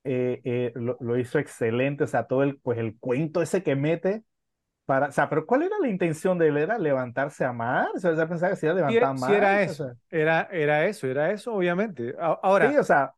Eh, 0.05 0.73
lo, 0.75 1.19
hizo 1.19 1.39
excelente, 1.39 2.05
o 2.05 2.07
sea, 2.07 2.27
todo 2.27 2.43
el, 2.43 2.59
pues 2.61 2.79
el 2.79 2.97
cuento 2.99 3.43
ese 3.43 3.63
que 3.63 3.77
mete 3.77 4.25
para, 4.89 5.09
o 5.09 5.13
sea, 5.13 5.29
pero 5.29 5.45
¿cuál 5.45 5.65
era 5.65 5.77
la 5.83 5.89
intención 5.89 6.39
de 6.39 6.49
él? 6.49 6.57
¿Era 6.57 6.79
levantarse 6.79 7.45
a 7.45 7.53
más? 7.53 7.95
O 7.95 7.99
sea, 7.99 8.27
pensaba 8.27 8.49
que 8.49 8.57
se 8.57 8.65
iba 8.65 8.73
a 8.73 8.77
levantar 8.77 9.19
más. 9.19 9.31
Sí, 9.31 9.37
era 9.37 9.61
eso, 9.61 9.93
era, 10.09 10.49
era 10.51 10.87
eso, 10.87 11.07
era 11.07 11.31
eso, 11.31 11.53
obviamente. 11.53 12.15
Ahora. 12.19 12.71
Sí, 12.71 12.79
o 12.79 12.83
sea, 12.83 13.13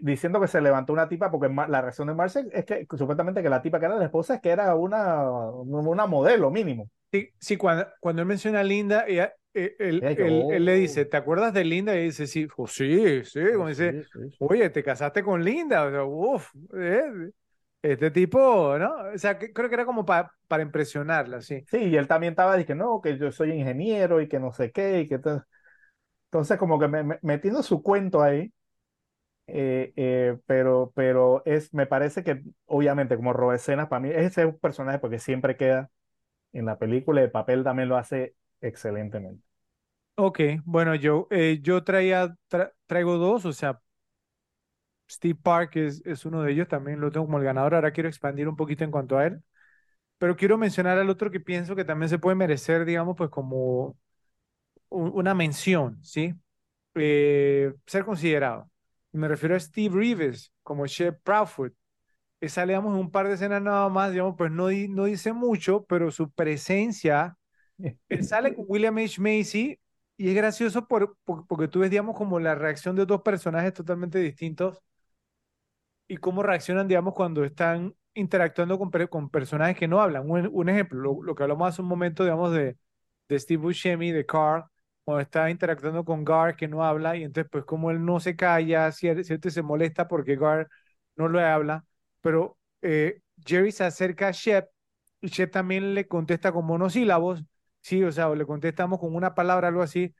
diciendo 0.00 0.40
que 0.40 0.46
se 0.46 0.60
levantó 0.60 0.92
una 0.92 1.08
tipa, 1.08 1.28
porque 1.28 1.52
la 1.52 1.80
reacción 1.80 2.06
de 2.06 2.14
Marcel 2.14 2.50
es 2.52 2.64
que 2.64 2.86
supuestamente 2.96 3.42
que 3.42 3.48
la 3.48 3.62
tipa 3.62 3.80
que 3.80 3.86
era 3.86 3.96
la 3.96 4.04
esposa 4.04 4.36
es 4.36 4.40
que 4.40 4.50
era 4.50 4.76
una, 4.76 5.28
una 5.28 6.06
modelo 6.06 6.52
mínimo. 6.52 6.88
Sí, 7.10 7.30
sí 7.40 7.56
cuando, 7.56 7.88
cuando 7.98 8.22
él 8.22 8.28
menciona 8.28 8.60
a 8.60 8.62
Linda, 8.62 9.06
ella, 9.08 9.34
eh, 9.54 9.74
él, 9.80 10.04
él, 10.04 10.64
le 10.64 10.74
dice, 10.76 11.04
¿te 11.04 11.16
acuerdas 11.16 11.52
de 11.52 11.64
Linda? 11.64 11.96
Y 11.96 12.04
dice, 12.04 12.28
sí, 12.28 12.46
oh, 12.56 12.68
sí, 12.68 13.24
sí, 13.24 13.40
como 13.56 13.70
dice, 13.70 14.04
oye, 14.38 14.70
te 14.70 14.84
casaste 14.84 15.24
con 15.24 15.42
Linda, 15.42 15.84
o 15.84 15.90
sea, 15.90 16.04
uff, 16.04 16.54
eh, 16.78 17.32
este 17.92 18.10
tipo, 18.10 18.78
¿no? 18.78 18.94
O 19.14 19.18
sea, 19.18 19.38
que, 19.38 19.52
creo 19.52 19.68
que 19.68 19.74
era 19.74 19.86
como 19.86 20.04
para 20.04 20.32
para 20.48 20.62
impresionarla, 20.62 21.40
sí. 21.42 21.64
Sí, 21.68 21.78
y 21.78 21.96
él 21.96 22.06
también 22.08 22.32
estaba 22.32 22.56
diciendo, 22.56 22.84
no, 22.86 23.00
que 23.02 23.18
yo 23.18 23.32
soy 23.32 23.52
ingeniero 23.52 24.20
y 24.20 24.28
que 24.28 24.38
no 24.40 24.52
sé 24.52 24.72
qué, 24.72 25.00
y 25.00 25.08
que 25.08 25.16
entonces 25.16 26.58
como 26.58 26.78
que 26.78 26.88
me, 26.88 27.18
metiendo 27.22 27.62
su 27.62 27.82
cuento 27.82 28.22
ahí, 28.22 28.52
eh, 29.46 30.38
pero, 30.46 30.92
pero 30.94 31.42
es, 31.46 31.72
me 31.74 31.86
parece 31.86 32.24
que 32.24 32.42
obviamente 32.66 33.16
como 33.16 33.32
roba 33.32 33.54
escenas, 33.56 33.88
para 33.88 34.00
mí 34.00 34.10
ese 34.10 34.42
es 34.42 34.46
un 34.48 34.58
personaje 34.58 34.98
porque 34.98 35.18
siempre 35.18 35.56
queda 35.56 35.90
en 36.52 36.66
la 36.66 36.78
película, 36.78 37.22
el 37.22 37.30
papel 37.32 37.64
también 37.64 37.88
lo 37.90 37.96
hace 37.98 38.36
excelentemente. 38.60 39.44
Ok, 40.16 40.40
bueno, 40.64 40.94
yo, 40.94 41.26
eh, 41.30 41.58
yo 41.60 41.82
traía, 41.82 42.36
traigo 42.86 43.16
dos, 43.18 43.44
o 43.46 43.52
sea, 43.52 43.80
Steve 45.10 45.38
Park 45.40 45.76
es, 45.76 46.02
es 46.06 46.24
uno 46.24 46.42
de 46.42 46.52
ellos, 46.52 46.68
también 46.68 47.00
lo 47.00 47.10
tengo 47.12 47.26
como 47.26 47.38
el 47.38 47.44
ganador, 47.44 47.74
ahora 47.74 47.92
quiero 47.92 48.08
expandir 48.08 48.48
un 48.48 48.56
poquito 48.56 48.84
en 48.84 48.90
cuanto 48.90 49.18
a 49.18 49.26
él, 49.26 49.42
pero 50.18 50.36
quiero 50.36 50.58
mencionar 50.58 50.98
al 50.98 51.10
otro 51.10 51.30
que 51.30 51.40
pienso 51.40 51.76
que 51.76 51.84
también 51.84 52.08
se 52.10 52.18
puede 52.20 52.36
merecer, 52.36 52.84
digamos, 52.84 53.16
pues 53.16 53.30
como 53.30 53.96
una 54.90 55.34
mención, 55.34 55.98
¿sí? 56.02 56.34
Eh, 56.94 57.74
ser 57.86 58.04
considerado. 58.04 58.70
Me 59.12 59.28
refiero 59.28 59.56
a 59.56 59.60
Steve 59.60 59.94
Reeves 59.96 60.52
como 60.62 60.86
Chef 60.86 61.16
Proudfoot. 61.22 61.74
Esa, 62.40 62.66
digamos, 62.66 62.94
en 62.94 63.00
un 63.00 63.10
par 63.10 63.28
de 63.28 63.34
escenas 63.34 63.62
nada 63.62 63.88
más, 63.88 64.12
digamos, 64.12 64.34
pues 64.38 64.50
no, 64.52 64.68
no 64.70 65.04
dice 65.06 65.32
mucho, 65.32 65.84
pero 65.86 66.10
su 66.10 66.30
presencia 66.32 67.38
él 68.08 68.24
sale 68.24 68.54
con 68.54 68.64
William 68.68 68.96
H. 68.98 69.20
Macy 69.20 69.78
y 70.16 70.28
es 70.28 70.34
gracioso 70.34 70.86
por, 70.88 71.16
porque 71.48 71.68
tú 71.68 71.80
ves, 71.80 71.90
digamos, 71.90 72.16
como 72.16 72.40
la 72.40 72.54
reacción 72.54 72.96
de 72.96 73.06
dos 73.06 73.22
personajes 73.22 73.74
totalmente 73.74 74.18
distintos 74.18 74.80
y 76.08 76.16
cómo 76.18 76.42
reaccionan, 76.42 76.88
digamos, 76.88 77.14
cuando 77.14 77.44
están 77.44 77.94
interactuando 78.14 78.78
con, 78.78 78.90
con 79.08 79.30
personajes 79.30 79.76
que 79.76 79.88
no 79.88 80.00
hablan. 80.00 80.24
Un, 80.28 80.68
ejemplo, 80.68 81.20
lo, 81.22 81.34
que 81.34 81.42
hablamos 81.42 81.68
hace 81.68 81.82
un 81.82 81.88
momento, 81.88 82.22
digamos, 82.24 82.52
de, 82.52 82.76
de 83.28 83.38
Steve 83.38 83.62
Buscemi, 83.62 84.12
de 84.12 84.26
Carl, 84.26 84.64
cuando 85.04 85.20
está 85.20 85.50
interactuando 85.50 86.04
con 86.04 86.24
Gar 86.24 86.56
que 86.56 86.68
no 86.68 86.84
habla 86.84 87.16
y 87.16 87.24
entonces 87.24 87.50
pues 87.50 87.64
como 87.64 87.90
él 87.90 88.04
no 88.04 88.20
se 88.20 88.36
calla, 88.36 88.90
cierto, 88.92 89.50
se 89.50 89.62
molesta 89.62 90.08
porque 90.08 90.36
Gar 90.36 90.68
no 91.16 91.28
lo 91.28 91.40
habla, 91.40 91.84
pero 92.20 92.58
eh, 92.82 93.20
Jerry 93.44 93.72
se 93.72 93.84
acerca 93.84 94.28
a 94.28 94.30
Shep 94.32 94.68
y 95.20 95.28
Shep 95.28 95.50
también 95.50 95.94
le 95.94 96.06
contesta 96.08 96.52
con 96.52 96.66
monosílabos 96.66 97.44
Sí, 97.80 98.02
o 98.02 98.10
sea, 98.12 98.34
le 98.34 98.46
contestamos 98.46 98.98
con 98.98 99.14
una 99.14 99.34
palabra, 99.34 99.68
algo 99.68 99.82
así, 99.82 100.14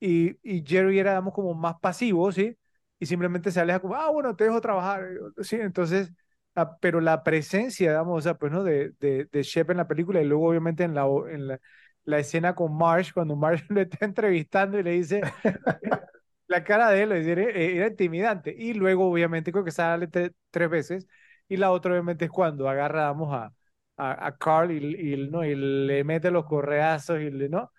y, 0.00 0.36
y 0.42 0.64
Jerry 0.64 0.98
era, 1.00 1.10
digamos, 1.12 1.34
como 1.34 1.52
más 1.54 1.74
pasivo, 1.80 2.30
¿sí? 2.32 2.56
Y 2.98 3.06
simplemente 3.06 3.50
se 3.50 3.60
aleja 3.60 3.80
como, 3.80 3.94
ah, 3.94 4.10
bueno, 4.10 4.34
te 4.36 4.44
dejo 4.44 4.60
trabajar, 4.60 5.06
sí, 5.42 5.56
entonces, 5.56 6.12
ah, 6.54 6.76
pero 6.80 7.00
la 7.00 7.22
presencia, 7.22 7.90
digamos, 7.90 8.18
o 8.18 8.20
sea, 8.22 8.34
pues, 8.34 8.52
¿no? 8.52 8.64
De, 8.64 8.92
de, 9.00 9.26
de 9.30 9.42
Shep 9.42 9.70
en 9.70 9.76
la 9.78 9.88
película 9.88 10.20
y 10.20 10.24
luego, 10.26 10.48
obviamente, 10.48 10.84
en 10.84 10.94
la, 10.94 11.06
en 11.30 11.48
la, 11.48 11.60
la 12.04 12.18
escena 12.18 12.54
con 12.54 12.76
Marsh, 12.76 13.12
cuando 13.12 13.36
Marsh 13.36 13.62
le 13.70 13.82
está 13.82 14.04
entrevistando 14.04 14.78
y 14.78 14.82
le 14.82 14.90
dice, 14.92 15.20
la 16.46 16.64
cara 16.64 16.90
de 16.90 17.02
él 17.02 17.12
era, 17.12 17.42
era, 17.42 17.86
intimidante, 17.88 18.54
y 18.56 18.74
luego, 18.74 19.10
obviamente, 19.10 19.52
creo 19.52 19.64
que 19.64 19.70
sale 19.70 20.08
tres 20.08 20.70
veces, 20.70 21.06
y 21.48 21.56
la 21.56 21.70
otra, 21.70 21.92
obviamente, 21.92 22.26
es 22.26 22.30
cuando 22.30 22.68
agarramos 22.68 23.32
a 23.34 23.52
a, 23.98 24.36
Carl 24.38 24.70
y, 24.70 25.28
¿no? 25.28 25.44
y 25.44 25.54
le 25.54 26.04
mete 26.04 26.30
los 26.30 26.46
correazos 26.46 27.20
y 27.20 27.30
le, 27.30 27.48
¿no? 27.48 27.72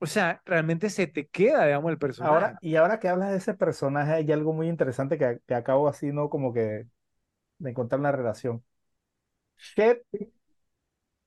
O 0.00 0.06
sea, 0.06 0.40
realmente 0.46 0.88
se 0.88 1.06
te 1.06 1.28
queda, 1.28 1.66
digamos, 1.66 1.90
el 1.90 1.98
personaje. 1.98 2.34
Ahora, 2.34 2.58
y 2.62 2.76
ahora 2.76 2.98
que 2.98 3.08
hablas 3.08 3.30
de 3.30 3.36
ese 3.36 3.54
personaje, 3.54 4.12
hay 4.12 4.32
algo 4.32 4.52
muy 4.52 4.68
interesante 4.68 5.18
que, 5.18 5.40
que 5.46 5.54
acabo 5.54 5.88
así, 5.88 6.10
¿no? 6.10 6.30
Como 6.30 6.52
que 6.52 6.86
de 7.58 7.70
encontrar 7.70 8.00
una 8.00 8.12
relación. 8.12 8.64
Shep 9.58 10.04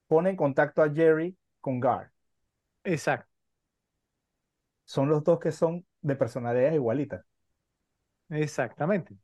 pone 0.08 0.30
en 0.30 0.35
contacto 0.35 0.82
a 0.82 0.90
Jerry 0.90 1.38
con 1.61 1.80
Gar. 1.80 2.11
Exacto. 2.84 3.27
Son 4.85 5.10
los 5.10 5.26
dos 5.26 5.40
que 5.40 5.52
son 5.52 5.85
de 6.02 6.16
personalidades 6.16 6.76
igualitas. 6.76 7.26
Exactamente. 8.30 9.16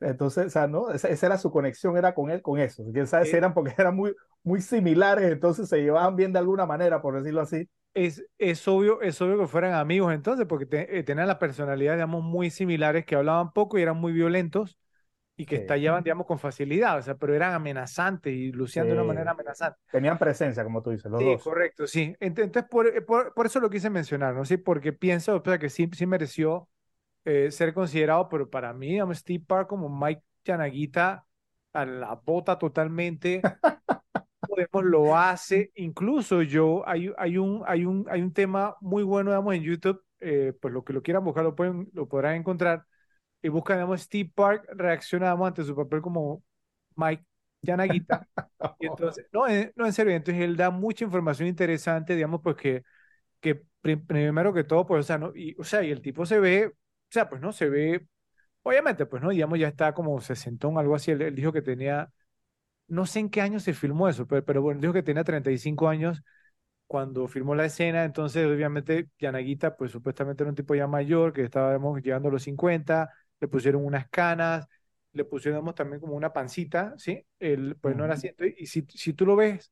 Entonces, 0.00 0.46
o 0.46 0.50
sea, 0.50 0.66
¿no? 0.68 0.90
Esa, 0.90 1.08
esa, 1.08 1.26
era 1.26 1.38
su 1.38 1.50
conexión, 1.50 1.96
era 1.96 2.14
con 2.14 2.30
él, 2.30 2.40
con 2.42 2.58
eso. 2.60 2.84
Quién 2.92 3.06
sabe 3.06 3.24
si 3.26 3.34
Eh, 3.34 3.38
eran 3.38 3.52
porque 3.52 3.74
eran 3.76 3.96
muy, 3.96 4.14
muy 4.44 4.60
similares, 4.60 5.30
entonces 5.32 5.68
se 5.68 5.78
llevaban 5.78 6.14
bien 6.16 6.32
de 6.32 6.38
alguna 6.38 6.66
manera, 6.66 7.02
por 7.02 7.16
decirlo 7.16 7.40
así. 7.40 7.68
Es, 8.06 8.24
es 8.38 8.66
obvio, 8.68 9.00
es 9.02 9.20
obvio 9.22 9.38
que 9.38 9.46
fueran 9.48 9.74
amigos 9.74 10.12
entonces, 10.14 10.46
porque 10.46 10.66
te- 10.66 10.98
eh, 10.98 11.02
tenían 11.02 11.26
las 11.26 11.38
personalidades, 11.38 11.98
digamos, 11.98 12.22
muy 12.22 12.50
similares, 12.50 13.04
que 13.04 13.16
hablaban 13.16 13.52
poco 13.52 13.78
y 13.78 13.82
eran 13.82 13.96
muy 13.96 14.12
violentos 14.12 14.78
y 15.36 15.46
que 15.46 15.54
Sí, 15.54 15.56
estallaban, 15.56 16.04
digamos, 16.04 16.26
con 16.26 16.38
facilidad, 16.38 16.98
o 16.98 17.02
sea, 17.02 17.16
pero 17.16 17.34
eran 17.34 17.54
amenazantes 17.54 18.32
y 18.34 18.52
lucían 18.52 18.88
de 18.88 18.94
una 18.94 19.04
manera 19.04 19.32
amenazante. 19.32 19.80
Tenían 19.90 20.18
presencia, 20.18 20.64
como 20.64 20.82
tú 20.82 20.90
dices, 20.90 21.10
los 21.12 21.22
Sí, 21.22 21.36
dos. 21.36 21.42
correcto, 21.42 21.86
sí. 21.88 22.14
Ent- 22.20 22.38
Entonces, 22.38 22.64
por, 22.70 22.86
eh, 22.86 23.02
por, 23.02 23.34
por 23.34 23.46
eso 23.46 23.58
lo 23.58 23.70
quise 23.70 23.90
mencionar, 23.90 24.34
¿no? 24.34 24.44
Sí, 24.44 24.56
porque 24.56 24.92
pienso, 24.92 25.34
o 25.36 25.42
sea, 25.44 25.58
que 25.58 25.68
sí, 25.68 25.88
sí 25.92 26.06
mereció 26.06 26.68
eh, 27.24 27.50
ser 27.52 27.74
considerado, 27.74 28.28
pero 28.28 28.50
para 28.50 28.74
mí, 28.74 28.88
digamos, 28.90 29.18
Steve 29.18 29.44
Park 29.46 29.68
como 29.68 29.88
Mike 29.88 30.22
Yanaguita 30.44 31.26
a 31.72 31.86
la 31.86 32.14
bota 32.16 32.58
totalmente. 32.58 33.42
Podemos 34.66 34.84
lo 34.84 35.16
hace, 35.16 35.70
incluso 35.76 36.42
yo, 36.42 36.86
hay, 36.88 37.12
hay 37.18 37.38
un, 37.38 37.62
hay 37.66 37.84
un, 37.84 38.06
hay 38.10 38.22
un 38.22 38.32
tema 38.32 38.76
muy 38.80 39.02
bueno, 39.04 39.30
digamos, 39.30 39.54
en 39.54 39.62
YouTube, 39.62 40.02
eh, 40.20 40.52
pues 40.60 40.74
lo 40.74 40.84
que 40.84 40.92
lo 40.92 41.02
quieran 41.02 41.24
buscar 41.24 41.44
lo, 41.44 41.54
pueden, 41.54 41.88
lo 41.92 42.08
podrán 42.08 42.36
encontrar, 42.36 42.84
y 43.42 43.48
buscan, 43.48 43.78
digamos, 43.78 44.02
Steve 44.02 44.30
Park 44.34 44.66
reaccionamos 44.74 45.48
ante 45.48 45.64
su 45.64 45.76
papel 45.76 46.02
como 46.02 46.44
Mike 46.96 47.24
Yanaguita, 47.62 48.26
y 48.78 48.86
entonces, 48.88 49.26
no, 49.32 49.48
en, 49.48 49.72
no, 49.76 49.86
en 49.86 49.92
serio, 49.92 50.14
entonces 50.14 50.42
él 50.44 50.56
da 50.56 50.70
mucha 50.70 51.04
información 51.04 51.48
interesante, 51.48 52.14
digamos, 52.16 52.40
pues 52.42 52.56
que, 52.56 52.84
que 53.40 53.62
prim- 53.82 54.06
primero 54.06 54.52
que 54.54 54.64
todo, 54.64 54.86
pues, 54.86 55.00
o 55.00 55.02
sea, 55.06 55.18
¿no? 55.18 55.32
Y, 55.36 55.56
o 55.60 55.64
sea, 55.64 55.82
y 55.84 55.90
el 55.92 56.02
tipo 56.02 56.26
se 56.26 56.40
ve, 56.40 56.66
o 56.68 56.72
sea, 57.10 57.28
pues, 57.28 57.40
¿no? 57.42 57.52
Se 57.52 57.68
ve, 57.70 58.06
obviamente, 58.62 59.06
pues, 59.06 59.22
¿no? 59.22 59.30
Digamos, 59.30 59.58
ya 59.58 59.68
está 59.68 59.94
como 59.94 60.20
sesentón, 60.20 60.78
algo 60.78 60.94
así, 60.96 61.10
él, 61.12 61.22
él 61.22 61.34
dijo 61.34 61.52
que 61.52 61.62
tenía 61.62 62.10
no 62.88 63.06
sé 63.06 63.20
en 63.20 63.30
qué 63.30 63.40
año 63.40 63.60
se 63.60 63.74
filmó 63.74 64.08
eso, 64.08 64.26
pero, 64.26 64.44
pero 64.44 64.62
bueno, 64.62 64.80
dijo 64.80 64.92
que 64.92 65.02
tenía 65.02 65.24
35 65.24 65.88
años 65.88 66.22
cuando 66.86 67.28
filmó 67.28 67.54
la 67.54 67.66
escena, 67.66 68.04
entonces 68.04 68.46
obviamente 68.46 69.08
Yanaguita 69.18 69.76
pues 69.76 69.92
supuestamente 69.92 70.42
era 70.42 70.50
un 70.50 70.56
tipo 70.56 70.74
ya 70.74 70.86
mayor, 70.86 71.32
que 71.32 71.42
estábamos 71.44 72.02
llegando 72.02 72.28
a 72.28 72.32
los 72.32 72.42
50, 72.44 73.10
le 73.40 73.48
pusieron 73.48 73.84
unas 73.84 74.08
canas, 74.08 74.66
le 75.12 75.24
pusieron 75.24 75.74
también 75.74 76.00
como 76.00 76.14
una 76.14 76.32
pancita, 76.32 76.94
¿sí? 76.96 77.24
Él 77.38 77.76
pues 77.80 77.94
no 77.96 78.04
era 78.04 78.14
así, 78.14 78.30
y 78.56 78.66
si, 78.66 78.86
si 78.88 79.12
tú 79.12 79.26
lo 79.26 79.36
ves 79.36 79.70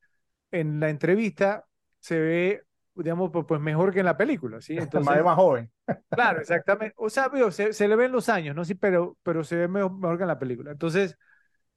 en 0.50 0.80
la 0.80 0.90
entrevista, 0.90 1.64
se 2.00 2.20
ve, 2.20 2.62
digamos, 2.94 3.30
pues, 3.46 3.60
mejor 3.60 3.92
que 3.92 4.00
en 4.00 4.06
la 4.06 4.16
película, 4.16 4.60
¿sí? 4.60 4.76
Más, 4.76 4.84
Entonces, 4.84 5.24
más 5.24 5.36
joven. 5.36 5.70
claro, 6.10 6.40
exactamente, 6.40 6.94
o 6.98 7.10
sea, 7.10 7.30
se, 7.50 7.72
se 7.72 7.88
le 7.88 7.96
ven 7.96 8.12
los 8.12 8.28
años, 8.28 8.54
¿no? 8.54 8.64
Sí, 8.64 8.74
pero, 8.74 9.16
pero 9.22 9.44
se 9.44 9.56
ve 9.56 9.68
mejor, 9.68 9.92
mejor 9.92 10.16
que 10.18 10.22
en 10.24 10.28
la 10.28 10.38
película. 10.38 10.70
Entonces, 10.70 11.18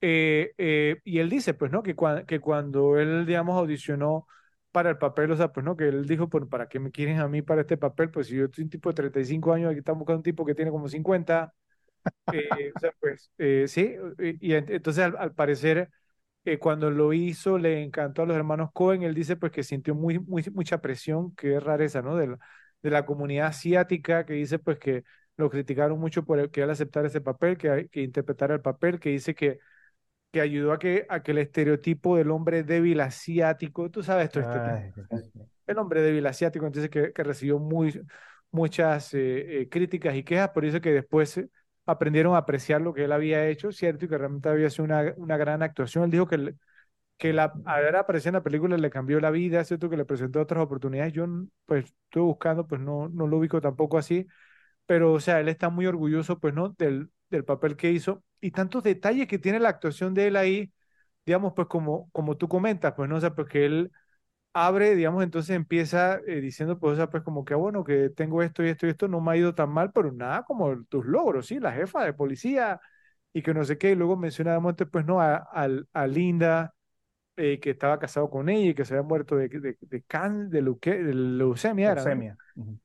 eh, 0.01 0.53
eh, 0.57 0.97
y 1.03 1.19
él 1.19 1.29
dice, 1.29 1.53
pues, 1.53 1.71
¿no? 1.71 1.83
Que, 1.83 1.95
cua- 1.95 2.25
que 2.25 2.39
cuando 2.39 2.97
él, 2.99 3.25
digamos, 3.25 3.57
audicionó 3.57 4.27
para 4.71 4.89
el 4.91 4.97
papel, 4.97 5.31
o 5.31 5.35
sea, 5.37 5.51
pues, 5.51 5.65
¿no? 5.65 5.75
Que 5.77 5.89
él 5.89 6.05
dijo, 6.07 6.29
pues, 6.29 6.45
¿para 6.47 6.69
qué 6.69 6.79
me 6.79 6.91
quieren 6.91 7.19
a 7.19 7.27
mí 7.27 7.41
para 7.41 7.61
este 7.61 7.77
papel? 7.77 8.11
Pues 8.11 8.27
si 8.27 8.35
yo 8.37 8.47
soy 8.51 8.63
un 8.65 8.69
tipo 8.69 8.89
de 8.89 8.95
35 8.95 9.53
años, 9.53 9.69
aquí 9.71 9.79
están 9.79 9.97
buscando 9.97 10.17
un 10.19 10.23
tipo 10.23 10.45
que 10.45 10.55
tiene 10.55 10.71
como 10.71 10.87
50, 10.89 11.53
eh, 12.31 12.73
o 12.75 12.79
sea, 12.79 12.91
pues, 12.99 13.31
eh, 13.37 13.65
sí, 13.67 13.95
y, 14.19 14.49
y 14.51 14.53
ent- 14.55 14.69
entonces 14.71 15.03
al, 15.05 15.17
al 15.17 15.33
parecer, 15.33 15.89
eh, 16.45 16.57
cuando 16.59 16.89
lo 16.91 17.13
hizo, 17.13 17.57
le 17.57 17.83
encantó 17.83 18.23
a 18.23 18.25
los 18.25 18.35
hermanos 18.37 18.69
Cohen, 18.73 19.03
él 19.03 19.13
dice, 19.15 19.35
pues, 19.35 19.51
que 19.51 19.63
sintió 19.63 19.95
muy, 19.95 20.19
muy, 20.19 20.43
mucha 20.53 20.79
presión, 20.81 21.35
que 21.35 21.55
es 21.57 21.63
rareza, 21.63 22.01
¿no? 22.01 22.15
De 22.15 22.27
la, 22.27 22.39
de 22.81 22.89
la 22.91 23.05
comunidad 23.05 23.47
asiática, 23.47 24.25
que 24.25 24.33
dice, 24.33 24.59
pues, 24.59 24.79
que 24.79 25.03
lo 25.37 25.49
criticaron 25.49 25.99
mucho 25.99 26.23
por 26.25 26.39
el, 26.39 26.51
que 26.51 26.61
él 26.61 26.69
aceptara 26.69 27.07
ese 27.07 27.21
papel, 27.21 27.57
que, 27.57 27.87
que 27.91 28.01
interpretara 28.03 28.55
el 28.55 28.61
papel, 28.61 28.99
que 28.99 29.09
dice 29.09 29.35
que 29.35 29.59
que 30.32 30.41
ayudó 30.41 30.74
a 30.74 30.80
que, 30.80 31.06
a 31.09 31.24
que 31.24 31.32
el 31.32 31.40
estereotipo 31.40 32.17
del 32.17 32.32
hombre 32.32 32.64
débil 32.64 32.99
asiático, 33.01 33.90
tú 33.91 34.03
sabes, 34.03 34.32
todo 34.32 34.43
este 34.43 34.59
Ay, 35.09 35.32
el 35.67 35.77
hombre 35.77 36.01
débil 36.01 36.25
asiático, 36.27 36.66
entonces 36.66 36.90
que, 36.90 37.14
que 37.14 37.24
recibió 37.24 37.59
muy, 37.59 38.01
muchas 38.51 39.14
eh, 39.14 39.61
eh, 39.61 39.69
críticas 39.69 40.16
y 40.16 40.24
quejas, 40.24 40.49
por 40.49 40.66
eso 40.66 40.82
que 40.82 40.91
después 40.93 41.38
eh, 41.38 41.49
aprendieron 41.85 42.35
a 42.35 42.40
apreciar 42.40 42.82
lo 42.82 42.93
que 42.93 43.06
él 43.06 43.11
había 43.11 43.48
hecho, 43.48 43.72
¿cierto? 43.72 44.06
Y 44.06 44.09
que 44.09 44.17
realmente 44.17 44.49
había 44.49 44.69
sido 44.69 44.85
una, 44.85 45.14
una 45.17 45.38
gran 45.38 45.61
actuación. 45.64 46.06
Él 46.06 46.11
dijo 46.11 46.27
que, 46.27 46.35
el- 46.35 46.58
que 47.17 47.33
la, 47.33 47.53
haber 47.66 47.95
aparecido 47.98 48.30
en 48.32 48.33
la 48.35 48.43
película 48.43 48.77
le 48.77 48.90
cambió 48.91 49.19
la 49.22 49.32
vida, 49.32 49.64
¿cierto? 49.66 49.90
Que 49.90 49.98
le 49.98 50.06
presentó 50.06 50.41
otras 50.41 50.64
oportunidades. 50.64 51.14
Yo, 51.14 51.27
pues, 51.66 51.85
estuve 52.06 52.24
buscando, 52.25 52.67
pues 52.67 52.82
no, 52.82 53.09
no 53.09 53.27
lo 53.27 53.38
ubico 53.38 53.61
tampoco 53.61 53.98
así, 53.98 54.27
pero, 54.85 55.14
o 55.14 55.19
sea, 55.19 55.40
él 55.40 55.49
está 55.49 55.69
muy 55.69 55.85
orgulloso, 55.88 56.40
pues, 56.40 56.53
¿no? 56.53 56.69
Del, 56.77 57.11
del 57.30 57.45
papel 57.45 57.75
que 57.77 57.91
hizo 57.91 58.24
y 58.41 58.51
tantos 58.51 58.83
detalles 58.83 59.27
que 59.27 59.39
tiene 59.39 59.59
la 59.59 59.69
actuación 59.69 60.13
de 60.13 60.27
él 60.27 60.35
ahí, 60.37 60.71
digamos, 61.25 61.53
pues, 61.55 61.67
como, 61.67 62.09
como 62.11 62.37
tú 62.37 62.47
comentas, 62.49 62.93
pues, 62.95 63.09
¿no? 63.09 63.17
O 63.17 63.21
sea, 63.21 63.35
porque 63.35 63.65
él 63.65 63.91
abre, 64.53 64.95
digamos, 64.95 65.23
entonces 65.23 65.55
empieza 65.55 66.19
eh, 66.27 66.41
diciendo, 66.41 66.79
pues, 66.79 66.93
o 66.93 66.95
sea, 66.97 67.09
pues, 67.09 67.23
como 67.23 67.45
que, 67.45 67.53
ah, 67.53 67.57
bueno, 67.57 67.83
que 67.83 68.09
tengo 68.09 68.43
esto 68.43 68.63
y 68.63 68.69
esto 68.69 68.87
y 68.87 68.89
esto, 68.91 69.07
no 69.07 69.21
me 69.21 69.31
ha 69.33 69.37
ido 69.37 69.55
tan 69.55 69.69
mal, 69.71 69.91
pero 69.93 70.11
nada 70.11 70.43
como 70.43 70.83
tus 70.85 71.05
logros, 71.05 71.47
¿sí? 71.47 71.59
La 71.59 71.71
jefa 71.73 72.03
de 72.05 72.13
policía 72.13 72.79
y 73.33 73.41
que 73.43 73.53
no 73.53 73.63
sé 73.65 73.77
qué, 73.77 73.91
y 73.91 73.95
luego 73.95 74.17
menciona, 74.17 74.51
digamos, 74.51 74.71
entonces, 74.71 74.91
pues, 74.91 75.05
¿no? 75.05 75.21
A, 75.21 75.37
a, 75.53 75.67
a 75.93 76.07
Linda. 76.07 76.73
eh, 77.37 77.59
que 77.59 77.71
estaba 77.71 77.99
casado 77.99 78.29
con 78.29 78.49
ella 78.49 78.71
y 78.71 78.75
que 78.75 78.85
se 78.85 78.93
había 78.95 79.07
muerto 79.07 79.35
de, 79.37 79.49
de, 79.49 79.77
de, 79.81 80.03
can, 80.03 80.49
de, 80.49 80.61
leuque- 80.63 81.03
de 81.03 81.13
leucemia, 81.13 81.91
era, 81.91 82.05
¿no? 82.05 82.27
leucemia. 82.27 82.37
Ujú. 82.55 82.79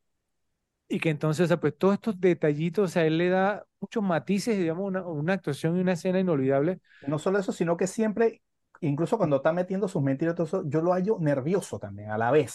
Y 0.89 1.01
que 1.01 1.11
entonces, 1.11 1.45
o 1.45 1.49
sea, 1.49 1.61
pues 1.61 1.77
todos 1.77 1.95
estos 1.95 2.21
detallitos, 2.21 2.85
o 2.91 2.93
sea, 2.93 3.07
él 3.07 3.19
le 3.19 3.29
da 3.31 3.65
muchos 3.81 4.03
matices, 4.03 4.59
digamos, 4.59 4.87
una, 4.87 5.07
una 5.07 5.33
actuación 5.33 5.77
y 5.77 5.81
una 5.81 5.93
escena 5.93 6.21
inolvidable. 6.21 6.81
No 7.07 7.19
solo 7.19 7.39
eso, 7.39 7.53
sino 7.53 7.77
que 7.77 7.87
siempre, 7.87 8.43
incluso 8.81 9.19
cuando 9.19 9.37
está 9.37 9.53
metiendo 9.53 9.89
sus 9.89 10.03
mentiras, 10.03 10.35
todo 10.35 10.47
eso, 10.47 10.63
yo 10.67 10.81
lo 10.83 10.93
hallo 10.93 11.19
nervioso 11.21 11.79
también, 11.79 12.11
a 12.11 12.19
la 12.19 12.31
vez. 12.31 12.55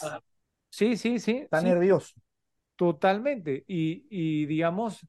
Sí, 0.71 0.97
sí, 0.97 1.19
sí, 1.19 1.47
Está 1.51 1.61
sí, 1.61 1.67
nervioso. 1.67 2.13
totalmente. 2.75 3.63
Y, 3.67 4.05
y 4.09 4.45
digamos, 4.45 5.05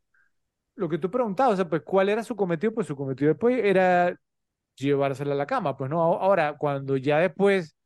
lo 0.77 0.89
que 0.89 0.99
tú 0.99 1.11
preguntabas, 1.11 1.55
o 1.55 1.57
sea, 1.59 1.69
pues, 1.71 1.83
¿cuál 1.85 2.09
era 2.09 2.25
su 2.25 2.37
cometido? 2.37 2.75
Pues 2.75 2.87
su 2.89 2.97
cometido 2.97 3.31
después 3.31 3.61
era 3.65 4.17
llevársela 4.77 5.35
a 5.35 5.37
la 5.39 5.47
cama, 5.47 5.77
pues, 5.77 5.91
¿no? 5.91 6.03
Ahora, 6.03 6.57
cuando 6.59 6.97
ya 6.97 7.19
después 7.21 7.77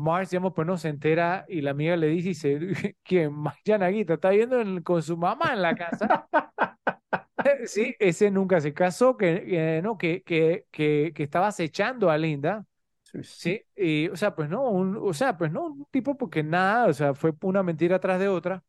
Mars, 0.00 0.30
digamos, 0.30 0.52
pues, 0.54 0.66
no 0.66 0.78
se 0.78 0.88
entera 0.88 1.44
y 1.48 1.60
la 1.62 1.72
amiga 1.72 1.96
le 1.96 2.08
dice, 2.08 2.50
y 2.52 2.58
dice, 2.58 2.96
¿quién? 3.04 3.32
Mike 3.42 3.78
Naguita 3.78 4.14
está 4.14 4.30
viendo 4.30 4.60
en- 4.60 4.82
con 4.82 5.02
su 5.02 5.16
mamá 5.16 5.52
en 5.54 5.62
la 5.62 5.74
casa. 5.76 6.08
Sí, 7.66 7.96
ese 7.98 8.30
nunca 8.30 8.60
se 8.60 8.74
casó, 8.74 9.16
que, 9.16 9.80
no, 9.82 9.96
que, 9.98 10.22
que, 10.22 10.66
que, 10.70 11.12
que 11.14 11.22
estaba 11.22 11.48
acechando 11.48 12.10
a 12.10 12.18
Linda, 12.18 12.66
Sí, 13.02 13.22
sí. 13.24 13.54
sí, 13.54 13.62
y, 13.76 14.08
o 14.08 14.16
sea, 14.16 14.34
pues 14.36 14.48
no, 14.50 14.70
un, 14.70 14.96
o 14.98 15.14
sea, 15.14 15.36
pues 15.38 15.52
no, 15.52 15.66
un 15.66 15.86
tipo 15.90 16.16
porque 16.16 16.42
nada, 16.42 16.86
o 16.88 16.92
sea, 16.94 17.14
fue 17.14 17.32
una 17.42 17.62
mentira 17.62 18.00
tras 18.00 18.20
de 18.20 18.28
otra, 18.28 18.64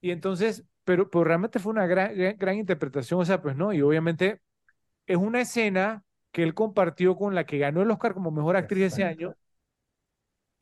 y 0.00 0.10
entonces, 0.12 0.64
pero, 0.84 1.10
pero 1.10 1.24
realmente 1.24 1.58
fue 1.60 1.72
una 1.72 1.86
gran, 1.86 2.16
gran, 2.16 2.36
gran 2.38 2.56
interpretación, 2.58 3.20
o 3.20 3.24
sea, 3.26 3.42
pues 3.42 3.56
no, 3.56 3.72
y 3.72 3.82
obviamente 3.82 4.40
es 5.06 5.16
una 5.18 5.40
escena 5.42 6.04
que 6.32 6.42
él 6.44 6.54
compartió 6.54 7.16
con 7.16 7.34
la 7.34 7.46
que 7.46 7.58
ganó 7.58 7.82
el 7.82 7.90
Oscar 7.90 8.14
como 8.14 8.30
mejor 8.30 8.56
actriz 8.56 8.84
ese 8.84 9.04
año, 9.04 9.36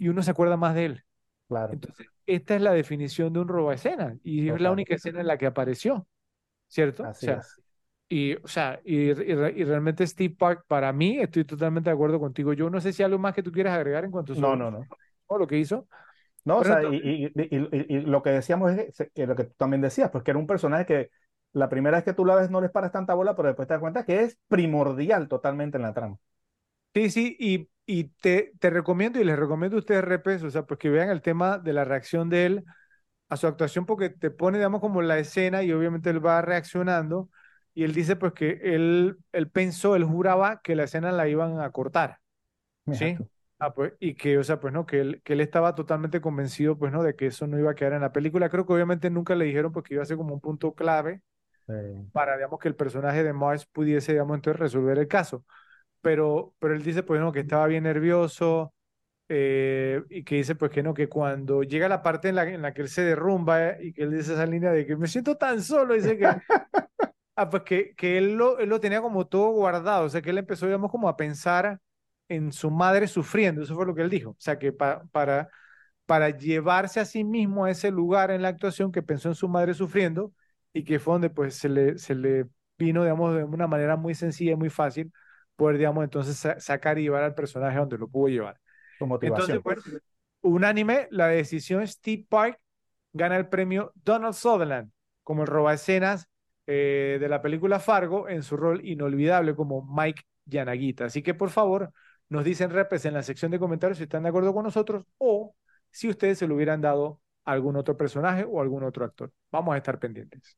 y 0.04 0.08
uno 0.08 0.22
se 0.22 0.30
acuerda 0.32 0.56
más 0.56 0.74
de 0.74 0.86
él. 0.86 1.04
Claro, 1.48 1.80
Entonces, 1.80 2.08
esta 2.26 2.56
es 2.56 2.62
la 2.62 2.72
definición 2.72 3.32
de 3.32 3.40
un 3.40 3.48
robo 3.48 3.72
escena, 3.72 4.16
y 4.24 4.50
es 4.50 4.60
la 4.60 4.72
única 4.72 4.94
escena 4.96 5.20
en 5.20 5.26
la 5.28 5.38
que 5.38 5.46
apareció, 5.46 6.06
¿cierto? 6.68 7.04
O 7.06 7.10
Así 7.10 7.26
sea, 7.26 7.42
es. 7.42 7.60
Y, 8.08 8.34
o 8.36 8.48
sea, 8.48 8.80
y, 8.84 9.10
y 9.12 9.12
y 9.32 9.64
realmente 9.64 10.06
Steve 10.06 10.34
Park, 10.38 10.64
para 10.68 10.92
mí, 10.92 11.18
estoy 11.20 11.44
totalmente 11.46 11.90
de 11.90 11.94
acuerdo 11.94 12.20
contigo. 12.20 12.52
Yo 12.54 12.70
no 12.70 12.80
sé 12.80 12.92
si 12.92 13.02
hay 13.02 13.06
algo 13.06 13.18
más 13.20 13.34
que 13.34 13.42
tú 13.42 13.52
quieras 13.52 13.74
agregar 13.76 14.04
en 14.04 14.10
cuanto 14.12 14.34
No, 14.34 14.54
sobre 14.54 14.56
no, 14.56 14.70
no. 14.70 14.88
todo 15.28 15.38
lo 15.40 15.46
que 15.48 15.58
hizo. 15.58 15.88
No, 16.44 16.58
o 16.58 16.64
sea, 16.64 16.84
y, 16.84 16.96
entonces, 16.96 17.32
y- 17.34 17.96
y- 17.96 18.00
lo 18.00 18.22
que 18.22 18.30
decíamos 18.30 18.72
es 18.72 18.96
que- 18.96 19.10
que 19.10 19.26
lo 19.26 19.36
que 19.36 19.44
tú 19.44 19.54
también 19.56 19.80
decías, 19.80 20.10
pues 20.10 20.24
que 20.24 20.30
era 20.32 20.38
un 20.40 20.46
personaje 20.46 20.86
que 20.86 21.10
la 21.52 21.68
primera 21.68 21.96
vez 21.98 22.04
que 22.04 22.14
tú 22.14 22.24
la 22.24 22.34
ves 22.36 22.50
no 22.50 22.60
les 22.60 22.70
paras 22.70 22.92
tanta 22.92 23.14
bola, 23.14 23.36
pero 23.36 23.48
después 23.48 23.68
te 23.68 23.74
das 23.74 23.80
cuenta 23.80 24.04
que 24.04 24.22
es 24.22 24.38
primordial 24.48 25.28
totalmente 25.28 25.76
en 25.76 25.82
la 25.82 25.94
trama. 25.94 26.18
sí, 26.94 27.10
sí, 27.10 27.36
y, 27.38 27.68
y 27.86 28.04
te, 28.04 28.52
te 28.60 28.70
recomiendo 28.70 29.20
y 29.20 29.24
les 29.24 29.38
recomiendo 29.38 29.76
a 29.76 29.80
ustedes, 29.80 30.04
repes, 30.04 30.42
o 30.42 30.50
sea, 30.50 30.64
pues 30.66 30.78
que 30.78 30.90
vean 30.90 31.10
el 31.10 31.22
tema 31.22 31.58
de 31.58 31.72
la 31.72 31.84
reacción 31.84 32.28
de 32.30 32.46
él 32.46 32.64
a 33.28 33.36
su 33.36 33.46
actuación, 33.46 33.86
porque 33.86 34.10
te 34.10 34.30
pone, 34.30 34.58
digamos, 34.58 34.80
como 34.80 35.02
la 35.02 35.18
escena 35.18 35.62
y 35.62 35.72
obviamente 35.72 36.10
él 36.10 36.24
va 36.24 36.42
reaccionando. 36.42 37.30
Y 37.74 37.84
él 37.84 37.94
dice, 37.94 38.16
pues, 38.16 38.32
que 38.34 38.60
él, 38.62 39.18
él 39.32 39.50
pensó, 39.50 39.96
él 39.96 40.04
juraba 40.04 40.60
que 40.62 40.76
la 40.76 40.84
escena 40.84 41.12
la 41.12 41.28
iban 41.28 41.60
a 41.60 41.70
cortar. 41.72 42.20
¿sí? 42.90 43.20
Ah, 43.58 43.72
pues, 43.74 43.92
y 44.00 44.14
que, 44.14 44.38
o 44.38 44.44
sea, 44.44 44.60
pues 44.60 44.72
no, 44.74 44.86
que 44.86 45.00
él, 45.00 45.22
que 45.24 45.34
él 45.34 45.40
estaba 45.40 45.74
totalmente 45.74 46.20
convencido, 46.20 46.78
pues 46.78 46.92
no, 46.92 47.02
de 47.02 47.14
que 47.16 47.26
eso 47.28 47.46
no 47.46 47.58
iba 47.58 47.70
a 47.72 47.74
quedar 47.74 47.92
en 47.94 48.00
la 48.02 48.12
película. 48.12 48.48
Creo 48.50 48.66
que 48.66 48.72
obviamente 48.72 49.10
nunca 49.10 49.34
le 49.36 49.44
dijeron 49.46 49.72
porque 49.72 49.94
iba 49.94 50.02
a 50.02 50.06
ser 50.06 50.16
como 50.16 50.34
un 50.34 50.40
punto 50.40 50.74
clave 50.74 51.22
Eh, 51.68 52.04
para, 52.12 52.36
digamos, 52.36 52.60
que 52.60 52.68
el 52.68 52.76
personaje 52.76 53.22
de 53.24 53.32
Mars 53.32 53.66
pudiese, 53.66 54.12
digamos, 54.12 54.36
entonces 54.36 54.60
resolver 54.60 54.98
el 54.98 55.08
caso. 55.08 55.44
Pero, 56.02 56.54
pero 56.60 56.74
él 56.74 56.82
dice, 56.84 57.02
pues 57.04 57.20
no, 57.20 57.32
que 57.32 57.40
estaba 57.40 57.66
bien 57.68 57.84
nervioso 57.84 58.74
eh, 59.28 60.02
y 60.10 60.24
que 60.24 60.36
dice, 60.36 60.54
pues 60.56 60.70
que 60.72 60.82
no, 60.82 60.94
que 60.94 61.08
cuando 61.08 61.62
llega 61.64 61.88
la 61.88 62.02
parte 62.02 62.28
en 62.30 62.36
la, 62.36 62.44
en 62.48 62.62
la 62.62 62.74
que 62.74 62.82
él 62.82 62.88
se 62.90 63.02
derrumba 63.02 63.70
eh, 63.72 63.78
y 63.88 63.92
que 63.94 64.04
él 64.04 64.12
dice 64.12 64.34
esa 64.34 64.46
línea 64.46 64.72
de 64.72 64.86
que 64.86 64.96
me 64.96 65.08
siento 65.08 65.36
tan 65.38 65.62
solo, 65.62 65.94
dice 65.94 66.18
que 66.18 66.36
Ah, 67.34 67.48
pues 67.48 67.62
que, 67.62 67.94
que 67.96 68.18
él, 68.18 68.34
lo, 68.34 68.58
él 68.58 68.68
lo 68.68 68.78
tenía 68.80 69.00
como 69.00 69.26
todo 69.26 69.50
guardado, 69.52 70.04
o 70.04 70.08
sea, 70.10 70.20
que 70.20 70.30
él 70.30 70.38
empezó, 70.38 70.66
digamos, 70.66 70.90
como 70.90 71.08
a 71.08 71.16
pensar 71.16 71.80
en 72.28 72.52
su 72.52 72.70
madre 72.70 73.08
sufriendo, 73.08 73.62
eso 73.62 73.74
fue 73.74 73.86
lo 73.86 73.94
que 73.94 74.02
él 74.02 74.10
dijo, 74.10 74.30
o 74.30 74.36
sea, 74.38 74.58
que 74.58 74.72
pa- 74.72 75.02
para, 75.12 75.48
para 76.06 76.30
llevarse 76.30 77.00
a 77.00 77.04
sí 77.06 77.24
mismo 77.24 77.64
a 77.64 77.70
ese 77.70 77.90
lugar 77.90 78.30
en 78.30 78.42
la 78.42 78.48
actuación 78.48 78.92
que 78.92 79.02
pensó 79.02 79.28
en 79.28 79.34
su 79.34 79.48
madre 79.48 79.72
sufriendo 79.74 80.32
y 80.74 80.84
que 80.84 80.98
fue 81.00 81.14
donde 81.14 81.30
pues 81.30 81.54
se 81.56 81.68
le, 81.70 81.98
se 81.98 82.14
le 82.14 82.46
vino, 82.78 83.02
digamos, 83.02 83.34
de 83.34 83.44
una 83.44 83.66
manera 83.66 83.96
muy 83.96 84.14
sencilla 84.14 84.52
y 84.52 84.56
muy 84.56 84.70
fácil 84.70 85.12
poder, 85.62 85.78
digamos, 85.78 86.04
entonces 86.04 86.36
sa- 86.36 86.60
sacar 86.60 86.98
y 86.98 87.02
llevar 87.04 87.22
al 87.24 87.34
personaje 87.34 87.78
donde 87.78 87.98
lo 87.98 88.08
pudo 88.08 88.28
llevar. 88.28 88.60
Entonces, 89.20 89.60
bueno, 89.62 89.82
unánime, 90.42 91.08
la 91.10 91.28
decisión 91.28 91.86
Steve 91.86 92.26
Park 92.28 92.58
gana 93.12 93.36
el 93.36 93.48
premio 93.48 93.92
Donald 94.04 94.34
Sutherland 94.34 94.90
como 95.22 95.42
el 95.42 95.48
robaescenas 95.48 96.28
eh, 96.66 97.18
de 97.20 97.28
la 97.28 97.42
película 97.42 97.78
Fargo 97.80 98.28
en 98.28 98.42
su 98.42 98.56
rol 98.56 98.84
inolvidable 98.86 99.54
como 99.54 99.82
Mike 99.84 100.22
Yanagita. 100.46 101.06
Así 101.06 101.22
que 101.22 101.34
por 101.34 101.50
favor, 101.50 101.92
nos 102.28 102.44
dicen 102.44 102.70
repes 102.70 103.04
en 103.04 103.14
la 103.14 103.22
sección 103.22 103.50
de 103.50 103.58
comentarios 103.58 103.98
si 103.98 104.04
están 104.04 104.22
de 104.24 104.30
acuerdo 104.30 104.54
con 104.54 104.64
nosotros 104.64 105.04
o 105.18 105.54
si 105.90 106.08
ustedes 106.08 106.38
se 106.38 106.46
lo 106.48 106.54
hubieran 106.56 106.80
dado 106.80 107.20
a 107.44 107.52
algún 107.52 107.76
otro 107.76 107.96
personaje 107.96 108.44
o 108.48 108.60
algún 108.60 108.82
otro 108.84 109.04
actor. 109.04 109.32
Vamos 109.50 109.74
a 109.74 109.78
estar 109.78 109.98
pendientes. 109.98 110.56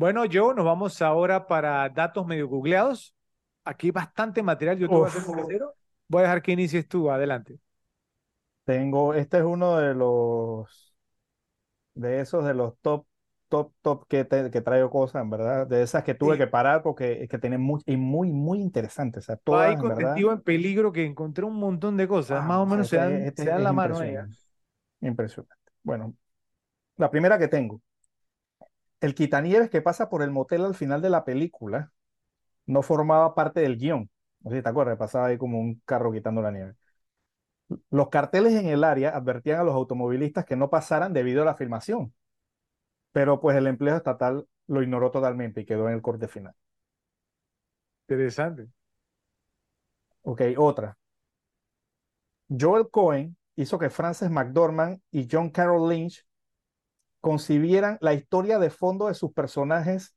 Bueno, 0.00 0.24
yo 0.24 0.54
nos 0.54 0.64
vamos 0.64 1.02
ahora 1.02 1.46
para 1.46 1.86
datos 1.90 2.26
medio 2.26 2.48
googleados. 2.48 3.14
Aquí 3.64 3.88
hay 3.88 3.90
bastante 3.90 4.42
material, 4.42 4.78
yo 4.78 4.88
te 4.88 4.96
voy 4.96 5.04
a 5.04 5.08
hacer 5.08 5.22
un. 5.28 5.46
Voy 6.08 6.20
a 6.20 6.22
dejar 6.22 6.42
que 6.42 6.52
inicies 6.52 6.88
tú, 6.88 7.10
adelante. 7.10 7.60
Tengo, 8.64 9.14
este 9.14 9.38
es 9.38 9.44
uno 9.44 9.76
de 9.78 9.94
los, 9.94 10.94
de 11.94 12.20
esos 12.20 12.44
de 12.44 12.54
los 12.54 12.78
top, 12.80 13.06
top, 13.48 13.72
top 13.82 14.06
que, 14.08 14.24
te- 14.24 14.50
que 14.50 14.60
traigo 14.60 14.90
cosas, 14.90 15.22
en 15.22 15.30
verdad, 15.30 15.66
de 15.66 15.82
esas 15.82 16.04
que 16.04 16.14
tuve 16.14 16.34
Sí. 16.34 16.38
que 16.38 16.46
parar 16.46 16.82
porque 16.82 17.22
es 17.22 17.28
que 17.28 17.38
tienen 17.38 17.60
muy, 17.60 17.80
y 17.86 17.96
muy, 17.96 18.32
muy 18.32 18.60
interesantes, 18.60 19.24
o 19.24 19.26
sea, 19.26 19.36
todas, 19.36 19.68
ahí 19.68 19.74
en 19.74 19.80
con 19.80 19.88
verdad. 19.90 20.08
Testigo 20.10 20.32
en 20.32 20.40
peligro 20.42 20.92
que 20.92 21.04
encontré 21.04 21.44
un 21.44 21.56
montón 21.56 21.96
de 21.96 22.08
cosas. 22.08 22.46
Más 22.46 22.58
o 22.58 22.66
menos 22.66 22.88
se 22.88 22.96
dan, 22.96 23.12
este 23.22 23.44
se 23.44 23.50
dan 23.50 23.64
la 23.64 23.72
mano 23.72 24.02
ellas. 24.02 24.48
impresionante. 25.00 25.54
Bueno, 25.82 26.14
la 26.96 27.10
primera 27.10 27.38
que 27.38 27.48
tengo, 27.48 27.82
el 29.00 29.14
quitanieves 29.14 29.70
que 29.70 29.82
pasa 29.82 30.08
por 30.08 30.22
el 30.22 30.30
motel 30.30 30.64
al 30.64 30.74
final 30.74 31.02
de 31.02 31.10
la 31.10 31.24
película 31.24 31.92
no 32.66 32.82
formaba 32.82 33.34
parte 33.34 33.60
del 33.60 33.78
guion. 33.78 34.10
No 34.42 34.50
sé 34.50 34.58
si 34.58 34.62
te 34.62 34.68
acuerdas, 34.68 34.98
pasaba 34.98 35.26
ahí 35.28 35.38
como 35.38 35.60
un 35.60 35.82
carro 35.86 36.12
quitando 36.12 36.42
la 36.42 36.52
nieve. 36.52 36.74
Los 37.90 38.08
carteles 38.08 38.54
en 38.54 38.66
el 38.66 38.84
área 38.84 39.10
advertían 39.10 39.60
a 39.60 39.64
los 39.64 39.74
automovilistas 39.74 40.44
que 40.44 40.56
no 40.56 40.70
pasaran 40.70 41.12
debido 41.12 41.42
a 41.42 41.44
la 41.44 41.54
filmación, 41.54 42.12
pero 43.12 43.40
pues 43.40 43.56
el 43.56 43.66
empleo 43.66 43.96
estatal 43.96 44.46
lo 44.66 44.82
ignoró 44.82 45.10
totalmente 45.10 45.60
y 45.62 45.66
quedó 45.66 45.88
en 45.88 45.94
el 45.94 46.02
corte 46.02 46.28
final. 46.28 46.54
Interesante. 48.08 48.68
Ok, 50.22 50.40
otra. 50.56 50.96
Joel 52.50 52.90
Cohen 52.90 53.36
hizo 53.56 53.78
que 53.78 53.90
Frances 53.90 54.30
McDormand 54.30 55.00
y 55.10 55.26
John 55.30 55.50
Carroll 55.50 55.88
Lynch 55.88 56.24
concibieran 57.20 57.98
la 58.00 58.14
historia 58.14 58.58
de 58.58 58.70
fondo 58.70 59.08
de 59.08 59.14
sus 59.14 59.32
personajes 59.32 60.14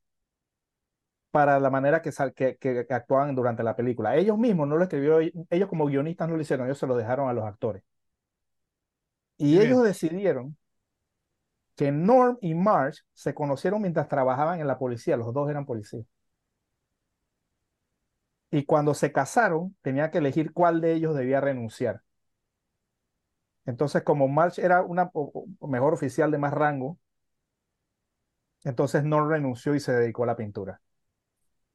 para 1.32 1.60
la 1.60 1.70
manera 1.70 2.02
que, 2.02 2.12
que, 2.36 2.58
que 2.60 2.94
actuaban 2.94 3.36
durante 3.36 3.64
la 3.64 3.76
película. 3.76 4.16
Ellos 4.16 4.38
mismos 4.38 4.68
no 4.68 4.78
lo 4.78 4.84
escribieron, 4.84 5.32
ellos 5.50 5.70
como 5.70 5.88
guionistas 5.88 6.30
no 6.30 6.36
lo 6.36 6.42
hicieron, 6.42 6.68
ellos 6.68 6.78
se 6.78 6.88
lo 6.88 6.96
dejaron 6.96 7.30
a 7.30 7.34
los 7.34 7.46
actores. 7.46 7.84
Y 9.38 9.60
ellos 9.60 9.84
decidieron 9.84 10.58
que 11.76 11.92
Norm 11.92 12.38
y 12.42 12.54
Marge 12.56 13.02
se 13.14 13.34
conocieron 13.34 13.82
mientras 13.82 14.08
trabajaban 14.08 14.60
en 14.60 14.68
la 14.68 14.78
policía, 14.78 15.18
los 15.18 15.34
dos 15.34 15.50
eran 15.50 15.66
policías. 15.66 16.06
Y 18.52 18.66
cuando 18.66 18.94
se 18.94 19.12
casaron, 19.12 19.76
tenía 19.82 20.12
que 20.12 20.20
elegir 20.20 20.54
cuál 20.54 20.80
de 20.80 20.94
ellos 20.94 21.16
debía 21.16 21.42
renunciar. 21.42 22.04
Entonces, 23.66 24.04
como 24.04 24.28
Marge 24.28 24.64
era 24.64 24.82
una 24.84 25.10
o- 25.14 25.46
o 25.60 25.68
mejor 25.68 25.94
oficial 25.94 26.32
de 26.32 26.38
más 26.38 26.54
rango, 26.54 27.00
entonces 28.66 29.04
Norm 29.06 29.30
renunció 29.30 29.74
y 29.76 29.80
se 29.80 29.94
dedicó 29.94 30.24
a 30.24 30.28
la 30.28 30.36
pintura. 30.36 30.82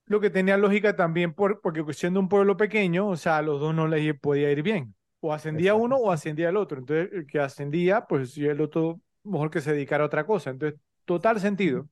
Lo 0.06 0.20
que 0.20 0.30
tenía 0.30 0.56
lógica 0.56 0.96
también 0.96 1.34
por, 1.34 1.60
porque 1.60 1.84
siendo 1.92 2.18
un 2.20 2.28
pueblo 2.28 2.56
pequeño, 2.56 3.08
o 3.08 3.16
sea, 3.16 3.38
a 3.38 3.42
los 3.42 3.60
dos 3.60 3.74
no 3.74 3.86
les 3.86 4.18
podía 4.18 4.50
ir 4.50 4.62
bien. 4.62 4.94
O 5.20 5.32
ascendía 5.34 5.74
Exacto. 5.74 5.84
uno 5.84 5.96
o 5.96 6.10
ascendía 6.10 6.48
el 6.48 6.56
otro. 6.56 6.78
Entonces, 6.78 7.10
el 7.12 7.26
que 7.26 7.40
ascendía, 7.40 8.06
pues 8.06 8.36
el 8.38 8.60
otro 8.60 9.00
mejor 9.24 9.50
que 9.50 9.60
se 9.60 9.72
dedicara 9.72 10.04
a 10.04 10.06
otra 10.06 10.24
cosa. 10.26 10.50
Entonces, 10.50 10.80
total 11.04 11.40
sentido. 11.40 11.88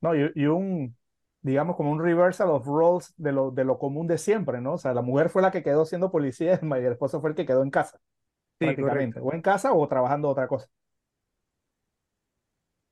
¿no? 0.00 0.14
Y, 0.14 0.30
y 0.34 0.46
un, 0.46 0.96
digamos, 1.42 1.76
como 1.76 1.90
un 1.92 2.00
reversal 2.02 2.48
of 2.50 2.66
roles 2.66 3.12
de 3.16 3.32
lo, 3.32 3.50
de 3.50 3.64
lo 3.64 3.78
común 3.78 4.06
de 4.06 4.18
siempre, 4.18 4.60
¿no? 4.60 4.74
O 4.74 4.78
sea, 4.78 4.94
la 4.94 5.02
mujer 5.02 5.28
fue 5.30 5.42
la 5.42 5.50
que 5.50 5.62
quedó 5.62 5.84
siendo 5.84 6.10
policía 6.10 6.58
y 6.62 6.66
el 6.66 6.92
esposo 6.92 7.20
fue 7.20 7.30
el 7.30 7.36
que 7.36 7.46
quedó 7.46 7.62
en 7.62 7.70
casa, 7.70 8.00
prácticamente. 8.60 9.20
correcto. 9.20 9.20
O 9.20 9.32
en 9.34 9.42
casa 9.42 9.72
o 9.72 9.88
trabajando 9.88 10.28
otra 10.28 10.48
cosa. 10.48 10.68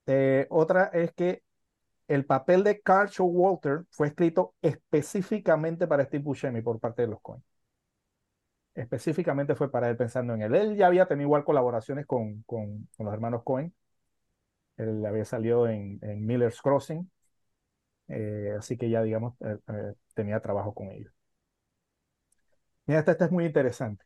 Eh, 0.06 0.47
otra 0.50 0.84
es 0.94 1.12
que 1.12 1.42
el 2.08 2.26
papel 2.26 2.64
de 2.64 2.80
Carl 2.82 3.10
Walter 3.20 3.84
fue 3.90 4.08
escrito 4.08 4.55
específicamente 4.62 5.86
para 5.88 6.05
Steve 6.06 6.24
Buscemi 6.24 6.62
por 6.62 6.80
parte 6.80 7.02
de 7.02 7.08
los 7.08 7.20
Coen. 7.22 7.42
Específicamente 8.74 9.55
fue 9.56 9.70
para 9.70 9.90
él 9.90 9.97
pensando 9.98 10.32
en 10.34 10.40
él. 10.42 10.55
Él 10.55 10.76
ya 10.76 10.86
había 10.86 11.06
tenido 11.06 11.26
igual 11.26 11.44
colaboraciones 11.44 12.06
con, 12.06 12.42
con, 12.44 12.88
con 12.97 13.06
los 13.06 13.12
hermanos 13.14 13.42
Coen. 13.44 13.74
Él 14.78 15.05
había 15.05 15.24
salido 15.26 15.68
en, 15.68 15.98
en 16.02 16.24
Miller's 16.24 16.62
Crossing. 16.62 17.10
Eh, 18.08 18.55
así 18.58 18.76
que 18.78 18.90
ya, 18.90 19.02
digamos, 19.02 19.34
eh, 19.42 19.58
eh, 19.68 19.94
tenía 20.14 20.40
trabajo 20.40 20.74
con 20.74 20.90
ellos. 20.92 21.12
Mira, 22.86 22.98
esta, 23.00 23.12
esta 23.12 23.26
es 23.26 23.30
muy 23.30 23.44
interesante. 23.47 24.05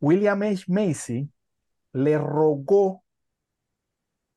William 0.00 0.42
H. 0.42 0.64
Macy 0.68 1.30
le 1.92 2.18
rogó 2.18 3.04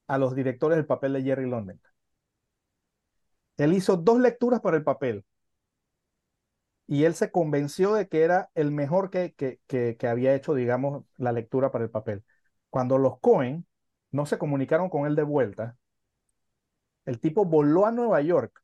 a 0.08 0.18
los 0.18 0.36
directores 0.36 0.78
el 0.78 0.86
papel 0.86 1.14
de 1.14 1.24
Jerry 1.24 1.50
London. 1.50 1.80
Él 3.58 3.74
hizo 3.74 3.96
dos 3.98 4.20
lecturas 4.20 4.60
para 4.62 4.78
el 4.78 4.84
papel 4.84 5.24
y 6.88 7.04
él 7.04 7.14
se 7.14 7.32
convenció 7.32 7.94
de 7.94 8.08
que 8.08 8.24
era 8.24 8.50
el 8.56 8.72
mejor 8.72 9.10
que, 9.12 9.34
que, 9.34 9.60
que, 9.68 9.96
que 9.98 10.08
había 10.08 10.34
hecho, 10.36 10.56
digamos, 10.56 11.06
la 11.18 11.32
lectura 11.32 11.72
para 11.72 11.84
el 11.84 11.92
papel. 11.92 12.24
Cuando 12.70 12.98
los 12.98 13.20
Cohen 13.20 13.68
no 14.12 14.26
se 14.26 14.38
comunicaron 14.40 14.90
con 14.90 15.06
él 15.06 15.16
de 15.16 15.24
vuelta, 15.24 15.78
el 17.06 17.20
tipo 17.20 17.46
voló 17.46 17.86
a 17.86 17.92
Nueva 17.92 18.22
York, 18.22 18.62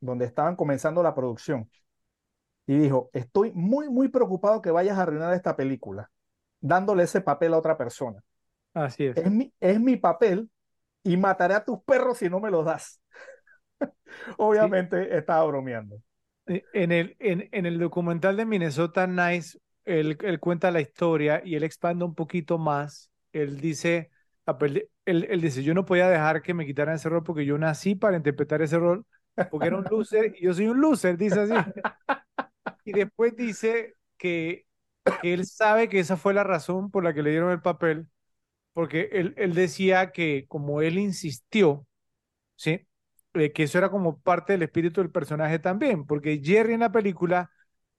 donde 0.00 0.26
estaban 0.26 0.56
comenzando 0.56 1.02
la 1.02 1.14
producción, 1.14 1.70
y 2.66 2.78
dijo, 2.78 3.10
estoy 3.12 3.52
muy, 3.54 3.88
muy 3.88 4.08
preocupado 4.08 4.62
que 4.62 4.70
vayas 4.70 4.98
a 4.98 5.02
arruinar 5.02 5.34
esta 5.34 5.56
película, 5.56 6.10
dándole 6.60 7.04
ese 7.04 7.20
papel 7.20 7.54
a 7.54 7.58
otra 7.58 7.76
persona. 7.78 8.22
Así 8.74 9.04
es. 9.06 9.16
Es 9.16 9.30
mi, 9.30 9.52
es 9.60 9.80
mi 9.80 9.96
papel 9.96 10.50
y 11.04 11.16
mataré 11.16 11.54
a 11.54 11.64
tus 11.64 11.80
perros 11.84 12.18
si 12.18 12.30
no 12.30 12.40
me 12.40 12.50
los 12.50 12.64
das. 12.64 13.00
Obviamente 14.38 15.16
estaba 15.16 15.44
bromeando. 15.46 16.00
Eh, 16.46 16.68
En 16.72 16.92
el, 16.92 17.16
en, 17.18 17.48
en 17.52 17.66
el 17.66 17.78
documental 17.78 18.36
de 18.36 18.46
Minnesota 18.46 19.06
Nice, 19.06 19.58
él, 19.84 20.16
él 20.22 20.40
cuenta 20.40 20.70
la 20.70 20.80
historia 20.80 21.42
y 21.44 21.54
él 21.56 21.64
expande 21.64 22.04
un 22.04 22.14
poquito 22.14 22.58
más. 22.58 23.10
Él 23.32 23.60
dice, 23.60 24.10
ah, 24.46 24.58
pues, 24.58 24.72
él, 25.04 25.26
él 25.30 25.40
dice, 25.40 25.62
yo 25.62 25.74
no 25.74 25.84
podía 25.84 26.08
dejar 26.08 26.42
que 26.42 26.54
me 26.54 26.66
quitaran 26.66 26.96
ese 26.96 27.08
rol 27.08 27.22
porque 27.24 27.44
yo 27.44 27.58
nací 27.58 27.94
para 27.94 28.16
interpretar 28.16 28.62
ese 28.62 28.78
rol, 28.78 29.04
porque 29.48 29.68
era 29.68 29.78
un 29.78 29.86
loser 29.90 30.34
y 30.38 30.44
yo 30.44 30.54
soy 30.54 30.68
un 30.68 30.80
loser, 30.80 31.16
dice 31.16 31.40
así. 31.40 31.54
Y 32.86 32.94
después 32.94 33.36
dice 33.36 33.96
que, 34.18 34.66
que 35.20 35.34
él 35.34 35.46
sabe 35.46 35.88
que 35.90 36.00
esa 36.00 36.16
fue 36.18 36.34
la 36.34 36.44
razón 36.44 36.90
por 36.92 37.04
la 37.04 37.14
que 37.14 37.22
le 37.24 37.30
dieron 37.32 37.52
el 37.52 37.62
papel, 37.62 38.08
porque 38.74 39.10
él, 39.12 39.34
él 39.38 39.54
decía 39.54 40.12
que 40.12 40.46
como 40.48 40.82
él 40.82 40.98
insistió, 40.98 41.86
¿sí? 42.56 42.86
Eh, 43.34 43.52
que 43.52 43.64
eso 43.64 43.78
era 43.78 43.90
como 43.90 44.20
parte 44.20 44.52
del 44.54 44.62
espíritu 44.62 45.00
del 45.02 45.10
personaje 45.10 45.58
también, 45.58 46.06
porque 46.06 46.40
Jerry 46.42 46.74
en 46.74 46.80
la 46.80 46.92
película, 46.92 47.50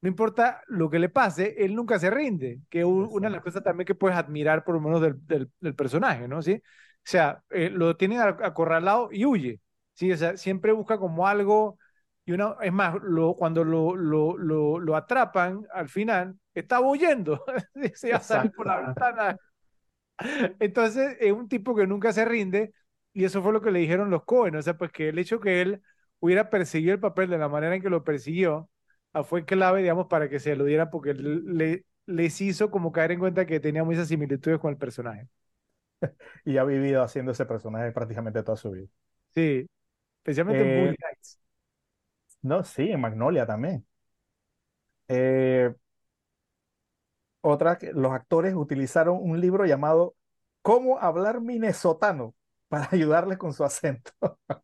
no 0.02 0.10
importa 0.10 0.62
lo 0.68 0.90
que 0.90 1.00
le 1.00 1.10
pase, 1.10 1.56
él 1.64 1.76
nunca 1.76 2.00
se 2.00 2.10
rinde, 2.10 2.60
que 2.70 2.86
un- 2.86 3.08
una 3.12 3.28
de 3.30 3.34
las 3.36 3.44
cosas 3.44 3.64
también 3.64 3.86
que 3.86 3.96
puedes 3.96 4.18
admirar 4.18 4.64
por 4.64 4.76
lo 4.76 4.82
menos 4.82 5.02
del, 5.02 5.16
del, 5.28 5.52
del 5.60 5.76
personaje, 5.76 6.28
¿no? 6.28 6.42
¿Sí? 6.42 6.54
O 6.56 6.62
sea, 7.10 7.44
eh, 7.50 7.70
lo 7.70 7.96
tienen 7.98 8.20
ac- 8.20 8.44
acorralado 8.46 9.10
y 9.12 9.26
huye, 9.26 9.62
¿sí? 9.94 10.12
O 10.12 10.18
sea, 10.18 10.38
siempre 10.38 10.72
busca 10.72 10.98
como 11.00 11.28
algo, 11.28 11.78
y 12.28 12.34
una, 12.34 12.58
es 12.62 12.74
más, 12.74 12.96
lo, 13.04 13.36
cuando 13.36 13.66
lo, 13.66 13.96
lo, 13.98 14.38
lo, 14.38 14.80
lo 14.80 14.98
atrapan 14.98 15.68
al 15.74 15.90
final, 15.90 16.38
está 16.56 16.82
huyendo, 16.82 17.44
se 17.96 18.12
va 18.12 18.20
a 18.20 18.22
salir 18.22 18.54
por 18.54 18.68
la 18.68 18.78
ventana. 18.82 19.40
Entonces, 20.60 21.18
es 21.20 21.32
un 21.32 21.48
tipo 21.48 21.76
que 21.76 21.88
nunca 21.88 22.14
se 22.14 22.26
rinde 22.26 22.74
y 23.14 23.26
eso 23.26 23.42
fue 23.42 23.54
lo 23.54 23.62
que 23.62 23.72
le 23.72 23.80
dijeron 23.80 24.10
los 24.10 24.24
Cohen, 24.26 24.56
o 24.56 24.62
sea, 24.62 24.78
pues 24.78 24.92
que 24.92 25.10
el 25.10 25.20
hecho 25.20 25.40
que 25.40 25.62
él 25.62 25.82
hubiera 26.20 26.50
perseguido 26.50 26.94
el 26.94 27.00
papel 27.00 27.30
de 27.30 27.38
la 27.38 27.50
manera 27.50 27.76
en 27.76 27.82
que 27.82 27.90
lo 27.90 28.04
persiguió 28.04 28.70
ah, 29.14 29.24
fue 29.24 29.46
clave, 29.46 29.82
digamos, 29.82 30.08
para 30.08 30.30
que 30.30 30.40
se 30.40 30.56
lo 30.56 30.66
diera 30.66 30.90
porque 30.90 31.14
le 31.14 31.86
les 32.10 32.40
hizo 32.40 32.72
como 32.72 32.94
caer 32.94 33.12
en 33.12 33.20
cuenta 33.20 33.46
que 33.46 33.60
tenía 33.60 33.84
muchas 33.84 34.08
similitudes 34.08 34.60
con 34.60 34.72
el 34.72 34.78
personaje. 34.78 35.28
y 36.46 36.58
ha 36.58 36.64
vivido 36.64 37.04
haciendo 37.04 37.32
ese 37.32 37.46
personaje 37.46 37.92
prácticamente 37.92 38.44
toda 38.44 38.58
su 38.58 38.72
vida. 38.72 38.88
Sí, 39.36 39.68
especialmente 40.20 40.64
en 40.64 40.74
Eh, 40.74 40.74
Bully 40.74 40.96
Heights. 41.02 41.40
No, 42.48 42.64
sí, 42.64 42.90
en 42.92 43.02
Magnolia 43.02 43.46
también. 43.46 43.86
Eh, 45.08 45.74
otra, 47.42 47.78
los 47.94 48.12
actores 48.14 48.54
utilizaron 48.56 49.18
un 49.22 49.40
libro 49.40 49.66
llamado 49.66 50.16
Cómo 50.62 51.00
hablar 51.00 51.42
minnesotano 51.42 52.36
para 52.70 52.90
ayudarles 52.92 53.38
con 53.38 53.54
su 53.54 53.64
acento. 53.64 54.12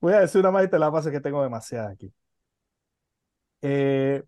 Voy 0.00 0.12
a 0.14 0.20
decir 0.20 0.40
una 0.40 0.50
más 0.50 0.64
y 0.64 0.68
te 0.68 0.78
la 0.78 0.90
paso 0.92 1.10
que 1.10 1.20
tengo 1.20 1.42
demasiada 1.42 1.90
aquí. 1.90 2.12
Eh, 3.62 4.22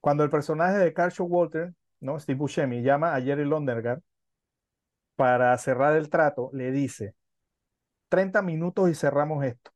cuando 0.00 0.24
el 0.24 0.30
personaje 0.30 0.78
de 0.78 0.92
Carl 0.94 1.12
Walter, 1.20 1.74
¿no? 2.00 2.18
Steve 2.20 2.38
Buscemi, 2.38 2.82
llama 2.82 3.14
a 3.14 3.20
Jerry 3.22 3.44
Londergan 3.46 4.02
para 5.16 5.56
cerrar 5.58 5.94
el 5.96 6.08
trato, 6.10 6.50
le 6.52 6.72
dice, 6.72 7.14
30 8.08 8.42
minutos 8.42 8.90
y 8.90 8.94
cerramos 8.96 9.44
esto. 9.44 9.70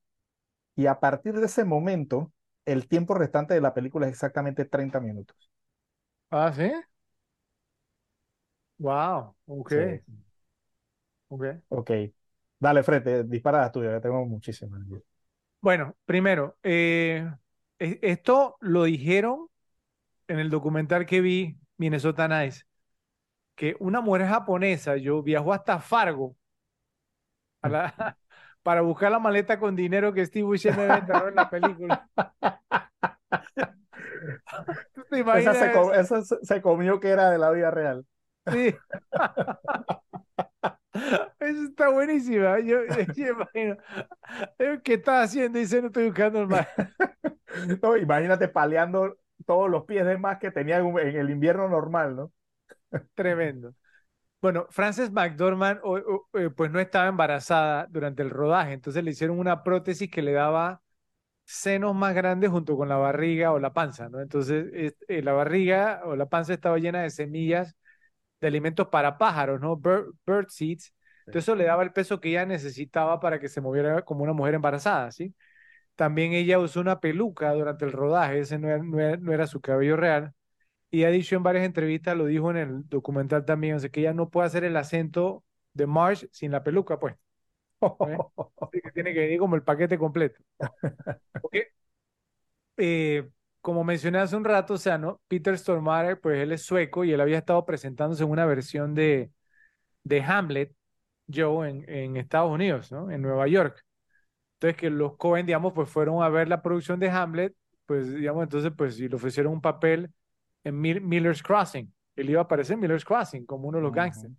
Y 0.76 0.86
a 0.86 1.00
partir 1.00 1.34
de 1.38 1.46
ese 1.46 1.64
momento, 1.64 2.32
el 2.64 2.88
tiempo 2.88 3.14
restante 3.14 3.54
de 3.54 3.60
la 3.60 3.74
película 3.74 4.06
es 4.06 4.12
exactamente 4.12 4.64
30 4.64 5.00
minutos. 5.00 5.50
Ah, 6.30 6.52
¿sí? 6.52 6.70
Wow, 8.78 9.34
ok, 9.46 9.70
Sí. 9.70 10.00
ok. 11.28 11.44
Ok. 11.68 11.90
Dale, 12.58 12.82
Fred, 12.82 13.24
dispara 13.26 13.60
la 13.60 13.72
tuya, 13.72 13.94
que 13.94 14.00
tengo 14.00 14.24
muchísimas. 14.26 14.80
Bueno, 15.60 15.96
primero, 16.04 16.58
eh, 16.62 17.30
e- 17.78 17.98
esto 18.02 18.56
lo 18.60 18.84
dijeron 18.84 19.48
en 20.28 20.40
el 20.40 20.50
documental 20.50 21.06
que 21.06 21.20
vi, 21.22 21.58
Minnesota 21.78 22.28
Nice, 22.28 22.64
que 23.56 23.76
una 23.80 24.00
mujer 24.02 24.26
japonesa, 24.28 24.96
yo 24.98 25.22
viajó 25.22 25.52
hasta 25.54 25.80
Fargo 25.80 26.36
a 27.62 27.68
la- 27.68 28.18
para 28.64 28.82
buscar 28.82 29.12
la 29.12 29.20
maleta 29.20 29.60
con 29.60 29.76
dinero 29.76 30.14
que 30.14 30.26
Steve 30.26 30.46
Buscemi 30.46 30.82
enterrado 30.84 31.28
en 31.30 31.36
la 31.36 31.50
película. 31.50 32.10
¿Tú 34.94 35.02
te 35.10 35.20
Esa 35.20 35.20
imaginas 35.20 35.54
se, 35.54 36.00
esa 36.00 36.22
se- 36.22 36.62
comió 36.62 37.00
que 37.00 37.08
era 37.10 37.30
de 37.30 37.38
la 37.38 37.50
vida 37.50 37.70
real. 37.70 38.06
Sí. 38.46 38.74
Eso 41.40 41.64
está 41.64 41.88
buenísima. 41.90 42.60
Yo, 42.60 42.78
yo 43.16 43.26
imagino. 43.28 43.76
eh, 44.58 44.80
¿Qué 44.84 44.94
estás 44.94 45.30
haciendo? 45.30 45.58
Dice, 45.58 45.80
no 45.80 45.88
estoy 45.88 46.06
buscando 46.06 46.40
el 46.40 46.48
mar. 46.48 46.68
No, 47.82 47.96
imagínate 47.96 48.48
paleando 48.48 49.16
todos 49.46 49.70
los 49.70 49.84
pies 49.84 50.04
de 50.06 50.18
más 50.18 50.38
que 50.38 50.50
tenía 50.50 50.78
en 50.78 50.96
el 51.16 51.30
invierno 51.30 51.68
normal, 51.68 52.16
¿no? 52.16 52.32
Tremendo. 53.14 53.74
Bueno, 54.44 54.66
Frances 54.70 55.10
McDormand 55.10 55.80
eh, 56.34 56.50
pues 56.50 56.70
no 56.70 56.78
estaba 56.78 57.08
embarazada 57.08 57.86
durante 57.90 58.22
el 58.22 58.28
rodaje, 58.30 58.74
entonces 58.74 59.02
le 59.02 59.12
hicieron 59.12 59.38
una 59.38 59.62
prótesis 59.62 60.10
que 60.10 60.20
le 60.20 60.32
daba 60.32 60.82
senos 61.44 61.94
más 61.94 62.14
grandes 62.14 62.50
junto 62.50 62.76
con 62.76 62.88
la 62.88 62.96
barriga 62.96 63.52
o 63.52 63.58
la 63.60 63.72
panza, 63.74 64.08
¿no? 64.10 64.20
Entonces 64.20 64.66
es- 64.74 64.96
eh, 65.08 65.22
la 65.22 65.32
barriga 65.34 66.02
o 66.06 66.16
la 66.16 66.26
panza 66.28 66.54
estaba 66.54 66.78
llena 66.78 67.02
de 67.02 67.10
semillas 67.10 67.76
de 68.40 68.48
alimentos 68.48 68.88
para 68.88 69.18
pájaros, 69.18 69.60
¿no? 69.60 69.76
Bird, 69.76 70.14
bird 70.26 70.48
seeds. 70.50 70.94
Entonces 71.26 71.44
eso 71.48 71.56
le 71.56 71.64
daba 71.64 71.82
el 71.84 71.92
peso 71.92 72.20
que 72.20 72.30
ella 72.30 72.46
necesitaba 72.46 73.20
para 73.20 73.40
que 73.40 73.48
se 73.48 73.60
moviera 73.62 74.02
como 74.04 74.24
una 74.24 74.32
mujer 74.34 74.54
embarazada, 74.54 75.12
¿sí? 75.12 75.34
También 75.96 76.32
ella 76.34 76.58
usó 76.60 76.80
una 76.80 77.00
peluca 77.00 77.52
durante 77.54 77.84
el 77.86 77.92
rodaje, 77.92 78.40
ese 78.40 78.58
no 78.58 78.68
era, 78.68 78.78
no 78.82 79.00
era- 79.00 79.16
no 79.18 79.32
era 79.32 79.46
su 79.48 79.60
cabello 79.62 79.96
real. 79.96 80.34
Y 80.90 81.04
ha 81.04 81.10
dicho 81.10 81.36
en 81.36 81.42
varias 81.42 81.64
entrevistas, 81.66 82.16
lo 82.16 82.26
dijo 82.26 82.50
en 82.50 82.56
el 82.56 82.88
documental 82.88 83.44
también, 83.44 83.76
o 83.76 83.80
sea, 83.80 83.90
que 83.90 84.00
ella 84.00 84.14
no 84.14 84.30
puede 84.30 84.46
hacer 84.46 84.64
el 84.64 84.76
acento 84.76 85.44
de 85.72 85.86
Marge 85.86 86.28
sin 86.32 86.52
la 86.52 86.62
peluca, 86.62 86.98
pues. 87.00 87.16
Así 87.80 88.80
que 88.82 88.92
tiene 88.92 89.14
que 89.14 89.20
venir 89.20 89.38
como 89.40 89.56
el 89.56 89.62
paquete 89.64 89.98
completo. 89.98 90.42
Ok. 91.42 91.56
Eh, 92.76 93.28
como 93.60 93.84
mencioné 93.84 94.18
hace 94.18 94.36
un 94.36 94.44
rato, 94.44 94.74
o 94.74 94.76
sea, 94.78 94.98
¿no? 94.98 95.20
Peter 95.28 95.56
Stormare, 95.56 96.16
pues 96.16 96.38
él 96.40 96.52
es 96.52 96.62
sueco 96.62 97.04
y 97.04 97.12
él 97.12 97.20
había 97.20 97.38
estado 97.38 97.64
presentándose 97.64 98.22
en 98.24 98.30
una 98.30 98.46
versión 98.46 98.94
de, 98.94 99.30
de 100.04 100.22
Hamlet, 100.22 100.74
Joe, 101.32 101.70
en, 101.70 101.88
en 101.90 102.16
Estados 102.18 102.52
Unidos, 102.52 102.92
¿no? 102.92 103.10
En 103.10 103.22
Nueva 103.22 103.48
York. 103.48 103.82
Entonces 104.56 104.78
que 104.78 104.90
los 104.90 105.16
Coen, 105.18 105.46
digamos, 105.46 105.72
pues 105.74 105.90
fueron 105.90 106.22
a 106.22 106.28
ver 106.30 106.48
la 106.48 106.62
producción 106.62 107.00
de 107.00 107.10
Hamlet, 107.10 107.54
pues, 107.86 108.14
digamos, 108.14 108.44
entonces, 108.44 108.72
pues, 108.76 108.98
y 109.00 109.08
le 109.08 109.16
ofrecieron 109.16 109.52
un 109.54 109.62
papel 109.62 110.12
en 110.64 110.80
Mil- 110.80 111.00
Miller's 111.02 111.42
Crossing. 111.42 111.92
Él 112.16 112.30
iba 112.30 112.40
a 112.40 112.44
aparecer 112.44 112.74
en 112.74 112.80
Miller's 112.80 113.04
Crossing 113.04 113.46
como 113.46 113.68
uno 113.68 113.78
de 113.78 113.82
los 113.82 113.90
Ujú. 113.90 113.96
gangsters. 113.96 114.34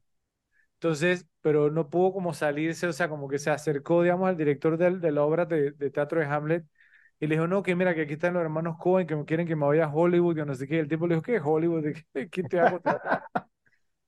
Entonces, 0.76 1.26
pero 1.42 1.72
no 1.72 1.90
pudo 1.90 2.14
como 2.14 2.34
salirse, 2.34 2.88
o 2.88 2.94
sea, 2.94 3.10
como 3.10 3.28
que 3.30 3.40
se 3.40 3.50
acercó, 3.50 4.04
digamos, 4.04 4.30
al 4.30 4.38
director 4.38 4.78
del- 4.78 5.02
de, 5.02 5.12
la 5.12 5.24
obra 5.24 5.46
de, 5.46 5.72
de 5.72 5.90
teatro 5.92 6.20
de 6.20 6.26
Hamlet 6.28 6.66
y 7.20 7.28
le 7.28 7.36
dijo, 7.36 7.48
no, 7.48 7.64
que 7.64 7.76
mira, 7.76 7.96
que 7.96 8.02
aquí 8.02 8.14
están 8.14 8.34
los 8.34 8.44
hermanos 8.44 8.78
Coen 8.80 9.08
que 9.08 9.16
me 9.16 9.26
quieren 9.26 9.48
que 9.48 9.56
me 9.56 9.66
vaya 9.66 9.86
a 9.86 9.94
Hollywood, 9.94 10.36
que 10.36 10.46
no 10.46 10.54
sé 10.56 10.68
qué. 10.68 10.80
El 10.80 10.88
tipo 10.90 11.08
le 11.08 11.16
dijo, 11.16 11.24
¿qué 11.24 11.38
es 11.38 11.42
Hollywood? 11.44 11.84
¿De 12.14 12.30
qué, 12.30 12.44
te 12.44 12.58
va 12.58 12.68
a 12.68 12.72
contratar?" 12.72 13.24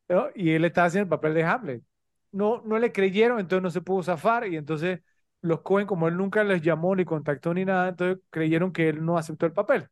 ¿No? 0.10 0.28
Y 0.36 0.52
él 0.52 0.66
estaba 0.66 0.88
haciendo 0.88 1.04
el 1.06 1.10
papel 1.10 1.34
de 1.34 1.44
Hamlet. 1.44 1.84
No, 2.32 2.62
no 2.66 2.78
le 2.80 2.92
creyeron, 2.92 3.40
entonces 3.40 3.64
no 3.64 3.72
se 3.72 3.82
pudo 3.82 4.04
zafar 4.04 4.48
y 4.48 4.58
entonces 4.58 5.02
los 5.42 5.62
Coen, 5.62 5.88
como 5.88 6.08
él 6.08 6.18
nunca 6.18 6.44
les 6.44 6.62
llamó 6.62 6.96
ni 6.96 7.06
contactó 7.06 7.54
ni 7.54 7.66
nada, 7.66 7.90
entonces 7.90 8.24
creyeron 8.30 8.72
que 8.74 8.90
él 8.90 9.04
no 9.06 9.18
aceptó 9.18 9.46
el 9.46 9.54
papel. 9.54 9.88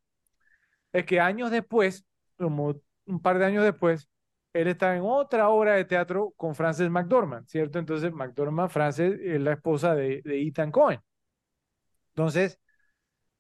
Es 0.94 1.06
que 1.06 1.20
años 1.20 1.52
después, 1.52 2.06
como 2.38 2.76
un 3.06 3.22
par 3.22 3.40
de 3.40 3.46
años 3.46 3.64
después, 3.64 4.10
él 4.54 4.68
estaba 4.68 4.96
en 4.96 5.04
otra 5.06 5.50
obra 5.50 5.74
de 5.76 5.86
teatro 5.86 6.34
con 6.38 6.56
Frances 6.56 6.90
McDormand, 6.90 7.48
¿cierto? 7.48 7.80
Entonces, 7.80 8.12
McDormand, 8.14 8.70
Frances, 8.72 9.20
es 9.22 9.42
la 9.42 9.54
esposa 9.54 9.96
de, 9.96 10.22
Ethan 10.26 10.72
Cohen. 10.72 11.02
Entonces, 12.10 12.60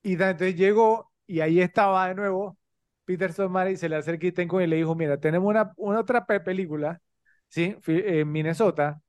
Ethan 0.03 0.31
entonces 0.31 0.55
llegó 0.57 1.11
y 1.27 1.41
ahí 1.41 1.61
estaba 1.61 2.07
de 2.09 2.15
nuevo 2.15 2.57
Peter 3.05 3.31
Stormare 3.33 3.71
y 3.73 3.77
se 3.77 3.89
le 3.89 3.97
acerca 3.97 4.27
Ethan 4.27 4.47
Cohen 4.47 4.67
y 4.67 4.71
le 4.71 4.77
dijo, 4.77 4.95
mira, 4.95 5.19
tenemos 5.19 5.49
una, 5.49 5.73
otra 5.77 6.25
pe- 6.25 6.41
película, 6.41 7.01
¿sí? 7.49 7.77
Fi- 7.81 8.03
En 8.05 8.31
Minnesota, 8.31 9.01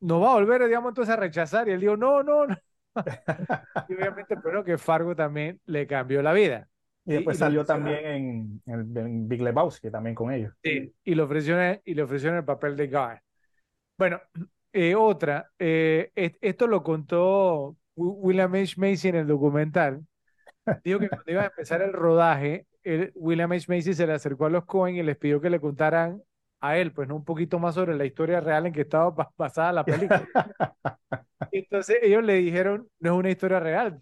nos 0.00 0.22
va 0.22 0.32
a 0.32 0.34
volver, 0.36 0.64
digamos, 0.66 0.90
entonces 0.92 1.14
a 1.14 1.18
rechazar. 1.18 1.68
Y 1.68 1.72
él 1.72 1.80
dijo, 1.80 1.96
no, 1.96 2.22
no, 2.24 2.46
no. 2.46 2.56
Y 3.88 3.94
obviamente, 3.94 4.36
pero 4.38 4.64
que 4.64 4.78
Fargo 4.78 5.16
también 5.16 5.60
le 5.66 5.86
cambió 5.86 6.22
la 6.22 6.32
vida. 6.32 6.68
Y 7.08 7.14
después 7.14 7.36
y 7.36 7.40
salió 7.40 7.64
también 7.64 8.04
en, 8.06 8.62
en- 8.66 8.96
en 8.96 9.28
Big 9.28 9.42
Lebowski, 9.42 9.90
también 9.90 10.14
con 10.14 10.32
ellos. 10.32 10.52
Sí, 10.62 10.92
y 11.04 11.14
le 11.14 11.22
ofrecieron, 11.22 11.80
y 11.84 11.94
le 11.94 12.02
ofrecieron 12.02 12.38
el 12.38 12.44
papel 12.44 12.76
de 12.76 12.86
Guy. 12.88 13.16
Bueno, 13.96 14.20
eh, 14.72 14.94
otra, 14.94 15.50
eh, 15.58 16.12
et- 16.14 16.38
esto 16.40 16.66
lo 16.66 16.82
contó 16.82 17.76
Wi- 17.96 18.14
William 18.36 18.54
H. 18.54 18.74
Macy 18.78 19.08
en 19.08 19.16
el 19.16 19.26
documental. 19.26 20.02
Dijo 20.84 20.98
que 21.00 21.08
cuando 21.08 21.32
iba 21.32 21.42
a 21.42 21.46
empezar 21.46 21.82
el 21.82 21.92
rodaje, 21.92 22.66
él- 22.84 23.12
William 23.14 23.50
H. 23.52 23.66
Macy 23.68 23.94
se 23.94 24.06
le 24.06 24.12
acercó 24.12 24.46
a 24.46 24.50
los 24.50 24.64
Cohen 24.66 24.96
y 24.96 25.02
les 25.02 25.16
pidió 25.16 25.40
que 25.40 25.50
le 25.50 25.60
contaran 25.60 26.22
a 26.60 26.76
él, 26.78 26.92
pues, 26.92 27.08
¿no? 27.08 27.16
un 27.16 27.24
poquito 27.24 27.58
más 27.58 27.74
sobre 27.74 27.96
la 27.96 28.04
historia 28.04 28.40
real 28.40 28.66
en 28.66 28.72
que 28.72 28.82
estaba 28.82 29.10
ba- 29.10 29.30
basada 29.36 29.72
la 29.72 29.84
película. 29.84 30.28
Entonces 31.52 31.98
ellos 32.02 32.22
le 32.24 32.34
dijeron, 32.34 32.88
no 33.00 33.12
es 33.14 33.18
una 33.18 33.30
historia 33.30 33.60
real, 33.60 33.98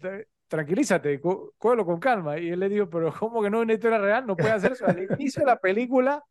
tranquilízate, 0.47 1.19
có- 1.21 1.53
cógelo 1.57 1.85
con 1.85 1.99
calma. 1.99 2.37
Y 2.39 2.49
él 2.49 2.59
le 2.59 2.69
dijo, 2.69 2.89
pero 2.89 3.13
¿cómo 3.13 3.41
que 3.41 3.49
no 3.49 3.59
es 3.59 3.63
una 3.65 3.73
historia 3.73 3.97
real? 3.99 4.25
No 4.27 4.35
puede 4.37 4.53
hacer 4.53 4.73
eso. 4.73 4.85
Al 4.85 4.99
inicio 5.03 5.41
de 5.41 5.45
la 5.47 5.57
película 5.59 6.23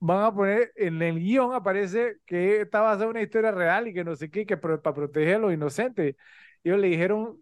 van 0.00 0.24
a 0.24 0.34
poner, 0.34 0.72
en 0.76 1.02
el 1.02 1.18
guion 1.20 1.54
aparece 1.54 2.18
que 2.26 2.62
está 2.62 2.80
basada 2.80 3.08
una 3.10 3.22
historia 3.22 3.50
real 3.52 3.88
y 3.88 3.94
que 3.94 4.04
no 4.04 4.16
sé 4.16 4.30
qué, 4.30 4.46
que 4.46 4.56
pro- 4.56 4.80
para 4.82 4.94
proteger 4.94 5.36
a 5.36 5.38
los 5.40 5.52
inocentes. 5.54 6.16
Y 6.62 6.70
ellos 6.70 6.80
le 6.80 6.88
dijeron, 6.88 7.38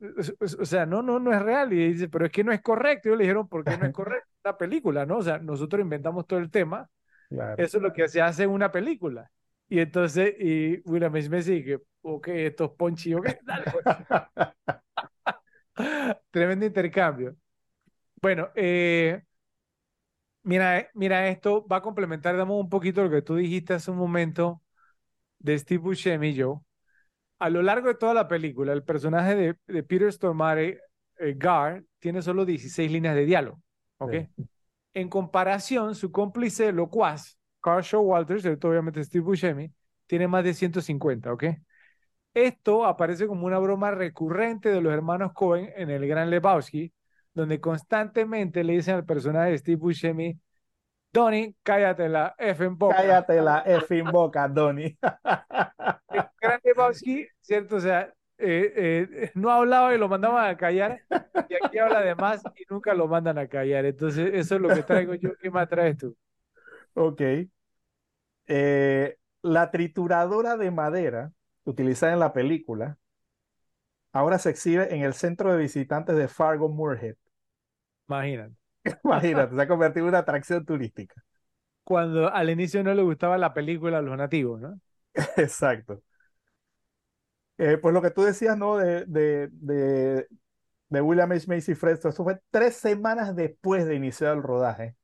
o- 0.61 0.65
sea, 0.67 0.87
no, 0.87 1.03
no, 1.03 1.19
no 1.21 1.33
es 1.33 1.43
real. 1.43 1.73
Y 1.73 1.93
dice, 1.93 2.09
pero 2.09 2.27
es 2.27 2.33
que 2.33 2.45
no 2.45 2.53
es 2.53 2.63
correcto. 2.63 3.09
Y 3.09 3.11
ellos 3.13 3.19
le 3.19 3.25
dijeron, 3.25 3.49
¿por 3.49 3.65
qué 3.65 3.77
no 3.77 3.87
es 3.87 3.93
correcto? 3.93 4.29
La 4.45 4.57
película, 4.59 5.07
¿no? 5.07 5.19
O 5.19 5.23
sea, 5.23 5.39
nosotros 5.39 5.81
inventamos 5.83 6.27
todo 6.27 6.39
el 6.41 6.51
tema. 6.51 6.89
Claro. 7.29 7.57
Eso 7.65 7.79
es 7.79 7.83
lo 7.83 7.93
que 7.93 8.09
se 8.09 8.21
hace 8.23 8.45
en 8.45 8.51
una 8.51 8.71
película. 8.73 9.31
Y 9.69 9.81
entonces, 9.81 10.35
y 10.39 10.81
William 10.89 11.15
H. 11.15 11.29
Macy 11.31 11.65
que, 11.65 11.81
ok, 12.03 12.29
estos 12.29 12.71
ponchi, 12.73 13.15
ok, 13.15 13.27
dale, 13.45 13.67
pues. 13.73 13.87
Tremendo 16.31 16.67
intercambio. 16.67 17.37
Bueno, 18.21 18.51
eh, 18.55 19.23
mira, 20.43 20.89
mira, 20.95 21.29
esto 21.29 21.67
va 21.67 21.77
a 21.79 21.83
complementar, 21.83 22.37
damos 22.37 22.61
un 22.61 22.69
poquito 22.69 23.03
lo 23.03 23.11
que 23.11 23.23
tú 23.23 23.37
dijiste 23.37 23.75
hace 23.75 23.91
un 23.91 23.99
momento 23.99 24.63
de 25.39 25.59
Steve 25.59 25.81
Buscemi 25.81 26.31
y 26.31 26.35
yo. 26.35 26.65
A 27.39 27.51
lo 27.51 27.63
largo 27.63 27.89
de 27.89 27.95
toda 27.97 28.15
la 28.15 28.29
película, 28.29 28.73
el 28.73 28.85
personaje 28.85 29.35
de, 29.37 29.57
de 29.67 29.83
Peter 29.83 30.13
Stormare, 30.13 30.81
eh, 31.19 31.35
Gar, 31.37 31.85
tiene 31.99 32.23
solo 32.23 32.45
16 32.45 32.91
líneas 32.91 33.15
de 33.15 33.27
diálogo, 33.27 33.63
¿ok? 33.99 34.15
Sí. 34.37 34.45
En 34.95 35.09
comparación, 35.09 35.95
su 35.95 36.13
cómplice 36.13 36.73
locuaz, 36.73 37.39
Carl 37.61 37.85
¿cierto? 37.85 38.69
obviamente 38.69 39.05
Steve 39.05 39.25
Buscemi, 39.25 39.73
tiene 40.07 40.29
más 40.29 40.45
de 40.45 40.55
150, 40.55 41.33
¿ok? 41.33 41.45
Esto 42.37 42.85
aparece 42.85 43.27
como 43.27 43.47
una 43.47 43.59
broma 43.59 43.93
recurrente 43.93 44.69
de 44.69 44.83
los 44.83 44.93
hermanos 44.93 45.33
Cohen 45.33 45.73
en 45.75 45.89
el 45.89 46.07
Gran 46.07 46.29
Lebowski, 46.29 46.93
donde 47.33 47.63
constantemente 47.63 48.63
le 48.63 48.75
dicen 48.75 48.97
al 48.97 49.07
personaje 49.07 49.53
de 49.53 49.59
Steve 49.59 49.79
Buscemi, 49.79 50.39
Donnie, 51.11 51.55
cállate 51.63 52.11
la 52.11 52.35
F 52.37 52.63
en 52.63 52.77
boca. 52.77 52.97
Cállate 52.97 53.41
la 53.41 53.61
F 53.61 53.99
en 53.99 54.11
boca, 54.11 54.47
Donnie. 54.49 54.99
El 56.11 56.25
gran 56.39 56.61
Lebowski, 56.63 57.27
¿cierto? 57.41 57.77
O 57.77 57.81
sea, 57.81 58.13
eh, 58.37 58.75
eh, 58.77 59.31
no 59.33 59.51
hablaba 59.51 59.95
y 59.95 59.99
lo 59.99 60.07
mandaban 60.07 60.51
a 60.51 60.59
callar, 60.59 61.01
y 61.49 61.55
aquí 61.55 61.79
habla 61.79 62.03
de 62.03 62.15
más 62.17 62.43
y 62.55 62.65
nunca 62.69 62.93
lo 62.93 63.09
mandan 63.09 63.39
a 63.39 63.47
callar. 63.47 63.87
Entonces, 63.87 64.33
eso 64.35 64.57
es 64.57 64.61
lo 64.61 64.69
que 64.69 64.83
traigo 64.83 65.15
yo. 65.15 65.31
¿Qué 65.41 65.51
más 65.51 65.71
traes 65.71 65.97
tú? 65.97 66.15
Ok. 66.93 67.23
Eh, 68.47 69.17
la 69.41 69.71
trituradora 69.71 70.59
de 70.59 70.71
madera 70.71 71.33
utilizada 71.67 72.15
en 72.15 72.21
la 72.21 72.33
película 72.33 72.99
ahora 74.13 74.39
se 74.39 74.51
exhibe 74.51 74.95
en 74.95 75.03
el 75.03 75.15
centro 75.15 75.53
de 75.53 75.59
visitantes 75.59 76.17
de 76.17 76.29
Fargo 76.29 76.69
Moorhead. 76.69 77.17
Imagínate. 78.09 78.55
Imagínate, 79.05 79.55
se 79.57 79.63
ha 79.63 79.69
convertido 79.69 80.07
en 80.07 80.11
una 80.11 80.19
atracción 80.19 80.65
turística. 80.65 81.23
Cuando 81.85 82.33
al 82.33 82.51
inicio 82.51 82.83
no 82.85 82.95
le 82.95 83.03
gustaba 83.03 83.39
la 83.39 83.55
película 83.55 83.99
a 83.99 84.03
los 84.03 84.17
nativos, 84.17 84.61
¿no? 84.61 84.81
Exacto. 85.37 86.03
Eh, 87.59 87.79
pues 87.79 87.95
lo 87.95 88.03
que 88.03 88.11
tú 88.11 88.23
decías, 88.23 88.57
¿no? 88.59 88.77
De, 88.77 89.07
de, 89.07 89.49
de, 89.53 90.27
de 90.91 91.01
William 91.03 91.31
H. 91.33 91.47
Macy 91.49 91.75
Fresco, 91.75 92.09
eso 92.11 92.25
fue 92.25 92.41
tres 92.51 92.77
semanas 92.77 93.35
después 93.37 93.87
de 93.87 93.95
iniciar 93.97 94.37
el 94.37 94.43
rodaje. 94.43 94.97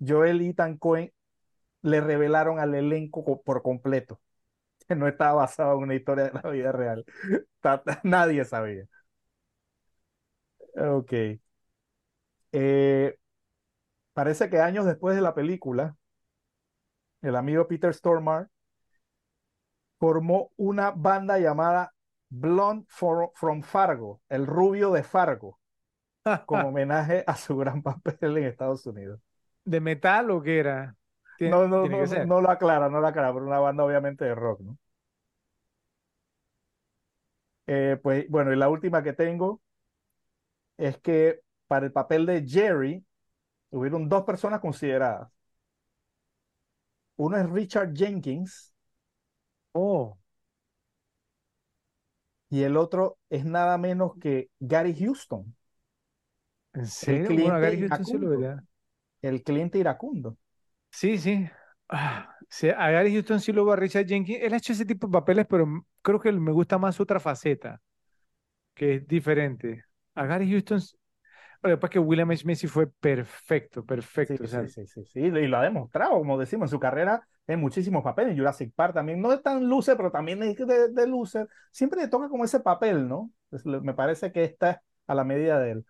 Joel 0.00 0.40
y 0.42 0.48
Ethan 0.48 0.78
Cohen 0.78 1.12
le 1.82 2.00
revelaron 2.00 2.60
al 2.60 2.74
elenco 2.74 3.42
por 3.42 3.62
completo 3.62 4.20
que 4.88 4.94
no 4.96 5.08
estaba 5.08 5.34
basado 5.34 5.76
en 5.76 5.84
una 5.84 5.94
historia 5.94 6.24
de 6.24 6.32
la 6.32 6.50
vida 6.50 6.72
real. 6.72 7.04
Nadie 8.04 8.44
sabía. 8.44 8.86
Ok. 10.76 11.12
Eh, 12.52 13.18
parece 14.12 14.50
que 14.50 14.60
años 14.60 14.86
después 14.86 15.16
de 15.16 15.22
la 15.22 15.34
película, 15.34 15.96
el 17.22 17.36
amigo 17.36 17.66
Peter 17.66 17.92
Stormare 17.92 18.48
formó 19.98 20.52
una 20.56 20.90
banda 20.90 21.38
llamada 21.38 21.92
Blonde 22.28 22.86
from 22.88 23.62
Fargo, 23.62 24.20
el 24.28 24.46
rubio 24.46 24.90
de 24.90 25.02
Fargo, 25.02 25.58
como 26.46 26.68
homenaje 26.68 27.24
a 27.26 27.36
su 27.36 27.56
gran 27.56 27.82
papel 27.82 28.38
en 28.38 28.44
Estados 28.44 28.86
Unidos. 28.86 29.20
¿De 29.64 29.80
metal 29.80 30.30
o 30.30 30.42
qué 30.42 30.58
era? 30.58 30.96
No, 31.40 31.68
no, 31.68 31.86
no, 31.86 32.26
no, 32.26 32.40
lo 32.40 32.50
aclara, 32.50 32.88
no 32.88 33.00
lo 33.00 33.06
aclara, 33.06 33.32
pero 33.32 33.46
una 33.46 33.58
banda 33.58 33.84
obviamente 33.84 34.24
de 34.24 34.34
rock, 34.34 34.60
¿no? 34.60 34.78
Eh, 37.66 37.98
pues 38.02 38.28
bueno, 38.28 38.52
y 38.52 38.56
la 38.56 38.68
última 38.68 39.02
que 39.02 39.12
tengo 39.12 39.60
es 40.76 40.98
que 40.98 41.40
para 41.66 41.86
el 41.86 41.92
papel 41.92 42.26
de 42.26 42.46
Jerry 42.46 43.04
hubieron 43.70 44.08
dos 44.08 44.24
personas 44.24 44.60
consideradas. 44.60 45.30
Uno 47.16 47.36
es 47.38 47.48
Richard 47.50 47.92
Jenkins. 47.94 48.72
Oh. 49.72 50.16
Y 52.48 52.62
el 52.62 52.76
otro 52.76 53.18
es 53.28 53.44
nada 53.44 53.76
menos 53.78 54.12
que 54.20 54.50
Gary 54.60 54.94
Houston. 54.94 55.54
¿En 56.74 56.86
serio? 56.86 57.28
El 57.28 57.60
Gary 57.60 57.88
Houston 57.88 58.68
El 59.22 59.42
cliente 59.42 59.78
iracundo. 59.78 60.36
Sí, 60.96 61.18
sí. 61.18 61.46
Ah, 61.90 62.34
a 62.78 62.90
Gary 62.90 63.12
Houston 63.12 63.38
sí 63.38 63.52
lo 63.52 63.66
va 63.66 63.74
a 63.74 63.76
Richard 63.76 64.06
Jenkins. 64.06 64.38
Él 64.42 64.54
ha 64.54 64.56
hecho 64.56 64.72
ese 64.72 64.86
tipo 64.86 65.06
de 65.06 65.12
papeles, 65.12 65.46
pero 65.48 65.66
creo 66.00 66.18
que 66.18 66.32
me 66.32 66.52
gusta 66.52 66.78
más 66.78 66.98
otra 67.00 67.20
faceta, 67.20 67.82
que 68.74 68.96
es 68.96 69.08
diferente. 69.08 69.84
A 70.14 70.24
Gary 70.24 70.50
Houston, 70.50 70.80
bueno, 71.60 71.76
después 71.76 71.90
que 71.90 71.98
William 71.98 72.30
H. 72.30 72.46
Macy 72.46 72.66
fue 72.66 72.86
perfecto, 72.88 73.84
perfecto. 73.84 74.46
Sí, 74.46 74.68
sí, 74.68 74.86
sí, 74.86 75.04
sí, 75.04 75.20
y 75.20 75.30
lo 75.46 75.58
ha 75.58 75.62
demostrado, 75.64 76.14
como 76.14 76.38
decimos, 76.38 76.68
en 76.68 76.70
su 76.70 76.80
carrera 76.80 77.26
en 77.46 77.60
muchísimos 77.60 78.02
papeles. 78.02 78.36
Jurassic 78.36 78.72
Park 78.74 78.94
también 78.94 79.20
no 79.20 79.32
es 79.34 79.42
tan 79.42 79.68
luce, 79.68 79.96
pero 79.96 80.10
también 80.10 80.42
es 80.42 80.56
de, 80.56 80.88
de 80.88 81.06
luce. 81.06 81.46
Siempre 81.70 82.00
le 82.00 82.08
toca 82.08 82.28
como 82.30 82.44
ese 82.44 82.60
papel, 82.60 83.06
¿no? 83.06 83.30
me 83.64 83.94
parece 83.94 84.32
que 84.32 84.44
está 84.44 84.82
a 85.06 85.14
la 85.14 85.24
medida 85.24 85.60
de 85.60 85.72
él. 85.72 85.86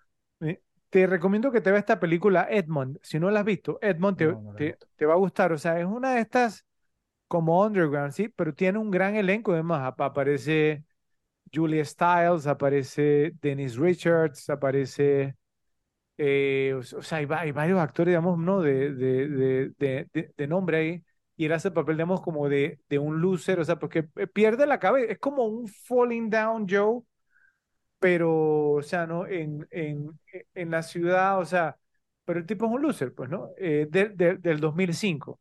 Te 0.97 1.07
recomiendo 1.07 1.53
que 1.53 1.61
te 1.61 1.71
veas 1.71 1.83
esta 1.83 2.01
película 2.01 2.49
Edmond. 2.49 2.99
Si 3.03 3.21
no 3.21 3.31
la 3.31 3.41
has 3.41 3.45
visto, 3.45 3.79
Edmond 3.83 4.17
te, 4.57 4.79
te, 4.97 5.05
va 5.05 5.13
a 5.13 5.19
gustar. 5.19 5.53
O 5.53 5.59
sea, 5.59 5.79
es 5.79 5.85
una 5.85 6.15
de 6.15 6.23
estas 6.23 6.65
como 7.29 7.63
underground, 7.63 8.13
sí, 8.13 8.31
pero 8.31 8.55
tiene 8.55 8.79
un 8.79 8.91
gran 8.91 9.15
elenco. 9.15 9.53
Además, 9.53 9.93
aparece 9.99 10.85
Julia 11.53 11.85
Stiles, 11.85 12.47
aparece 12.47 13.35
Dennis 13.43 13.77
Richards, 13.77 14.49
aparece. 14.49 15.37
Eh, 16.17 16.73
o, 16.75 16.83
sea, 16.83 17.19
hay, 17.19 17.27
varios 17.27 17.79
actores, 17.79 18.13
digamos, 18.13 18.39
¿no? 18.39 18.63
De, 18.63 18.95
de, 18.95 19.75
de, 19.77 20.33
de, 20.35 20.47
nombre 20.47 20.79
ahí. 20.79 21.05
Y 21.37 21.45
él 21.45 21.53
hace 21.53 21.69
el 21.69 21.75
papel, 21.75 21.97
digamos, 21.97 22.23
como 22.23 22.49
de, 22.49 22.81
de 22.89 22.99
un 22.99 23.21
loser, 23.21 23.61
o 23.61 23.65
sea, 23.67 23.79
porque 23.79 24.05
pierde 24.05 24.67
la 24.67 24.79
cabeza. 24.79 25.13
Es 25.13 25.19
como 25.19 25.45
un 25.45 25.69
falling 25.69 26.31
down 26.31 26.67
Joe 26.67 27.03
pero, 28.07 28.71
o 28.75 28.83
sea, 28.83 29.05
¿no? 29.07 29.27
En, 29.27 29.67
en, 29.73 30.17
en 30.55 30.71
la 30.71 30.83
ciudad, 30.85 31.41
o 31.41 31.45
sea, 31.45 31.77
pero 32.25 32.39
el 32.39 32.47
tipo 32.47 32.67
es 32.67 32.71
un 32.73 32.83
loser, 32.83 33.13
pues, 33.15 33.29
¿no? 33.31 33.51
Eh, 33.59 33.89
del 33.91 34.61
2005. 34.61 35.41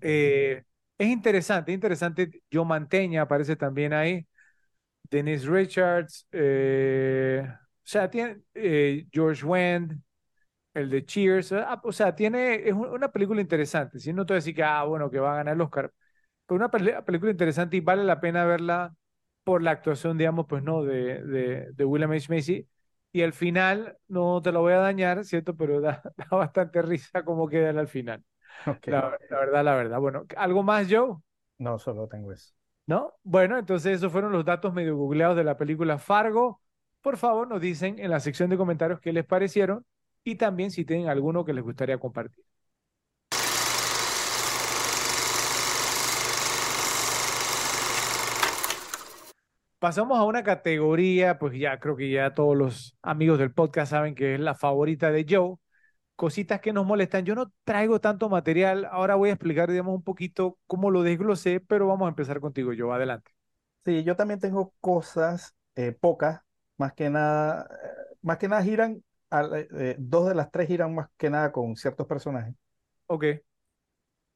Eh, 0.00 0.62
es 0.98 1.08
interesante, 1.08 1.72
interesante. 1.72 2.42
Joe 2.52 2.64
Manteña 2.64 3.22
aparece 3.22 3.56
también 3.56 3.92
ahí. 3.92 4.26
Dennis 5.10 5.46
Richards, 5.46 6.26
eh, 6.32 7.44
o 7.48 7.56
sea, 7.84 8.10
tiene 8.10 8.42
George 9.12 9.44
Wendt, 9.46 9.94
el 10.74 10.90
de 10.90 11.04
Cheers, 11.06 11.52
ah, 11.52 11.80
o 11.84 11.92
sea, 11.92 12.14
tiene, 12.16 12.68
es 12.68 12.74
una 12.74 13.10
película 13.12 13.40
interesante. 13.40 13.98
Si 14.00 14.12
no 14.12 14.26
te 14.26 14.34
voy 14.34 14.36
a 14.38 14.40
decir 14.40 14.54
que, 14.54 14.62
ah, 14.64 14.84
bueno, 14.84 15.10
que 15.10 15.18
va 15.20 15.34
a 15.34 15.36
ganar 15.38 15.54
el 15.54 15.60
Oscar, 15.62 15.92
pero 16.46 16.56
una 16.56 16.70
película 16.70 17.30
interesante 17.32 17.76
y 17.78 17.80
vale 17.80 18.04
la 18.04 18.20
pena 18.20 18.44
verla 18.46 18.94
por 19.46 19.62
la 19.62 19.70
actuación, 19.70 20.18
digamos, 20.18 20.46
pues 20.48 20.64
no, 20.64 20.82
de, 20.82 21.22
de, 21.22 21.72
de 21.72 21.84
William 21.84 22.10
H. 22.10 22.26
Macy. 22.34 22.68
Y 23.12 23.22
al 23.22 23.32
final, 23.32 23.96
no 24.08 24.42
te 24.42 24.50
lo 24.50 24.60
voy 24.60 24.72
a 24.72 24.78
dañar, 24.78 25.24
¿cierto? 25.24 25.56
Pero 25.56 25.80
da, 25.80 26.02
bastante 26.32 26.82
risa 26.82 27.24
como 27.24 27.48
queda 27.48 27.70
al 27.70 27.86
final. 27.88 28.24
La, 28.84 29.18
verdad, 29.30 29.64
la 29.64 29.74
verdad. 29.76 30.00
Bueno, 30.00 30.26
¿algo 30.36 30.64
más, 30.64 30.88
Joe? 30.90 31.16
No, 31.58 31.78
solo 31.78 32.08
tengo 32.08 32.32
eso. 32.32 32.52
¿No? 32.86 33.14
Bueno, 33.22 33.58
entonces 33.58 33.98
esos 33.98 34.12
fueron 34.12 34.32
los 34.32 34.44
datos 34.44 34.72
medio 34.74 34.96
googleados 34.96 35.36
de 35.36 35.44
la 35.44 35.56
película 35.56 35.98
Fargo. 35.98 36.60
Por 37.00 37.16
favor, 37.16 37.48
nos 37.48 37.60
dicen 37.60 37.98
en 37.98 38.10
la 38.10 38.20
sección 38.20 38.50
de 38.50 38.56
comentarios 38.56 39.00
qué 39.00 39.12
les 39.12 39.24
parecieron 39.24 39.84
y 40.24 40.36
también 40.36 40.70
si 40.72 40.84
tienen 40.84 41.08
alguno 41.08 41.44
que 41.44 41.52
les 41.52 41.64
gustaría 41.64 41.98
compartir. 41.98 42.44
Pasamos 49.78 50.18
a 50.18 50.24
una 50.24 50.42
categoría, 50.42 51.38
pues 51.38 51.58
ya 51.58 51.78
creo 51.78 51.96
que 51.96 52.10
ya 52.10 52.32
todos 52.32 52.56
los 52.56 52.96
amigos 53.02 53.38
del 53.38 53.52
podcast 53.52 53.90
saben 53.90 54.14
que 54.14 54.34
es 54.34 54.40
la 54.40 54.54
favorita 54.54 55.10
de 55.10 55.26
Joe. 55.28 55.56
Cositas 56.14 56.62
que 56.62 56.72
nos 56.72 56.86
molestan. 56.86 57.26
Yo 57.26 57.34
no 57.34 57.52
traigo 57.64 58.00
tanto 58.00 58.30
material. 58.30 58.86
Ahora 58.90 59.16
voy 59.16 59.28
a 59.28 59.32
explicar, 59.34 59.70
digamos, 59.70 59.94
un 59.94 60.02
poquito 60.02 60.58
cómo 60.66 60.90
lo 60.90 61.02
desglosé, 61.02 61.60
pero 61.60 61.86
vamos 61.86 62.06
a 62.06 62.08
empezar 62.08 62.40
contigo, 62.40 62.72
Joe. 62.76 62.94
Adelante. 62.94 63.30
Sí, 63.84 64.02
yo 64.02 64.16
también 64.16 64.40
tengo 64.40 64.72
cosas 64.80 65.54
eh, 65.74 65.92
pocas, 65.92 66.40
más 66.78 66.94
que 66.94 67.10
nada, 67.10 67.68
eh, 67.70 68.16
más 68.22 68.38
que 68.38 68.48
nada 68.48 68.62
giran, 68.62 69.04
eh, 69.30 69.96
dos 69.98 70.28
de 70.28 70.34
las 70.34 70.50
tres 70.50 70.68
giran 70.68 70.94
más 70.94 71.08
que 71.18 71.28
nada 71.28 71.52
con 71.52 71.76
ciertos 71.76 72.06
personajes. 72.06 72.54
Ok. 73.08 73.24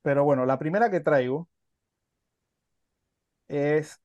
Pero 0.02 0.24
bueno, 0.24 0.44
la 0.44 0.58
primera 0.58 0.90
que 0.90 1.00
traigo 1.00 1.48
es 3.48 4.00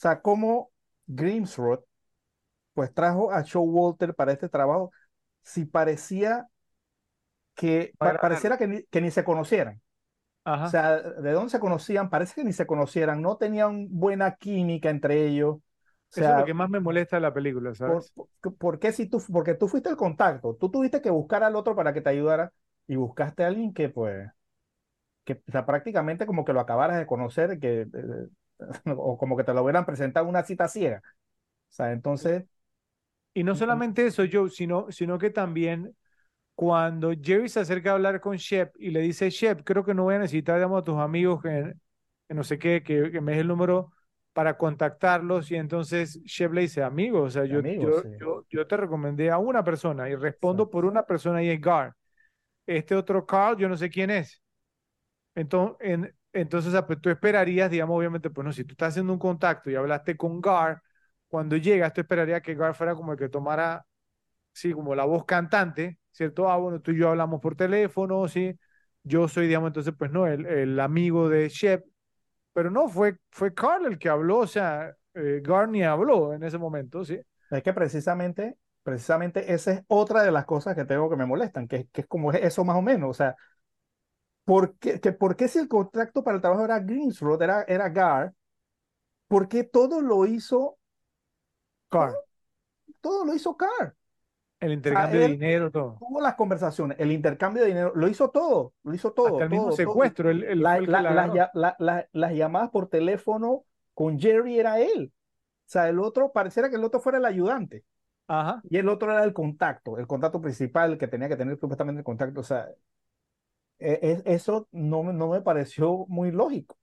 sea, 0.00 0.20
cómo 0.20 0.70
Grimsrod 1.06 1.80
pues 2.74 2.94
trajo 2.94 3.32
a 3.32 3.44
Walter 3.54 4.14
para 4.14 4.32
este 4.32 4.48
trabajo 4.48 4.90
si 5.42 5.64
parecía 5.64 6.46
que 7.54 7.92
pareciera 7.98 8.56
que 8.56 8.66
ni, 8.66 8.82
que 8.84 9.00
ni 9.00 9.10
se 9.10 9.24
conocieran. 9.24 9.80
O 10.44 10.68
sea, 10.68 10.98
¿de 10.98 11.32
dónde 11.32 11.50
se 11.50 11.60
conocían? 11.60 12.08
Parece 12.08 12.34
que 12.34 12.44
ni 12.44 12.52
se 12.52 12.66
conocieran, 12.66 13.20
no 13.20 13.36
tenían 13.36 13.88
buena 13.90 14.36
química 14.36 14.88
entre 14.88 15.26
ellos. 15.26 15.56
O 15.56 15.62
sea, 16.08 16.24
Eso 16.24 16.32
es 16.32 16.40
lo 16.40 16.46
que 16.46 16.54
más 16.54 16.70
me 16.70 16.80
molesta 16.80 17.16
de 17.16 17.22
la 17.22 17.34
película, 17.34 17.74
¿sabes? 17.74 18.12
Por, 18.58 18.78
qué 18.78 18.92
si 18.92 19.06
tú, 19.06 19.22
porque 19.30 19.54
tú 19.54 19.68
fuiste 19.68 19.90
el 19.90 19.96
contacto, 19.96 20.56
tú 20.58 20.70
tuviste 20.70 21.00
que 21.02 21.10
buscar 21.10 21.44
al 21.44 21.54
otro 21.54 21.76
para 21.76 21.92
que 21.92 22.00
te 22.00 22.10
ayudara 22.10 22.52
y 22.86 22.96
buscaste 22.96 23.44
a 23.44 23.48
alguien 23.48 23.72
que 23.72 23.90
pues, 23.90 24.28
que 25.24 25.34
o 25.34 25.52
sea, 25.52 25.66
prácticamente 25.66 26.26
como 26.26 26.44
que 26.44 26.52
lo 26.52 26.60
acabaras 26.60 26.98
de 26.98 27.06
conocer, 27.06 27.60
que 27.60 27.82
eh, 27.82 28.28
o 28.96 29.18
como 29.18 29.36
que 29.36 29.44
te 29.44 29.54
lo 29.54 29.62
hubieran 29.62 29.86
presentado 29.86 30.26
una 30.26 30.42
cita 30.42 30.68
ciega. 30.68 31.02
O 31.04 31.72
sea, 31.72 31.92
entonces... 31.92 32.44
Y 33.32 33.44
no 33.44 33.54
solamente 33.54 34.04
eso, 34.04 34.24
Joe, 34.30 34.50
sino, 34.50 34.90
sino 34.90 35.16
que 35.16 35.30
también 35.30 35.94
cuando 36.60 37.12
Jerry 37.12 37.48
se 37.48 37.60
acerca 37.60 37.90
a 37.90 37.94
hablar 37.94 38.20
con 38.20 38.36
Shep 38.36 38.74
y 38.78 38.90
le 38.90 39.00
dice, 39.00 39.30
Shep, 39.30 39.62
creo 39.64 39.84
que 39.84 39.94
no 39.94 40.02
voy 40.02 40.16
a 40.16 40.18
necesitar, 40.18 40.56
digamos, 40.56 40.82
a 40.82 40.84
tus 40.84 40.98
amigos 40.98 41.40
que, 41.40 41.72
no 42.28 42.44
sé 42.44 42.58
qué, 42.58 42.82
que, 42.82 43.18
me 43.20 43.32
des 43.32 43.40
el 43.40 43.48
número 43.48 43.92
para 44.32 44.58
contactarlos 44.58 45.50
y 45.50 45.56
entonces 45.56 46.20
Shep 46.24 46.52
le 46.52 46.60
dice, 46.62 46.82
amigo, 46.82 47.22
o 47.22 47.30
sea, 47.30 47.44
yo, 47.44 47.60
yo, 47.62 48.02
yo, 48.18 48.44
yo, 48.48 48.66
te 48.66 48.76
recomendé 48.76 49.30
a 49.30 49.38
una 49.38 49.64
persona 49.64 50.10
y 50.10 50.16
respondo 50.16 50.68
por 50.68 50.84
una 50.84 51.06
persona 51.06 51.42
y 51.42 51.48
es 51.48 51.60
Gar. 51.60 51.94
Este 52.66 52.94
otro 52.94 53.24
Carl, 53.24 53.56
yo 53.56 53.68
no 53.68 53.76
sé 53.76 53.88
quién 53.88 54.10
es. 54.10 54.42
Entonces, 55.34 55.76
en, 55.80 56.14
entonces 56.32 56.72
pues, 56.86 57.00
tú 57.00 57.10
esperarías, 57.10 57.70
digamos, 57.70 57.96
obviamente, 57.98 58.30
pues 58.30 58.44
no, 58.44 58.52
si 58.52 58.64
tú 58.64 58.72
estás 58.72 58.90
haciendo 58.90 59.12
un 59.12 59.18
contacto 59.18 59.70
y 59.70 59.74
hablaste 59.76 60.16
con 60.16 60.40
Gar, 60.40 60.82
cuando 61.28 61.56
llegas, 61.56 61.92
tú 61.92 62.00
esperarías 62.00 62.42
que 62.42 62.54
Gar 62.54 62.74
fuera 62.74 62.94
como 62.94 63.12
el 63.12 63.18
que 63.18 63.28
tomara, 63.28 63.86
sí, 64.52 64.72
como 64.72 64.94
la 64.94 65.04
voz 65.04 65.24
cantante, 65.26 65.98
¿cierto? 66.12 66.50
Ah, 66.50 66.56
bueno, 66.58 66.80
tú 66.80 66.92
y 66.92 66.98
yo 66.98 67.10
hablamos 67.10 67.40
por 67.40 67.56
teléfono, 67.56 68.28
sí. 68.28 68.58
Yo 69.04 69.28
soy, 69.28 69.46
digamos, 69.48 69.68
entonces, 69.68 69.94
pues 69.98 70.10
no, 70.12 70.26
el, 70.26 70.46
el 70.46 70.80
amigo 70.80 71.28
de 71.28 71.48
Shep, 71.48 71.84
pero 72.52 72.70
no, 72.70 72.88
fue, 72.88 73.16
fue 73.30 73.54
Carl 73.54 73.86
el 73.86 73.98
que 73.98 74.08
habló, 74.08 74.38
o 74.38 74.46
sea, 74.46 74.94
eh, 75.14 75.40
Garni 75.42 75.82
habló 75.84 76.32
en 76.34 76.42
ese 76.42 76.58
momento, 76.58 77.04
¿sí? 77.04 77.20
Es 77.50 77.62
que 77.62 77.72
precisamente, 77.72 78.56
precisamente 78.82 79.52
esa 79.52 79.72
es 79.72 79.82
otra 79.88 80.22
de 80.22 80.32
las 80.32 80.44
cosas 80.46 80.74
que 80.76 80.84
tengo 80.84 81.08
que 81.10 81.16
me 81.16 81.26
molestan, 81.26 81.68
que, 81.68 81.86
que 81.92 82.02
es 82.02 82.06
como 82.06 82.32
eso 82.32 82.64
más 82.64 82.76
o 82.76 82.82
menos, 82.82 83.10
o 83.10 83.14
sea, 83.14 83.36
¿por 84.44 84.76
qué, 84.78 85.00
que, 85.00 85.12
¿por 85.12 85.36
qué 85.36 85.48
si 85.48 85.58
el 85.58 85.68
contrato 85.68 86.22
para 86.24 86.36
el 86.36 86.40
trabajo 86.40 86.64
era 86.64 86.80
Greensroad, 86.80 87.42
era, 87.42 87.62
era 87.62 87.88
Gar, 87.88 88.34
por 89.28 89.48
qué 89.48 89.64
todo 89.64 90.00
lo 90.00 90.26
hizo 90.26 90.78
Carl? 91.88 92.14
Todo, 93.00 93.24
lo 93.24 93.34
hizo 93.34 93.56
Carl. 93.56 93.94
El 94.58 94.72
intercambio 94.72 95.20
de 95.20 95.28
dinero, 95.28 95.70
todo. 95.70 95.96
Tuvo 95.98 96.20
las 96.20 96.34
conversaciones, 96.34 96.98
el 97.00 97.12
intercambio 97.12 97.62
de 97.62 97.68
dinero, 97.68 97.92
lo 97.94 98.08
hizo 98.08 98.30
todo, 98.30 98.74
lo 98.82 98.94
hizo 98.94 99.12
todo. 99.12 99.28
Hasta 99.28 99.44
el 99.44 99.50
mismo 99.50 99.72
secuestro. 99.72 100.28
El, 100.30 100.44
el, 100.44 100.60
las 100.62 102.32
llamadas 102.34 102.68
por 102.70 102.88
teléfono 102.88 103.64
con 103.94 104.18
Jerry 104.18 104.58
era 104.58 104.78
él. 104.80 105.12
O 105.14 105.72
sea, 105.72 105.88
el 105.88 105.98
otro, 105.98 106.32
pareciera 106.32 106.68
que 106.68 106.76
el 106.76 106.84
otro 106.84 107.00
fuera 107.00 107.18
el 107.18 107.24
ayudante. 107.24 107.84
Ajá. 108.26 108.60
Y 108.68 108.76
el 108.76 108.88
otro 108.88 109.10
era 109.10 109.24
el 109.24 109.32
contacto, 109.32 109.98
el 109.98 110.06
contacto 110.06 110.40
principal 110.40 110.98
que 110.98 111.08
tenía 111.08 111.28
que 111.28 111.36
tener 111.36 111.58
supuestamente 111.58 112.00
el 112.00 112.04
contacto. 112.04 112.40
O 112.40 112.44
sea, 112.44 112.68
e, 113.80 114.22
e, 114.24 114.34
eso 114.34 114.68
no, 114.72 115.02
no 115.12 115.28
me 115.28 115.40
pareció 115.40 116.04
muy 116.08 116.30
lógico. 116.30 116.76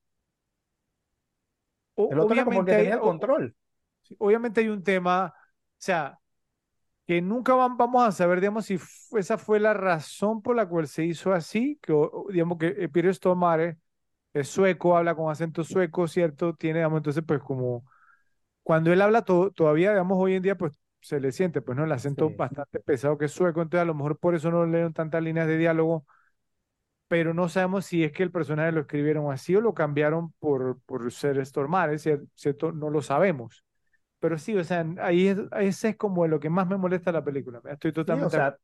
El 1.96 2.20
otro 2.20 2.34
era 2.34 2.44
como 2.44 2.64
que 2.64 2.72
tenía 2.72 2.94
el 2.94 3.00
control. 3.00 3.56
Obviamente 4.18 4.60
hay 4.60 4.68
un 4.68 4.82
tema, 4.82 5.34
o 5.36 5.76
sea, 5.76 6.18
que 7.06 7.20
nunca 7.22 7.54
vamos 7.54 8.06
a 8.06 8.12
saber, 8.12 8.40
digamos, 8.40 8.66
si 8.66 8.78
esa 9.16 9.38
fue 9.38 9.58
la 9.58 9.74
razón 9.74 10.42
por 10.42 10.54
la 10.54 10.68
cual 10.68 10.86
se 10.86 11.04
hizo 11.04 11.32
así, 11.32 11.78
que, 11.82 11.94
digamos, 12.30 12.58
que 12.58 12.88
Piero 12.88 13.12
Stomare 13.12 13.78
es 14.32 14.48
sueco, 14.48 14.96
habla 14.96 15.14
con 15.14 15.30
acento 15.30 15.64
sueco, 15.64 16.06
¿cierto? 16.06 16.54
Tiene, 16.54 16.80
digamos, 16.80 16.98
entonces, 16.98 17.24
pues 17.26 17.40
como, 17.40 17.84
cuando 18.62 18.92
él 18.92 19.00
habla 19.00 19.24
todavía, 19.24 19.90
digamos, 19.90 20.18
hoy 20.20 20.34
en 20.34 20.42
día, 20.42 20.56
pues 20.56 20.74
se 21.00 21.20
le 21.20 21.32
siente, 21.32 21.62
pues, 21.62 21.76
¿no? 21.76 21.84
El 21.84 21.92
acento 21.92 22.30
bastante 22.30 22.80
pesado 22.80 23.16
que 23.16 23.24
es 23.24 23.32
sueco, 23.32 23.62
entonces 23.62 23.82
a 23.82 23.86
lo 23.86 23.94
mejor 23.94 24.18
por 24.18 24.34
eso 24.34 24.50
no 24.50 24.66
leen 24.66 24.92
tantas 24.92 25.22
líneas 25.22 25.46
de 25.46 25.56
diálogo, 25.56 26.04
pero 27.08 27.34
no 27.34 27.48
sabemos 27.48 27.86
si 27.86 28.04
es 28.04 28.12
que 28.12 28.22
el 28.22 28.30
personaje 28.30 28.70
lo 28.70 28.82
escribieron 28.82 29.32
así 29.32 29.56
o 29.56 29.60
lo 29.60 29.74
cambiaron 29.74 30.32
por, 30.38 30.78
por 30.82 31.10
ser 31.10 31.44
Stormare, 31.44 31.98
¿cierto? 31.98 32.72
No 32.72 32.90
lo 32.90 33.02
sabemos. 33.02 33.64
Pero 34.20 34.38
sí, 34.38 34.56
o 34.56 34.64
sea, 34.64 34.84
ahí 35.00 35.28
es, 35.28 35.38
ese 35.58 35.90
es 35.90 35.96
como 35.96 36.26
lo 36.26 36.40
que 36.40 36.50
más 36.50 36.68
me 36.68 36.76
molesta 36.76 37.10
de 37.10 37.18
la 37.18 37.24
película. 37.24 37.62
Estoy 37.64 37.92
totalmente. 37.92 38.26
o 38.26 38.30
sea, 38.30 38.56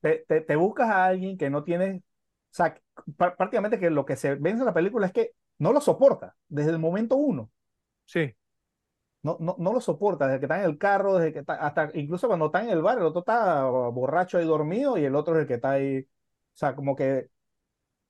te, 0.00 0.24
te, 0.40 0.56
buscas 0.56 0.88
a 0.88 1.06
alguien 1.06 1.38
que 1.38 1.48
no 1.48 1.64
tiene. 1.64 1.96
O 1.96 2.54
sea, 2.54 2.78
prácticamente 3.16 3.78
que 3.78 3.90
lo 3.90 4.04
que 4.04 4.16
se 4.16 4.34
ve 4.34 4.50
en 4.50 4.64
la 4.64 4.74
película 4.74 5.06
es 5.06 5.12
que 5.12 5.32
no 5.58 5.72
lo 5.72 5.80
soporta 5.80 6.36
desde 6.48 6.70
el 6.70 6.78
momento 6.78 7.16
uno. 7.16 7.50
Sí. 8.04 8.34
No, 9.22 9.36
no, 9.38 9.54
no 9.58 9.72
lo 9.72 9.80
soporta, 9.80 10.26
desde 10.26 10.40
que 10.40 10.46
está 10.46 10.58
en 10.58 10.64
el 10.64 10.78
carro, 10.78 11.18
desde 11.18 11.32
que 11.32 11.40
está, 11.40 11.54
hasta 11.54 11.90
incluso 11.94 12.26
cuando 12.26 12.46
está 12.46 12.62
en 12.62 12.70
el 12.70 12.80
bar, 12.80 12.98
el 12.98 13.04
otro 13.04 13.20
está 13.20 13.64
borracho 13.64 14.40
y 14.40 14.46
dormido 14.46 14.96
y 14.96 15.04
el 15.04 15.14
otro 15.14 15.36
es 15.36 15.42
el 15.42 15.46
que 15.46 15.54
está 15.54 15.72
ahí. 15.72 16.00
O 16.00 16.06
sea, 16.54 16.74
como 16.74 16.96
que. 16.96 17.30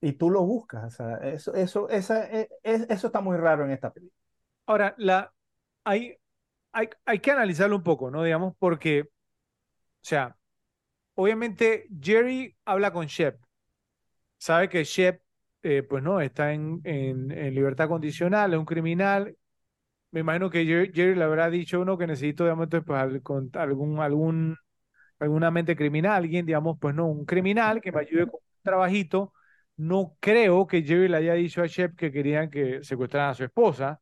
Y 0.00 0.12
tú 0.12 0.30
lo 0.30 0.42
buscas. 0.42 0.84
O 0.84 0.90
sea, 0.90 1.16
eso, 1.18 1.54
eso, 1.54 1.88
esa, 1.88 2.26
e, 2.26 2.48
es, 2.62 2.82
eso 2.88 3.08
está 3.08 3.20
muy 3.20 3.36
raro 3.36 3.64
en 3.64 3.72
esta 3.72 3.92
película. 3.92 4.16
Ahora, 4.66 4.94
la, 4.98 5.32
hay, 5.84 6.16
hay, 6.72 6.88
hay 7.04 7.18
que 7.20 7.30
analizarlo 7.32 7.76
un 7.76 7.82
poco, 7.82 8.10
¿no? 8.10 8.22
Digamos, 8.22 8.54
porque, 8.58 9.02
o 9.02 9.08
sea, 10.02 10.36
obviamente 11.14 11.88
Jerry 12.00 12.56
habla 12.64 12.92
con 12.92 13.06
Shep, 13.06 13.40
sabe 14.38 14.68
que 14.68 14.84
Shep, 14.84 15.22
eh, 15.62 15.82
pues 15.82 16.02
no, 16.02 16.20
está 16.20 16.52
en, 16.52 16.80
en, 16.84 17.28
libertad 17.54 17.88
condicional, 17.88 18.52
es 18.54 18.58
un 18.58 18.64
criminal. 18.66 19.36
Me 20.12 20.20
imagino 20.20 20.50
que 20.50 20.64
Jerry, 20.66 21.14
le 21.14 21.24
habrá 21.24 21.50
dicho 21.50 21.80
uno 21.80 21.98
que 21.98 22.06
necesito, 22.06 22.44
digamos, 22.44 22.68
pues, 22.70 23.22
con 23.22 23.50
algún, 23.54 24.00
algún, 24.00 24.56
alguna 25.18 25.50
mente 25.50 25.76
criminal, 25.76 26.14
alguien, 26.16 26.46
digamos, 26.46 26.78
pues 26.80 26.94
no, 26.94 27.06
un 27.08 27.24
criminal 27.26 27.80
que 27.80 27.92
me 27.92 28.00
ayude 28.00 28.26
con 28.26 28.40
un 28.42 28.62
trabajito. 28.62 29.32
No 29.80 30.14
creo 30.20 30.66
que 30.66 30.82
Jerry 30.82 31.08
le 31.08 31.16
haya 31.16 31.32
dicho 31.34 31.62
a 31.62 31.66
Shep 31.66 31.96
que 31.96 32.12
querían 32.12 32.50
que 32.50 32.84
secuestraran 32.84 33.30
a 33.30 33.34
su 33.34 33.44
esposa, 33.44 33.98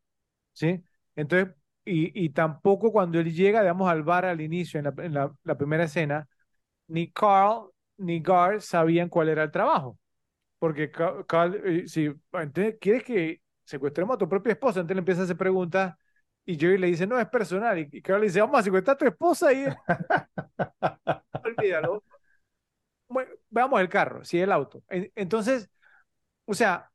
¿sí? 0.53 0.83
Entonces, 1.15 1.55
y, 1.85 2.31
tampoco 2.31 2.93
cuando 2.93 3.21
él 3.21 3.33
llega, 3.33 3.61
digamos, 3.63 3.89
al 3.89 4.03
bar 4.03 4.25
al 4.27 4.41
inicio, 4.41 4.81
en 4.81 5.15
la, 5.15 5.57
primera 5.57 5.85
escena, 5.85 6.29
ni 6.89 7.11
Carl 7.13 7.71
ni 7.99 8.21
Gar 8.21 8.61
sabían 8.61 9.09
cuál 9.09 9.29
era 9.29 9.45
el 9.45 9.53
trabajo. 9.53 9.99
Porque 10.59 10.91
Carl, 10.91 11.55
eh, 11.65 11.89
si 11.89 12.07
entonces, 12.33 12.77
¿quieres 12.81 13.05
que 13.05 13.41
secuestremos 13.65 14.17
a 14.17 14.19
tu 14.19 14.29
propia 14.29 14.53
esposa? 14.55 14.81
Entonces 14.81 14.97
le 14.97 15.01
empieza 15.01 15.21
a 15.23 15.25
hacer 15.25 15.37
preguntas 15.37 15.95
y 16.45 16.59
Jerry 16.59 16.79
le 16.79 16.89
dice, 16.89 17.07
no, 17.07 17.21
es 17.21 17.29
personal. 17.29 17.79
Y 17.79 18.03
Carl 18.03 18.21
le 18.21 18.27
dice, 18.27 18.41
vamos 18.41 18.61
a 18.61 18.63
secuestrar 18.65 18.97
a 18.97 18.99
tu 18.99 19.07
esposa 19.07 19.53
y... 19.53 19.67
Olvídalo. 21.45 22.03
Bueno, 23.09 23.31
veamos 23.51 23.81
el 23.81 23.89
carro, 23.89 24.25
sí, 24.25 24.41
el 24.41 24.53
auto. 24.53 24.83
Entonces, 24.89 25.71
o 26.45 26.55
sea, 26.55 26.91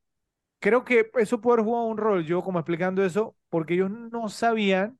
creo 0.59 0.83
que 0.85 1.11
eso 1.15 1.41
puede 1.41 1.55
haber 1.55 1.65
jugado 1.65 1.85
un 1.87 1.97
rol, 1.97 2.25
yo 2.25 2.43
como 2.43 2.59
explicando 2.59 3.03
eso, 3.03 3.35
porque 3.49 3.75
ellos 3.75 3.91
no 3.91 4.29
sabían 4.29 4.97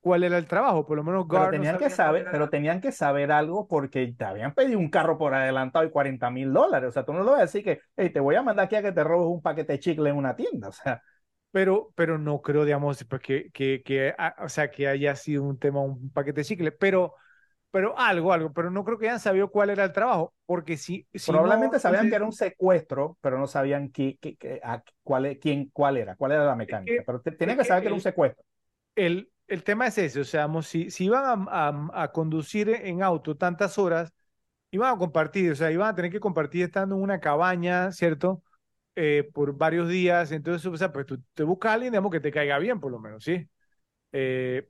cuál 0.00 0.24
era 0.24 0.38
el 0.38 0.46
trabajo, 0.46 0.86
por 0.86 0.96
lo 0.96 1.04
menos 1.04 1.28
Gar 1.28 1.50
pero 1.50 1.52
tenían 1.52 1.78
que 1.78 1.90
saber, 1.90 2.26
pero 2.30 2.48
tenían 2.48 2.80
que 2.80 2.90
saber 2.92 3.30
algo 3.32 3.68
porque 3.68 4.14
te 4.16 4.24
habían 4.24 4.54
pedido 4.54 4.78
un 4.78 4.90
carro 4.90 5.18
por 5.18 5.34
adelantado 5.34 5.84
y 5.84 5.90
40 5.90 6.30
mil 6.30 6.52
dólares, 6.52 6.88
o 6.88 6.92
sea, 6.92 7.04
tú 7.04 7.12
no 7.12 7.22
lo 7.22 7.32
vas 7.32 7.40
a 7.40 7.42
decir 7.42 7.62
que, 7.62 7.80
hey, 7.96 8.10
te 8.10 8.20
voy 8.20 8.34
a 8.34 8.42
mandar 8.42 8.66
aquí 8.66 8.76
a 8.76 8.82
que 8.82 8.92
te 8.92 9.04
robes 9.04 9.26
un 9.28 9.42
paquete 9.42 9.74
de 9.74 9.80
chicle 9.80 10.10
en 10.10 10.16
una 10.16 10.34
tienda, 10.34 10.68
o 10.68 10.72
sea. 10.72 11.02
Pero, 11.52 11.92
pero 11.96 12.16
no 12.18 12.40
creo, 12.40 12.64
digamos, 12.64 13.04
pues 13.04 13.22
que, 13.22 13.50
que, 13.52 13.82
que, 13.84 14.14
ah, 14.16 14.36
o 14.38 14.48
sea, 14.48 14.70
que 14.70 14.86
haya 14.86 15.16
sido 15.16 15.42
un 15.42 15.58
tema, 15.58 15.80
un 15.80 16.10
paquete 16.10 16.40
de 16.40 16.44
chicle, 16.44 16.72
pero 16.72 17.14
pero 17.70 17.96
algo, 17.98 18.32
algo, 18.32 18.52
pero 18.52 18.70
no 18.70 18.84
creo 18.84 18.98
que 18.98 19.08
hayan 19.08 19.20
sabido 19.20 19.50
cuál 19.50 19.70
era 19.70 19.84
el 19.84 19.92
trabajo, 19.92 20.34
porque 20.46 20.76
si... 20.76 21.06
Probablemente 21.26 21.78
sabían 21.78 22.08
que 22.08 22.16
era 22.16 22.24
un 22.24 22.32
secuestro, 22.32 23.16
pero 23.20 23.38
no 23.38 23.46
sabían 23.46 23.90
qué, 23.90 24.18
cuál, 25.02 25.26
e, 25.26 25.38
quién, 25.38 25.70
cuál 25.72 25.96
era, 25.96 26.16
cuál 26.16 26.32
era 26.32 26.44
la 26.44 26.56
mecánica, 26.56 27.02
pero 27.06 27.20
tenían 27.20 27.58
que 27.58 27.64
saber 27.64 27.82
que 27.82 27.88
era 27.88 27.94
un 27.94 28.00
secuestro. 28.00 28.44
El, 28.96 29.30
el 29.46 29.62
tema 29.62 29.86
es 29.86 29.98
ese, 29.98 30.20
o 30.20 30.24
sea, 30.24 30.48
si, 30.62 30.90
si 30.90 31.04
iban 31.04 31.46
a, 31.48 31.90
a, 31.92 32.12
conducir 32.12 32.68
en 32.68 33.02
auto 33.02 33.36
tantas 33.36 33.78
horas, 33.78 34.12
iban 34.72 34.94
a 34.94 34.98
compartir, 34.98 35.52
o 35.52 35.54
sea, 35.54 35.70
iban 35.70 35.88
a 35.88 35.94
tener 35.94 36.10
que 36.10 36.20
compartir 36.20 36.64
estando 36.64 36.96
en 36.96 37.02
una 37.02 37.20
cabaña, 37.20 37.92
¿cierto? 37.92 38.42
Eh, 38.96 39.30
por 39.32 39.56
varios 39.56 39.88
días, 39.88 40.32
entonces, 40.32 40.66
o 40.66 40.76
sea, 40.76 40.92
pues 40.92 41.06
tú 41.06 41.22
te 41.34 41.44
buscas 41.44 41.70
a 41.70 41.74
alguien, 41.74 41.92
digamos, 41.92 42.10
que 42.10 42.20
te 42.20 42.32
caiga 42.32 42.58
bien, 42.58 42.80
por 42.80 42.90
lo 42.90 42.98
menos, 42.98 43.22
¿sí? 43.22 43.48
Eh, 44.12 44.68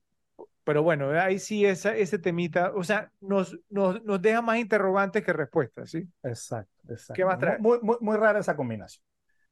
pero 0.65 0.83
bueno, 0.83 1.11
ahí 1.11 1.39
sí 1.39 1.65
esa, 1.65 1.97
ese 1.97 2.19
temita, 2.19 2.73
o 2.75 2.83
sea, 2.83 3.11
nos, 3.21 3.59
nos, 3.69 4.03
nos 4.05 4.21
deja 4.21 4.43
más 4.43 4.59
interrogantes 4.59 5.25
que 5.25 5.33
respuestas, 5.33 5.91
¿sí? 5.91 6.09
Exacto, 6.23 6.81
exacto. 6.89 7.15
¿Qué 7.15 7.25
más 7.25 7.39
trae? 7.39 7.59
Muy, 7.59 7.79
muy, 7.83 7.97
muy 8.01 8.17
rara 8.17 8.41
esa 8.41 8.57
combinación. 8.57 9.05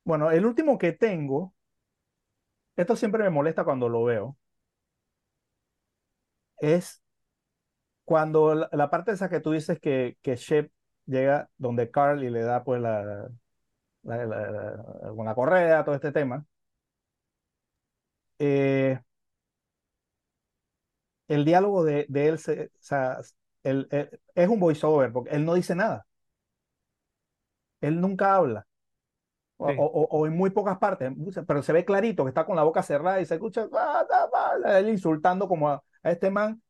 Bueno, 0.05 0.31
el 0.31 0.45
último 0.47 0.79
que 0.79 0.93
tengo, 0.93 1.55
esto 2.77 2.97
siempre 2.97 3.23
me 3.23 3.31
molesta 3.31 3.65
cuando 3.65 3.89
lo 3.89 4.05
veo, 4.05 4.37
es 6.61 7.03
cuando 8.05 8.55
la, 8.55 8.91
parte 8.91 9.13
esa 9.13 9.29
que 9.29 9.41
tú 9.41 9.53
dices 9.53 9.79
que, 9.81 10.17
que 10.23 10.37
Shep 10.37 10.73
llega 11.07 11.51
donde 11.59 11.91
Carl 11.91 12.23
y 12.25 12.31
le 12.31 12.43
da 12.43 12.65
pues 12.65 12.81
la, 12.81 13.29
la, 14.03 14.25
la, 14.27 15.35
correa, 15.35 15.85
todo 15.85 15.95
este 15.95 16.13
tema. 16.13 16.47
Eh, 18.39 18.99
el 21.29 21.45
diálogo 21.45 21.85
de, 21.85 22.07
de 22.09 22.29
él, 22.29 22.39
se, 22.39 22.67
o 22.67 22.71
sea, 22.81 23.21
él, 23.63 23.89
es 24.35 24.49
un 24.49 24.61
voiceover, 24.61 25.13
porque 25.13 25.31
él 25.35 25.45
no 25.45 25.55
dice 25.55 25.75
nada. 25.75 26.07
Él 27.81 28.01
nunca 28.01 28.35
habla. 28.35 28.67
O, 29.61 29.67
o, 29.67 30.27
en 30.27 30.37
muy 30.37 30.51
pocas 30.51 30.79
partes, 30.79 31.13
pero 31.47 31.63
se 31.65 31.73
ve 31.73 31.85
clarito 31.85 32.25
que 32.25 32.29
está 32.29 32.47
con 32.47 32.55
la 32.55 32.63
boca 32.63 32.81
cerrada 32.81 33.21
y 33.21 33.27
se 33.27 33.35
escucha 33.35 33.69
él 34.67 34.89
insultando 34.89 35.49
como 35.49 35.69
a, 35.69 35.83
este 36.05 36.31
man 36.31 36.63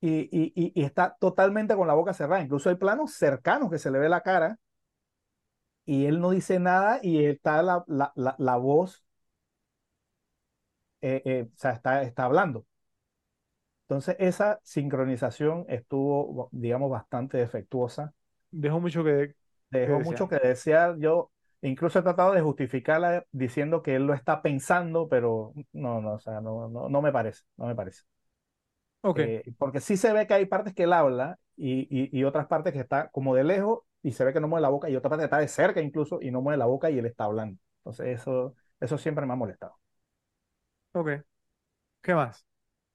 y, 0.00 0.20
y, 0.32 0.72
y, 0.74 0.82
está 0.82 1.16
totalmente 1.20 1.76
con 1.76 1.86
la 1.86 1.94
boca 1.94 2.14
cerrada. 2.14 2.42
Incluso 2.42 2.70
hay 2.70 2.76
planos 2.76 3.12
cercanos 3.14 3.70
que 3.70 3.78
se 3.78 3.90
le 3.90 3.98
ve 3.98 4.08
la 4.08 4.22
cara 4.22 4.58
y 5.84 6.06
él 6.06 6.20
no 6.20 6.30
dice 6.30 6.58
nada 6.58 7.00
y 7.02 7.24
está 7.24 7.62
la, 7.62 7.84
la, 7.86 8.12
la, 8.14 8.34
la 8.38 8.56
voz 8.56 9.04
eh, 11.02 11.22
eh, 11.24 11.48
o 11.52 11.56
sea, 11.58 11.72
está, 11.72 12.02
está 12.02 12.24
hablando. 12.24 12.66
Entonces, 13.90 14.16
esa 14.20 14.60
sincronización 14.62 15.64
estuvo, 15.68 16.48
digamos, 16.52 16.90
bastante 16.90 17.38
defectuosa. 17.38 18.14
Dejó 18.50 18.80
mucho 18.80 19.02
que, 19.04 19.34
Dejó 19.70 20.00
que 20.04 20.04
mucho 20.04 20.28
que 20.28 20.36
desear. 20.38 20.96
Yo 20.98 21.30
incluso 21.62 21.98
he 21.98 22.02
tratado 22.02 22.32
de 22.32 22.40
justificarla 22.40 23.24
diciendo 23.32 23.82
que 23.82 23.96
él 23.96 24.06
lo 24.06 24.14
está 24.14 24.42
pensando, 24.42 25.08
pero 25.08 25.52
no, 25.72 26.00
no, 26.00 26.14
o 26.14 26.18
sea, 26.20 26.40
no, 26.40 26.68
no, 26.68 26.88
no 26.88 27.02
me 27.02 27.12
parece, 27.12 27.42
no 27.56 27.66
me 27.66 27.74
parece. 27.74 28.02
Ok, 29.02 29.20
Eh, 29.20 29.44
porque 29.58 29.80
sí 29.80 29.96
se 29.96 30.12
ve 30.12 30.26
que 30.26 30.34
hay 30.34 30.46
partes 30.46 30.72
que 30.74 30.84
él 30.84 30.92
habla 30.92 31.38
y, 31.56 31.80
y, 31.90 32.16
y 32.18 32.24
otras 32.24 32.46
partes 32.46 32.72
que 32.72 32.80
está 32.80 33.08
como 33.10 33.34
de 33.34 33.42
lejos 33.44 33.80
y 34.02 34.12
se 34.12 34.24
ve 34.24 34.32
que 34.32 34.40
no 34.40 34.48
mueve 34.48 34.62
la 34.62 34.68
boca 34.70 34.88
y 34.88 34.96
otra 34.96 35.10
parte 35.10 35.22
que 35.22 35.24
está 35.26 35.38
de 35.38 35.48
cerca 35.48 35.80
incluso 35.82 36.20
y 36.22 36.30
no 36.30 36.40
mueve 36.42 36.58
la 36.58 36.66
boca 36.66 36.90
y 36.90 36.98
él 36.98 37.06
está 37.06 37.24
hablando. 37.24 37.58
Entonces 37.80 38.06
eso, 38.20 38.54
eso 38.80 38.98
siempre 38.98 39.26
me 39.26 39.32
ha 39.32 39.36
molestado. 39.36 39.76
ok. 40.92 41.24
¿Qué 42.02 42.14
más? 42.14 42.46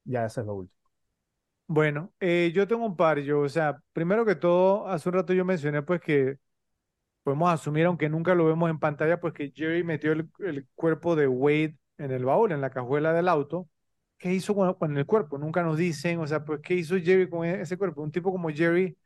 Ya 0.06 0.26
eso 0.26 0.42
es 0.42 0.48
lo 0.48 0.56
último. 0.56 0.75
Bueno, 1.68 2.14
eh, 2.20 2.52
yo 2.54 2.68
tengo 2.68 2.86
un 2.86 2.96
par, 2.96 3.20
yo, 3.22 3.40
o 3.42 3.50
sea, 3.50 3.82
primero 3.92 4.24
que 4.24 4.36
todo, 4.36 4.88
hace 4.88 5.10
un 5.10 5.16
rato 5.16 5.34
yo 5.34 5.44
mencioné 5.46 5.82
pues 5.82 6.00
que 6.00 6.38
podemos 7.24 7.52
asumir, 7.54 7.86
aunque 7.86 8.10
nunca 8.10 8.36
lo 8.36 8.46
vemos 8.46 8.70
en 8.70 8.80
pantalla, 8.80 9.20
pues 9.22 9.34
que 9.34 9.52
Jerry 9.56 9.84
metió 9.84 10.14
el, 10.14 10.30
cuerpo 10.76 11.16
de 11.16 11.28
Wade 11.28 11.78
en 11.98 12.12
el 12.12 12.26
baúl, 12.26 12.52
en 12.54 12.62
la 12.62 12.72
cajuela 12.72 13.14
del 13.14 13.30
auto. 13.30 13.70
¿Qué 14.18 14.34
hizo 14.34 14.56
con, 14.56 14.98
el 14.98 15.06
cuerpo? 15.08 15.38
Nunca 15.40 15.64
nos 15.64 15.78
dicen, 15.78 16.20
o 16.20 16.28
sea, 16.28 16.46
pues, 16.46 16.62
¿qué 16.64 16.76
hizo 16.76 16.98
Jerry 16.98 17.30
con 17.30 17.46
e- 17.46 17.62
ese 17.62 17.78
cuerpo? 17.78 18.02
Un 18.04 18.12
tipo 18.12 18.32
como 18.32 18.50
Jerry, 18.50 18.98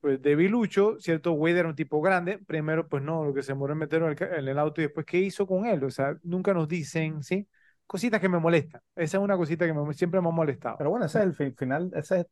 pues 0.00 0.20
debilucho, 0.22 0.98
¿cierto? 1.00 1.32
Wade 1.32 1.58
era 1.60 1.68
un 1.68 1.74
tipo 1.76 2.00
grande, 2.00 2.38
primero, 2.38 2.88
pues 2.88 3.02
no, 3.02 3.24
lo 3.24 3.34
que 3.34 3.42
se 3.42 3.52
en 3.52 3.78
meterlo 3.78 4.10
en 4.10 4.16
el, 4.18 4.34
en 4.38 4.48
el 4.48 4.58
auto 4.58 4.80
y 4.80 4.84
después, 4.84 5.04
¿qué 5.06 5.18
hizo 5.18 5.46
con 5.46 5.66
él? 5.66 5.84
O 5.84 5.90
sea, 5.90 6.16
nunca 6.22 6.54
nos 6.54 6.66
dicen, 6.68 7.22
¿sí? 7.22 7.46
Cositas 7.92 8.20
que 8.20 8.28
me 8.28 8.38
molestan. 8.38 8.80
Esa 8.96 9.18
es 9.18 9.22
una 9.24 9.36
cosita 9.36 9.66
que 9.66 9.72
me- 9.74 9.94
siempre 9.94 10.20
me 10.20 10.28
ha 10.28 10.30
molestado. 10.32 10.76
Pero 10.78 10.90
bueno, 10.90 11.06
ese 11.06 11.18
es 11.20 11.24
el 11.26 11.34
fi- 11.34 11.52
final, 11.52 11.90
ese 11.94 12.20
es 12.20 12.26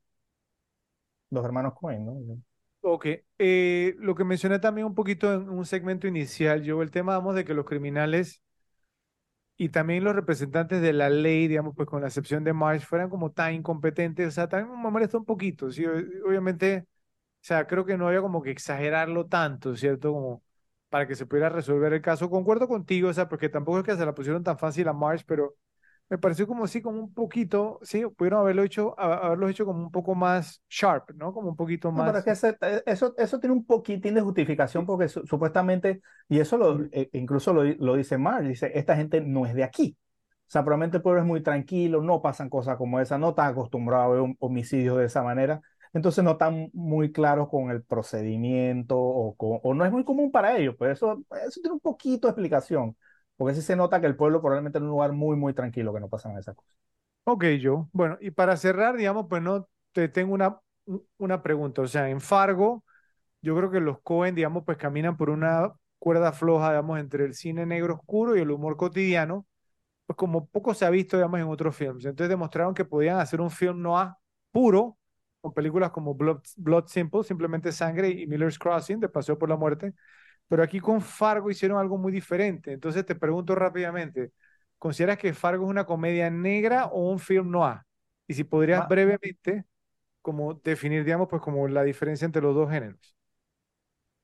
los 1.31 1.45
hermanos 1.45 1.75
Coen, 1.75 2.05
¿no? 2.07 2.15
Ok, 2.83 3.07
eh, 3.39 3.95
lo 3.99 4.15
que 4.15 4.25
mencioné 4.25 4.59
también 4.59 4.87
un 4.87 4.95
poquito 4.95 5.35
en 5.35 5.51
un 5.51 5.67
segmento 5.67 6.07
inicial, 6.07 6.63
yo 6.63 6.81
el 6.83 6.91
tema, 6.91 7.13
vamos, 7.19 7.35
de 7.35 7.45
que 7.45 7.53
los 7.53 7.67
criminales 7.67 8.41
y 9.57 9.69
también 9.71 10.05
los 10.05 10.15
representantes 10.15 10.81
de 10.81 10.93
la 10.95 11.11
ley, 11.11 11.47
digamos, 11.49 11.75
pues 11.77 11.87
con 11.89 12.01
la 12.03 12.09
excepción 12.09 12.45
de 12.45 12.53
Marsh, 12.55 12.83
fueran 12.85 13.11
como 13.11 13.31
tan 13.33 13.53
incompetentes, 13.55 14.29
o 14.29 14.31
sea, 14.31 14.49
también 14.49 14.81
me 14.83 14.91
molesta 14.91 15.19
un 15.19 15.25
poquito, 15.27 15.71
sí, 15.71 15.85
obviamente, 15.87 16.87
o 16.89 16.89
sea, 17.43 17.67
creo 17.67 17.85
que 17.87 17.99
no 17.99 18.09
había 18.09 18.23
como 18.23 18.43
que 18.43 18.51
exagerarlo 18.53 19.27
tanto, 19.29 19.77
¿cierto? 19.77 20.13
Como 20.13 20.45
para 20.91 21.09
que 21.09 21.17
se 21.17 21.27
pudiera 21.27 21.51
resolver 21.51 21.93
el 21.95 22.03
caso. 22.03 22.31
Concuerdo 22.31 22.69
contigo, 22.69 23.11
o 23.11 23.15
sea, 23.15 23.29
porque 23.29 23.49
tampoco 23.51 23.81
es 23.81 23.85
que 23.87 23.97
se 23.97 24.07
la 24.07 24.15
pusieron 24.15 24.45
tan 24.45 24.59
fácil 24.59 24.89
a 24.89 24.95
Marsh, 24.95 25.23
pero 25.27 25.57
me 26.11 26.19
pareció 26.19 26.47
como 26.49 26.67
sí, 26.69 26.83
como 26.83 27.01
un 27.01 27.15
poquito, 27.15 27.81
sí, 27.83 28.05
pudieron 28.17 28.41
haberlo 28.43 28.65
hecho, 28.65 28.99
haberlo 29.01 29.49
hecho 29.49 29.67
como 29.67 29.81
un 29.85 29.93
poco 29.93 30.15
más 30.17 30.63
sharp, 30.71 31.11
¿no? 31.17 31.33
Como 31.35 31.51
un 31.51 31.57
poquito 31.57 31.93
No, 31.95 32.05
pero 32.05 32.19
es 32.19 32.25
más... 32.25 32.25
que 32.25 32.31
ese- 32.31 32.57
eh, 32.61 32.83
eso, 32.87 33.15
eso 33.19 33.41
tiene 33.41 33.55
un 33.55 33.65
poquitín 33.67 34.15
de 34.15 34.21
justificación 34.21 34.87
porque 34.87 35.09
su- 35.09 35.27
supuestamente, 35.27 36.01
y 36.29 36.39
eso 36.39 36.57
lo, 36.57 36.85
eh, 36.93 37.11
incluso 37.13 37.53
lo, 37.53 37.63
di- 37.65 37.75
lo 37.81 37.97
dice 37.97 38.17
Mark, 38.17 38.47
dice, 38.47 38.71
esta 38.75 38.95
gente 38.97 39.21
no 39.21 39.45
es 39.47 39.55
de 39.55 39.65
aquí. 39.65 39.97
O 40.47 40.51
sea, 40.53 40.63
probablemente 40.65 40.99
el 40.99 41.03
pueblo 41.03 41.21
es 41.21 41.27
muy 41.27 41.43
tranquilo, 41.43 42.01
no 42.03 42.23
pasan 42.23 42.49
cosas 42.49 42.77
como 42.77 43.01
esa, 43.01 43.19
no 43.19 43.31
están 43.31 43.49
acostumbrados 43.53 44.07
a 44.07 44.09
ver 44.11 44.21
un 44.21 44.37
homicidio 44.41 44.97
de 44.97 45.07
esa 45.07 45.23
manera, 45.23 45.61
entonces 45.93 46.25
no 46.25 46.33
están 46.33 46.71
muy 46.73 47.13
claros 47.13 47.49
con 47.49 47.71
el 47.71 47.83
procedimiento 47.83 48.97
o, 48.99 49.37
con- 49.37 49.61
o 49.63 49.75
no 49.75 49.85
es 49.85 49.93
muy 49.93 50.05
común 50.05 50.31
para 50.33 50.57
ellos, 50.59 50.75
pues 50.79 50.93
eso, 50.99 51.25
eso 51.47 51.61
tiene 51.61 51.73
un 51.75 51.81
poquito 51.81 52.27
de 52.29 52.33
explicación, 52.33 52.97
porque 53.37 53.55
sí 53.55 53.63
se 53.63 53.77
nota 53.77 54.01
que 54.01 54.07
el 54.07 54.17
pueblo 54.17 54.41
probablemente 54.41 54.79
es 54.79 54.83
un 54.83 54.89
lugar 54.91 55.13
muy, 55.13 55.37
muy 55.37 55.55
tranquilo 55.55 55.93
que 55.95 56.01
no 56.01 56.09
pasan 56.09 56.37
esas 56.39 56.55
cosas. 56.57 56.75
Ok, 57.25 57.45
yo. 57.61 57.89
Bueno, 57.93 58.19
y 58.21 58.31
para 58.31 58.57
cerrar, 58.57 58.97
digamos, 58.97 59.27
pues 59.29 59.43
no, 59.43 59.69
te 59.93 60.09
tengo 60.09 60.35
una, 60.35 60.61
una 61.19 61.43
pregunta. 61.43 61.83
O 61.83 61.87
sea, 61.87 62.09
en 62.11 62.21
Fargo, 62.21 62.85
yo 63.43 63.57
creo 63.57 63.71
que 63.71 63.81
los 63.81 64.01
Coen, 64.03 64.35
digamos, 64.37 64.65
pues 64.65 64.79
caminan 64.79 65.17
por 65.17 65.31
una 65.31 65.73
cuerda 65.99 66.33
floja, 66.33 66.71
digamos, 66.71 67.01
entre 67.01 67.25
el 67.27 67.35
cine 67.35 67.67
negro 67.67 67.95
oscuro 67.97 68.37
y 68.37 68.41
el 68.41 68.51
humor 68.53 68.77
cotidiano, 68.79 69.47
pues 70.07 70.17
como 70.19 70.49
poco 70.49 70.75
se 70.75 70.87
ha 70.87 70.91
visto, 70.91 71.19
digamos, 71.19 71.41
en 71.41 71.49
otros 71.49 71.77
films. 71.77 72.07
Entonces 72.07 72.31
demostraron 72.31 72.75
que 72.75 72.87
podían 72.87 73.21
hacer 73.21 73.41
un 73.43 73.51
film 73.53 73.83
noir 73.83 74.11
puro, 74.53 74.99
con 75.41 75.53
películas 75.55 75.91
como 75.91 76.15
Blood, 76.15 76.41
Blood 76.57 76.87
Simple, 76.89 77.25
simplemente 77.25 77.73
sangre, 77.73 78.09
y 78.11 78.27
Miller's 78.27 78.59
Crossing, 78.59 79.01
de 79.01 79.09
Paseo 79.09 79.39
por 79.39 79.49
la 79.49 79.57
Muerte. 79.57 79.95
Pero 80.49 80.63
aquí 80.63 80.81
con 80.81 81.01
Fargo 81.03 81.51
hicieron 81.51 81.79
algo 81.79 81.99
muy 81.99 82.13
diferente. 82.13 82.73
Entonces 82.73 83.07
te 83.07 83.15
pregunto 83.17 83.55
rápidamente, 83.55 84.33
¿consideras 84.79 85.19
que 85.19 85.35
Fargo 85.35 85.65
es 85.67 85.71
una 85.71 85.87
comedia 85.87 86.31
negra 86.31 86.87
o 86.87 87.11
un 87.11 87.19
film 87.21 87.51
noir? 87.51 87.79
Y 88.29 88.35
si 88.35 88.45
podrías 88.45 88.87
brevemente 88.87 89.65
como 90.23 90.55
definir, 90.55 91.05
digamos, 91.05 91.29
pues 91.29 91.43
como 91.43 91.69
la 91.69 91.83
diferencia 91.85 92.27
entre 92.27 92.43
los 92.43 92.55
dos 92.55 92.71
géneros. 92.71 93.17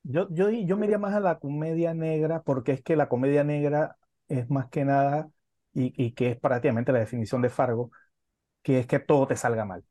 Yo, 0.02 0.28
yo, 0.30 0.50
yo 0.50 0.76
me 0.76 0.86
iría 0.86 0.98
más 0.98 1.14
a 1.14 1.20
la 1.20 1.38
comedia 1.38 1.92
negra 1.94 2.42
porque 2.42 2.72
es 2.72 2.82
que 2.82 2.94
la 2.96 3.08
comedia 3.08 3.42
negra 3.44 3.96
es 4.28 4.48
más 4.50 4.68
que 4.68 4.84
nada, 4.84 5.30
y, 5.72 5.92
y 6.02 6.12
que 6.12 6.30
es 6.30 6.38
prácticamente 6.40 6.92
la 6.92 7.00
definición 7.00 7.42
de 7.42 7.50
Fargo, 7.50 7.90
que 8.62 8.80
es 8.80 8.86
que 8.88 9.00
todo 9.00 9.26
te 9.28 9.36
salga 9.36 9.64
mal. 9.66 9.84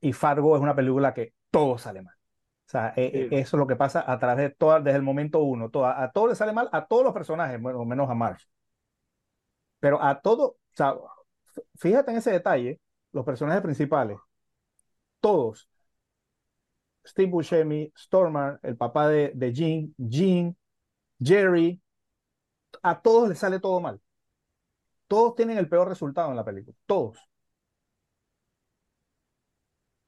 Y 0.00 0.12
Fargo 0.12 0.56
es 0.56 0.62
una 0.62 0.74
película 0.74 1.14
que 1.14 1.34
todo 1.50 1.78
sale 1.78 2.02
mal. 2.02 2.14
O 2.66 2.70
sea, 2.72 2.94
e- 2.96 3.06
e- 3.06 3.28
Sí. 3.28 3.36
eso 3.36 3.56
es 3.56 3.60
lo 3.60 3.66
que 3.66 3.76
pasa 3.76 4.04
a 4.10 4.18
través 4.18 4.50
de 4.50 4.54
toda, 4.56 4.80
desde 4.80 4.96
el 4.96 5.02
momento 5.02 5.40
uno. 5.40 5.70
Todo, 5.70 5.86
a 5.86 6.10
todo 6.12 6.28
le 6.28 6.34
sale 6.34 6.52
mal 6.52 6.68
a 6.72 6.86
todos 6.86 7.04
los 7.04 7.12
personajes, 7.14 7.60
bueno, 7.60 7.84
menos 7.84 8.08
a 8.10 8.14
Marsh. 8.14 8.44
Pero 9.80 10.02
a 10.02 10.20
todo, 10.20 10.44
o 10.46 10.56
sea, 10.74 10.94
fíjate 11.76 12.10
en 12.12 12.18
ese 12.18 12.30
detalle, 12.30 12.80
los 13.12 13.24
personajes 13.24 13.62
principales, 13.62 14.18
todos, 15.20 15.68
Steve 17.06 17.30
Buscemi, 17.30 17.92
Stormer, 17.96 18.58
el 18.62 18.76
papá 18.76 19.08
de, 19.08 19.32
de 19.34 19.52
Jean, 19.52 19.94
Jean, 19.98 20.56
Jerry, 21.22 21.80
a 22.82 23.00
todos 23.00 23.28
les 23.28 23.38
sale 23.38 23.60
todo 23.60 23.80
mal. 23.80 24.00
Todos 25.06 25.36
tienen 25.36 25.58
el 25.58 25.68
peor 25.68 25.88
resultado 25.88 26.30
en 26.30 26.36
la 26.36 26.44
película, 26.44 26.76
todos. 26.86 27.16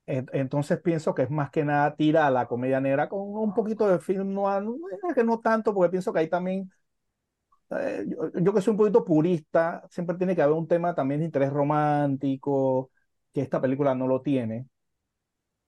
En- 0.07 0.27
Entonces 0.33 0.81
pienso 0.83 1.15
que 1.15 1.23
es 1.23 1.31
más 1.31 1.51
que 1.51 1.65
nada 1.65 1.95
tira 1.97 2.27
a 2.27 2.31
la 2.31 2.47
comedia 2.47 2.81
negra 2.81 3.09
con 3.09 3.21
un 3.21 3.55
poquito 3.55 3.89
de 3.89 3.99
film 3.99 4.35
no, 4.35 4.45
que 5.15 5.25
no 5.25 5.41
tanto, 5.41 5.73
porque 5.75 5.91
pienso 5.91 6.13
que 6.13 6.21
ahí 6.21 6.29
también, 6.29 6.71
eh, 7.71 8.05
yo, 8.09 8.31
yo 8.41 8.55
que 8.55 8.61
soy 8.61 8.73
un 8.73 8.77
poquito 8.79 9.05
purista, 9.05 9.83
siempre 9.91 10.17
tiene 10.17 10.35
que 10.37 10.43
haber 10.43 10.57
un 10.57 10.69
tema 10.69 10.95
también 10.95 11.21
de 11.21 11.27
interés 11.27 11.51
romántico, 11.53 12.91
que 13.33 13.41
esta 13.43 13.61
película 13.61 13.95
no 13.95 14.07
lo 14.07 14.23
tiene, 14.23 14.67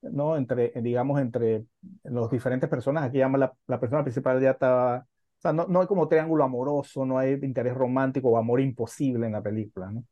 ¿no? 0.03 0.37
Entre, 0.37 0.73
digamos, 0.83 1.21
entre 1.21 1.65
los 2.05 2.31
diferentes 2.31 2.69
personas, 2.71 3.05
aquí 3.05 3.19
llama 3.19 3.39
la, 3.39 3.53
la 3.67 3.81
persona 3.81 4.03
principal 4.03 4.41
ya 4.41 4.51
está, 4.53 4.99
o 5.39 5.41
sea, 5.41 5.53
no, 5.53 5.67
no 5.67 5.81
hay 5.81 5.87
como 5.87 6.09
triángulo 6.09 6.45
amoroso, 6.45 7.05
no 7.07 7.19
hay 7.19 7.33
interés 7.43 7.75
romántico 7.75 8.29
o 8.31 8.37
amor 8.39 8.61
imposible 8.61 9.27
en 9.27 9.33
la 9.33 9.43
película, 9.43 9.91
¿no? 9.91 10.05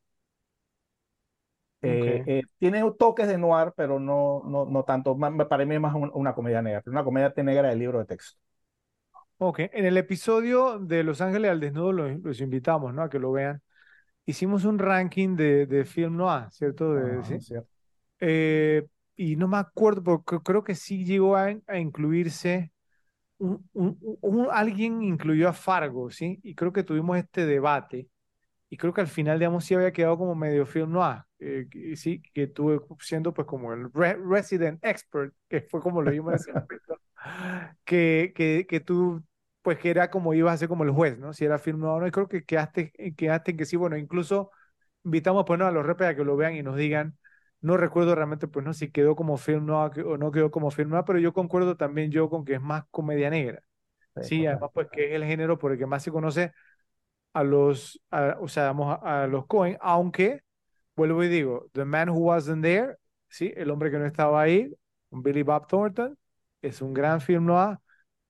Eh, 1.87 2.23
Ok. 2.23 2.27
eh, 2.27 2.43
tiene 2.59 2.83
toques 2.99 3.29
de 3.29 3.37
noir, 3.39 3.73
pero 3.77 4.01
no, 4.01 4.43
no, 4.47 4.65
no 4.67 4.85
tanto. 4.85 5.17
Para 5.49 5.67
mí 5.67 5.75
es 5.75 5.81
más 5.81 5.95
un- 5.95 6.11
una 6.15 6.35
comedia 6.35 6.63
negra, 6.63 6.81
pero 6.83 6.93
una 6.93 7.05
comedia 7.05 7.33
negra 7.37 7.69
del 7.69 7.79
libro 7.79 7.99
de 7.99 8.07
texto. 8.07 8.39
Ok, 9.39 9.59
en 9.61 9.85
el 9.85 9.97
episodio 9.97 10.79
de 10.79 11.03
Los 11.05 11.21
Ángeles 11.21 11.51
al 11.51 11.61
Desnudo 11.61 11.93
los, 11.93 12.21
los 12.23 12.41
invitamos, 12.41 12.95
¿no? 12.95 13.03
A 13.03 13.11
que 13.11 13.19
lo 13.19 13.33
vean. 13.33 13.61
Hicimos 14.27 14.65
un 14.65 14.79
ranking 14.79 15.37
de, 15.37 15.67
de 15.67 15.85
film 15.85 16.17
noir, 16.19 16.49
¿cierto? 16.53 16.95
De, 16.95 17.25
Ajá, 17.25 17.25
¿sí? 17.25 17.41
cierto. 17.41 17.69
Eh, 18.21 18.87
y 19.17 19.37
no 19.37 19.49
me 19.49 19.59
acuerdo, 19.59 20.03
porque 20.05 20.39
creo 20.45 20.65
que 20.65 20.75
sí 20.77 21.05
llegó 21.05 21.37
a, 21.37 21.55
a 21.69 21.79
incluirse, 21.79 22.73
un, 23.39 23.69
un- 23.75 23.99
un- 24.23 24.49
alguien 24.53 25.03
incluyó 25.03 25.49
a 25.49 25.53
Fargo, 25.55 26.11
¿sí? 26.11 26.41
Y 26.45 26.55
creo 26.55 26.73
que 26.73 26.85
tuvimos 26.85 27.19
este 27.19 27.47
debate. 27.47 28.09
Y 28.71 28.77
creo 28.79 28.95
que 28.95 29.03
al 29.03 29.09
final, 29.09 29.39
digamos, 29.39 29.65
sí 29.65 29.75
había 29.75 29.93
quedado 29.93 30.19
como 30.19 30.35
medio 30.37 30.67
film 30.67 30.93
noir. 30.93 31.23
Eh, 31.73 31.97
sí, 31.97 32.23
que 32.33 32.47
tuve 32.49 32.81
siendo 33.01 33.35
pues 33.35 33.47
como 33.47 33.73
el 33.73 33.93
re- 33.93 34.17
resident 34.25 34.85
expert, 34.85 35.35
que 35.49 35.63
fue 35.63 35.83
como 35.83 36.03
lo 36.03 36.11
vimos 36.11 36.31
en 36.31 36.37
ese 36.37 36.53
momento, 36.55 37.01
que, 37.85 38.33
que, 38.35 38.67
que 38.69 38.81
tú, 38.81 39.23
pues 39.63 39.79
que 39.79 39.91
era 39.91 40.11
como 40.11 40.35
ibas 40.35 40.55
a 40.55 40.59
ser 40.59 40.69
como 40.69 40.85
el 40.85 40.91
juez, 40.91 41.19
¿no? 41.19 41.33
Si 41.33 41.45
era 41.45 41.59
film 41.59 41.81
noir 41.81 41.93
o 41.99 42.01
no, 42.01 42.07
y 42.07 42.11
creo 42.11 42.29
que 42.29 42.45
quedaste, 42.45 42.93
quedaste 43.17 43.53
en 43.53 43.57
que 43.57 43.65
sí, 43.67 43.77
bueno, 43.77 43.97
incluso 43.97 44.51
invitamos 45.05 45.45
pues 45.47 45.59
no 45.59 45.67
a 45.67 45.71
los 45.73 45.87
repes 45.87 46.09
a 46.09 46.17
que 46.17 46.25
lo 46.25 46.37
vean 46.37 46.55
y 46.57 46.63
nos 46.63 46.77
digan, 46.77 47.19
no 47.61 47.77
recuerdo 47.77 48.15
realmente 48.15 48.49
pues 48.49 48.65
no 48.65 48.75
si 48.75 48.91
quedó 48.91 49.17
como 49.17 49.37
film 49.39 49.67
que- 49.95 50.03
o 50.03 50.17
no 50.19 50.31
quedó 50.33 50.51
como 50.51 50.71
film 50.71 50.91
noir, 50.91 51.05
pero 51.07 51.19
yo 51.19 51.33
concuerdo 51.33 51.77
también 51.77 52.11
yo 52.11 52.29
con 52.31 52.45
que 52.45 52.55
es 52.55 52.61
más 52.63 52.85
comedia 52.91 53.31
negra. 53.31 53.63
Sí, 54.21 54.21
Sí, 54.21 54.47
además 54.47 54.71
pues 54.75 54.89
que 54.93 55.07
es 55.09 55.13
el 55.15 55.25
género 55.25 55.59
por 55.59 55.73
el 55.73 55.79
que 55.79 55.87
más 55.87 56.03
se 56.03 56.13
conoce 56.13 56.53
a 57.33 57.45
los, 57.45 58.01
a- 58.11 58.37
o 58.41 58.49
sea, 58.49 58.65
vamos 58.67 58.99
a, 59.03 59.25
a 59.25 59.27
los 59.27 59.47
Coen, 59.47 59.79
aunque, 59.81 60.43
vuelvo 60.97 61.23
y 61.25 61.29
digo, 61.29 61.69
The 61.73 61.85
Man 61.85 62.09
Who 62.11 62.19
Wasn't 62.19 62.63
There, 62.63 62.97
sí, 63.29 63.53
el 63.57 63.71
hombre 63.71 63.91
que 63.91 63.99
no 63.99 64.07
estaba 64.07 64.43
ahí, 64.43 64.73
Billy 65.11 65.43
Bob 65.43 65.67
Thornton, 65.67 66.17
es 66.63 66.81
un 66.83 66.95
gran 66.95 67.21
film 67.21 67.47
noir, 67.47 67.79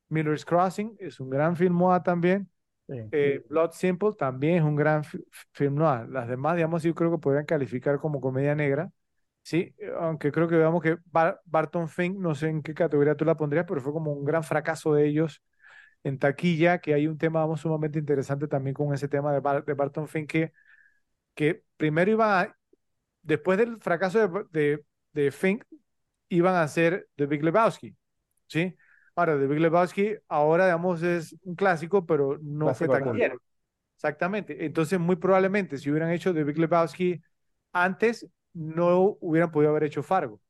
Miller's 0.08 0.44
Crossing 0.44 0.96
es 1.00 1.20
un 1.20 1.30
gran 1.30 1.56
film 1.56 1.78
noir 1.78 2.02
también, 2.02 2.48
Eh, 2.88 3.44
Blood 3.48 3.72
Simple 3.72 4.12
también 4.18 4.56
es 4.56 4.62
un 4.62 4.76
gran 4.76 5.04
film 5.52 5.76
noir. 5.76 6.08
Las 6.08 6.28
demás, 6.28 6.56
digamos, 6.56 6.82
yo 6.82 6.94
creo 6.94 7.10
que 7.10 7.18
podrían 7.18 7.46
calificar 7.46 7.98
como 7.98 8.20
comedia 8.20 8.54
negra. 8.54 8.90
Sí, 9.42 9.74
aunque 9.98 10.32
creo 10.32 10.48
que 10.48 10.56
veamos 10.56 10.82
que 10.82 10.96
Barton 11.44 11.88
Fink, 11.88 12.18
no 12.18 12.34
sé 12.34 12.48
en 12.48 12.62
qué 12.62 12.74
categoría 12.74 13.14
tú 13.14 13.24
la 13.24 13.36
pondrías, 13.36 13.66
pero 13.68 13.80
fue 13.80 13.92
como 13.92 14.12
un 14.12 14.24
gran 14.24 14.42
fracaso 14.42 14.94
de 14.94 15.06
ellos 15.06 15.42
en 16.02 16.18
taquilla, 16.18 16.78
que 16.80 16.94
hay 16.94 17.06
un 17.06 17.18
tema, 17.18 17.40
vamos, 17.40 17.60
sumamente 17.60 17.98
interesante 17.98 18.48
también 18.48 18.74
con 18.74 18.92
ese 18.94 19.08
tema 19.08 19.32
de, 19.32 19.62
de 19.62 19.74
Barton 19.74 20.08
Fink, 20.08 20.30
que, 20.30 20.52
que 21.34 21.62
primero 21.76 22.10
iba 22.10 22.40
a, 22.40 22.56
después 23.22 23.58
del 23.58 23.78
fracaso 23.80 24.26
de, 24.26 24.44
de, 24.50 24.84
de 25.12 25.30
Fink, 25.30 25.64
iban 26.28 26.54
a 26.54 26.62
hacer 26.62 27.08
The 27.16 27.26
Big 27.26 27.42
Lebowski, 27.42 27.96
¿sí? 28.46 28.76
Ahora, 29.16 29.38
The 29.38 29.46
Big 29.46 29.60
Lebowski 29.60 30.16
ahora, 30.28 30.66
digamos, 30.66 31.02
es 31.02 31.36
un 31.42 31.54
clásico, 31.54 32.04
pero 32.04 32.38
no 32.42 32.74
fue 32.74 32.88
taquillero. 32.88 33.38
Exactamente. 33.96 34.64
Entonces, 34.64 34.98
muy 34.98 35.16
probablemente, 35.16 35.78
si 35.78 35.90
hubieran 35.90 36.10
hecho 36.10 36.34
The 36.34 36.44
Big 36.44 36.58
Lebowski 36.58 37.22
antes, 37.72 38.28
no 38.52 39.16
hubieran 39.20 39.50
podido 39.50 39.70
haber 39.70 39.84
hecho 39.84 40.02
Fargo. 40.02 40.40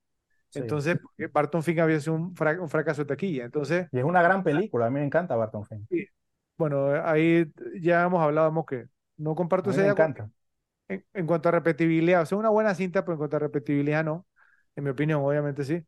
Entonces, 0.54 0.98
Barton 1.32 1.62
Fink 1.62 1.80
había 1.80 2.00
sido 2.00 2.14
un, 2.14 2.34
fracaso 2.36 3.02
de 3.02 3.06
taquilla. 3.06 3.44
Entonces, 3.44 3.88
y 3.90 3.98
es 3.98 4.04
una 4.04 4.22
gran 4.22 4.42
película, 4.42 4.86
a 4.86 4.90
mí 4.90 5.00
me 5.00 5.04
encanta 5.04 5.36
Barton 5.36 5.64
Fink. 5.64 5.88
Bueno, 6.56 6.90
ahí 7.04 7.50
ya 7.80 8.04
hemos 8.04 8.22
hablado 8.22 8.64
que 8.64 8.86
no 9.16 9.34
comparto 9.34 9.70
esa 9.70 9.80
idea. 9.80 9.88
Me 9.88 9.92
encanta. 9.92 10.30
En, 10.88 11.26
cuanto 11.26 11.48
a 11.48 11.52
repetibilidad, 11.52 12.22
o 12.22 12.26
sea, 12.26 12.38
una 12.38 12.50
buena 12.50 12.74
cinta, 12.74 13.04
pero 13.04 13.14
en 13.14 13.18
cuanto 13.18 13.36
a 13.36 13.38
repetibilidad 13.40 14.04
no. 14.04 14.26
En 14.76 14.84
mi 14.84 14.90
opinión, 14.90 15.22
obviamente 15.24 15.64
sí. 15.64 15.82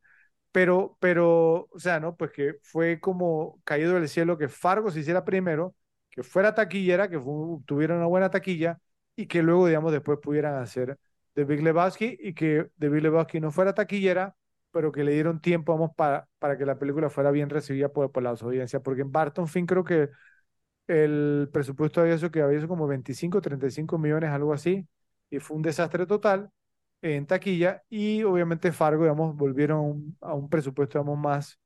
Pero, 0.51 0.97
pero, 0.99 1.67
o 1.71 1.79
sea, 1.79 1.99
¿no? 1.99 2.15
Pues 2.17 2.31
que 2.31 2.55
fue 2.63 2.99
como 2.99 3.61
caído 3.63 3.93
del 3.95 4.09
cielo 4.09 4.37
que 4.37 4.49
Fargo 4.49 4.91
se 4.91 5.01
hiciera 5.01 5.25
primero, 5.25 5.75
que 6.09 6.23
fuera 6.23 6.55
taquillera, 6.55 7.09
que 7.09 7.19
tuviera 7.65 7.95
una 7.95 8.07
buena 8.07 8.31
taquilla 8.31 8.79
y 9.15 9.27
que 9.27 9.43
luego, 9.43 9.67
digamos, 9.67 9.91
después 9.91 10.19
pudieran 10.21 10.55
hacer 10.55 10.97
The 11.33 11.43
Big 11.45 11.61
Lebowski 11.63 12.17
y 12.19 12.33
que 12.33 12.67
The 12.79 12.89
Big 12.89 13.03
Lebowski 13.03 13.39
no 13.39 13.51
fuera 13.51 13.73
taquillera, 13.73 14.35
pero 14.71 14.91
que 14.91 15.03
le 15.03 15.13
dieron 15.13 15.41
tiempo, 15.41 15.73
vamos, 15.73 15.91
para, 15.95 16.27
para 16.39 16.57
que 16.57 16.65
la 16.65 16.79
película 16.79 17.09
fuera 17.09 17.31
bien 17.31 17.49
recibida 17.49 17.89
por, 17.89 18.11
por 18.11 18.23
las 18.23 18.41
audiencias. 18.41 18.81
Porque 18.81 19.01
en 19.01 19.11
Barton 19.11 19.47
Fink 19.47 19.69
creo 19.69 19.83
que 19.83 20.09
el 20.87 21.49
presupuesto 21.51 22.01
había 22.01 22.15
eso 22.15 22.31
que 22.31 22.41
había 22.41 22.57
eso 22.59 22.67
como 22.67 22.87
25, 22.87 23.41
35 23.41 23.97
millones, 23.97 24.29
algo 24.31 24.53
así, 24.53 24.87
y 25.29 25.39
fue 25.39 25.57
un 25.57 25.63
desastre 25.63 26.05
total 26.05 26.49
en 27.01 27.25
taquilla 27.27 27.83
y 27.89 28.23
obviamente 28.23 28.71
Fargo, 28.71 29.03
digamos, 29.03 29.35
volvieron 29.35 30.17
a 30.21 30.33
un 30.33 30.49
presupuesto, 30.49 30.99
digamos, 30.99 31.19
más 31.19 31.59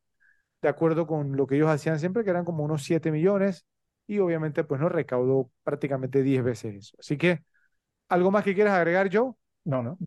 de 0.61 0.69
acuerdo 0.69 1.07
con 1.07 1.35
lo 1.37 1.47
que 1.47 1.55
ellos 1.55 1.69
hacían 1.69 1.99
siempre, 1.99 2.23
que 2.23 2.29
eran 2.29 2.45
como 2.45 2.63
unos 2.63 2.83
7 2.83 3.11
millones 3.11 3.65
y 4.07 4.19
obviamente 4.19 4.63
pues 4.63 4.79
no 4.81 4.89
recaudó 4.89 5.51
prácticamente 5.63 6.23
10 6.23 6.43
veces 6.43 6.75
eso. 6.75 6.97
Así 6.99 7.17
que, 7.17 7.43
¿algo 8.09 8.31
más 8.31 8.43
que 8.43 8.55
quieras 8.55 8.73
agregar, 8.73 9.09
Joe? 9.11 9.33
No, 9.65 9.83
no. 9.83 9.97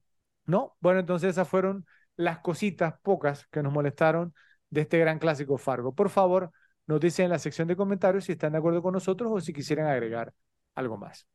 No, 0.46 0.76
bueno, 0.80 1.00
entonces 1.00 1.30
esas 1.30 1.48
fueron 1.48 1.86
las 2.16 2.40
cositas 2.40 2.94
pocas 3.02 3.46
que 3.48 3.62
nos 3.62 3.72
molestaron 3.72 4.34
de 4.70 4.82
este 4.82 4.98
gran 4.98 5.18
clásico 5.18 5.58
Fargo. 5.58 5.94
Por 5.94 6.10
favor, 6.10 6.52
nos 6.86 7.00
dicen 7.00 7.26
en 7.26 7.30
la 7.32 7.38
sección 7.38 7.68
de 7.68 7.76
comentarios 7.76 8.24
si 8.24 8.32
están 8.32 8.52
de 8.52 8.58
acuerdo 8.58 8.82
con 8.82 8.92
nosotros 8.92 9.30
o 9.32 9.40
si 9.40 9.52
quisieran 9.52 9.86
agregar 9.86 10.32
algo 10.74 10.96
más. 10.96 11.26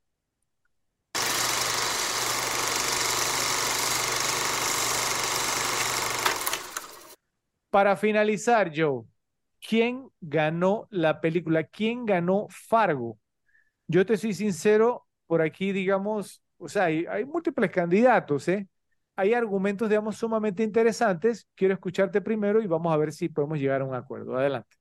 Para 7.70 7.96
finalizar, 7.96 8.72
Joe, 8.76 9.04
¿quién 9.68 10.10
ganó 10.22 10.88
la 10.90 11.22
película? 11.22 11.64
¿Quién 11.64 12.06
ganó 12.06 12.48
Fargo? 12.50 13.20
Yo 13.88 14.06
te 14.06 14.18
soy 14.18 14.34
sincero, 14.34 15.08
por 15.28 15.42
aquí, 15.42 15.72
digamos, 15.72 16.42
o 16.58 16.68
sea, 16.70 16.86
hay, 16.86 17.26
múltiples 17.26 17.72
candidatos, 17.72 18.48
¿eh? 18.48 18.68
Hay 19.16 19.34
argumentos, 19.34 19.90
digamos, 19.90 20.18
sumamente 20.18 20.64
interesantes. 20.64 21.48
Quiero 21.56 21.74
escucharte 21.74 22.22
primero 22.22 22.62
y 22.62 22.68
vamos 22.68 22.94
a 22.94 22.98
ver 22.98 23.12
si 23.12 23.30
podemos 23.30 23.60
llegar 23.60 23.82
a 23.82 23.86
un 23.86 23.96
acuerdo. 23.96 24.38
Adelante. 24.38 24.79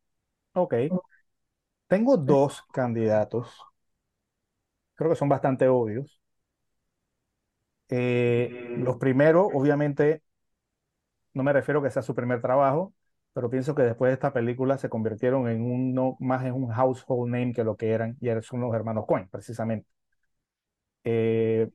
Ok. 0.54 0.74
Tengo 1.86 2.16
dos 2.16 2.62
candidatos. 2.72 3.50
Creo 4.96 5.10
que 5.10 5.16
son 5.16 5.28
bastante 5.30 5.66
obvios. 5.68 6.20
Eh, 7.90 8.56
los 8.74 8.96
primeros, 8.96 9.48
obviamente, 9.52 10.22
no 11.34 11.42
me 11.42 11.52
refiero 11.52 11.80
a 11.80 11.82
que 11.82 11.90
sea 11.90 12.02
su 12.02 12.14
primer 12.14 12.40
trabajo, 12.40 12.94
pero 13.32 13.50
pienso 13.50 13.74
que 13.74 13.82
después 13.82 14.10
de 14.10 14.14
esta 14.14 14.32
película 14.32 14.78
se 14.78 14.88
convirtieron 14.88 15.48
en 15.48 15.62
uno 15.62 16.16
más 16.20 16.44
en 16.44 16.54
un 16.54 16.68
household 16.70 17.30
name 17.30 17.52
que 17.52 17.64
lo 17.64 17.76
que 17.76 17.90
eran, 17.92 18.16
y 18.20 18.28
son 18.42 18.60
los 18.60 18.74
hermanos 18.74 19.06
Coen, 19.06 19.28
precisamente. 19.28 19.86
Eh, 21.04 21.68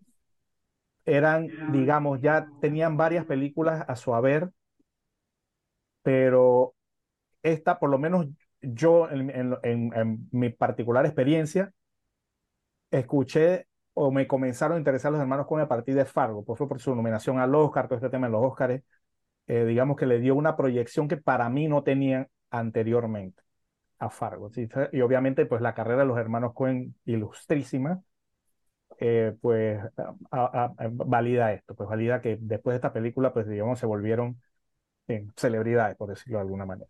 eran, 1.06 1.54
digamos, 1.66 2.20
ya 2.22 2.50
tenían 2.60 2.98
varias 2.98 3.26
películas 3.26 3.86
a 3.88 3.96
su 3.96 4.14
haber, 4.16 4.52
pero 6.02 6.76
esta, 7.44 7.80
por 7.80 7.90
lo 7.90 8.00
menos 8.00 8.28
yo, 8.64 9.10
en, 9.12 10.28
mi 10.32 10.50
particular 10.50 11.06
experiencia, 11.06 11.72
escuché 12.92 13.68
o 13.94 14.12
me 14.12 14.28
comenzaron 14.28 14.76
a 14.76 14.80
interesar 14.80 15.12
los 15.12 15.22
hermanos 15.22 15.48
Coen 15.48 15.64
a 15.64 15.68
partir 15.68 15.96
de 15.96 16.06
Fargo, 16.06 16.44
pues 16.44 16.58
fue 16.58 16.68
por 16.68 16.80
su 16.80 16.96
nominación 16.96 17.40
al 17.40 17.54
Oscar, 17.56 17.88
todo 17.88 17.98
este 17.98 18.10
tema 18.10 18.28
de 18.28 18.34
los 18.34 18.44
Oscars, 18.44 18.82
eh, 19.48 19.66
digamos 19.66 19.98
que 19.98 20.06
le 20.06 20.20
dio 20.20 20.36
una 20.36 20.56
proyección 20.56 21.08
que 21.08 21.18
para 21.18 21.50
mí 21.50 21.68
no 21.68 21.84
tenía 21.84 22.30
anteriormente 22.50 23.44
a 24.00 24.10
Fargo. 24.10 24.52
Y 24.92 25.02
obviamente, 25.02 25.46
pues 25.46 25.62
la 25.62 25.74
carrera 25.76 26.02
de 26.02 26.08
los 26.08 26.18
hermanos 26.18 26.54
Cohen, 26.54 26.96
ilustrísima, 27.06 28.02
eh, 29.00 29.36
pues 29.42 29.80
valida 30.92 31.54
esto, 31.54 31.76
pues 31.76 31.90
valida 31.90 32.22
que 32.22 32.38
después 32.40 32.74
de 32.74 32.78
esta 32.78 32.94
película, 32.94 33.34
pues 33.34 33.48
digamos, 33.48 33.80
se 33.80 33.86
volvieron 33.86 34.42
celebridades, 35.36 35.98
por 35.98 36.10
decirlo 36.10 36.38
de 36.40 36.44
alguna 36.44 36.66
manera. 36.66 36.90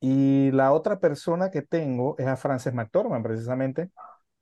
Y 0.00 0.50
la 0.52 0.72
otra 0.72 1.00
persona 1.00 1.50
que 1.50 1.62
tengo 1.62 2.16
es 2.18 2.26
a 2.26 2.36
Frances 2.36 2.74
McDormand, 2.74 3.24
precisamente, 3.24 3.90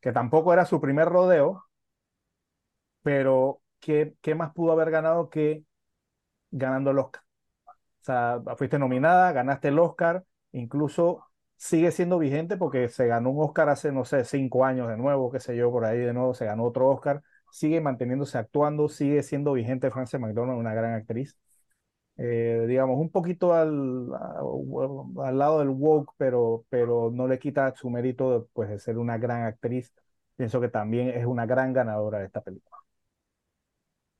que 0.01 0.13
tampoco 0.13 0.53
era 0.53 0.67
su 0.67 0.81
primer 0.81 1.09
rodeo, 1.09 1.65
pero 3.03 3.63
¿qué, 3.81 4.15
qué 4.23 4.35
más 4.35 4.53
pudo 4.53 4.73
haber 4.73 4.91
ganado 4.91 5.31
que 5.31 5.65
ganando 6.53 6.91
el 6.93 6.99
Oscar. 7.01 7.23
O 8.03 8.05
sea, 8.05 8.43
fuiste 8.59 8.79
nominada, 8.79 9.33
ganaste 9.33 9.69
el 9.69 9.79
Oscar, 9.81 10.25
incluso 10.53 11.27
sigue 11.57 11.93
siendo 11.93 12.19
vigente 12.19 12.57
porque 12.59 12.89
se 12.89 13.07
ganó 13.09 13.31
un 13.31 13.45
Oscar 13.45 13.69
hace, 13.71 13.93
no 13.93 14.05
sé, 14.07 14.25
cinco 14.25 14.65
años 14.65 14.89
de 14.89 14.97
nuevo, 14.99 15.31
qué 15.33 15.41
sé 15.41 15.57
yo, 15.57 15.71
por 15.73 15.85
ahí 15.87 15.99
de 16.01 16.13
nuevo 16.15 16.35
se 16.35 16.47
ganó 16.47 16.65
otro 16.65 16.89
Oscar, 16.91 17.23
sigue 17.51 17.81
manteniéndose 17.81 18.39
actuando, 18.39 18.89
sigue 18.89 19.23
siendo 19.23 19.53
vigente 19.55 19.91
Frances 19.93 20.21
McDormand, 20.21 20.59
una 20.61 20.75
gran 20.75 20.95
actriz. 20.95 21.37
Eh, 22.19 22.65
digamos, 22.69 22.99
un 22.99 23.11
poquito 23.11 23.53
al, 23.55 24.09
al 25.25 25.39
lado 25.39 25.59
del 25.61 25.69
woke, 25.71 26.13
pero, 26.17 26.65
pero 26.69 27.11
no 27.13 27.27
le 27.29 27.39
quita 27.39 27.75
su 27.77 27.91
mérito 27.91 28.49
pues, 28.53 28.69
de 28.71 28.79
ser 28.79 28.99
una 28.99 29.19
gran 29.19 29.45
actriz. 29.45 29.93
Pienso 30.37 30.61
que 30.61 30.69
también 30.69 31.09
es 31.11 31.27
una 31.27 31.47
gran 31.47 31.73
ganadora 31.73 32.19
de 32.19 32.27
esta 32.27 32.43
película. 32.43 32.77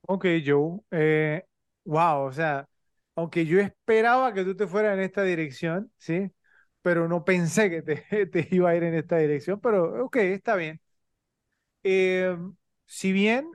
Ok, 0.01 0.25
Joe. 0.45 0.79
Eh, 0.91 1.43
wow, 1.85 2.23
o 2.27 2.31
sea, 2.31 2.67
aunque 3.15 3.45
yo 3.45 3.59
esperaba 3.59 4.33
que 4.33 4.43
tú 4.43 4.55
te 4.55 4.67
fueras 4.67 4.93
en 4.97 5.03
esta 5.03 5.23
dirección, 5.23 5.91
¿sí? 5.97 6.31
Pero 6.81 7.07
no 7.09 7.25
pensé 7.25 7.69
que 7.69 7.81
te, 7.81 8.25
te 8.27 8.47
iba 8.51 8.69
a 8.69 8.75
ir 8.75 8.83
en 8.83 8.93
esta 8.95 9.17
dirección, 9.17 9.59
pero 9.59 10.05
ok, 10.05 10.15
está 10.17 10.55
bien. 10.55 10.79
Eh, 11.83 12.35
si 12.85 13.11
bien 13.13 13.51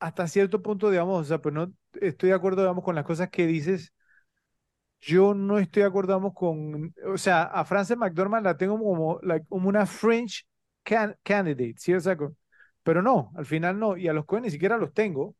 hasta 0.00 0.26
cierto 0.28 0.62
punto, 0.62 0.90
digamos, 0.90 1.20
o 1.22 1.24
sea, 1.24 1.40
pues 1.40 1.54
no 1.54 1.72
estoy 2.00 2.30
de 2.30 2.34
acuerdo, 2.34 2.62
digamos, 2.62 2.84
con 2.84 2.94
las 2.94 3.04
cosas 3.04 3.30
que 3.30 3.46
dices, 3.46 3.92
yo 5.00 5.34
no 5.34 5.58
estoy 5.58 5.82
de 5.82 5.88
acuerdo, 5.88 6.14
digamos, 6.14 6.34
con, 6.34 6.94
o 7.06 7.18
sea, 7.18 7.42
a 7.44 7.64
Frances 7.64 7.96
McDormand 7.96 8.44
la 8.46 8.56
tengo 8.56 8.78
como, 8.78 9.20
como 9.48 9.68
una 9.68 9.86
French 9.86 10.46
candidate, 11.22 11.74
¿sí? 11.78 11.94
O 11.94 12.00
sea, 12.00 12.16
pero 12.82 13.02
no, 13.02 13.32
al 13.36 13.46
final 13.46 13.78
no, 13.78 13.96
y 13.96 14.08
a 14.08 14.12
los 14.12 14.24
Cohen 14.26 14.44
ni 14.44 14.50
siquiera 14.50 14.78
los 14.78 14.92
tengo, 14.94 15.36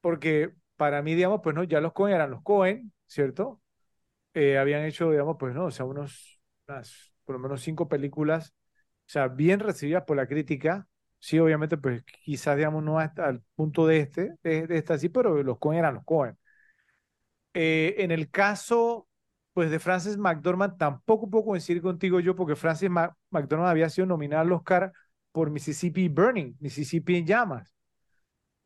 porque 0.00 0.52
para 0.76 1.02
mí, 1.02 1.14
digamos, 1.14 1.40
pues 1.42 1.54
no, 1.54 1.64
ya 1.64 1.80
los 1.80 1.92
Cohen 1.92 2.14
eran 2.14 2.30
los 2.30 2.42
Cohen, 2.42 2.92
¿cierto? 3.06 3.60
Eh, 4.34 4.58
habían 4.58 4.84
hecho, 4.84 5.10
digamos, 5.12 5.36
pues 5.40 5.54
no, 5.54 5.66
o 5.66 5.72
sea, 5.72 5.86
unos, 5.86 6.40
unas, 6.68 7.14
por 7.24 7.36
lo 7.36 7.40
menos 7.40 7.62
cinco 7.62 7.88
películas, 7.88 8.54
o 9.08 9.10
sea, 9.12 9.28
bien 9.28 9.60
recibidas 9.60 10.04
por 10.06 10.18
la 10.18 10.28
crítica. 10.28 10.88
Sí, 11.20 11.38
obviamente, 11.38 11.76
pues 11.76 12.02
quizás, 12.24 12.56
digamos, 12.56 12.82
no 12.82 12.98
hasta 12.98 13.28
el 13.28 13.42
punto 13.54 13.86
de 13.86 13.98
este, 14.00 14.34
de, 14.42 14.66
esta 14.70 14.96
sí, 14.98 15.08
pero 15.10 15.42
los 15.42 15.58
Cohen 15.58 15.78
eran 15.80 15.94
los 15.94 16.04
Cohen. 16.04 16.36
Eh, 17.54 17.96
en 17.98 18.10
el 18.12 18.30
caso, 18.30 19.08
pues, 19.52 19.70
de 19.70 19.80
Frances 19.80 20.16
McDormand, 20.18 20.76
tampoco 20.78 21.28
puedo 21.30 21.44
coincidir 21.46 21.82
contigo 21.82 22.20
yo, 22.20 22.36
porque 22.36 22.54
Frances 22.56 22.90
McDormand 22.90 23.70
había 23.70 23.88
sido 23.90 24.06
nominada 24.06 24.42
al 24.42 24.52
Oscar 24.52 24.92
por 25.32 25.50
Mississippi 25.50 26.08
Burning, 26.08 26.54
Mississippi 26.60 27.16
en 27.16 27.26
llamas. 27.26 27.74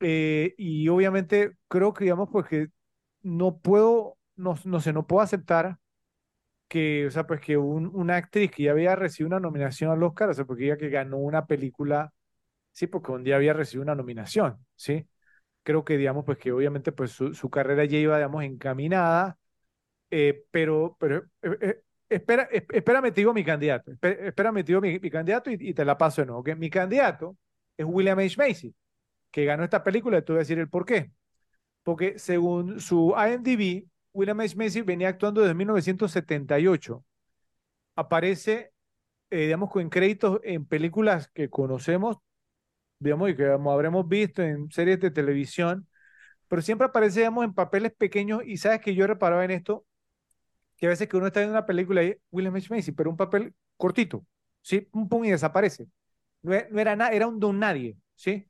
Eh, 0.00 0.54
y 0.58 0.88
obviamente 0.88 1.56
creo 1.68 1.94
que, 1.94 2.04
digamos, 2.04 2.30
pues 2.32 2.46
que 2.48 2.68
no 3.22 3.58
puedo, 3.58 4.18
no, 4.36 4.56
no 4.66 4.80
sé, 4.80 4.92
no 4.94 5.06
puedo 5.06 5.22
aceptar 5.22 5.78
que, 6.68 7.06
o 7.08 7.12
sea, 7.12 7.26
pues 7.28 7.40
que 7.42 7.58
un, 7.58 7.88
una 7.94 8.16
actriz 8.18 8.52
que 8.52 8.64
ya 8.64 8.72
había 8.72 8.96
recibido 8.96 9.28
una 9.28 9.40
nominación 9.40 9.92
al 9.92 10.02
Oscar, 10.04 10.30
o 10.30 10.34
sea, 10.34 10.46
porque 10.46 10.66
ella 10.66 10.78
que 10.78 10.90
ganó 10.90 11.18
una 11.18 11.46
película, 11.46 12.13
sí, 12.74 12.86
porque 12.88 13.12
un 13.12 13.24
día 13.24 13.36
había 13.36 13.54
recibido 13.54 13.84
una 13.84 13.94
nominación, 13.94 14.58
¿sí? 14.76 15.08
Creo 15.62 15.84
que, 15.84 15.96
digamos, 15.96 16.26
pues 16.26 16.38
que 16.38 16.52
obviamente 16.52 16.92
pues 16.92 17.12
su, 17.12 17.34
su 17.34 17.48
carrera 17.50 17.86
ya 17.86 17.98
iba, 17.98 18.16
digamos, 18.18 18.44
encaminada, 18.44 19.38
eh, 20.16 20.44
pero, 20.52 20.96
pero 21.00 21.24
eh, 21.42 21.58
eh, 21.60 21.82
espera, 22.08 22.48
espérame, 22.52 23.12
te 23.12 23.20
digo 23.20 23.34
mi 23.34 23.44
candidato, 23.44 23.90
espérame, 23.90 24.56
te 24.58 24.64
digo 24.64 24.80
mi, 24.80 25.10
candidato 25.10 25.50
y, 25.50 25.74
te 25.74 25.84
la 25.84 25.98
paso 25.98 26.22
de 26.22 26.26
nuevo, 26.26 26.44
que 26.44 26.54
mi 26.54 26.70
candidato 26.70 27.36
es 27.76 27.84
William 27.84 28.18
H. 28.20 28.36
Macy, 28.38 28.74
que 29.32 29.44
ganó 29.44 29.64
esta 29.64 29.82
película, 29.82 30.18
y 30.18 30.22
te 30.22 30.32
voy 30.32 30.38
a 30.38 30.40
decir 30.40 30.58
el 30.60 30.68
por 30.68 30.84
qué. 30.86 31.10
Porque 31.82 32.18
según 32.18 32.80
su 32.80 33.14
IMDb, 33.16 33.88
William 34.12 34.40
H. 34.40 34.56
Macy 34.56 34.82
venía 34.82 35.08
actuando 35.08 35.40
desde 35.40 35.54
1978. 35.54 37.04
Aparece, 37.96 38.72
digamos, 39.30 39.70
con 39.70 39.88
créditos 39.90 40.40
en 40.44 40.64
películas 40.66 41.28
que 41.34 41.50
conocemos, 41.50 42.18
digamos, 42.98 43.30
y 43.30 43.36
que 43.36 43.46
habremos 43.46 44.08
visto 44.08 44.42
en 44.42 44.70
series 44.70 45.00
de 45.00 45.10
televisión, 45.10 45.86
pero 46.48 46.62
siempre 46.62 46.86
aparece, 46.86 47.20
digamos, 47.20 47.44
en 47.44 47.54
papeles 47.54 47.92
pequeños. 47.96 48.42
Y 48.44 48.58
sabes 48.58 48.80
que 48.80 48.94
yo 48.94 49.06
reparaba 49.06 49.44
en 49.44 49.50
esto, 49.52 49.86
que 50.76 50.86
a 50.86 50.90
veces 50.90 51.08
que 51.08 51.16
uno 51.16 51.26
está 51.28 51.42
en 51.42 51.50
una 51.50 51.66
película 51.66 52.02
y 52.02 52.16
William 52.30 52.54
H. 52.56 52.68
Macy, 52.74 52.92
pero 52.92 53.10
un 53.10 53.16
papel 53.16 53.54
cortito, 53.76 54.26
¿sí? 54.62 54.80
Pum, 54.82 55.08
pum, 55.08 55.24
y 55.24 55.30
desaparece. 55.30 55.86
No, 56.42 56.52
no 56.70 56.80
era 56.80 56.96
nada, 56.96 57.12
era 57.12 57.26
un 57.26 57.40
don 57.40 57.58
nadie, 57.58 57.96
¿sí? 58.14 58.46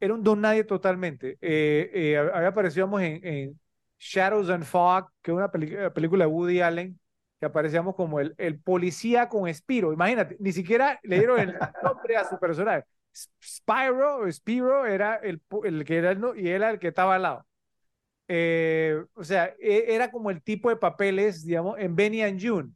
Era 0.00 0.14
un 0.14 0.22
don 0.22 0.40
nadie 0.40 0.64
totalmente. 0.64 1.38
Eh, 1.40 1.90
eh, 1.94 2.18
había 2.18 2.48
aparecido, 2.48 2.86
digamos, 2.86 3.02
en, 3.02 3.26
en 3.26 3.60
Shadows 3.98 4.50
and 4.50 4.64
Fog, 4.64 5.08
que 5.22 5.30
es 5.30 5.36
una 5.36 5.50
película 5.50 6.24
de 6.24 6.30
Woody 6.30 6.60
Allen, 6.60 6.98
que 7.40 7.46
aparecíamos 7.46 7.94
como 7.94 8.20
el, 8.20 8.34
el 8.38 8.58
policía 8.60 9.28
con 9.28 9.52
Spiro. 9.52 9.92
Imagínate, 9.92 10.36
ni 10.40 10.52
siquiera 10.52 11.00
le 11.02 11.18
dieron 11.18 11.40
el 11.40 11.54
nombre 11.82 12.16
a 12.16 12.28
su 12.28 12.38
personaje. 12.38 12.84
Spyro, 13.42 14.30
Spiro 14.32 14.86
era 14.86 15.16
el, 15.16 15.42
el 15.64 15.84
que 15.84 15.96
era 15.98 16.10
el, 16.12 16.20
y 16.36 16.48
era 16.48 16.70
el 16.70 16.78
que 16.78 16.88
estaba 16.88 17.16
al 17.16 17.22
lado. 17.22 17.46
Eh, 18.28 19.04
o 19.14 19.24
sea, 19.24 19.54
e, 19.60 19.94
era 19.94 20.10
como 20.10 20.30
el 20.30 20.42
tipo 20.42 20.70
de 20.70 20.76
papeles, 20.76 21.44
digamos, 21.44 21.78
en 21.78 21.96
Benny 21.96 22.22
and 22.22 22.40
June. 22.42 22.70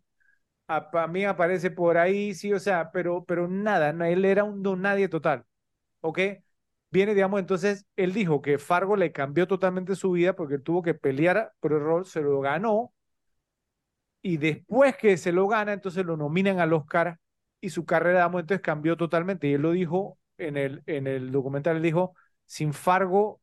A, 0.68 1.06
mí 1.08 1.24
aparece 1.24 1.70
por 1.70 1.98
ahí, 1.98 2.34
sí, 2.34 2.52
o 2.52 2.60
sea, 2.60 2.90
pero, 2.92 3.24
pero 3.24 3.48
nada, 3.48 3.90
él 4.08 4.24
era 4.24 4.44
un 4.44 4.62
nadie 4.82 5.08
total, 5.08 5.44
¿ok? 6.00 6.20
viene, 6.90 7.14
digamos, 7.14 7.40
entonces 7.40 7.86
él 7.96 8.12
dijo 8.14 8.42
que 8.42 8.58
Fargo 8.58 8.96
le 8.96 9.12
cambió 9.12 9.46
totalmente 9.46 9.94
su 9.96 10.12
vida 10.12 10.34
porque 10.34 10.58
tuvo 10.58 10.82
que 10.82 10.94
pelear 10.94 11.52
por 11.60 11.72
el 11.72 11.80
rol, 11.80 12.06
se 12.06 12.20
lo 12.22 12.40
ganó, 12.40 12.92
y 14.22 14.36
después 14.36 14.96
que 14.96 15.16
se 15.16 15.32
lo 15.32 15.48
gana, 15.48 15.72
entonces 15.72 16.04
lo 16.04 16.16
nominan 16.16 16.60
al 16.60 16.72
Oscar 16.72 17.18
y 17.60 17.70
su 17.70 17.84
carrera, 17.86 18.20
digamos, 18.20 18.40
entonces 18.42 18.62
cambió 18.62 18.96
totalmente. 18.96 19.48
Y 19.48 19.54
él 19.54 19.62
lo 19.62 19.72
dijo 19.72 20.18
en 20.38 20.56
el, 20.56 20.82
en 20.86 21.06
el 21.06 21.30
documental, 21.32 21.76
él 21.76 21.82
dijo, 21.82 22.14
sin 22.46 22.72
Fargo, 22.72 23.40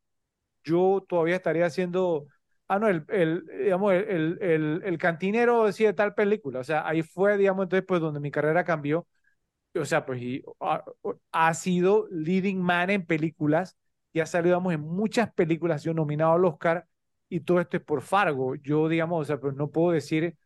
yo 0.64 1.06
todavía 1.08 1.36
estaría 1.38 1.66
haciendo, 1.68 2.28
ah, 2.68 2.80
no, 2.80 2.88
el, 2.90 3.06
el 3.10 3.46
digamos, 3.64 3.94
el, 3.94 4.38
el, 4.42 4.82
el 4.86 4.98
cantinero 4.98 5.66
decía 5.66 5.88
de 5.90 5.94
tal 5.94 6.16
película. 6.16 6.60
O 6.60 6.64
sea, 6.64 6.88
ahí 6.88 7.04
fue, 7.04 7.38
digamos, 7.38 7.64
entonces, 7.66 7.86
pues 7.88 8.02
donde 8.02 8.20
mi 8.20 8.32
carrera 8.32 8.64
cambió 8.64 9.08
o 9.80 9.86
sea, 9.86 10.06
pues 10.06 10.22
y, 10.22 10.44
ha, 11.32 11.54
sido 11.54 12.08
leading 12.10 12.62
man 12.62 12.90
en 12.90 13.06
películas 13.06 13.78
y 14.14 14.20
ha 14.22 14.26
salido, 14.26 14.56
digamos, 14.56 14.74
en 14.74 14.82
muchas 14.82 15.34
películas, 15.34 15.84
yo 15.84 15.94
nominado 15.94 16.34
al 16.34 16.46
Oscar 16.46 16.88
y 17.30 17.42
todo 17.42 17.60
esto 17.60 17.78
es 17.78 17.84
por 17.84 18.02
Fargo. 18.02 18.56
Yo, 18.56 18.88
digamos, 18.88 19.22
o 19.22 19.26
sea, 19.26 19.40
pues 19.40 19.56
no 19.56 19.70
puedo 19.72 19.92
decir 19.92 20.38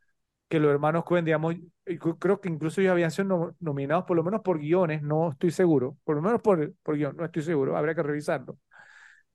que 0.50 0.60
los 0.60 0.72
hermanos 0.72 1.04
Cohen, 1.06 1.26
digamos, 1.26 1.56
creo 1.98 2.40
que 2.42 2.50
incluso 2.50 2.82
ellos 2.82 2.92
habían 2.92 3.12
sido 3.12 3.56
nominados 3.60 4.06
por 4.06 4.16
lo 4.18 4.24
menos 4.24 4.42
por 4.42 4.60
guiones, 4.60 5.02
no 5.02 5.32
estoy 5.32 5.52
seguro, 5.52 5.98
por 6.04 6.16
lo 6.16 6.22
menos 6.22 6.42
por, 6.42 6.74
por 6.84 6.96
guion, 6.98 7.16
no 7.18 7.26
estoy 7.26 7.42
seguro, 7.44 7.76
habría 7.78 7.96
que 7.96 8.04
revisarlo. 8.04 8.58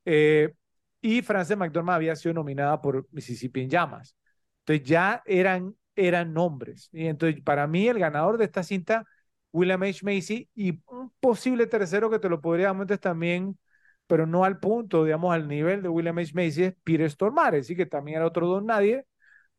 Eh, 0.04 0.54
y 1.00 1.22
Frances 1.22 1.56
McDormand 1.56 1.96
había 1.96 2.16
sido 2.16 2.34
nominada 2.34 2.80
por 2.80 3.06
Mississippi 3.12 3.62
en 3.62 3.70
Llamas. 3.70 4.16
Entonces 4.60 4.86
ya 4.88 5.22
eran, 5.26 5.76
eran 5.96 6.32
nombres. 6.32 6.88
Y 6.92 7.06
entonces 7.06 7.42
para 7.42 7.66
mí 7.66 7.88
el 7.88 7.98
ganador 7.98 8.38
de 8.38 8.44
esta 8.46 8.62
cinta 8.62 9.06
William 9.52 9.82
H. 9.82 10.00
Macy 10.04 10.48
y 10.54 10.80
un 10.86 11.10
posible 11.20 11.66
tercero 11.66 12.10
que 12.10 12.18
te 12.18 12.28
lo 12.28 12.40
podría 12.40 12.72
meter 12.74 12.98
también, 12.98 13.58
pero 14.06 14.26
no 14.26 14.44
al 14.44 14.58
punto, 14.58 15.04
digamos, 15.04 15.32
al 15.34 15.46
nivel 15.48 15.82
de 15.82 15.88
William 15.88 16.18
H. 16.18 16.32
Macy, 16.34 16.64
es 16.64 16.74
Peter 16.82 17.10
Stormare, 17.10 17.62
sí 17.62 17.76
que 17.76 17.86
también 17.86 18.16
era 18.18 18.26
otro 18.26 18.46
don 18.48 18.66
nadie, 18.66 19.06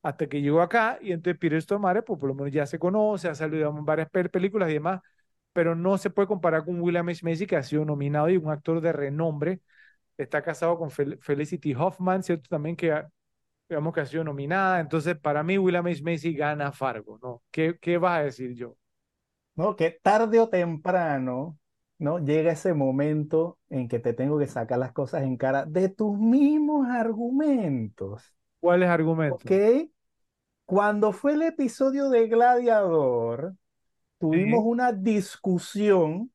hasta 0.05 0.27
que 0.27 0.41
llegó 0.41 0.61
acá 0.61 0.99
y 1.01 1.11
entonces 1.11 1.39
Peter 1.39 1.61
Stormare, 1.61 2.03
pues 2.03 2.19
por 2.19 2.29
lo 2.29 2.35
menos 2.35 2.51
ya 2.53 2.65
se 2.65 2.79
conoce, 2.79 3.27
ha 3.29 3.35
salido 3.35 3.69
en 3.77 3.85
varias 3.85 4.09
películas 4.09 4.69
y 4.69 4.73
demás, 4.73 5.01
pero 5.53 5.75
no 5.75 5.97
se 5.97 6.09
puede 6.09 6.27
comparar 6.27 6.65
con 6.65 6.79
William 6.81 7.07
H. 7.09 7.21
Macy, 7.25 7.47
que 7.47 7.55
ha 7.55 7.63
sido 7.63 7.85
nominado 7.85 8.29
y 8.29 8.37
un 8.37 8.49
actor 8.51 8.81
de 8.81 8.93
renombre, 8.93 9.61
está 10.17 10.43
casado 10.43 10.77
con 10.77 10.91
Felicity 10.91 11.75
Hoffman, 11.75 12.23
¿cierto? 12.23 12.49
También 12.49 12.75
que, 12.75 13.03
digamos 13.69 13.93
que 13.93 14.01
ha 14.01 14.05
sido 14.07 14.23
nominada, 14.23 14.79
entonces 14.79 15.17
para 15.17 15.43
mí 15.43 15.57
William 15.57 15.87
H. 15.87 16.03
Macy 16.03 16.33
gana 16.35 16.71
Fargo, 16.71 17.19
¿no? 17.21 17.43
¿Qué, 17.51 17.77
qué 17.81 17.97
vas 17.97 18.19
a 18.19 18.23
decir 18.25 18.53
yo? 18.55 18.77
¿no? 19.55 19.75
Que 19.75 19.91
tarde 19.91 20.39
o 20.39 20.49
temprano, 20.49 21.57
¿no? 21.97 22.19
Llega 22.19 22.51
ese 22.51 22.73
momento 22.73 23.59
en 23.69 23.87
que 23.87 23.99
te 23.99 24.13
tengo 24.13 24.37
que 24.39 24.47
sacar 24.47 24.79
las 24.79 24.91
cosas 24.93 25.23
en 25.23 25.37
cara 25.37 25.65
de 25.65 25.89
tus 25.89 26.17
mismos 26.17 26.87
argumentos. 26.89 28.23
¿Cuáles 28.59 28.89
argumentos? 28.89 29.53
Ok. 29.53 29.89
Cuando 30.65 31.11
fue 31.11 31.33
el 31.33 31.43
episodio 31.43 32.09
de 32.09 32.27
Gladiador, 32.27 33.55
tuvimos 34.19 34.61
una 34.65 34.91
discusión 34.91 36.31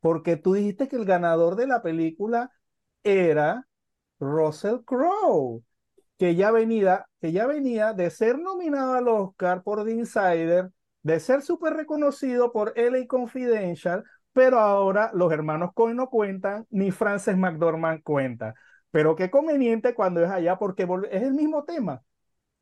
porque 0.00 0.36
tú 0.36 0.54
dijiste 0.54 0.88
que 0.88 0.96
el 0.96 1.04
ganador 1.04 1.56
de 1.56 1.66
la 1.66 1.82
película 1.82 2.50
era 3.04 3.66
Russell 4.18 4.80
Crowe, 4.84 5.62
que 6.18 6.34
ya 6.34 6.50
venía, 6.50 7.06
que 7.20 7.32
ya 7.32 7.46
venía 7.46 7.92
de 7.94 8.10
ser 8.10 8.38
nominado 8.38 8.94
al 8.94 9.08
Oscar 9.08 9.62
por 9.62 9.84
The 9.84 9.92
Insider, 9.92 10.70
de 11.02 11.20
ser 11.20 11.42
súper 11.42 11.74
reconocido 11.74 12.52
por 12.52 12.72
LA 12.76 13.06
Confidential, 13.06 14.04
pero 14.32 14.58
ahora 14.58 15.10
los 15.14 15.32
hermanos 15.32 15.70
Cohen 15.74 15.96
no 15.96 16.08
cuentan, 16.10 16.66
ni 16.70 16.90
Frances 16.90 17.36
McDormand 17.36 18.02
cuenta. 18.02 18.54
Pero 18.90 19.16
qué 19.16 19.30
conveniente 19.30 19.94
cuando 19.94 20.22
es 20.22 20.30
allá, 20.30 20.58
porque 20.58 20.86
es 21.10 21.22
el 21.22 21.32
mismo 21.34 21.64
tema. 21.64 22.02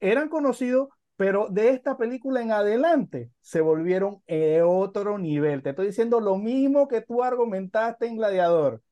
Eran 0.01 0.29
conocidos, 0.29 0.89
pero 1.21 1.49
de 1.51 1.69
esta 1.69 1.99
película 1.99 2.41
en 2.41 2.51
adelante 2.51 3.31
se 3.43 3.61
volvieron 3.61 4.23
a 4.27 4.65
otro 4.65 5.19
nivel. 5.19 5.63
Te 5.63 5.69
estoy 5.69 5.89
diciendo 5.89 6.19
lo 6.19 6.39
mismo 6.39 6.89
que 6.89 7.03
tú 7.03 7.23
argumentaste 7.23 8.07
en 8.07 8.17
Gladiador. 8.17 8.83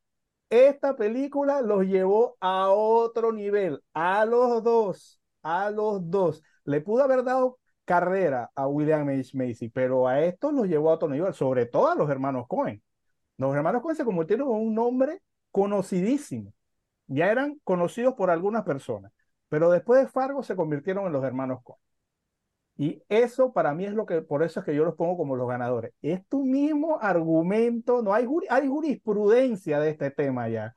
Esta 0.51 0.95
película 0.95 1.63
los 1.63 1.87
llevó 1.87 2.37
a 2.41 2.69
otro 2.69 3.33
nivel, 3.33 3.83
a 3.95 4.27
los 4.27 4.63
dos, 4.63 5.23
a 5.43 5.71
los 5.71 6.11
dos. 6.11 6.43
Le 6.65 6.83
pudo 6.83 7.05
haber 7.05 7.25
dado 7.25 7.59
carrera 7.87 8.51
a 8.55 8.67
William 8.67 9.09
H. 9.09 9.31
Macy, 9.35 9.71
pero 9.71 10.07
a 10.07 10.21
esto 10.21 10.53
los 10.53 10.69
llevó 10.69 10.91
a 10.91 10.97
otro 10.97 11.09
nivel, 11.09 11.33
sobre 11.33 11.65
todo 11.65 11.89
a 11.89 11.95
los 11.95 12.11
hermanos 12.11 12.45
Cohen. 12.47 12.83
Los 13.39 13.57
hermanos 13.57 13.81
Cohen 13.81 13.97
se 13.97 14.05
convirtieron 14.05 14.49
en 14.49 14.55
un 14.55 14.75
nombre 14.75 15.23
conocidísimo. 15.51 16.53
Ya 17.07 17.31
eran 17.33 17.59
conocidos 17.65 18.13
por 18.17 18.29
algunas 18.31 18.65
personas, 18.65 19.13
pero 19.49 19.71
después 19.71 20.03
de 20.03 20.09
Fargo 20.09 20.43
se 20.43 20.57
convirtieron 20.57 21.07
en 21.07 21.13
los 21.13 21.25
hermanos 21.25 21.61
Cohen. 21.63 21.88
Y 22.81 23.03
eso 23.09 23.53
para 23.53 23.75
mí 23.75 23.85
es 23.87 23.93
lo 23.93 24.07
que, 24.07 24.23
por 24.23 24.45
eso 24.45 24.61
es 24.61 24.67
que 24.67 24.75
yo 24.75 24.85
los 24.85 24.95
pongo 24.95 25.17
como 25.17 25.35
los 25.35 25.49
ganadores. 25.49 25.93
Es 26.01 26.25
tu 26.29 26.45
mismo 26.45 27.01
argumento, 27.03 28.03
no 28.03 28.15
hay, 28.15 28.25
hay 28.49 28.69
jurisprudencia 28.69 29.81
de 29.81 29.91
este 29.91 30.13
tema 30.13 30.49
ya, 30.49 30.77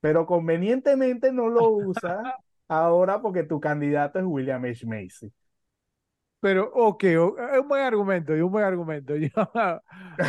pero 0.00 0.26
convenientemente 0.26 1.32
no 1.32 1.48
lo 1.48 1.70
usa 1.70 2.20
ahora 2.68 3.22
porque 3.22 3.44
tu 3.44 3.60
candidato 3.60 4.18
es 4.18 4.26
William 4.26 4.62
H. 4.62 4.86
Macy. 4.86 5.32
Pero, 6.40 6.70
ok, 6.74 7.04
es 7.04 7.18
un 7.60 7.66
buen 7.66 7.82
argumento, 7.82 8.36
y 8.36 8.42
un 8.42 8.52
buen 8.52 8.64
argumento. 8.64 9.14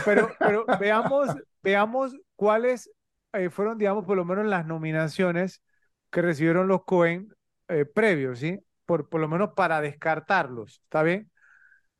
pero, 0.06 0.30
pero 0.40 0.66
veamos, 0.80 1.36
veamos 1.62 2.18
cuáles 2.38 2.90
eh, 3.34 3.50
fueron, 3.50 3.78
digamos, 3.78 4.06
por 4.06 4.16
lo 4.16 4.24
menos 4.24 4.46
las 4.46 4.66
nominaciones 4.66 5.62
que 6.10 6.22
recibieron 6.22 6.70
los 6.70 6.86
Cohen 6.86 7.28
eh, 7.68 7.84
previos, 7.84 8.40
¿sí? 8.40 8.58
Por, 8.90 9.08
por 9.08 9.22
lo 9.22 9.28
menos 9.28 9.52
para 9.56 9.82
descartarlos, 9.82 10.82
¿está 10.84 11.04
bien? 11.04 11.30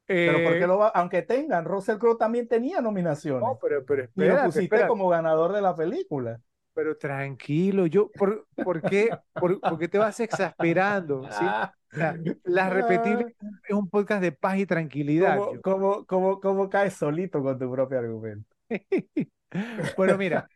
pero 0.08 0.40
porque 0.44 0.64
eh, 0.64 0.68
lo 0.68 0.80
va, 0.80 0.88
aunque 0.88 1.22
tengan, 1.22 1.66
Russell 1.66 2.00
Crowe 2.00 2.18
también 2.18 2.48
tenía 2.48 2.82
nominaciones. 2.82 3.44
No, 3.44 3.60
pero, 3.62 3.86
pero 3.86 4.10
y 4.16 4.24
lo 4.24 4.44
pusiste 4.46 4.88
como 4.88 5.08
ganador 5.08 5.54
de 5.54 5.62
la 5.62 5.76
película. 5.76 6.42
Pero 6.74 6.98
tranquilo, 6.98 7.86
yo, 7.86 8.10
¿por, 8.10 8.48
por, 8.64 8.82
qué, 8.82 9.16
por, 9.34 9.78
qué 9.78 9.88
te 9.88 10.00
vas 10.00 10.20
exasperando? 10.20 11.30
¿sí? 11.30 11.46
La 12.46 12.72
repetible 12.72 13.36
es 13.68 13.76
un 13.76 13.88
podcast 13.88 14.24
de 14.24 14.32
paz 14.32 14.58
y 14.58 14.66
tranquilidad. 14.66 15.38
¿Cómo, 15.62 16.08
cómo, 16.08 16.40
cómo, 16.40 16.70
caes 16.72 16.96
solito 16.96 17.44
con 17.44 17.60
tu 17.60 17.72
propio 17.72 18.00
argumento? 18.00 18.56
bueno, 19.96 20.18
mira. 20.18 20.50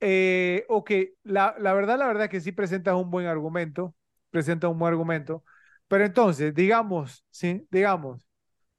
Eh, 0.00 0.66
ok, 0.68 0.90
la, 1.22 1.54
la 1.58 1.72
verdad, 1.72 1.98
la 1.98 2.08
verdad 2.08 2.28
que 2.28 2.42
sí 2.42 2.52
presentas 2.52 2.94
un 2.94 3.10
buen 3.10 3.26
argumento, 3.26 3.94
presentas 4.36 4.70
un 4.70 4.78
buen 4.78 4.92
argumento, 4.92 5.42
pero 5.88 6.04
entonces, 6.04 6.54
digamos, 6.54 7.24
sí, 7.30 7.66
digamos, 7.70 8.28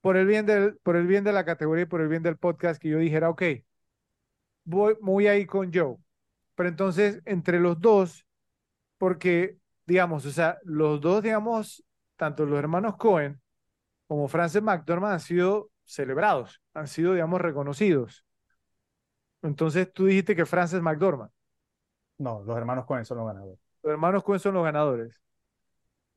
por 0.01 0.17
el 0.17 0.27
bien 0.27 0.45
del, 0.45 0.77
por 0.83 0.95
el 0.95 1.07
bien 1.07 1.23
de 1.23 1.33
la 1.33 1.45
categoría 1.45 1.83
y 1.83 1.87
por 1.87 2.01
el 2.01 2.09
bien 2.09 2.21
del 2.23 2.37
podcast, 2.37 2.79
que 2.81 2.89
yo 2.89 2.99
dijera, 2.99 3.29
ok, 3.29 3.41
voy, 4.63 4.95
voy 5.01 5.27
a 5.27 5.35
ir 5.35 5.47
con 5.47 5.71
Joe. 5.73 5.97
Pero 6.55 6.69
entonces, 6.69 7.21
entre 7.25 7.59
los 7.59 7.79
dos, 7.81 8.25
porque, 8.97 9.57
digamos, 9.85 10.25
o 10.25 10.31
sea, 10.31 10.59
los 10.63 11.01
dos, 11.01 11.23
digamos, 11.23 11.83
tanto 12.17 12.45
los 12.45 12.59
hermanos 12.59 12.97
Cohen 12.97 13.41
como 14.07 14.27
Frances 14.27 14.61
McDormand 14.61 15.13
han 15.15 15.19
sido 15.19 15.71
celebrados, 15.85 16.61
han 16.73 16.87
sido, 16.87 17.13
digamos, 17.13 17.41
reconocidos. 17.41 18.25
Entonces, 19.41 19.91
tú 19.93 20.05
dijiste 20.05 20.35
que 20.35 20.45
Frances 20.45 20.81
McDormand. 20.81 21.31
No, 22.17 22.43
los 22.43 22.57
hermanos 22.57 22.85
Cohen 22.85 23.05
son 23.05 23.19
los 23.19 23.27
ganadores. 23.27 23.59
Los 23.83 23.91
hermanos 23.91 24.23
Cohen 24.23 24.39
son 24.39 24.53
los 24.55 24.63
ganadores. 24.63 25.21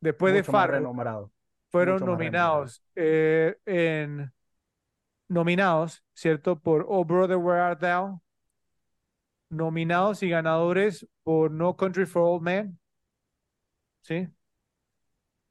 Después 0.00 0.34
de 0.34 0.42
Fargo, 0.42 0.94
fueron 1.70 2.04
nominados 2.04 2.82
eh, 2.94 3.56
en 3.66 4.32
nominados, 5.28 6.04
¿cierto? 6.12 6.58
Por 6.58 6.84
Oh 6.88 7.04
Brother 7.04 7.36
Where 7.36 7.60
Art 7.60 7.80
Thou, 7.80 8.20
nominados 9.50 10.22
y 10.22 10.28
ganadores 10.28 11.06
por 11.22 11.50
No 11.50 11.76
Country 11.76 12.06
for 12.06 12.22
Old 12.22 12.42
Men, 12.42 12.78
¿sí? 14.02 14.28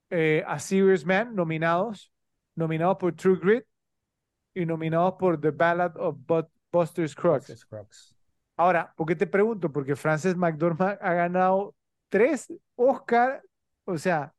Eh, 0.09 0.43
A 0.47 0.59
Serious 0.59 1.05
Man, 1.05 1.35
nominados, 1.35 2.11
nominados 2.55 2.97
por 2.97 3.15
True 3.15 3.37
Grit 3.37 3.65
y 4.53 4.65
nominados 4.65 5.13
por 5.13 5.39
The 5.39 5.51
Ballad 5.51 5.95
of 5.97 6.17
Buster 6.71 7.07
Scruggs. 7.07 7.67
Ahora, 8.57 8.93
¿por 8.97 9.07
qué 9.07 9.15
te 9.15 9.27
pregunto? 9.27 9.71
Porque 9.71 9.95
Frances 9.95 10.35
McDormand 10.35 10.97
ha 11.01 11.13
ganado 11.13 11.75
tres 12.09 12.51
Oscar, 12.75 13.41
o 13.85 13.97
sea, 13.97 14.33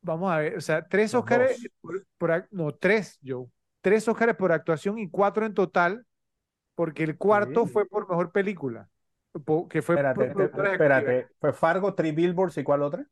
vamos 0.00 0.30
a 0.30 0.38
ver, 0.38 0.56
o 0.56 0.60
sea, 0.60 0.86
tres 0.86 1.14
Oscars 1.14 1.60
por, 2.16 2.48
no, 2.50 2.72
tres, 2.74 3.18
yo, 3.20 3.48
tres 3.80 4.06
Oscars 4.08 4.36
por 4.36 4.52
actuación 4.52 4.98
y 4.98 5.08
cuatro 5.08 5.46
en 5.46 5.54
total 5.54 6.06
porque 6.74 7.02
el 7.02 7.16
cuarto 7.18 7.66
fue 7.66 7.86
por 7.86 8.08
mejor 8.08 8.30
película. 8.30 8.88
Que 9.68 9.82
fue 9.82 9.96
espérate, 9.96 11.26
fue 11.40 11.52
Fargo, 11.52 11.92
Three 11.94 12.12
Billboards 12.12 12.56
y 12.58 12.62
cuál 12.62 12.82
otra? 12.82 13.04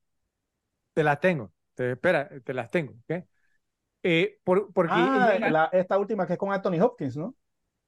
Te 0.94 1.02
las 1.02 1.18
tengo. 1.20 1.52
Te, 1.74 1.92
espera, 1.92 2.28
te 2.44 2.55
las 2.55 2.70
tengo. 2.70 2.94
Eh, 4.02 4.39
por, 4.44 4.73
porque 4.73 4.94
ah, 4.94 5.68
esta 5.73 5.98
última 5.98 6.28
que 6.28 6.34
es 6.34 6.39
con 6.39 6.52
Anthony 6.52 6.81
Hopkins, 6.81 7.16
¿no? 7.16 7.34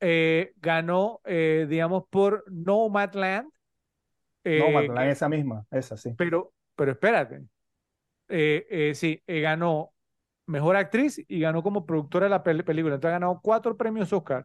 Eh, 0.01 0.53
ganó, 0.57 1.21
eh, 1.25 1.67
digamos, 1.69 2.05
por 2.11 2.45
Nomadland. 2.51 3.49
Nomadland, 4.45 5.11
esa 5.11 5.29
misma, 5.29 5.65
esa 5.71 5.97
sí. 5.97 6.13
Pero, 6.19 6.53
pero 6.75 6.91
espérate. 6.91 7.45
Sí, 8.29 9.23
ganó 9.27 9.93
mejor 10.47 10.77
actriz 10.77 11.25
y 11.29 11.41
ganó 11.41 11.63
como 11.63 11.87
productora 11.87 12.27
de 12.27 12.31
la 12.31 12.43
película. 12.43 12.95
Entonces 12.95 13.09
ha 13.09 13.11
ganado 13.13 13.41
cuatro 13.43 13.77
premios 13.77 14.13
Oscar 14.13 14.45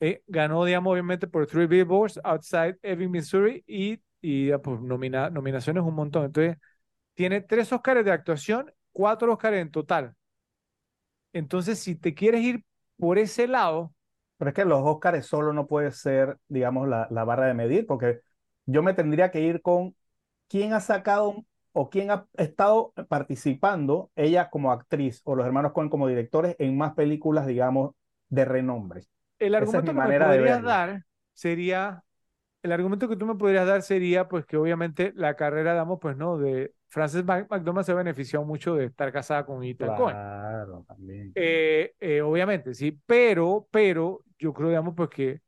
eh, 0.00 0.22
ganó, 0.26 0.64
digamos, 0.64 0.92
obviamente 0.92 1.26
por 1.26 1.46
Three 1.46 1.66
Billboards, 1.66 2.20
Outside 2.24 2.78
Ebbing, 2.82 3.10
Missouri, 3.10 3.62
y, 3.66 4.00
y 4.20 4.50
pues, 4.58 4.80
nominaciones 4.80 5.82
un 5.84 5.94
montón. 5.94 6.24
Entonces, 6.26 6.56
tiene 7.14 7.40
tres 7.42 7.72
Oscars 7.72 8.04
de 8.04 8.12
actuación, 8.12 8.72
cuatro 8.92 9.32
Oscars 9.34 9.58
en 9.58 9.70
total. 9.70 10.14
Entonces, 11.32 11.78
si 11.78 11.94
te 11.94 12.14
quieres 12.14 12.42
ir 12.42 12.64
por 12.98 13.18
ese 13.18 13.46
lado. 13.48 13.94
Pero 14.38 14.50
es 14.50 14.54
que 14.54 14.64
los 14.64 14.80
Oscars 14.82 15.26
solo 15.26 15.52
no 15.52 15.66
puede 15.66 15.90
ser, 15.92 16.38
digamos, 16.48 16.88
la, 16.88 17.06
la 17.10 17.24
barra 17.24 17.46
de 17.46 17.54
medir, 17.54 17.86
porque 17.86 18.20
yo 18.66 18.82
me 18.82 18.94
tendría 18.94 19.30
que 19.30 19.40
ir 19.40 19.60
con 19.62 19.94
quién 20.48 20.72
ha 20.74 20.80
sacado 20.80 21.44
o 21.72 21.90
quién 21.90 22.10
ha 22.10 22.26
estado 22.36 22.92
participando, 23.08 24.10
ella 24.16 24.50
como 24.50 24.72
actriz 24.72 25.20
o 25.24 25.36
los 25.36 25.46
hermanos 25.46 25.72
Cohen 25.72 25.88
como 25.88 26.08
directores, 26.08 26.56
en 26.58 26.76
más 26.76 26.94
películas, 26.94 27.46
digamos, 27.46 27.92
de 28.28 28.44
renombre 28.44 29.06
el 29.40 29.54
argumento 29.54 29.92
que 29.92 29.98
me 29.98 30.18
podrías 30.18 30.62
dar 30.62 31.04
sería, 31.32 32.04
el 32.62 32.72
argumento 32.72 33.08
que 33.08 33.16
tú 33.16 33.26
me 33.26 33.34
podrías 33.34 33.66
dar 33.66 33.82
sería, 33.82 34.28
pues 34.28 34.44
que 34.44 34.56
obviamente 34.56 35.12
la 35.16 35.34
carrera, 35.34 35.74
damos, 35.74 35.98
pues 35.98 36.16
no, 36.16 36.38
de 36.38 36.74
Frances 36.88 37.24
McDormand 37.24 37.84
se 37.84 37.92
ha 37.92 37.96
beneficiado 37.96 38.44
mucho 38.44 38.74
de 38.74 38.86
estar 38.86 39.10
casada 39.10 39.46
con 39.46 39.64
Ethan 39.64 39.96
Cohen. 39.96 40.16
Claro, 40.16 40.84
también. 40.86 41.32
Eh, 41.34 41.94
eh, 41.98 42.20
obviamente, 42.20 42.74
sí, 42.74 43.00
pero, 43.06 43.66
pero 43.70 44.22
yo 44.38 44.52
creo, 44.52 44.68
digamos, 44.68 44.94
pues 44.94 45.08
que, 45.08 45.40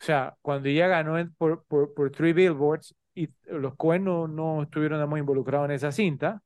o 0.00 0.04
sea, 0.04 0.36
cuando 0.42 0.68
ella 0.68 0.88
ganó 0.88 1.14
por, 1.38 1.64
por, 1.64 1.94
por, 1.94 2.10
Three 2.10 2.32
Billboards 2.32 2.94
y 3.16 3.28
los 3.46 3.74
Cohen 3.74 4.04
no, 4.04 4.28
no 4.28 4.62
estuvieron, 4.62 4.98
digamos, 4.98 5.18
involucrados 5.18 5.64
en 5.64 5.72
esa 5.72 5.90
cinta. 5.90 6.42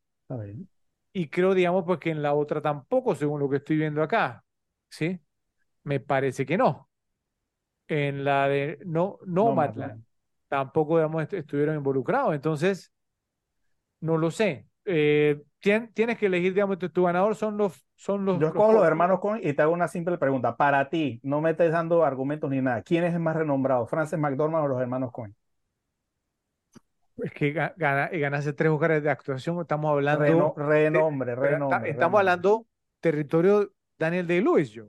Y 1.12 1.28
creo, 1.28 1.52
digamos, 1.52 1.84
pues 1.84 1.98
que 1.98 2.10
en 2.10 2.22
la 2.22 2.32
otra 2.32 2.62
tampoco, 2.62 3.14
según 3.14 3.40
lo 3.40 3.50
que 3.50 3.56
estoy 3.56 3.76
viendo 3.76 4.02
acá, 4.02 4.42
¿sí? 4.88 5.20
Me 5.82 6.00
parece 6.00 6.46
que 6.46 6.56
no 6.56 6.90
en 7.90 8.24
la 8.24 8.48
de 8.48 8.78
no, 8.86 9.18
no, 9.26 9.54
tampoco 10.48 10.96
digamos, 10.96 11.32
estuvieron 11.32 11.76
involucrados. 11.76 12.34
Entonces, 12.34 12.92
no 14.00 14.16
lo 14.16 14.30
sé. 14.30 14.66
Eh, 14.84 15.42
tienes 15.58 16.16
que 16.16 16.26
elegir, 16.26 16.54
digamos, 16.54 16.78
tu, 16.78 17.02
ganador 17.02 17.34
son 17.34 17.56
los... 17.56 17.84
Son 17.94 18.24
los 18.24 18.40
Yo 18.40 18.46
escojo 18.46 18.72
los, 18.72 18.86
hermanos 18.86 19.20
Cohen 19.20 19.42
y 19.46 19.52
te 19.52 19.60
hago 19.60 19.74
una 19.74 19.86
simple 19.86 20.16
pregunta. 20.16 20.56
Para 20.56 20.88
ti, 20.88 21.20
no 21.22 21.42
me 21.42 21.50
estés 21.50 21.72
dando 21.72 22.02
argumentos 22.02 22.48
ni 22.48 22.62
nada. 22.62 22.80
¿Quién 22.82 23.04
es 23.04 23.12
el 23.12 23.20
más 23.20 23.36
renombrado? 23.36 23.86
¿Frances 23.86 24.18
McDormand 24.18 24.64
o 24.64 24.68
los 24.68 24.80
hermanos 24.80 25.12
Cohen? 25.12 25.36
Es 27.22 27.32
que 27.32 27.52
gana, 27.52 28.08
ganase 28.08 28.52
tres 28.52 28.70
Oscars 28.70 29.02
de 29.02 29.10
actuación. 29.10 29.60
Estamos 29.60 29.90
hablando... 29.90 30.54
renombre, 30.56 31.34
renombre. 31.34 31.90
Estamos 31.90 32.18
hablando 32.18 32.66
territorio 33.00 33.72
Daniel 33.98 34.26
Day-Lewis, 34.26 34.70
yo. 34.70 34.86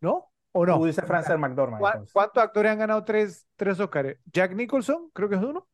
¿no? 0.00 0.32
¿O 0.52 0.66
no? 0.66 0.78
Tú 0.78 0.86
dices 0.86 1.04
Frances 1.04 1.38
McDormand. 1.38 2.08
¿Cuántos 2.12 2.42
actores 2.42 2.72
han 2.72 2.78
ganado 2.78 3.04
tres, 3.04 3.46
tres 3.56 3.78
Oscars? 3.78 4.18
Jack 4.32 4.52
Nicholson, 4.54 5.10
creo 5.12 5.28
que 5.28 5.36
es 5.36 5.42
uno. 5.42 5.68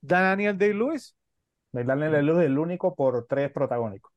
Daniel 0.00 0.56
Day-Lewis. 0.56 1.16
Daniel 1.72 2.12
Day-Lewis 2.12 2.40
es 2.40 2.46
el 2.46 2.58
único 2.58 2.94
por 2.94 3.26
tres 3.26 3.50
protagónicos. 3.50 4.12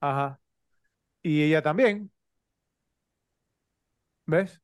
Ajá. 0.00 0.38
Y 1.22 1.42
ella 1.42 1.62
también. 1.62 2.10
¿Ves? 4.26 4.60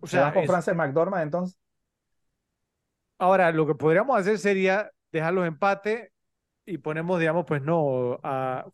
O 0.00 0.06
sea, 0.06 0.32
con 0.32 0.44
Frances 0.46 0.74
McDormand 0.74 1.24
entonces? 1.24 1.58
Ahora, 3.18 3.52
lo 3.52 3.66
que 3.66 3.74
podríamos 3.74 4.18
hacer 4.18 4.38
sería 4.38 4.90
dejar 5.12 5.34
los 5.34 5.46
empates 5.46 6.10
y 6.64 6.78
ponemos, 6.78 7.18
digamos, 7.18 7.44
pues 7.46 7.62
no, 7.62 8.18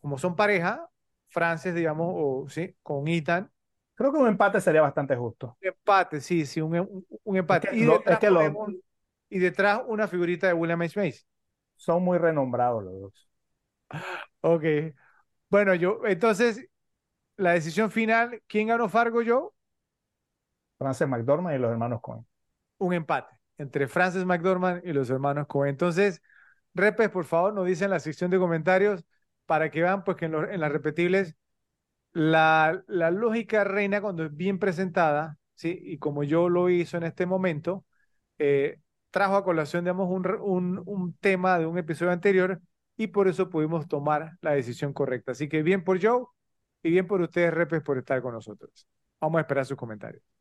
como 0.01 0.17
son 0.17 0.35
pareja, 0.35 0.87
Frances, 1.29 1.73
digamos, 1.75 2.13
o 2.15 2.49
sí, 2.49 2.75
con 2.81 3.07
Ethan. 3.07 3.51
Creo 3.95 4.11
que 4.11 4.19
un 4.19 4.27
empate 4.27 4.61
sería 4.61 4.81
bastante 4.81 5.15
justo. 5.15 5.57
empate, 5.59 6.21
sí, 6.21 6.45
sí, 6.45 6.61
un, 6.61 7.05
un, 7.23 7.37
empate. 7.37 7.69
y, 7.73 9.39
detrás 9.39 9.81
una 9.87 10.07
figurita 10.07 10.47
de 10.47 10.53
William 10.53 10.81
H. 10.81 10.99
Macy. 10.99 11.25
Son 11.75 12.03
muy 12.03 12.17
renombrados 12.17 12.83
los 12.83 13.01
dos. 13.01 13.29
Ok. 14.41 14.63
Bueno, 15.49 15.73
yo, 15.73 16.01
entonces, 16.05 16.67
la 17.37 17.53
decisión 17.53 17.89
final, 17.89 18.41
¿quién 18.47 18.67
ganó 18.67 18.87
Fargo 18.87 19.21
yo? 19.21 19.53
Frances 20.77 21.07
McDormand 21.07 21.55
y 21.55 21.59
los 21.59 21.71
hermanos 21.71 22.01
Cohen. 22.01 22.25
Un 22.77 22.93
empate 22.93 23.37
entre 23.57 23.87
Frances 23.87 24.25
McDormand 24.25 24.85
y 24.85 24.93
los 24.93 25.09
hermanos 25.09 25.47
Cohen. 25.47 25.71
Entonces, 25.71 26.21
Repes, 26.73 27.09
por 27.09 27.25
favor, 27.25 27.53
nos 27.53 27.65
dicen 27.65 27.85
en 27.85 27.91
la 27.91 27.99
sección 27.99 28.31
de 28.31 28.39
comentarios 28.39 29.03
para 29.45 29.71
que 29.71 29.81
vean 29.81 30.03
pues 30.03 30.17
que 30.17 30.25
en, 30.25 30.59
las 30.59 30.71
repetibles 30.71 31.35
la, 32.13 32.83
lógica 32.87 33.63
reina 33.63 34.01
cuando 34.01 34.25
es 34.25 34.35
bien 34.35 34.59
presentada, 34.59 35.37
¿sí? 35.55 35.79
y 35.81 35.97
como 35.99 36.23
yo 36.23 36.49
lo 36.49 36.69
hizo 36.69 36.97
en 36.97 37.03
este 37.03 37.25
momento, 37.25 37.85
eh, 38.39 38.79
trajo 39.11 39.35
a 39.37 39.43
colación, 39.43 39.85
digamos, 39.85 40.09
un, 40.09 40.83
un, 40.85 41.17
tema 41.19 41.59
de 41.59 41.65
un 41.65 41.77
episodio 41.77 42.11
anterior 42.11 42.61
y 42.97 43.07
por 43.07 43.27
eso 43.27 43.49
pudimos 43.49 43.87
tomar 43.87 44.37
la 44.41 44.51
decisión 44.51 44.93
correcta. 44.93 45.31
Así 45.33 45.49
que 45.49 45.63
bien 45.63 45.83
por 45.83 46.01
Joe 46.01 46.25
y 46.83 46.91
bien 46.91 47.07
por 47.07 47.21
ustedes, 47.21 47.53
Repes, 47.53 47.81
por 47.83 47.97
estar 47.97 48.21
con 48.21 48.33
nosotros. 48.33 48.87
Vamos 49.19 49.39
a 49.39 49.41
esperar 49.41 49.65
sus 49.65 49.77
comentarios. 49.77 50.36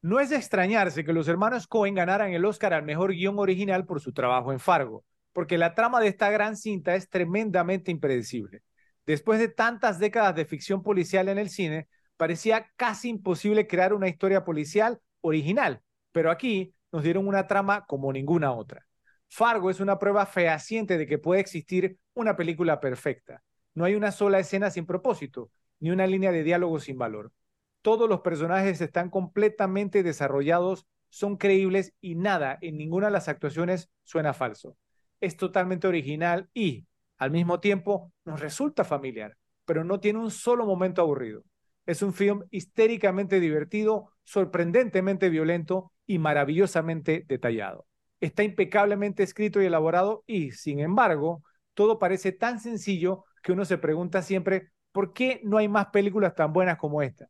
No 0.00 0.20
es 0.20 0.30
de 0.30 0.36
extrañarse 0.36 1.04
que 1.04 1.12
los 1.12 1.26
hermanos 1.26 1.66
Cohen 1.66 1.94
ganaran 1.94 2.32
el 2.32 2.44
Oscar 2.44 2.72
al 2.72 2.84
mejor 2.84 3.12
guion 3.12 3.38
original 3.38 3.84
por 3.84 4.00
su 4.00 4.12
trabajo 4.12 4.52
en 4.52 4.60
Fargo, 4.60 5.04
porque 5.32 5.58
la 5.58 5.74
trama 5.74 6.00
de 6.00 6.06
esta 6.06 6.30
gran 6.30 6.56
cinta 6.56 6.94
es 6.94 7.08
tremendamente 7.08 7.90
impredecible. 7.90 8.62
Después 9.06 9.40
de 9.40 9.48
tantas 9.48 9.98
décadas 9.98 10.36
de 10.36 10.44
ficción 10.44 10.84
policial 10.84 11.28
en 11.28 11.38
el 11.38 11.50
cine, 11.50 11.88
parecía 12.16 12.70
casi 12.76 13.08
imposible 13.08 13.66
crear 13.66 13.92
una 13.92 14.08
historia 14.08 14.44
policial 14.44 15.00
original, 15.20 15.82
pero 16.12 16.30
aquí 16.30 16.74
nos 16.92 17.02
dieron 17.02 17.26
una 17.26 17.48
trama 17.48 17.84
como 17.86 18.12
ninguna 18.12 18.52
otra. 18.52 18.86
Fargo 19.28 19.68
es 19.68 19.80
una 19.80 19.98
prueba 19.98 20.26
fehaciente 20.26 20.96
de 20.96 21.06
que 21.06 21.18
puede 21.18 21.40
existir 21.40 21.98
una 22.14 22.36
película 22.36 22.80
perfecta. 22.80 23.42
No 23.74 23.84
hay 23.84 23.94
una 23.94 24.12
sola 24.12 24.38
escena 24.38 24.70
sin 24.70 24.86
propósito, 24.86 25.50
ni 25.80 25.90
una 25.90 26.06
línea 26.06 26.30
de 26.30 26.44
diálogo 26.44 26.78
sin 26.78 26.98
valor. 26.98 27.32
Todos 27.82 28.08
los 28.08 28.20
personajes 28.20 28.80
están 28.80 29.10
completamente 29.10 30.02
desarrollados, 30.02 30.86
son 31.08 31.36
creíbles 31.36 31.94
y 32.00 32.16
nada 32.16 32.58
en 32.60 32.76
ninguna 32.76 33.06
de 33.06 33.12
las 33.12 33.28
actuaciones 33.28 33.90
suena 34.04 34.34
falso. 34.34 34.76
Es 35.20 35.36
totalmente 35.36 35.86
original 35.86 36.48
y, 36.54 36.86
al 37.16 37.30
mismo 37.30 37.60
tiempo, 37.60 38.12
nos 38.24 38.40
resulta 38.40 38.84
familiar, 38.84 39.36
pero 39.64 39.84
no 39.84 40.00
tiene 40.00 40.18
un 40.18 40.30
solo 40.30 40.66
momento 40.66 41.02
aburrido. 41.02 41.42
Es 41.86 42.02
un 42.02 42.12
film 42.12 42.44
histéricamente 42.50 43.40
divertido, 43.40 44.12
sorprendentemente 44.22 45.30
violento 45.30 45.92
y 46.06 46.18
maravillosamente 46.18 47.24
detallado. 47.26 47.86
Está 48.20 48.42
impecablemente 48.42 49.22
escrito 49.22 49.62
y 49.62 49.66
elaborado 49.66 50.24
y, 50.26 50.50
sin 50.50 50.80
embargo, 50.80 51.42
todo 51.74 51.98
parece 51.98 52.32
tan 52.32 52.60
sencillo 52.60 53.24
que 53.42 53.52
uno 53.52 53.64
se 53.64 53.78
pregunta 53.78 54.22
siempre, 54.22 54.70
¿por 54.92 55.12
qué 55.12 55.40
no 55.44 55.56
hay 55.56 55.68
más 55.68 55.86
películas 55.86 56.34
tan 56.34 56.52
buenas 56.52 56.76
como 56.76 57.00
esta? 57.02 57.28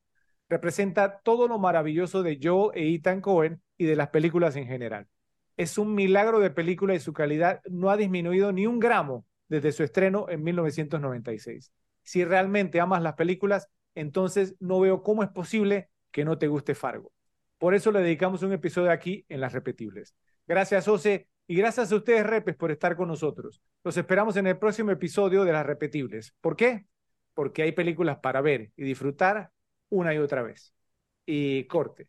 Representa 0.48 1.20
todo 1.20 1.48
lo 1.48 1.58
maravilloso 1.58 2.22
de 2.22 2.38
Joel 2.42 2.70
e 2.74 2.94
Ethan 2.94 3.20
Cohen 3.20 3.60
y 3.76 3.84
de 3.84 3.96
las 3.96 4.08
películas 4.08 4.56
en 4.56 4.66
general. 4.66 5.06
Es 5.56 5.76
un 5.76 5.94
milagro 5.94 6.40
de 6.40 6.50
película 6.50 6.94
y 6.94 7.00
su 7.00 7.12
calidad 7.12 7.60
no 7.68 7.90
ha 7.90 7.96
disminuido 7.96 8.52
ni 8.52 8.66
un 8.66 8.78
gramo 8.78 9.26
desde 9.48 9.72
su 9.72 9.82
estreno 9.82 10.26
en 10.28 10.42
1996. 10.44 11.72
Si 12.02 12.24
realmente 12.24 12.80
amas 12.80 13.02
las 13.02 13.14
películas, 13.14 13.68
entonces 13.94 14.54
no 14.60 14.80
veo 14.80 15.02
cómo 15.02 15.22
es 15.22 15.30
posible 15.30 15.90
que 16.10 16.24
no 16.24 16.38
te 16.38 16.48
guste 16.48 16.74
Fargo. 16.74 17.12
Por 17.58 17.74
eso 17.74 17.90
le 17.90 18.00
dedicamos 18.00 18.42
un 18.42 18.52
episodio 18.52 18.90
aquí 18.92 19.26
en 19.28 19.40
Las 19.40 19.52
Repetibles. 19.52 20.14
Gracias, 20.46 20.86
Ose, 20.86 21.28
y 21.46 21.56
gracias 21.56 21.90
a 21.90 21.96
ustedes, 21.96 22.24
Repes, 22.24 22.56
por 22.56 22.70
estar 22.70 22.96
con 22.96 23.08
nosotros. 23.08 23.60
Los 23.82 23.96
esperamos 23.96 24.36
en 24.36 24.46
el 24.46 24.58
próximo 24.58 24.92
episodio 24.92 25.44
de 25.44 25.52
Las 25.52 25.66
Repetibles. 25.66 26.34
¿Por 26.40 26.56
qué? 26.56 26.86
Porque 27.34 27.62
hay 27.62 27.72
películas 27.72 28.18
para 28.18 28.40
ver 28.40 28.70
y 28.76 28.84
disfrutar 28.84 29.50
una 29.90 30.14
y 30.14 30.18
otra 30.18 30.42
vez. 30.42 30.74
Y 31.26 31.64
corte. 31.66 32.08